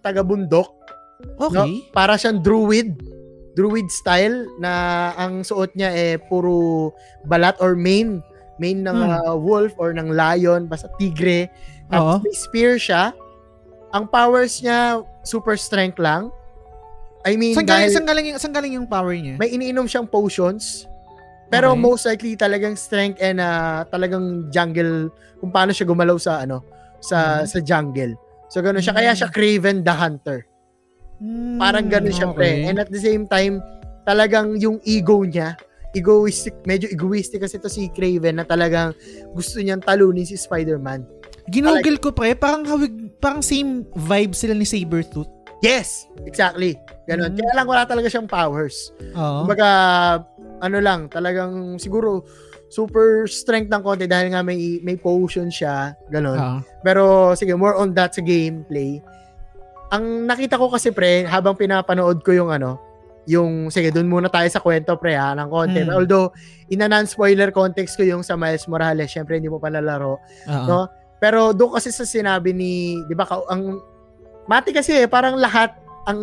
taga-bundok, 0.00 0.72
okay. 1.38 1.84
para 1.90 2.16
siyang 2.16 2.40
druid, 2.40 2.96
druid 3.54 3.86
style, 3.88 4.46
na 4.58 4.72
ang 5.14 5.42
suot 5.42 5.74
niya 5.74 5.90
eh, 5.90 6.14
puro 6.18 6.90
balat 7.24 7.54
or 7.58 7.74
mane, 7.74 8.18
mane 8.58 8.82
ng 8.82 8.98
Hmm. 8.98 9.10
uh, 9.24 9.34
wolf 9.34 9.74
or 9.78 9.90
ng 9.90 10.10
lion, 10.10 10.66
basta 10.66 10.90
tigre. 10.98 11.46
Tapos 11.88 12.22
may 12.22 12.34
spear 12.34 12.74
siya. 12.76 13.14
Ang 13.90 14.06
powers 14.06 14.58
niya, 14.58 14.98
super 15.22 15.54
strength 15.54 15.98
lang. 15.98 16.30
I 17.22 17.38
mean, 17.38 17.54
Saan 17.54 17.64
galing, 17.64 17.88
saan 17.88 18.04
galing, 18.04 18.26
saan 18.36 18.52
galing 18.52 18.74
yung 18.74 18.84
power 18.84 19.14
niya? 19.14 19.38
may 19.38 19.48
iniinom 19.48 19.86
siyang 19.86 20.04
potions. 20.04 20.84
Pero 21.46 21.72
Okay. 21.72 21.80
most 21.80 22.02
likely 22.04 22.34
talagang 22.34 22.74
strength 22.74 23.16
and 23.18 23.38
uh, 23.38 23.86
talagang 23.88 24.50
jungle 24.50 25.08
kung 25.38 25.48
paano 25.48 25.70
siya 25.70 25.86
gumalaw 25.86 26.18
sa 26.18 26.42
ano 26.42 26.64
sa 26.98 27.40
Mhm. 27.40 27.46
sa 27.46 27.58
jungle. 27.60 28.12
So 28.50 28.58
ganoon 28.58 28.80
siya 28.80 28.92
kaya 28.92 29.12
Mm. 29.12 29.18
siya 29.18 29.28
Craven 29.30 29.76
the 29.80 29.94
Hunter. 29.94 30.38
Hmm, 31.24 31.56
Parang 31.56 31.88
ganoon 31.88 32.12
siya 32.12 32.28
pre. 32.36 32.60
okay. 32.60 32.68
And 32.68 32.76
at 32.76 32.92
the 32.92 33.00
same 33.00 33.24
time 33.24 33.64
talagang 34.04 34.60
yung 34.60 34.76
ego 34.84 35.24
niya 35.24 35.56
egoistic, 35.94 36.52
medyo 36.66 36.90
egoistic 36.90 37.40
kasi 37.40 37.56
to 37.56 37.70
si 37.70 37.86
Craven 37.94 38.42
na 38.42 38.44
talagang 38.44 38.92
gusto 39.32 39.62
niyang 39.62 39.80
talunin 39.80 40.26
si 40.26 40.34
Spider-Man. 40.34 41.06
Ginugol 41.48 41.96
ko 42.02 42.10
pre, 42.10 42.34
parang 42.34 42.66
hawig, 42.66 43.14
parang 43.22 43.40
same 43.40 43.86
vibe 43.94 44.34
sila 44.34 44.52
ni 44.58 44.66
Sabretooth. 44.66 45.30
Yes, 45.62 46.04
exactly. 46.28 46.76
Ganon. 47.08 47.32
Mm. 47.32 47.40
Kaya 47.40 47.52
lang 47.56 47.66
wala 47.70 47.82
talaga 47.88 48.10
siyang 48.10 48.28
powers. 48.28 48.92
Oo. 49.16 49.46
Kumbaga, 49.46 49.68
ano 50.60 50.78
lang, 50.82 51.08
talagang 51.08 51.80
siguro 51.80 52.26
super 52.68 53.24
strength 53.30 53.70
ng 53.70 53.80
konti 53.80 54.04
dahil 54.10 54.34
nga 54.34 54.42
may 54.42 54.82
may 54.82 54.98
potion 54.98 55.48
siya, 55.48 55.94
ganon. 56.10 56.36
Oo. 56.36 56.58
Pero 56.82 57.32
sige, 57.38 57.54
more 57.54 57.78
on 57.78 57.94
that 57.96 58.12
sa 58.12 58.20
gameplay. 58.20 58.98
Ang 59.94 60.26
nakita 60.26 60.58
ko 60.58 60.66
kasi 60.66 60.90
pre, 60.90 61.22
habang 61.22 61.54
pinapanood 61.54 62.26
ko 62.26 62.34
yung 62.34 62.50
ano, 62.50 62.82
yung 63.24 63.72
sige, 63.72 63.88
doon 63.88 64.08
muna 64.08 64.28
tayo 64.28 64.48
sa 64.50 64.60
kwento 64.60 64.96
pre 65.00 65.16
ha, 65.16 65.32
ng 65.32 65.48
konti. 65.48 65.80
Mm. 65.84 65.92
Although 65.92 66.32
in 66.68 66.84
a 66.84 66.88
non-spoiler 66.88 67.54
context 67.54 67.96
ko 67.96 68.04
yung 68.04 68.26
sa 68.26 68.36
Miles 68.36 68.68
Morales, 68.68 69.08
syempre 69.08 69.40
hindi 69.40 69.48
mo 69.48 69.62
pa 69.62 69.72
lalaro. 69.72 70.20
Oo. 70.48 70.66
No? 70.68 70.80
Pero 71.20 71.56
doon 71.56 71.80
kasi 71.80 71.88
sa 71.88 72.04
sinabi 72.04 72.52
ni, 72.52 73.00
'di 73.08 73.14
ba, 73.16 73.24
ang 73.48 73.80
mati 74.44 74.76
kasi 74.76 75.04
eh, 75.04 75.08
parang 75.08 75.40
lahat 75.40 75.72
ang 76.04 76.20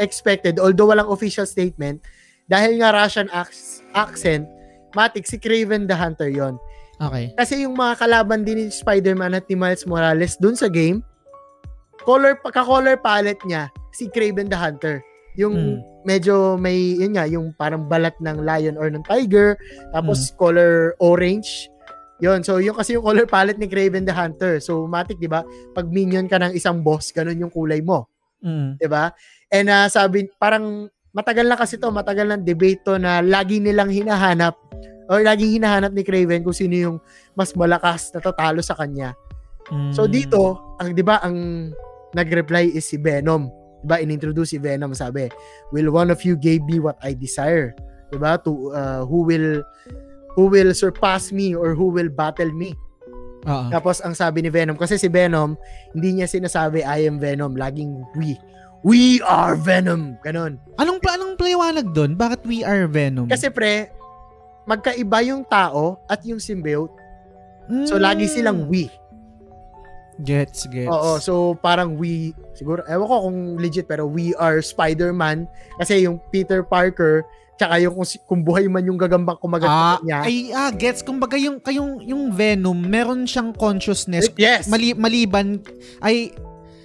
expected 0.00 0.56
although 0.56 0.88
walang 0.88 1.12
official 1.12 1.44
statement 1.44 2.00
dahil 2.48 2.80
nga 2.80 2.96
Russian 2.96 3.28
ac- 3.28 3.84
accent, 3.92 4.48
matik 4.96 5.28
si 5.28 5.36
Craven 5.36 5.84
the 5.84 5.92
Hunter 5.92 6.32
'yon. 6.32 6.56
Okay. 6.98 7.30
Kasi 7.36 7.62
yung 7.62 7.76
mga 7.76 8.00
kalaban 8.00 8.42
din 8.42 8.58
ni 8.58 8.66
Spider-Man 8.72 9.36
at 9.36 9.44
ni 9.46 9.54
Miles 9.54 9.84
Morales 9.84 10.34
dun 10.40 10.56
sa 10.56 10.66
game, 10.66 11.04
color 12.02 12.38
pagka-color 12.40 12.98
palette 13.00 13.42
niya 13.46 13.68
si 13.90 14.06
Craven 14.10 14.46
the 14.46 14.58
Hunter. 14.58 15.02
Yung 15.38 15.54
Mm. 15.54 15.78
medyo 16.02 16.58
may 16.58 16.98
yun 16.98 17.14
nga 17.14 17.26
yung 17.30 17.54
parang 17.54 17.86
balat 17.86 18.14
ng 18.18 18.42
lion 18.42 18.74
or 18.74 18.90
ng 18.90 19.06
tiger, 19.06 19.54
tapos 19.94 20.34
color 20.34 20.98
orange. 20.98 21.70
Yun, 22.18 22.42
so 22.42 22.58
yung 22.58 22.74
kasi 22.74 22.98
yung 22.98 23.06
color 23.06 23.30
palette 23.30 23.62
ni 23.62 23.70
Craven 23.70 24.02
the 24.02 24.10
Hunter. 24.10 24.58
So 24.58 24.90
matik 24.90 25.22
'di 25.22 25.30
ba? 25.30 25.46
Pag 25.70 25.86
minion 25.94 26.26
ka 26.26 26.42
ng 26.42 26.58
isang 26.58 26.82
boss, 26.82 27.14
ganun 27.14 27.38
yung 27.38 27.54
kulay 27.54 27.78
mo. 27.78 28.10
Mm. 28.42 28.82
'di 28.82 28.88
ba? 28.90 29.14
And 29.54 29.70
uh, 29.70 29.86
sabi 29.86 30.26
parang 30.42 30.90
matagal 31.14 31.46
na 31.46 31.54
kasi 31.54 31.78
to, 31.78 31.94
matagal 31.94 32.26
ng 32.34 32.42
debate 32.42 32.82
to 32.82 32.98
na 32.98 33.22
lagi 33.22 33.62
nilang 33.62 33.90
hinahanap 33.90 34.58
or 35.08 35.22
laging 35.24 35.62
hinahanap 35.62 35.94
ni 35.94 36.02
Craven 36.02 36.42
kung 36.42 36.52
sino 36.52 36.74
yung 36.74 36.96
mas 37.38 37.54
malakas 37.54 38.10
na 38.10 38.18
tatalo 38.18 38.58
sa 38.58 38.74
kanya. 38.74 39.14
Mm. 39.70 39.94
So 39.94 40.10
dito, 40.10 40.74
ang 40.82 40.98
'di 40.98 41.04
ba 41.06 41.22
ang 41.22 41.70
nag-reply 42.12 42.72
is 42.72 42.86
si 42.86 42.96
Venom. 42.96 43.50
'Di 43.82 43.86
ba? 43.86 43.96
Inintroduce 43.98 44.54
si 44.54 44.58
Venom, 44.58 44.92
sabi, 44.92 45.28
"Will 45.70 45.90
one 45.90 46.08
of 46.10 46.22
you 46.24 46.34
give 46.34 46.62
me 46.66 46.78
what 46.78 46.98
I 47.00 47.14
desire?" 47.14 47.74
'Di 48.10 48.18
ba? 48.18 48.40
To 48.42 48.72
uh, 48.72 49.02
who 49.04 49.24
will 49.24 49.62
who 50.34 50.46
will 50.46 50.70
surpass 50.70 51.34
me 51.34 51.54
or 51.54 51.74
who 51.74 51.90
will 51.90 52.10
battle 52.10 52.50
me? 52.54 52.74
Oo. 53.46 53.70
Tapos 53.70 54.02
ang 54.02 54.14
sabi 54.14 54.42
ni 54.42 54.50
Venom, 54.50 54.74
kasi 54.74 54.98
si 54.98 55.06
Venom, 55.06 55.54
hindi 55.94 56.18
niya 56.18 56.26
sinasabi 56.26 56.82
I 56.82 57.06
am 57.06 57.22
Venom, 57.22 57.54
laging 57.54 57.94
we. 58.18 58.34
We 58.86 59.18
are 59.26 59.58
Venom. 59.58 60.14
Ganon. 60.22 60.62
Anong 60.78 61.02
pa 61.02 61.18
anong 61.18 61.34
paliwanag 61.34 61.90
doon? 61.90 62.14
Bakit 62.14 62.46
we 62.46 62.62
are 62.62 62.86
Venom? 62.86 63.26
Kasi 63.26 63.50
pre, 63.50 63.90
magkaiba 64.70 65.18
yung 65.26 65.42
tao 65.42 65.98
at 66.06 66.22
yung 66.22 66.38
symbiote. 66.38 66.94
So 67.90 67.98
Mm. 67.98 68.02
lagi 68.02 68.24
silang 68.30 68.70
we. 68.70 68.86
Gets 70.20 70.66
gets. 70.66 70.88
Oo, 70.88 71.18
so 71.18 71.34
parang 71.56 71.94
we, 71.94 72.30
siguro, 72.52 72.82
ewan 72.84 73.06
ko 73.06 73.16
kung 73.24 73.38
legit, 73.56 73.86
pero 73.86 74.04
we 74.04 74.34
are 74.34 74.58
Spider-Man. 74.58 75.46
Kasi 75.76 76.04
yung 76.04 76.18
Peter 76.28 76.60
Parker, 76.60 77.22
tsaka 77.54 77.78
yung 77.78 77.90
kung, 77.92 78.06
kung 78.24 78.40
buhay 78.40 78.66
man 78.66 78.82
yung 78.82 78.94
gagambang 78.94 79.34
kumagat 79.36 79.66
Ah, 79.66 79.98
niya. 79.98 80.22
ay 80.22 80.36
ah 80.50 80.70
gets 80.70 81.02
kumbaga 81.02 81.34
yung 81.34 81.58
kayong 81.58 81.98
yung 82.06 82.30
Venom 82.30 82.78
meron 82.78 83.26
siyang 83.26 83.50
consciousness 83.50 84.30
yes. 84.38 84.70
mali, 84.70 84.94
maliban 84.94 85.58
ay 85.98 86.30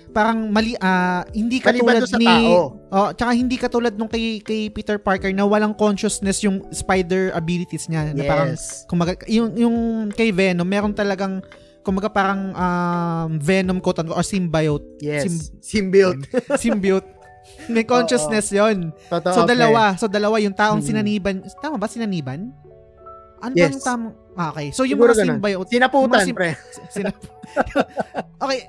parang 0.10 0.50
mali 0.50 0.74
ah 0.78 1.30
hindi 1.30 1.62
katulad 1.62 2.02
sa 2.06 2.18
ni 2.18 2.26
tao. 2.26 2.74
oh 2.90 3.10
tsaka 3.14 3.32
hindi 3.34 3.54
katulad 3.54 3.94
nung 3.94 4.10
kay 4.10 4.42
kay 4.42 4.70
Peter 4.70 4.98
Parker 4.98 5.30
na 5.30 5.46
walang 5.46 5.78
consciousness 5.78 6.42
yung 6.42 6.66
spider 6.70 7.30
abilities 7.34 7.86
niya 7.86 8.10
na 8.10 8.26
parang 8.26 8.58
Yes. 8.58 8.86
kumaga 8.86 9.14
yung 9.26 9.54
yung 9.54 9.76
kay 10.10 10.34
Venom 10.34 10.66
meron 10.66 10.94
talagang 10.94 11.38
kumaga 11.84 12.08
parang 12.08 12.50
um, 12.50 13.30
Venom 13.38 13.78
quote 13.78 14.00
unquote 14.00 14.16
or 14.16 14.24
symbiote 14.24 14.88
Yes. 14.98 15.28
Sim- 15.28 15.60
symbiote. 15.62 16.24
symbiote 16.64 17.08
may 17.68 17.84
consciousness 17.84 18.50
yon 18.50 18.96
Totoo, 19.06 19.36
so 19.36 19.42
dalawa 19.44 19.94
so 19.94 20.08
dalawa 20.08 20.40
yung 20.40 20.52
taong 20.52 20.80
Mm. 20.80 20.88
sinaniban 20.88 21.36
tama 21.60 21.76
ba 21.76 21.86
sinaniban 21.86 22.56
ano 23.38 23.54
Yes. 23.54 23.76
bang 23.76 23.84
tamang 23.84 24.14
ah, 24.34 24.50
okay 24.50 24.72
so 24.72 24.82
yung 24.82 24.96
Siguro 24.96 25.12
mga 25.12 25.20
ganun. 25.22 25.36
symbiote 25.38 25.70
Sinaputan, 25.70 26.24
sim- 26.24 26.34
pre. 26.34 26.50
Sinap. 26.96 27.16
okay. 28.44 28.60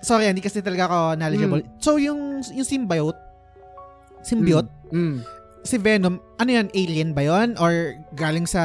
Sorry, 0.00 0.26
hindi 0.26 0.40
kasi 0.40 0.58
talaga 0.58 0.90
ako 0.90 0.98
knowledgeable. 1.14 1.62
So, 1.78 1.94
yung, 1.94 2.18
yung 2.50 2.66
symbiote, 2.66 3.14
symbiote, 4.20 4.66
Mm. 4.90 5.22
Si 5.62 5.76
Venom, 5.76 6.18
ano 6.36 6.50
yan, 6.50 6.68
alien 6.72 7.10
ba 7.10 7.22
yon 7.22 7.54
Or 7.56 7.72
galing 8.12 8.44
sa 8.44 8.62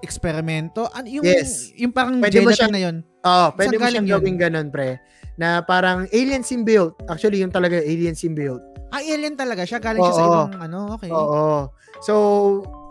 eksperimento? 0.00 0.90
Ano, 0.90 1.06
yung, 1.06 1.22
Yes. 1.22 1.70
yung 1.74 1.90
parang 1.90 2.18
Pwede 2.18 2.38
mo 2.38 2.50
gelatin 2.50 2.56
siyang- 2.56 2.74
na 2.74 2.80
yon 2.80 2.96
Oo, 3.20 3.46
pwede 3.54 3.74
Saan 3.74 3.80
mo 3.80 3.88
siyang 3.88 4.06
yun? 4.06 4.12
gawing 4.16 4.38
ganun, 4.38 4.68
pre. 4.68 4.96
Na 5.36 5.60
parang 5.60 6.08
alien 6.10 6.42
symbiote. 6.42 6.96
Actually, 7.06 7.40
yung 7.40 7.50
talaga 7.50 7.76
alien 7.76 8.12
symbiote. 8.12 8.64
Ah, 8.88 8.98
alien 8.98 9.34
talaga 9.34 9.62
siya. 9.62 9.78
Galing 9.78 10.02
siya 10.02 10.14
sa 10.14 10.22
Oo. 10.22 10.28
ibang, 10.28 10.52
ano, 10.58 10.78
okay. 10.94 11.08
Oo. 11.08 11.70
So, 12.00 12.14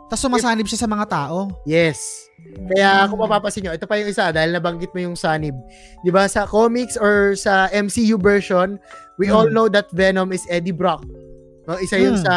Tapos 0.07 0.22
sumasanib 0.23 0.65
siya 0.65 0.80
sa 0.80 0.90
mga 0.90 1.06
tao. 1.06 1.52
yes. 1.65 2.26
Kaya 2.72 3.03
Hmm. 3.03 3.07
kung 3.11 3.19
mapapansin 3.22 3.61
nyo, 3.61 3.76
ito 3.76 3.84
pa 3.84 3.99
yung 3.99 4.07
isa 4.07 4.31
dahil 4.31 4.49
nabanggit 4.49 4.90
mo 4.90 5.03
yung 5.03 5.14
sanib. 5.14 5.53
'Di 6.02 6.10
ba 6.10 6.23
sa 6.26 6.48
comics 6.48 6.95
or 6.95 7.36
sa 7.36 7.68
MCU 7.69 8.15
version, 8.15 8.80
we 9.18 9.27
Hmm. 9.27 9.36
all 9.36 9.48
know 9.48 9.68
that 9.68 9.91
Venom 9.91 10.31
is 10.31 10.48
Eddie 10.48 10.73
Brock. 10.73 11.03
No, 11.70 11.78
isa 11.78 11.96
yun 11.96 12.18
Hmm. 12.18 12.26
sa 12.26 12.34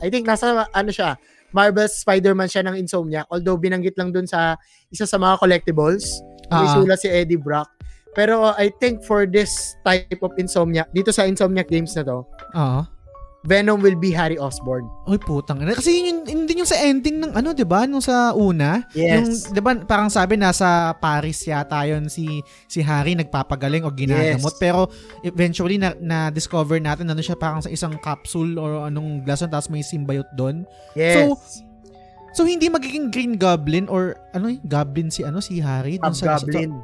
I 0.00 0.08
think 0.08 0.24
nasa 0.24 0.64
ano 0.66 0.88
siya, 0.88 1.20
Marvel 1.52 1.84
Spider-Man 1.84 2.48
siya 2.48 2.64
ng 2.64 2.80
Insomniac. 2.80 3.28
Although 3.28 3.60
binanggit 3.60 3.92
lang 3.94 4.08
dun 4.08 4.24
sa 4.24 4.56
isa 4.88 5.04
sa 5.04 5.20
mga 5.20 5.36
collectibles. 5.36 6.24
May 6.48 6.64
Ah. 6.64 6.72
sulat 6.72 6.96
si 6.96 7.06
Eddie 7.06 7.36
Brock. 7.36 7.68
Pero 8.10 8.42
uh, 8.42 8.56
I 8.56 8.72
think 8.74 9.04
for 9.04 9.22
this 9.22 9.52
type 9.84 10.18
of 10.18 10.32
Insomniac, 10.34 10.88
dito 10.90 11.12
sa 11.12 11.28
Insomniac 11.28 11.68
games 11.68 11.92
na 11.92 12.02
to, 12.02 12.24
Oo. 12.56 12.80
Venom 13.40 13.80
will 13.80 13.96
be 13.96 14.12
Harry 14.12 14.36
Osborn. 14.36 14.84
Uy, 15.08 15.16
putang 15.16 15.64
ina. 15.64 15.72
Kasi 15.72 15.96
yun, 15.96 16.04
yun, 16.04 16.18
yun 16.28 16.40
din 16.44 16.60
yung 16.60 16.68
sa 16.68 16.76
ending 16.76 17.24
ng 17.24 17.32
ano, 17.32 17.56
'di 17.56 17.64
ba? 17.64 17.88
Nung 17.88 18.04
sa 18.04 18.36
una, 18.36 18.84
yung 18.92 19.32
Yes. 19.32 19.48
'di 19.48 19.60
ba 19.64 19.72
parang 19.88 20.12
sabi 20.12 20.36
nasa 20.36 20.92
Paris 21.00 21.40
yata 21.48 21.88
yon 21.88 22.12
si 22.12 22.44
si 22.68 22.84
Harry 22.84 23.16
nagpapagaling 23.16 23.80
o 23.82 23.88
ginagamot 23.88 24.52
Yes. 24.52 24.60
pero 24.60 24.92
eventually 25.24 25.80
na, 25.80 25.96
na 25.96 26.28
discover 26.28 26.76
natin 26.76 27.08
ano 27.08 27.24
siya 27.24 27.32
parang 27.32 27.64
sa 27.64 27.72
isang 27.72 27.96
capsule 28.04 28.60
or 28.60 28.84
anong 28.84 29.24
glason 29.24 29.48
tapos 29.48 29.72
may 29.72 29.80
symbiote 29.80 30.28
doon. 30.36 30.68
yes. 30.92 31.64
So 32.30 32.46
hindi 32.46 32.70
magiging 32.70 33.10
Green 33.10 33.34
Goblin 33.34 33.90
or 33.90 34.14
ano 34.30 34.52
yung 34.52 34.62
Goblin 34.62 35.08
si 35.10 35.26
ano 35.26 35.42
si 35.42 35.58
Harry 35.58 35.98
dun 35.98 36.14
sa 36.14 36.36
Hobgoblin. 36.38 36.76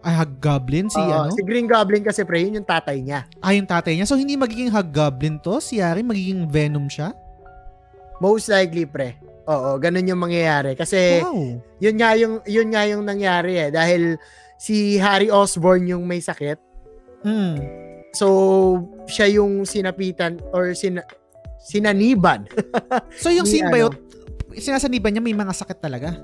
Sa, 0.00 0.08
ay 0.08 0.14
Hobgoblin 0.16 0.88
si 0.88 0.96
Oo, 0.96 1.28
ano? 1.28 1.32
Si 1.36 1.44
Green 1.44 1.68
Goblin 1.68 2.00
kasi 2.00 2.24
pre, 2.24 2.40
yun 2.40 2.56
yung 2.56 2.68
tatay 2.68 3.04
niya. 3.04 3.28
Ah, 3.44 3.52
yung 3.52 3.68
tatay 3.68 4.00
niya. 4.00 4.08
So 4.08 4.16
hindi 4.16 4.32
magiging 4.34 4.72
Hobgoblin 4.72 5.36
to, 5.44 5.60
si 5.60 5.76
Harry 5.76 6.00
magiging 6.00 6.48
Venom 6.48 6.88
siya. 6.88 7.12
Most 8.20 8.48
likely 8.48 8.88
pre. 8.88 9.16
Oo, 9.48 9.76
ganun 9.76 10.08
yung 10.08 10.20
mangyayari. 10.20 10.72
Kasi 10.76 11.20
wow. 11.20 11.56
yun 11.80 11.96
nga 12.00 12.16
yung 12.16 12.40
yun 12.48 12.68
nga 12.72 12.82
yung 12.88 13.02
nangyari 13.04 13.68
eh 13.68 13.70
dahil 13.72 14.16
si 14.60 15.00
Harry 15.00 15.32
Osborn 15.32 15.88
yung 15.88 16.04
may 16.04 16.20
sakit. 16.20 16.60
Mm. 17.24 17.56
So 18.16 18.26
siya 19.04 19.40
yung 19.40 19.64
sinapitan 19.68 20.40
or 20.52 20.72
sin 20.72 21.00
sinaniban. 21.60 22.48
So 23.20 23.28
yung 23.28 23.48
symbiote, 23.48 24.00
sinasaniban 24.56 25.12
niya 25.12 25.24
may 25.24 25.36
mga 25.36 25.52
sakit 25.52 25.78
talaga? 25.80 26.16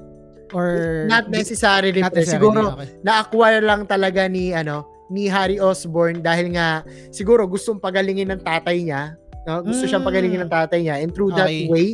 Or 0.54 1.06
Not 1.10 1.26
necessarily 1.26 1.98
not 1.98 2.14
necessarily, 2.14 2.38
Siguro 2.38 2.60
okay. 2.74 2.86
na-acquire 3.02 3.58
lang 3.60 3.82
talaga 3.84 4.26
ni 4.26 4.50
ano 4.50 4.86
ni 5.06 5.26
Harry 5.26 5.58
Osborn 5.58 6.18
dahil 6.18 6.50
nga 6.50 6.82
siguro 7.10 7.46
gustong 7.46 7.78
pagalingin 7.78 8.26
ng 8.30 8.42
tatay 8.42 8.82
niya 8.82 9.14
no 9.42 9.62
gusto 9.62 9.86
siyang 9.86 10.02
Mm. 10.02 10.08
pagalingin 10.10 10.40
ng 10.42 10.50
tatay 10.50 10.78
niya 10.82 10.96
and 10.98 11.14
through 11.14 11.30
that 11.30 11.46
Okay. 11.46 11.70
way 11.70 11.88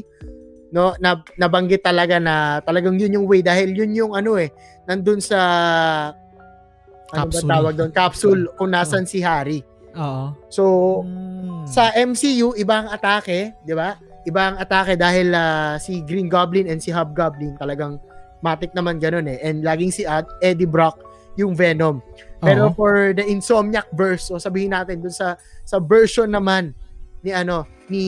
no 0.68 0.96
na 0.96 1.20
nabanggit 1.36 1.80
talaga 1.80 2.16
na 2.16 2.34
talagang 2.60 2.96
yun 2.96 3.12
yung 3.12 3.28
way 3.28 3.44
dahil 3.44 3.72
yun 3.72 3.92
yung 3.92 4.12
ano 4.12 4.36
eh 4.36 4.48
nandun 4.84 5.20
sa 5.20 5.36
ano 7.08 7.28
ba 7.28 7.36
Capsule. 7.36 7.50
tawag 7.52 7.72
doon 7.76 7.90
capsule 7.90 8.42
kung 8.56 8.72
nasan 8.72 9.04
si 9.04 9.20
Harry 9.20 9.60
Oo. 9.92 10.32
so 10.48 10.64
Mm. 11.04 11.68
sa 11.68 11.92
MCU 11.92 12.56
ibang 12.56 12.88
atake 12.88 13.52
di 13.60 13.72
ba 13.72 13.96
ibang 14.24 14.56
atake 14.56 14.96
dahil 14.96 15.28
ah, 15.30 15.76
si 15.76 16.00
Green 16.00 16.26
Goblin 16.26 16.64
and 16.66 16.80
si 16.80 16.88
Hobgoblin 16.88 17.56
talagang 17.56 18.00
matik 18.42 18.74
naman 18.74 18.98
ganun 18.98 19.24
eh 19.24 19.38
and 19.40 19.62
laging 19.62 19.90
si 19.90 20.02
Ad- 20.02 20.28
Eddie 20.42 20.68
Brock 20.68 20.98
yung 21.38 21.56
Venom 21.56 22.02
pero 22.42 22.68
Oo. 22.68 22.74
for 22.74 23.14
the 23.14 23.22
Insomniac 23.22 23.86
verse, 23.94 24.26
so 24.26 24.34
sabihin 24.34 24.74
natin 24.74 24.98
dun 24.98 25.14
sa 25.14 25.38
sa 25.62 25.78
version 25.78 26.26
naman 26.26 26.74
ni 27.22 27.30
ano 27.30 27.62
ni 27.86 28.02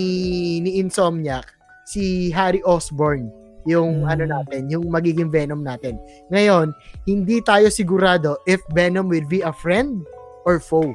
ni 0.59 0.83
Insomniac, 0.83 1.47
si 1.87 2.35
Harry 2.35 2.59
Osborn 2.67 3.31
yung 3.65 4.03
Mm. 4.03 4.11
ano 4.11 4.25
natin, 4.29 4.61
yung 4.69 4.91
magiging 4.91 5.31
Venom 5.31 5.63
natin. 5.65 5.97
Ngayon, 6.29 6.75
hindi 7.07 7.41
tayo 7.41 7.71
sigurado 7.73 8.37
if 8.45 8.61
Venom 8.75 9.07
will 9.09 9.25
be 9.25 9.41
a 9.41 9.55
friend 9.55 10.03
or 10.45 10.59
foe. 10.61 10.93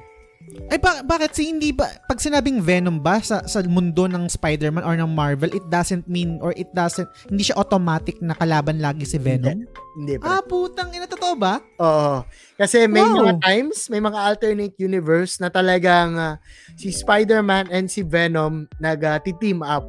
Ay, 0.69 0.77
ba- 0.77 1.01
bakit 1.01 1.34
si 1.34 1.49
hindi 1.49 1.73
ba, 1.73 1.89
pag 2.05 2.21
sinabing 2.21 2.61
Venom 2.61 3.01
ba 3.01 3.17
sa, 3.21 3.41
sa 3.45 3.61
mundo 3.65 4.05
ng 4.05 4.30
Spider-Man 4.30 4.85
or 4.85 4.93
ng 4.93 5.09
Marvel, 5.09 5.49
it 5.49 5.65
doesn't 5.67 6.05
mean 6.05 6.38
or 6.41 6.53
it 6.53 6.69
doesn't, 6.73 7.09
hindi 7.30 7.45
siya 7.45 7.57
automatic 7.57 8.21
na 8.21 8.38
kalaban 8.38 8.77
lagi 8.77 9.05
si 9.05 9.17
Venom? 9.17 9.65
Hindi 9.97 10.13
pre. 10.17 10.26
Ah, 10.26 10.41
putang 10.41 10.93
ina, 10.93 11.09
totoo 11.09 11.34
ba? 11.35 11.57
Oo. 11.81 12.21
Kasi 12.55 12.85
may 12.85 13.01
Wow. 13.01 13.26
mga 13.26 13.34
times, 13.41 13.89
may 13.89 14.01
mga 14.01 14.19
alternate 14.19 14.76
universe 14.77 15.41
na 15.41 15.49
talagang 15.49 16.17
ah, 16.17 16.35
si 16.77 16.93
Spider-Man 16.93 17.69
and 17.69 17.89
si 17.89 18.05
Venom 18.05 18.69
nag-team 18.77 19.61
up. 19.61 19.84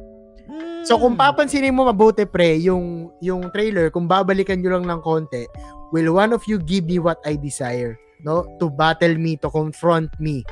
Mm. 0.51 0.83
So 0.83 0.97
kung 0.97 1.15
papansinin 1.15 1.71
mo 1.71 1.87
mabuti 1.87 2.25
pre, 2.25 2.57
yung 2.59 3.13
yung 3.21 3.47
trailer, 3.53 3.87
kung 3.93 4.09
babalikan 4.09 4.59
nyo 4.59 4.75
lang 4.77 4.85
ng 4.89 5.01
konti, 5.01 5.45
will 5.93 6.11
one 6.11 6.33
of 6.33 6.43
you 6.49 6.57
give 6.57 6.83
me 6.89 6.97
what 6.97 7.21
I 7.23 7.37
desire? 7.37 7.95
No? 8.21 8.45
To 8.57 8.69
battle 8.69 9.17
me, 9.17 9.37
to 9.37 9.49
confront 9.49 10.13
me. 10.17 10.45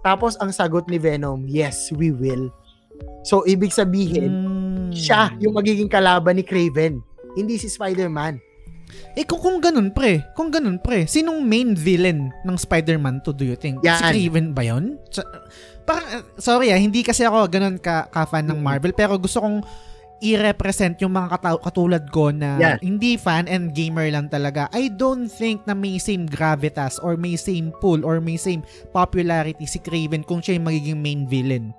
Tapos 0.00 0.36
ang 0.40 0.48
sagot 0.48 0.88
ni 0.88 0.96
Venom, 0.96 1.44
yes, 1.44 1.92
we 1.92 2.08
will. 2.10 2.48
So 3.22 3.44
ibig 3.44 3.70
sabihin, 3.70 4.32
Mm. 4.32 4.92
siya 4.92 5.30
yung 5.38 5.54
magiging 5.54 5.88
kalaban 5.88 6.36
ni 6.36 6.44
Craven. 6.44 7.00
Hindi 7.32 7.56
si 7.56 7.68
Spider-Man. 7.68 8.40
Eh 9.14 9.22
kung, 9.22 9.38
kung 9.38 9.62
ganun 9.62 9.94
pre, 9.94 10.24
kung 10.34 10.50
ganun 10.50 10.76
pre, 10.76 11.06
sinong 11.06 11.38
main 11.40 11.78
villain 11.78 12.32
ng 12.42 12.56
Spider-Man 12.58 13.22
to 13.22 13.30
do 13.30 13.46
you 13.46 13.54
think? 13.54 13.78
Yan. 13.86 14.00
Si 14.00 14.02
Craven 14.02 14.50
ba 14.50 14.66
yun? 14.66 14.98
Parang, 15.86 16.06
uh, 16.10 16.24
sorry 16.36 16.74
ah, 16.74 16.80
hindi 16.80 17.00
kasi 17.00 17.22
ako 17.22 17.46
ganun 17.46 17.78
ka, 17.78 18.10
ka-fan 18.10 18.44
ng 18.44 18.58
Mm. 18.58 18.66
Marvel, 18.66 18.92
pero 18.92 19.14
gusto 19.14 19.38
kong 19.38 19.62
i-represent 20.20 21.00
yung 21.00 21.12
mga 21.12 21.36
kata- 21.36 21.60
katulad 21.60 22.04
ko 22.08 22.28
na 22.30 22.56
Yeah. 22.56 22.76
hindi 22.78 23.16
fan 23.16 23.48
and 23.48 23.72
gamer 23.72 24.06
lang 24.08 24.28
talaga. 24.28 24.68
I 24.70 24.88
don't 24.88 25.26
think 25.26 25.64
na 25.64 25.72
may 25.72 25.96
same 25.96 26.28
gravitas 26.28 27.00
or 27.00 27.16
may 27.16 27.34
same 27.34 27.72
pull 27.80 28.04
or 28.04 28.20
may 28.20 28.36
same 28.36 28.60
popularity 28.90 29.64
si 29.64 29.80
Craven 29.80 30.22
kung 30.22 30.40
siya 30.40 30.60
yung 30.60 30.68
magiging 30.68 31.00
main 31.00 31.24
villain. 31.24 31.72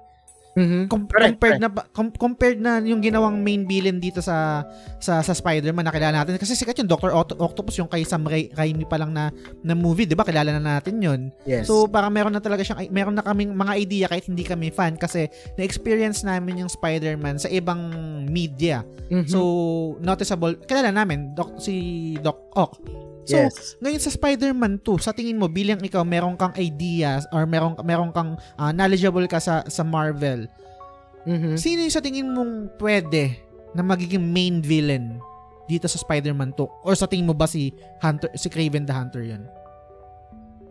Mhm. 0.51 0.91
Com- 0.91 1.07
Correct, 1.07 1.39
compared 1.39 1.59
na 1.59 1.69
com- 1.91 2.11
compared 2.11 2.59
na 2.59 2.83
yung 2.83 2.99
ginawang 2.99 3.39
main 3.39 3.63
villain 3.63 3.97
dito 3.97 4.19
sa 4.19 4.67
sa 4.99 5.23
sa 5.23 5.31
Spider-Man 5.31 5.87
na 5.87 5.95
kilala 5.95 6.21
natin 6.21 6.35
kasi 6.35 6.53
sikat 6.53 6.75
yung 6.75 6.91
Dr. 6.91 7.11
Oct- 7.11 7.39
Octopus 7.39 7.79
yung 7.79 7.87
kay 7.87 8.03
Sam 8.03 8.27
Ra- 8.27 8.51
Raimi 8.53 8.83
pa 8.83 8.99
lang 8.99 9.15
na 9.15 9.31
na 9.61 9.71
movie, 9.71 10.03
'di 10.03 10.13
ba? 10.13 10.27
Kilala 10.27 10.51
na 10.51 10.79
natin 10.79 10.99
'yon. 10.99 11.31
Yes. 11.47 11.71
So 11.71 11.87
parang 11.87 12.11
meron 12.11 12.35
na 12.35 12.43
talaga 12.43 12.61
siyang 12.61 12.83
meron 12.91 13.15
na 13.15 13.23
kaming 13.23 13.55
mga 13.55 13.73
idea 13.79 14.05
kahit 14.07 14.27
hindi 14.27 14.43
kami 14.43 14.69
fan 14.69 14.99
kasi 14.99 15.31
na-experience 15.55 16.27
namin 16.27 16.63
yung 16.63 16.71
Spider-Man 16.71 17.39
sa 17.39 17.47
ibang 17.47 17.79
media. 18.27 18.83
Mhm. 19.07 19.31
So 19.31 19.39
noticeable 19.99 20.59
kilala 20.67 20.91
namin 20.91 21.31
Doc, 21.31 21.59
si 21.59 21.75
Doc 22.19 22.51
Ock. 22.55 22.75
So 23.21 23.37
yes. 23.37 23.77
ngayon 23.77 24.01
sa 24.01 24.09
Spider-Man 24.09 24.81
2, 24.81 24.97
sa 24.97 25.13
tingin 25.13 25.37
mo 25.37 25.45
bilang 25.45 25.77
ikaw 25.77 26.01
meron 26.01 26.33
kang 26.33 26.53
ideas 26.55 27.29
or 27.29 27.45
meron 27.45 27.77
meron 27.81 28.09
kang 28.09 28.33
ah, 28.57 28.73
knowledgeable 28.73 29.25
ka 29.25 29.37
sa 29.37 29.61
sa 29.65 29.85
Marvel, 29.85 30.49
Mhm. 31.21 31.53
Sino 31.53 31.85
yung 31.85 31.93
sa 31.93 32.01
tingin 32.01 32.33
mong 32.33 32.81
pwede 32.81 33.37
na 33.71 33.85
magiging 33.85 34.25
main 34.25 34.57
villain 34.57 35.21
dito 35.69 35.85
sa 35.85 36.01
Spider-Man 36.01 36.57
2? 36.57 36.81
Or 36.81 36.97
sa 36.97 37.05
tingin 37.05 37.29
mo 37.29 37.37
ba 37.37 37.45
si 37.45 37.69
Hunter 38.01 38.33
si 38.33 38.49
Craven 38.49 38.89
the 38.89 38.93
Hunter 38.93 39.21
yun? 39.21 39.45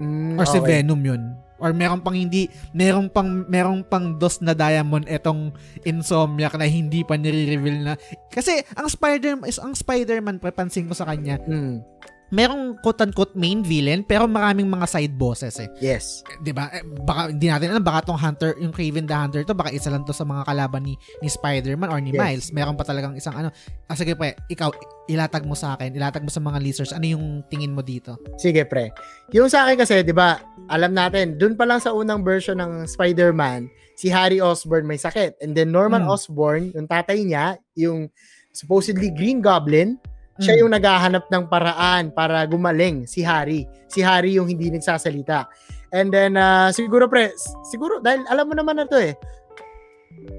Mm, 0.00 0.34
Or 0.34 0.46
si 0.48 0.58
okay. 0.58 0.80
Venom 0.82 0.98
yun? 0.98 1.36
Or 1.60 1.76
meron 1.76 2.00
pang 2.00 2.16
hindi, 2.16 2.48
meron 2.72 3.12
pang 3.12 3.44
meron 3.44 3.84
pang 3.84 4.16
dos 4.16 4.40
na 4.40 4.56
diamond 4.56 5.04
etong 5.04 5.52
Insomniac 5.84 6.56
na 6.56 6.64
hindi 6.64 7.04
pa 7.04 7.20
nire-reveal 7.20 7.84
na. 7.84 7.94
Kasi 8.32 8.64
ang 8.74 8.88
Spider 8.88 9.36
is 9.44 9.60
ang 9.60 9.76
Spider-Man 9.76 10.40
papansin 10.40 10.88
ko 10.88 10.96
sa 10.96 11.04
kanya, 11.04 11.36
Mm, 11.44 11.84
merong 12.30 12.78
quote-unquote 12.78 13.34
main 13.34 13.60
villain 13.60 14.00
pero 14.00 14.24
maraming 14.24 14.66
mga 14.66 14.86
side 14.86 15.14
bosses 15.14 15.58
eh. 15.58 15.66
yes. 15.78 16.22
'di 16.40 16.50
ba? 16.50 16.70
Eh, 16.70 16.82
baka 17.02 17.28
hindi 17.28 17.50
natin 17.50 17.74
alam 17.74 17.82
baka 17.82 18.06
tong 18.06 18.16
Hunter, 18.16 18.54
yung 18.56 18.70
Craven 18.70 19.04
the 19.04 19.14
Hunter 19.14 19.42
to 19.42 19.50
baka 19.50 19.70
isa 19.70 19.90
lang 19.90 20.06
to 20.06 20.14
sa 20.14 20.22
mga 20.22 20.46
kalaban 20.46 20.86
ni 20.86 20.94
ni 21.18 21.26
Spider-Man 21.26 21.90
or 21.90 21.98
ni 21.98 22.10
Yes. 22.10 22.18
Miles. 22.18 22.46
Meron 22.50 22.74
pa 22.74 22.82
talagang 22.82 23.14
isang 23.14 23.34
ano. 23.34 23.50
Ah, 23.86 23.94
sige 23.94 24.14
pa, 24.14 24.30
ikaw 24.46 24.70
ilatag 25.06 25.42
mo 25.42 25.54
sa 25.54 25.74
akin, 25.74 25.90
ilatag 25.90 26.22
mo 26.22 26.30
sa 26.30 26.38
mga 26.38 26.58
listeners 26.58 26.90
ano 26.90 27.02
yung 27.04 27.42
tingin 27.46 27.74
mo 27.74 27.82
dito? 27.82 28.14
Sige, 28.38 28.62
pre. 28.62 28.94
Yung 29.34 29.50
sa 29.50 29.66
akin 29.66 29.82
kasi, 29.82 30.06
di 30.06 30.14
ba, 30.14 30.38
alam 30.70 30.94
natin, 30.94 31.34
dun 31.34 31.58
pa 31.58 31.66
lang 31.66 31.82
sa 31.82 31.90
unang 31.90 32.22
version 32.22 32.54
ng 32.54 32.86
Spider-Man, 32.86 33.66
si 33.98 34.06
Harry 34.06 34.38
Osborn 34.38 34.86
may 34.86 34.94
sakit. 34.96 35.42
And 35.42 35.50
then 35.50 35.74
Norman 35.74 36.06
Hmm. 36.06 36.14
Osborn, 36.14 36.70
yung 36.70 36.86
tatay 36.86 37.26
niya, 37.26 37.58
yung 37.74 38.06
supposedly 38.50 39.10
Green 39.10 39.42
Goblin, 39.42 39.98
siya 40.40 40.56
Mm. 40.56 40.60
yung 40.60 40.72
naghahanap 40.72 41.24
ng 41.28 41.44
paraan 41.46 42.10
para 42.10 42.42
gumaling 42.44 43.04
si 43.04 43.20
Harry. 43.20 43.68
Si 43.86 44.00
Harry 44.00 44.34
yung 44.34 44.48
hindi 44.48 44.68
nagsasalita. 44.68 45.46
And 45.90 46.08
then, 46.08 46.34
ah, 46.34 46.70
siguro 46.70 47.06
pre, 47.06 47.30
siguro, 47.64 47.98
dahil 47.98 48.24
alam 48.24 48.46
mo 48.46 48.54
naman 48.54 48.76
na 48.76 48.86
to 48.86 48.96
eh, 48.96 49.14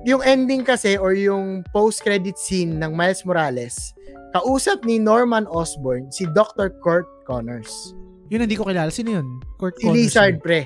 yung 0.04 0.22
ending 0.22 0.62
kasi 0.62 0.96
or 0.96 1.12
yung 1.12 1.62
post-credit 1.70 2.36
scene 2.36 2.78
ng 2.78 2.92
Miles 2.92 3.22
Morales, 3.24 3.94
kausap 4.32 4.84
ni 4.84 4.98
Norman 4.98 5.44
Osborn 5.46 6.10
si 6.10 6.24
Dr. 6.28 6.72
Kurt 6.80 7.08
Connors. 7.24 7.94
Yun 8.30 8.48
hindi 8.48 8.56
ko 8.56 8.64
kilala. 8.64 8.88
Sino 8.90 9.20
yun? 9.20 9.28
Kurt 9.58 9.76
Si 9.76 9.84
Connors 9.84 9.98
Lizard, 9.98 10.36
yun. 10.38 10.42
pre. 10.42 10.62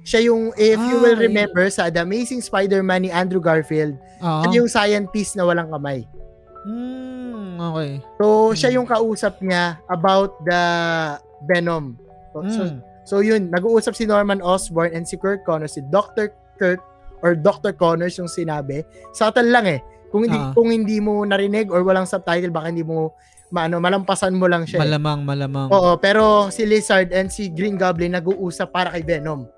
Siya 0.00 0.20
yung, 0.24 0.52
if 0.54 0.78
you 0.78 0.96
Ah, 0.96 1.02
will 1.02 1.16
okay. 1.16 1.26
remember, 1.26 1.64
sa 1.68 1.88
The 1.88 2.00
Amazing 2.00 2.40
Spider-Man 2.40 3.02
ni 3.02 3.10
Andrew 3.10 3.40
Garfield, 3.40 3.96
siya 4.20 4.54
yung 4.54 4.68
scientist 4.68 5.34
na 5.34 5.42
walang 5.42 5.68
kamay. 5.68 6.04
Hmm, 6.64 7.37
okay. 7.60 7.92
So, 8.16 8.24
siya 8.52 8.70
Hmm. 8.70 8.76
yung 8.76 8.86
kausap 8.86 9.34
niya 9.38 9.64
about 9.86 10.38
the 10.42 10.62
Venom. 11.44 11.98
So, 12.30 12.38
so, 12.46 12.62
Hmm. 12.64 12.78
so 13.02 13.14
yun, 13.18 13.48
nag-uusap 13.48 13.92
si 13.92 14.04
Norman 14.04 14.38
Osborn 14.38 14.92
and 14.92 15.02
si 15.02 15.14
Kurt 15.14 15.42
Connors, 15.42 15.74
si 15.74 15.82
Dr. 15.84 16.30
Kurt 16.54 16.82
or 17.18 17.34
Dr. 17.34 17.72
Connors 17.72 18.14
yung 18.16 18.28
sinabi. 18.28 18.82
Subtle 19.10 19.48
lang 19.48 19.66
eh. 19.66 19.80
Kung 20.08 20.24
hindi 20.24 20.38
Ah. 20.38 20.52
kung 20.52 20.68
hindi 20.68 20.98
mo 20.98 21.20
narinig 21.20 21.68
or 21.68 21.84
walang 21.84 22.08
subtitle, 22.08 22.48
baka 22.48 22.72
hindi 22.72 22.80
mo 22.80 23.12
maano, 23.48 23.76
malampasan 23.76 24.36
mo 24.36 24.44
lang 24.44 24.64
siya. 24.64 24.80
eh. 24.80 24.84
Malamang, 24.84 25.24
malamang. 25.24 25.68
Oo, 25.68 25.96
pero 25.96 26.48
si 26.48 26.64
Lizard 26.64 27.12
and 27.12 27.28
si 27.28 27.48
Green 27.48 27.76
Goblin 27.76 28.12
nag-uusap 28.12 28.68
para 28.70 28.88
kay 28.88 29.00
Venom. 29.00 29.48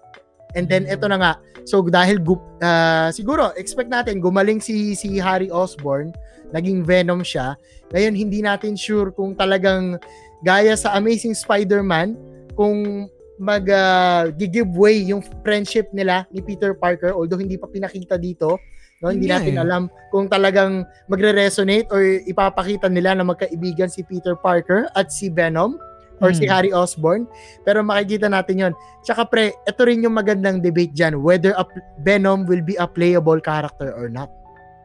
And 0.50 0.66
then 0.66 0.82
Mm. 0.86 0.94
eto 0.94 1.06
na 1.06 1.18
nga. 1.18 1.32
So 1.62 1.82
dahil 1.82 2.18
ah, 2.58 3.10
siguro 3.10 3.54
expect 3.54 3.86
natin 3.86 4.18
gumaling 4.18 4.58
si 4.58 4.94
si 4.94 5.18
Harry 5.18 5.46
Osborn, 5.46 6.10
naging 6.54 6.82
Venom 6.86 7.22
siya. 7.22 7.54
Ngayon 7.94 8.14
hindi 8.14 8.38
natin 8.42 8.74
sure 8.74 9.10
kung 9.14 9.34
talagang 9.34 9.98
gaya 10.42 10.74
sa 10.74 10.96
Amazing 10.96 11.34
Spider-Man 11.36 12.16
kung 12.54 13.08
mag 13.40 13.64
ah, 13.72 14.28
gi-give 14.28 14.68
way 14.76 15.00
yung 15.00 15.24
friendship 15.40 15.88
nila 15.96 16.28
ni 16.28 16.44
Peter 16.44 16.76
Parker 16.76 17.16
although 17.16 17.40
hindi 17.40 17.56
pa 17.56 17.66
pinakita 17.66 18.20
dito. 18.20 18.60
No, 19.00 19.08
hindi 19.08 19.32
nga 19.32 19.40
natin 19.40 19.56
alam 19.56 19.82
kung 20.12 20.28
talagang 20.28 20.84
magre-resonate 21.08 21.88
or 21.88 22.04
ipapakita 22.28 22.84
nila 22.84 23.16
na 23.16 23.24
magkaibigan 23.24 23.88
si 23.88 24.04
Peter 24.04 24.36
Parker 24.36 24.92
at 24.92 25.08
si 25.08 25.32
Venom 25.32 25.80
or 26.20 26.36
si 26.36 26.44
Hmm. 26.44 26.52
Harry 26.52 26.68
Osborn. 26.68 27.24
Pero 27.64 27.80
makikita 27.80 28.28
natin 28.28 28.68
yon. 28.68 28.72
Tsaka 29.00 29.24
pre, 29.24 29.56
ito 29.56 29.80
rin 29.88 30.04
yung 30.04 30.12
magandang 30.20 30.60
debate 30.60 30.92
dyan, 30.92 31.24
whether 31.24 31.56
a 31.56 31.64
Venom 32.04 32.44
will 32.44 32.60
be 32.60 32.76
a 32.76 32.84
playable 32.84 33.40
character 33.40 33.88
or 33.96 34.12
not. 34.12 34.28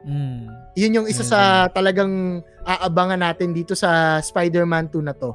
Hmm. 0.06 0.45
Yun 0.73 0.95
yung 0.95 1.07
isa 1.07 1.22
sa 1.22 1.40
talagang 1.68 2.14
aabangan 2.61 3.19
natin 3.19 3.52
dito 3.52 3.73
sa 3.73 3.90
Spider-Man 4.19 4.88
2 4.88 5.02
na 5.02 5.11
to. 5.11 5.34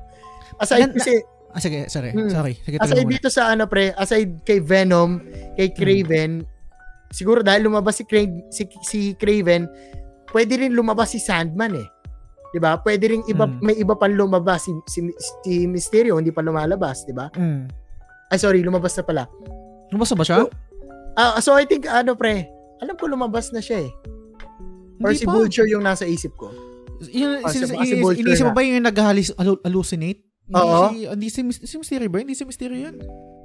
Aside 0.57 0.87
Nan- 0.87 0.97
kasi, 0.97 1.15
Ah, 1.51 1.59
sige, 1.59 1.91
sorry. 1.91 2.15
Hmm. 2.15 2.31
Sorry. 2.31 2.55
Sige, 2.57 2.79
aside 2.79 3.03
muna. 3.03 3.11
dito 3.11 3.27
sa 3.27 3.51
ano 3.51 3.67
pre, 3.67 3.91
aside 3.93 4.39
kay 4.41 4.63
Venom, 4.63 5.19
kay 5.59 5.75
Craven, 5.75 6.47
siguro 7.11 7.43
dahil 7.43 7.67
lumabas 7.67 7.99
si, 7.99 8.07
Cra- 8.07 8.47
si, 8.49 8.63
si 8.81 9.01
Craven, 9.15 9.67
pwede 10.31 10.55
rin 10.57 10.71
lumabas 10.71 11.11
si 11.11 11.19
Sandman 11.19 11.75
eh. 11.75 11.89
'Di 12.51 12.59
ba? 12.59 12.79
Pwede 12.79 13.11
rin 13.11 13.27
iba 13.27 13.45
Hmm. 13.45 13.59
may 13.61 13.75
iba 13.75 13.95
pang 13.95 14.11
lumabas 14.11 14.63
si, 14.63 14.75
si, 14.87 15.03
si 15.43 15.67
Mysterio 15.67 16.15
hindi 16.15 16.31
pa 16.31 16.39
lumalabas, 16.39 17.03
'di 17.03 17.15
ba? 17.15 17.27
Hmm. 17.35 17.67
Ay 18.27 18.39
sorry, 18.39 18.63
lumabas 18.63 18.95
na 18.95 19.03
pala. 19.03 19.25
Lumabas 19.91 20.11
na 20.11 20.19
ba 20.19 20.25
siya? 20.25 20.39
Ah, 21.15 21.39
so 21.39 21.51
I 21.53 21.67
think 21.67 21.83
ano 21.85 22.15
pre, 22.15 22.47
alam 22.79 22.95
ko 22.95 23.11
lumabas 23.11 23.51
na 23.51 23.59
siya 23.59 23.83
eh. 23.83 23.93
Or 25.01 25.09
Hindi 25.09 25.19
si 25.19 25.25
pa. 25.25 25.33
Vulture 25.33 25.67
yung 25.67 25.83
nasa 25.83 26.05
isip 26.05 26.37
ko. 26.37 26.53
Yun, 27.03 27.41
Ah, 27.41 27.49
si- 27.49 27.65
ah, 27.65 27.81
si 27.81 27.97
inis- 27.97 28.05
Vulture 28.05 28.21
inisip 28.23 28.45
mo 28.45 28.53
ba 28.53 28.61
yung 28.61 28.85
nag-hallucinate? 28.85 30.21
Oo. 30.51 30.91
Si, 30.91 31.07
hindi 31.07 31.29
si, 31.29 31.41
si 31.63 31.75
Mysterio 31.77 32.09
ba? 32.09 32.19
Hindi 32.19 32.35
si 32.35 32.43
Mysterio 32.43 32.77
yun. 32.77 32.97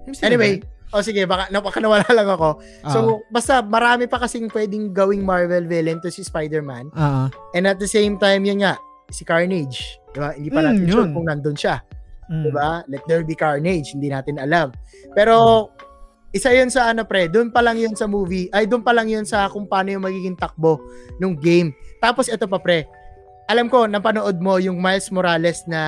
Si 0.04 0.08
Mysterio 0.10 0.28
Anyway, 0.28 0.54
ba? 0.60 0.68
o 0.92 1.02
sige, 1.02 1.22
baka 1.24 1.48
napaka 1.48 1.78
nawala 1.80 2.04
lang 2.10 2.28
ako. 2.28 2.60
Ah. 2.82 2.90
So, 2.90 2.98
basta 3.30 3.62
marami 3.62 4.06
pa 4.06 4.18
kasing 4.18 4.50
pwedeng 4.50 4.90
gawing 4.92 5.22
Marvel 5.22 5.64
villain 5.64 6.02
to 6.02 6.10
si 6.10 6.22
Spider-Man. 6.22 6.90
Ah, 6.92 7.26
ah. 7.26 7.28
And 7.54 7.66
at 7.66 7.78
the 7.78 7.88
same 7.88 8.18
time, 8.18 8.44
yun 8.44 8.60
nga, 8.60 8.76
si 9.08 9.22
Carnage. 9.22 9.86
Di 10.12 10.20
ba? 10.20 10.34
Hindi 10.34 10.50
pa 10.50 10.60
Mm, 10.60 10.68
natin 10.68 10.86
sure 10.88 11.06
yun. 11.06 11.14
kung 11.14 11.26
nandun 11.26 11.54
siya. 11.54 11.78
Mm. 12.26 12.42
Di 12.42 12.50
ba? 12.50 12.70
Let 12.88 13.06
there 13.06 13.22
be 13.22 13.38
Carnage. 13.38 13.94
Hindi 13.94 14.10
natin 14.10 14.36
alam. 14.36 14.74
Pero, 15.14 15.70
isa 16.36 16.52
yun 16.52 16.68
sa 16.68 16.92
ano 16.92 17.08
pre, 17.08 17.32
doon 17.32 17.48
pa 17.48 17.64
lang 17.64 17.80
yun 17.80 17.96
sa 17.96 18.12
movie, 18.12 18.52
ay 18.52 18.68
doon 18.68 18.84
pa 18.84 18.92
lang 18.92 19.08
yun 19.08 19.24
sa 19.24 19.48
kung 19.48 19.64
paano 19.64 19.96
yung 19.96 20.04
magiging 20.04 20.36
takbo 20.36 20.84
nung 21.16 21.40
game. 21.40 21.72
Tapos 22.04 22.28
ito 22.28 22.44
pa 22.44 22.60
pre, 22.60 22.84
alam 23.48 23.72
ko, 23.72 23.88
napanood 23.88 24.44
mo 24.44 24.60
yung 24.60 24.84
Miles 24.84 25.08
Morales 25.16 25.64
na 25.64 25.82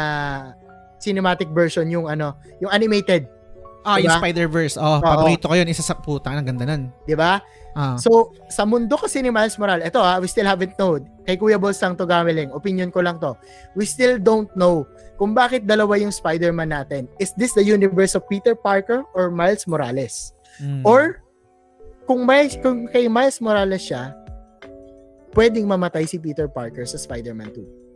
cinematic 1.04 1.52
version, 1.52 1.84
yung 1.92 2.08
ano, 2.08 2.32
yung 2.64 2.72
animated, 2.72 3.28
Ah, 3.88 4.04
yung 4.04 4.12
Diba? 4.12 4.20
Spider-Verse. 4.20 4.76
Oh, 4.76 5.00
Oo. 5.00 5.04
paborito 5.04 5.48
ko 5.48 5.56
yun. 5.56 5.64
Isa 5.72 5.80
sa 5.80 5.96
puta. 5.96 6.28
Ang 6.28 6.44
ganda 6.44 6.68
nun. 6.68 6.92
di 7.08 7.16
ba? 7.16 7.40
Ah. 7.72 7.96
So, 7.96 8.36
sa 8.52 8.68
mundo 8.68 9.00
kasi 9.00 9.24
ni 9.24 9.32
Miles 9.32 9.56
Morales, 9.56 9.88
ito 9.88 10.04
ha, 10.04 10.20
we 10.20 10.28
still 10.28 10.44
haven't 10.44 10.76
known. 10.76 11.08
Kay 11.24 11.40
Kuya 11.40 11.56
Boss 11.56 11.80
lang 11.80 11.96
to 11.96 12.04
gamiling. 12.04 12.52
Opinion 12.52 12.92
ko 12.92 13.00
lang 13.00 13.16
to. 13.24 13.32
We 13.80 13.88
still 13.88 14.20
don't 14.20 14.52
know 14.60 14.84
kung 15.16 15.32
bakit 15.32 15.64
dalawa 15.64 15.96
yung 15.96 16.12
Spider-Man 16.12 16.76
natin. 16.76 17.08
Is 17.16 17.32
this 17.40 17.56
the 17.56 17.64
universe 17.64 18.12
of 18.12 18.28
Peter 18.28 18.60
Parker 18.60 19.08
or 19.16 19.32
Miles 19.32 19.64
Morales? 19.64 20.36
Mm. 20.60 20.82
Or, 20.84 21.22
kung, 22.04 22.24
Miles, 22.24 22.56
kung 22.58 22.88
kay 22.88 23.06
Miles 23.06 23.38
Morales 23.38 23.84
siya, 23.84 24.16
pwedeng 25.34 25.66
mamatay 25.66 26.04
si 26.04 26.18
Peter 26.18 26.48
Parker 26.48 26.84
sa 26.84 26.98
Spider-Man 26.98 27.52
2. 27.52 27.88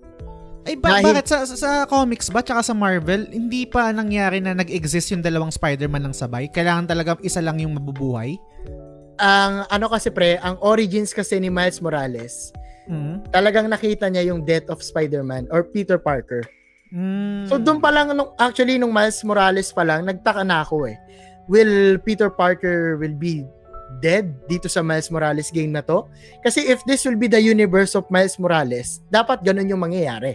Ay, 0.61 0.77
ba- 0.77 0.93
dahil- 0.93 1.05
bakit 1.09 1.25
sa, 1.25 1.41
sa, 1.41 1.55
sa 1.57 1.71
comics 1.83 2.29
ba 2.29 2.45
tsaka 2.45 2.61
sa 2.61 2.77
Marvel, 2.77 3.25
hindi 3.27 3.65
pa 3.65 3.89
nangyari 3.89 4.37
na 4.37 4.53
nag-exist 4.53 5.09
yung 5.09 5.25
dalawang 5.25 5.49
Spider-Man 5.49 6.05
ng 6.05 6.13
sabay? 6.13 6.45
Kailangan 6.47 6.85
talaga 6.85 7.17
isa 7.21 7.41
lang 7.41 7.57
yung 7.57 7.73
mabubuhay? 7.73 8.37
Ang 9.17 9.65
ano 9.65 9.85
kasi 9.89 10.09
pre, 10.09 10.37
ang 10.37 10.61
origins 10.61 11.13
kasi 11.13 11.37
ni 11.37 11.49
Miles 11.49 11.81
Morales, 11.81 12.53
Mm. 12.85 13.29
talagang 13.29 13.69
nakita 13.69 14.05
niya 14.05 14.27
yung 14.27 14.41
death 14.41 14.67
of 14.67 14.81
Spider-Man 14.81 15.49
or 15.49 15.63
Peter 15.63 15.97
Parker. 15.97 16.45
Mm. 16.91 17.47
So 17.47 17.55
doon 17.55 17.79
pa 17.79 17.87
lang 17.87 18.11
nung 18.11 18.33
actually 18.35 18.75
nung 18.75 18.91
Miles 18.91 19.21
Morales 19.23 19.71
pa 19.71 19.81
lang 19.81 20.03
nagtaka 20.03 20.43
na 20.43 20.61
ako 20.61 20.85
eh. 20.85 20.97
Will 21.51 21.99
Peter 21.99 22.31
Parker 22.31 22.95
will 22.95 23.13
be 23.13 23.43
dead 23.99 24.31
dito 24.47 24.71
sa 24.71 24.79
Miles 24.79 25.11
Morales 25.11 25.51
game 25.51 25.75
na 25.75 25.83
to? 25.83 26.07
Kasi 26.39 26.63
if 26.63 26.79
this 26.87 27.03
will 27.03 27.19
be 27.19 27.27
the 27.27 27.37
universe 27.37 27.91
of 27.91 28.07
Miles 28.07 28.39
Morales, 28.39 29.03
dapat 29.11 29.43
ganun 29.43 29.67
yung 29.67 29.83
mangyayari. 29.83 30.31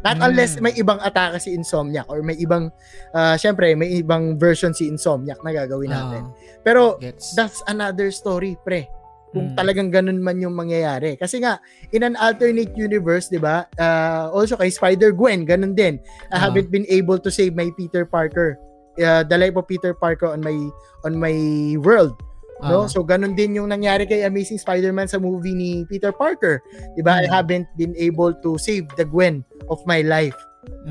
Not 0.00 0.16
Mm. 0.16 0.26
unless 0.32 0.56
may 0.56 0.72
ibang 0.72 0.96
atake 0.96 1.36
si 1.42 1.52
Insomniac 1.52 2.08
or 2.08 2.24
may 2.24 2.32
ibang 2.32 2.72
uh, 3.12 3.36
syempre 3.36 3.76
may 3.76 4.00
ibang 4.00 4.38
version 4.38 4.72
si 4.72 4.88
Insomniac 4.88 5.42
na 5.44 5.52
gagawin 5.52 5.92
natin. 5.92 6.24
Ah, 6.24 6.32
Pero 6.64 6.96
gets. 6.96 7.36
that's 7.36 7.60
another 7.66 8.08
story, 8.08 8.56
pre. 8.64 8.88
Kung 9.30 9.52
Mm. 9.52 9.56
talagang 9.60 9.88
ganun 9.92 10.18
man 10.18 10.40
yung 10.40 10.56
mangyayari. 10.56 11.14
Kasi 11.14 11.38
nga, 11.38 11.60
in 11.92 12.02
an 12.02 12.16
alternate 12.16 12.72
universe, 12.74 13.28
di 13.28 13.36
ba? 13.36 13.68
Uh, 13.76 14.32
also 14.32 14.56
kay 14.56 14.72
Spider-Gwen, 14.72 15.44
ganun 15.44 15.76
din. 15.76 16.00
I 16.30 16.38
Ah. 16.38 16.48
haven't 16.48 16.72
been 16.72 16.88
able 16.88 17.20
to 17.20 17.28
save 17.28 17.52
my 17.52 17.68
Peter 17.76 18.02
Parker. 18.02 18.56
Uh, 19.00 19.24
the 19.24 19.36
life 19.36 19.56
of 19.56 19.64
Peter 19.64 19.96
Parker 19.96 20.28
on 20.28 20.44
my 20.44 20.52
on 21.02 21.16
my 21.16 21.32
world. 21.80 22.12
No? 22.60 22.84
Ah. 22.84 22.88
So, 22.92 23.00
ganun 23.00 23.32
din 23.32 23.56
yung 23.56 23.72
nangyari 23.72 24.04
kay 24.04 24.28
Amazing 24.28 24.60
Spider-Man 24.60 25.08
sa 25.08 25.16
movie 25.16 25.56
ni 25.56 25.88
Peter 25.88 26.12
Parker. 26.12 26.60
Di 26.92 27.00
ba? 27.00 27.24
I 27.24 27.24
Mm. 27.24 27.32
haven't 27.32 27.66
been 27.80 27.96
able 27.96 28.36
to 28.44 28.60
save 28.60 28.84
the 29.00 29.08
Gwen 29.08 29.40
of 29.72 29.80
my 29.88 30.04
life. 30.04 30.36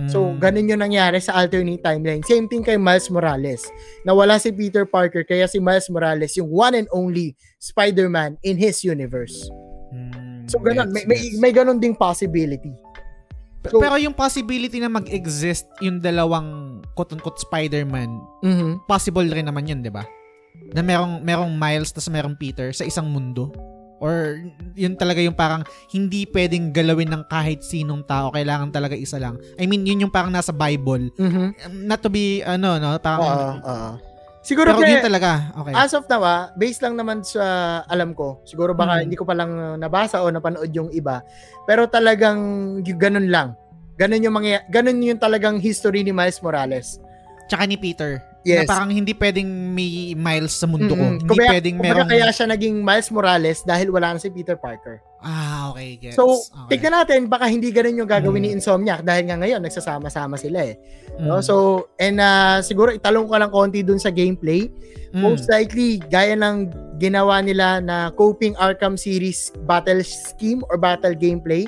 So, 0.09 0.33
Mm. 0.33 0.41
ganun 0.41 0.65
yung 0.65 0.81
nangyari 0.81 1.21
sa 1.21 1.37
alternate 1.37 1.85
timeline. 1.85 2.25
Same 2.25 2.49
thing 2.49 2.65
kay 2.65 2.73
Miles 2.73 3.05
Morales. 3.13 3.61
Nawala 4.01 4.41
si 4.41 4.49
Peter 4.49 4.81
Parker, 4.81 5.21
kaya 5.21 5.45
si 5.45 5.61
Miles 5.61 5.85
Morales 5.93 6.33
yung 6.33 6.49
one 6.49 6.73
and 6.73 6.89
only 6.89 7.37
Spider-Man 7.61 8.41
in 8.41 8.57
his 8.57 8.81
universe. 8.81 9.37
Mm, 9.93 10.49
So, 10.49 10.57
ganun. 10.57 10.89
gets, 10.89 10.93
May, 10.97 11.03
may, 11.05 11.19
gets. 11.21 11.37
may 11.37 11.51
ganun 11.53 11.77
ding 11.77 11.93
possibility. 11.93 12.73
So- 13.67 13.83
Pero 13.83 13.99
yung 13.99 14.15
possibility 14.15 14.79
na 14.79 14.87
mag-exist 14.87 15.67
yung 15.83 15.99
dalawang 15.99 16.79
quote-unquote 16.95 17.43
Spider-Man, 17.43 18.07
Mhm. 18.39 18.87
possible 18.87 19.27
rin 19.27 19.51
naman 19.51 19.67
yun, 19.67 19.83
di 19.83 19.91
ba? 19.91 20.07
Na 20.71 20.79
merong, 20.79 21.19
merong 21.19 21.51
Miles 21.51 21.91
tas 21.91 22.07
merong 22.07 22.39
Peter 22.39 22.71
sa 22.71 22.87
isang 22.87 23.11
mundo. 23.11 23.51
Or 23.99 24.39
yun 24.79 24.95
talaga 24.95 25.19
yung 25.19 25.35
parang 25.35 25.67
hindi 25.91 26.23
pwedeng 26.31 26.71
galawin 26.71 27.11
ng 27.11 27.27
kahit 27.27 27.59
sinong 27.59 28.07
tao. 28.07 28.31
Kailangan 28.31 28.71
talaga 28.71 28.95
isa 28.95 29.19
lang. 29.19 29.35
I 29.59 29.67
mean, 29.67 29.83
yun 29.83 30.07
yung 30.07 30.13
parang 30.13 30.31
nasa 30.31 30.55
Bible. 30.55 31.11
Mhm. 31.19 31.45
Um, 31.51 31.73
Not 31.83 31.99
to 31.99 32.07
be, 32.07 32.39
ano, 32.39 32.79
no? 32.79 32.95
Parang, 32.95 33.59
oo. 33.59 33.89
Siguro 34.39 34.71
pero 34.71 34.87
yun 34.87 35.03
talaga. 35.03 35.51
Okay. 35.51 35.73
as 35.75 35.91
of 35.91 36.07
now, 36.07 36.23
ah, 36.23 36.41
based 36.55 36.79
lang 36.79 36.95
naman 36.95 37.21
sa 37.27 37.43
alam 37.91 38.15
ko, 38.15 38.39
siguro 38.47 38.71
baka 38.71 38.99
Mhm. 38.99 39.01
hindi 39.03 39.15
ko 39.19 39.27
pa 39.27 39.35
lang 39.35 39.51
nabasa 39.77 40.23
o 40.23 40.31
napanood 40.31 40.71
yung 40.71 40.87
iba, 40.95 41.19
pero 41.67 41.91
talagang 41.91 42.39
ganun 42.83 43.27
lang. 43.27 43.59
Ganun 43.99 44.23
yung 44.23 44.35
mga 44.39 44.71
ganun 44.71 45.03
yung 45.03 45.19
talagang 45.19 45.59
history 45.59 46.07
ni 46.07 46.15
Miles 46.15 46.39
Morales. 46.39 47.03
Tsaka 47.51 47.67
ni 47.67 47.75
Peter. 47.75 48.23
Yes. 48.47 48.63
Na 48.63 48.71
parang 48.71 48.87
hindi 48.87 49.11
pwedeng 49.11 49.49
may 49.75 50.15
Miles 50.15 50.55
sa 50.55 50.63
mundo 50.63 50.95
ko. 50.95 51.03
Mm-mm. 51.03 51.19
Hindi 51.19 51.27
Kumbaga- 51.27 51.51
pwedeng 51.51 51.75
kumbaga 51.75 51.91
merong... 51.91 52.09
kaya 52.09 52.27
siya 52.31 52.47
naging 52.47 52.75
Miles 52.79 53.09
Morales 53.11 53.59
dahil 53.67 53.87
wala 53.91 54.15
na 54.15 54.19
si 54.19 54.31
Peter 54.31 54.55
Parker. 54.55 55.03
Ah, 55.19 55.75
okay. 55.75 55.99
Gets. 55.99 56.15
So, 56.15 56.31
okay. 56.31 56.79
tignan 56.79 56.95
natin, 56.95 57.27
baka 57.27 57.51
hindi 57.51 57.75
ganun 57.75 57.99
yung 57.99 58.07
gagawin 58.07 58.39
Mm. 58.39 58.45
ni 58.47 58.55
Insomniac 58.55 59.03
dahil 59.03 59.27
nga 59.27 59.35
ngayon, 59.35 59.59
nagsasama-sama 59.59 60.39
sila 60.39 60.63
eh. 60.63 60.79
Mm. 61.19 61.27
No? 61.27 61.43
So, 61.43 61.55
and 61.99 62.23
uh, 62.23 62.63
siguro 62.63 62.95
italong 62.95 63.27
ko 63.27 63.35
lang 63.35 63.51
konti 63.51 63.83
dun 63.83 63.99
sa 63.99 64.15
gameplay. 64.15 64.71
Mm. 65.11 65.19
Most 65.19 65.51
likely, 65.51 65.99
gaya 66.07 66.39
ng 66.39 66.71
ginawa 66.95 67.43
nila 67.43 67.83
na 67.83 68.15
coping 68.15 68.55
Arkham 68.55 68.95
series 68.95 69.51
battle 69.67 69.99
scheme 69.99 70.63
or 70.71 70.79
battle 70.79 71.11
gameplay, 71.11 71.67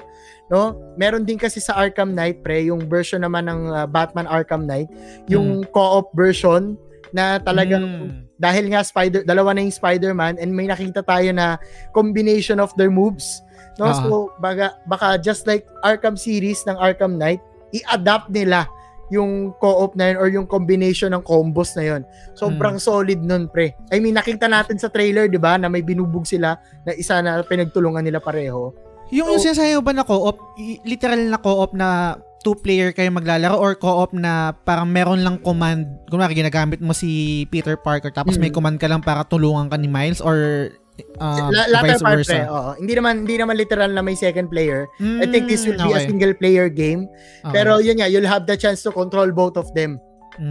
no? 0.51 0.75
Meron 0.93 1.23
din 1.23 1.39
kasi 1.39 1.57
sa 1.57 1.73
Arkham 1.73 2.11
Knight, 2.11 2.43
pre, 2.43 2.67
yung 2.67 2.85
version 2.85 3.23
naman 3.23 3.47
ng 3.47 3.71
uh, 3.71 3.87
Batman 3.87 4.27
Arkham 4.27 4.67
Knight, 4.67 4.91
yung 5.25 5.63
co-op 5.71 6.11
version 6.11 6.75
na 7.11 7.39
talagang 7.39 7.83
Mm. 7.83 8.09
dahil 8.35 8.65
nga 8.71 8.81
spider 8.81 9.21
dalawa 9.21 9.51
na 9.51 9.63
yung 9.63 9.71
Spider-Man 9.71 10.39
and 10.39 10.51
may 10.51 10.63
nakita 10.63 11.03
tayo 11.03 11.27
na 11.31 11.59
combination 11.91 12.55
of 12.57 12.71
their 12.75 12.87
moves 12.87 13.43
no 13.75 13.85
Ah. 13.85 13.95
so 13.99 14.31
baka 14.39 14.79
baka 14.87 15.19
just 15.19 15.43
like 15.43 15.67
Arkham 15.83 16.15
series 16.15 16.63
ng 16.63 16.73
Arkham 16.73 17.19
Knight 17.19 17.43
i-adapt 17.71 18.31
nila 18.31 18.63
yung 19.11 19.51
co-op 19.59 19.91
na 19.93 20.07
yun 20.07 20.17
or 20.17 20.27
yung 20.31 20.47
combination 20.47 21.11
ng 21.11 21.19
combos 21.19 21.75
na 21.75 21.83
yun. 21.83 22.01
Sobrang 22.31 22.79
Hmm. 22.79 22.87
solid 22.87 23.19
nun, 23.19 23.51
pre. 23.51 23.75
I 23.91 23.99
mean, 23.99 24.15
nakita 24.15 24.47
natin 24.47 24.79
sa 24.79 24.87
trailer, 24.87 25.27
di 25.27 25.35
ba, 25.35 25.59
na 25.59 25.67
may 25.67 25.83
binubog 25.83 26.23
sila 26.23 26.55
na 26.87 26.95
isa 26.95 27.19
na 27.19 27.43
pinagtulungan 27.43 28.07
nila 28.07 28.23
pareho. 28.23 28.71
Yung, 29.11 29.27
yung 29.27 29.37
So- 29.37 29.45
sinasabi 29.45 29.75
mo 29.75 29.83
ba 29.83 29.93
na 29.93 30.03
co-op, 30.03 30.37
literal 30.81 31.21
na 31.21 31.37
co-op 31.37 31.71
na 31.71 32.15
two-player 32.41 32.89
kayo 32.89 33.11
maglalaro 33.11 33.53
or 33.53 33.75
co-op 33.75 34.11
na 34.11 34.55
parang 34.57 34.87
meron 34.87 35.21
lang 35.21 35.37
command, 35.37 35.85
kunwari 36.07 36.33
ginagamit 36.33 36.79
mo 36.79 36.89
si 36.91 37.43
Peter 37.47 37.77
Parker 37.77 38.09
tapos 38.09 38.35
may 38.35 38.49
Mm. 38.49 38.55
command 38.55 38.77
ka 38.77 38.87
lang 38.87 38.97
para 38.99 39.21
tulungan 39.21 39.69
ka 39.69 39.77
ni 39.77 39.85
Miles 39.85 40.17
or 40.17 40.71
uh, 41.17 41.49
La- 41.49 41.69
latter 41.69 41.93
vice 41.93 42.01
part, 42.01 42.17
versa? 42.17 42.33
pre. 42.33 42.39
Oo. 42.47 42.71
Hindi 42.77 42.93
naman 42.95 43.13
hindi 43.23 43.35
naman 43.37 43.55
literal 43.55 43.89
na 43.89 44.01
may 44.01 44.13
second 44.13 44.49
player. 44.49 44.89
I 44.97 45.25
think 45.25 45.45
this 45.45 45.63
will 45.63 45.77
Mm, 45.77 45.85
be 45.85 45.91
a 45.91 45.95
okay. 45.95 46.07
single 46.07 46.33
player 46.33 46.65
game. 46.65 47.05
Okay. 47.41 47.53
Pero 47.53 47.77
yun 47.77 47.97
nga, 47.97 48.07
you'll 48.07 48.25
have 48.25 48.43
the 48.43 48.55
chance 48.55 48.81
to 48.81 48.89
control 48.89 49.29
both 49.31 49.53
of 49.53 49.69
them. 49.73 50.01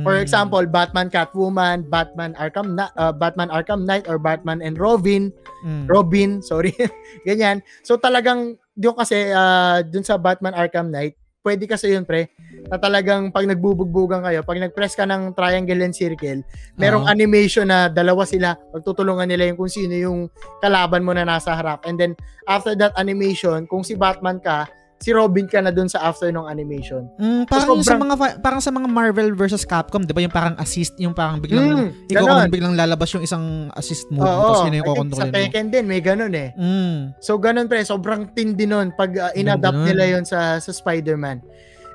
For 0.04 0.14
Mm. 0.14 0.22
example, 0.22 0.64
Batman 0.64 1.08
Catwoman, 1.08 1.88
Batman 1.88 2.36
Arkham 2.36 2.76
Na- 2.76 2.92
uh, 2.94 3.10
Batman 3.10 3.48
Arkham 3.48 3.84
Knight 3.84 4.04
or 4.06 4.20
Batman 4.20 4.60
and 4.60 4.76
Robin, 4.76 5.32
Mm. 5.64 5.88
Robin, 5.88 6.30
sorry. 6.48 6.76
Ganyan. 7.24 7.64
So 7.80 7.96
talagang 7.96 8.56
doon 8.76 8.94
kasi 8.94 9.32
uh, 9.32 9.80
doon 9.82 10.04
sa 10.04 10.16
Batman 10.16 10.52
Arkham 10.52 10.88
Knight, 10.88 11.16
pwede 11.40 11.64
kasi 11.64 11.96
yun 11.96 12.04
pre, 12.04 12.28
na 12.68 12.76
talagang 12.76 13.32
pag 13.32 13.48
nagbubugbugan 13.48 14.20
kayo, 14.20 14.44
pag 14.44 14.60
nag-press 14.60 14.92
ka 14.92 15.08
ng 15.08 15.32
triangle 15.32 15.80
and 15.80 15.96
circle, 15.96 16.44
merong 16.76 17.08
Oo. 17.08 17.12
animation 17.12 17.64
na 17.64 17.88
dalawa 17.88 18.28
sila, 18.28 18.60
pagtutulungan 18.70 19.24
nila 19.24 19.48
yung 19.48 19.56
kung 19.56 19.72
sino 19.72 19.96
yung 19.96 20.28
kalaban 20.60 21.00
mo 21.00 21.16
na 21.16 21.24
nasa 21.24 21.56
harap. 21.56 21.80
And 21.88 21.96
then 21.96 22.12
after 22.44 22.76
that 22.76 22.92
animation, 22.94 23.64
kung 23.64 23.80
si 23.80 23.96
Batman 23.96 24.44
ka, 24.44 24.68
si 25.00 25.16
Robin 25.16 25.48
ka 25.48 25.64
na 25.64 25.72
doon 25.72 25.88
sa 25.88 26.04
after 26.04 26.28
ng 26.28 26.44
animation. 26.44 27.08
Mm, 27.16 27.48
parang 27.48 27.72
yung 27.72 27.80
sa 27.80 27.96
sobrang- 27.96 28.04
mga 28.04 28.14
parang 28.44 28.60
sa 28.60 28.68
mga 28.68 28.84
Marvel 28.84 29.32
versus 29.32 29.64
Capcom, 29.64 30.04
'di 30.04 30.12
ba? 30.12 30.20
Yung 30.20 30.30
parang 30.30 30.54
assist, 30.60 30.92
yung 31.00 31.16
parang 31.16 31.40
biglang 31.40 31.88
Mm, 31.88 32.12
ikaw 32.12 32.44
biglang 32.52 32.76
lalabas 32.76 33.08
yung 33.16 33.24
isang 33.24 33.72
assist 33.72 34.04
Oo, 34.12 34.20
tapos 34.20 34.68
yun 34.68 34.76
yung 34.76 34.84
sa 34.84 34.90
kokontrolin 34.92 35.32
mo. 35.32 35.36
Tekken 35.40 35.66
din, 35.72 35.84
may 35.88 36.04
ganun 36.04 36.36
eh. 36.36 36.52
Mm. 36.52 37.16
So 37.16 37.40
ganun 37.40 37.64
pre, 37.64 37.80
sobrang 37.80 38.28
tindi 38.36 38.68
nun 38.68 38.92
pag 38.92 39.10
uh, 39.16 39.32
inadapt 39.32 39.80
nila 39.88 40.04
yon 40.04 40.28
sa 40.28 40.60
sa 40.60 40.68
Spider-Man. 40.70 41.40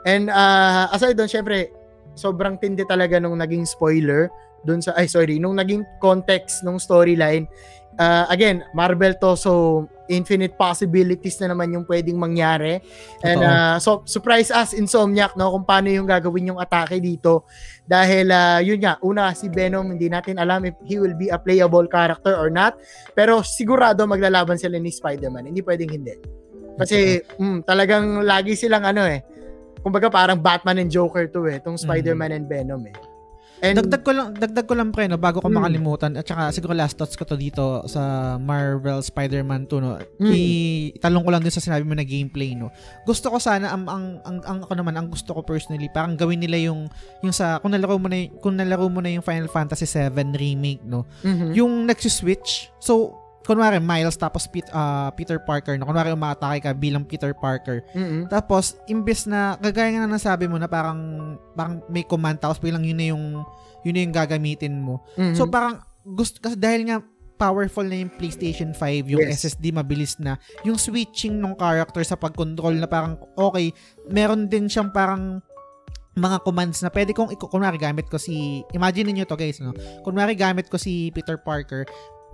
And 0.05 0.33
uh, 0.33 0.89
aside 0.89 1.13
doon, 1.13 1.29
syempre, 1.29 1.69
sobrang 2.17 2.57
tindi 2.57 2.81
talaga 2.89 3.21
nung 3.21 3.37
naging 3.37 3.69
spoiler 3.69 4.33
doon 4.65 4.81
sa 4.81 4.97
ay 4.97 5.05
sorry, 5.05 5.37
nung 5.37 5.53
naging 5.53 5.85
context 6.01 6.65
nung 6.65 6.81
storyline. 6.81 7.45
Uh, 8.01 8.25
again, 8.33 8.65
Marvel 8.73 9.13
to 9.21 9.37
so 9.37 9.85
infinite 10.07 10.53
possibilities 10.59 11.37
na 11.41 11.53
naman 11.53 11.73
yung 11.73 11.85
pwedeng 11.87 12.19
mangyari. 12.19 12.81
And 13.25 13.41
Totoo. 13.41 13.55
uh, 13.55 13.77
so 13.81 13.89
surprise 14.05 14.49
us 14.53 14.75
Insomniac 14.77 15.33
no 15.33 15.49
kung 15.55 15.65
paano 15.65 15.89
yung 15.89 16.05
gagawin 16.05 16.53
yung 16.53 16.59
atake 16.61 17.01
dito. 17.01 17.47
Dahil 17.85 18.29
uh, 18.29 18.59
yun 18.61 18.81
nga 18.81 18.97
una 19.01 19.33
si 19.33 19.49
Venom 19.49 19.89
hindi 19.89 20.09
natin 20.09 20.37
alam 20.37 20.65
if 20.65 20.75
he 20.85 20.97
will 21.01 21.15
be 21.17 21.29
a 21.29 21.39
playable 21.39 21.85
character 21.89 22.35
or 22.37 22.53
not. 22.53 22.77
Pero 23.17 23.41
sigurado 23.41 24.05
maglalaban 24.05 24.59
sila 24.59 24.77
ni 24.77 24.93
Spider-Man. 24.93 25.49
Hindi 25.49 25.61
pwedeng 25.65 25.91
hindi. 25.93 26.13
Kasi 26.75 27.23
mm, 27.23 27.63
talagang 27.63 28.21
lagi 28.27 28.53
silang 28.53 28.83
ano 28.83 29.07
eh. 29.07 29.23
Kumbaga 29.79 30.09
parang 30.09 30.41
Batman 30.41 30.81
and 30.81 30.89
Joker 30.89 31.29
to 31.29 31.45
eh 31.45 31.61
tong 31.61 31.77
Spider-Man 31.77 32.33
and 32.33 32.49
Venom 32.49 32.83
eh 32.89 33.14
And, 33.63 33.79
Dagdag 33.79 34.03
ko 34.03 34.11
lang, 34.11 34.27
dagdag 34.31 34.67
ko 34.67 34.75
lang 34.75 34.91
pre, 34.91 35.07
no, 35.07 35.15
bago 35.15 35.39
ko 35.39 35.47
Mm. 35.47 35.55
makalimutan, 35.55 36.11
at 36.13 36.27
saka 36.27 36.51
siguro 36.51 36.75
last 36.75 36.95
thoughts 36.95 37.15
ko 37.15 37.23
to 37.23 37.33
dito 37.33 37.87
sa 37.87 38.35
Marvel 38.35 38.99
Spider-Man 38.99 39.65
2, 39.65 39.79
no. 39.79 39.95
Mm. 40.19 40.27
I- 40.29 40.91
italong 40.93 41.23
ko 41.23 41.31
lang 41.31 41.41
din 41.41 41.49
sa 41.49 41.63
sinabi 41.63 41.81
mo 41.81 41.95
na 41.95 42.03
gameplay, 42.03 42.51
no. 42.51 42.67
Gusto 43.03 43.31
ko 43.31 43.39
sana, 43.39 43.71
ang, 43.71 43.87
ang, 43.87 44.05
ang, 44.21 44.37
ang 44.43 44.57
ako 44.61 44.73
naman, 44.75 44.93
ang 44.93 45.07
gusto 45.07 45.31
ko 45.31 45.41
personally, 45.41 45.87
parang 45.87 46.13
gawin 46.13 46.43
nila 46.43 46.59
yung, 46.61 46.91
yung 47.23 47.31
sa, 47.31 47.57
kung 47.57 47.71
nalaro 47.71 47.95
mo 47.95 48.05
na, 48.05 48.27
kung 48.37 48.53
nalaro 48.53 48.85
mo 48.85 48.99
na 48.99 49.09
yung 49.09 49.23
Final 49.23 49.47
Fantasy 49.47 49.87
7 49.87 50.13
remake, 50.31 50.83
no, 50.83 51.07
Mhm. 51.23 51.55
yung 51.55 51.73
nagsi-switch. 51.85 52.69
So, 52.77 53.24
kunwari 53.45 53.77
Miles 53.77 54.17
tapos 54.17 54.49
Pete, 54.49 54.67
ah, 54.73 55.13
Peter 55.13 55.37
Parker, 55.37 55.77
no? 55.77 55.85
kunwari 55.85 56.09
umatake 56.11 56.65
ka 56.65 56.71
bilang 56.73 57.05
Peter 57.05 57.31
Parker. 57.31 57.85
Mhm. 57.93 58.27
Tapos, 58.27 58.75
imbes 58.89 59.29
na, 59.29 59.53
gagaya 59.61 59.93
nga 59.93 60.01
na 60.09 60.17
nasabi 60.17 60.49
mo 60.49 60.57
na 60.57 60.65
parang, 60.65 60.99
parang 61.53 61.79
may 61.87 62.01
command 62.01 62.41
tapos 62.41 62.57
bilang 62.57 62.81
yun 62.81 62.97
na 62.97 63.07
yung, 63.13 63.45
yun 63.85 63.93
na 63.93 64.01
yung 64.01 64.15
gagamitin 64.15 64.81
mo. 64.81 65.05
Mhm. 65.15 65.37
So, 65.37 65.45
parang, 65.45 65.85
gusto, 66.03 66.41
kasi 66.41 66.57
dahil 66.57 66.89
nga, 66.89 66.97
powerful 67.35 67.83
na 67.83 67.99
yung 67.99 68.11
PlayStation 68.15 68.71
5, 68.71 69.11
yung 69.11 69.21
Yes. 69.21 69.43
SSD 69.43 69.75
mabilis 69.75 70.15
na, 70.17 70.39
yung 70.63 70.79
switching 70.79 71.35
ng 71.35 71.53
character 71.59 72.01
sa 72.01 72.15
pag-control 72.15 72.79
na 72.79 72.87
parang, 72.89 73.19
okay, 73.37 73.75
meron 74.09 74.49
din 74.49 74.65
siyang 74.65 74.89
parang, 74.89 75.43
mga 76.15 76.47
commands 76.47 76.79
na 76.79 76.87
pwede 76.95 77.11
kong, 77.11 77.35
kunwari 77.35 77.75
gamit 77.75 78.07
ko 78.07 78.15
si, 78.15 78.63
imagine 78.71 79.11
niyo 79.11 79.27
to 79.27 79.35
guys, 79.35 79.59
no? 79.59 79.75
Kunwari 79.99 80.31
gamit 80.31 80.71
ko 80.71 80.79
si 80.79 81.11
Peter 81.11 81.35
Parker, 81.35 81.83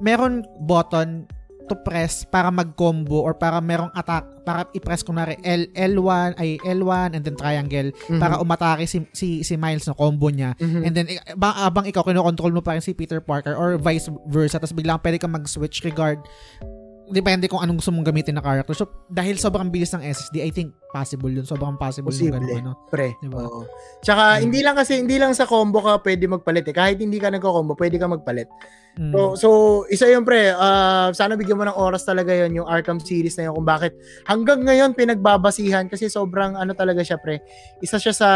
meron 0.01 0.41
button 0.59 1.29
to 1.69 1.77
press 1.87 2.27
para 2.27 2.51
mag-combo 2.51 3.23
or 3.23 3.31
para 3.31 3.63
merong 3.63 3.93
attack, 3.95 4.27
para 4.43 4.67
i-press 4.75 5.07
kunwari 5.07 5.39
L, 5.39 5.71
L1, 5.71 6.35
ay 6.35 6.59
L1 6.67 7.15
and 7.15 7.23
then 7.23 7.37
triangle 7.39 7.95
Mhm. 8.11 8.19
para 8.19 8.35
umatake 8.43 8.83
si, 8.83 9.07
si, 9.15 9.39
si 9.39 9.55
Miles 9.55 9.87
na 9.87 9.95
combo 9.95 10.27
niya. 10.27 10.51
Mhm. 10.59 10.81
And 10.83 10.91
then, 10.91 11.05
ba, 11.39 11.55
abang 11.63 11.87
ikaw, 11.87 12.03
kinokontrol 12.03 12.51
mo 12.51 12.59
pa 12.59 12.75
rin 12.75 12.83
si 12.83 12.91
Peter 12.91 13.23
Parker 13.23 13.55
or 13.55 13.79
vice 13.79 14.11
versa, 14.27 14.59
tapos 14.59 14.75
biglang 14.75 14.99
pwede 14.99 15.15
kang 15.15 15.31
mag-switch 15.31 15.79
regard 15.87 16.19
depende 17.11 17.45
kung 17.45 17.59
anong 17.59 17.83
gusto 17.83 17.91
mong 17.91 18.07
gamitin 18.07 18.39
na 18.39 18.43
character. 18.43 18.73
So, 18.73 18.87
dahil 19.05 19.35
sobrang 19.35 19.67
bilis 19.67 19.91
ng 19.91 20.01
SSD, 20.01 20.41
I 20.41 20.49
think 20.49 20.71
possible 20.89 21.27
yun. 21.27 21.43
Sobrang 21.43 21.75
possible 21.75 22.09
yung 22.11 22.31
Posible. 22.33 22.47
ganun, 22.47 22.59
ano. 22.63 22.71
Pre. 22.87 23.11
Diba? 23.19 23.43
Oo. 23.43 23.67
Tsaka, 23.99 24.39
Mm. 24.39 24.41
hindi 24.47 24.59
lang 24.63 24.75
kasi, 24.75 24.93
hindi 24.97 25.15
lang 25.19 25.35
sa 25.35 25.43
combo 25.45 25.83
ka 25.83 25.99
pwede 26.01 26.25
magpalit 26.25 26.65
eh. 26.67 26.75
Kahit 26.75 26.97
hindi 26.97 27.19
ka 27.19 27.29
nagko-combo, 27.29 27.75
pwede 27.75 27.99
ka 27.99 28.07
magpalit. 28.07 28.47
Mm. 28.99 29.11
So, 29.15 29.19
so 29.35 29.47
isa 29.87 30.11
yun 30.11 30.27
pre, 30.27 30.51
ah, 30.51 31.11
sana 31.15 31.39
bigyan 31.39 31.55
mo 31.55 31.63
ng 31.63 31.79
oras 31.79 32.03
talaga 32.03 32.35
yon 32.35 32.59
yung 32.59 32.67
Arkham 32.67 32.99
series 32.99 33.39
na 33.39 33.47
yun 33.47 33.55
kung 33.55 33.63
bakit 33.63 33.95
hanggang 34.27 34.67
ngayon 34.67 34.91
pinagbabasihan 34.91 35.87
kasi 35.87 36.11
sobrang 36.11 36.59
ano 36.59 36.75
talaga 36.75 36.99
siya 36.99 37.15
pre. 37.15 37.39
Isa 37.79 37.95
siya 37.95 38.11
sa 38.11 38.29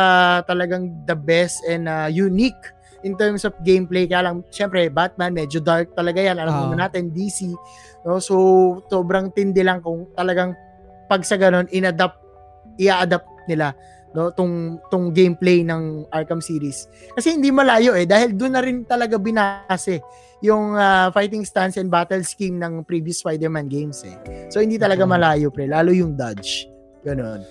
talagang 0.47 1.03
the 1.03 1.15
best 1.15 1.59
and 1.67 1.91
ah, 1.91 2.07
unique 2.07 2.55
in 3.05 3.13
terms 3.13 3.45
of 3.45 3.53
gameplay. 3.61 4.09
Kaya 4.09 4.27
lang, 4.27 4.41
syempre, 4.49 4.89
Batman, 4.89 5.31
medyo 5.31 5.61
dark 5.61 5.93
talaga 5.93 6.19
yan. 6.19 6.41
Alam 6.41 6.51
Ah. 6.51 6.61
naman 6.65 6.79
natin, 6.81 7.13
DC. 7.13 7.53
No? 8.01 8.17
So, 8.17 8.35
sobrang 8.89 9.29
tindi 9.29 9.61
lang 9.61 9.85
kung 9.85 10.09
talagang 10.17 10.57
pag 11.05 11.21
sa 11.21 11.37
ganun, 11.37 11.69
inadapt, 11.69 12.17
i-adapt 12.81 13.29
nila 13.45 13.77
no 14.15 14.31
tong 14.31 14.79
tong 14.87 15.11
gameplay 15.11 15.59
ng 15.59 16.07
Arkham 16.07 16.39
series 16.39 16.87
kasi 17.19 17.35
hindi 17.35 17.51
malayo 17.51 17.91
eh 17.91 18.07
dahil 18.07 18.31
doon 18.31 18.55
na 18.55 18.63
rin 18.63 18.87
talaga 18.87 19.19
binase 19.19 19.99
yung 20.39 20.71
ah, 20.71 21.11
fighting 21.11 21.43
stance 21.43 21.75
and 21.75 21.91
battle 21.91 22.23
scheme 22.23 22.55
ng 22.55 22.87
previous 22.87 23.19
Spider-Man 23.19 23.67
games 23.67 24.07
eh. 24.07 24.15
So 24.47 24.63
hindi 24.63 24.79
talaga 24.79 25.03
malayo 25.03 25.51
pre, 25.51 25.67
lalo 25.67 25.91
yung 25.91 26.15
dodge. 26.15 26.63
Ganun. 27.03 27.43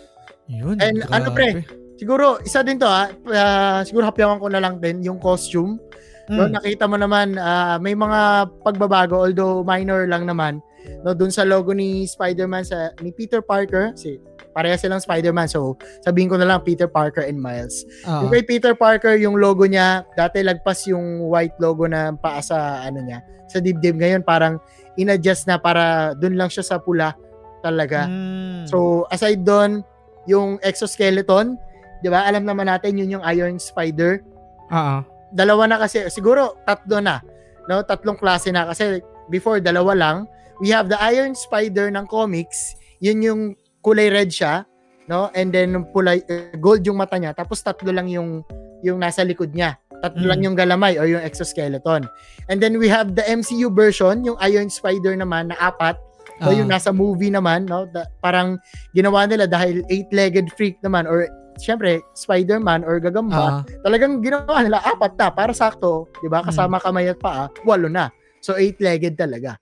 Yun, 0.49 0.77
And 0.81 1.05
ano, 1.09 1.33
pre? 1.37 1.65
Siguro 2.05 2.37
isa 2.45 2.61
din 2.61 2.77
to 2.77 2.85
ha, 2.85 3.09
ah, 3.33 3.81
siguro 3.81 4.05
hapyawan 4.05 4.37
ko 4.37 4.53
na 4.53 4.61
lang 4.61 4.77
din 4.77 5.01
yung 5.01 5.17
costume. 5.17 5.81
No, 6.29 6.49
Mm. 6.49 6.57
nakita 6.57 6.85
mo 6.85 7.01
naman 7.01 7.41
ah, 7.41 7.81
may 7.81 7.97
mga 7.97 8.49
pagbabago 8.61 9.25
although 9.25 9.61
minor 9.61 10.09
lang 10.09 10.25
naman 10.25 10.61
no 11.05 11.13
doon 11.13 11.29
sa 11.29 11.45
logo 11.45 11.73
ni 11.77 12.05
Spider-Man 12.05 12.65
sa 12.65 12.93
ni 13.01 13.13
Peter 13.13 13.41
Parker 13.45 13.93
si 13.93 14.17
pareha 14.53 14.77
silang 14.77 15.01
Spider-Man 15.05 15.49
so 15.49 15.77
sabihin 16.01 16.33
ko 16.33 16.37
na 16.41 16.49
lang 16.49 16.65
Peter 16.65 16.89
Parker 16.89 17.25
and 17.25 17.41
Miles. 17.41 17.85
Ah. 18.09 18.25
Yung 18.25 18.33
kay 18.33 18.45
Peter 18.45 18.73
Parker, 18.77 19.17
yung 19.21 19.37
logo 19.37 19.65
niya, 19.69 20.05
dati 20.17 20.41
lagpas 20.41 20.85
yung 20.89 21.25
white 21.29 21.57
logo 21.61 21.85
na 21.85 22.13
paa 22.17 22.41
sa 22.41 22.81
ano 22.85 23.01
niya, 23.05 23.21
sa 23.49 23.61
dibdib 23.61 23.97
ngayon 24.01 24.25
parang 24.25 24.57
inadjust 24.97 25.45
na 25.45 25.57
para 25.61 26.13
dun 26.17 26.37
lang 26.37 26.49
siya 26.49 26.65
sa 26.65 26.77
pula 26.81 27.13
talaga. 27.61 28.09
Mm. 28.09 28.65
So 28.69 29.05
aside 29.13 29.45
doon, 29.45 29.85
yung 30.25 30.57
exoskeleton, 30.65 31.61
'di 32.05 32.13
ba? 32.13 32.29
Alam 32.29 32.45
naman 32.45 32.69
natin 32.69 33.01
yun 33.01 33.17
yung 33.19 33.25
Iron 33.25 33.57
Spider. 33.57 34.21
Ah. 34.69 35.01
Dalawa 35.33 35.65
na 35.65 35.81
kasi, 35.81 36.05
siguro 36.13 36.61
tatlo 36.69 37.01
na. 37.01 37.25
No, 37.65 37.81
tatlong 37.81 38.21
klase 38.21 38.53
na 38.53 38.69
kasi 38.69 39.01
before 39.33 39.57
dalawa 39.59 39.97
lang. 39.97 40.17
We 40.61 40.69
have 40.71 40.93
the 40.93 41.01
Iron 41.01 41.33
Spider 41.33 41.89
ng 41.89 42.05
comics. 42.07 42.77
Yun 43.01 43.19
yung 43.25 43.41
kulay 43.81 44.13
red 44.13 44.29
siya, 44.29 44.69
no? 45.09 45.33
And 45.33 45.49
then 45.49 45.89
pulay 45.91 46.21
eh, 46.29 46.53
gold 46.61 46.85
yung 46.85 47.01
mata 47.01 47.17
niya, 47.17 47.33
tapos 47.33 47.65
tatlo 47.65 47.89
lang 47.89 48.07
yung 48.13 48.45
yung 48.85 49.01
nasa 49.01 49.25
likod 49.25 49.57
niya. 49.57 49.81
Tatlo 50.05 50.29
Mm. 50.29 50.31
lang 50.31 50.41
yung 50.45 50.57
galamay 50.61 51.01
or 51.01 51.09
yung 51.09 51.25
exoskeleton. 51.25 52.05
And 52.53 52.61
then 52.61 52.77
we 52.77 52.87
have 52.93 53.17
the 53.17 53.25
MCU 53.25 53.73
version, 53.73 54.21
yung 54.23 54.37
Iron 54.45 54.69
Spider 54.69 55.17
naman 55.17 55.51
na 55.51 55.57
apat. 55.57 55.97
So 56.45 56.53
Ah. 56.53 56.57
yung 56.57 56.69
nasa 56.69 56.93
movie 56.93 57.33
naman, 57.33 57.65
no? 57.65 57.89
Da- 57.89 58.07
parang 58.21 58.61
ginawa 58.93 59.25
nila 59.25 59.49
dahil 59.49 59.81
eight-legged 59.89 60.53
freak 60.53 60.77
naman 60.85 61.09
or 61.09 61.25
syempre 61.59 62.03
Spider-Man 62.15 62.83
or 62.83 62.99
gagamba, 62.99 63.63
talagang 63.83 64.21
ginawa 64.21 64.63
nila 64.63 64.83
apat 64.83 65.15
na 65.15 65.31
para 65.31 65.53
sakto, 65.55 66.11
'di 66.21 66.29
ba? 66.29 66.43
Kasama 66.43 66.79
kamay 66.79 67.11
at 67.11 67.19
paa, 67.19 67.51
walo 67.63 67.87
na. 67.89 68.11
So 68.41 68.59
eight-legged 68.59 69.17
talaga. 69.17 69.57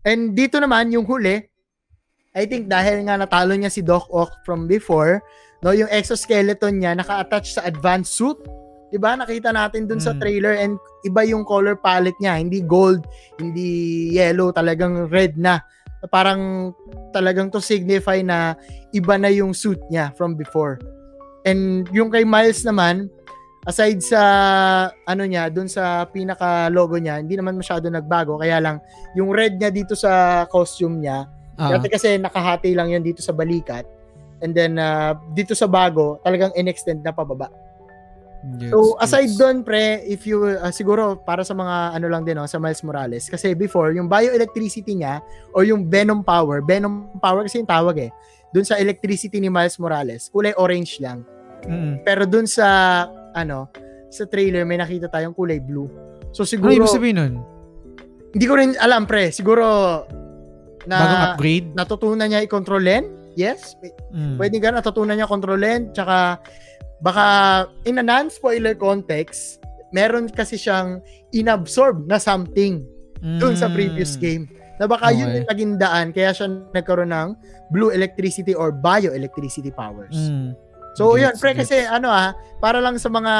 And 0.00 0.32
dito 0.32 0.56
naman 0.56 0.92
yung 0.94 1.04
huli, 1.04 1.44
I 2.32 2.44
think 2.46 2.70
dahil 2.70 3.04
nga 3.04 3.18
natalo 3.18 3.52
niya 3.58 3.68
si 3.68 3.82
Doc 3.82 4.06
Ock 4.14 4.46
from 4.46 4.70
before, 4.70 5.18
no, 5.60 5.74
yung 5.74 5.90
exoskeleton 5.90 6.78
niya 6.78 6.94
naka-attach 6.94 7.58
sa 7.58 7.66
advanced 7.66 8.14
suit. 8.14 8.38
'Di 8.90 8.98
ba? 8.98 9.14
Nakita 9.14 9.54
natin 9.54 9.86
dun 9.86 10.02
sa 10.02 10.14
Mm. 10.14 10.20
trailer 10.22 10.54
and 10.58 10.74
iba 11.06 11.22
yung 11.22 11.46
color 11.46 11.78
palette 11.78 12.18
niya, 12.18 12.38
hindi 12.38 12.62
gold, 12.62 13.06
hindi 13.38 14.10
yellow, 14.14 14.50
talagang 14.50 15.06
red 15.10 15.38
na. 15.38 15.62
Parang 16.08 16.72
talagang 17.12 17.52
to 17.52 17.60
signify 17.60 18.24
na 18.24 18.56
iba 18.96 19.20
na 19.20 19.28
yung 19.28 19.52
suit 19.52 19.80
niya 19.92 20.14
from 20.16 20.32
before. 20.32 20.80
And 21.44 21.84
yung 21.92 22.08
kay 22.08 22.24
Miles 22.24 22.64
naman, 22.64 23.12
aside 23.68 24.00
sa 24.00 24.20
ano 25.04 25.22
niya, 25.28 25.52
dun 25.52 25.68
sa 25.68 26.08
pinaka 26.08 26.72
logo 26.72 26.96
niya, 26.96 27.20
hindi 27.20 27.36
naman 27.36 27.60
masyado 27.60 27.92
nagbago. 27.92 28.40
Kaya 28.40 28.56
lang, 28.60 28.80
yung 29.12 29.28
red 29.32 29.60
niya 29.60 29.68
dito 29.68 29.92
sa 29.92 30.44
costume 30.48 31.04
niya, 31.04 31.28
Ah. 31.60 31.76
dati 31.76 31.92
kasi 31.92 32.16
nakahati 32.16 32.72
lang 32.72 32.88
yun 32.88 33.04
dito 33.04 33.20
sa 33.20 33.36
balikat. 33.36 33.84
And 34.40 34.56
then, 34.56 34.80
ah, 34.80 35.12
dito 35.36 35.52
sa 35.52 35.68
bago, 35.68 36.16
talagang 36.24 36.56
in-extend 36.56 37.04
na 37.04 37.12
pababa. 37.12 37.52
Gets, 38.40 38.72
So, 38.72 38.96
aside 38.96 39.28
gets. 39.28 39.36
doon, 39.36 39.60
pre, 39.60 40.00
if 40.02 40.24
you, 40.24 40.48
ah, 40.56 40.72
siguro, 40.72 41.12
para 41.14 41.44
sa 41.44 41.52
mga 41.52 41.92
ano 41.92 42.06
lang 42.08 42.24
din, 42.24 42.34
no, 42.34 42.48
sa 42.48 42.56
Miles 42.56 42.80
Morales, 42.80 43.28
kasi 43.28 43.52
before, 43.52 43.92
yung 43.92 44.08
bioelectricity 44.08 44.96
niya, 44.96 45.20
or 45.52 45.60
yung 45.62 45.84
Venom 45.84 46.24
Power, 46.24 46.64
Venom 46.64 47.12
Power 47.20 47.44
kasi 47.44 47.60
yung 47.60 47.68
tawag 47.68 48.00
eh, 48.00 48.10
dun 48.48 48.64
sa 48.64 48.80
electricity 48.80 49.38
ni 49.38 49.52
Miles 49.52 49.76
Morales, 49.76 50.32
kulay 50.32 50.56
orange 50.56 50.98
lang. 50.98 51.20
Mm. 51.68 52.00
Pero 52.00 52.24
dun 52.24 52.48
sa, 52.48 53.04
ano, 53.36 53.68
sa 54.08 54.24
trailer, 54.24 54.64
may 54.64 54.80
nakita 54.80 55.06
tayong 55.06 55.36
kulay 55.36 55.60
blue. 55.60 55.86
So, 56.32 56.42
Ano 56.42 56.48
siguro, 56.48 56.72
ibig 56.72 56.88
sabihin 56.88 57.16
nun? 57.20 57.34
hindi 58.30 58.46
ko 58.46 58.54
rin 58.56 58.72
alam, 58.80 59.04
pre, 59.04 59.28
siguro, 59.28 59.66
na, 60.88 60.96
Bagong 60.96 61.24
upgrade? 61.36 61.66
natutunan 61.76 62.24
niya 62.24 62.40
i-controlin, 62.40 63.04
yes, 63.36 63.76
Mm. 64.10 64.40
Pwede 64.40 64.58
ka 64.58 64.74
natutunan 64.74 65.14
niya 65.14 65.28
kontrolin, 65.30 65.92
tsaka 65.94 66.42
baka 67.00 67.24
in 67.84 67.98
a 67.98 68.04
non-spoiler 68.04 68.72
context, 68.74 69.60
meron 69.90 70.28
kasi 70.28 70.54
siyang 70.54 71.00
inabsorb 71.30 72.06
na 72.06 72.16
something 72.16 72.84
dun 73.20 73.52
sa 73.52 73.68
previous 73.68 74.16
Mm. 74.16 74.20
game. 74.20 74.44
Na 74.80 74.88
baka 74.88 75.12
yun 75.12 75.28
Okay. 75.28 75.36
yung 75.36 75.48
naging 75.48 75.72
daan, 75.76 76.06
kaya 76.08 76.32
siya 76.32 76.46
nagkaroon 76.72 77.12
ng 77.12 77.28
blue 77.68 77.92
electricity 77.92 78.56
or 78.56 78.72
bioelectricity 78.72 79.68
powers. 79.68 80.16
Mm. 80.16 80.56
So 80.96 81.14
Gets, 81.14 81.20
yun, 81.22 81.32
pre, 81.36 81.52
gets. 81.52 81.68
kasi 81.68 81.84
ano 81.84 82.08
ah, 82.08 82.32
para 82.58 82.80
lang 82.80 82.96
sa 82.96 83.06
mga 83.06 83.32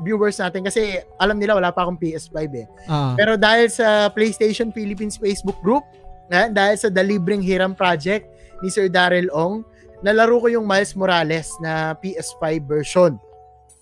viewers 0.00 0.38
natin, 0.38 0.62
kasi 0.62 0.96
alam 1.18 1.36
nila 1.36 1.58
wala 1.58 1.74
pa 1.74 1.82
akong 1.82 1.98
PS5 1.98 2.38
eh. 2.54 2.66
Ah. 2.86 3.18
Pero 3.18 3.34
dahil 3.34 3.66
sa 3.66 4.08
PlayStation 4.08 4.70
Philippines 4.70 5.18
Facebook 5.18 5.58
group, 5.60 5.82
eh, 6.30 6.48
dahil 6.48 6.78
sa 6.78 6.88
The 6.88 7.02
Libreng 7.02 7.42
Hiram 7.42 7.74
Project 7.74 8.30
ni 8.62 8.70
Sir 8.70 8.86
Daryl 8.86 9.26
Ong, 9.34 9.66
nalaro 10.06 10.38
ko 10.38 10.46
yung 10.46 10.62
Miles 10.62 10.94
Morales 10.94 11.50
na 11.58 11.98
PS5 11.98 12.62
version. 12.62 13.18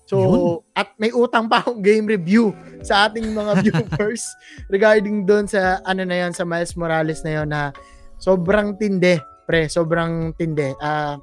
So, 0.05 0.17
Yun. 0.21 0.37
at 0.77 0.93
may 0.97 1.09
utang 1.13 1.49
pa 1.49 1.61
akong 1.61 1.81
game 1.81 2.05
review 2.05 2.53
sa 2.81 3.09
ating 3.09 3.33
mga 3.33 3.51
viewers 3.61 4.25
regarding 4.69 5.25
doon 5.25 5.45
sa 5.45 5.81
ano 5.85 6.05
na 6.05 6.25
yon 6.25 6.33
sa 6.33 6.45
Miles 6.45 6.73
Morales 6.77 7.21
na 7.25 7.31
yon 7.41 7.49
na 7.49 7.73
sobrang 8.21 8.77
tinde, 8.77 9.21
pre, 9.49 9.65
sobrang 9.65 10.33
tinde. 10.37 10.77
Ah, 10.77 11.17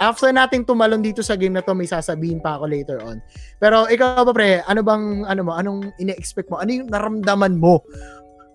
after 0.00 0.32
nating 0.32 0.64
tumalon 0.64 1.04
dito 1.04 1.20
sa 1.20 1.36
game 1.36 1.52
na 1.52 1.64
to, 1.64 1.76
may 1.76 1.88
sasabihin 1.88 2.40
pa 2.40 2.56
ako 2.56 2.64
later 2.64 2.98
on. 3.04 3.20
Pero 3.60 3.84
ikaw 3.92 4.24
ba 4.24 4.32
pre, 4.32 4.64
ano 4.64 4.80
bang 4.80 5.28
ano 5.28 5.40
mo, 5.44 5.52
anong 5.52 5.92
ine-expect 6.00 6.48
mo? 6.48 6.60
Ano 6.60 6.72
yung 6.72 6.88
naramdaman 6.88 7.60
mo? 7.60 7.84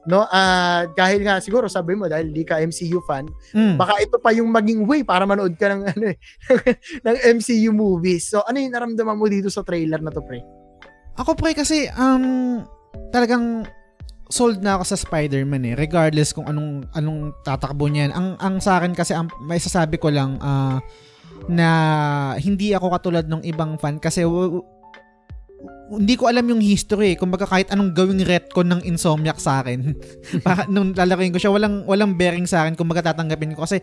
No, 0.07 0.23
ah 0.25 0.87
dahil 0.95 1.27
nga 1.27 1.43
siguro 1.43 1.67
sabi 1.67 1.91
mo 1.91 2.07
dahil 2.07 2.31
di 2.31 2.47
ka 2.47 2.55
MCU 2.57 3.03
fan, 3.03 3.27
Mm. 3.51 3.75
baka 3.75 3.99
ito 3.99 4.15
pa 4.15 4.31
yung 4.31 4.47
maging 4.47 4.87
way 4.87 5.03
para 5.03 5.27
manood 5.27 5.59
ka 5.59 5.67
ng 5.67 5.83
ano 5.91 6.05
eh, 6.07 6.17
ng 7.03 7.17
MCU 7.35 7.75
movies. 7.75 8.31
So 8.31 8.39
ano 8.41 8.57
yung 8.57 8.71
naramdaman 8.71 9.19
mo 9.19 9.27
dito 9.27 9.51
sa 9.51 9.59
trailer 9.59 9.99
na 9.99 10.09
to, 10.09 10.23
pre? 10.23 10.39
Ako 11.19 11.35
pre 11.35 11.51
kasi 11.51 11.91
um 11.93 12.63
talagang 13.11 13.67
sold 14.29 14.61
na 14.61 14.77
ako 14.77 14.83
sa 14.87 14.97
Spider-Man 14.97 15.67
eh 15.67 15.75
regardless 15.75 16.31
kung 16.31 16.47
anong 16.47 16.87
anong 16.95 17.35
tatakbo 17.43 17.89
niyan. 17.89 18.15
Ang 18.15 18.39
ang 18.39 18.55
sa 18.63 18.79
akin 18.79 18.95
kasi 18.95 19.11
ang 19.11 19.27
may 19.43 19.59
sasabi 19.59 19.99
ko 19.99 20.07
lang 20.07 20.39
ah, 20.39 20.79
na 21.49 21.69
hindi 22.37 22.71
ako 22.71 22.93
katulad 22.93 23.25
ng 23.25 23.41
ibang 23.43 23.75
fan 23.75 23.97
kasi 23.97 24.23
w- 24.23 24.63
hindi 25.89 26.13
ko 26.15 26.29
alam 26.29 26.45
yung 26.47 26.61
history 26.63 27.13
eh. 27.13 27.17
Kumbaga 27.17 27.43
kahit 27.43 27.67
anong 27.73 27.91
gawing 27.91 28.21
retcon 28.23 28.69
ng 28.69 28.81
Insomniac 28.85 29.41
sa 29.41 29.59
akin. 29.59 29.91
Baka 30.45 30.69
nung 30.69 30.93
lalakihin 30.93 31.33
ko 31.33 31.39
siya, 31.41 31.51
walang 31.51 31.83
walang 31.83 32.15
bearing 32.15 32.45
sa 32.45 32.63
akin 32.63 32.77
kung 32.77 32.87
tatanggapin 32.87 33.57
ko 33.57 33.65
kasi 33.67 33.81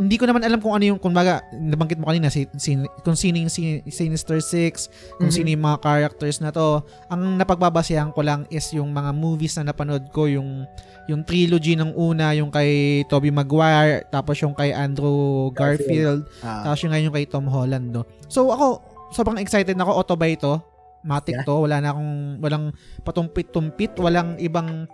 hindi 0.00 0.16
ko 0.16 0.24
naman 0.24 0.40
alam 0.40 0.56
kung 0.56 0.72
ano 0.72 0.88
yung 0.88 0.96
kumbaga 0.96 1.44
nabanggit 1.52 2.00
mo 2.00 2.08
kanina 2.08 2.32
si, 2.32 2.48
si, 2.56 2.80
kung 3.04 3.12
sino 3.12 3.36
yung 3.44 3.52
si, 3.52 3.84
Sinister 3.92 4.40
Six, 4.40 4.88
kung 5.20 5.28
Mhm. 5.28 5.36
sino 5.36 5.48
yung 5.52 5.64
mga 5.68 5.78
characters 5.84 6.40
na 6.40 6.48
to. 6.48 6.80
Ang 7.12 7.36
napagbabasehan 7.36 8.08
ko 8.16 8.24
lang 8.24 8.48
is 8.48 8.72
yung 8.72 8.88
mga 8.88 9.12
movies 9.12 9.52
na 9.60 9.68
napanood 9.68 10.08
ko, 10.08 10.24
yung 10.24 10.64
yung 11.10 11.26
trilogy 11.26 11.76
ng 11.76 11.92
una, 11.92 12.32
yung 12.32 12.48
kay 12.48 13.02
Tobey 13.04 13.28
Maguire, 13.28 14.06
tapos 14.08 14.38
yung 14.40 14.54
kay 14.56 14.72
Andrew 14.72 15.50
Garfield, 15.52 16.24
Ah, 16.40 16.62
tapos 16.64 16.86
yung 16.86 16.94
ngayon 16.94 17.12
kay 17.12 17.26
Tom 17.28 17.50
Holland, 17.50 17.92
no. 17.92 18.06
So 18.32 18.48
ako, 18.48 18.80
sobrang 19.12 19.38
excited 19.38 19.76
na 19.76 19.84
ako, 19.84 19.92
auto 19.94 20.14
ba 20.16 20.26
ito? 20.26 20.52
Matic 21.02 21.34
Yeah. 21.34 21.46
to, 21.46 21.54
wala 21.60 21.76
na 21.78 21.90
akong, 21.90 22.12
walang 22.38 22.64
patumpit-tumpit, 23.02 23.98
walang 23.98 24.38
ibang, 24.38 24.86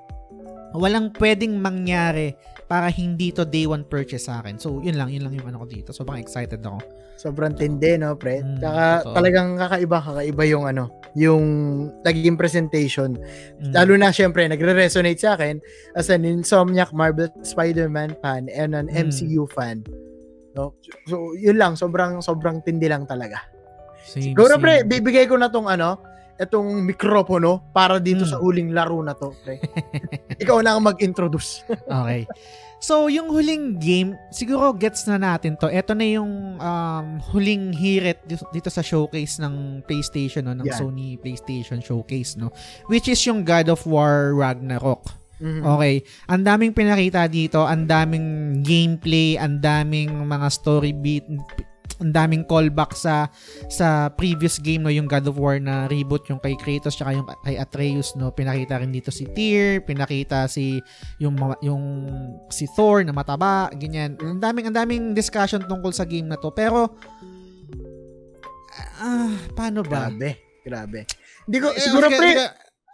walang 0.73 1.13
pwedeng 1.17 1.57
mangyari 1.57 2.33
para 2.65 2.89
hindi 2.89 3.29
to 3.29 3.45
day 3.45 3.65
one 3.65 3.85
purchase 3.85 4.25
sa 4.25 4.41
akin. 4.41 4.57
So, 4.57 4.81
yun 4.81 4.97
lang, 4.97 5.09
yun 5.09 5.25
lang 5.25 5.33
yung 5.33 5.49
ano 5.49 5.61
ko 5.61 5.67
dito. 5.67 5.93
Sobrang 5.93 6.19
excited 6.19 6.61
ako. 6.61 6.81
sobrang 7.19 7.51
tindi, 7.51 7.99
no, 7.99 8.15
pre? 8.15 8.47
Mm, 8.47 8.63
Tsaka 8.63 8.85
totoo. 9.03 9.15
talagang 9.19 9.49
kakaiba, 9.59 9.99
kakaiba 9.99 10.45
yung 10.47 10.65
ano, 10.65 10.85
yung 11.13 11.45
naging 12.01 12.39
presentation. 12.39 13.19
Mm. 13.59 13.75
Lalo 13.75 13.93
na 13.99 14.15
syempre, 14.15 14.47
nagre-resonate 14.47 15.19
sa 15.19 15.35
akin 15.35 15.59
as 15.93 16.07
an 16.09 16.23
Insomniac 16.23 16.95
Marvel 16.95 17.27
Spider-Man 17.43 18.15
fan 18.23 18.47
and 18.49 18.71
an 18.73 18.87
Mm. 18.87 19.11
MCU 19.11 19.51
fan. 19.51 19.83
No? 20.55 20.79
So, 21.05 21.35
yun 21.35 21.59
lang, 21.59 21.75
sobrang 21.75 22.23
sobrang 22.23 22.63
tindi 22.63 22.87
lang 22.87 23.03
talaga. 23.03 23.43
Same, 24.09 24.33
Siguro 24.33 24.57
same. 24.57 24.63
pre, 24.63 24.75
bibigay 24.83 25.29
ko 25.29 25.37
na 25.37 25.47
tong 25.47 25.69
ano, 25.69 26.01
itong 26.35 26.81
mikropono 26.81 27.61
para 27.71 27.99
dito 27.99 28.23
Mm. 28.23 28.31
sa 28.31 28.39
huling 28.39 28.71
laro 28.73 29.03
na 29.03 29.13
to, 29.13 29.35
pre. 29.43 29.59
Ikaw 30.43 30.63
na 30.63 30.75
ang 30.75 30.83
mag-introduce. 30.83 31.61
Okay. 31.85 32.25
So, 32.79 33.11
yung 33.11 33.27
huling 33.27 33.83
game, 33.83 34.15
siguro 34.31 34.71
gets 34.71 35.03
na 35.05 35.19
natin 35.19 35.59
to. 35.59 35.67
Ito 35.67 35.99
na 35.99 36.07
yung 36.07 36.31
um, 36.57 37.07
huling 37.27 37.75
hirit 37.75 38.23
dito, 38.23 38.71
sa 38.71 38.87
showcase 38.87 39.43
ng 39.43 39.83
PlayStation, 39.83 40.47
no? 40.47 40.55
ng 40.55 40.63
Yan. 40.63 40.79
Sony 40.79 41.19
PlayStation 41.19 41.83
Showcase, 41.83 42.39
no? 42.39 42.55
Which 42.87 43.11
is 43.11 43.19
yung 43.27 43.43
God 43.43 43.67
of 43.67 43.83
War 43.83 44.31
Ragnarok. 44.33 45.11
Mhm. 45.43 45.67
Okay. 45.67 45.95
Ang 46.31 46.43
daming 46.43 46.71
pinakita 46.71 47.27
dito, 47.27 47.67
ang 47.67 47.83
daming 47.83 48.27
gameplay, 48.63 49.35
ang 49.35 49.59
daming 49.59 50.15
mga 50.23 50.47
story 50.47 50.95
beat, 50.95 51.27
ang 51.99 52.15
daming 52.15 52.47
callback 52.47 52.95
sa 52.95 53.27
sa 53.67 54.07
previous 54.15 54.63
game 54.63 54.87
no 54.87 54.91
yung 54.91 55.11
God 55.11 55.27
of 55.27 55.37
War 55.39 55.59
na 55.59 55.91
reboot 55.91 56.27
yung 56.31 56.39
kay 56.39 56.55
Kratos 56.55 56.95
tsaka 56.95 57.15
yung 57.15 57.27
kay 57.43 57.59
Atreus 57.59 58.15
no? 58.15 58.31
Pinakita 58.31 58.79
rin 58.79 58.95
dito 58.95 59.11
si 59.11 59.27
Tyr 59.35 59.83
pinakita 59.83 60.47
si 60.47 60.79
yung 61.19 61.35
yung 61.59 61.85
si 62.55 62.71
Thor 62.71 63.03
na 63.03 63.11
mataba 63.11 63.71
ganyan. 63.75 64.15
Ang 64.23 64.39
daming 64.39 64.71
ang 64.71 64.77
daming 64.79 65.05
discussion 65.13 65.63
tungkol 65.67 65.91
sa 65.91 66.07
game 66.07 66.31
na 66.31 66.39
to. 66.39 66.55
Pero 66.55 66.95
ah 69.03 69.35
paano 69.59 69.83
ba? 69.83 70.07
Grabe, 70.07 70.63
grabe. 70.63 71.01
Hindi 71.49 71.59
ko, 71.65 71.69
eh, 71.73 71.81
siguro 71.81 72.07
sige, 72.13 72.19
pre, 72.21 72.31
sige. 72.31 72.47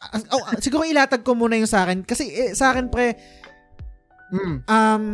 Ah, 0.05 0.21
oh, 0.37 0.45
siguro 0.61 0.83
ilatag 0.85 1.25
ko 1.25 1.33
muna 1.37 1.59
yung 1.59 1.69
sa 1.69 1.85
akin. 1.85 2.05
Kasi 2.05 2.29
eh, 2.31 2.53
sa 2.57 2.73
akin 2.73 2.89
pre 2.89 3.17
mm, 4.33 4.57
um 4.65 5.05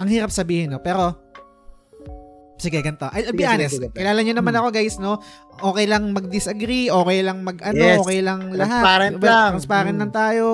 ang 0.00 0.08
hirap 0.08 0.32
sabihin 0.32 0.72
no? 0.72 0.80
Pero 0.80 1.31
sige 2.62 2.78
ganito 2.78 3.10
I'll, 3.10 3.34
be 3.34 3.42
Sige, 3.42 3.42
sige, 3.42 3.50
honest 3.50 3.74
sige, 3.74 3.86
pre. 3.88 3.98
kilala 3.98 4.20
niyo 4.22 4.34
naman 4.34 4.54
Hmm. 4.54 4.60
ako 4.62 4.68
guys 4.70 4.96
no 4.96 5.18
okay 5.60 5.84
lang 5.84 6.02
mag-disagree 6.10 6.86
okay 6.86 7.18
lang 7.20 7.42
mag 7.42 7.58
ano 7.60 7.74
Yes. 7.76 7.98
okay 7.98 8.20
lang 8.20 8.40
lahat 8.48 8.70
Transparent 8.78 9.14
Well, 9.18 9.26
lang. 9.28 9.50
transparent 9.52 9.96
Hmm. 9.96 10.02
lang 10.02 10.12
tayo 10.12 10.46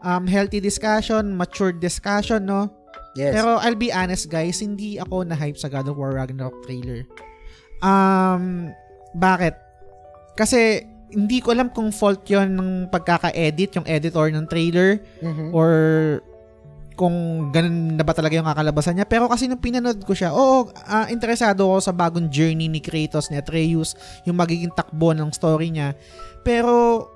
um 0.00 0.24
healthy 0.24 0.58
discussion 0.58 1.34
mature 1.34 1.74
discussion 1.74 2.46
no 2.46 2.70
yes. 3.12 3.34
pero 3.34 3.58
I'll 3.58 3.74
be 3.74 3.90
honest 3.90 4.30
guys, 4.30 4.62
hindi 4.62 4.96
ako 4.96 5.26
na-hype 5.26 5.58
sa 5.58 5.66
God 5.66 5.90
of 5.90 5.98
War 5.98 6.14
Ragnarok 6.14 6.62
trailer. 6.62 7.02
Um, 7.80 8.70
bakit? 9.12 9.58
Kasi 10.36 10.84
hindi 11.10 11.42
ko 11.42 11.50
alam 11.50 11.68
kung 11.68 11.90
fault 11.90 12.22
yon 12.24 12.54
ng 12.54 12.70
pagkaka-edit, 12.88 13.74
yung 13.74 13.86
editor 13.88 14.30
ng 14.30 14.46
trailer, 14.46 15.02
Mhm. 15.18 15.50
or 15.50 15.70
kung 17.00 17.48
ganun 17.48 17.96
na 17.96 18.04
ba 18.04 18.12
talaga 18.12 18.36
yung 18.36 18.44
kakalabasan 18.44 19.00
niya. 19.00 19.08
Pero 19.08 19.24
kasi 19.32 19.48
nung 19.48 19.56
pinanood 19.56 20.04
ko 20.04 20.12
siya, 20.12 20.36
oo, 20.36 20.68
ah, 20.84 21.08
interesado 21.08 21.64
ako 21.64 21.80
sa 21.80 21.96
bagong 21.96 22.28
journey 22.28 22.68
ni 22.68 22.84
Kratos, 22.84 23.32
ni 23.32 23.40
Atreus, 23.40 23.96
yung 24.28 24.36
magiging 24.36 24.68
takbo 24.76 25.16
ng 25.16 25.32
story 25.32 25.72
niya. 25.72 25.96
Pero, 26.44 27.08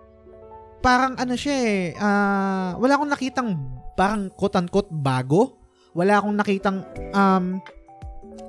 parang 0.81 1.21
ano 1.21 1.37
siya 1.37 1.57
eh, 1.61 1.93
ah, 2.01 2.81
wala 2.81 2.97
akong 2.97 3.13
nakitang 3.13 3.51
parang 3.93 4.33
quote-unquote 4.33 4.89
bago. 4.89 5.61
Wala 5.93 6.17
akong 6.17 6.33
nakitang 6.33 6.81
um, 7.13 7.61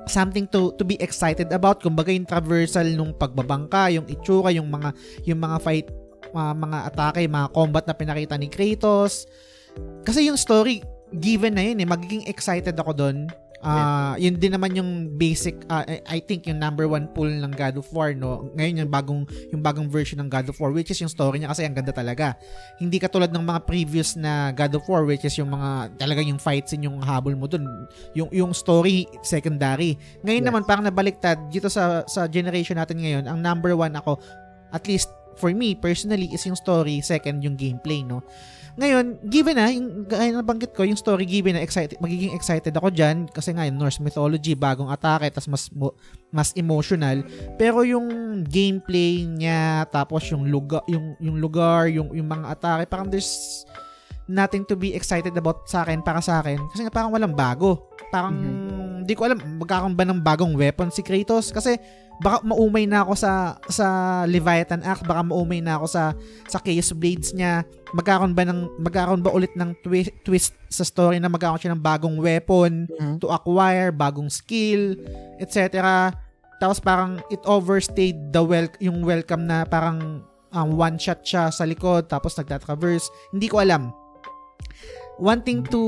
something 0.08 0.48
to 0.48 0.72
to 0.80 0.88
be 0.88 0.96
excited 1.04 1.52
about. 1.52 1.84
Kumbaga 1.84 2.16
yung 2.16 2.26
traversal 2.26 2.88
nung 2.96 3.12
pagbabangka, 3.12 3.92
yung 3.92 4.08
itsura, 4.08 4.56
yung 4.56 4.72
mga 4.72 4.96
yung 5.28 5.44
mga 5.44 5.58
fight 5.60 5.92
ah, 6.32 6.56
mga 6.56 6.96
atake, 6.96 7.28
mga 7.28 7.52
combat 7.52 7.84
na 7.84 7.94
pinakita 7.94 8.40
ni 8.40 8.48
Kratos. 8.48 9.28
Kasi 10.08 10.32
yung 10.32 10.40
story 10.40 10.95
given 11.18 11.56
na 11.56 11.64
yun 11.64 11.82
eh, 11.82 11.88
magiging 11.88 12.28
excited 12.28 12.76
ako 12.76 12.92
doon. 12.94 13.28
Ah, 13.66 14.14
yun 14.22 14.38
din 14.38 14.54
naman 14.54 14.78
yung 14.78 15.18
basic 15.18 15.58
ah, 15.74 15.82
I 16.06 16.22
think 16.22 16.46
yung 16.46 16.62
number 16.62 16.86
one 16.86 17.10
pull 17.10 17.26
ng 17.26 17.50
God 17.50 17.82
of 17.82 17.90
War 17.90 18.14
no. 18.14 18.54
Ngayon 18.54 18.86
yung 18.86 18.92
bagong 18.94 19.26
yung 19.50 19.66
bagong 19.66 19.90
version 19.90 20.22
ng 20.22 20.30
God 20.30 20.54
of 20.54 20.58
War 20.62 20.70
which 20.70 20.94
is 20.94 21.02
yung 21.02 21.10
story 21.10 21.42
niya 21.42 21.50
kasi 21.50 21.66
ang 21.66 21.74
ganda 21.74 21.90
talaga. 21.90 22.38
Hindi 22.78 23.02
katulad 23.02 23.34
ng 23.34 23.42
mga 23.42 23.66
previous 23.66 24.14
na 24.14 24.54
God 24.54 24.78
of 24.78 24.86
War 24.86 25.02
which 25.10 25.26
is 25.26 25.34
yung 25.42 25.50
mga 25.50 25.98
talagang 25.98 26.30
yung 26.30 26.38
fight 26.38 26.70
scene 26.70 26.86
yung 26.86 27.02
habol 27.02 27.34
mo 27.34 27.50
dun. 27.50 27.66
Yung 28.14 28.30
yung 28.30 28.54
story 28.54 29.10
secondary. 29.26 29.98
Ngayon 30.22 30.46
Yes. 30.46 30.50
naman 30.54 30.62
parang 30.70 30.86
nabaliktad 30.86 31.50
dito 31.50 31.66
sa 31.66 32.06
sa 32.06 32.30
generation 32.30 32.78
natin 32.78 33.02
ngayon, 33.02 33.26
ang 33.26 33.42
number 33.42 33.74
one 33.74 33.98
ako 33.98 34.22
at 34.70 34.86
least 34.86 35.10
for 35.42 35.50
me 35.50 35.74
personally 35.74 36.30
is 36.30 36.46
yung 36.46 36.56
story, 36.56 37.02
second 37.02 37.42
yung 37.42 37.58
gameplay 37.58 38.06
no. 38.06 38.22
Ngayon, 38.76 39.24
given 39.32 39.56
na, 39.56 39.72
yung 39.72 40.04
gaya 40.04 40.36
na 40.36 40.44
banggit 40.44 40.76
ko, 40.76 40.84
yung 40.84 41.00
story 41.00 41.24
given 41.24 41.56
na 41.56 41.64
excited, 41.64 41.96
magiging 42.04 42.36
excited 42.36 42.76
ako 42.76 42.92
dyan 42.92 43.24
kasi 43.32 43.56
nga 43.56 43.64
yung 43.64 43.80
Norse 43.80 44.04
mythology, 44.04 44.52
bagong 44.52 44.92
atake, 44.92 45.32
tas 45.32 45.48
mas 45.48 45.72
mas 46.28 46.52
emotional. 46.60 47.24
Pero 47.56 47.88
yung 47.88 48.08
gameplay 48.44 49.24
niya, 49.24 49.88
tapos 49.88 50.28
yung 50.28 50.52
lugar, 50.52 50.84
yung, 50.92 51.16
yung 51.24 51.40
lugar, 51.40 51.88
yung, 51.88 52.12
yung 52.12 52.28
mga 52.28 52.52
atake, 52.52 52.84
parang 52.92 53.08
there's 53.08 53.64
nothing 54.28 54.68
to 54.68 54.76
be 54.76 54.92
excited 54.92 55.32
about 55.40 55.64
sa 55.72 55.88
akin, 55.88 56.04
para 56.04 56.20
sa 56.20 56.44
akin. 56.44 56.60
Kasi 56.76 56.84
nga 56.84 56.92
parang 56.92 57.16
walang 57.16 57.32
bago. 57.32 57.96
Parang, 58.12 58.36
hindi 59.06 59.14
ko 59.14 59.30
alam, 59.30 59.38
magkakaroon 59.62 59.94
ba 59.94 60.02
ng 60.02 60.18
bagong 60.20 60.58
weapon 60.58 60.90
si 60.90 61.06
Kratos? 61.06 61.54
Kasi, 61.54 61.78
baka 62.18 62.42
maumay 62.42 62.88
na 62.88 63.04
ako 63.04 63.14
sa 63.14 63.32
sa 63.68 63.88
Leviathan 64.26 64.82
Axe, 64.82 65.04
baka 65.04 65.22
maumay 65.22 65.60
na 65.60 65.78
ako 65.78 65.86
sa 65.86 66.04
sa 66.48 66.58
Chaos 66.58 66.90
Blades 66.96 67.36
niya. 67.36 67.62
Magkakaroon 67.94 68.34
ba 68.34 68.48
ng 68.48 68.82
magkakaroon 68.82 69.22
ba 69.22 69.30
ulit 69.30 69.52
ng 69.54 69.76
twi- 69.84 70.16
twist 70.24 70.56
sa 70.72 70.82
story 70.82 71.20
na 71.20 71.30
magkakaroon 71.30 71.62
siya 71.62 71.74
ng 71.76 71.84
bagong 71.84 72.18
weapon 72.18 72.88
Mhm. 72.90 73.20
to 73.20 73.30
acquire, 73.30 73.92
bagong 73.92 74.32
skill, 74.32 74.96
etc. 75.38 76.10
Tapos 76.58 76.80
parang 76.80 77.20
it 77.28 77.44
overstayed 77.44 78.32
the 78.32 78.40
wel 78.40 78.72
yung 78.80 79.04
welcome 79.04 79.44
na 79.44 79.68
parang 79.68 80.24
um, 80.50 80.70
one 80.74 80.96
shot 80.96 81.20
siya 81.20 81.52
sa 81.52 81.68
likod 81.68 82.08
tapos 82.08 82.34
nagtatraverse. 82.34 83.06
Hindi 83.30 83.52
ko 83.52 83.60
alam. 83.60 83.92
One 85.16 85.40
thing 85.40 85.64
to 85.72 85.82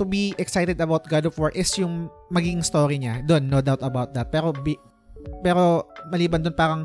to 0.00 0.04
be 0.08 0.32
excited 0.40 0.80
about 0.80 1.04
God 1.04 1.28
of 1.28 1.36
War 1.36 1.52
is 1.52 1.68
yung 1.76 2.08
magiging 2.32 2.64
story 2.64 2.96
niya. 2.96 3.20
Doon, 3.28 3.52
no 3.52 3.60
doubt 3.60 3.84
about 3.84 4.16
that. 4.16 4.32
Pero 4.32 4.56
bi- 4.56 4.80
pero 5.44 5.84
maliban 6.08 6.40
doon 6.40 6.56
parang 6.56 6.80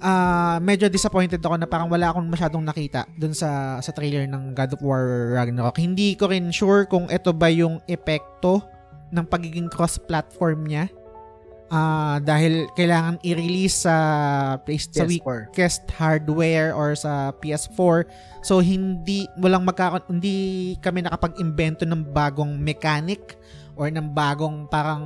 ah 0.00 0.60
medyo 0.60 0.92
disappointed 0.92 1.40
ako 1.40 1.56
na 1.56 1.68
parang 1.68 1.88
wala 1.88 2.12
akong 2.12 2.28
masyadong 2.28 2.60
nakita 2.60 3.08
doon 3.16 3.32
sa 3.32 3.80
sa 3.80 3.92
trailer 3.96 4.28
ng 4.28 4.56
God 4.56 4.76
of 4.76 4.80
War 4.80 5.36
Ragnarok. 5.36 5.76
Hindi 5.76 6.16
ko 6.16 6.28
rin 6.32 6.48
sure 6.52 6.88
kung 6.88 7.08
ito 7.08 7.32
ba 7.36 7.48
yung 7.52 7.80
epekto 7.88 8.64
ng 9.12 9.24
pagiging 9.28 9.68
cross-platform 9.68 10.66
niya. 10.68 10.88
Ah, 11.66 12.22
dahil 12.22 12.70
kailangan 12.78 13.18
i-release 13.26 13.90
sa 13.90 13.96
place 14.62 14.86
sa 14.86 15.02
week 15.02 15.26
PS4. 15.26 15.40
Quest 15.50 15.82
hardware 15.98 16.70
or 16.70 16.94
sa 16.94 17.34
PS4. 17.42 18.06
So 18.46 18.62
hindi 18.62 19.26
walang 19.34 19.66
magkaka 19.66 20.06
hindi 20.06 20.78
kami 20.78 21.02
nakapag-imbento 21.02 21.82
ng 21.82 22.14
bagong 22.14 22.54
mechanic 22.54 23.34
or 23.76 23.92
ng 23.92 24.16
bagong 24.16 24.64
parang 24.72 25.04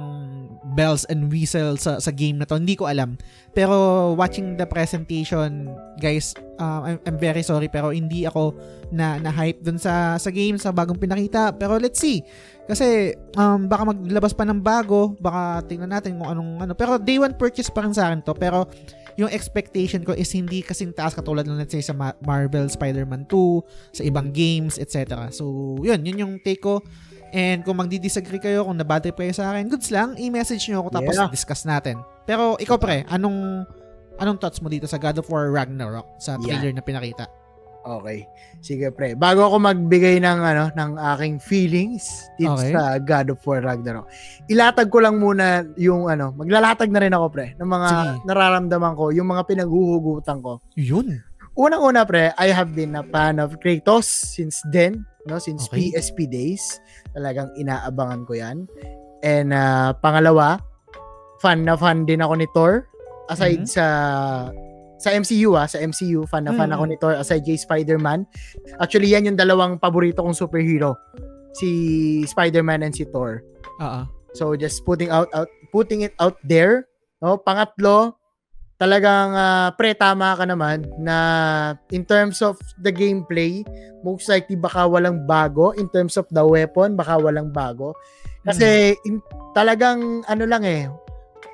bells 0.78 1.02
and 1.10 1.26
whistles 1.26 1.84
sa, 1.84 1.98
sa 1.98 2.14
game 2.14 2.38
na 2.38 2.46
to. 2.46 2.56
Hindi 2.56 2.78
ko 2.78 2.86
alam. 2.86 3.18
Pero 3.50 3.74
watching 4.14 4.54
the 4.54 4.64
presentation, 4.64 5.66
guys, 5.98 6.32
uh, 6.62 6.86
I'm, 6.86 6.98
I'm 7.02 7.18
very 7.18 7.42
sorry 7.42 7.66
pero 7.66 7.90
hindi 7.90 8.24
ako 8.24 8.54
na 8.94 9.18
na-hype 9.18 9.62
dun 9.62 9.78
sa 9.78 10.14
sa 10.16 10.30
game 10.30 10.56
sa 10.56 10.70
bagong 10.70 11.02
pinakita. 11.02 11.50
Pero 11.58 11.76
let's 11.82 11.98
see. 11.98 12.22
Kasi 12.70 13.18
um, 13.34 13.66
baka 13.66 13.90
maglabas 13.90 14.30
pa 14.30 14.46
ng 14.46 14.62
bago, 14.62 15.18
baka 15.18 15.66
tingnan 15.66 15.90
natin 15.90 16.14
kung 16.22 16.30
anong 16.30 16.62
ano. 16.62 16.72
Pero 16.78 16.94
day 17.02 17.18
one 17.18 17.34
purchase 17.34 17.66
pa 17.66 17.82
rin 17.82 17.90
sa 17.90 18.06
akin 18.06 18.22
to. 18.22 18.32
Pero 18.38 18.70
yung 19.18 19.28
expectation 19.28 20.00
ko 20.06 20.16
is 20.16 20.30
hindi 20.32 20.62
kasing 20.62 20.94
taas 20.94 21.12
katulad 21.12 21.44
ng 21.44 21.58
let's 21.58 21.74
say 21.74 21.82
sa 21.82 21.92
Ma- 21.92 22.16
Marvel 22.24 22.70
Spider-Man 22.70 23.26
2, 23.26 23.98
sa 24.00 24.02
ibang 24.06 24.30
games, 24.32 24.80
etc. 24.80 25.28
So, 25.28 25.76
yun, 25.84 26.00
yun 26.06 26.22
yung 26.24 26.32
take 26.40 26.62
ko. 26.62 26.80
And 27.30 27.62
kung 27.62 27.78
magdi-disagree 27.78 28.38
kayo, 28.38 28.66
kung 28.66 28.74
nabad 28.74 29.00
trip 29.00 29.16
kayo 29.16 29.30
sa 29.30 29.50
akin, 29.50 29.70
goods 29.70 29.90
lang, 29.90 30.14
i-message 30.16 30.66
nyo 30.68 30.82
ako 30.82 30.88
tapos 30.92 31.14
Yeah. 31.14 31.30
discuss 31.30 31.62
natin. 31.62 31.98
Pero 32.24 32.54
ikaw 32.56 32.76
pre, 32.76 33.06
anong 33.06 33.64
anong 34.16 34.38
thoughts 34.38 34.60
mo 34.60 34.68
dito 34.68 34.84
sa 34.84 34.96
God 34.96 35.18
of 35.18 35.30
War 35.30 35.48
Ragnarok 35.48 36.18
sa 36.18 36.36
trailer 36.36 36.70
na 36.70 36.82
pinakita? 36.82 37.24
Okay. 37.80 38.28
Sige 38.60 38.92
pre. 38.92 39.16
Bago 39.16 39.40
ako 39.40 39.56
magbigay 39.56 40.20
ng 40.20 40.38
ano 40.44 40.68
ng 40.68 40.90
aking 41.16 41.40
feelings 41.40 42.28
dito 42.36 42.52
Okay. 42.52 42.76
sa 42.76 43.00
God 43.00 43.32
of 43.32 43.40
War 43.48 43.64
Ragnarok. 43.64 44.04
Ilatag 44.46 44.92
ko 44.92 45.00
lang 45.00 45.16
muna 45.16 45.64
yung 45.80 46.04
ano, 46.04 46.28
maglalatag 46.36 46.92
na 46.92 47.00
rin 47.00 47.16
ako 47.16 47.26
pre 47.32 47.56
ng 47.56 47.64
mga 47.64 47.88
Sige. 47.88 48.12
nararamdaman 48.28 48.92
ko, 48.92 49.08
yung 49.16 49.32
mga 49.32 49.42
pinaghuhugutan 49.48 50.44
ko. 50.44 50.60
Yun. 50.76 51.24
Unang-una 51.56 52.04
pre, 52.04 52.36
I 52.36 52.52
have 52.52 52.76
been 52.76 52.94
a 52.94 53.02
fan 53.02 53.40
of 53.40 53.56
Kratos 53.56 54.04
since 54.06 54.60
then, 54.68 55.08
no, 55.24 55.36
since 55.36 55.66
Okay. 55.66 55.90
PSP 55.90 56.24
days. 56.26 56.62
Talagang 57.12 57.50
inaabangan 57.54 58.24
ko 58.24 58.32
'yan. 58.36 58.64
And 59.20 59.52
ah, 59.52 59.92
pangalawa, 59.94 60.60
fan 61.40 61.64
na 61.64 61.76
fan 61.76 62.04
din 62.04 62.20
ako 62.20 62.34
ni 62.36 62.48
Thor 62.52 62.84
aside 63.28 63.64
Mhm. 63.64 63.70
sa 63.70 63.86
sa 65.00 65.08
MCU 65.12 65.56
ah, 65.56 65.64
sa 65.64 65.80
MCU 65.80 66.28
fan 66.28 66.44
na 66.44 66.52
fan 66.52 66.68
Mhm. 66.68 66.76
ako 66.76 66.84
ni 66.84 66.96
Thor 67.00 67.14
aside 67.16 67.40
kay 67.42 67.56
Spider-Man. 67.56 68.28
Actually, 68.78 69.08
yan 69.08 69.24
yung 69.24 69.38
dalawang 69.40 69.80
paborito 69.80 70.20
kong 70.20 70.36
superhero. 70.36 70.96
Si 71.56 71.68
Spider-Man 72.24 72.84
and 72.84 72.92
si 72.92 73.08
Thor. 73.08 73.40
Oo. 73.80 74.02
So 74.36 74.54
just 74.54 74.84
putting 74.84 75.08
out 75.10 75.26
out 75.34 75.48
putting 75.74 76.04
it 76.04 76.14
out 76.20 76.36
there, 76.44 76.86
no? 77.18 77.34
Pangatlo, 77.34 78.19
talagang 78.80 79.36
ah, 79.36 79.68
pre 79.76 79.92
tama 79.92 80.32
ka 80.32 80.48
naman 80.48 80.88
na 80.96 81.16
in 81.92 82.02
terms 82.02 82.40
of 82.40 82.56
the 82.80 82.88
gameplay, 82.88 83.60
most 84.00 84.24
likely 84.26 84.56
baka 84.56 84.88
walang 84.88 85.28
bago 85.28 85.76
in 85.76 85.84
terms 85.92 86.16
of 86.16 86.24
the 86.32 86.40
weapon, 86.40 86.96
baka 86.96 87.20
walang 87.20 87.52
bago. 87.52 87.92
Kasi 88.40 88.96
in, 89.04 89.20
talagang 89.52 90.24
ano 90.24 90.48
lang 90.48 90.64
eh, 90.64 90.88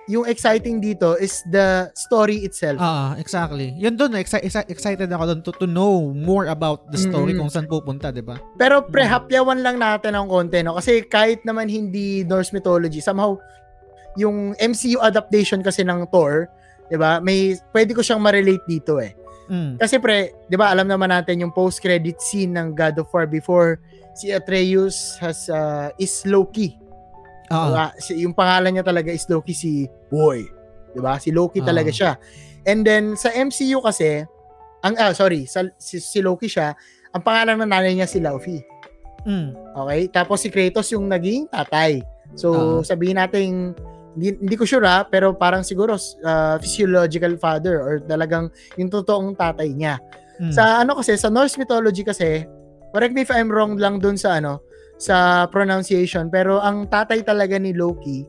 yung 0.06 0.22
exciting 0.22 0.78
dito 0.78 1.18
is 1.18 1.42
the 1.50 1.90
story 1.98 2.46
itself. 2.46 2.78
Ah, 2.78 3.18
exactly. 3.18 3.74
Yun 3.74 3.98
doon, 3.98 4.14
exci- 4.14 4.38
exci- 4.38 4.70
excited 4.70 5.10
ako 5.10 5.34
doon 5.34 5.40
to, 5.42 5.50
to 5.58 5.66
know 5.66 6.14
more 6.14 6.46
about 6.46 6.86
the 6.94 6.98
story 7.02 7.34
Mm. 7.34 7.42
kung 7.42 7.50
saan 7.50 7.66
pupunta, 7.66 8.14
'di 8.14 8.22
ba? 8.22 8.38
Pero 8.54 8.86
pre, 8.86 9.02
Mm. 9.02 9.10
hapyawan 9.10 9.58
lang 9.66 9.76
natin 9.82 10.14
ng 10.14 10.30
konti, 10.30 10.62
no? 10.62 10.78
Kasi 10.78 11.02
kahit 11.02 11.42
naman 11.42 11.66
hindi 11.66 12.22
Norse 12.22 12.54
mythology, 12.54 13.02
somehow, 13.02 13.34
yung 14.14 14.54
MCU 14.62 15.02
adaptation 15.02 15.58
kasi 15.58 15.82
ng 15.82 16.06
Thor, 16.14 16.46
di 16.86 16.96
ba, 16.98 17.18
may, 17.18 17.54
pwede 17.74 17.92
ko 17.92 18.00
siyang 18.02 18.22
ma-relate 18.22 18.64
dito 18.66 18.98
eh. 19.02 19.14
Mm. 19.46 19.78
Kasi 19.78 20.02
pre, 20.02 20.34
di 20.50 20.56
ba, 20.58 20.74
alam 20.74 20.90
naman 20.90 21.10
natin 21.10 21.38
yung 21.42 21.54
post-credit 21.54 22.18
scene 22.18 22.54
ng 22.54 22.74
God 22.74 22.98
of 22.98 23.10
War 23.14 23.30
before 23.30 23.78
si 24.16 24.34
Atreus 24.34 25.14
has, 25.22 25.46
uh, 25.46 25.92
is 26.00 26.24
Loki. 26.26 26.74
Oo. 27.52 27.70
Diba? 27.70 27.86
Si, 28.02 28.12
yung 28.26 28.34
pangalan 28.34 28.74
niya 28.74 28.84
talaga 28.86 29.14
is 29.14 29.26
Loki 29.30 29.54
si 29.54 29.86
Boy. 30.10 30.42
Di 30.90 30.98
ba? 30.98 31.20
Si 31.22 31.30
Loki 31.30 31.62
Ah. 31.62 31.68
talaga 31.70 31.94
siya. 31.94 32.18
And 32.66 32.82
then, 32.82 33.14
sa 33.14 33.30
MCU 33.30 33.78
kasi, 33.78 34.26
ang, 34.82 34.94
ah, 34.98 35.14
sorry, 35.14 35.46
sa, 35.46 35.62
si, 35.78 36.02
si 36.02 36.18
Loki 36.18 36.50
siya, 36.50 36.74
ang 37.14 37.22
pangalan 37.22 37.56
ng 37.62 37.70
nanay 37.70 37.94
niya 37.94 38.10
si 38.10 38.18
Laufey. 38.18 38.60
Mm. 39.26 39.54
Okay? 39.74 40.00
Tapos 40.10 40.42
si 40.42 40.48
Kratos 40.50 40.90
yung 40.90 41.06
naging 41.06 41.46
tatay. 41.50 42.02
So, 42.34 42.48
Oo. 42.52 42.82
sabihin 42.82 43.18
natin, 43.18 43.72
hindi, 44.16 44.32
hindi 44.40 44.56
ko 44.56 44.64
sure 44.64 44.82
ha, 44.88 45.04
pero 45.04 45.36
parang 45.36 45.60
siguro 45.60 46.00
uh, 46.00 46.56
physiological 46.56 47.36
father 47.36 47.76
or 47.78 47.92
talagang 48.00 48.48
yung 48.80 48.88
totoong 48.88 49.36
tatay 49.36 49.76
niya. 49.76 50.00
Mm. 50.40 50.52
Sa 50.56 50.80
ano 50.80 50.96
kasi, 50.96 51.20
sa 51.20 51.28
Norse 51.28 51.60
mythology 51.60 52.00
kasi, 52.00 52.48
correct 52.96 53.12
me 53.12 53.22
if 53.22 53.30
I'm 53.30 53.52
wrong 53.52 53.76
lang 53.76 54.00
dun 54.00 54.16
sa 54.16 54.40
ano, 54.40 54.64
sa 54.96 55.44
pronunciation, 55.52 56.32
pero 56.32 56.58
ang 56.64 56.88
tatay 56.88 57.20
talaga 57.20 57.60
ni 57.60 57.76
Loki 57.76 58.24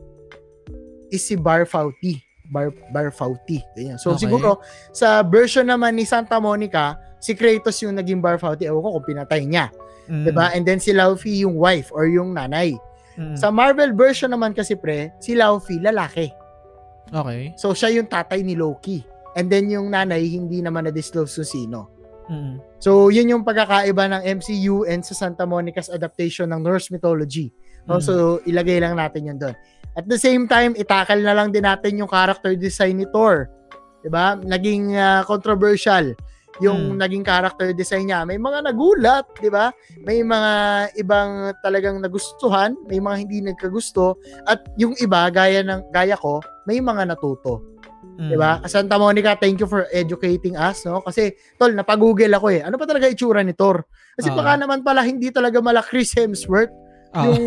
is 1.08 1.24
si 1.24 1.40
Barfauti. 1.40 2.20
Bar, 2.48 2.72
Barfauti. 2.92 3.60
Ganyan. 3.76 4.00
So, 4.00 4.16
Okay. 4.16 4.24
siguro, 4.24 4.60
sa 4.92 5.20
version 5.24 5.68
naman 5.68 5.96
ni 5.96 6.04
Santa 6.04 6.40
Monica, 6.40 6.96
si 7.20 7.36
Kratos 7.36 7.76
yung 7.84 7.96
naging 7.96 8.20
Barfauti. 8.20 8.64
Ewan 8.68 8.84
ko 8.84 8.88
kung 9.00 9.08
pinatay 9.16 9.44
niya. 9.44 9.72
Mm. 10.08 10.24
'di 10.24 10.32
ba? 10.32 10.48
And 10.56 10.64
then 10.64 10.80
si 10.80 10.96
Laufey 10.96 11.44
yung 11.44 11.60
wife 11.60 11.92
or 11.92 12.08
yung 12.08 12.32
nanay. 12.32 12.72
Mm. 13.18 13.34
Sa 13.34 13.50
Marvel 13.50 13.90
version 13.98 14.30
naman 14.30 14.54
kasi 14.54 14.78
pre, 14.78 15.10
si 15.18 15.34
Laufey 15.34 15.82
lalaki. 15.82 16.30
okay. 17.10 17.50
So 17.58 17.74
siya 17.74 17.90
yung 17.98 18.06
tatay 18.06 18.46
ni 18.46 18.54
Loki. 18.54 19.02
And 19.34 19.50
then 19.50 19.66
yung 19.68 19.90
nanay 19.90 20.22
hindi 20.30 20.62
naman 20.62 20.86
na-disclose 20.86 21.34
kung 21.42 21.50
sino. 21.50 21.78
Mm. 22.30 22.62
So 22.78 23.10
yun 23.10 23.26
yung 23.26 23.42
pagkakaiba 23.42 24.06
ng 24.06 24.22
MCU 24.38 24.86
and 24.86 25.02
sa 25.02 25.18
Santa 25.18 25.42
Monica's 25.42 25.90
adaptation 25.90 26.54
ng 26.54 26.62
Norse 26.62 26.94
mythology. 26.94 27.50
No? 27.90 27.98
Mm. 27.98 28.04
So 28.06 28.12
ilagay 28.46 28.78
lang 28.78 28.94
natin 28.94 29.34
yun 29.34 29.38
doon. 29.42 29.58
At 29.98 30.06
the 30.06 30.20
same 30.20 30.46
time, 30.46 30.78
itakal 30.78 31.18
na 31.18 31.34
lang 31.34 31.50
din 31.50 31.66
natin 31.66 31.98
yung 31.98 32.06
character 32.06 32.54
design 32.54 33.02
ni 33.02 33.06
Thor. 33.10 33.50
'Di 33.98 34.10
ba? 34.14 34.38
Naging 34.38 34.94
ah, 34.94 35.26
controversial 35.26 36.14
yung 36.58 36.94
Mm. 36.94 36.98
naging 36.98 37.24
character 37.24 37.70
design 37.70 38.10
niya. 38.10 38.26
May 38.26 38.38
mga 38.38 38.66
nagulat, 38.66 39.26
'di 39.38 39.50
ba? 39.50 39.70
May 40.02 40.22
mga 40.26 40.52
ibang 40.98 41.54
talagang 41.62 42.02
nagustuhan, 42.02 42.74
may 42.90 42.98
mga 42.98 43.16
hindi 43.22 43.38
nagkagusto 43.42 44.18
at 44.44 44.66
yung 44.74 44.94
iba 44.98 45.26
gaya 45.30 45.62
ng 45.62 45.94
gaya 45.94 46.18
ko, 46.18 46.42
may 46.66 46.82
mga 46.82 47.14
natuto. 47.14 47.62
Mm. 48.18 48.30
'Di 48.30 48.36
ba? 48.36 48.58
Santa 48.66 48.98
Monica, 48.98 49.38
thank 49.38 49.62
you 49.62 49.68
for 49.70 49.86
educating 49.94 50.58
us, 50.58 50.82
no? 50.82 50.98
Kasi 51.02 51.30
tol, 51.54 51.70
napagoogle 51.70 52.30
ako 52.34 52.50
eh. 52.50 52.66
Ano 52.66 52.74
pa 52.74 52.86
talaga 52.86 53.06
itsura 53.06 53.46
ni 53.46 53.54
Thor? 53.54 53.86
Kasi 54.18 54.34
Oo. 54.34 54.36
baka 54.38 54.58
naman 54.58 54.82
pala 54.82 55.06
hindi 55.06 55.30
talaga 55.30 55.62
mala 55.62 55.78
Chris 55.78 56.10
Hemsworth 56.18 56.74
Oo. 57.14 57.22
yung 57.22 57.42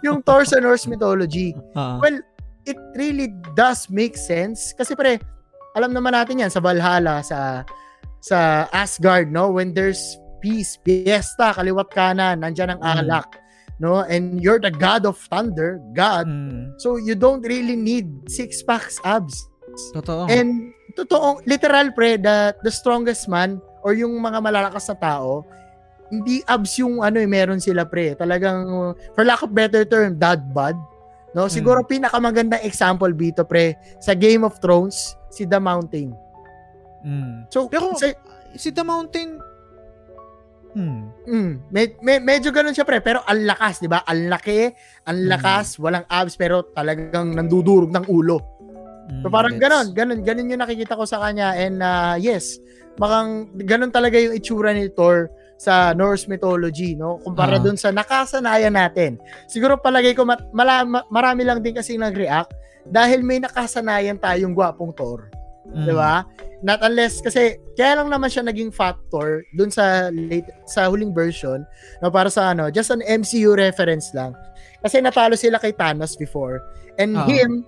yung 0.00 0.18
Thor 0.26 0.48
sa 0.48 0.56
Norse 0.56 0.88
mythology. 0.88 1.52
Oo. 1.76 2.00
Well, 2.00 2.18
it 2.64 2.80
really 2.96 3.28
does 3.52 3.92
make 3.92 4.16
sense 4.16 4.72
kasi 4.72 4.96
pre, 4.96 5.20
alam 5.76 5.92
naman 5.92 6.16
natin 6.16 6.40
'yan 6.40 6.48
sa 6.48 6.64
Valhalla, 6.64 7.20
sa 7.20 7.60
sa 8.24 8.64
Asgard, 8.72 9.28
no? 9.28 9.52
When 9.52 9.76
there's 9.76 10.00
peace, 10.40 10.80
fiesta, 10.80 11.52
kaliwat 11.52 11.92
kanan, 11.92 12.40
nandiyan 12.40 12.76
ang 12.76 12.80
Mm. 12.80 12.96
alak, 13.04 13.28
no? 13.76 14.00
And 14.00 14.40
you're 14.40 14.60
the 14.60 14.72
god 14.72 15.04
of 15.04 15.20
thunder, 15.28 15.76
God. 15.92 16.24
Mm. 16.24 16.80
So 16.80 16.96
you 16.96 17.12
don't 17.12 17.44
really 17.44 17.76
need 17.76 18.08
six 18.32 18.64
packs 18.64 18.96
abs. 19.04 19.36
Totoo. 19.92 20.24
And 20.32 20.72
totoo, 20.96 21.44
literal 21.44 21.92
pre, 21.92 22.16
the, 22.16 22.56
the 22.64 22.72
strongest 22.72 23.28
man 23.28 23.60
or 23.84 23.92
yung 23.92 24.16
mga 24.16 24.40
malalakas 24.40 24.88
na 24.88 24.96
tao, 24.96 25.44
hindi 26.08 26.40
abs 26.48 26.80
yung 26.80 27.04
ano 27.04 27.20
eh, 27.20 27.28
meron 27.28 27.60
sila 27.60 27.84
pre. 27.84 28.16
Talagang, 28.16 28.64
for 29.12 29.24
lack 29.24 29.44
of 29.44 29.52
better 29.52 29.84
term, 29.84 30.16
dad 30.16 30.48
bod. 30.56 30.76
No? 31.36 31.50
Siguro 31.50 31.82
pinakamagandang 31.84 32.64
example 32.64 33.12
dito 33.12 33.44
pre, 33.44 33.76
sa 34.00 34.16
Game 34.16 34.46
of 34.48 34.56
Thrones, 34.64 35.12
si 35.28 35.44
The 35.44 35.58
Mountain. 35.60 36.23
Mm. 37.04 37.52
So, 37.52 37.68
Pero 37.68 37.92
sa- 37.94 38.16
si 38.56 38.72
The 38.72 38.82
Mountain 38.82 39.36
Hmm. 40.74 41.06
Mm, 41.22 41.70
med- 41.70 42.02
med- 42.02 42.24
medyo 42.24 42.50
ganun 42.50 42.74
siya 42.74 42.82
pre, 42.82 42.98
pero 42.98 43.22
ang 43.22 43.46
lakas, 43.46 43.78
'di 43.78 43.86
ba? 43.86 44.02
Ang 44.02 44.26
laki, 44.26 44.74
ang 45.06 45.22
Mm. 45.22 45.30
lakas, 45.30 45.78
walang 45.78 46.02
abs 46.10 46.34
pero 46.34 46.66
talagang 46.66 47.30
nandudurog 47.30 47.94
ng 47.94 48.10
ulo. 48.10 48.42
So 49.22 49.28
Mm, 49.28 49.30
parang 49.30 49.54
gets. 49.54 49.62
ganon, 49.62 49.86
ganon, 49.94 50.20
ganon 50.24 50.50
yung 50.50 50.58
nakikita 50.58 50.98
ko 50.98 51.06
sa 51.06 51.22
kanya 51.22 51.54
and 51.54 51.78
uh, 51.78 52.18
yes, 52.18 52.58
makang 52.96 53.54
ganon 53.62 53.94
talaga 53.94 54.18
yung 54.18 54.34
itsura 54.34 54.74
ni 54.74 54.90
Thor 54.90 55.30
sa 55.54 55.94
Norse 55.94 56.26
mythology, 56.26 56.98
no? 56.98 57.22
Kumpara 57.22 57.54
Ah. 57.54 57.62
dun 57.62 57.78
sa 57.78 57.94
nakasanayan 57.94 58.74
natin. 58.74 59.22
Siguro 59.46 59.78
palagay 59.78 60.10
ko 60.10 60.26
mat- 60.26 60.50
mala- 60.50 60.82
ma- 60.82 61.06
marami 61.06 61.46
lang 61.46 61.62
din 61.62 61.76
kasi 61.76 61.94
nag-react 61.94 62.50
dahil 62.82 63.22
may 63.22 63.38
nakasanayan 63.38 64.18
tayong 64.18 64.50
gwapong 64.50 64.90
Thor. 64.90 65.30
Mm. 65.64 65.84
'di 65.88 65.94
ba? 65.96 66.24
Not 66.64 66.80
unless 66.84 67.20
kasi 67.20 67.60
kaya 67.76 68.00
lang 68.00 68.08
naman 68.12 68.28
siya 68.28 68.44
naging 68.44 68.72
factor 68.72 69.44
dun 69.56 69.68
sa 69.72 70.08
late 70.12 70.48
sa 70.68 70.88
huling 70.88 71.12
version 71.12 71.64
no 72.00 72.08
para 72.12 72.28
sa 72.28 72.52
ano, 72.52 72.68
just 72.68 72.92
an 72.92 73.04
MCU 73.04 73.56
reference 73.56 74.12
lang. 74.12 74.36
Kasi 74.84 75.00
natalo 75.00 75.36
sila 75.36 75.56
kay 75.56 75.72
Thanos 75.72 76.16
before. 76.20 76.60
And 77.00 77.16
Oo. 77.16 77.28
him 77.28 77.64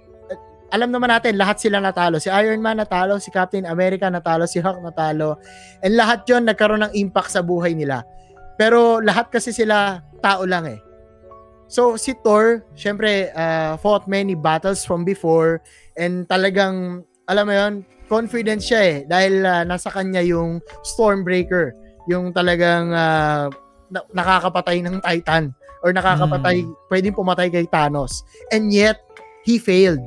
alam 0.74 0.90
naman 0.90 1.08
natin 1.08 1.38
lahat 1.38 1.62
sila 1.62 1.78
natalo. 1.78 2.18
Si 2.18 2.26
Iron 2.26 2.58
Man 2.58 2.82
natalo, 2.82 3.22
si 3.22 3.30
Captain 3.30 3.64
America 3.64 4.10
natalo, 4.10 4.50
si 4.50 4.58
Hulk 4.58 4.82
natalo. 4.82 5.38
And 5.80 5.96
lahat 5.96 6.26
'yon 6.28 6.44
nagkaroon 6.44 6.84
ng 6.90 6.94
impact 6.96 7.32
sa 7.32 7.40
buhay 7.40 7.72
nila. 7.72 8.04
Pero 8.60 9.00
lahat 9.00 9.32
kasi 9.32 9.52
sila 9.52 10.02
tao 10.20 10.44
lang 10.44 10.68
eh. 10.68 10.80
So 11.66 11.98
si 11.98 12.14
Thor, 12.22 12.62
syempre 12.78 13.30
uh, 13.34 13.74
fought 13.78 14.06
many 14.06 14.38
battles 14.38 14.86
from 14.86 15.02
before 15.02 15.60
and 15.98 16.24
talagang 16.30 17.02
alam 17.26 17.44
mo 17.46 17.54
'yon, 17.54 17.74
confident 18.06 18.62
siya 18.62 18.80
eh 18.82 18.96
dahil 19.04 19.42
uh, 19.42 19.62
nasa 19.66 19.90
kanya 19.90 20.22
yung 20.22 20.62
Stormbreaker, 20.86 21.74
yung 22.06 22.30
talagang 22.30 22.94
uh, 22.94 23.50
na- 23.90 24.06
nakakapatay 24.14 24.82
ng 24.82 25.02
Titan 25.02 25.50
or 25.82 25.90
nakakapatay, 25.90 26.62
pwedeng 26.90 27.14
pumatay 27.14 27.50
kay 27.50 27.66
Thanos. 27.66 28.22
And 28.50 28.70
yet 28.70 28.98
he 29.42 29.58
failed. 29.58 30.02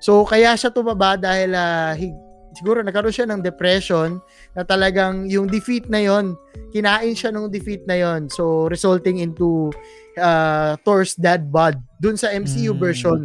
So 0.00 0.24
kaya 0.24 0.56
siya 0.56 0.72
tumaba 0.72 1.16
dahil 1.16 1.52
uh, 1.52 1.92
he, 1.96 2.12
siguro 2.52 2.80
nagkaroon 2.84 3.12
siya 3.12 3.28
ng 3.28 3.40
depression 3.40 4.20
na 4.52 4.64
talagang 4.64 5.24
yung 5.28 5.48
defeat 5.48 5.88
na 5.88 6.04
yon 6.04 6.36
kinain 6.68 7.16
siya 7.16 7.32
ng 7.32 7.48
defeat 7.48 7.80
na 7.88 7.96
yon 7.96 8.28
so 8.28 8.68
resulting 8.68 9.24
into 9.24 9.72
uh, 10.20 10.76
Thor's 10.84 11.16
dead 11.16 11.48
bod 11.48 11.80
dun 11.96 12.16
sa 12.16 12.28
MCU 12.28 12.76
Mm. 12.76 12.80
version 12.80 13.20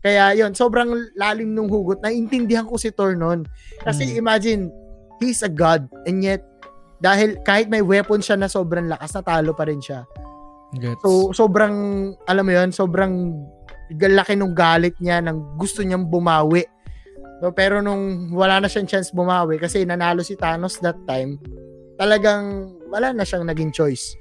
kaya 0.00 0.32
yon 0.32 0.56
sobrang 0.56 0.88
lalim 1.14 1.52
nung 1.52 1.68
hugot 1.68 2.00
naintindihan 2.00 2.64
ko 2.64 2.80
si 2.80 2.88
Thor 2.88 3.12
noon 3.12 3.44
kasi 3.84 4.16
Mm. 4.16 4.16
imagine 4.16 4.60
he's 5.20 5.44
a 5.44 5.50
god 5.52 5.84
and 6.08 6.24
yet 6.24 6.40
dahil 7.00 7.36
kahit 7.44 7.68
may 7.68 7.84
weapon 7.84 8.20
siya 8.20 8.36
na 8.36 8.48
sobrang 8.48 8.88
lakas 8.88 9.12
natalo 9.12 9.52
pa 9.52 9.68
rin 9.68 9.80
siya 9.80 10.04
Gets. 10.70 11.02
So, 11.02 11.34
sobrang, 11.34 11.74
alam 12.30 12.46
mo 12.46 12.52
yun, 12.54 12.70
sobrang 12.70 13.34
laki 13.90 14.38
nung 14.38 14.54
galit 14.54 14.94
niya, 15.02 15.18
nang 15.18 15.58
gusto 15.58 15.82
niyang 15.82 16.06
bumawi. 16.06 16.62
No, 17.42 17.50
pero 17.50 17.82
nung 17.82 18.30
wala 18.30 18.62
na 18.62 18.70
siyang 18.70 18.86
chance 18.86 19.10
bumawi, 19.10 19.58
kasi 19.58 19.82
nanalo 19.82 20.22
si 20.22 20.38
Thanos 20.38 20.78
that 20.78 20.94
time, 21.10 21.42
talagang 21.98 22.70
wala 22.86 23.10
na 23.10 23.26
siyang 23.26 23.50
naging 23.50 23.74
choice. 23.74 24.14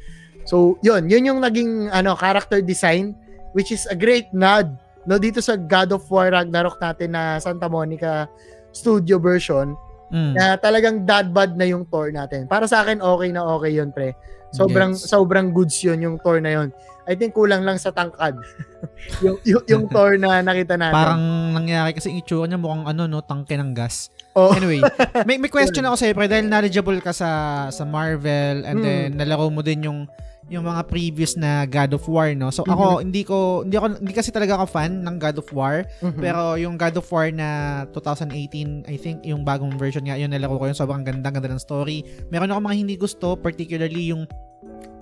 So, 0.50 0.82
yun, 0.82 1.06
yun 1.06 1.30
yung 1.30 1.40
naging 1.46 1.94
ano, 1.94 2.18
character 2.18 2.66
design, 2.66 3.14
which 3.54 3.70
is 3.70 3.86
a 3.86 3.94
great 3.94 4.26
nod 4.34 4.74
no 5.04 5.16
dito 5.16 5.40
sa 5.40 5.54
God 5.54 5.94
of 5.94 6.04
War 6.08 6.28
Ragnarok 6.30 6.78
natin 6.78 7.12
na 7.12 7.38
Santa 7.38 7.68
Monica 7.68 8.28
studio 8.72 9.18
version 9.18 9.76
Mm. 10.10 10.34
na 10.34 10.58
talagang 10.58 11.06
dad 11.06 11.30
bod 11.30 11.54
na 11.54 11.70
yung 11.70 11.86
tour 11.86 12.10
natin. 12.10 12.50
Para 12.50 12.66
sa 12.66 12.82
akin 12.82 12.98
okay 12.98 13.30
na 13.30 13.46
okay 13.46 13.78
yun 13.78 13.94
pre. 13.94 14.18
Sobrang 14.50 14.98
Gets. 14.98 15.06
sobrang 15.06 15.54
goods 15.54 15.78
yun 15.80 16.02
yung 16.02 16.18
tour 16.18 16.42
na 16.42 16.50
yun. 16.50 16.74
I 17.06 17.14
think 17.14 17.38
kulang 17.38 17.62
lang 17.62 17.78
sa 17.78 17.94
tangkad. 17.94 18.34
yung, 19.24 19.38
yung 19.46 19.62
yung 19.70 19.84
tour 19.86 20.18
na 20.18 20.42
nakita 20.42 20.82
natin. 20.82 20.98
Parang 20.98 21.22
nangyari 21.54 21.94
kasi 21.94 22.10
yung 22.10 22.20
itsura 22.20 22.50
niya 22.50 22.58
mukhang 22.58 22.90
ano 22.90 23.06
no, 23.06 23.22
tangke 23.22 23.54
ng 23.54 23.70
gas. 23.72 24.10
oh, 24.34 24.50
Anyway, 24.50 24.82
may 25.26 25.38
may 25.38 25.46
question 25.48 25.86
ako 25.86 25.94
sa 25.96 26.06
iyo, 26.06 26.18
pre, 26.18 26.26
dahil 26.26 26.50
knowledgeable 26.50 26.98
ka 27.00 27.14
sa 27.14 27.30
sa 27.70 27.86
Marvel 27.86 28.66
and 28.66 28.82
Mm. 28.82 28.84
then 28.84 29.08
nalaro 29.14 29.46
mo 29.48 29.62
din 29.62 29.86
yung 29.86 30.10
yung 30.50 30.66
mga 30.66 30.82
previous 30.90 31.38
na 31.38 31.64
God 31.70 31.94
of 31.94 32.04
War, 32.10 32.34
no? 32.34 32.50
So 32.50 32.66
ako 32.66 33.06
hindi 33.06 33.22
ko 33.22 33.62
hindi 33.62 33.78
ako 33.78 34.02
hindi 34.02 34.14
kasi 34.18 34.34
talaga 34.34 34.58
ako 34.58 34.66
fan 34.66 35.06
ng 35.06 35.16
God 35.22 35.38
of 35.38 35.48
War, 35.54 35.86
mhm. 36.02 36.18
pero 36.18 36.58
yung 36.58 36.76
God 36.76 36.98
of 36.98 37.08
War 37.14 37.30
na 37.30 37.50
2018, 37.94 38.90
I 38.90 38.98
think 38.98 39.22
yung 39.22 39.46
bagong 39.46 39.78
version 39.78 40.10
nga, 40.10 40.18
yun 40.18 40.34
nalaro 40.34 40.58
ko 40.58 40.66
yun, 40.66 40.76
sobrang 40.76 41.06
ganda, 41.06 41.30
ganda 41.30 41.48
ng 41.48 41.62
story. 41.62 42.02
Meron 42.34 42.50
ako 42.50 42.60
mga 42.66 42.78
hindi 42.82 42.96
gusto, 42.98 43.38
particularly 43.38 44.10
yung 44.10 44.26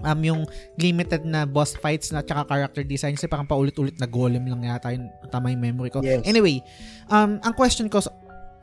um 0.05 0.19
yung 0.21 0.41
limited 0.77 1.25
na 1.25 1.47
boss 1.47 1.73
fights 1.73 2.13
na 2.13 2.21
tsaka 2.21 2.45
character 2.45 2.85
design 2.85 3.17
kasi 3.17 3.25
parang 3.25 3.49
paulit-ulit 3.49 3.97
na 3.97 4.05
golem 4.05 4.45
lang 4.45 4.61
yata 4.61 4.93
yun 4.93 5.09
tama 5.33 5.49
yung 5.49 5.63
memory 5.63 5.89
ko. 5.89 6.05
Yes. 6.05 6.21
Anyway, 6.27 6.61
um 7.09 7.41
ang 7.41 7.53
question 7.57 7.89
ko 7.89 8.03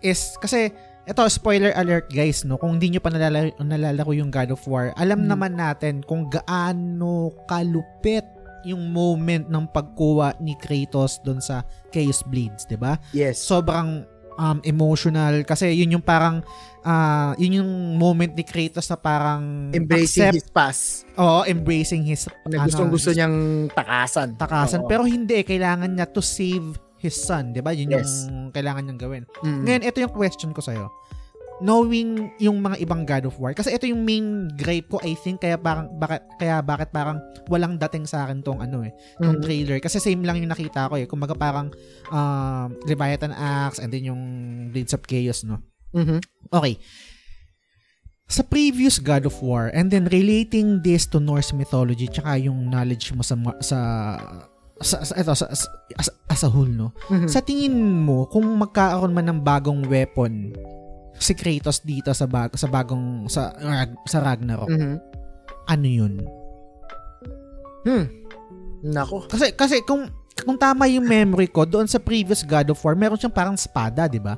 is 0.05 0.39
kasi 0.39 0.71
ito 1.05 1.21
spoiler 1.29 1.71
alert 1.75 2.09
guys 2.09 2.43
no 2.43 2.57
kung 2.57 2.77
hindi 2.77 2.91
nyo 2.91 3.01
pa 3.01 3.09
nalalaro, 3.09 3.53
nalalaro 3.59 4.13
yung 4.13 4.29
God 4.29 4.51
of 4.51 4.65
War 4.65 4.91
alam 4.95 5.21
Hmm. 5.21 5.31
naman 5.31 5.53
natin 5.55 6.01
kung 6.01 6.27
gaano 6.27 7.29
kalupit 7.45 8.25
yung 8.65 8.89
moment 8.89 9.45
ng 9.45 9.69
pagkuha 9.69 10.41
ni 10.41 10.57
Kratos 10.57 11.21
doon 11.21 11.39
sa 11.39 11.61
Chaos 11.89 12.25
Blades 12.25 12.65
'di 12.65 12.77
ba 12.77 12.97
yes. 13.13 13.37
sobrang 13.37 14.09
um, 14.35 14.59
emotional 14.65 15.45
kasi 15.45 15.77
yun 15.77 15.93
yung 15.93 16.03
parang 16.03 16.41
ah, 16.83 17.37
yun 17.37 17.61
yung 17.61 17.71
moment 17.95 18.33
ni 18.33 18.41
Kratos 18.41 18.89
na 18.89 18.97
parang 18.97 19.69
Embracing 19.71 20.25
accept, 20.25 20.35
his 20.35 20.49
past. 20.49 20.83
oo, 21.15 21.45
embracing 21.45 22.03
his 22.03 22.25
Na 22.47 22.65
gustong 22.65 22.89
gusto 22.89 23.09
niyang 23.11 23.69
takasan. 23.71 24.35
takasan 24.35 24.81
Oo. 24.81 24.89
pero 24.89 25.05
hindi 25.05 25.41
kailangan 25.41 25.89
niya 25.91 26.09
to 26.09 26.21
save 26.21 26.81
his 27.05 27.15
son 27.15 27.53
'di 27.53 27.61
ba 27.61 27.71
yun 27.71 27.93
Yes. 27.93 28.25
yung 28.27 28.49
kailangan 28.51 28.83
niyang 28.83 29.01
gawin 29.01 29.23
Mm. 29.41 29.63
ngayon 29.63 29.83
ito 29.85 29.99
yung 30.01 30.15
question 30.15 30.51
ko 30.51 30.59
sa'yo 30.59 30.89
knowing 31.63 32.35
yung 32.43 32.59
mga 32.59 32.83
ibang 32.83 33.07
God 33.07 33.31
of 33.31 33.39
War 33.39 33.55
kasi 33.55 33.71
ito 33.71 33.87
yung 33.87 34.03
main 34.03 34.51
gripe 34.51 34.91
ko 34.91 34.99
I 34.99 35.15
think 35.15 35.39
kaya 35.39 35.55
parang 35.55 35.87
bakit 35.95 36.27
kaya 36.35 36.59
bakit 36.59 36.91
parang 36.91 37.23
walang 37.47 37.79
dating 37.79 38.11
sa 38.11 38.27
akin 38.27 38.43
tong 38.43 38.59
ano 38.59 38.83
eh 38.83 38.91
tong 39.17 39.39
Mhm. 39.39 39.45
trailer 39.45 39.79
kasi 39.79 40.03
same 40.03 40.27
lang 40.27 40.35
yung 40.37 40.51
nakita 40.51 40.91
ko 40.91 40.99
eh 40.99 41.07
kumbaga 41.07 41.31
parang 41.33 41.71
um, 42.11 42.69
Leviathan 42.83 43.31
Axe 43.31 43.79
and 43.79 43.89
then 43.89 44.03
yung 44.03 44.23
Blades 44.73 44.91
of 44.91 45.05
Chaos 45.05 45.47
no 45.47 45.63
Mhm. 45.95 46.19
Okay. 46.51 46.75
Sa 48.27 48.43
previous 48.43 48.99
God 48.99 49.23
of 49.23 49.39
War 49.39 49.71
and 49.71 49.93
then 49.93 50.09
relating 50.09 50.81
this 50.81 51.07
to 51.07 51.21
Norse 51.21 51.53
mythology 51.53 52.09
tsaka 52.09 52.35
yung 52.41 52.67
knowledge 52.67 53.15
mo 53.15 53.23
sa 53.23 53.37
sa 53.61 53.79
sa, 54.77 55.01
sa 55.01 55.15
ito 55.15 55.31
sa, 55.31 55.47
sa- 55.49 55.71
as, 55.95 56.09
as 56.27 56.43
a 56.43 56.49
whole 56.49 56.67
no. 56.67 56.91
Mhm. 57.07 57.27
Sa 57.27 57.39
tingin 57.39 57.75
mo 58.01 58.27
kung 58.27 58.43
magkakaroon 58.57 59.11
man 59.11 59.27
ng 59.27 59.41
bagong 59.41 59.85
weapon 59.85 60.51
si 61.15 61.31
Kratos 61.33 61.79
dito 61.81 62.11
sa 62.11 62.25
bag, 62.25 62.51
sa 62.53 62.67
bagong 62.67 63.27
sa 63.27 63.55
Rag- 63.55 64.03
sa 64.05 64.19
Ragnarok, 64.19 64.67
Mhm. 64.69 64.95
ano 65.65 65.87
'yun? 65.87 66.15
Hmm. 67.83 68.07
Nako. 68.83 69.25
Kasi 69.27 69.53
kasi 69.53 69.81
kung 69.81 70.09
kung 70.37 70.57
tama 70.57 70.85
yung 70.87 71.05
memory 71.05 71.47
ko 71.47 71.63
doon 71.63 71.87
sa 71.87 71.97
previous 71.97 72.43
God 72.43 72.69
of 72.69 72.81
War, 72.81 72.93
meron 72.93 73.15
siyang 73.15 73.33
parang 73.33 73.55
espada, 73.55 74.05
'di 74.05 74.19
ba? 74.19 74.35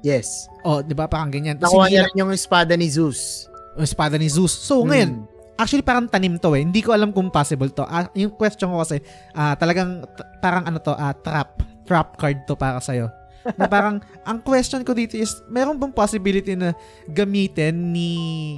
Yes. 0.00 0.48
Oh, 0.62 0.80
'di 0.80 0.92
ba 0.92 1.04
parang 1.04 1.28
ganyan. 1.28 1.56
Nakuha 1.56 1.86
niya 1.86 2.06
rin 2.06 2.16
yung 2.18 2.32
espada 2.32 2.72
ni 2.72 2.88
Zeus. 2.88 3.46
lang- 3.74 3.84
espada 3.84 4.14
ni 4.14 4.26
Zeus. 4.26 4.54
So 4.54 4.80
ngayon, 4.82 5.20
Mm. 5.20 5.33
Actually, 5.54 5.86
parang 5.86 6.10
tanim 6.10 6.34
to 6.34 6.50
eh. 6.58 6.66
Hindi 6.66 6.82
ko 6.82 6.90
alam 6.90 7.14
kung 7.14 7.30
possible 7.30 7.70
to. 7.70 7.86
Ah, 7.86 8.10
yung 8.12 8.34
question 8.34 8.66
ko 8.66 8.82
kasi, 8.82 8.98
ah, 9.32 9.54
talagang 9.54 10.02
t- 10.02 10.28
parang 10.42 10.66
ano 10.66 10.82
to, 10.82 10.90
ah, 10.90 11.14
trap. 11.14 11.62
Trap 11.84 12.16
card 12.16 12.38
to 12.48 12.56
para 12.56 12.80
sa'yo. 12.80 13.06
na 13.54 13.68
parang, 13.68 14.00
ang 14.28 14.40
question 14.40 14.82
ko 14.82 14.96
dito 14.96 15.14
is, 15.14 15.30
meron 15.46 15.76
bang 15.76 15.92
possibility 15.92 16.56
na 16.56 16.72
gamitin 17.06 17.92
ni 17.92 18.10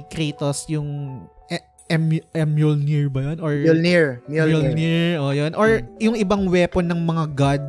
Kratos 0.09 0.65
yung 0.71 1.21
e- 1.51 1.67
em- 1.85 2.23
Mjolnir 2.49 3.11
ba 3.11 3.29
yun? 3.29 3.37
Or 3.43 3.51
Mjolnir. 3.53 4.23
Mjolnir. 4.25 4.73
Mjolnir, 4.73 5.11
o 5.19 5.35
yun. 5.35 5.51
Or 5.53 5.83
yung 5.99 6.15
ibang 6.17 6.49
weapon 6.49 6.87
ng 6.87 7.01
mga 7.03 7.23
god 7.35 7.65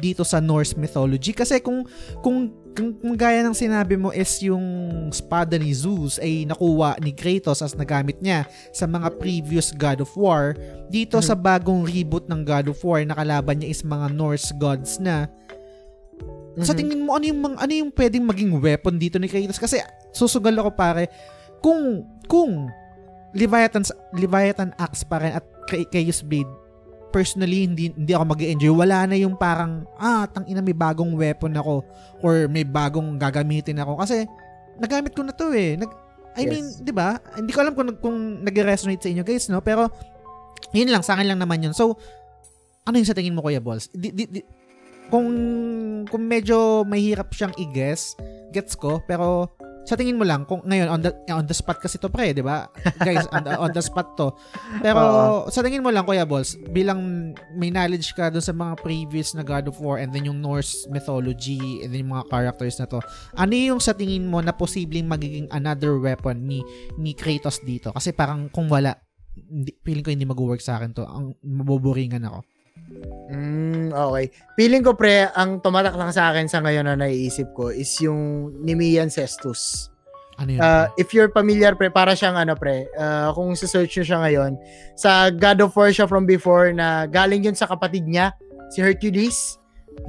dito 0.00 0.24
sa 0.24 0.40
Norse 0.40 0.72
mythology. 0.78 1.36
Kasi 1.36 1.60
kung, 1.60 1.84
kung, 2.24 2.48
kung, 2.70 2.94
kung 2.94 3.14
gaya 3.14 3.42
ng 3.42 3.56
sinabi 3.56 3.98
mo 3.98 4.10
is 4.10 4.38
yung 4.40 4.62
spada 5.10 5.58
ni 5.58 5.74
Zeus 5.74 6.18
ay 6.18 6.46
nakuha 6.46 6.96
ni 6.98 7.10
Kratos 7.10 7.60
as 7.60 7.74
nagamit 7.74 8.22
niya 8.22 8.46
sa 8.70 8.86
mga 8.86 9.18
previous 9.18 9.74
God 9.74 10.02
of 10.02 10.10
War, 10.14 10.54
dito 10.86 11.18
Mhm. 11.18 11.24
sa 11.24 11.34
bagong 11.34 11.82
reboot 11.82 12.30
ng 12.30 12.42
God 12.42 12.70
of 12.70 12.78
War, 12.82 13.02
nakalaban 13.02 13.60
niya 13.60 13.70
is 13.70 13.82
mga 13.82 14.06
Norse 14.10 14.50
gods 14.54 15.02
na. 15.02 15.26
Sa 16.60 16.74
Mhm. 16.74 16.78
tingin 16.78 17.00
mo, 17.02 17.14
ano 17.14 17.24
yung, 17.26 17.40
mga- 17.40 17.58
ano 17.58 17.72
yung 17.72 17.92
pwedeng 17.94 18.24
maging 18.26 18.52
weapon 18.58 18.94
dito 18.98 19.16
ni 19.18 19.26
Kratos? 19.26 19.58
Kasi 19.58 19.78
susugal 20.10 20.54
ako 20.58 20.70
pare, 20.74 21.06
kung, 21.62 22.02
kung 22.26 22.66
Leviathan, 23.30 23.86
Leviathan 24.10 24.74
Axe 24.74 25.06
pa 25.06 25.22
rin 25.22 25.32
at 25.34 25.46
Cha- 25.70 25.86
Chaos 25.86 26.22
Blade, 26.26 26.50
personally, 27.10 27.66
hindi, 27.66 27.90
hindi 27.90 28.12
ako 28.14 28.24
mag 28.30 28.40
enjoy 28.40 28.72
Wala 28.72 29.04
na 29.04 29.16
yung 29.18 29.34
parang, 29.34 29.84
ah, 29.98 30.24
tang 30.30 30.46
ina 30.46 30.62
may 30.62 30.74
bagong 30.74 31.12
weapon 31.18 31.52
ako 31.58 31.82
or 32.22 32.46
may 32.46 32.62
bagong 32.64 33.18
gagamitin 33.18 33.82
ako. 33.82 33.98
Kasi, 34.00 34.24
nagamit 34.80 35.12
ko 35.12 35.26
na 35.26 35.34
to 35.34 35.50
eh. 35.52 35.76
Nag, 35.76 35.90
I 36.38 36.46
Yes. 36.46 36.50
mean, 36.50 36.66
di 36.86 36.92
ba? 36.94 37.18
Hindi 37.34 37.50
ko 37.50 37.58
alam 37.60 37.74
kung, 37.74 37.90
kung 37.98 38.16
nag-resonate 38.46 39.02
sa 39.02 39.10
inyo 39.10 39.22
guys, 39.26 39.50
no? 39.50 39.60
Pero, 39.60 39.90
yun 40.70 40.88
lang, 40.88 41.02
sa 41.02 41.18
akin 41.18 41.26
lang 41.26 41.40
naman 41.42 41.60
yun. 41.60 41.74
So, 41.74 41.98
ano 42.86 42.94
yung 42.96 43.08
sa 43.08 43.14
tingin 43.18 43.34
mo, 43.34 43.42
Kuya 43.42 43.60
Balls? 43.60 43.90
Di, 43.90 44.14
di, 44.14 44.24
di, 44.30 44.40
kung, 45.10 45.26
kung 46.06 46.22
medyo 46.22 46.86
mahirap 46.86 47.34
siyang 47.34 47.52
i-guess, 47.58 48.14
gets 48.54 48.78
ko, 48.78 49.02
pero 49.04 49.50
sa 49.84 49.96
tingin 49.96 50.20
mo 50.20 50.24
lang 50.28 50.44
kung 50.44 50.60
ngayon 50.62 50.88
on 50.88 51.00
the 51.00 51.10
on 51.32 51.44
the 51.48 51.56
spot 51.56 51.80
kasi 51.80 51.96
to 51.96 52.12
pre, 52.12 52.36
'di 52.36 52.44
ba? 52.44 52.68
Guys, 53.06 53.24
on 53.32 53.42
the, 53.42 53.52
on 53.56 53.72
the 53.72 53.82
spot 53.82 54.14
to. 54.14 54.30
Pero 54.84 55.00
uh, 55.00 55.38
sa 55.48 55.64
tingin 55.64 55.82
mo 55.82 55.90
lang 55.90 56.04
Kuya 56.04 56.28
Balls, 56.28 56.54
bilang 56.70 57.32
may 57.56 57.72
knowledge 57.72 58.12
ka 58.12 58.28
doon 58.28 58.44
sa 58.44 58.52
mga 58.52 58.78
previous 58.80 59.32
na 59.32 59.42
God 59.42 59.72
of 59.72 59.80
War 59.80 59.98
and 59.98 60.12
then 60.12 60.28
yung 60.28 60.38
Norse 60.38 60.86
mythology 60.92 61.82
and 61.82 61.90
then 61.90 62.06
yung 62.06 62.12
mga 62.14 62.28
characters 62.28 62.76
na 62.78 62.86
to. 62.86 63.00
Ano 63.34 63.52
yung 63.56 63.80
sa 63.80 63.96
tingin 63.96 64.28
mo 64.28 64.38
na 64.44 64.52
posibleng 64.52 65.08
magiging 65.08 65.48
another 65.50 65.96
weapon 65.96 66.44
ni 66.44 66.60
ni 67.00 67.16
Kratos 67.16 67.64
dito? 67.64 67.90
Kasi 67.90 68.12
parang 68.12 68.52
kung 68.52 68.68
wala, 68.68 68.94
hindi, 69.34 69.74
feeling 69.82 70.04
ko 70.04 70.10
hindi 70.12 70.28
mag-work 70.28 70.60
sa 70.60 70.78
akin 70.78 70.92
to. 70.92 71.04
Ang 71.08 71.34
mabuburingan 71.40 72.22
ako. 72.28 72.44
Mm, 73.30 73.94
okay. 73.94 74.34
Feeling 74.58 74.82
ko 74.82 74.98
pre, 74.98 75.30
ang 75.38 75.62
tumatak 75.62 75.94
lang 75.94 76.10
sa 76.10 76.34
akin 76.34 76.50
sa 76.50 76.58
ngayon 76.58 76.90
na 76.90 76.98
naiisip 76.98 77.54
ko 77.54 77.70
is 77.70 77.90
yung 78.02 78.50
Nimian 78.58 79.06
Cestus. 79.06 79.90
Ano 80.40 80.56
yun? 80.56 80.60
Uh, 80.60 80.88
if 80.96 81.12
you're 81.14 81.30
familiar 81.30 81.76
pre, 81.76 81.92
para 81.92 82.16
siyang 82.16 82.34
ano 82.34 82.58
pre, 82.58 82.90
uh, 82.98 83.30
kung 83.36 83.52
sa-search 83.54 84.00
nyo 84.00 84.04
siya 84.04 84.18
ngayon, 84.24 84.52
sa 84.96 85.30
God 85.30 85.62
of 85.62 85.76
War 85.76 85.92
siya 85.92 86.08
from 86.08 86.26
before 86.26 86.72
na 86.74 87.06
galing 87.06 87.46
yun 87.46 87.54
sa 87.54 87.68
kapatid 87.68 88.08
niya, 88.08 88.34
si 88.72 88.82
Hercules. 88.82 89.60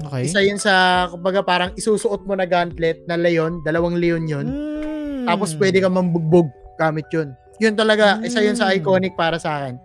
Okay. 0.08 0.26
Isa 0.26 0.40
yun 0.42 0.58
sa, 0.58 1.06
kumbaga 1.12 1.44
parang 1.44 1.76
isusuot 1.76 2.24
mo 2.24 2.34
na 2.34 2.48
gauntlet 2.48 3.04
na 3.06 3.20
leon, 3.20 3.60
dalawang 3.62 4.00
leon 4.00 4.24
yun. 4.26 4.48
Mm. 4.48 5.28
Tapos 5.28 5.54
pwede 5.60 5.84
ka 5.84 5.92
mambugbog 5.92 6.48
gamit 6.80 7.06
yun. 7.12 7.36
Yun 7.62 7.76
talaga, 7.76 8.18
mm. 8.18 8.26
isa 8.26 8.40
yun 8.42 8.58
sa 8.58 8.72
iconic 8.74 9.14
para 9.14 9.38
sa 9.38 9.62
akin. 9.62 9.78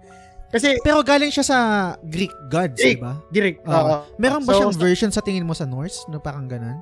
Kasi 0.47 0.79
Pero 0.81 1.03
galing 1.03 1.29
siya 1.29 1.43
sa 1.43 1.59
Greek 2.03 2.31
gods, 2.47 2.79
Greek. 2.79 2.99
di 2.99 3.03
ba? 3.03 3.15
Greek. 3.29 3.57
Oo. 3.63 3.73
oo. 3.73 3.97
Meron 4.17 4.43
ba 4.43 4.55
So, 4.55 4.59
siyang 4.63 4.77
version 4.77 5.11
sa 5.11 5.21
tingin 5.21 5.43
mo 5.43 5.53
sa 5.53 5.65
Norse? 5.65 6.07
No, 6.07 6.19
parang 6.19 6.47
ganun? 6.47 6.79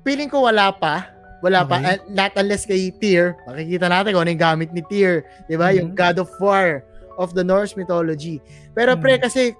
feeling 0.00 0.32
ko 0.32 0.48
wala 0.48 0.72
pa. 0.72 1.12
Wala 1.40 1.60
pa. 1.62 1.76
Okay. 1.76 1.96
Uh, 1.96 2.00
not 2.10 2.32
unless 2.34 2.64
kay 2.64 2.88
Tyr. 2.90 3.36
Makikita 3.44 3.84
natin 3.84 4.12
kung 4.12 4.24
ano 4.24 4.32
yung 4.32 4.40
gamit 4.42 4.72
ni 4.72 4.80
Tyr. 4.82 5.24
Di 5.44 5.60
ba? 5.60 5.70
Mhm. 5.70 5.76
Yung 5.76 5.90
God 5.92 6.16
of 6.20 6.28
War 6.40 6.80
of 7.16 7.36
the 7.36 7.44
Norse 7.44 7.76
mythology. 7.76 8.40
Pero 8.72 8.96
pre, 8.96 9.16
Mhm. 9.16 9.22
kasi 9.22 9.52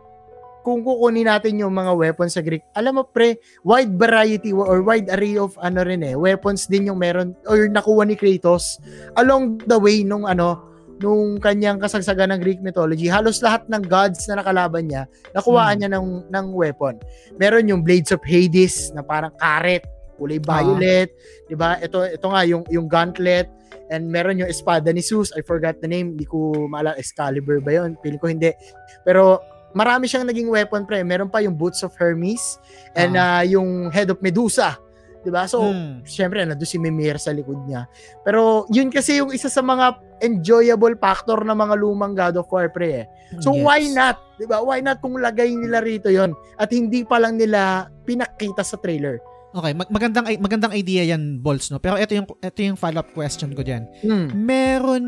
kung 0.61 0.81
kukunin 0.81 1.25
natin 1.25 1.57
yung 1.57 1.73
mga 1.73 1.93
weapons 1.93 2.37
sa 2.37 2.41
Greek, 2.41 2.65
alam 2.73 2.97
mo 2.97 3.05
pre, 3.05 3.37
wide 3.63 3.97
variety 3.97 4.49
or 4.49 4.81
wide 4.81 5.09
array 5.09 5.37
of 5.37 5.57
ano 5.57 5.81
rin 5.81 6.01
eh, 6.01 6.13
weapons 6.13 6.65
din 6.65 6.89
yung 6.89 6.97
meron 6.97 7.33
or 7.45 7.65
nakuha 7.65 8.05
ni 8.05 8.13
Kratos 8.13 8.77
along 9.17 9.61
the 9.65 9.77
way 9.77 10.01
nung 10.01 10.25
ano, 10.25 10.61
nung 11.01 11.41
kanyang 11.41 11.81
kasagsagan 11.81 12.37
ng 12.37 12.41
Greek 12.45 12.61
mythology, 12.61 13.09
halos 13.09 13.41
lahat 13.41 13.65
ng 13.67 13.83
gods 13.89 14.29
na 14.29 14.39
nakalaban 14.39 14.85
niya, 14.85 15.09
nakuhaan 15.33 15.75
Hmm. 15.75 15.81
niya 15.81 15.91
ng, 15.97 16.07
ng 16.29 16.47
weapon. 16.53 17.01
Meron 17.41 17.67
yung 17.67 17.81
Blades 17.81 18.13
of 18.13 18.21
Hades 18.21 18.93
na 18.93 19.01
parang 19.01 19.33
karet, 19.35 19.83
kulay 20.21 20.37
Ah. 20.45 20.61
violet, 20.61 21.09
'di 21.49 21.57
ba? 21.57 21.81
Ito 21.81 22.05
ito 22.05 22.27
nga 22.29 22.45
yung 22.45 22.69
yung 22.69 22.85
gauntlet 22.85 23.49
and 23.89 24.05
meron 24.05 24.37
yung 24.37 24.53
espada 24.53 24.93
ni 24.93 25.01
Zeus. 25.01 25.33
I 25.33 25.41
forgot 25.41 25.81
the 25.81 25.89
name, 25.89 26.13
hindi 26.15 26.29
ko 26.29 26.69
maalala 26.69 27.01
Excalibur 27.01 27.65
ba 27.65 27.81
'yon? 27.81 27.97
Feeling 28.05 28.21
ko 28.21 28.29
hindi. 28.29 28.53
Pero 29.01 29.41
marami 29.73 30.05
siyang 30.05 30.29
naging 30.29 30.53
weapon 30.53 30.85
pre. 30.85 31.01
Meron 31.01 31.33
pa 31.33 31.41
yung 31.41 31.57
Boots 31.57 31.81
of 31.81 31.97
Hermes 31.97 32.61
and 32.93 33.17
ah, 33.17 33.41
yung 33.41 33.89
Head 33.89 34.13
of 34.13 34.21
Medusa. 34.21 34.77
'Di 35.21 35.31
ba? 35.31 35.45
So, 35.45 35.61
Hmm. 35.61 36.01
syempre 36.03 36.41
nandun 36.41 36.65
si 36.65 36.77
Mimir 36.77 37.17
sa 37.17 37.31
likod 37.31 37.61
niya. 37.65 37.85
Pero 38.25 38.65
yun 38.69 38.89
kasi 38.89 39.21
yung 39.21 39.31
isa 39.31 39.47
sa 39.47 39.61
mga 39.61 40.01
enjoyable 40.21 40.97
factor 40.97 41.41
ng 41.41 41.53
mga 41.55 41.75
lumang 41.77 42.13
God 42.13 42.41
of 42.41 42.49
War 42.49 42.69
pre 42.69 43.05
eh. 43.05 43.07
So 43.39 43.53
Yes. 43.53 43.63
why 43.63 43.81
not? 43.91 44.17
'Di 44.37 44.45
ba? 44.45 44.61
Why 44.61 44.81
not 44.81 45.01
kung 45.01 45.17
lagay 45.17 45.53
nila 45.53 45.81
rito 45.81 46.09
'yon 46.09 46.33
at 46.57 46.69
hindi 46.69 47.05
pa 47.05 47.17
lang 47.17 47.37
nila 47.37 47.89
pinakita 48.03 48.61
sa 48.61 48.77
trailer. 48.77 49.21
Okay, 49.51 49.75
mag- 49.75 49.91
magandang 49.91 50.31
magandang 50.39 50.71
idea 50.71 51.03
'yan, 51.03 51.43
Balls, 51.43 51.75
no. 51.75 51.83
Pero 51.83 51.99
ito 51.99 52.15
yung 52.15 52.23
ito 52.39 52.61
yung 52.63 52.79
follow-up 52.79 53.11
question 53.11 53.51
ko 53.51 53.67
diyan. 53.67 53.83
Hmm. 53.99 54.27
Meron 54.33 55.05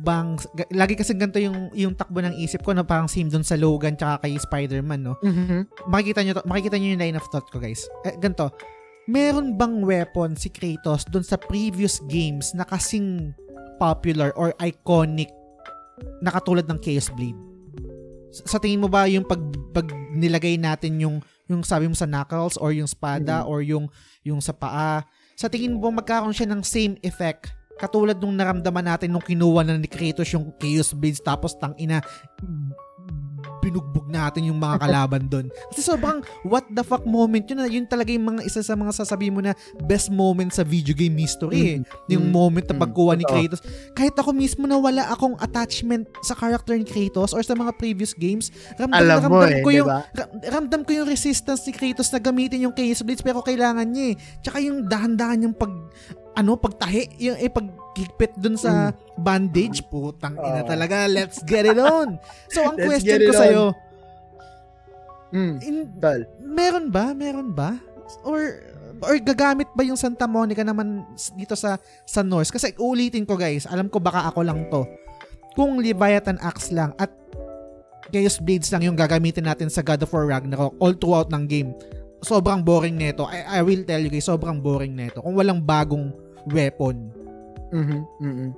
bang 0.00 0.40
lagi 0.72 0.96
kasi 0.96 1.12
ganito 1.12 1.36
yung 1.36 1.68
yung 1.72 1.92
takbo 1.92 2.24
ng 2.24 2.32
isip 2.40 2.64
ko 2.64 2.72
na 2.72 2.88
parang 2.88 3.04
same 3.04 3.28
dun 3.28 3.44
sa 3.44 3.52
Logan 3.54 3.92
tsaka 3.94 4.24
kay 4.24 4.32
Spider-Man, 4.34 5.00
no. 5.04 5.20
Mhm. 5.20 5.92
Makikita 5.92 6.24
niyo 6.24 6.32
to, 6.34 6.44
makikita 6.48 6.80
niyo 6.80 6.96
yung 6.96 7.02
line 7.04 7.16
of 7.16 7.28
thought 7.28 7.44
ko, 7.46 7.60
guys. 7.60 7.84
Eh, 8.02 8.16
ganito. 8.16 8.48
Meron 9.10 9.58
bang 9.58 9.82
weapon 9.82 10.38
si 10.38 10.46
Kratos 10.46 11.02
dun 11.10 11.26
sa 11.26 11.34
previous 11.34 11.98
games 12.06 12.54
na 12.54 12.62
kasing 12.62 13.34
popular 13.82 14.30
or 14.38 14.54
iconic 14.62 15.26
na 16.22 16.30
katulad 16.30 16.62
ng 16.70 16.78
Chaos 16.78 17.10
Blade? 17.10 17.38
Sa 18.30 18.56
sa 18.56 18.58
tingin 18.62 18.78
mo 18.78 18.86
ba 18.86 19.10
yung 19.10 19.26
pag, 19.26 19.42
pag 19.74 19.90
nilagay 20.14 20.54
natin 20.54 21.02
yung 21.02 21.18
yung 21.50 21.66
sabi 21.66 21.90
mo 21.90 21.98
sa 21.98 22.06
knuckles 22.06 22.54
or 22.56 22.70
yung 22.70 22.86
spada 22.86 23.42
Mhm. 23.42 23.48
or 23.50 23.58
yung 23.60 23.84
yung 24.22 24.38
sa 24.38 24.54
paa, 24.54 25.02
sa 25.34 25.50
tingin 25.50 25.74
mo 25.74 25.90
magkakaroon 25.90 26.32
siya 26.32 26.46
ng 26.46 26.62
same 26.62 26.94
effect 27.02 27.50
katulad 27.82 28.14
nung 28.22 28.38
naramdaman 28.38 28.86
natin 28.86 29.10
nung 29.10 29.24
kinuha 29.24 29.66
na 29.66 29.74
ni 29.74 29.90
Kratos 29.90 30.30
yung 30.30 30.54
Chaos 30.62 30.94
Blades 30.94 31.18
tapos 31.18 31.58
tang 31.58 31.74
ina 31.74 31.98
binugbog 33.62 34.04
natin 34.04 34.50
yung 34.50 34.58
mga 34.58 34.82
kalaban 34.82 35.22
doon. 35.24 35.46
Kasi 35.70 35.80
sobrang 35.80 36.18
what 36.42 36.66
the 36.68 36.82
fuck 36.82 37.06
moment 37.06 37.46
yun. 37.46 37.56
na 37.56 37.70
Yun 37.70 37.86
talaga 37.86 38.10
yung 38.10 38.26
mga 38.28 38.42
isa 38.42 38.58
sa 38.60 38.74
mga 38.74 38.90
sasabihin 38.92 39.32
mo 39.32 39.40
na 39.40 39.54
best 39.80 40.10
moment 40.10 40.50
sa 40.50 40.62
video 40.62 40.92
game 40.92 41.14
history. 41.14 41.78
eh. 41.78 41.78
Yung 42.10 42.28
moment 42.28 42.64
na 42.64 42.74
Mm. 42.74 42.82
pagkuha 42.82 43.12
ni. 43.14 43.22
Kratos. 43.22 43.62
Kahit 43.92 44.12
ako 44.12 44.32
mismo 44.32 44.66
na 44.66 44.74
wala 44.74 45.06
akong 45.06 45.38
attachment 45.38 46.04
sa 46.20 46.34
character 46.34 46.74
ni 46.74 46.82
Kratos 46.82 47.30
or 47.30 47.40
sa 47.40 47.54
mga 47.54 47.70
previous 47.72 48.10
games, 48.12 48.50
ramdam, 48.74 48.98
Alam 48.98 49.18
mo 49.22 49.38
ramdam 49.38 49.52
eh, 49.52 49.62
ko 49.62 49.70
yung 49.70 49.86
ba? 49.86 50.02
ra- 50.10 50.30
ramdam 50.50 50.82
ko 50.82 50.90
yung 50.92 51.06
resistance 51.06 51.62
ni 51.62 51.72
Kratos 51.72 52.08
na 52.08 52.18
gamitin 52.18 52.60
yung 52.60 52.72
Chaos 52.72 53.00
Blades 53.00 53.22
pero 53.22 53.38
kailangan 53.40 53.86
niya 53.86 54.06
eh. 54.10 54.16
Tsaka 54.40 54.58
yung 54.58 54.84
dahan-dahan 54.84 55.38
niyang 55.38 55.54
pag 55.54 55.70
ano, 56.32 56.56
pagtahi, 56.56 57.20
yung 57.20 57.36
eh, 57.36 57.52
paghigpit 57.52 58.40
dun 58.40 58.56
sa 58.56 58.90
bandage, 59.14 59.84
putang 59.86 60.36
ina 60.36 60.64
talaga, 60.64 61.04
let's 61.04 61.44
get 61.44 61.68
it 61.68 61.76
on. 61.76 62.16
So, 62.48 62.64
ang 62.64 62.76
Let's 62.80 62.88
question 62.88 63.18
ko 63.20 63.32
it 63.32 63.36
sa'yo, 63.36 63.64
Mm. 65.32 65.56
in, 65.64 65.76
Tol. 65.96 66.28
meron 66.44 66.86
ba? 66.92 67.16
Meron 67.16 67.56
ba? 67.56 67.80
Or 68.20 68.60
or 69.00 69.16
gagamit 69.16 69.66
ba 69.72 69.80
yung 69.80 69.96
Santa 69.96 70.28
Monica 70.28 70.60
naman 70.60 71.08
dito 71.32 71.56
sa 71.56 71.80
sa 72.04 72.20
Norse? 72.20 72.52
Kasi 72.52 72.76
ulitin 72.76 73.24
ko 73.24 73.40
guys, 73.40 73.64
alam 73.64 73.88
ko 73.88 73.96
baka 73.96 74.28
ako 74.28 74.44
lang 74.44 74.68
to. 74.68 74.84
Kung 75.56 75.80
Leviathan 75.80 76.36
Axe 76.36 76.76
lang 76.76 76.92
at 77.00 77.08
Chaos 78.12 78.36
Blades 78.36 78.68
lang 78.68 78.84
yung 78.84 78.92
gagamitin 78.92 79.48
natin 79.48 79.72
sa 79.72 79.80
God 79.80 80.04
of 80.04 80.12
War 80.12 80.28
Ragnarok 80.28 80.76
all 80.76 80.92
throughout 80.92 81.32
ng 81.32 81.48
game, 81.48 81.72
sobrang 82.22 82.62
boring 82.62 82.96
nito. 82.96 83.26
I, 83.26 83.58
I 83.58 83.60
will 83.66 83.82
tell 83.82 83.98
you 83.98 84.08
guys, 84.08 84.30
sobrang 84.30 84.62
boring 84.62 84.94
nito. 84.94 85.20
Kung 85.20 85.34
walang 85.34 85.60
bagong 85.62 86.14
weapon. 86.48 87.10
Mhm. 87.74 88.00
Mhm. 88.22 88.48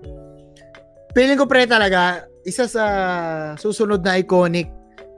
Feeling 1.15 1.39
ko 1.39 1.47
pre 1.47 1.65
talaga 1.65 2.27
isa 2.45 2.69
sa 2.69 2.85
susunod 3.57 4.05
na 4.05 4.21
iconic 4.21 4.69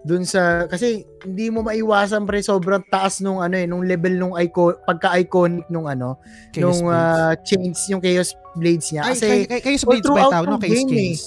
dun 0.06 0.22
sa 0.22 0.70
kasi 0.70 1.02
hindi 1.26 1.50
mo 1.50 1.66
maiwasan 1.66 2.22
pre 2.30 2.38
sobrang 2.38 2.86
taas 2.86 3.18
nung 3.18 3.42
ano 3.42 3.58
eh 3.58 3.66
nung 3.66 3.82
level 3.82 4.14
nung 4.14 4.34
icon 4.38 4.78
pagka-iconic 4.86 5.66
nung 5.66 5.90
ano 5.90 6.22
Chaos 6.54 6.78
nung 6.78 6.86
Blades. 6.86 7.18
ah, 7.18 7.34
chains 7.42 7.80
yung 7.90 7.98
Chaos 7.98 8.30
Blades 8.54 8.86
niya 8.94 9.02
Ay, 9.02 9.10
kasi 9.18 9.26
kay, 9.26 9.40
kay, 9.50 9.60
Chaos 9.66 9.82
Blades 9.82 10.06
ba 10.06 10.30
tawag? 10.30 10.46
No, 10.46 10.62
Chaos 10.62 10.86
eh. 10.94 11.18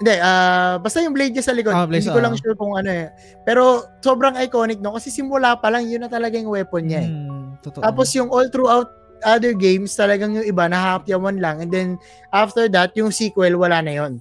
Hindi 0.00 0.16
ah 0.16 0.80
basta 0.80 1.04
yung 1.04 1.12
blade 1.12 1.36
niya 1.36 1.44
sa 1.44 1.52
likod 1.52 1.76
Ah, 1.76 1.84
blades, 1.84 2.08
hindi 2.08 2.16
ko 2.16 2.20
ah. 2.20 2.24
lang 2.24 2.34
sure 2.40 2.56
kung 2.56 2.72
ano 2.72 2.88
eh 2.88 3.12
pero 3.44 3.84
sobrang 4.00 4.32
iconic 4.40 4.80
no 4.80 4.96
kasi 4.96 5.12
simula 5.12 5.60
pa 5.60 5.68
lang 5.68 5.84
yun 5.84 6.00
na 6.00 6.08
talaga 6.08 6.40
yung 6.40 6.48
weapon 6.50 6.88
niya 6.88 7.00
eh. 7.04 7.10
Hmm, 7.12 7.60
totoo. 7.60 7.84
Tapos 7.84 8.08
yung 8.16 8.32
all 8.32 8.48
throughout 8.48 8.88
other 9.20 9.52
games, 9.52 9.92
talagang 9.92 10.32
yung 10.32 10.48
iba 10.48 10.64
nahapyawan 10.64 11.36
lang. 11.36 11.60
And 11.60 11.68
then, 11.68 11.88
after 12.32 12.72
that, 12.72 12.96
yung 12.96 13.12
sequel, 13.12 13.52
wala 13.60 13.84
na 13.84 13.92
yon 13.92 14.12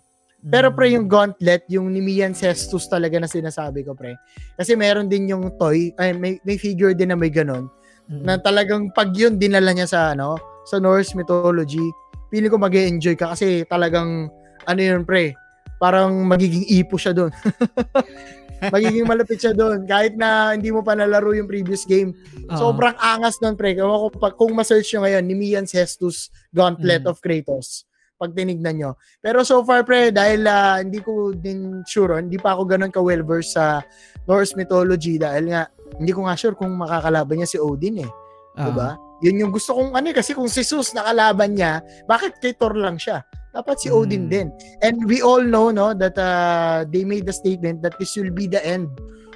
Pero 0.43 0.75
pre, 0.75 0.91
yung 0.91 1.07
Gauntlet, 1.07 1.63
yung 1.71 1.87
Nimian 1.87 2.35
Cestus 2.35 2.87
talaga 2.87 3.15
na 3.15 3.23
sinasabi 3.23 3.87
ko, 3.87 3.95
pre. 3.95 4.19
Kasi 4.55 4.75
meron 4.75 5.07
din 5.07 5.31
yung 5.31 5.55
toy, 5.55 5.95
ay, 5.95 6.11
may, 6.11 6.35
may 6.43 6.59
figure 6.59 6.91
din 6.91 7.11
na 7.11 7.19
may 7.19 7.31
ganon, 7.31 7.71
Mm. 8.11 8.23
na 8.27 8.33
talagang 8.35 8.91
pag 8.91 9.13
yun 9.15 9.39
dinala 9.39 9.71
niya 9.71 9.87
sa, 9.87 9.99
ano, 10.11 10.35
sa 10.65 10.81
Norse 10.83 11.15
mythology, 11.15 11.87
feeling 12.27 12.49
ko 12.49 12.57
mag 12.57 12.75
enjoy 12.75 13.15
ka 13.15 13.31
kasi 13.31 13.63
talagang, 13.69 14.27
ano 14.65 14.79
yun, 14.83 15.07
pre, 15.07 15.31
parang 15.79 16.11
magiging 16.27 16.67
ipo 16.67 16.99
siya 16.99 17.15
doon. 17.15 17.31
magiging 18.75 19.07
malapit 19.07 19.39
siya 19.39 19.55
doon. 19.55 19.87
Kahit 19.87 20.19
na 20.19 20.51
hindi 20.51 20.69
mo 20.69 20.83
pa 20.83 20.91
nalaro 20.93 21.31
yung 21.31 21.47
previous 21.47 21.87
game, 21.87 22.11
Oo. 22.51 22.59
Sobrang 22.59 22.95
angas 22.99 23.39
nun, 23.39 23.55
pre. 23.55 23.79
Kung, 23.79 24.11
kung 24.35 24.51
ma-search 24.51 24.91
nyo 24.93 25.07
ngayon, 25.07 25.23
Nimian 25.23 25.65
Cestus 25.65 26.27
Gauntlet 26.51 27.07
Mm. 27.07 27.09
of 27.09 27.23
Kratos. 27.23 27.87
Pag 28.19 28.35
tinignan 28.35 28.75
nyo. 28.75 28.91
Pero 29.23 29.47
so 29.47 29.63
far, 29.63 29.87
pre, 29.87 30.11
dahil 30.11 30.43
ah, 30.43 30.83
hindi 30.83 30.99
ko 30.99 31.31
din 31.31 31.79
sure, 31.87 32.19
hindi 32.19 32.35
pa 32.35 32.51
ako 32.51 32.67
ganun 32.67 32.91
ka-well-versed 32.91 33.55
sa 33.55 33.79
Norse 34.27 34.59
mythology 34.59 35.15
dahil 35.15 35.55
nga, 35.55 35.71
hindi 35.95 36.11
ko 36.11 36.27
nga 36.27 36.35
sure 36.35 36.51
kung 36.51 36.75
makakalaban 36.75 37.39
niya 37.39 37.47
si 37.47 37.57
Odin 37.57 38.03
eh. 38.03 38.11
Oo. 38.59 38.65
Diba? 38.67 38.99
Yun 39.23 39.39
yung 39.47 39.51
gusto 39.55 39.71
kong 39.71 39.95
ano 39.95 40.11
eh, 40.11 40.15
kasi 40.15 40.35
kung 40.35 40.51
si 40.51 40.67
Zeus 40.67 40.91
nakalaban 40.91 41.55
niya, 41.55 41.79
bakit 42.11 42.35
kay 42.43 42.51
Thor 42.51 42.75
lang 42.75 42.99
siya? 42.99 43.23
Dapat 43.49 43.75
si 43.81 43.89
Odin 43.89 44.25
Mm. 44.25 44.31
din. 44.31 44.47
And 44.79 45.01
we 45.03 45.19
all 45.19 45.41
know 45.41 45.69
no 45.69 45.91
that 45.93 46.13
uh, 46.15 46.85
they 46.85 47.01
made 47.01 47.25
the 47.25 47.33
statement 47.33 47.81
that 47.81 47.97
this 47.97 48.13
will 48.13 48.29
be 48.29 48.45
the 48.45 48.61
end 48.61 48.87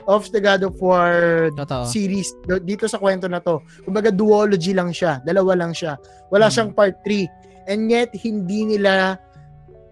of 0.05 0.27
the 0.29 0.37
God 0.37 0.61
of 0.61 0.75
War 0.77 1.49
Totoo. 1.55 1.87
series 1.87 2.29
dito 2.61 2.85
sa 2.85 2.99
kwento 2.99 3.25
na 3.25 3.41
to. 3.41 3.57
Kumbaga 3.81 4.11
duology 4.11 4.71
lang 4.71 4.91
siya, 4.91 5.23
dalawa 5.23 5.57
lang 5.57 5.73
siya. 5.73 5.97
Wala 6.29 6.47
Mm. 6.47 6.53
siyang 6.53 6.71
part 6.71 6.95
3. 7.01 7.25
And 7.65 7.87
yet 7.87 8.11
hindi 8.13 8.67
nila 8.67 9.17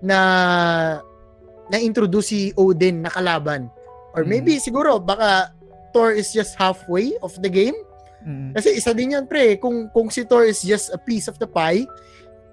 na 0.02 0.20
na-introduce 1.68 2.28
si 2.28 2.42
Odin 2.54 3.02
na 3.02 3.10
kalaban. 3.10 3.72
Or 4.12 4.22
Mm. 4.22 4.30
maybe 4.30 4.54
siguro 4.60 5.00
baka 5.00 5.56
Thor 5.92 6.12
is 6.12 6.30
just 6.30 6.56
halfway 6.56 7.16
of 7.20 7.36
the 7.40 7.50
game. 7.50 7.76
Mm. 8.22 8.54
Kasi 8.54 8.78
isa 8.78 8.92
din 8.92 9.12
yan 9.12 9.26
pre, 9.26 9.58
kung 9.58 9.90
kung 9.90 10.08
si 10.08 10.24
Thor 10.24 10.44
is 10.44 10.62
just 10.62 10.92
a 10.92 11.00
piece 11.00 11.26
of 11.26 11.36
the 11.36 11.48
pie 11.48 11.88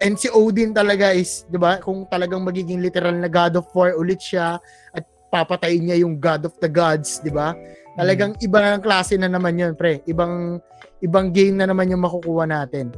and 0.03 0.15
si 0.19 0.31
Odin 0.31 0.75
talaga 0.75 1.15
is, 1.15 1.47
'di 1.51 1.59
ba? 1.59 1.79
Kung 1.83 2.07
talagang 2.07 2.43
magiging 2.43 2.83
literal 2.83 3.15
na 3.15 3.31
God 3.31 3.59
of 3.59 3.67
War 3.75 3.95
ulit 3.99 4.23
siya 4.23 4.59
at 4.95 5.05
papatayin 5.29 5.91
niya 5.91 6.03
yung 6.07 6.19
God 6.19 6.49
of 6.49 6.55
the 6.63 6.71
Gods, 6.71 7.21
'di 7.23 7.35
ba? 7.35 7.55
Talagang 7.99 8.39
iba 8.39 8.59
na 8.63 8.79
ng 8.79 8.85
klase 8.85 9.19
na 9.19 9.27
naman 9.27 9.59
'yun, 9.59 9.75
pre. 9.75 10.01
Ibang 10.07 10.63
ibang 11.03 11.35
game 11.35 11.59
na 11.59 11.67
naman 11.67 11.91
yung 11.91 12.03
makukuha 12.03 12.47
natin. 12.47 12.95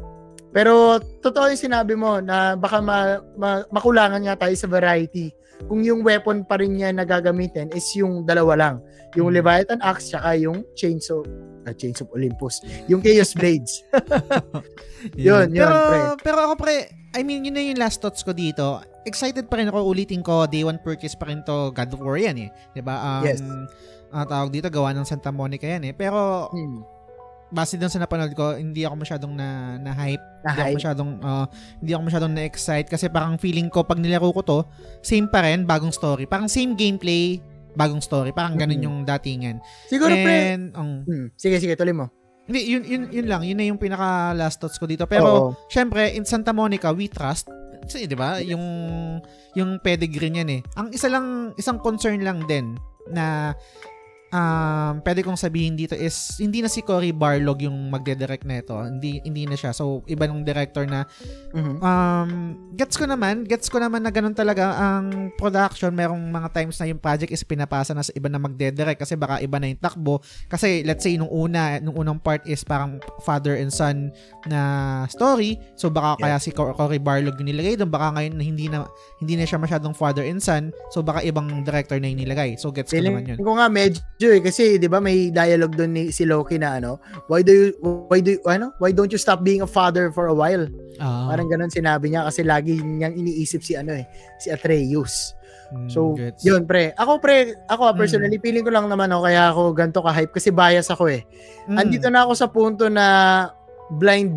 Pero 0.51 0.99
totoo 1.23 1.47
yung 1.47 1.62
sinabi 1.62 1.95
mo 1.95 2.19
na 2.19 2.59
baka 2.59 2.83
ma, 2.83 3.23
ma- 3.39 3.65
makulangan 3.70 4.19
nga 4.27 4.47
tayo 4.47 4.55
sa 4.59 4.67
variety. 4.67 5.31
Kung 5.67 5.81
yung 5.83 6.01
weapon 6.01 6.43
pa 6.43 6.57
rin 6.57 6.77
niya 6.77 6.91
na 6.91 7.05
gagamitin 7.05 7.69
is 7.73 7.85
yung 7.95 8.25
dalawa 8.25 8.55
lang. 8.57 8.77
Yung 9.15 9.29
Mm. 9.29 9.37
Leviathan 9.43 9.81
Axe 9.83 10.15
tsaka 10.15 10.39
yung 10.39 10.63
Chainsaw 10.73 11.21
ah, 11.67 11.75
Chains 11.75 12.01
of 12.01 12.09
Olympus. 12.15 12.63
Yung 12.87 13.01
Chaos 13.01 13.35
Blades. 13.35 13.83
Yun, 15.17 15.49
yun, 15.51 15.65
pero, 15.65 15.77
pre. 15.89 16.01
Pero 16.23 16.39
ako 16.45 16.55
pre, 16.57 16.77
I 17.13 17.21
mean, 17.21 17.41
yun 17.43 17.57
na 17.57 17.65
yung 17.65 17.81
last 17.81 18.01
thoughts 18.01 18.21
ko 18.21 18.31
dito. 18.31 18.81
Excited 19.03 19.49
pa 19.49 19.57
rin 19.57 19.69
ako, 19.69 19.81
ulitin 19.83 20.21
ko, 20.21 20.45
day 20.45 20.61
one 20.61 20.77
purchase 20.79 21.17
pa 21.17 21.25
rin 21.27 21.41
to 21.43 21.73
God 21.73 21.89
of 21.91 22.01
War 22.01 22.21
yan 22.21 22.37
eh. 22.39 22.49
'Di 22.71 22.81
ba 22.81 22.95
Um, 23.01 23.25
Yes. 23.25 23.41
ang 24.13 24.29
tawag 24.29 24.53
dito, 24.53 24.69
gawa 24.69 24.93
ng 24.93 25.09
Santa 25.09 25.33
Monica 25.33 25.65
yan 25.65 25.89
eh. 25.89 25.93
Pero, 25.97 26.49
Hmm. 26.53 26.85
Base 27.51 27.75
dun 27.75 27.91
sa 27.91 27.99
napanood 27.99 28.33
ko, 28.33 28.55
hindi 28.55 28.83
ako 28.83 28.95
masyadong 28.97 29.33
na, 29.35 29.75
na 29.77 29.91
hype. 29.91 30.23
Hindi 30.41 30.61
ako 30.61 30.70
masyadong, 30.79 31.11
uh, 31.20 31.47
hindi 31.79 31.91
ako 31.93 32.03
masyadong 32.07 32.33
na-excite 32.33 32.89
kasi 32.89 33.07
parang 33.07 33.37
feeling 33.37 33.67
ko 33.67 33.83
pag 33.83 33.99
nilaro 33.99 34.31
ko 34.31 34.41
to, 34.41 34.59
same 35.03 35.27
pa 35.27 35.43
rin, 35.43 35.67
bagong 35.67 35.91
story. 35.91 36.25
Parang 36.25 36.47
same 36.47 36.73
gameplay, 36.73 37.43
bagong 37.75 38.01
story. 38.01 38.31
Parang 38.31 38.55
ganun 38.55 38.79
Mhm. 38.79 38.87
yung 38.87 38.97
datingan. 39.03 39.59
Siguro, 39.87 40.11
pre. 40.11 40.55
And, 40.55 40.75
um, 40.75 41.03
Hmm. 41.05 41.27
Sige, 41.35 41.59
sige, 41.59 41.75
tuloy 41.75 41.93
mo. 41.93 42.07
hindi, 42.51 42.67
yun, 42.67 42.83
yun, 42.83 43.03
yun 43.15 43.27
lang. 43.31 43.47
Yun 43.47 43.57
na 43.62 43.67
yung 43.70 43.79
pinaka 43.79 44.35
last 44.35 44.59
thoughts 44.59 44.75
ko 44.75 44.83
dito. 44.83 45.07
Pero, 45.07 45.27
Oo. 45.31 45.49
syempre, 45.70 46.11
in 46.19 46.27
Santa 46.27 46.51
Monica, 46.51 46.91
we 46.91 47.07
trust. 47.07 47.47
Kasi, 47.81 48.11
di 48.11 48.19
ba? 48.19 48.43
Yung, 48.43 48.59
yung 49.55 49.79
pedigree 49.79 50.35
niyan 50.35 50.51
eh. 50.51 50.61
Ang 50.75 50.91
isa 50.91 51.07
lang, 51.07 51.55
isang 51.55 51.79
concern 51.79 52.19
lang 52.27 52.43
din 52.51 52.75
na 53.07 53.55
um, 54.31 55.02
pwede 55.02 55.20
kong 55.20 55.36
sabihin 55.36 55.75
dito 55.75 55.92
is 55.92 56.15
hindi 56.36 56.59
na 56.59 56.67
si 56.67 56.81
Cory 56.81 57.10
Barlog 57.10 57.60
yung 57.60 57.91
magde-direct 57.91 58.42
na 58.42 58.59
ito. 58.59 58.75
Hindi, 58.75 59.20
hindi 59.20 59.44
na 59.44 59.55
siya. 59.55 59.70
So, 59.70 60.02
iba 60.07 60.25
nung 60.25 60.42
director 60.42 60.84
na 60.84 61.05
Mhm. 61.50 61.75
um, 61.78 62.31
gets 62.73 62.94
ko 62.94 63.05
naman, 63.05 63.42
gets 63.42 63.67
ko 63.67 63.76
naman 63.76 64.00
na 64.00 64.10
ganun 64.10 64.33
talaga 64.33 64.70
ang 64.73 65.07
production. 65.34 65.91
Merong 65.91 66.23
mga 66.23 66.49
times 66.52 66.78
na 66.78 66.86
yung 66.86 66.99
project 66.99 67.28
is 67.28 67.42
pinapasa 67.42 67.91
na 67.91 68.00
sa 68.00 68.12
iba 68.12 68.26
na 68.26 68.39
magde-direct 68.39 69.00
kasi 69.00 69.15
baka 69.15 69.39
iba 69.39 69.59
na 69.59 69.67
yung 69.67 69.78
takbo. 69.78 70.18
Kasi 70.47 70.83
let's 70.83 71.02
say 71.02 71.15
nung 71.15 71.28
una, 71.28 71.78
nung 71.78 71.94
unang 71.97 72.18
part 72.18 72.42
is 72.44 72.62
parang 72.62 72.97
father 73.20 73.55
and 73.55 73.68
son 73.68 74.15
na 74.47 74.60
story. 75.07 75.59
So 75.75 75.89
baka 75.89 76.17
kaya 76.18 76.36
si 76.39 76.50
Cor- 76.50 76.73
Cory 76.73 76.99
Barlog 76.99 77.34
yung 77.36 77.50
nilagay 77.50 77.75
doon. 77.75 77.91
Baka 77.91 78.15
ngayon 78.15 78.34
na 78.34 78.44
hindi 78.44 78.67
na 78.67 78.86
hindi 79.18 79.34
na 79.34 79.44
siya 79.44 79.59
masyadong 79.59 79.92
father 79.92 80.23
and 80.23 80.39
son. 80.39 80.70
So 80.89 81.00
baka 81.00 81.20
ibang 81.23 81.62
director 81.62 81.99
na 81.99 82.07
yung 82.07 82.20
nilagay. 82.20 82.55
So 82.57 82.70
gets 82.70 82.89
ko 82.89 82.99
naman 82.99 83.26
Feeling 83.26 83.28
yun. 83.34 83.39
ko 83.41 83.52
nga 83.55 83.67
medyo 83.67 84.20
eh 84.23 84.41
kasi 84.41 84.77
'di 84.77 84.85
ba 84.85 85.01
may 85.01 85.33
dialogue 85.33 85.73
doon 85.73 85.91
ni 85.91 86.03
si 86.11 86.29
Loki 86.29 86.61
na 86.61 86.77
ano, 86.77 87.01
why 87.25 87.41
do 87.41 87.49
you 87.49 87.67
why 87.81 88.21
do 88.21 88.37
you, 88.37 88.41
ano, 88.45 88.77
why 88.77 88.93
don't 88.93 89.09
you 89.09 89.17
stop 89.17 89.41
being 89.41 89.65
a 89.65 89.69
father 89.69 90.11
for 90.11 90.29
a 90.29 90.37
while? 90.37 90.69
Ah, 90.99 91.33
Parang 91.33 91.49
ganun 91.49 91.73
sinabi 91.73 92.13
niya 92.13 92.29
kasi 92.29 92.45
lagi 92.45 92.77
niyang 92.77 93.17
iniisip 93.17 93.61
si 93.61 93.73
ano 93.73 93.97
eh, 93.97 94.05
si 94.37 94.53
Atreus. 94.53 95.33
mm, 95.73 95.89
So, 95.89 96.13
gets. 96.13 96.45
yun 96.45 96.69
pre. 96.69 96.93
Ako 96.93 97.17
pre, 97.17 97.57
ako 97.65 97.83
Mm. 97.89 97.97
personally 97.97 98.37
feeling 98.37 98.61
ko 98.61 98.69
lang 98.69 98.85
naman 98.85 99.09
ako 99.09 99.23
kaya 99.25 99.43
ako 99.49 99.61
ganto 99.73 100.01
ka 100.03 100.13
hype 100.13 100.35
kasi 100.35 100.53
bias 100.53 100.93
ako 100.93 101.09
eh. 101.09 101.25
Mm, 101.65 101.77
Andito 101.79 102.09
na 102.09 102.29
ako 102.29 102.33
sa 102.35 102.47
punto 102.47 102.85
na 102.87 103.07
blind 103.97 104.37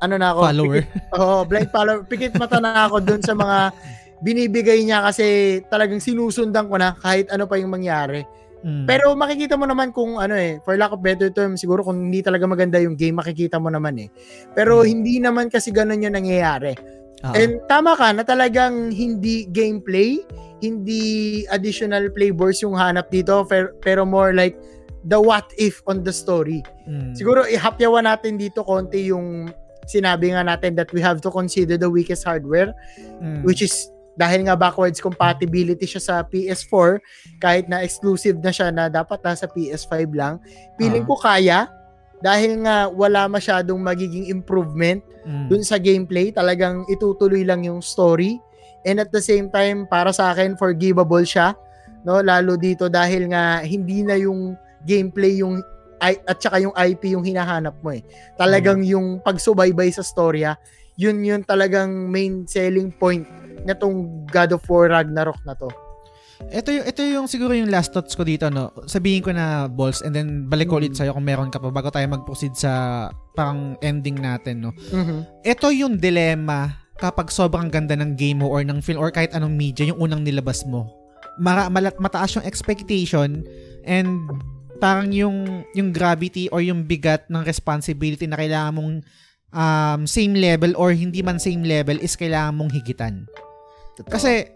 ano 0.00 0.14
na 0.16 0.32
ako. 0.32 0.40
follower. 0.42 0.80
Pikit, 0.80 1.12
oh, 1.14 1.42
blind 1.44 1.70
follower. 1.70 2.02
Pikit 2.02 2.32
mata 2.34 2.58
na 2.58 2.88
ako 2.88 2.96
dun 2.98 3.20
sa 3.20 3.36
mga 3.36 3.70
binibigay 4.18 4.82
niya 4.82 5.02
kasi 5.02 5.26
talagang 5.66 5.98
sinusundan 5.98 6.66
ko 6.66 6.74
na 6.74 6.94
kahit 6.96 7.28
ano 7.28 7.44
pa 7.44 7.54
yung 7.54 7.70
mangyari. 7.70 8.22
Mm. 8.62 8.86
Pero 8.86 9.12
makikita 9.18 9.58
mo 9.58 9.66
naman 9.66 9.90
kung 9.90 10.16
ano 10.16 10.32
eh, 10.34 10.62
for 10.62 10.78
lack 10.78 10.94
of 10.94 11.02
better 11.02 11.28
term, 11.28 11.58
siguro 11.58 11.82
kung 11.82 11.98
hindi 12.10 12.22
talaga 12.22 12.46
maganda 12.46 12.78
yung 12.78 12.94
game, 12.94 13.18
makikita 13.18 13.58
mo 13.58 13.68
naman 13.68 13.98
eh. 13.98 14.08
Pero 14.54 14.82
Mm. 14.82 14.86
hindi 14.86 15.14
naman 15.18 15.50
kasi 15.50 15.74
ganun 15.74 16.02
yung 16.02 16.14
nangyayari. 16.14 16.74
Ah, 17.22 17.38
And 17.38 17.62
tama 17.70 17.94
ka 17.94 18.10
na 18.10 18.26
talagang 18.26 18.90
hindi 18.90 19.46
gameplay, 19.46 20.18
hindi 20.58 21.02
additional 21.50 22.10
flavors 22.10 22.62
yung 22.62 22.74
hanap 22.74 23.10
dito, 23.10 23.46
pero, 23.46 23.70
pero 23.78 24.02
more 24.02 24.34
like 24.34 24.58
the 25.06 25.18
what 25.18 25.46
if 25.54 25.82
on 25.86 26.02
the 26.02 26.10
story. 26.14 26.62
mm, 26.86 27.14
Siguro 27.14 27.46
ihapyawan 27.46 28.06
natin 28.06 28.38
dito 28.38 28.62
konti 28.62 29.10
yung 29.10 29.50
sinabi 29.86 30.30
nga 30.30 30.46
natin 30.46 30.78
that 30.78 30.90
we 30.94 31.02
have 31.02 31.18
to 31.18 31.26
consider 31.26 31.74
the 31.74 31.90
weakest 31.90 32.22
hardware 32.22 32.70
mm, 33.18 33.42
which 33.42 33.58
is 33.62 33.90
dahil 34.12 34.44
nga 34.44 34.56
backwards 34.56 35.00
compatibility 35.00 35.88
siya 35.88 36.02
sa 36.02 36.14
PS4 36.20 37.00
kahit 37.40 37.64
na 37.68 37.80
exclusive 37.80 38.36
na 38.40 38.52
siya 38.52 38.68
na 38.68 38.92
dapat 38.92 39.20
nasa 39.24 39.48
PS5 39.48 40.12
lang. 40.12 40.36
Feeling 40.76 41.04
Ah. 41.04 41.08
ko 41.08 41.16
kaya. 41.16 41.60
Dahil 42.22 42.62
nga 42.62 42.86
wala 42.86 43.26
masyadong 43.26 43.82
magiging 43.82 44.30
improvement 44.30 45.02
mm, 45.26 45.50
dun 45.50 45.64
sa 45.66 45.74
gameplay. 45.80 46.30
Talagang 46.30 46.86
itutuloy 46.86 47.42
lang 47.42 47.66
yung 47.66 47.82
story. 47.82 48.38
And 48.86 49.02
at 49.02 49.10
the 49.10 49.22
same 49.22 49.50
time 49.50 49.88
para 49.90 50.14
sa 50.14 50.30
akin 50.30 50.54
forgivable 50.54 51.24
siya 51.24 51.54
no? 52.02 52.18
Lalo 52.18 52.58
dito 52.58 52.90
dahil 52.90 53.30
nga 53.30 53.62
hindi 53.62 54.02
na 54.02 54.18
yung 54.18 54.58
gameplay 54.82 55.38
yung 55.38 55.62
at 56.02 56.42
saka 56.42 56.58
yung 56.58 56.74
IP 56.74 57.14
yung 57.14 57.22
hinahanap 57.22 57.78
mo 57.78 57.94
eh. 57.94 58.02
Talagang 58.34 58.82
yung 58.82 59.22
pagsubaybay 59.22 59.94
sa 59.94 60.02
storya 60.02 60.58
yun 60.96 61.24
yun 61.24 61.40
talagang 61.40 61.88
main 62.12 62.44
selling 62.44 62.92
point 62.92 63.24
na 63.62 63.74
tong 63.74 64.26
God 64.26 64.54
of 64.54 64.62
War 64.66 64.90
Ragnarok 64.90 65.38
na 65.44 65.54
to 65.54 65.70
Ito 66.42 66.74
yung 66.74 66.86
ito 66.90 67.00
yung 67.06 67.26
siguro 67.30 67.54
yung 67.54 67.70
last 67.70 67.94
thoughts 67.94 68.18
ko 68.18 68.26
dito 68.26 68.50
no. 68.50 68.74
Sabihin 68.90 69.22
ko 69.22 69.30
na 69.30 69.70
balls 69.70 70.02
and 70.02 70.10
then 70.10 70.50
balik 70.50 70.66
ko 70.66 70.82
ulit 70.82 70.90
Mm. 70.90 70.98
sa'yo 70.98 71.10
kung 71.14 71.22
meron 71.22 71.54
ka 71.54 71.62
pa 71.62 71.70
bago 71.70 71.86
tayo 71.86 72.02
mag-proceed 72.10 72.58
sa 72.58 72.72
parang 73.38 73.78
ending 73.78 74.18
natin 74.18 74.66
no. 74.66 74.74
Mhm. 74.90 75.46
Ito 75.46 75.70
yung 75.70 76.02
dilemma 76.02 76.82
kapag 76.98 77.30
sobrang 77.30 77.70
ganda 77.70 77.94
ng 77.94 78.18
game 78.18 78.42
mo 78.42 78.50
or 78.50 78.66
ng 78.66 78.82
film 78.82 78.98
or 78.98 79.14
kahit 79.14 79.30
anong 79.38 79.54
media 79.54 79.86
yung 79.86 80.02
unang 80.02 80.26
nilabas 80.26 80.66
mo. 80.66 80.90
Mara, 81.38 81.70
malat, 81.70 81.94
mataas 82.02 82.34
yung 82.34 82.42
expectation 82.44 83.46
and 83.86 84.10
parang 84.82 85.14
yung 85.14 85.62
yung 85.78 85.94
gravity 85.94 86.50
or 86.50 86.58
yung 86.58 86.82
bigat 86.82 87.30
ng 87.30 87.46
responsibility 87.46 88.26
na 88.26 88.34
kailangan 88.34 88.74
mong 88.74 88.92
um, 89.54 90.00
same 90.10 90.34
level 90.34 90.74
or 90.74 90.90
hindi 90.90 91.22
man 91.22 91.38
same 91.38 91.62
level 91.62 92.02
is 92.02 92.18
kailangan 92.18 92.58
mong 92.58 92.74
higitan. 92.74 93.30
Kasi 94.08 94.48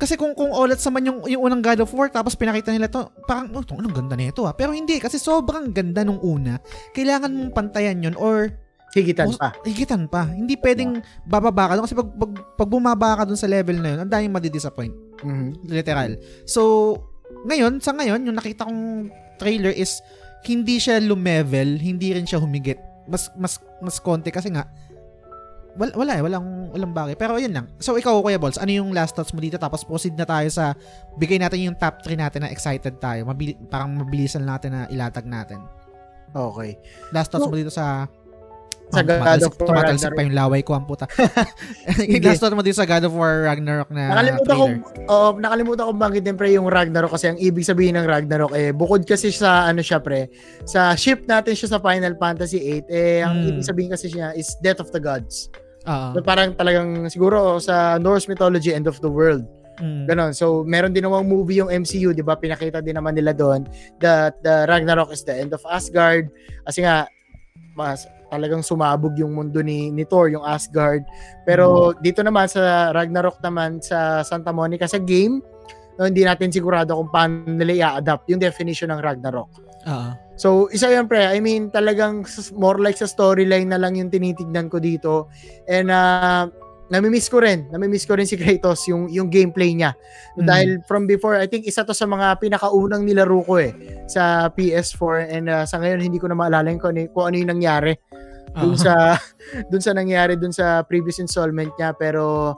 kasi 0.00 0.16
kung 0.16 0.32
kung 0.32 0.48
ulit 0.56 0.80
sa 0.80 0.88
man 0.88 1.04
yung, 1.04 1.28
yung 1.28 1.44
unang 1.44 1.60
God 1.60 1.84
of 1.84 1.92
War 1.92 2.08
tapos 2.08 2.32
pinakita 2.32 2.72
nila 2.72 2.88
to, 2.88 3.04
parang 3.28 3.52
oh, 3.52 3.60
anong 3.60 3.92
ganda 3.92 4.16
nito 4.16 4.48
ah. 4.48 4.56
Pero 4.56 4.72
hindi 4.72 4.96
kasi 4.96 5.20
sobrang 5.20 5.76
ganda 5.76 6.00
nung 6.00 6.16
una. 6.24 6.56
Kailangan 6.96 7.28
mong 7.28 7.52
pantayan 7.52 8.00
yun 8.00 8.16
or 8.16 8.48
higitan 8.96 9.28
oh, 9.28 9.36
pa 9.36 9.52
higitan 9.68 10.08
pa. 10.08 10.24
Hindi 10.24 10.56
pwedeng 10.56 11.04
bababa 11.28 11.68
ka 11.68 11.72
doon 11.76 11.84
kasi 11.84 11.96
pag, 12.00 12.10
pag, 12.16 12.32
pag 12.56 12.68
bumaba 12.72 13.10
ka 13.20 13.22
doon 13.28 13.36
sa 13.36 13.46
level 13.46 13.76
na 13.76 13.88
yun, 13.92 14.00
ang 14.00 14.10
daming 14.10 14.32
madidisappoint. 14.32 14.96
Mhm. 15.20 15.68
Literal. 15.68 16.16
So, 16.48 16.96
ngayon, 17.44 17.84
sa 17.84 17.92
ngayon, 17.92 18.24
yung 18.24 18.40
nakita 18.40 18.64
kong 18.64 19.12
trailer 19.36 19.72
is 19.72 20.00
hindi 20.48 20.80
siya 20.80 20.96
lumevel, 21.00 21.76
hindi 21.76 22.16
rin 22.16 22.24
siya 22.24 22.40
humigit. 22.40 22.80
Mas 23.04 23.28
mas 23.36 23.60
mas 23.84 24.00
konti 24.00 24.32
kasi 24.32 24.48
nga 24.48 24.64
wala, 25.78 25.92
wala 25.94 26.12
eh, 26.18 26.22
walang 26.22 26.46
walang 26.74 26.92
bagay. 26.94 27.14
Pero 27.18 27.38
yun 27.38 27.54
lang. 27.54 27.66
So 27.78 27.94
ikaw 27.94 28.22
Kuya 28.22 28.38
Balls, 28.38 28.58
ano 28.58 28.70
yung 28.70 28.90
last 28.90 29.14
thoughts 29.14 29.34
mo 29.34 29.42
dito 29.42 29.58
tapos 29.58 29.82
proceed 29.86 30.14
na 30.14 30.26
tayo 30.26 30.46
sa 30.50 30.74
bigay 31.18 31.38
natin 31.38 31.70
yung 31.70 31.76
top 31.78 32.02
3 32.02 32.18
natin 32.18 32.46
na 32.46 32.50
excited 32.50 32.98
tayo. 32.98 33.26
Mabili, 33.26 33.54
parang 33.68 33.94
mabilisan 33.94 34.42
natin 34.46 34.74
na 34.74 34.80
ilatag 34.90 35.26
natin. 35.26 35.62
okay 36.30 36.78
Last 37.10 37.30
thoughts 37.34 37.46
So, 37.46 37.50
mo 37.50 37.58
dito 37.58 37.74
sa 37.74 38.06
sa 38.90 39.00
God 39.00 39.40
of 39.40 39.54
War 39.54 39.66
tumatalsik 39.70 40.10
Ragnarok. 40.10 40.18
pa 40.18 40.26
yung 40.26 40.36
laway 40.36 40.60
ko 40.60 40.72
ang 40.74 40.84
puta. 40.84 41.06
last 42.26 42.40
thought 42.42 42.54
mo 42.54 42.62
dito 42.62 42.78
sa 42.78 42.86
God 42.86 43.06
of 43.06 43.14
War 43.14 43.46
Ragnarok 43.46 43.88
na 43.94 44.10
Nakalimutan 44.10 44.54
ko, 44.54 44.64
oh, 45.06 45.30
nakalimutan 45.38 45.82
ko 45.86 45.92
banggitin 45.94 46.34
pre 46.34 46.50
yung 46.52 46.66
Ragnarok 46.66 47.14
kasi 47.14 47.30
ang 47.30 47.38
ibig 47.38 47.62
sabihin 47.62 47.94
ng 47.96 48.06
Ragnarok 48.06 48.52
eh 48.52 48.74
bukod 48.74 49.06
kasi 49.06 49.30
sa 49.30 49.66
ano 49.66 49.80
siya 49.80 50.02
pre, 50.02 50.26
sa 50.66 50.92
ship 50.94 51.24
natin 51.24 51.54
siya 51.54 51.74
sa 51.74 51.78
Final 51.78 52.18
Fantasy 52.18 52.58
8 52.82 52.90
eh 52.90 53.22
ang 53.22 53.34
Hmm. 53.40 53.48
ibig 53.54 53.64
sabihin 53.64 53.90
kasi 53.90 54.10
niya 54.10 54.34
is 54.34 54.58
Death 54.58 54.82
of 54.82 54.90
the 54.90 55.00
Gods. 55.00 55.48
Oo. 55.88 56.12
So, 56.12 56.20
parang 56.20 56.52
talagang 56.52 57.08
siguro 57.08 57.56
sa 57.56 57.96
Norse 57.96 58.28
mythology 58.28 58.74
end 58.74 58.84
of 58.84 59.00
the 59.00 59.08
world. 59.08 59.46
Mm. 59.80 60.04
Ganon. 60.04 60.32
So, 60.36 60.60
meron 60.60 60.92
din 60.92 61.08
namang 61.08 61.24
movie 61.24 61.56
yung 61.56 61.72
MCU, 61.72 62.12
di 62.12 62.20
ba? 62.20 62.36
Pinakita 62.36 62.84
din 62.84 63.00
naman 63.00 63.16
nila 63.16 63.32
doon 63.32 63.64
that 63.96 64.36
the 64.44 64.68
Ragnarok 64.68 65.08
is 65.08 65.24
the 65.24 65.32
end 65.32 65.56
of 65.56 65.64
Asgard. 65.64 66.28
Kasi 66.68 66.84
nga, 66.84 67.08
mas 67.72 68.04
talagang 68.30 68.62
sumabog 68.62 69.18
yung 69.18 69.34
mundo 69.34 69.60
ni, 69.60 69.90
ni 69.90 70.06
Thor, 70.06 70.30
yung 70.30 70.46
Asgard. 70.46 71.02
Pero 71.42 71.92
dito 71.98 72.22
naman 72.22 72.46
sa 72.46 72.94
Ragnarok 72.94 73.42
naman 73.42 73.82
sa 73.82 74.22
Santa 74.22 74.54
Monica, 74.54 74.86
sa 74.86 75.02
game, 75.02 75.42
no, 75.98 76.06
hindi 76.06 76.22
natin 76.22 76.48
sigurado 76.54 76.96
kung 76.96 77.10
paano 77.10 77.44
nila 77.44 77.98
i-adapt 77.98 78.30
yung 78.30 78.40
definition 78.40 78.94
ng 78.94 79.02
Ragnarok. 79.02 79.50
Oo. 79.90 80.10
So, 80.40 80.72
isa 80.72 80.88
yun 80.88 81.04
pre. 81.04 81.28
I 81.28 81.36
mean, 81.36 81.68
talagang 81.68 82.24
more 82.56 82.80
like 82.80 82.96
sa 82.96 83.04
storyline 83.04 83.68
na 83.68 83.76
lang 83.76 84.00
yung 84.00 84.08
tinitignan 84.08 84.72
ko 84.72 84.80
dito. 84.80 85.28
And 85.68 85.92
uh, 85.92 86.48
namimiss 86.90 87.30
ko 87.30 87.38
rin. 87.38 87.70
Namimiss 87.70 88.04
ko 88.04 88.18
rin 88.18 88.26
si 88.26 88.34
Kratos, 88.34 88.84
yung, 88.90 89.06
yung 89.08 89.30
gameplay 89.30 89.72
niya. 89.72 89.94
Mm. 90.34 90.44
Dahil 90.44 90.70
from 90.84 91.06
before, 91.06 91.38
I 91.38 91.46
think 91.46 91.64
isa 91.64 91.86
to 91.86 91.94
sa 91.94 92.04
mga 92.04 92.42
pinakaunang 92.42 93.06
nilaro 93.06 93.40
ko 93.46 93.62
eh 93.62 93.72
sa 94.10 94.50
PS4 94.50 95.14
and 95.30 95.46
uh, 95.46 95.62
sa 95.62 95.78
ngayon 95.78 96.02
hindi 96.02 96.18
ko 96.18 96.26
na 96.26 96.36
maalala 96.36 96.68
kung 96.76 96.98
ano, 96.98 97.06
kung 97.14 97.30
ano 97.30 97.36
yung 97.38 97.50
nangyari 97.54 97.94
dun 98.58 98.74
Oo. 98.74 98.78
sa 98.78 99.14
dun 99.70 99.82
sa 99.82 99.94
nangyari 99.94 100.34
dun 100.34 100.50
sa 100.50 100.82
previous 100.82 101.22
installment 101.22 101.70
niya 101.78 101.94
pero 101.94 102.54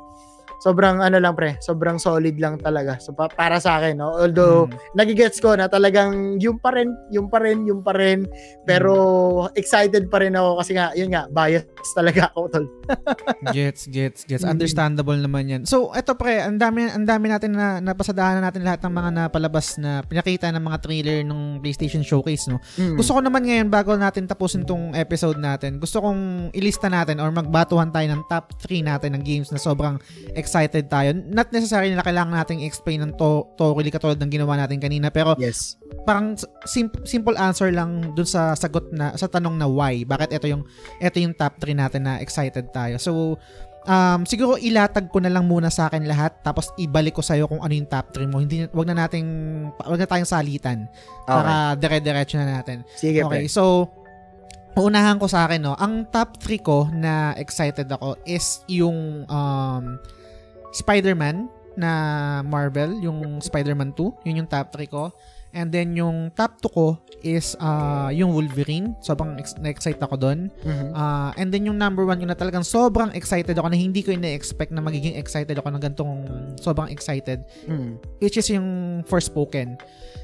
sobrang 0.63 1.03
ano 1.03 1.19
lang 1.19 1.35
pre, 1.35 1.59
sobrang 1.59 1.99
solid 1.99 2.39
lang 2.39 2.55
talaga. 2.57 2.97
So 3.03 3.11
pa- 3.11 3.27
para 3.29 3.59
sa 3.59 3.83
akin, 3.83 3.99
no? 3.99 4.15
Although 4.15 4.71
Mm. 4.71 4.79
nagigets 4.95 5.43
ko 5.43 5.59
na 5.59 5.67
talagang 5.67 6.39
yung 6.39 6.63
pa 6.63 6.71
rin, 6.71 6.95
yung 7.11 7.27
pa 7.27 7.43
rin, 7.43 7.67
yung 7.67 7.83
pa 7.83 7.91
rin, 7.93 8.31
pero 8.63 8.95
Mm. 9.51 9.59
excited 9.59 10.07
pa 10.07 10.23
rin 10.23 10.39
ako 10.39 10.63
kasi 10.63 10.79
nga, 10.79 10.95
yun 10.95 11.11
nga, 11.11 11.27
bias 11.29 11.67
talaga 11.93 12.31
ako 12.31 12.41
tol. 12.49 12.67
Gets, 13.57 13.91
gets, 13.91 14.23
gets. 14.23 14.47
Mm. 14.47 14.55
Understandable 14.55 15.19
naman 15.19 15.45
yan. 15.51 15.63
So, 15.67 15.91
eto 15.93 16.15
pre, 16.15 16.39
ang 16.39 16.57
dami, 16.57 16.87
ang 16.87 17.03
dami 17.03 17.27
natin 17.27 17.59
na 17.59 17.83
napasadahan 17.83 18.39
na 18.39 18.49
natin 18.49 18.63
lahat 18.63 18.87
ng 18.87 18.95
mga 18.95 19.11
napalabas 19.19 19.77
na 19.77 20.07
pinakita 20.07 20.55
ng 20.55 20.63
mga 20.63 20.79
trailer 20.79 21.19
ng 21.27 21.59
PlayStation 21.59 22.07
Showcase, 22.07 22.47
no? 22.47 22.63
Mm. 22.79 22.95
Gusto 22.95 23.19
ko 23.19 23.21
naman 23.21 23.43
ngayon, 23.43 23.67
bago 23.67 23.99
natin 23.99 24.31
tapusin 24.31 24.63
tong 24.63 24.95
episode 24.95 25.43
natin, 25.43 25.83
gusto 25.83 25.99
kong 25.99 26.53
ilista 26.55 26.87
natin 26.87 27.19
or 27.19 27.35
magbatuhan 27.35 27.91
tayo 27.91 28.07
ng 28.07 28.23
top 28.31 28.55
3 28.63 28.87
natin 28.87 29.19
ng 29.19 29.23
games 29.27 29.49
na 29.51 29.59
sobrang 29.59 29.99
excited 30.53 30.85
tayo. 30.87 31.17
Not 31.17 31.49
necessarily 31.49 31.97
na 31.97 32.05
kailangan 32.05 32.37
nating 32.37 32.61
explain 32.61 33.01
ng 33.01 33.17
to 33.17 33.49
thoroughly 33.57 33.89
katulad 33.89 34.21
ng 34.21 34.29
ginawa 34.31 34.61
natin 34.61 34.77
kanina, 34.77 35.09
pero 35.09 35.33
Yes. 35.35 35.81
parang 36.05 36.37
sim- 36.63 36.93
simple 37.05 37.33
answer 37.35 37.73
lang 37.73 38.13
dun 38.13 38.29
sa 38.29 38.53
sagot 38.53 38.93
na 38.93 39.17
sa 39.17 39.25
tanong 39.25 39.57
na 39.57 39.65
why 39.65 40.05
bakit 40.05 40.35
ito 40.35 40.45
yung 40.47 40.69
ito 40.99 41.17
yung 41.17 41.33
top 41.33 41.57
3 41.57 41.73
natin 41.73 42.03
na 42.03 42.19
excited 42.19 42.69
tayo 42.71 42.99
so 42.99 43.39
um 43.83 44.21
siguro 44.25 44.59
ilatag 44.59 45.07
ko 45.07 45.19
na 45.19 45.31
lang 45.31 45.47
muna 45.47 45.69
sa 45.69 45.87
akin 45.87 46.03
lahat 46.03 46.43
tapos 46.43 46.75
ibalik 46.77 47.15
ko 47.15 47.23
sa 47.23 47.33
iyo 47.33 47.47
kung 47.47 47.59
ano 47.59 47.71
yung 47.71 47.87
top 47.87 48.11
3 48.11 48.27
mo 48.27 48.39
hindi 48.39 48.67
wag 48.69 48.89
na 48.89 48.99
nating 49.01 49.27
wag 49.79 49.95
na 49.97 50.07
tayong 50.07 50.27
salitan 50.27 50.91
Okay. 51.23 51.31
para 51.31 51.55
dire-diretso 51.77 52.35
na 52.37 52.51
natin 52.53 52.83
Sige 52.93 53.23
okay 53.23 53.47
pre. 53.47 53.49
so 53.49 53.87
uunahan 54.75 55.17
ko 55.17 55.27
sa 55.27 55.47
akin 55.47 55.63
no 55.63 55.75
ang 55.77 56.03
top 56.09 56.35
3 56.37 56.59
ko 56.61 56.91
na 56.91 57.31
excited 57.37 57.87
ako 57.87 58.19
is 58.25 58.67
yung 58.67 59.23
um 59.27 60.03
Spider-Man 60.73 61.47
na 61.73 61.93
Marvel, 62.45 63.01
yung 63.01 63.41
Spider-Man 63.41 63.97
2, 63.97 64.29
yun 64.29 64.45
yung 64.45 64.49
top 64.49 64.73
3 64.73 64.85
ko. 64.89 65.09
And 65.53 65.69
then 65.69 65.93
yung 65.93 66.33
top 66.33 66.65
2 66.65 66.69
ko 66.69 66.97
is 67.21 67.53
uh, 67.61 68.09
yung 68.09 68.33
Wolverine. 68.33 68.97
Sobrang 69.05 69.37
ex- 69.37 69.57
na-excite 69.61 70.01
ako 70.01 70.17
doon. 70.17 70.49
Mhm. 70.65 70.89
Uh, 70.91 71.31
and 71.37 71.53
then 71.53 71.69
yung 71.69 71.77
number 71.77 72.09
1 72.09 72.17
ko 72.17 72.25
na 72.25 72.33
talagang 72.33 72.65
sobrang 72.65 73.13
excited 73.13 73.53
ako 73.53 73.69
na 73.69 73.77
hindi 73.77 74.01
ko 74.01 74.13
ina-expect 74.13 74.73
na 74.73 74.81
magiging 74.81 75.13
excited 75.15 75.53
ako 75.53 75.69
ng 75.69 75.83
gantong 75.83 76.13
sobrang 76.57 76.89
excited 76.89 77.45
Mm. 77.69 78.01
which 78.19 78.41
is 78.41 78.49
yung 78.49 78.65
Forspoken. 79.05 79.77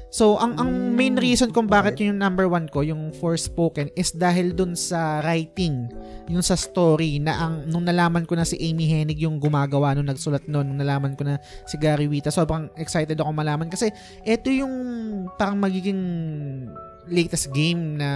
So, 0.09 0.41
ang 0.41 0.57
ang 0.57 0.69
main 0.97 1.13
Mm, 1.13 1.21
reason 1.21 1.49
kung 1.53 1.69
bakit 1.69 1.93
okay. 1.93 2.09
yung 2.09 2.17
number 2.17 2.49
one 2.49 2.65
ko, 2.65 2.81
yung 2.81 3.13
Forspoken, 3.13 3.93
is 3.93 4.09
dahil 4.09 4.57
dun 4.57 4.73
sa 4.73 5.21
writing, 5.21 5.85
yung 6.25 6.41
sa 6.41 6.57
story, 6.57 7.21
na 7.21 7.37
ang, 7.37 7.53
nung 7.69 7.85
nalaman 7.85 8.25
ko 8.25 8.33
na 8.33 8.41
si 8.41 8.57
Amy 8.57 8.89
Hennig 8.89 9.21
yung 9.21 9.37
gumagawa, 9.37 9.93
nung 9.93 10.09
nagsulat 10.09 10.49
nun, 10.49 10.65
nung 10.65 10.81
nalaman 10.81 11.13
ko 11.13 11.29
na 11.29 11.37
si 11.63 11.77
Gary 11.77 12.09
Wita, 12.09 12.33
sobrang 12.33 12.73
excited 12.73 13.21
ako 13.21 13.29
malaman 13.29 13.69
kasi 13.69 13.93
ito 14.25 14.49
yung 14.49 14.73
parang 15.37 15.61
magiging 15.61 16.01
latest 17.05 17.53
game 17.53 17.97
na 17.97 18.09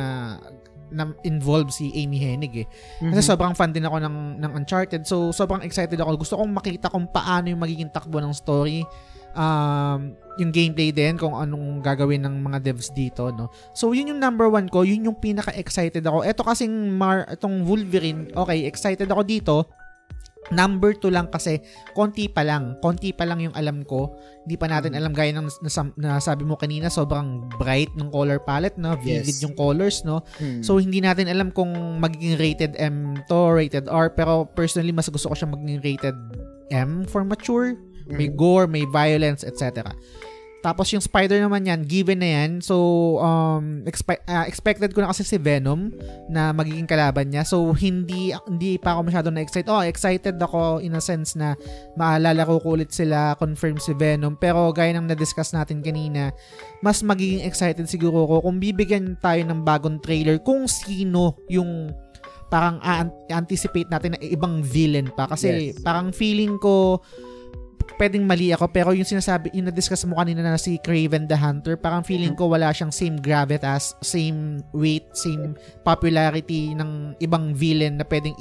na 0.93 1.09
involve 1.25 1.73
si 1.73 1.89
Amy 1.97 2.21
Hennig 2.21 2.53
eh. 2.53 2.67
Kasi 3.01 3.21
Mhm. 3.25 3.29
sobrang 3.33 3.53
fan 3.57 3.73
din 3.73 3.81
ako 3.81 3.97
ng, 3.97 4.37
ng 4.37 4.51
Uncharted. 4.61 5.01
So, 5.09 5.33
sobrang 5.33 5.65
excited 5.65 5.97
ako. 5.97 6.21
Gusto 6.21 6.37
kong 6.37 6.53
makita 6.53 6.85
kung 6.85 7.09
paano 7.09 7.49
yung 7.49 7.57
magiging 7.57 7.89
takbo 7.89 8.21
ng 8.21 8.29
story. 8.29 8.85
Um, 9.33 10.13
yung 10.41 10.49
gameplay 10.49 10.89
din, 10.89 11.13
kung 11.17 11.37
anong 11.37 11.81
gagawin 11.85 12.25
ng 12.25 12.41
mga 12.41 12.57
devs 12.65 12.89
dito, 12.93 13.29
no? 13.29 13.53
So, 13.77 13.93
yun 13.93 14.09
yung 14.09 14.21
number 14.21 14.49
one 14.49 14.65
ko. 14.65 14.81
Yun 14.81 15.05
yung 15.09 15.17
pinaka-excited 15.21 16.01
ako. 16.01 16.25
Ito 16.25 16.41
kasing 16.41 16.73
Mar, 16.97 17.29
itong 17.29 17.65
Wolverine, 17.65 18.33
okay, 18.33 18.65
excited 18.65 19.05
ako 19.09 19.21
dito. 19.21 19.55
Number 20.51 20.91
2 20.91 21.07
lang 21.07 21.31
kasi 21.31 21.63
konti 21.95 22.27
pa 22.27 22.43
lang. 22.43 22.75
Konti 22.83 23.15
pa 23.15 23.23
lang 23.23 23.39
yung 23.39 23.55
alam 23.55 23.87
ko. 23.87 24.11
Hindi 24.43 24.59
pa 24.59 24.67
natin 24.67 24.91
alam 24.91 25.15
gaya 25.15 25.31
ng 25.31 25.47
nasabi 25.95 26.43
mo 26.43 26.59
kanina, 26.59 26.91
sobrang 26.91 27.47
bright 27.55 27.95
ng 27.95 28.11
color 28.11 28.43
palette, 28.43 28.75
no? 28.75 28.99
Vivid 28.99 29.39
Yes. 29.39 29.39
yung 29.39 29.55
colors, 29.55 30.03
no? 30.03 30.19
Mm. 30.43 30.59
So 30.59 30.83
hindi 30.83 30.99
natin 30.99 31.31
alam 31.31 31.55
kung 31.55 31.71
magiging 32.03 32.35
rated 32.35 32.75
M 32.75 33.15
to, 33.31 33.55
rated 33.55 33.87
R, 33.87 34.11
pero 34.11 34.43
personally 34.51 34.91
mas 34.91 35.07
gusto 35.07 35.31
ko 35.31 35.35
siya 35.37 35.47
maging 35.47 35.79
rated 35.79 36.17
M 36.75 37.07
for 37.07 37.23
mature. 37.23 37.79
May 38.07 38.29
Mhm. 38.29 38.35
gore, 38.35 38.67
may 38.67 38.83
violence, 38.83 39.43
etc. 39.43 39.91
Tapos 40.63 40.87
yung 40.95 41.03
Spider 41.03 41.43
naman 41.43 41.67
yan, 41.67 41.83
given 41.83 42.23
na 42.23 42.29
yan. 42.39 42.63
So, 42.63 42.79
um, 43.19 43.83
expe- 43.83 44.23
ah, 44.23 44.47
expected 44.47 44.95
ko 44.95 45.03
na 45.03 45.11
kasi 45.11 45.27
si 45.27 45.35
Venom 45.35 45.91
na 46.31 46.55
magiging 46.55 46.87
kalaban 46.87 47.27
niya. 47.27 47.43
So, 47.43 47.75
hindi 47.75 48.31
hindi 48.47 48.79
pa 48.79 48.95
ako 48.95 49.11
masyado 49.11 49.27
na-excited. 49.27 49.67
Oh, 49.67 49.83
excited 49.83 50.39
ako 50.39 50.79
in 50.79 50.95
a 50.95 51.03
sense 51.03 51.35
na 51.35 51.59
maalala 51.99 52.47
ko 52.47 52.63
ko 52.63 52.79
ulit 52.79 52.95
sila, 52.95 53.35
confirm 53.35 53.75
si 53.75 53.91
Venom. 53.91 54.39
Pero 54.39 54.71
gaya 54.71 54.95
ng 54.95 55.11
na-discuss 55.11 55.51
natin 55.51 55.83
kanina, 55.83 56.31
mas 56.79 57.03
magiging 57.03 57.43
excited 57.43 57.83
siguro 57.91 58.23
ko 58.23 58.39
kung 58.39 58.55
bibigyan 58.55 59.19
tayo 59.19 59.43
ng 59.43 59.67
bagong 59.67 59.99
trailer 59.99 60.39
kung 60.39 60.63
sino 60.63 61.35
yung 61.51 61.91
parang 62.47 62.79
a- 62.79 63.11
anticipate 63.35 63.91
natin 63.91 64.15
na 64.15 64.19
ibang 64.23 64.63
villain 64.63 65.11
pa. 65.11 65.27
Kasi 65.27 65.75
Yes. 65.75 65.83
parang 65.83 66.15
feeling 66.15 66.55
ko 66.55 67.03
pwedeng 67.99 68.23
mali 68.25 68.51
ako 68.55 68.69
pero 68.71 68.89
yung 68.91 69.07
sinasabi 69.07 69.53
yung 69.53 69.69
na-discuss 69.69 70.03
mo 70.07 70.17
kanina 70.17 70.43
na 70.43 70.59
si 70.59 70.79
Craven 70.81 71.27
the 71.27 71.37
Hunter 71.37 71.75
parang 71.75 72.01
feeling 72.01 72.33
ko 72.33 72.49
wala 72.51 72.71
siyang 72.71 72.91
same 72.91 73.17
gravitas 73.19 73.93
same 74.01 74.63
weight 74.73 75.07
same 75.13 75.53
popularity 75.83 76.73
ng 76.73 77.17
ibang 77.19 77.53
villain 77.53 77.99
na 77.99 78.05
pwedeng 78.07 78.35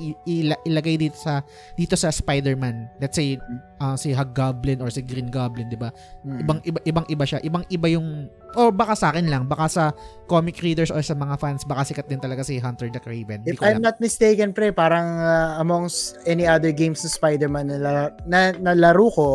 ilagay 0.66 0.96
dito 0.96 1.18
sa 1.18 1.42
dito 1.74 1.94
sa 1.98 2.10
Spider-Man. 2.12 2.98
Let's 3.02 3.16
say 3.18 3.38
uh, 3.82 3.98
si 3.98 4.14
Hobgoblin 4.14 4.78
or 4.78 4.88
si 4.88 5.02
Green 5.02 5.26
Goblin 5.26 5.66
di 5.66 5.74
ba 5.74 5.90
Mm. 6.22 6.38
ibang 6.38 6.58
iba 6.62 6.78
ibang 6.86 7.06
iba 7.10 7.24
siya 7.26 7.42
ibang 7.42 7.66
iba 7.66 7.90
yung 7.90 8.30
o 8.54 8.70
baka 8.70 8.94
sa 8.94 9.10
akin 9.10 9.26
lang 9.26 9.50
baka 9.50 9.66
sa 9.66 9.84
comic 10.30 10.62
readers 10.62 10.92
or 10.92 11.02
sa 11.02 11.18
mga 11.18 11.34
fans 11.34 11.66
baka 11.66 11.82
sikat 11.82 12.06
din 12.06 12.22
talaga 12.22 12.46
si 12.46 12.62
Hunter 12.62 12.86
the 12.86 13.02
Craven 13.02 13.42
If 13.42 13.58
I'm 13.58 13.82
not 13.82 13.98
mistaken, 13.98 14.54
pre, 14.54 14.70
parang 14.70 15.18
uh, 15.18 15.58
amongst 15.58 16.20
any 16.24 16.46
other 16.46 16.70
games 16.70 17.02
ng 17.02 17.10
Spider-Man 17.10 17.68
na, 17.68 17.78
la- 17.80 18.14
na, 18.22 18.38
na 18.54 18.72
laro 18.72 19.10
ko, 19.10 19.28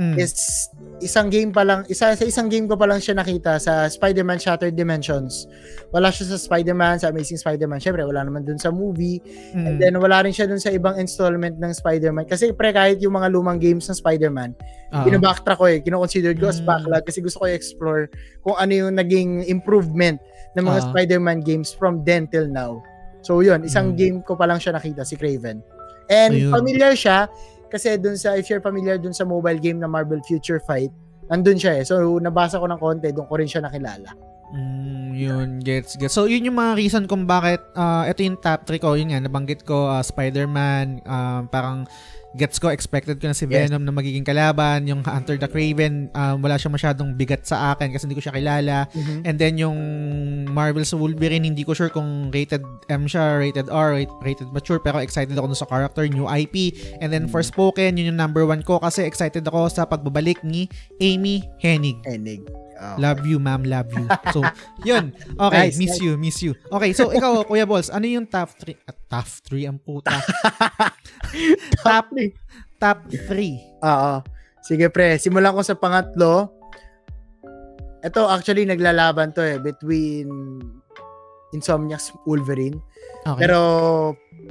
Mm. 0.00 0.16
is 0.16 0.32
isang 1.02 1.28
game 1.28 1.52
pa 1.52 1.60
lang, 1.60 1.84
isa, 1.90 2.14
sa 2.14 2.24
isang 2.24 2.48
game 2.48 2.64
ko 2.64 2.72
pa 2.72 2.88
lang 2.88 3.02
siya 3.02 3.12
nakita 3.12 3.60
sa 3.60 3.84
Spider-Man 3.84 4.40
Shattered 4.40 4.72
Dimensions. 4.72 5.44
Wala 5.90 6.08
siya 6.08 6.32
sa 6.32 6.38
Spider-Man, 6.38 7.02
sa 7.02 7.10
Amazing 7.10 7.36
Spider-Man. 7.36 7.82
Syempre, 7.82 8.06
wala 8.06 8.22
naman 8.22 8.46
dun 8.46 8.56
sa 8.56 8.70
movie. 8.70 9.18
Mm. 9.52 9.66
And 9.66 9.74
then, 9.76 9.94
wala 9.98 10.22
rin 10.22 10.32
siya 10.32 10.46
dun 10.46 10.62
sa 10.62 10.70
ibang 10.70 10.94
installment 10.96 11.58
ng 11.58 11.72
Spider-Man. 11.74 12.24
Kasi, 12.24 12.54
pre, 12.54 12.70
kahit 12.70 13.02
yung 13.02 13.12
mga 13.12 13.28
lumang 13.28 13.58
games 13.58 13.89
ng 13.90 13.98
Spider-Man, 13.98 14.54
Oo. 14.94 15.04
binabacktrack 15.04 15.58
ko 15.58 15.66
eh. 15.66 15.82
Kinoconsider 15.82 16.32
ko 16.38 16.46
as 16.46 16.62
Mm. 16.62 16.66
backlog 16.70 17.02
kasi 17.02 17.18
gusto 17.18 17.42
ko 17.42 17.50
i-explore 17.50 18.06
kung 18.40 18.54
ano 18.54 18.72
yung 18.72 18.94
naging 18.94 19.42
improvement 19.44 20.22
ng 20.54 20.62
mga 20.62 20.78
Ah. 20.78 20.86
Spider-Man 20.94 21.42
games 21.42 21.74
from 21.74 22.06
then 22.06 22.30
till 22.30 22.46
now. 22.46 22.78
So 23.20 23.42
yun, 23.42 23.66
isang 23.66 23.92
Mm. 23.92 23.96
game 23.98 24.16
ko 24.22 24.38
pa 24.38 24.46
lang 24.46 24.62
siya 24.62 24.72
nakita, 24.72 25.02
si 25.02 25.18
Craven. 25.18 25.58
And 26.06 26.32
Ayun. 26.34 26.54
familiar 26.54 26.94
siya 26.94 27.26
kasi 27.66 27.98
dun 27.98 28.14
sa, 28.14 28.38
if 28.38 28.46
you're 28.46 28.62
familiar 28.62 28.96
dun 28.96 29.12
sa 29.12 29.26
mobile 29.26 29.58
game 29.58 29.82
na 29.82 29.90
Marvel 29.90 30.22
Future 30.24 30.62
Fight, 30.62 30.90
nandun 31.26 31.58
siya 31.58 31.78
eh. 31.78 31.84
So 31.84 31.98
nabasa 32.18 32.58
ko 32.58 32.66
ng 32.66 32.78
konti, 32.78 33.10
dun 33.10 33.26
ko 33.26 33.34
rin 33.38 33.50
siya 33.50 33.66
nakilala. 33.66 34.10
Mm, 34.50 35.14
yun, 35.14 35.48
gets, 35.62 35.94
gets. 35.94 36.10
So, 36.10 36.26
yun 36.26 36.42
yung 36.42 36.58
mga 36.58 36.74
reason 36.74 37.06
kung 37.06 37.22
bakit, 37.22 37.62
ah, 37.78 38.02
ito 38.02 38.26
yung 38.26 38.34
top 38.34 38.66
3 38.66 38.82
ko, 38.82 38.98
yun 38.98 39.14
nga, 39.14 39.22
nabanggit 39.22 39.62
ko, 39.62 39.86
ah, 39.86 40.02
Spider-Man, 40.02 41.06
ah, 41.06 41.46
parang, 41.46 41.86
gets 42.38 42.62
ko, 42.62 42.70
expected 42.70 43.18
ko 43.18 43.26
na 43.26 43.34
si 43.34 43.42
Venom 43.46 43.82
na 43.82 43.90
magiging 43.90 44.22
kalaban. 44.22 44.86
Yung 44.86 45.02
Hunter 45.02 45.34
the 45.34 45.50
Craven, 45.50 46.10
um, 46.14 46.38
wala 46.38 46.54
siya 46.54 46.70
masyadong 46.70 47.18
bigat 47.18 47.42
sa 47.42 47.74
akin 47.74 47.90
kasi 47.90 48.06
hindi 48.06 48.18
ko 48.18 48.22
siya 48.22 48.34
kilala. 48.38 48.86
Mhm. 48.94 49.26
And 49.26 49.36
then 49.38 49.58
yung 49.58 49.78
Marvel's 50.46 50.94
Wolverine, 50.94 51.42
hindi 51.42 51.66
ko 51.66 51.74
sure 51.74 51.90
kung 51.90 52.30
rated 52.30 52.62
M 52.86 53.10
siya, 53.10 53.42
rated 53.42 53.66
R, 53.66 53.98
rate- 53.98 54.18
rated 54.22 54.48
mature, 54.54 54.78
pero 54.78 55.02
excited 55.02 55.34
ako 55.34 55.50
sa 55.58 55.66
character, 55.66 56.06
new 56.06 56.30
IP. 56.30 56.70
And 57.02 57.10
then 57.10 57.26
for 57.26 57.42
Spoken, 57.42 57.98
yun 57.98 58.14
yung 58.14 58.20
number 58.20 58.46
one 58.46 58.62
ko 58.62 58.78
kasi 58.78 59.02
excited 59.02 59.42
ako 59.42 59.66
sa 59.66 59.82
pagbabalik 59.82 60.42
ni 60.46 60.70
Amy 61.02 61.42
Hennig. 61.58 61.98
Enig. 62.06 62.46
Oh. 62.80 62.96
Love 62.96 63.28
you, 63.28 63.36
ma'am. 63.36 63.60
Love 63.60 63.92
you. 63.92 64.08
So, 64.32 64.40
yun. 64.88 65.12
Okay, 65.36 65.68
Nice, 65.68 65.76
miss 65.76 65.94
nice. 65.96 66.00
you, 66.00 66.12
miss 66.16 66.38
you. 66.40 66.56
Okay, 66.72 66.96
so 66.96 67.12
ikaw, 67.12 67.42
Kuya 67.48 67.68
Balls, 67.68 67.92
ano 67.92 68.08
yung 68.08 68.24
top 68.24 68.56
3? 68.56 68.88
At 68.88 68.96
top 69.04 69.28
3 69.52 69.68
ang 69.68 69.76
puta. 69.76 70.16
top, 71.84 72.08
top 72.80 72.98
3. 73.12 73.84
Oo. 73.84 74.12
Sige 74.64 74.88
pre, 74.88 75.20
simulan 75.20 75.52
ko 75.52 75.60
sa 75.60 75.76
pangatlo. 75.76 76.52
Ito 78.00 78.32
actually 78.32 78.64
naglalaban 78.64 79.36
to 79.36 79.44
eh 79.44 79.60
between 79.60 80.28
Insomniacs 81.52 82.16
Wolverine. 82.24 82.80
Okay. 83.28 83.44
Pero 83.44 83.60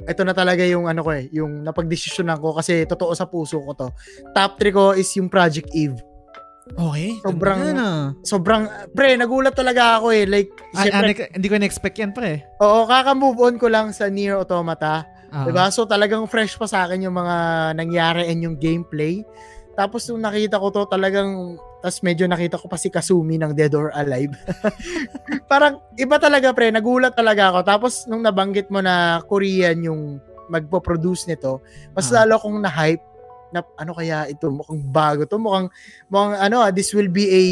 ito 0.06 0.22
na 0.22 0.30
talaga 0.30 0.62
yung 0.62 0.86
ano 0.86 1.02
ko 1.02 1.10
eh, 1.10 1.26
yung 1.34 1.66
napagdesisyonan 1.66 2.38
ko 2.38 2.54
kasi 2.54 2.86
totoo 2.86 3.10
sa 3.10 3.26
puso 3.26 3.58
ko 3.58 3.74
to. 3.74 3.88
Top 4.34 4.54
3 4.58 4.70
ko 4.70 4.84
is 4.94 5.10
yung 5.18 5.26
Project 5.26 5.70
Eve. 5.74 5.98
Okay. 6.72 7.18
sobrang- 7.18 7.60
yan, 7.62 7.78
ah. 7.78 8.02
Sobrang 8.20 8.62
pre, 8.90 9.14
nagulat 9.14 9.52
talaga 9.52 9.98
ako 9.98 10.10
eh. 10.10 10.24
Like 10.24 10.50
Ay, 10.72 10.86
syempre, 10.86 11.10
ah, 11.16 11.30
hindi 11.32 11.48
ko 11.48 11.56
na-expect 11.56 11.96
yan, 11.96 12.12
pre. 12.12 12.44
oo, 12.58 12.84
kaka-move 12.84 13.38
on 13.40 13.56
ko 13.56 13.66
lang 13.66 13.90
sa 13.90 14.06
Nier 14.06 14.36
Automata. 14.36 15.06
Ah. 15.30 15.46
Diba? 15.46 15.70
So 15.70 15.86
talagang 15.86 16.26
fresh 16.26 16.54
pa 16.54 16.66
sa 16.66 16.84
akin 16.84 17.06
yung 17.06 17.14
mga 17.14 17.36
nangyari 17.74 18.26
and 18.26 18.42
yung 18.42 18.56
gameplay. 18.56 19.22
Tapos 19.72 20.04
nung 20.06 20.20
nakita 20.20 20.58
ko 20.58 20.68
to 20.68 20.82
talagang 20.84 21.54
tas 21.80 22.02
medyo 22.02 22.28
nakita 22.28 22.60
ko 22.60 22.68
pa 22.68 22.76
si 22.76 22.90
Kasumi 22.90 23.38
ng 23.38 23.54
Dead 23.54 23.72
or 23.72 23.88
Alive. 23.94 24.34
Parang 25.50 25.80
iba 25.94 26.18
talaga 26.18 26.52
pre, 26.52 26.68
nagulat 26.68 27.14
talaga 27.14 27.48
ako. 27.48 27.60
Tapos 27.62 27.92
nung 28.04 28.20
nabanggit 28.20 28.68
mo 28.68 28.82
na 28.82 29.22
Korean 29.24 29.80
yung 29.80 30.20
magpo-produce 30.50 31.24
nito, 31.26 31.62
mas 31.94 32.10
Ah. 32.10 32.22
lalo 32.22 32.36
akong 32.36 32.58
na-hype 32.58 33.00
na 33.50 33.60
ano 33.76 33.92
kaya 33.92 34.26
ito 34.26 34.48
mukhang 34.48 34.80
bago 34.86 35.22
to 35.24 35.36
mukhang 35.36 35.66
mukhang 36.06 36.38
ano 36.38 36.62
ah, 36.62 36.70
this 36.70 36.90
will 36.90 37.08
be 37.08 37.26
a 37.26 37.42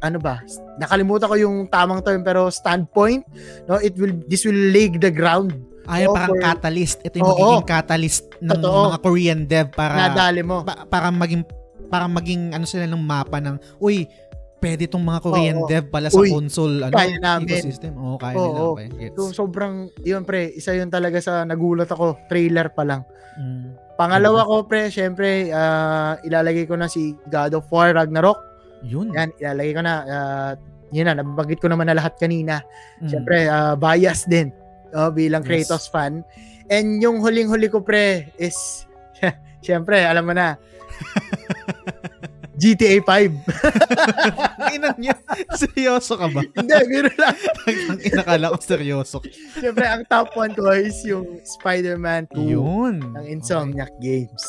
ano 0.00 0.18
ba 0.18 0.40
nakalimutan 0.76 1.28
ko 1.28 1.36
yung 1.36 1.56
tamang 1.68 2.00
term 2.00 2.20
pero 2.20 2.48
standpoint 2.48 3.22
no 3.64 3.78
it 3.78 3.94
will 3.94 4.12
this 4.26 4.42
will 4.42 4.58
lay 4.72 4.88
the 4.88 5.12
ground 5.12 5.52
Ay, 5.82 6.06
Oo, 6.06 6.14
parang 6.14 6.38
for- 6.38 6.46
catalyst. 6.46 7.02
Ito 7.02 7.18
yung 7.18 7.26
Oo. 7.26 7.34
magiging 7.34 7.66
catalyst 7.66 8.22
ng 8.38 8.54
Totoo. 8.54 8.80
mga 8.86 8.98
Korean 9.02 9.40
dev 9.42 9.66
para 9.74 9.94
nadali 9.98 10.46
mo 10.46 10.62
pa- 10.62 10.86
para 10.86 11.10
maging 11.10 11.42
para 11.90 12.06
maging 12.06 12.54
ano 12.54 12.62
sila 12.62 12.86
ng 12.86 13.02
mapa 13.02 13.42
ng 13.42 13.58
uy 13.82 14.06
pwede 14.62 14.86
tong 14.86 15.02
mga 15.02 15.20
Korean 15.20 15.58
Oo. 15.58 15.66
dev 15.66 15.90
pala 15.90 16.06
sa 16.06 16.22
Uy, 16.22 16.30
console 16.30 16.86
ano 16.86 16.94
kaya 16.94 17.18
namin. 17.18 17.50
ecosystem. 17.50 17.98
Oo, 17.98 18.14
kaya 18.14 18.38
Oo, 18.38 18.46
nila. 18.46 18.60
oo. 18.62 18.72
Okay, 18.72 18.86
gets. 18.94 19.14
So, 19.18 19.22
sobrang, 19.34 19.74
yun 20.06 20.22
pre, 20.22 20.54
isa 20.54 20.70
yun 20.70 20.86
talaga 20.86 21.18
sa 21.18 21.42
nagulat 21.42 21.90
ako, 21.90 22.14
trailer 22.30 22.70
pa 22.70 22.86
lang. 22.86 23.02
Mm. 23.34 23.74
Pangalawa 24.02 24.42
ko 24.42 24.54
pre, 24.66 24.90
syempre, 24.90 25.54
ah, 25.54 26.18
ilalagay 26.26 26.66
ko 26.66 26.74
na 26.74 26.90
si 26.90 27.14
God 27.30 27.54
of 27.54 27.70
War 27.70 27.94
Ragnarok. 27.94 28.42
Yun. 28.82 29.14
Yan, 29.14 29.30
ilalagay 29.38 29.72
ko 29.78 29.82
na, 29.86 29.94
ah, 30.10 30.52
yun 30.90 31.06
na, 31.06 31.22
nabanggit 31.22 31.62
ko 31.62 31.70
naman 31.70 31.86
na 31.86 31.94
lahat 31.94 32.18
kanina. 32.18 32.66
Mm. 32.98 33.10
Syempre, 33.14 33.46
ah, 33.46 33.78
bias 33.78 34.26
din, 34.26 34.50
oh, 34.98 35.14
bilang 35.14 35.46
Yes. 35.46 35.70
Kratos 35.70 35.86
fan. 35.86 36.26
And 36.66 36.98
yung 36.98 37.22
huling-huli 37.22 37.70
ko 37.70 37.78
pre 37.78 38.34
is, 38.42 38.86
syempre, 39.66 40.02
alam 40.02 40.26
mo 40.26 40.34
na, 40.34 40.58
GTA 42.52 43.00
5. 43.00 43.32
Ina 44.76 44.92
niya. 44.96 45.16
seryoso 45.56 46.14
ka 46.14 46.28
ba? 46.28 46.44
Hindi, 46.44 46.74
biro 46.84 47.08
lang. 47.16 47.36
Ang 47.88 48.00
inakala 48.04 48.52
ko 48.52 48.58
seryoso. 48.60 49.16
ka. 49.18 49.28
Syempre, 49.56 49.84
ang 49.88 50.04
top 50.04 50.36
1 50.36 50.52
ko 50.52 50.68
is 50.70 51.00
yung 51.02 51.40
Spider-Man 51.42 52.28
2. 52.36 52.52
Yun. 52.52 52.94
ng 53.00 53.26
Insomniac 53.26 53.92
Games. 53.98 54.44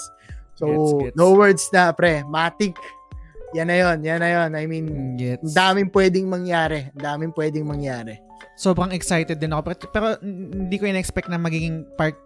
So, 0.54 0.68
Gets, 0.68 0.92
gets. 1.00 1.16
no 1.16 1.34
words 1.34 1.64
na, 1.72 1.92
pre. 1.92 2.22
Matic. 2.28 2.76
Yan 3.54 3.70
na 3.70 3.78
yon, 3.78 3.98
yan 4.02 4.20
na 4.20 4.30
yon. 4.30 4.50
I 4.54 4.66
mean, 4.66 4.86
Okay. 5.16 5.38
Gets. 5.40 5.54
daming 5.54 5.90
pwedeng 5.90 6.28
mangyari. 6.28 6.90
Ang 6.92 7.04
daming 7.04 7.34
pwedeng 7.34 7.66
mangyari. 7.66 8.18
Sobrang 8.54 8.92
excited 8.92 9.40
din 9.40 9.50
ako. 9.50 9.62
Pero, 9.64 9.78
pero 9.90 10.08
hindi 10.22 10.76
ko 10.76 10.86
in-expect 10.86 11.26
na 11.26 11.38
magiging 11.38 11.88
part 11.96 12.18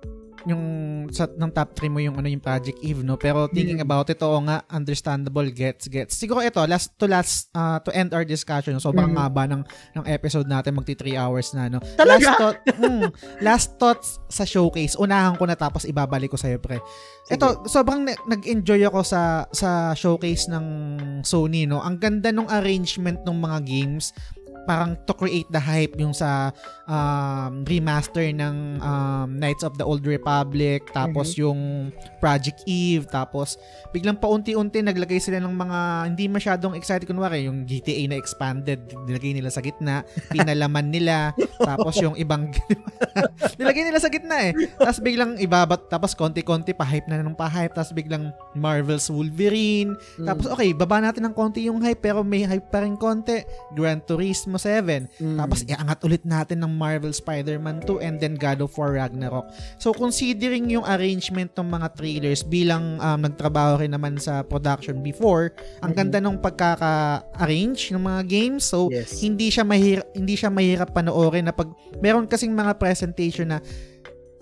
yung 0.48 0.64
sa 1.08 1.28
ng 1.28 1.52
top 1.52 1.76
3 1.76 1.88
mo 1.88 2.00
yung 2.00 2.16
ano 2.16 2.26
yung 2.26 2.40
Project 2.40 2.80
Eve 2.80 3.04
no 3.04 3.16
pero 3.16 3.48
thinking 3.48 3.78
Mm. 3.78 3.84
about 3.84 4.08
it 4.08 4.18
oo 4.18 4.40
nga 4.42 4.64
understandable 4.68 5.44
gets 5.46 5.86
gets 5.86 6.16
siguro 6.16 6.40
ito 6.40 6.64
last 6.64 6.96
to 6.96 7.04
last 7.04 7.52
uh, 7.52 7.78
to 7.78 7.92
end 7.92 8.12
our 8.12 8.24
discussion 8.24 8.76
sobrang 8.78 9.12
Mm. 9.12 9.20
haba 9.20 9.44
ng 9.46 9.62
ng 9.94 10.06
episode 10.06 10.46
natin 10.46 10.72
magti 10.72 10.96
3 10.96 11.14
hours 11.14 11.52
na 11.52 11.68
no 11.68 11.80
last 11.80 12.00
Talaga? 12.00 12.32
thought 12.34 12.58
mm, 12.74 13.08
last 13.42 13.76
thoughts 13.76 14.24
sa 14.28 14.44
showcase 14.44 14.96
unahan 14.96 15.36
ko 15.36 15.44
na 15.44 15.54
tapos 15.54 15.84
ibabalik 15.84 16.32
ko 16.32 16.40
sa 16.40 16.48
iyo 16.48 16.58
pre 16.58 16.80
Sige. 17.24 17.36
ito 17.36 17.48
sobrang 17.68 18.02
na- 18.02 18.24
nag-enjoy 18.26 18.82
ako 18.84 19.04
sa 19.04 19.22
sa 19.52 19.70
showcase 19.94 20.48
ng 20.48 20.66
Sony 21.22 21.68
no 21.68 21.80
ang 21.80 21.98
ganda 21.98 22.32
ng 22.32 22.48
arrangement 22.48 23.20
ng 23.22 23.36
mga 23.36 23.58
games 23.64 24.16
parang 24.68 25.00
to 25.08 25.16
create 25.16 25.48
the 25.48 25.62
hype 25.64 25.96
yung 25.96 26.12
sa 26.12 26.52
um, 26.84 27.64
remaster 27.64 28.28
ng 28.36 28.84
um, 28.84 29.40
Knights 29.40 29.64
of 29.64 29.80
the 29.80 29.86
Old 29.88 30.04
Republic 30.04 30.92
tapos 30.92 31.40
yung 31.40 31.90
Project 32.20 32.68
Eve 32.68 33.08
tapos 33.08 33.56
biglang 33.96 34.20
paunti-unti 34.20 34.84
naglagay 34.84 35.24
sila 35.24 35.40
ng 35.40 35.56
mga 35.56 35.80
hindi 36.12 36.28
masyadong 36.28 36.76
excited. 36.76 37.08
Kunwari 37.08 37.48
yung 37.48 37.64
GTA 37.64 38.12
na 38.12 38.20
expanded 38.20 38.84
nilagay 39.08 39.32
nila 39.32 39.48
sa 39.48 39.64
gitna 39.64 40.04
pinalaman 40.36 40.92
nila 40.92 41.32
tapos 41.64 41.96
yung 42.04 42.20
ibang 42.20 42.52
nilagay 43.60 43.88
nila 43.88 44.04
sa 44.04 44.12
gitna 44.12 44.52
eh. 44.52 44.76
Tapos 44.76 45.00
biglang 45.00 45.40
ibabat 45.40 45.88
tapos 45.88 46.12
konti-konti 46.12 46.76
pa-hype 46.76 47.08
na 47.08 47.24
ng 47.24 47.40
pa-hype 47.40 47.72
tapos 47.72 47.96
biglang 47.96 48.36
Marvel's 48.52 49.08
Wolverine. 49.08 49.96
Mm. 50.20 50.28
tapos 50.28 50.46
okay 50.52 50.76
baba 50.76 51.00
natin 51.00 51.24
ng 51.24 51.36
konti 51.38 51.70
yung 51.70 51.80
hype 51.80 52.04
pero 52.04 52.26
may 52.26 52.44
hype 52.44 52.68
pa 52.68 52.84
rin 52.84 53.00
konti. 53.00 53.48
Gran 53.72 54.04
Turismo 54.04 54.57
7 54.60 55.10
Mm. 55.18 55.38
tapos 55.38 55.64
iangat 55.64 56.00
ulit 56.04 56.24
natin 56.24 56.62
ng 56.62 56.70
Marvel 56.70 57.10
Spider-Man 57.10 57.82
2 57.86 58.02
and 58.02 58.18
then 58.18 58.36
God 58.36 58.60
of 58.60 58.74
War 58.76 58.94
Ragnarok. 58.94 59.48
So 59.78 59.90
considering 59.92 60.70
yung 60.70 60.84
arrangement 60.84 61.54
ng 61.54 61.68
mga 61.68 61.88
trailers 61.96 62.42
bilang 62.42 62.98
um, 62.98 63.20
nagtrabaho 63.22 63.82
rin 63.82 63.94
naman 63.94 64.18
sa 64.18 64.42
production 64.42 65.02
before, 65.02 65.54
ang 65.82 65.94
Mhm. 65.94 65.98
ganda 65.98 66.20
ng 66.20 66.38
pagkaka-arrange 66.38 67.94
ng 67.94 68.02
mga 68.02 68.22
games. 68.28 68.64
So 68.66 68.90
yes. 68.90 69.20
hindi 69.20 69.50
siya 69.50 69.64
mahirap 69.64 70.08
hindi 70.14 70.34
siya 70.34 70.50
mahirap 70.50 70.92
panoorin 70.92 71.46
na 71.46 71.54
pag 71.54 71.70
meron 72.00 72.26
kasing 72.26 72.52
mga 72.52 72.78
presentation 72.78 73.50
na 73.50 73.60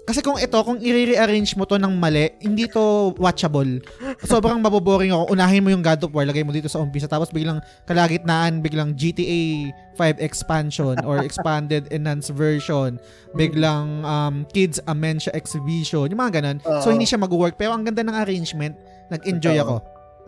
kasi 0.06 0.22
kung 0.22 0.38
ito, 0.38 0.53
kung 0.61 0.77
i-rearrange 0.77 1.58
mo 1.58 1.66
to 1.66 1.82
ng 1.82 1.98
mali, 1.98 2.30
hindi 2.38 2.69
to 2.69 3.17
watchable. 3.17 3.82
Sobrang 4.22 4.61
maboboring 4.61 5.09
ako. 5.09 5.34
Unahin 5.34 5.66
mo 5.66 5.74
yung 5.74 5.82
God 5.82 6.06
of 6.06 6.14
War, 6.14 6.30
lagay 6.30 6.45
mo 6.45 6.53
dito 6.53 6.69
sa 6.69 6.77
umpisa, 6.77 7.09
tapos 7.09 7.34
biglang 7.34 7.58
kalagitnaan, 7.90 8.61
biglang 8.61 8.93
GTA 8.93 9.74
5 9.98 10.22
expansion 10.22 11.01
or 11.01 11.22
expanded 11.27 11.90
enhanced 11.90 12.30
version, 12.38 13.01
biglang 13.34 14.06
um, 14.06 14.45
Kids 14.53 14.77
Amentia 14.85 15.34
Exhibition, 15.34 16.06
yung 16.06 16.22
mga 16.22 16.38
ganun. 16.38 16.58
So, 16.61 16.93
Oo. 16.93 16.93
hindi 16.93 17.09
siya 17.09 17.17
mag-work. 17.17 17.58
Pero 17.58 17.74
ang 17.74 17.82
ganda 17.82 18.06
ng 18.06 18.14
arrangement, 18.14 18.77
nag-enjoy 19.09 19.58
Totoo. 19.58 19.66
ako. 19.66 19.75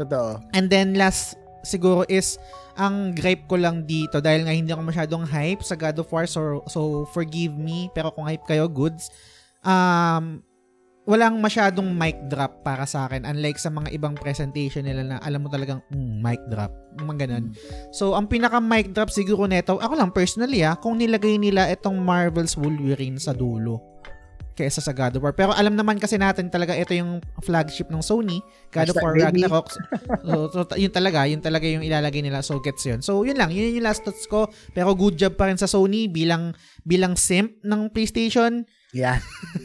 Totoo. 0.02 0.30
And 0.58 0.74
then 0.74 0.98
last 0.98 1.38
siguro 1.62 2.02
is 2.10 2.42
ang 2.78 3.12
gripe 3.18 3.50
ko 3.50 3.58
lang 3.58 3.84
dito 3.84 4.22
dahil 4.22 4.46
nga 4.46 4.54
hindi 4.54 4.70
ako 4.70 4.82
masyadong 4.86 5.24
hype 5.26 5.66
sa 5.66 5.74
God 5.74 5.98
of 6.00 6.08
War 6.14 6.30
so, 6.30 6.62
so 6.70 7.04
forgive 7.12 7.58
me 7.58 7.90
pero 7.92 8.14
kung 8.14 8.24
hype 8.24 8.46
kayo 8.46 8.70
goods 8.70 9.10
um 9.68 10.40
walang 11.08 11.40
masyadong 11.40 11.88
mic 11.96 12.20
drop 12.28 12.68
para 12.68 12.84
sa 12.84 13.08
akin 13.08 13.24
unlike 13.24 13.56
sa 13.56 13.72
mga 13.72 13.96
ibang 13.96 14.12
presentation 14.12 14.84
nila 14.84 15.08
na 15.08 15.18
alam 15.24 15.40
mo 15.40 15.48
talagang 15.48 15.80
mm, 15.88 16.20
mic 16.20 16.40
drop 16.52 16.72
mga 17.00 17.28
ganun. 17.28 17.56
So 17.96 18.16
ang 18.16 18.28
pinaka 18.28 18.60
mic 18.60 18.92
drop 18.92 19.08
siguro 19.12 19.48
neto 19.48 19.80
ako 19.80 19.96
lang 19.96 20.12
personally 20.12 20.68
ah 20.68 20.76
kung 20.76 21.00
nilagay 21.00 21.40
nila 21.40 21.72
itong 21.72 22.00
Marvel's 22.04 22.60
Wolverine 22.60 23.20
sa 23.20 23.32
dulo 23.32 23.98
kaysa 24.58 24.82
sa 24.82 24.90
God 24.92 25.22
of 25.22 25.24
War. 25.24 25.38
Pero 25.38 25.54
alam 25.54 25.78
naman 25.78 26.02
kasi 26.02 26.18
natin 26.18 26.50
talaga 26.50 26.74
ito 26.74 26.90
yung 26.98 27.22
flagship 27.46 27.94
ng 27.94 28.02
Sony, 28.02 28.42
God 28.74 28.90
of 28.90 28.98
War. 28.98 29.14
Ragnarok. 29.14 29.70
So, 30.28 30.50
so, 30.50 30.60
yun 30.76 30.90
talaga, 30.90 31.30
yun 31.30 31.40
talaga 31.40 31.70
yung 31.70 31.86
ilalagay 31.86 32.26
nila. 32.26 32.42
So 32.42 32.58
gets 32.60 32.84
yun. 32.84 33.06
So 33.06 33.22
yun 33.24 33.38
lang, 33.38 33.54
yun 33.54 33.78
yung 33.78 33.86
last 33.86 34.02
thoughts 34.02 34.26
ko. 34.26 34.50
Pero 34.74 34.98
good 34.98 35.16
job 35.16 35.38
pa 35.38 35.48
rin 35.48 35.56
sa 35.56 35.70
Sony 35.70 36.10
bilang 36.10 36.58
bilang 36.84 37.14
simp 37.14 37.62
ng 37.62 37.94
PlayStation. 37.94 38.66
Yeah. 38.96 39.20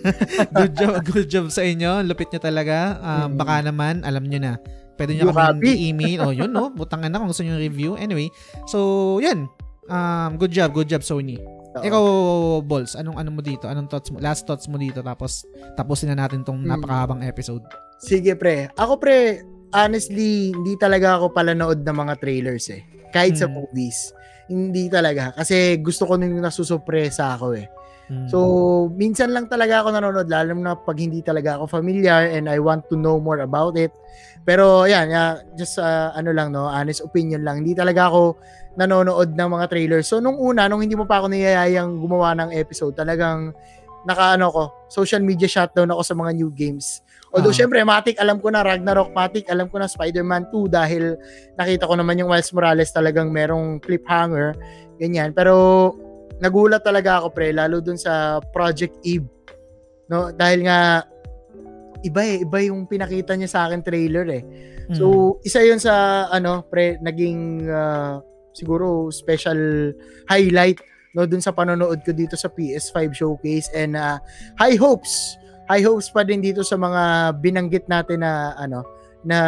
Good 0.53 0.75
job, 0.75 0.95
good 1.05 1.29
job 1.31 1.47
sa 1.49 1.63
inyo. 1.63 2.03
Lupit 2.03 2.31
nyo 2.31 2.41
talaga. 2.41 2.99
Um, 2.99 3.33
Mm. 3.33 3.39
Baka 3.39 3.55
naman, 3.63 3.95
alam 4.03 4.27
nyo 4.27 4.39
na. 4.39 4.53
Pwede 4.99 5.15
nyo 5.15 5.31
kami 5.31 5.63
i-email. 5.79 6.27
O 6.27 6.35
yun, 6.35 6.51
no? 6.51 6.69
Butangan 6.69 7.07
na 7.07 7.23
kung 7.23 7.31
gusto 7.31 7.47
nyo 7.47 7.55
review. 7.55 7.95
Anyway, 7.95 8.29
so 8.67 8.79
yun. 9.19 9.47
Um, 9.87 10.39
good 10.39 10.51
job, 10.51 10.75
good 10.75 10.87
job 10.87 11.03
Sony. 11.03 11.39
Oo. 11.39 11.83
Ikaw, 11.83 12.05
Balls, 12.63 12.95
anong 12.95 13.17
ano 13.17 13.31
mo 13.31 13.41
dito? 13.41 13.67
Anong 13.67 13.87
thoughts 13.87 14.11
mo? 14.11 14.19
Last 14.19 14.45
thoughts 14.45 14.67
mo 14.67 14.77
dito 14.77 15.01
tapos 15.01 15.47
tapusin 15.75 16.13
na 16.13 16.27
natin 16.27 16.43
tong 16.43 16.59
Hmm. 16.61 16.69
napakahabang 16.69 17.23
episode. 17.23 17.63
Sige 17.99 18.35
pre. 18.35 18.69
Ako 18.75 18.99
pre, 18.99 19.41
honestly, 19.73 20.51
hindi 20.51 20.75
talaga 20.77 21.17
ako 21.17 21.31
palanood 21.31 21.83
ng 21.83 21.97
mga 21.97 22.15
trailers 22.19 22.69
eh. 22.69 22.83
Kahit 23.11 23.39
sa 23.39 23.47
Hmm. 23.47 23.59
movies. 23.59 24.11
Hindi 24.47 24.87
talaga. 24.87 25.31
Kasi 25.33 25.79
gusto 25.79 26.05
ko 26.05 26.15
nung 26.15 26.37
nasusurpresa 26.37 27.35
ako 27.35 27.55
eh. 27.57 27.67
So, 28.29 28.39
minsan 28.93 29.33
lang 29.33 29.49
talaga 29.49 29.81
ako 29.81 29.97
nanonood, 29.97 30.29
lalo 30.29 30.53
na 30.53 30.77
pag 30.77 31.01
hindi 31.01 31.25
talaga 31.25 31.57
ako 31.57 31.81
familiar 31.81 32.29
and 32.29 32.45
I 32.45 32.61
want 32.61 32.85
to 32.93 32.97
know 32.99 33.17
more 33.17 33.41
about 33.41 33.79
it. 33.81 33.89
Pero, 34.45 34.85
yan, 34.85 35.09
just 35.57 35.79
uh, 35.81 36.13
ano 36.13 36.35
lang, 36.35 36.53
no, 36.53 36.67
honest 36.69 37.01
opinion 37.01 37.41
lang. 37.47 37.65
Hindi 37.65 37.73
talaga 37.73 38.13
ako 38.13 38.37
nanonood 38.77 39.33
ng 39.33 39.49
mga 39.49 39.65
trailers. 39.71 40.07
So, 40.13 40.21
nung 40.21 40.37
una, 40.37 40.69
nung 40.69 40.85
hindi 40.85 40.93
mo 40.93 41.09
pa 41.09 41.25
ako 41.25 41.33
niyayayang 41.33 42.05
gumawa 42.05 42.37
ng 42.37 42.51
episode, 42.53 42.93
talagang 42.93 43.57
nakaano 44.03 44.51
ko, 44.51 44.65
social 44.91 45.23
media 45.23 45.47
shutdown 45.47 45.89
ako 45.95 46.03
sa 46.03 46.15
mga 46.19 46.31
new 46.37 46.51
games. 46.51 47.01
Although, 47.33 47.55
Ah. 47.55 47.61
syempre, 47.65 47.81
Matic, 47.81 48.21
alam 48.21 48.43
ko 48.43 48.53
na 48.53 48.61
Ragnarok, 48.61 49.15
Matic, 49.15 49.49
alam 49.49 49.71
ko 49.73 49.81
na 49.81 49.89
Spider-Man 49.89 50.53
2 50.53 50.69
dahil 50.69 51.17
nakita 51.57 51.89
ko 51.89 51.95
naman 51.97 52.21
yung 52.21 52.29
Miles 52.29 52.53
Morales 52.53 52.93
talagang 52.93 53.33
merong 53.33 53.81
cliffhanger, 53.81 54.53
ganyan. 55.01 55.33
Pero, 55.33 55.55
nagulat 56.43 56.83
talaga 56.83 57.23
ako, 57.23 57.31
pre, 57.31 57.55
lalo 57.55 57.79
dun 57.79 57.95
sa 57.95 58.43
Project 58.51 58.99
Eve. 59.07 59.31
No? 60.11 60.35
Dahil 60.35 60.67
nga, 60.67 61.07
iba 62.03 62.21
eh, 62.27 62.43
iba 62.43 62.59
yung 62.67 62.91
pinakita 62.91 63.39
niya 63.39 63.47
sa 63.47 63.61
akin 63.71 63.81
trailer 63.81 64.27
eh. 64.27 64.43
Hmm. 64.91 64.97
So, 64.99 65.05
isa 65.47 65.63
yun 65.63 65.79
sa, 65.79 66.27
ano, 66.35 66.67
pre, 66.67 66.99
naging, 66.99 67.71
ah, 67.71 68.19
siguro, 68.51 69.15
special 69.15 69.95
highlight, 70.27 70.83
no, 71.15 71.31
dun 71.31 71.41
sa 71.41 71.55
panonood 71.55 72.03
ko 72.03 72.11
dito 72.11 72.35
sa 72.35 72.51
PS5 72.51 73.15
showcase 73.15 73.71
and 73.71 73.95
ah, 73.95 74.19
high 74.59 74.75
hopes, 74.75 75.39
high 75.71 75.87
hopes 75.87 76.11
pa 76.11 76.27
din 76.27 76.43
dito 76.43 76.67
sa 76.67 76.75
mga 76.75 77.37
binanggit 77.39 77.87
natin 77.87 78.27
na, 78.27 78.59
ano, 78.59 78.83
na 79.23 79.39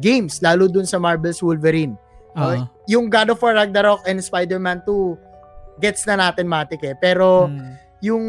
games, 0.00 0.40
lalo 0.40 0.64
dun 0.72 0.88
sa 0.88 0.96
Marvel's 0.96 1.44
Wolverine. 1.44 1.92
Ah. 2.32 2.64
Yung 2.88 3.12
God 3.12 3.36
of 3.36 3.42
War 3.44 3.52
Ragnarok 3.52 4.08
and 4.08 4.24
Spider-Man 4.24 4.88
2, 4.88 5.29
gets 5.80 6.04
na 6.04 6.20
natin 6.20 6.44
matik 6.46 6.84
eh. 6.84 6.94
Pero, 6.94 7.48
Hmm. 7.48 7.74
yung 8.00 8.24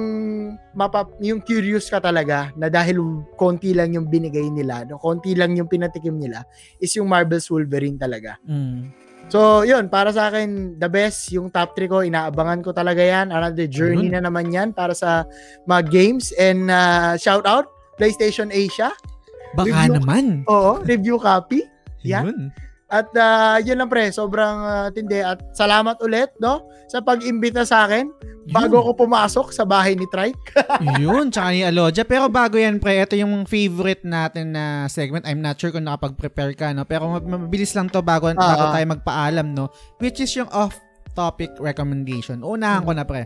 mapa, 0.72 1.08
yung 1.24 1.40
curious 1.40 1.88
ka 1.88 2.00
talaga 2.00 2.52
na 2.56 2.68
dahil 2.68 3.00
konti 3.36 3.72
lang 3.72 3.96
yung 3.96 4.04
binigay 4.04 4.48
nila, 4.48 4.84
no, 4.84 5.00
konti 5.00 5.32
lang 5.32 5.56
yung 5.56 5.68
pinatikim 5.68 6.20
nila, 6.20 6.44
is 6.76 6.92
yung 6.92 7.08
Marvel's 7.08 7.48
Wolverine 7.48 7.96
talaga. 7.96 8.36
Hmm. 8.44 8.92
So, 9.32 9.64
yun, 9.64 9.88
para 9.88 10.12
sa 10.12 10.28
akin, 10.28 10.76
the 10.76 10.92
best, 10.92 11.32
yung 11.32 11.48
top 11.48 11.72
3 11.72 11.88
ko, 11.88 12.04
inaabangan 12.04 12.60
ko 12.60 12.76
talaga 12.76 13.00
yan. 13.00 13.32
Another 13.32 13.64
journey 13.64 14.12
Ayun. 14.12 14.20
na 14.20 14.28
naman 14.28 14.52
yan 14.52 14.76
para 14.76 14.92
sa 14.92 15.24
mga 15.64 15.88
games. 15.88 16.36
And 16.36 16.68
uh, 16.68 17.16
shout 17.16 17.48
out, 17.48 17.72
PlayStation 17.96 18.52
Asia. 18.52 18.92
Baka 19.56 19.72
Review- 19.72 19.96
naman. 20.04 20.24
Oo, 20.52 20.84
review 20.84 21.16
copy. 21.16 21.64
Yeah. 22.04 22.28
Yun. 22.28 22.52
At 22.92 23.08
uh, 23.16 23.56
yun 23.64 23.80
lang 23.80 23.88
pre, 23.88 24.12
sobrang 24.12 24.58
uh, 24.60 24.88
tindi. 24.92 25.24
At 25.24 25.40
salamat 25.56 25.96
ulit, 26.04 26.36
no? 26.38 26.68
Sa 26.86 27.00
pag-imbita 27.00 27.64
sa 27.64 27.88
akin 27.88 28.12
bago 28.52 28.78
ako 28.78 29.06
pumasok 29.06 29.48
sa 29.50 29.64
bahay 29.64 29.96
ni 29.96 30.04
Trike. 30.12 30.36
Yun, 31.00 31.32
tsaka 31.32 31.56
ni 31.56 31.64
Aloja. 31.64 32.04
Pero 32.04 32.28
bago 32.28 32.60
yan, 32.60 32.84
pre, 32.84 33.00
ito 33.00 33.16
yung 33.16 33.48
favorite 33.48 34.04
natin 34.04 34.52
na 34.52 34.92
segment. 34.92 35.24
I'm 35.24 35.40
not 35.40 35.56
sure 35.56 35.72
kung 35.72 35.88
nakapag-prepare 35.88 36.52
ka, 36.52 36.76
no? 36.76 36.84
Pero 36.84 37.08
mab- 37.08 37.24
mabilis 37.24 37.72
lang 37.72 37.88
to 37.88 38.04
bago, 38.04 38.28
bago 38.34 38.64
Ah. 38.68 38.76
tayo 38.76 38.86
magpaalam, 38.92 39.56
no? 39.56 39.72
Which 39.98 40.20
is 40.20 40.36
yung 40.36 40.52
off-topic 40.52 41.56
recommendation. 41.60 42.44
Unahan 42.44 42.84
ko 42.84 42.92
na, 42.92 43.08
pre. 43.08 43.24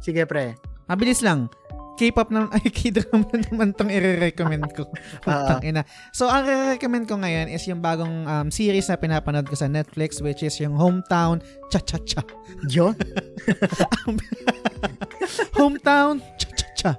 Sige 0.00 0.24
pre. 0.24 0.56
Mabilis 0.86 1.20
lang. 1.20 1.50
K-pop 1.96 2.28
na, 2.28 2.46
ay, 2.52 2.68
K-drama 2.68 3.26
naman 3.50 3.72
tong 3.72 3.88
i-recommend 3.88 4.68
ko. 4.76 4.86
Putang 5.24 5.64
ina. 5.64 5.82
So, 6.12 6.28
ang 6.28 6.44
i-recommend 6.44 7.08
ko 7.08 7.16
ngayon 7.16 7.48
is 7.48 7.64
yung 7.66 7.80
bagong 7.80 8.28
um, 8.28 8.46
series 8.52 8.86
na 8.86 9.00
pinapanood 9.00 9.48
ko 9.48 9.56
sa 9.56 9.66
Netflix, 9.66 10.20
which 10.20 10.44
is 10.44 10.54
yung 10.60 10.76
Hometown 10.76 11.40
Cha-Cha-Cha. 11.72 12.22
John? 12.68 12.94
Hometown 15.58 16.20
Cha-Cha-Cha. 16.36 16.92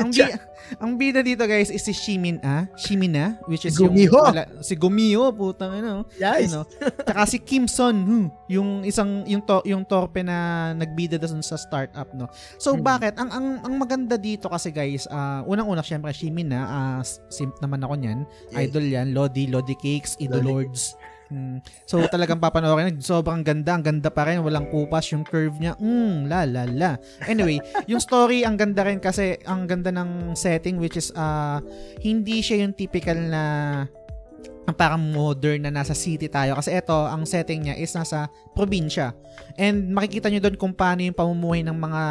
ang, 0.00 0.10
bi- 0.14 0.55
ang 0.76 0.94
bida 0.94 1.20
dito 1.20 1.42
guys 1.42 1.68
is 1.68 1.80
si 1.80 1.90
Shimin 1.90 2.38
ah, 2.40 2.66
Shimina, 2.74 3.38
which 3.44 3.62
is 3.62 3.74
Gumiho. 3.74 4.10
yung 4.10 4.34
wala- 4.34 4.50
si 4.60 4.74
Gumiho, 4.74 5.30
putang 5.30 5.74
ina. 5.74 6.02
Yes. 6.14 6.50
Ano? 6.50 6.66
Tsaka 7.00 7.22
si 7.24 7.38
Kim 7.38 7.64
Son 7.64 7.94
Hu, 7.96 8.18
yung 8.46 8.82
isang 8.82 9.24
yung 9.24 9.40
to, 9.40 9.62
yung 9.64 9.82
torpe 9.82 10.20
na 10.20 10.36
nagbida 10.72 11.16
doon 11.16 11.40
sa 11.40 11.54
startup, 11.54 12.10
no. 12.12 12.26
So 12.56 12.72
Hmm. 12.72 12.82
bakit 12.82 13.14
ang 13.16 13.28
ang 13.28 13.46
ang 13.60 13.74
maganda 13.76 14.14
dito 14.14 14.46
kasi 14.46 14.68
guys, 14.68 15.06
ah, 15.06 15.42
unang-una 15.42 15.80
syempre 15.80 16.10
Shimina, 16.10 16.60
ah, 16.62 17.00
simp 17.28 17.54
naman 17.58 17.80
ako 17.80 17.94
niyan. 17.94 18.18
Idol 18.52 18.84
'yan, 18.84 19.08
Lodi, 19.10 19.46
Lodi 19.46 19.74
Cakes, 19.74 20.18
Idol 20.18 20.40
Lodi. 20.40 20.50
Lords. 20.68 20.82
Hmm. 21.26 21.58
So 21.90 21.98
talagang 22.06 22.38
papanoorin, 22.38 23.02
sobrang 23.02 23.42
ganda, 23.42 23.74
ang 23.74 23.82
ganda 23.82 24.14
pa 24.14 24.30
rin, 24.30 24.42
walang 24.46 24.70
kupas 24.70 25.10
yung 25.10 25.26
curve 25.26 25.58
niya. 25.58 25.74
Mm, 25.82 26.30
la 26.30 26.46
la 26.46 26.62
la. 26.70 26.90
Anyway, 27.26 27.58
yung 27.90 27.98
story 27.98 28.46
ang 28.46 28.54
ganda 28.54 28.86
rin 28.86 29.02
kasi 29.02 29.34
ang 29.42 29.66
ganda 29.66 29.90
ng 29.90 30.38
setting 30.38 30.78
which 30.78 30.94
is 30.94 31.10
ah 31.18 31.58
hindi 31.98 32.38
siya 32.42 32.62
yung 32.62 32.74
typical 32.78 33.18
na 33.18 33.42
ang 34.66 34.74
parang 34.74 34.98
modern 34.98 35.62
na 35.62 35.70
nasa 35.70 35.94
city 35.94 36.26
tayo 36.26 36.58
kasi 36.58 36.74
ito 36.74 36.94
ang 36.94 37.22
setting 37.22 37.70
niya 37.70 37.78
is 37.78 37.94
nasa 37.94 38.26
probinsya 38.50 39.14
and 39.54 39.94
makikita 39.94 40.26
nyo 40.26 40.42
doon 40.42 40.58
kung 40.58 40.74
paano 40.74 41.06
yung 41.06 41.14
pamumuhay 41.14 41.62
ng 41.62 41.78
mga 41.78 42.02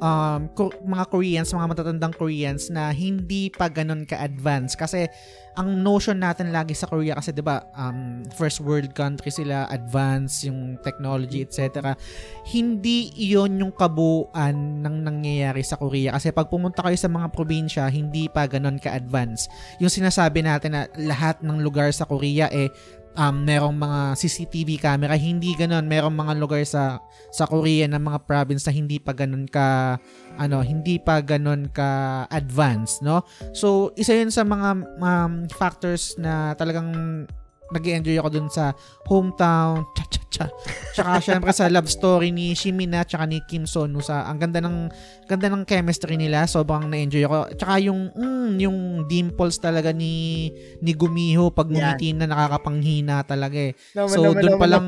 um, 0.00 0.40
mga 0.84 1.04
Koreans, 1.08 1.48
mga 1.52 1.68
matatandang 1.72 2.14
Koreans 2.16 2.68
na 2.68 2.92
hindi 2.92 3.48
pa 3.52 3.68
ganun 3.68 4.04
ka-advance. 4.04 4.76
Kasi 4.76 5.08
ang 5.56 5.80
notion 5.80 6.20
natin 6.20 6.52
lagi 6.52 6.76
sa 6.76 6.84
Korea 6.84 7.16
kasi 7.16 7.32
'di 7.32 7.40
ba 7.40 7.64
um, 7.72 8.20
first 8.36 8.60
world 8.60 8.92
country 8.92 9.32
sila 9.32 9.64
advance 9.72 10.44
yung 10.44 10.76
technology 10.84 11.40
etc 11.40 11.96
hindi 12.44 13.08
iyon 13.16 13.64
yung 13.64 13.72
kabuuan 13.72 14.84
ng 14.84 14.96
nangyayari 15.02 15.64
sa 15.64 15.80
Korea. 15.80 16.12
Kasi 16.14 16.30
pag 16.30 16.52
pumunta 16.52 16.84
kayo 16.84 16.94
sa 16.94 17.08
mga 17.08 17.32
probinsya 17.32 17.88
hindi 17.88 18.28
pa 18.28 18.44
ganun 18.44 18.76
ka-advance. 18.76 19.48
Yung 19.80 19.88
sinasabi 19.90 20.44
natin 20.44 20.76
na 20.76 20.84
lahat 21.00 21.40
ng 21.40 21.58
lugar 21.64 21.88
sa 21.90 22.04
Korea 22.04 22.52
eh 22.52 22.68
um, 23.16 23.36
merong 23.42 23.74
mga 23.74 24.00
CCTV 24.14 24.78
camera 24.78 25.16
hindi 25.16 25.56
ganun. 25.56 25.88
Merong 25.88 26.14
mga 26.14 26.32
lugar 26.38 26.62
sa 26.62 27.00
sa 27.32 27.48
Korea 27.48 27.88
na 27.88 27.98
mga 27.98 28.22
province 28.28 28.68
na 28.68 28.72
hindi 28.76 29.00
pa 29.00 29.16
ganun 29.16 29.48
ka 29.48 29.98
ano 30.36 30.60
hindi 30.60 31.00
pa 31.00 31.24
ganun 31.24 31.72
ka 31.72 32.24
advanced 32.30 33.00
no? 33.00 33.24
So 33.56 33.90
isa 33.96 34.14
yun 34.14 34.30
sa 34.30 34.44
mga 34.44 35.00
um, 35.00 35.32
factors 35.50 36.14
na 36.20 36.52
talagang 36.54 37.24
nag 37.72 37.82
enjoy 37.82 38.16
ako 38.20 38.28
dun 38.30 38.48
sa 38.52 38.74
hometown 39.10 39.86
cha 39.96 40.04
cha 40.06 40.22
cha. 40.30 40.46
Tsaka 40.94 41.18
syempre 41.26 41.50
sa 41.50 41.66
love 41.72 41.88
story 41.88 42.30
ni 42.30 42.52
Shimina 42.52 43.02
tsaka 43.02 43.24
ni 43.26 43.40
Kim 43.48 43.64
Sonu 43.64 44.04
sa 44.04 44.28
ang 44.28 44.38
ganda 44.38 44.60
ng 44.62 44.92
ganda 45.26 45.48
ng 45.50 45.64
chemistry 45.64 46.14
nila. 46.20 46.44
Sobrang 46.46 46.86
na-enjoy 46.86 47.24
ako. 47.26 47.56
Tsaka 47.56 47.74
yung 47.82 48.12
mm, 48.12 48.50
yung 48.60 48.78
dimples 49.10 49.58
talaga 49.58 49.90
ni 49.90 50.48
ni 50.84 50.92
Gumiho 50.92 51.50
pag 51.50 51.66
ngumiti 51.66 52.14
na 52.14 52.28
nakakapanghina 52.30 53.24
talaga 53.26 53.58
eh. 53.58 53.72
Naman, 53.96 54.14
So, 54.16 54.32
doon 54.32 54.56
pa 54.56 54.66
lang, 54.68 54.84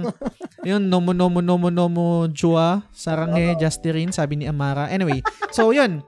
yun, 0.63 0.89
nomo, 0.89 1.13
nomo, 1.13 1.41
nomo, 1.43 1.69
nomo, 1.69 2.07
jua, 2.31 2.87
saranghe, 2.95 3.59
Justirin, 3.61 4.15
sabi 4.15 4.41
ni 4.41 4.45
Amara. 4.49 4.89
Anyway, 4.89 5.21
so 5.53 5.71
yun, 5.75 6.01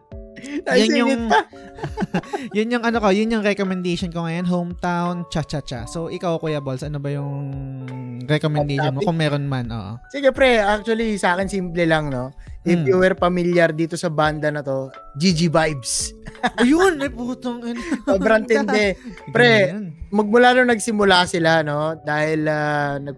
yun 0.76 0.90
yung, 0.96 1.12
yun 2.56 2.72
yung 2.78 2.84
ano 2.84 2.98
ko, 2.98 3.08
yun 3.12 3.30
yung 3.30 3.44
recommendation 3.44 4.10
ko 4.10 4.24
ngayon, 4.24 4.46
hometown, 4.46 5.24
cha-cha-cha. 5.28 5.84
So, 5.86 6.08
ikaw, 6.08 6.38
Kuya 6.38 6.60
Balls, 6.60 6.82
ano 6.82 6.98
ba 6.98 7.10
yung 7.10 7.40
recommendation 8.26 8.94
mo? 8.94 9.00
Kung 9.02 9.18
meron 9.18 9.46
man, 9.46 9.66
oo. 9.70 9.92
Sige 10.12 10.30
pre, 10.30 10.62
actually 10.62 11.18
sa 11.18 11.34
akin 11.34 11.50
simple 11.50 11.82
lang 11.82 12.08
no. 12.10 12.30
If 12.60 12.76
Hmm. 12.76 12.88
you 12.92 12.96
were 13.00 13.16
familiar 13.16 13.72
dito 13.72 13.96
sa 13.96 14.12
banda 14.12 14.52
na 14.52 14.60
to, 14.60 14.92
GG 15.16 15.48
Vibes. 15.48 16.12
Ayun, 16.60 17.00
ay 17.00 17.08
putong, 17.08 17.64
ano. 17.64 17.80
Sobrang 18.04 18.44
tindi. 18.44 18.92
Pre, 19.34 19.52
magmula 20.12 20.52
nung 20.52 20.68
nagsimula 20.68 21.24
sila 21.24 21.64
no, 21.64 21.96
dahil 22.04 22.44
ah, 22.46 23.00
nag 23.00 23.16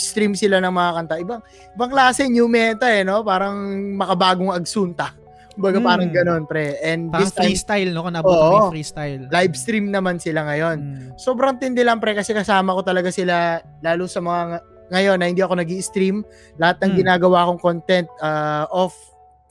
stream 0.00 0.32
sila 0.32 0.62
ng 0.64 0.72
mga 0.72 0.90
kanta. 0.96 1.14
Ibang 1.20 1.40
ibang 1.76 1.90
klase 1.90 2.24
new 2.30 2.46
meta 2.48 2.88
eh 2.88 3.04
no, 3.04 3.20
parang 3.20 3.58
makabagong 4.00 4.54
agsunta. 4.54 5.12
Kumbaga 5.60 5.76
Hmm. 5.76 5.86
parang 5.86 6.08
ganoon 6.10 6.42
pre. 6.44 6.80
And 6.80 7.12
Parang 7.12 7.20
this 7.20 7.36
time 7.36 7.52
freestyle, 7.52 7.92
no? 7.92 8.00
Kung 8.00 8.16
nabot 8.16 8.32
Oo. 8.32 8.48
yung 8.56 8.72
freestyle. 8.72 9.28
live 9.28 9.52
stream 9.54 9.92
naman 9.92 10.16
sila 10.16 10.48
ngayon. 10.48 10.76
Mm. 10.80 11.08
sobrang 11.14 11.60
tindi 11.60 11.84
lang 11.84 12.00
pre 12.00 12.16
kasi 12.16 12.32
kasama 12.32 12.72
ko 12.72 12.80
talaga 12.80 13.12
sila 13.12 13.60
lalo 13.78 14.08
sa 14.08 14.18
mga 14.18 14.40
ng- 14.48 14.64
ngayon 14.88 15.16
na 15.20 15.28
hindi 15.28 15.38
ako 15.38 15.52
nag 15.54 15.68
stream 15.78 16.24
lahat 16.56 16.80
ng 16.80 16.90
Hmm. 16.90 16.98
ginagawa 16.98 17.44
kong 17.46 17.60
content 17.60 18.08
uh, 18.18 18.64
off 18.72 18.96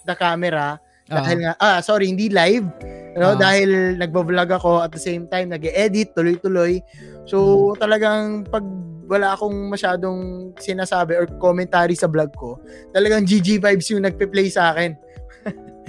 the 0.02 0.12
camera 0.12 0.82
dahil 1.06 1.38
nga 1.40 1.54
ah 1.58 1.78
sorry 1.80 2.06
hindi 2.06 2.26
live 2.28 2.66
no 3.14 3.34
Ah. 3.34 3.36
dahil 3.36 3.70
nagbo-vlog 3.96 4.50
ako 4.52 4.82
at 4.82 4.90
the 4.90 5.00
same 5.00 5.26
time 5.26 5.48
nag-edit 5.48 6.12
tuloy-tuloy 6.12 6.82
so 7.24 7.38
Hmm. 7.72 7.78
talagang 7.78 8.26
pag 8.44 8.66
wala 9.06 9.34
akong 9.34 9.70
masyadong 9.70 10.20
sinasabi 10.56 11.14
or 11.16 11.26
commentary 11.38 11.98
sa 11.98 12.06
vlog 12.06 12.30
ko, 12.32 12.62
talagang 12.90 13.26
GG 13.26 13.58
vibes 13.58 13.90
yung 13.90 14.06
nagpe-play 14.06 14.54
sa 14.54 14.70
akin. 14.70 14.94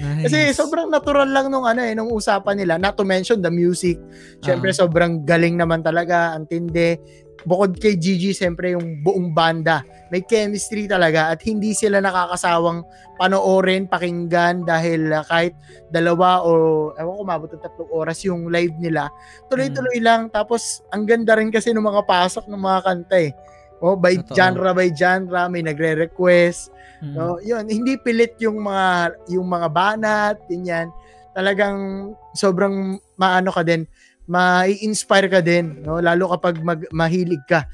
Nice. 0.00 0.32
Kasi 0.32 0.38
sobrang 0.56 0.88
natural 0.88 1.28
lang 1.28 1.52
nung 1.52 1.68
ano 1.68 1.84
eh, 1.84 1.92
nung 1.92 2.08
usapan 2.08 2.56
nila. 2.56 2.80
Not 2.80 2.96
to 2.96 3.04
mention 3.04 3.44
the 3.44 3.52
music. 3.52 4.00
Siyempre 4.40 4.72
sobrang 4.72 5.28
galing 5.28 5.60
naman 5.60 5.84
talaga, 5.84 6.32
ang 6.32 6.48
tindi. 6.48 6.96
Bukod 7.40 7.80
kay 7.80 7.96
Gigi, 7.96 8.36
siyempre 8.36 8.76
yung 8.76 9.00
buong 9.00 9.32
banda. 9.32 9.80
May 10.12 10.20
chemistry 10.28 10.84
talaga 10.84 11.32
at 11.32 11.40
hindi 11.40 11.72
sila 11.72 12.04
nakakasawang 12.04 12.84
panoorin, 13.16 13.88
pakinggan 13.88 14.68
dahil 14.68 15.08
uh, 15.08 15.24
kahit 15.24 15.56
dalawa 15.88 16.44
o 16.44 16.92
ewan 17.00 17.16
ko 17.16 17.24
mabot 17.24 17.48
ng 17.48 17.62
tatlong 17.64 17.92
oras 17.96 18.20
yung 18.28 18.52
live 18.52 18.76
nila. 18.76 19.08
Tuloy-tuloy 19.48 20.04
lang. 20.04 20.28
Tapos 20.28 20.84
ang 20.92 21.08
ganda 21.08 21.32
rin 21.40 21.48
kasi 21.48 21.72
ng 21.72 21.80
mga 21.80 22.04
pasok 22.04 22.44
ng 22.44 22.60
mga 22.60 22.80
kanta 22.84 23.16
eh. 23.16 23.32
Oh, 23.80 23.96
by 23.96 24.16
Totoo. 24.16 24.36
genre 24.36 24.70
by 24.72 24.92
genre, 24.92 25.48
may 25.48 25.60
nagre-request. 25.60 26.68
Mm. 27.00 27.12
No, 27.16 27.40
yun, 27.40 27.64
hindi 27.64 27.96
pilit 27.96 28.36
yung 28.38 28.60
mga 28.60 28.86
yung 29.32 29.48
mga 29.48 29.68
banat, 29.68 30.36
ganyan. 30.46 30.92
Talagang 31.32 32.12
sobrang 32.32 33.00
maano 33.16 33.48
ka 33.48 33.64
din, 33.64 33.88
mai-inspire 34.28 35.26
ka 35.26 35.40
din, 35.40 35.80
no? 35.80 35.96
Lalo 35.98 36.30
kapag 36.30 36.60
mag, 36.60 36.84
mahilig 36.90 37.40
ka 37.46 37.64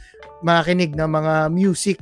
makinig 0.41 0.93
ng 0.93 1.09
mga 1.09 1.35
music. 1.51 1.99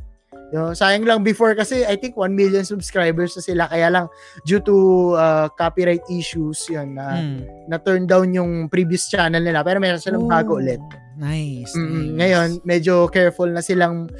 No, 0.52 0.70
sayang 0.70 1.02
lang 1.02 1.26
before 1.26 1.56
kasi 1.56 1.82
I 1.82 1.98
think 1.98 2.14
1 2.14 2.30
million 2.30 2.62
subscribers 2.62 3.34
na 3.34 3.42
sila 3.42 3.62
kaya 3.66 3.90
lang 3.90 4.06
due 4.44 4.62
to 4.62 4.76
uh, 5.16 5.50
copyright 5.50 6.04
issues 6.06 6.62
yun 6.68 6.94
na 6.94 7.18
Mm. 7.18 7.38
na 7.66 7.76
turn 7.76 8.06
down 8.06 8.30
yung 8.30 8.52
previous 8.68 9.10
channel 9.10 9.42
nila 9.42 9.66
pero 9.66 9.82
meron 9.82 9.98
silang 9.98 10.30
bago 10.30 10.54
Oh, 10.54 10.62
ulit. 10.62 10.78
Nice. 11.16 11.72
Mm, 11.74 11.90
nice. 11.90 12.12
Ngayon, 12.18 12.48
medyo 12.66 12.94
careful 13.10 13.50
na 13.50 13.62
silang 13.62 14.10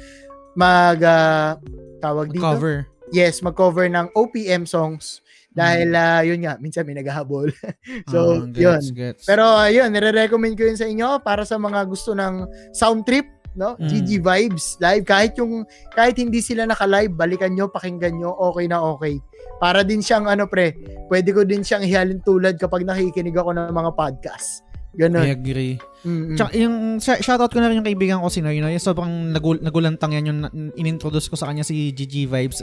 mag 0.55 0.99
ah, 1.03 1.59
tawag 1.99 2.31
dito. 2.31 2.43
cover. 2.43 2.87
Yes, 3.13 3.45
mag-cover 3.45 3.85
ng 3.85 4.09
OPM 4.17 4.65
songs 4.65 5.21
dahil 5.55 5.95
ah, 5.95 6.19
yun 6.19 6.43
nga, 6.43 6.59
minsan 6.59 6.83
may 6.83 6.99
naghahabol. 6.99 7.47
so, 8.11 8.43
yun. 8.51 8.51
gets, 8.51 8.91
gets. 8.91 9.23
Pero 9.23 9.47
uh, 9.47 9.71
yun, 9.71 9.87
nire-recommend 9.87 10.59
ko 10.59 10.67
yun 10.67 10.75
sa 10.75 10.83
inyo 10.83 11.23
para 11.23 11.47
sa 11.47 11.55
mga 11.55 11.87
gusto 11.87 12.11
ng 12.11 12.43
sound 12.75 13.07
trip, 13.07 13.23
no? 13.55 13.79
Mm. 13.79 13.87
GG 13.87 14.09
Vibes 14.19 14.75
live 14.83 15.07
kahit 15.07 15.39
yung 15.39 15.63
kahit 15.95 16.19
hindi 16.19 16.43
sila 16.43 16.67
naka-live, 16.67 17.15
balikan 17.15 17.55
nyo, 17.55 17.71
pakinggan 17.71 18.19
nyo, 18.19 18.35
okay 18.35 18.67
na 18.67 18.83
okay. 18.83 19.15
Para 19.63 19.87
din 19.87 20.03
siyang 20.03 20.27
ano 20.27 20.43
pre, 20.43 20.75
pwede 21.07 21.31
ko 21.31 21.47
din 21.47 21.63
siyang 21.63 21.87
ihalin 21.87 22.19
tulad 22.19 22.59
kapag 22.59 22.83
nakikinig 22.83 23.39
ako 23.39 23.55
ng 23.55 23.71
mga 23.71 23.91
podcast. 23.95 24.64
I 24.95 24.99
Ganun. 25.01 25.27
agree. 25.27 25.75
Mm-mm. 26.01 26.37
Tsaka 26.37 26.53
yung 26.53 26.75
sh- 26.97 27.19
shoutout 27.19 27.49
ko 27.49 27.57
na 27.57 27.67
rin 27.67 27.81
yung 27.81 27.83
kaibigan 27.83 28.21
ko 28.21 28.29
si 28.29 28.37
Noy, 28.37 28.57
no? 28.57 28.69
Yung 28.69 28.79
sobrang 28.79 29.09
nagul- 29.29 29.59
nagulantang 29.59 30.13
yan 30.13 30.23
yung 30.23 30.39
inintroduce 30.73 31.25
ko 31.25 31.35
sa 31.35 31.45
kanya 31.45 31.61
si 31.61 31.89
GG 31.89 32.25
Vibes. 32.25 32.61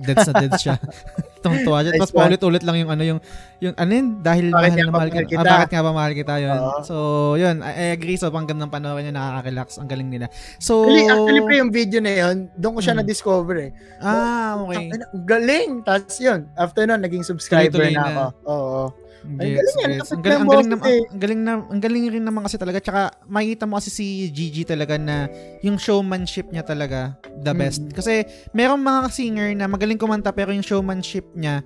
Deads 0.00 0.24
na 0.24 0.38
deads 0.38 0.62
siya. 0.62 0.78
Tungtuwa 1.44 1.82
siya. 1.82 1.92
Tapos 1.94 2.14
paulit-ulit 2.14 2.62
lang 2.62 2.78
yung 2.78 2.88
ano 2.88 3.02
yung 3.02 3.20
yung 3.58 3.74
ano 3.74 3.90
yun, 3.90 4.06
dahil 4.20 4.46
Bakit 4.48 4.70
mahal 4.70 4.78
na 4.80 4.92
mahal 4.92 5.10
kita. 5.10 5.26
kita? 5.28 5.40
Ah, 5.40 5.52
bakit 5.52 5.68
nga 5.68 5.82
ba 5.82 5.92
mahal 5.92 6.12
kita 6.14 6.34
yun. 6.38 6.54
Oo. 6.56 6.78
So, 6.80 6.94
yun. 7.34 7.56
I, 7.60 7.72
I 7.74 7.86
agree. 7.92 8.14
Sobrang 8.14 8.46
gandang 8.46 8.70
panoorin 8.70 9.04
niya. 9.04 9.14
Nakaka-relax. 9.14 9.68
Ang 9.76 9.88
galing 9.88 10.08
nila. 10.08 10.26
So, 10.56 10.86
Actually, 10.86 11.04
actually 11.04 11.42
pre, 11.42 11.58
yung 11.58 11.72
video 11.74 11.98
na 11.98 12.12
yun, 12.16 12.36
doon 12.54 12.72
ko 12.72 12.80
siya 12.80 12.94
Mm. 12.94 13.00
na-discover 13.02 13.56
eh. 13.60 13.70
ah, 14.00 14.54
okay. 14.56 14.86
Galing. 15.20 15.82
Tapos 15.82 16.14
yun, 16.16 16.46
after 16.54 16.86
nun, 16.86 17.02
naging 17.02 17.22
subscriber 17.22 17.74
Tuloy-tuloy 17.74 17.92
na 17.92 18.00
na. 18.00 18.06
ako. 18.06 18.24
Oo. 18.46 18.82
Ang 18.86 19.07
Gets, 19.36 19.76
galing 19.76 19.76
yan. 19.76 19.90
Ang 20.00 20.00
galing, 20.00 20.00
ng 20.00 20.08
ang 20.08 20.22
galing, 20.24 20.48
boses 20.48 20.68
nam- 20.72 20.86
eh. 20.88 21.02
ang 21.04 21.20
galing 21.20 21.40
na, 21.44 21.52
ang 21.60 21.80
galing 21.84 22.04
rin 22.08 22.24
naman 22.24 22.42
kasi 22.48 22.56
talaga. 22.56 22.78
Tsaka 22.80 23.02
makikita 23.28 23.64
mo 23.68 23.76
kasi 23.76 23.90
si 23.92 24.06
Gigi 24.32 24.64
talaga 24.64 24.96
na 24.96 25.28
yung 25.60 25.76
showmanship 25.76 26.48
niya 26.48 26.64
talaga 26.64 27.20
the 27.44 27.52
best. 27.52 27.84
Mm. 27.84 27.92
Kasi 27.92 28.24
merong 28.56 28.80
mga 28.80 29.00
singer 29.12 29.50
na 29.52 29.68
magaling 29.68 30.00
kumanta 30.00 30.32
pero 30.32 30.56
yung 30.56 30.64
showmanship 30.64 31.28
niya 31.36 31.60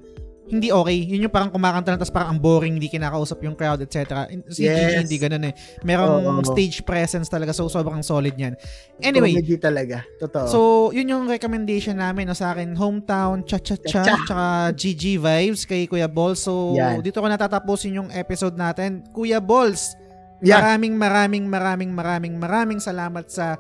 hindi 0.52 0.68
okay. 0.68 0.92
Yun 0.92 1.24
yung 1.26 1.32
parang 1.32 1.48
kumakanta 1.48 1.88
lang 1.88 1.98
tapos 1.98 2.12
parang 2.12 2.36
ang 2.36 2.40
boring, 2.44 2.76
hindi 2.76 2.92
kinakausap 2.92 3.40
yung 3.40 3.56
crowd, 3.56 3.80
etc. 3.80 4.28
Si 4.52 4.68
Gigi 4.68 4.68
Yes. 4.68 5.08
hindi 5.08 5.16
ganun 5.16 5.48
eh. 5.48 5.54
Merong 5.80 6.44
Oo. 6.44 6.44
stage 6.44 6.84
presence 6.84 7.32
talaga 7.32 7.56
so 7.56 7.64
sobrang 7.72 8.04
solid 8.04 8.36
niyan. 8.36 8.52
Anyway, 9.00 9.32
Comedy 9.32 9.56
talaga. 9.56 10.04
Totoo. 10.20 10.46
So, 10.52 10.60
yun 10.92 11.08
yung 11.08 11.24
recommendation 11.24 11.96
namin 11.96 12.28
no, 12.28 12.36
sa 12.36 12.52
akin. 12.52 12.76
Hometown, 12.76 13.48
Cha-Cha-Cha, 13.48 14.04
Cha-cha. 14.04 14.14
tsaka 14.28 14.46
GG 14.76 15.16
Vibes 15.16 15.64
kay 15.64 15.88
Kuya 15.88 16.06
Balls. 16.06 16.44
So, 16.44 16.76
Yan. 16.76 17.00
dito 17.00 17.16
ko 17.16 17.26
natatapusin 17.26 17.96
yung 17.96 18.12
episode 18.12 18.54
natin. 18.60 19.00
Kuya 19.16 19.40
Balls, 19.40 19.96
yeah. 20.44 20.60
maraming 20.60 21.00
maraming 21.00 21.44
maraming 21.48 21.90
maraming 21.96 22.34
maraming 22.36 22.80
salamat 22.82 23.24
sa 23.32 23.56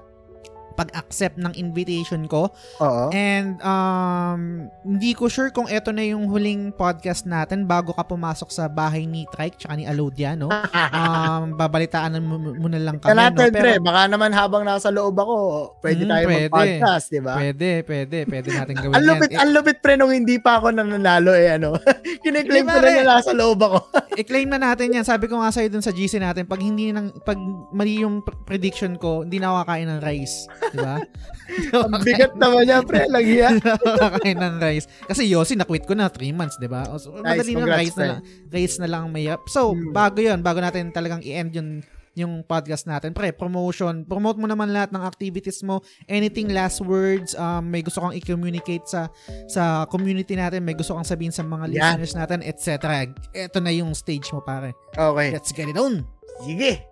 pag-accept 0.72 1.36
ng 1.36 1.52
invitation 1.54 2.24
ko. 2.24 2.48
Oo. 2.78 3.04
And 3.10 3.60
um, 3.60 4.40
hindi 4.82 5.12
ko 5.12 5.26
sure 5.26 5.48
kung 5.48 5.66
eto 5.66 5.88
na 5.88 6.02
yung 6.02 6.26
huling 6.26 6.72
podcast 6.72 7.22
natin 7.22 7.62
bago 7.62 7.90
ka 7.90 8.02
pumasok 8.02 8.48
sa 8.48 8.66
bahay 8.66 9.04
ni 9.04 9.28
Trike 9.28 9.56
tsaka 9.56 9.74
ni 9.74 9.84
Alodia, 9.84 10.32
no? 10.32 10.48
Um, 10.92 11.54
babalitaan 11.54 12.20
mo 12.20 12.36
muna 12.36 12.76
lang 12.76 12.96
kami, 12.96 13.10
no? 13.10 13.18
Natin, 13.18 13.48
pre. 13.50 13.76
Pero, 13.76 13.82
Baka 13.82 14.02
naman 14.06 14.30
habang 14.30 14.62
nasa 14.62 14.88
loob 14.88 15.14
ako, 15.14 15.34
pwede 15.80 16.02
Mm, 16.02 16.10
tayo 16.10 16.24
pwede. 16.24 16.40
mag-podcast, 16.44 17.06
di 17.08 17.20
ba? 17.20 17.34
pwede, 17.34 17.68
pwede, 17.82 18.16
pwede 18.24 18.48
natin 18.50 18.74
gawin 18.78 18.92
Ang 18.92 19.04
lupit, 19.04 19.30
yan. 19.30 19.38
ang 19.38 19.50
lupit 19.52 19.78
pre 19.78 19.94
nung 19.94 20.10
hindi 20.10 20.36
pa 20.36 20.58
ako 20.58 20.72
nananalo 20.72 21.32
eh 21.32 21.54
ano. 21.54 21.76
Kiniklaim 22.24 22.64
ko 22.64 22.70
na 22.70 22.76
pare. 22.78 22.92
na 22.98 23.16
nasa 23.16 23.32
loob 23.32 23.58
ako. 23.58 23.78
i-claim 24.14 24.48
na 24.48 24.60
natin 24.60 24.92
yan. 24.92 25.02
Sabi 25.02 25.26
ko 25.26 25.36
nga 25.36 25.48
sa'yo 25.48 25.68
dun 25.68 25.80
sa 25.80 25.90
GC 25.90 26.16
natin, 26.16 26.44
pag 26.44 26.60
hindi 26.60 26.90
nang, 26.90 27.12
pag 27.18 27.38
mali 27.70 28.00
yung 28.00 28.20
pr- 28.20 28.36
prediction 28.42 28.94
ko, 28.94 29.22
hindi 29.22 29.36
na 29.36 29.50
ako 29.50 29.56
kakain 29.62 29.88
ng 29.88 30.00
rice. 30.00 30.46
Di 30.70 30.78
ba? 30.78 30.96
Ang 31.90 32.02
bigat 32.06 32.32
naman 32.36 32.62
niya 32.64 32.80
pre, 32.80 33.10
lagi 33.10 33.42
yan. 33.42 33.58
Hindi 33.58 33.66
na 33.66 33.74
ako 33.74 33.86
kakain 33.98 34.38
ng 34.38 34.54
rice. 34.56 34.86
Kasi 35.04 35.22
Yossi, 35.26 35.58
na-quit 35.58 35.84
ko 35.84 35.92
na 35.92 36.06
3 36.06 36.30
months, 36.30 36.56
di 36.56 36.70
ba? 36.70 36.86
O, 36.88 36.96
So, 36.96 37.18
Nice, 37.18 37.42
madali 37.42 37.52
na 37.52 37.58
congrats, 37.58 37.80
rice 37.82 37.96
na 37.96 38.06
lang. 38.06 38.20
Rice 38.48 38.76
na 38.78 38.88
lang 38.88 39.00
ang 39.02 39.10
mahirap. 39.10 39.40
So, 39.50 39.74
Hmm. 39.74 39.90
bago 39.90 40.18
yon 40.18 40.40
bago 40.40 40.62
natin 40.62 40.94
talagang 40.94 41.20
i-end 41.20 41.50
yung 41.52 41.70
yung 42.12 42.44
podcast 42.44 42.84
natin. 42.84 43.16
Pre, 43.16 43.32
promotion. 43.32 44.04
Promote 44.04 44.36
mo 44.36 44.44
naman 44.44 44.68
lahat 44.68 44.92
ng 44.92 45.00
activities 45.00 45.64
mo. 45.64 45.80
Anything 46.04 46.52
last 46.52 46.84
words, 46.84 47.32
um, 47.32 47.64
may 47.64 47.80
gusto 47.80 48.04
kang 48.04 48.12
i-communicate 48.12 48.84
sa 48.84 49.08
sa 49.48 49.88
community 49.88 50.36
natin, 50.36 50.60
may 50.60 50.76
gusto 50.76 50.92
kang 50.92 51.08
sabihin 51.08 51.32
sa 51.32 51.40
mga 51.40 51.72
Yan. 51.72 51.96
listeners 51.96 52.12
natin, 52.12 52.44
etc. 52.44 53.08
Ito 53.32 53.64
na 53.64 53.72
yung 53.72 53.96
stage 53.96 54.28
mo, 54.28 54.44
pare. 54.44 54.76
Okay. 54.92 55.32
Let's 55.32 55.56
get 55.56 55.72
it 55.72 55.80
on. 55.80 56.04
Sige. 56.44 56.84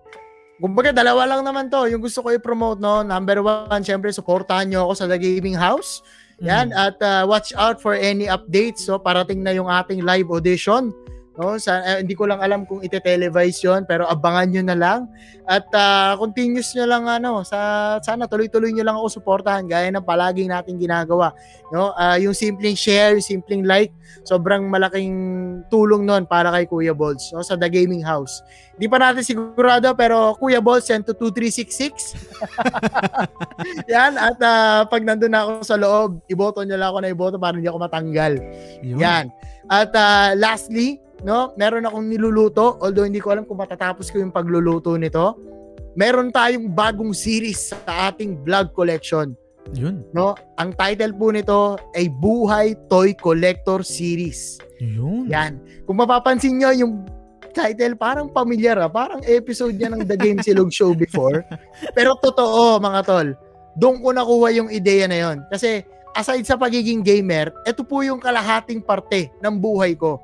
Kumbaga, 0.61 0.93
dalawa 0.93 1.25
lang 1.25 1.43
naman 1.43 1.73
to. 1.73 1.89
Yung 1.89 2.05
gusto 2.05 2.21
ko 2.21 2.37
i-promote, 2.37 2.85
no? 2.85 3.01
Number 3.01 3.41
one, 3.41 3.81
syempre, 3.81 4.13
supportahan 4.13 4.69
nyo 4.69 4.85
ako 4.87 4.93
sa 4.93 5.07
The 5.09 5.17
Gaming 5.17 5.57
House. 5.57 6.05
Yan. 6.45 6.69
Mm. 6.69 6.77
At 6.77 6.97
uh, 7.01 7.25
watch 7.25 7.57
out 7.57 7.81
for 7.81 7.97
any 7.97 8.29
updates. 8.29 8.85
So, 8.85 9.01
parating 9.01 9.41
na 9.41 9.57
yung 9.57 9.73
ating 9.73 10.05
live 10.05 10.29
audition. 10.29 10.93
No? 11.41 11.57
Sa, 11.57 11.81
eh, 11.81 12.05
hindi 12.05 12.13
ko 12.13 12.29
lang 12.29 12.45
alam 12.45 12.69
kung 12.69 12.85
ite-televise 12.85 13.65
yon 13.65 13.89
pero 13.89 14.05
abangan 14.05 14.53
nyo 14.53 14.63
na 14.69 14.77
lang. 14.77 15.01
At 15.49 15.65
uh, 15.73 16.21
continuous 16.21 16.77
nyo 16.77 16.85
lang, 16.85 17.09
ano, 17.09 17.41
sa, 17.49 17.97
sana 18.05 18.29
tuloy-tuloy 18.29 18.77
nyo 18.77 18.85
lang 18.85 19.01
ako 19.01 19.09
suportahan 19.09 19.65
gaya 19.65 19.89
ng 19.89 20.05
palaging 20.05 20.53
natin 20.53 20.77
ginagawa. 20.77 21.33
No? 21.73 21.97
Ah, 21.97 22.21
yung 22.21 22.37
simpleng 22.37 22.77
share, 22.77 23.17
yung 23.17 23.25
simpleng 23.25 23.65
like, 23.65 23.89
sobrang 24.29 24.69
malaking 24.69 25.17
tulong 25.73 26.05
nun 26.05 26.29
para 26.29 26.53
kay 26.53 26.69
Kuya 26.69 26.93
Balls 26.93 27.33
no? 27.33 27.41
sa 27.41 27.57
The 27.57 27.73
Gaming 27.73 28.05
House. 28.05 28.45
Hindi 28.77 28.87
pa 28.93 29.01
natin 29.01 29.25
sigurado 29.25 29.93
pero 29.97 30.37
Kuya 30.37 30.61
Balls 30.61 30.89
send 30.89 31.09
to 31.09 31.17
2366. 31.17 32.21
Yan 33.93 34.21
at 34.21 34.37
ah, 34.45 34.85
pag 34.85 35.05
nandun 35.05 35.33
na 35.33 35.49
ako 35.49 35.53
sa 35.65 35.77
loob, 35.81 36.21
iboto 36.29 36.61
niyo 36.65 36.77
lang 36.77 36.93
ako 36.93 36.99
na 37.01 37.13
iboto 37.13 37.37
para 37.41 37.57
hindi 37.57 37.69
ako 37.69 37.81
matanggal. 37.81 38.37
Yun. 38.85 39.01
Yan. 39.01 39.27
At 39.71 39.93
ah, 39.97 40.33
lastly, 40.37 41.01
no, 41.23 41.53
meron 41.57 41.87
akong 41.87 42.07
niluluto 42.07 42.81
although 42.81 43.05
hindi 43.05 43.21
ko 43.21 43.33
alam 43.35 43.45
kung 43.45 43.61
matatapos 43.61 44.09
ko 44.09 44.21
yung 44.21 44.33
pagluluto 44.33 44.97
nito. 44.97 45.37
Meron 45.99 46.31
tayong 46.31 46.71
bagong 46.71 47.11
series 47.11 47.75
sa 47.75 48.09
ating 48.09 48.39
vlog 48.47 48.71
collection, 48.79 49.35
Yun. 49.75 50.07
no? 50.15 50.39
Ang 50.55 50.71
title 50.79 51.13
po 51.19 51.35
nito 51.35 51.75
ay 51.99 52.07
Buhay 52.07 52.79
Toy 52.87 53.11
Collector 53.19 53.83
Series. 53.83 54.63
Yun. 54.79 55.27
Yan. 55.27 55.59
Kung 55.85 55.99
mapapansin 55.99 56.63
nyo, 56.63 56.71
yung 56.71 57.03
title 57.51 57.99
parang 57.99 58.31
familiar 58.31 58.79
ah. 58.79 58.89
Parang 58.89 59.21
episode 59.27 59.75
niya 59.75 59.91
ng 59.91 60.07
The 60.07 60.17
Game 60.17 60.39
Silog 60.41 60.71
Show 60.71 60.95
before. 60.95 61.43
Pero 61.97 62.15
totoo 62.17 62.79
mga 62.79 63.01
tol. 63.05 63.29
Doon 63.75 63.99
ko 64.01 64.09
nakuha 64.15 64.49
yung 64.55 64.71
ideya 64.71 65.11
na 65.11 65.19
yon. 65.19 65.43
Kasi 65.51 65.83
aside 66.15 66.47
sa 66.47 66.59
pagiging 66.59 67.03
gamer, 67.03 67.51
ito 67.67 67.83
po 67.83 68.03
yung 68.07 68.23
kalahating 68.23 68.79
parte 68.79 69.31
ng 69.43 69.55
buhay 69.59 69.99
ko. 69.99 70.23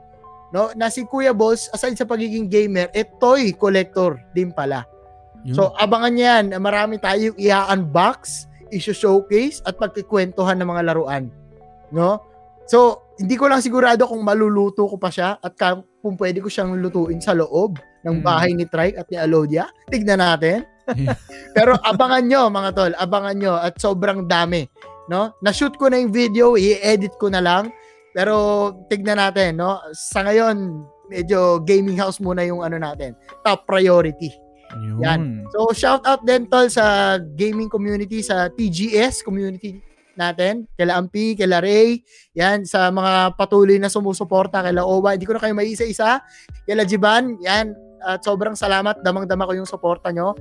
No, 0.57 0.73
na 0.73 0.89
si 0.89 1.05
Kuya 1.05 1.37
Balls, 1.37 1.69
aside 1.77 2.01
sa 2.01 2.09
pagiging 2.09 2.49
gamer, 2.49 2.89
eh 2.97 3.05
toy 3.21 3.53
collector 3.53 4.17
din 4.33 4.57
pala. 4.57 4.89
Yun. 5.45 5.53
So 5.53 5.77
abangan 5.77 6.17
niyo 6.17 6.25
yan, 6.25 6.45
marami 6.57 6.97
tayong 6.97 7.37
i-unbox, 7.37 8.49
i-showcase 8.73 9.61
at 9.69 9.77
pagkikwentuhan 9.77 10.57
ng 10.57 10.65
mga 10.65 10.83
laruan. 10.89 11.29
No? 11.93 12.25
So, 12.67 13.07
hindi 13.21 13.39
ko 13.39 13.47
lang 13.47 13.63
sigurado 13.63 14.11
kung 14.11 14.27
maluluto 14.27 14.91
ko 14.91 14.97
pa 14.99 15.07
siya 15.07 15.39
at 15.39 15.55
kung 16.03 16.19
pwede 16.19 16.43
ko 16.43 16.51
siyang 16.51 16.75
lutuin 16.83 17.23
sa 17.23 17.31
loob 17.37 17.79
ng 18.03 18.19
Mm. 18.21 18.25
bahay 18.27 18.51
ni 18.59 18.67
Trike 18.67 18.99
at 18.99 19.07
ni 19.07 19.17
Alodia. 19.21 19.71
Tignan 19.87 20.19
natin. 20.19 20.67
Pero 21.57 21.79
abangan 21.87 22.27
nyo, 22.27 22.51
mga 22.51 22.71
tol. 22.75 22.93
Abangan 22.99 23.37
nyo. 23.39 23.55
At 23.55 23.79
sobrang 23.79 24.27
dami. 24.27 24.67
No? 25.07 25.31
Na-shoot 25.43 25.79
ko 25.79 25.87
na 25.87 26.03
yung 26.03 26.11
video. 26.11 26.59
I-edit 26.59 27.15
ko 27.23 27.31
na 27.31 27.39
lang. 27.39 27.71
Pero 28.17 28.73
tignan 28.89 29.21
natin. 29.21 29.61
No? 29.61 29.77
Sa 29.93 30.25
ngayon, 30.25 30.89
medyo 31.13 31.61
gaming 31.61 32.01
house 32.01 32.17
muna 32.17 32.41
yung 32.49 32.65
ano 32.65 32.81
natin. 32.81 33.13
Top 33.45 33.69
priority. 33.69 34.33
Yun. 34.73 35.05
Yan. 35.05 35.21
So, 35.53 35.71
shout 35.77 36.03
out 36.09 36.25
din 36.25 36.49
tol 36.49 36.73
sa 36.73 37.17
gaming 37.37 37.69
community, 37.69 38.25
sa 38.25 38.49
TGS 38.49 39.21
community 39.21 39.85
natin, 40.17 40.65
kila 40.75 40.97
Ampi, 40.97 41.37
kila 41.37 41.61
Ray, 41.61 42.01
yan, 42.33 42.65
sa 42.65 42.89
mga 42.89 43.37
patuloy 43.37 43.77
na 43.77 43.93
sumusuporta, 43.93 44.65
kila 44.65 44.81
Owa, 44.83 45.13
hindi 45.15 45.29
ko 45.29 45.37
na 45.37 45.43
kayo 45.45 45.53
maisa-isa, 45.53 46.25
kila 46.65 46.89
Jiban, 46.89 47.37
yan, 47.45 47.77
at 48.01 48.25
sobrang 48.25 48.57
salamat, 48.57 49.05
damang-dama 49.05 49.45
ko 49.45 49.53
yung 49.61 49.69
suporta 49.69 50.09
nyo. 50.11 50.33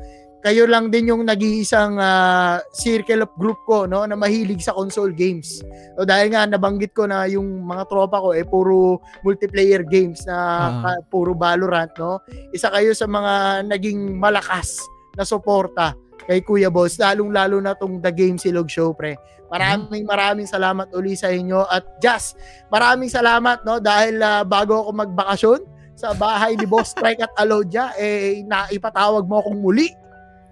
Kayo 0.45 0.69
lang 0.69 0.93
din 0.93 1.09
yung 1.09 1.25
nag-iisang 1.25 1.97
uh, 1.97 2.61
circle 2.69 3.25
of 3.25 3.33
group 3.33 3.57
ko, 3.65 3.89
no, 3.89 4.05
na 4.05 4.13
mahilig 4.13 4.61
sa 4.61 4.77
console 4.77 5.09
games. 5.09 5.65
So, 5.97 6.05
dahil 6.05 6.37
nga, 6.37 6.45
nabanggit 6.45 6.93
ko 6.93 7.09
na 7.09 7.25
yung 7.25 7.65
mga 7.65 7.89
tropa 7.89 8.21
ko, 8.21 8.29
eh, 8.29 8.45
puro 8.45 9.01
multiplayer 9.25 9.81
games 9.81 10.21
na 10.29 10.37
uh-huh. 10.69 11.01
puro 11.09 11.33
Valorant, 11.33 11.89
no. 11.97 12.21
Isa 12.53 12.69
kayo 12.69 12.93
sa 12.93 13.09
mga 13.09 13.65
naging 13.73 14.21
malakas 14.21 14.85
na 15.17 15.25
suporta 15.25 15.97
kay 16.29 16.45
Kuya 16.45 16.69
Boss, 16.69 17.01
lalong-lalo 17.01 17.57
na 17.57 17.73
tong 17.73 17.97
The 17.97 18.13
Game 18.13 18.37
Silog 18.37 18.69
Show, 18.69 18.93
pre. 18.93 19.17
Maraming 19.49 20.05
maraming 20.05 20.45
salamat 20.45 20.93
uli 20.93 21.17
sa 21.17 21.33
inyo 21.33 21.65
at 21.69 21.85
Jazz, 22.01 22.37
maraming 22.69 23.09
salamat 23.09 23.61
no 23.61 23.77
dahil 23.77 24.17
uh, 24.21 24.41
bago 24.41 24.81
ako 24.81 25.05
magbakasyon 25.05 25.59
sa 25.93 26.17
bahay 26.17 26.57
ni 26.57 26.65
Boss 26.65 26.91
Strike 26.91 27.21
at 27.21 27.33
Alodia 27.37 27.93
eh 27.95 28.41
naipatawag 28.41 29.23
mo 29.29 29.39
akong 29.39 29.61
muli 29.61 29.93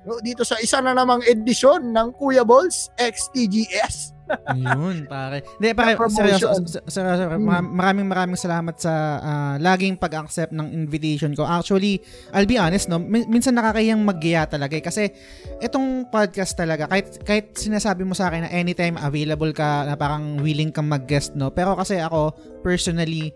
no, 0.06 0.20
dito 0.20 0.44
sa 0.44 0.60
isa 0.60 0.80
na 0.80 0.96
namang 0.96 1.24
edisyon 1.24 1.92
ng 1.92 2.08
Kuya 2.16 2.44
Balls 2.44 2.92
XTGS. 3.00 4.14
Yun, 4.56 5.04
pare. 5.06 5.44
Hindi, 5.60 5.70
pare, 5.76 6.00
seryoso, 6.08 6.48
seryoso, 6.88 7.24
hmm. 7.28 7.76
maraming 7.76 8.08
maraming 8.08 8.40
salamat 8.40 8.76
sa 8.80 8.94
uh, 9.20 9.56
laging 9.60 10.00
pag-accept 10.00 10.56
ng 10.56 10.72
invitation 10.72 11.36
ko. 11.36 11.44
Actually, 11.44 12.00
I'll 12.32 12.48
be 12.48 12.56
honest, 12.56 12.88
no, 12.88 13.04
minsan 13.04 13.60
nakakayang 13.60 14.00
maggiya 14.00 14.48
talaga 14.48 14.80
eh, 14.80 14.84
kasi 14.84 15.12
itong 15.60 16.08
podcast 16.08 16.56
talaga, 16.56 16.88
kahit, 16.88 17.20
kahit 17.28 17.56
sinasabi 17.60 18.08
mo 18.08 18.16
sa 18.16 18.32
akin 18.32 18.48
na 18.48 18.52
anytime 18.52 18.96
available 18.96 19.52
ka, 19.52 19.86
na 19.86 20.00
parang 20.00 20.40
willing 20.40 20.72
kang 20.72 20.88
mag-guest, 20.88 21.36
no, 21.36 21.52
pero 21.52 21.76
kasi 21.76 22.00
ako, 22.00 22.32
personally, 22.64 23.36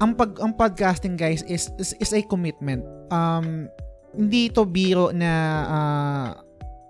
ang 0.00 0.16
pag 0.16 0.38
ang 0.40 0.56
podcasting 0.56 1.20
guys 1.20 1.44
is 1.44 1.68
is, 1.76 1.92
is 2.00 2.16
a 2.16 2.24
commitment. 2.24 2.80
Um 3.12 3.68
hindi 4.12 4.52
to 4.52 4.68
biro 4.68 5.10
na 5.10 5.32
uh, 5.64 6.28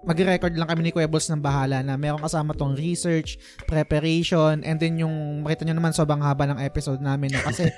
magre-record 0.02 0.58
lang 0.58 0.66
kami 0.66 0.90
ni 0.90 0.92
Balls 1.06 1.30
ng 1.30 1.42
bahala 1.42 1.80
na 1.80 1.94
meron 1.94 2.18
kasama 2.18 2.52
tong 2.58 2.74
research, 2.74 3.38
preparation, 3.70 4.62
and 4.66 4.82
then 4.82 4.98
yung 4.98 5.46
makita 5.46 5.62
nyo 5.62 5.78
naman 5.78 5.94
sobrang 5.94 6.18
haba 6.18 6.50
ng 6.50 6.58
episode 6.58 6.98
namin. 6.98 7.30
No? 7.30 7.40
Kasi 7.46 7.70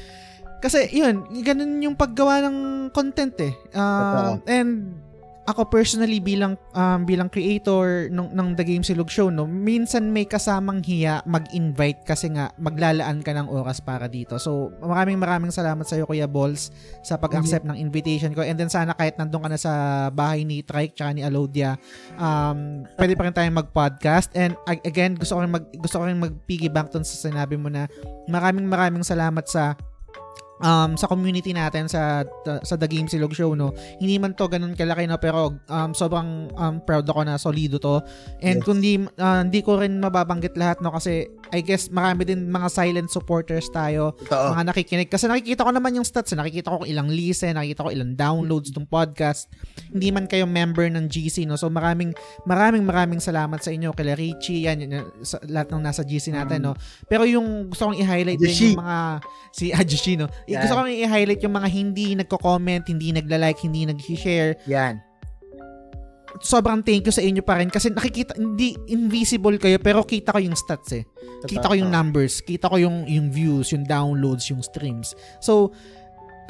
kasi 0.64 0.88
yun, 0.96 1.28
ganun 1.44 1.84
yung 1.84 1.96
paggawa 1.96 2.40
ng 2.48 2.88
content 2.96 3.36
eh. 3.44 3.54
Uh, 3.76 4.40
and 4.48 4.96
ako 5.46 5.70
personally 5.70 6.18
bilang 6.18 6.58
um, 6.74 7.06
bilang 7.06 7.30
creator 7.30 8.10
ng 8.10 8.34
ng 8.34 8.48
The 8.58 8.64
Game 8.66 8.82
Silog 8.82 9.06
Show 9.06 9.30
no, 9.30 9.46
minsan 9.46 10.10
may 10.10 10.26
kasamang 10.26 10.82
hiya 10.82 11.22
mag-invite 11.22 12.02
kasi 12.02 12.34
nga 12.34 12.50
maglalaan 12.58 13.22
ka 13.22 13.30
ng 13.30 13.46
oras 13.46 13.78
para 13.78 14.10
dito. 14.10 14.42
So, 14.42 14.74
maraming 14.82 15.22
maraming 15.22 15.54
salamat 15.54 15.86
sa 15.86 15.94
iyo 15.94 16.04
Kuya 16.04 16.26
Balls 16.26 16.74
sa 17.06 17.14
pag-accept 17.14 17.62
ng 17.62 17.78
invitation 17.78 18.34
ko. 18.34 18.42
And 18.42 18.58
then 18.58 18.68
sana 18.68 18.92
kahit 18.98 19.16
nandun 19.22 19.46
ka 19.46 19.48
na 19.54 19.58
sa 19.58 19.72
bahay 20.10 20.42
ni 20.42 20.66
Trike 20.66 20.98
tsaka 20.98 21.14
ni 21.14 21.22
Alodia, 21.22 21.78
um, 22.18 22.82
pwede 22.98 23.14
pa 23.14 23.30
rin 23.30 23.34
tayong 23.34 23.58
mag-podcast. 23.62 24.34
And 24.34 24.58
again, 24.66 25.14
gusto 25.14 25.38
ko 25.38 25.46
rin 25.46 25.54
mag 25.54 25.64
gusto 25.78 26.02
ko 26.02 26.04
rin 26.10 26.18
mag-piggyback 26.18 26.90
dun 26.90 27.06
sa 27.06 27.14
sinabi 27.14 27.54
mo 27.54 27.70
na 27.70 27.86
maraming 28.26 28.66
maraming 28.66 29.06
salamat 29.06 29.46
sa 29.46 29.78
um, 30.62 30.96
sa 30.96 31.06
community 31.10 31.52
natin 31.52 31.90
sa 31.90 32.24
sa 32.62 32.74
The 32.78 32.88
Game 32.88 33.08
Silog 33.10 33.36
Show 33.36 33.52
no? 33.52 33.72
Hindi 34.00 34.16
man 34.16 34.32
to 34.38 34.48
ganun 34.48 34.76
kalaki 34.78 35.04
no? 35.04 35.20
Pero 35.20 35.56
um, 35.68 35.90
sobrang 35.92 36.52
um, 36.56 36.76
proud 36.84 37.04
ako 37.08 37.20
na 37.26 37.36
solido 37.36 37.76
to. 37.80 38.00
And 38.40 38.62
yes. 38.62 38.64
kundi 38.64 38.92
uh, 39.18 39.40
hindi 39.44 39.60
ko 39.60 39.80
rin 39.80 40.00
mababanggit 40.00 40.56
lahat 40.56 40.80
no? 40.80 40.92
Kasi 40.94 41.28
I 41.52 41.60
guess 41.62 41.92
marami 41.92 42.26
din 42.26 42.48
mga 42.50 42.68
silent 42.72 43.08
supporters 43.12 43.68
tayo 43.70 44.16
Ito. 44.24 44.56
mga 44.56 44.64
nakikinig. 44.72 45.08
Kasi 45.12 45.28
nakikita 45.28 45.66
ko 45.66 45.72
naman 45.72 45.96
yung 45.98 46.06
stats 46.06 46.32
nakikita 46.32 46.72
ko 46.72 46.86
ilang 46.88 47.10
listen 47.10 47.56
nakikita 47.56 47.86
ko 47.86 47.90
ilang 47.92 48.16
downloads 48.16 48.72
ng 48.72 48.88
podcast. 48.88 49.50
Hindi 49.92 50.08
man 50.12 50.26
kayo 50.26 50.48
member 50.48 50.88
ng 50.88 51.06
GC 51.10 51.44
no? 51.44 51.60
So 51.60 51.68
maraming 51.68 52.16
maraming 52.48 52.84
maraming 52.84 53.20
salamat 53.20 53.60
sa 53.60 53.70
inyo. 53.72 53.92
Kay 53.92 54.14
Richie 54.16 54.64
yan, 54.68 54.86
yan 54.86 55.04
sa, 55.20 55.40
lahat 55.44 55.72
ng 55.72 55.82
nasa 55.82 56.02
GC 56.02 56.32
natin 56.32 56.64
um, 56.64 56.66
no? 56.70 56.78
Pero 57.06 57.28
yung 57.28 57.70
gusto 57.70 57.90
kong 57.90 57.98
i-highlight 58.00 58.40
din 58.40 58.72
yung 58.72 58.80
mga 58.80 58.98
si 59.52 59.72
Ajushi 59.76 60.16
no 60.18 60.28
Yeah. 60.46 60.62
Gusto 60.62 60.78
ko 60.78 60.80
lang 60.86 60.94
i-highlight 60.94 61.42
yung 61.42 61.54
mga 61.58 61.68
hindi 61.70 62.06
nagko-comment, 62.14 62.86
hindi 62.86 63.10
nagla-like, 63.10 63.58
hindi 63.66 63.82
nag-share. 63.86 64.62
Yan. 64.70 65.02
Sobrang 66.38 66.84
thank 66.84 67.08
you 67.08 67.14
sa 67.14 67.24
inyo 67.24 67.40
pa 67.40 67.56
rin 67.58 67.72
kasi 67.72 67.88
nakikita 67.88 68.36
hindi 68.36 68.76
invisible 68.92 69.56
kayo 69.56 69.80
pero 69.80 70.04
kita 70.04 70.36
ko 70.36 70.38
yung 70.38 70.52
stats 70.52 70.92
eh. 70.92 71.04
Kita 71.48 71.64
ko 71.64 71.74
yung 71.74 71.88
numbers, 71.88 72.44
kita 72.44 72.68
ko 72.68 72.76
yung 72.76 73.08
yung 73.08 73.32
views, 73.32 73.72
yung 73.72 73.88
downloads, 73.88 74.52
yung 74.52 74.60
streams. 74.60 75.16
So 75.40 75.72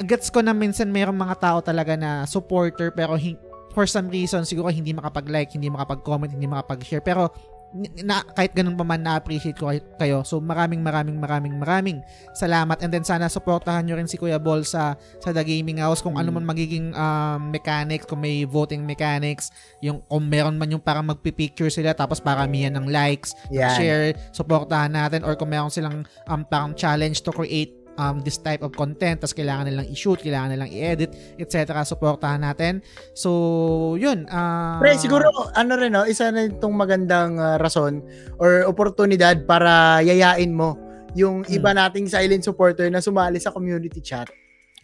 gets 0.03 0.27
ko 0.27 0.43
na 0.43 0.51
minsan 0.51 0.91
mayroong 0.91 1.17
mga 1.17 1.35
tao 1.39 1.57
talaga 1.63 1.95
na 1.95 2.27
supporter 2.27 2.91
pero 2.91 3.15
hin- 3.15 3.39
for 3.71 3.87
some 3.87 4.11
reason 4.11 4.43
siguro 4.43 4.67
hindi 4.69 4.91
makapag-like, 4.91 5.55
hindi 5.55 5.71
makapag-comment, 5.71 6.35
hindi 6.35 6.51
makapag-share 6.51 7.01
pero 7.01 7.31
na, 7.75 8.23
kahit 8.23 8.55
ganun 8.55 8.79
pa 8.79 8.87
man 8.87 9.03
na-appreciate 9.03 9.59
ko 9.59 9.69
kayo. 9.99 10.23
So 10.23 10.39
maraming 10.39 10.79
maraming 10.79 11.19
maraming 11.19 11.59
maraming 11.59 11.99
salamat 12.31 12.79
and 12.79 12.89
then 12.89 13.03
sana 13.03 13.27
suportahan 13.27 13.83
nyo 13.83 13.99
rin 13.99 14.07
si 14.07 14.15
Kuya 14.15 14.39
Ball 14.39 14.63
sa 14.63 14.95
sa 15.19 15.29
The 15.35 15.43
Gaming 15.43 15.83
House 15.83 15.99
kung 15.99 16.15
mm. 16.15 16.21
ano 16.23 16.29
man 16.39 16.45
magiging 16.47 16.95
um, 16.95 17.51
mechanics, 17.51 18.07
kung 18.07 18.23
may 18.23 18.47
voting 18.47 18.87
mechanics, 18.87 19.51
yung 19.83 19.99
kung 20.07 20.25
meron 20.25 20.55
man 20.55 20.71
yung 20.71 20.83
parang 20.83 21.05
magpi-picture 21.11 21.69
sila 21.69 21.91
tapos 21.91 22.23
paramihan 22.23 22.71
ng 22.79 22.87
likes, 22.87 23.35
yeah. 23.51 23.75
share, 23.75 24.15
suportahan 24.31 24.91
natin 24.91 25.27
or 25.27 25.35
kung 25.35 25.51
meron 25.51 25.69
silang 25.69 26.07
um, 26.31 26.41
parang 26.47 26.71
challenge 26.73 27.19
to 27.19 27.35
create 27.35 27.86
um, 27.97 28.21
this 28.23 28.39
type 28.39 28.63
of 28.63 28.71
content, 28.77 29.19
tapos 29.19 29.35
kailangan 29.35 29.67
nilang 29.67 29.87
i-shoot, 29.91 30.21
kailangan 30.21 30.55
nilang 30.55 30.71
i-edit, 30.71 31.11
etc. 31.41 31.83
Suportahan 31.83 32.41
natin. 32.41 32.79
So, 33.17 33.97
yun. 33.99 34.29
Uh, 34.29 34.79
Pre, 34.79 34.95
siguro, 34.95 35.27
ano 35.57 35.73
rin, 35.75 35.91
no, 35.91 36.05
isa 36.05 36.31
na 36.31 36.47
itong 36.47 36.73
magandang 36.77 37.35
uh, 37.41 37.57
rason 37.59 38.05
or 38.37 38.63
oportunidad 38.69 39.43
para 39.43 39.99
yayain 40.05 40.53
mo 40.53 40.77
yung 41.17 41.43
hmm. 41.43 41.57
iba 41.57 41.73
nating 41.73 42.05
silent 42.05 42.45
supporter 42.45 42.87
na 42.93 43.01
sumali 43.01 43.41
sa 43.41 43.49
community 43.49 43.99
chat. 43.99 44.29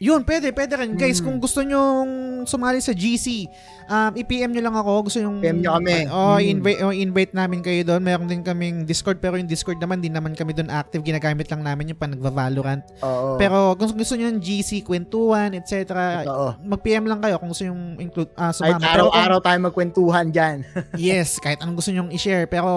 Yun, 0.02 0.26
pwede, 0.26 0.50
pwede 0.50 0.74
rin. 0.74 0.98
Guys, 0.98 1.22
hmm. 1.22 1.26
kung 1.30 1.38
gusto 1.38 1.62
nyo 1.62 2.02
sumali 2.50 2.82
sa 2.82 2.98
GC, 2.98 3.46
um, 3.86 4.12
i-PM 4.18 4.50
nyo 4.50 4.66
lang 4.66 4.74
ako. 4.74 4.92
Gusto 5.06 5.22
yung... 5.22 5.38
PM 5.38 5.62
nyo 5.62 5.78
kami. 5.78 6.10
Oh, 6.10 6.42
hmm. 6.42 6.50
invite, 6.50 6.80
oh, 6.82 6.94
invite 6.94 7.34
namin 7.38 7.62
kayo 7.62 7.86
doon. 7.86 8.02
Meron 8.02 8.26
din 8.26 8.42
kaming 8.42 8.90
Discord, 8.90 9.22
pero 9.22 9.38
yung 9.38 9.46
Discord 9.46 9.78
naman, 9.78 10.02
din 10.02 10.10
naman 10.10 10.34
kami 10.34 10.58
doon 10.58 10.74
active. 10.74 11.06
Ginagamit 11.06 11.46
lang 11.54 11.62
namin 11.62 11.94
yung 11.94 12.00
pan 12.02 12.10
nagva-Valorant. 12.10 12.82
Oo. 13.06 13.38
Pero 13.38 13.78
kung 13.78 13.94
gusto 13.94 14.18
nyo 14.18 14.34
yung 14.34 14.42
GC, 14.42 14.82
kwentuhan, 14.82 15.54
etc. 15.54 15.94
Mag-PM 16.66 17.06
lang 17.06 17.22
kayo 17.22 17.38
kung 17.38 17.54
gusto 17.54 17.70
yung 17.70 18.02
include, 18.02 18.34
uh, 18.34 18.50
sumama. 18.50 18.82
Kahit 18.82 18.98
araw-araw 18.98 19.40
tayo 19.46 19.58
magkwentuhan 19.62 20.34
dyan. 20.34 20.66
yes, 20.98 21.38
kahit 21.38 21.62
anong 21.62 21.78
gusto 21.78 21.94
nyo 21.94 22.10
i-share. 22.10 22.50
Pero 22.50 22.74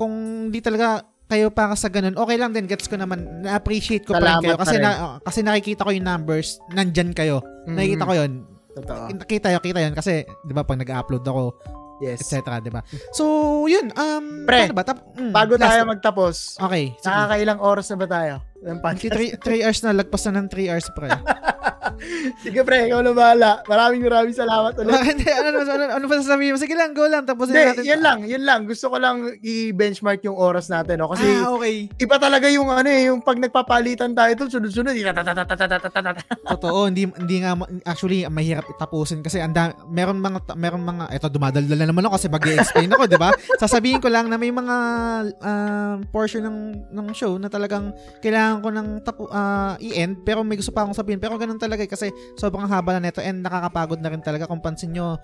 kung 0.00 0.48
di 0.48 0.64
talaga 0.64 1.04
kayo 1.34 1.50
para 1.50 1.74
sa 1.74 1.90
ganun, 1.90 2.14
okay 2.14 2.38
lang 2.38 2.54
din. 2.54 2.70
Gets 2.70 2.86
ko 2.86 2.94
naman. 2.94 3.42
Na-appreciate 3.42 4.06
ko 4.06 4.14
Salamat 4.14 4.38
pa 4.38 4.38
rin 4.38 4.46
kayo. 4.46 4.56
Kasi, 4.62 4.76
na, 4.78 4.90
kasi 5.18 5.40
nakikita 5.42 5.82
ko 5.82 5.90
yung 5.90 6.06
numbers. 6.06 6.62
Nandyan 6.70 7.10
kayo. 7.10 7.42
Mm-hmm. 7.42 7.74
Nakikita 7.74 8.04
ko 8.06 8.14
yun. 8.14 8.32
Totoo. 8.74 9.02
Nakita 9.10 9.46
yun, 9.50 9.62
kita 9.62 9.80
yun. 9.82 9.94
Kasi, 9.94 10.12
di 10.46 10.52
ba, 10.54 10.62
pag 10.62 10.78
nag-upload 10.78 11.26
ako, 11.26 11.42
yes. 12.02 12.22
etc. 12.22 12.62
di 12.62 12.70
ba? 12.70 12.82
So, 13.14 13.24
yun. 13.66 13.90
Um, 13.94 14.46
Pre, 14.46 14.70
ba? 14.74 14.82
Tap, 14.86 15.02
mm, 15.14 15.30
bago 15.34 15.54
tayo 15.58 15.82
magtapos, 15.86 16.58
okay, 16.58 16.94
nakakailang 17.02 17.60
oras 17.62 17.86
na 17.90 17.96
ba 17.98 18.06
tayo? 18.06 18.34
Ng 18.64 18.80
3 18.80 19.64
hours 19.64 19.80
na, 19.84 19.92
lagpas 19.92 20.22
na 20.28 20.40
ng 20.40 20.48
3 20.48 20.72
hours, 20.72 20.88
pre. 20.96 21.12
Sige 22.42 22.60
pre, 22.66 22.90
ikaw 22.90 23.00
na 23.04 23.12
bahala. 23.14 23.50
Maraming 23.68 24.02
maraming 24.04 24.36
salamat 24.36 24.72
ulit. 24.80 24.92
Hindi, 25.14 25.28
ano, 25.30 25.48
ano, 25.52 25.70
ano, 25.70 25.84
ano 26.00 26.04
pa 26.08 26.14
sasabihin 26.20 26.56
mo? 26.56 26.58
Sige 26.60 26.74
lang, 26.76 26.90
go 26.92 27.06
lang. 27.06 27.24
Tapos 27.24 27.48
natin. 27.50 27.84
Yan 27.84 28.00
lang, 28.02 28.18
yan 28.26 28.42
lang. 28.42 28.60
Gusto 28.66 28.90
ko 28.90 28.96
lang 28.98 29.36
i-benchmark 29.40 30.24
yung 30.26 30.36
oras 30.36 30.68
natin. 30.68 31.00
No? 31.00 31.10
Kasi 31.12 31.24
ah, 31.24 31.54
okay. 31.54 31.88
iba 32.00 32.16
talaga 32.18 32.46
yung 32.50 32.68
ano 32.70 32.88
eh, 32.88 33.08
yung 33.08 33.20
pag 33.22 33.38
nagpapalitan 33.38 34.12
tayo 34.12 34.30
ito, 34.32 34.44
sunod-sunod. 34.50 34.94
Totoo, 36.54 36.88
hindi, 36.88 37.08
hindi 37.08 37.36
nga, 37.44 37.56
actually, 37.86 38.26
mahirap 38.28 38.66
itapusin 38.68 39.22
kasi 39.22 39.40
anda, 39.40 39.74
meron 39.88 40.18
mga, 40.20 40.54
meron 40.58 40.84
mga, 40.84 41.04
eto, 41.14 41.28
dumadaldal 41.30 41.78
na 41.78 41.88
naman 41.88 42.04
ako 42.06 42.14
kasi 42.18 42.28
mag-explain 42.30 42.90
ako, 42.92 43.04
di 43.08 43.18
ba? 43.20 43.30
Sasabihin 43.60 44.00
ko 44.02 44.08
lang 44.10 44.28
na 44.28 44.36
may 44.36 44.50
mga 44.50 44.76
uh, 45.40 45.94
portion 46.10 46.44
ng, 46.44 46.58
ng 46.92 47.06
show 47.14 47.36
na 47.38 47.48
talagang 47.48 47.94
kailangan 48.20 48.53
ko 48.60 48.68
ng 48.74 48.88
tapu, 49.02 49.24
uh, 49.30 49.74
i-end, 49.80 50.22
pero 50.22 50.42
may 50.42 50.58
gusto 50.58 50.70
pa 50.70 50.82
akong 50.84 50.94
sabihin. 50.94 51.22
Pero 51.22 51.38
ganun 51.38 51.58
talaga 51.58 51.82
eh, 51.82 51.90
kasi 51.90 52.10
sobrang 52.36 52.68
haba 52.68 52.98
na 52.98 53.08
nito 53.08 53.22
and 53.22 53.42
nakakapagod 53.42 53.98
na 54.02 54.10
rin 54.10 54.22
talaga 54.22 54.50
kung 54.50 54.60
pansin 54.62 54.92
nyo 54.92 55.18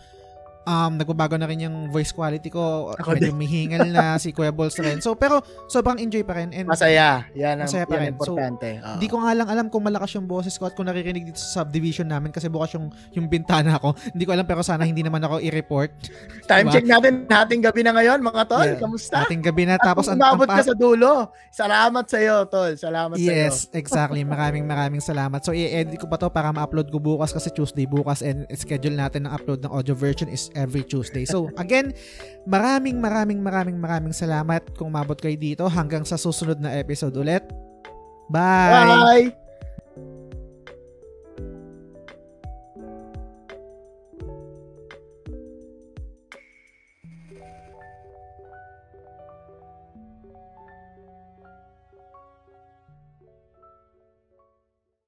um, 0.69 0.93
nagbabago 0.97 1.37
na 1.41 1.49
rin 1.49 1.65
yung 1.65 1.89
voice 1.89 2.13
quality 2.13 2.53
ko. 2.53 2.93
Ako 2.99 3.17
Medyo 3.17 3.33
mihingal 3.33 3.89
na 3.89 4.15
si 4.23 4.33
Kuya 4.35 4.53
Balls 4.53 4.77
rin. 4.77 5.01
So, 5.01 5.17
pero 5.17 5.41
sobrang 5.71 6.01
enjoy 6.01 6.25
pa 6.25 6.37
rin. 6.41 6.53
And 6.53 6.69
Masaya. 6.69 7.25
Yan 7.33 7.65
ang, 7.65 7.69
Masaya 7.71 7.85
pa 7.89 7.97
yan 7.97 8.03
rin. 8.03 8.13
importante. 8.17 8.69
Oo. 8.81 8.95
Hindi 8.99 9.09
ko 9.09 9.17
nga 9.23 9.33
lang 9.33 9.49
alam 9.49 9.67
kung 9.73 9.85
malakas 9.87 10.17
yung 10.17 10.27
boses 10.29 10.55
ko 10.61 10.69
at 10.69 10.75
kung 10.77 10.89
naririnig 10.89 11.25
dito 11.33 11.41
sa 11.41 11.63
subdivision 11.63 12.09
namin 12.09 12.35
kasi 12.35 12.51
bukas 12.53 12.77
yung, 12.77 12.93
yung 13.17 13.27
bintana 13.31 13.81
ko. 13.81 13.95
Hindi 14.15 14.25
ko 14.27 14.33
alam 14.35 14.47
pero 14.47 14.61
sana 14.65 14.83
hindi 14.85 15.07
naman 15.07 15.23
ako 15.23 15.39
i-report. 15.41 15.93
Time 16.51 16.67
diba? 16.67 16.75
check 16.75 16.87
natin, 16.87 17.13
hating 17.31 17.63
gabi 17.63 17.81
na 17.87 17.93
ngayon, 17.95 18.19
mga 18.21 18.43
tol. 18.51 18.67
Yeah. 18.67 18.81
Kamusta? 18.81 19.23
Ating 19.25 19.43
gabi 19.45 19.63
na. 19.65 19.79
At 19.79 19.87
Tapos 19.87 20.11
kung 20.11 20.19
ang, 20.19 20.21
ang 20.21 20.35
umabot 20.35 20.49
ka 20.51 20.63
sa 20.67 20.75
dulo. 20.75 21.31
Salamat 21.55 22.05
sa 22.11 22.19
iyo, 22.19 22.37
tol. 22.51 22.73
Salamat 22.75 23.17
sa 23.17 23.23
iyo. 23.23 23.31
Yes, 23.31 23.71
exactly. 23.71 24.23
Maraming 24.27 24.67
maraming 24.67 25.03
salamat. 25.03 25.41
So, 25.47 25.55
i-edit 25.55 25.97
ko 25.97 26.11
pa 26.11 26.19
to 26.19 26.27
para 26.29 26.51
ma-upload 26.51 26.91
ko 26.91 26.99
bukas 26.99 27.31
kasi 27.31 27.55
Tuesday 27.55 27.87
bukas 27.87 28.21
and 28.21 28.45
schedule 28.59 28.95
natin 28.95 29.31
ng 29.31 29.33
upload 29.33 29.63
ng 29.63 29.71
audio 29.71 29.95
version 29.95 30.27
is 30.27 30.50
every 30.55 30.87
Tuesday. 30.87 31.27
So, 31.27 31.51
again, 31.59 31.93
maraming 32.47 32.99
maraming 32.99 33.41
maraming 33.43 33.79
maraming 33.79 34.15
salamat 34.15 34.75
kung 34.79 34.95
mabot 34.95 35.19
kayo 35.19 35.37
dito 35.37 35.65
hanggang 35.67 36.07
sa 36.07 36.17
susunod 36.17 36.59
na 36.59 36.77
episode 36.79 37.15
ulit. 37.19 37.45
Bye! 38.31 39.31
Bye! 39.35 39.50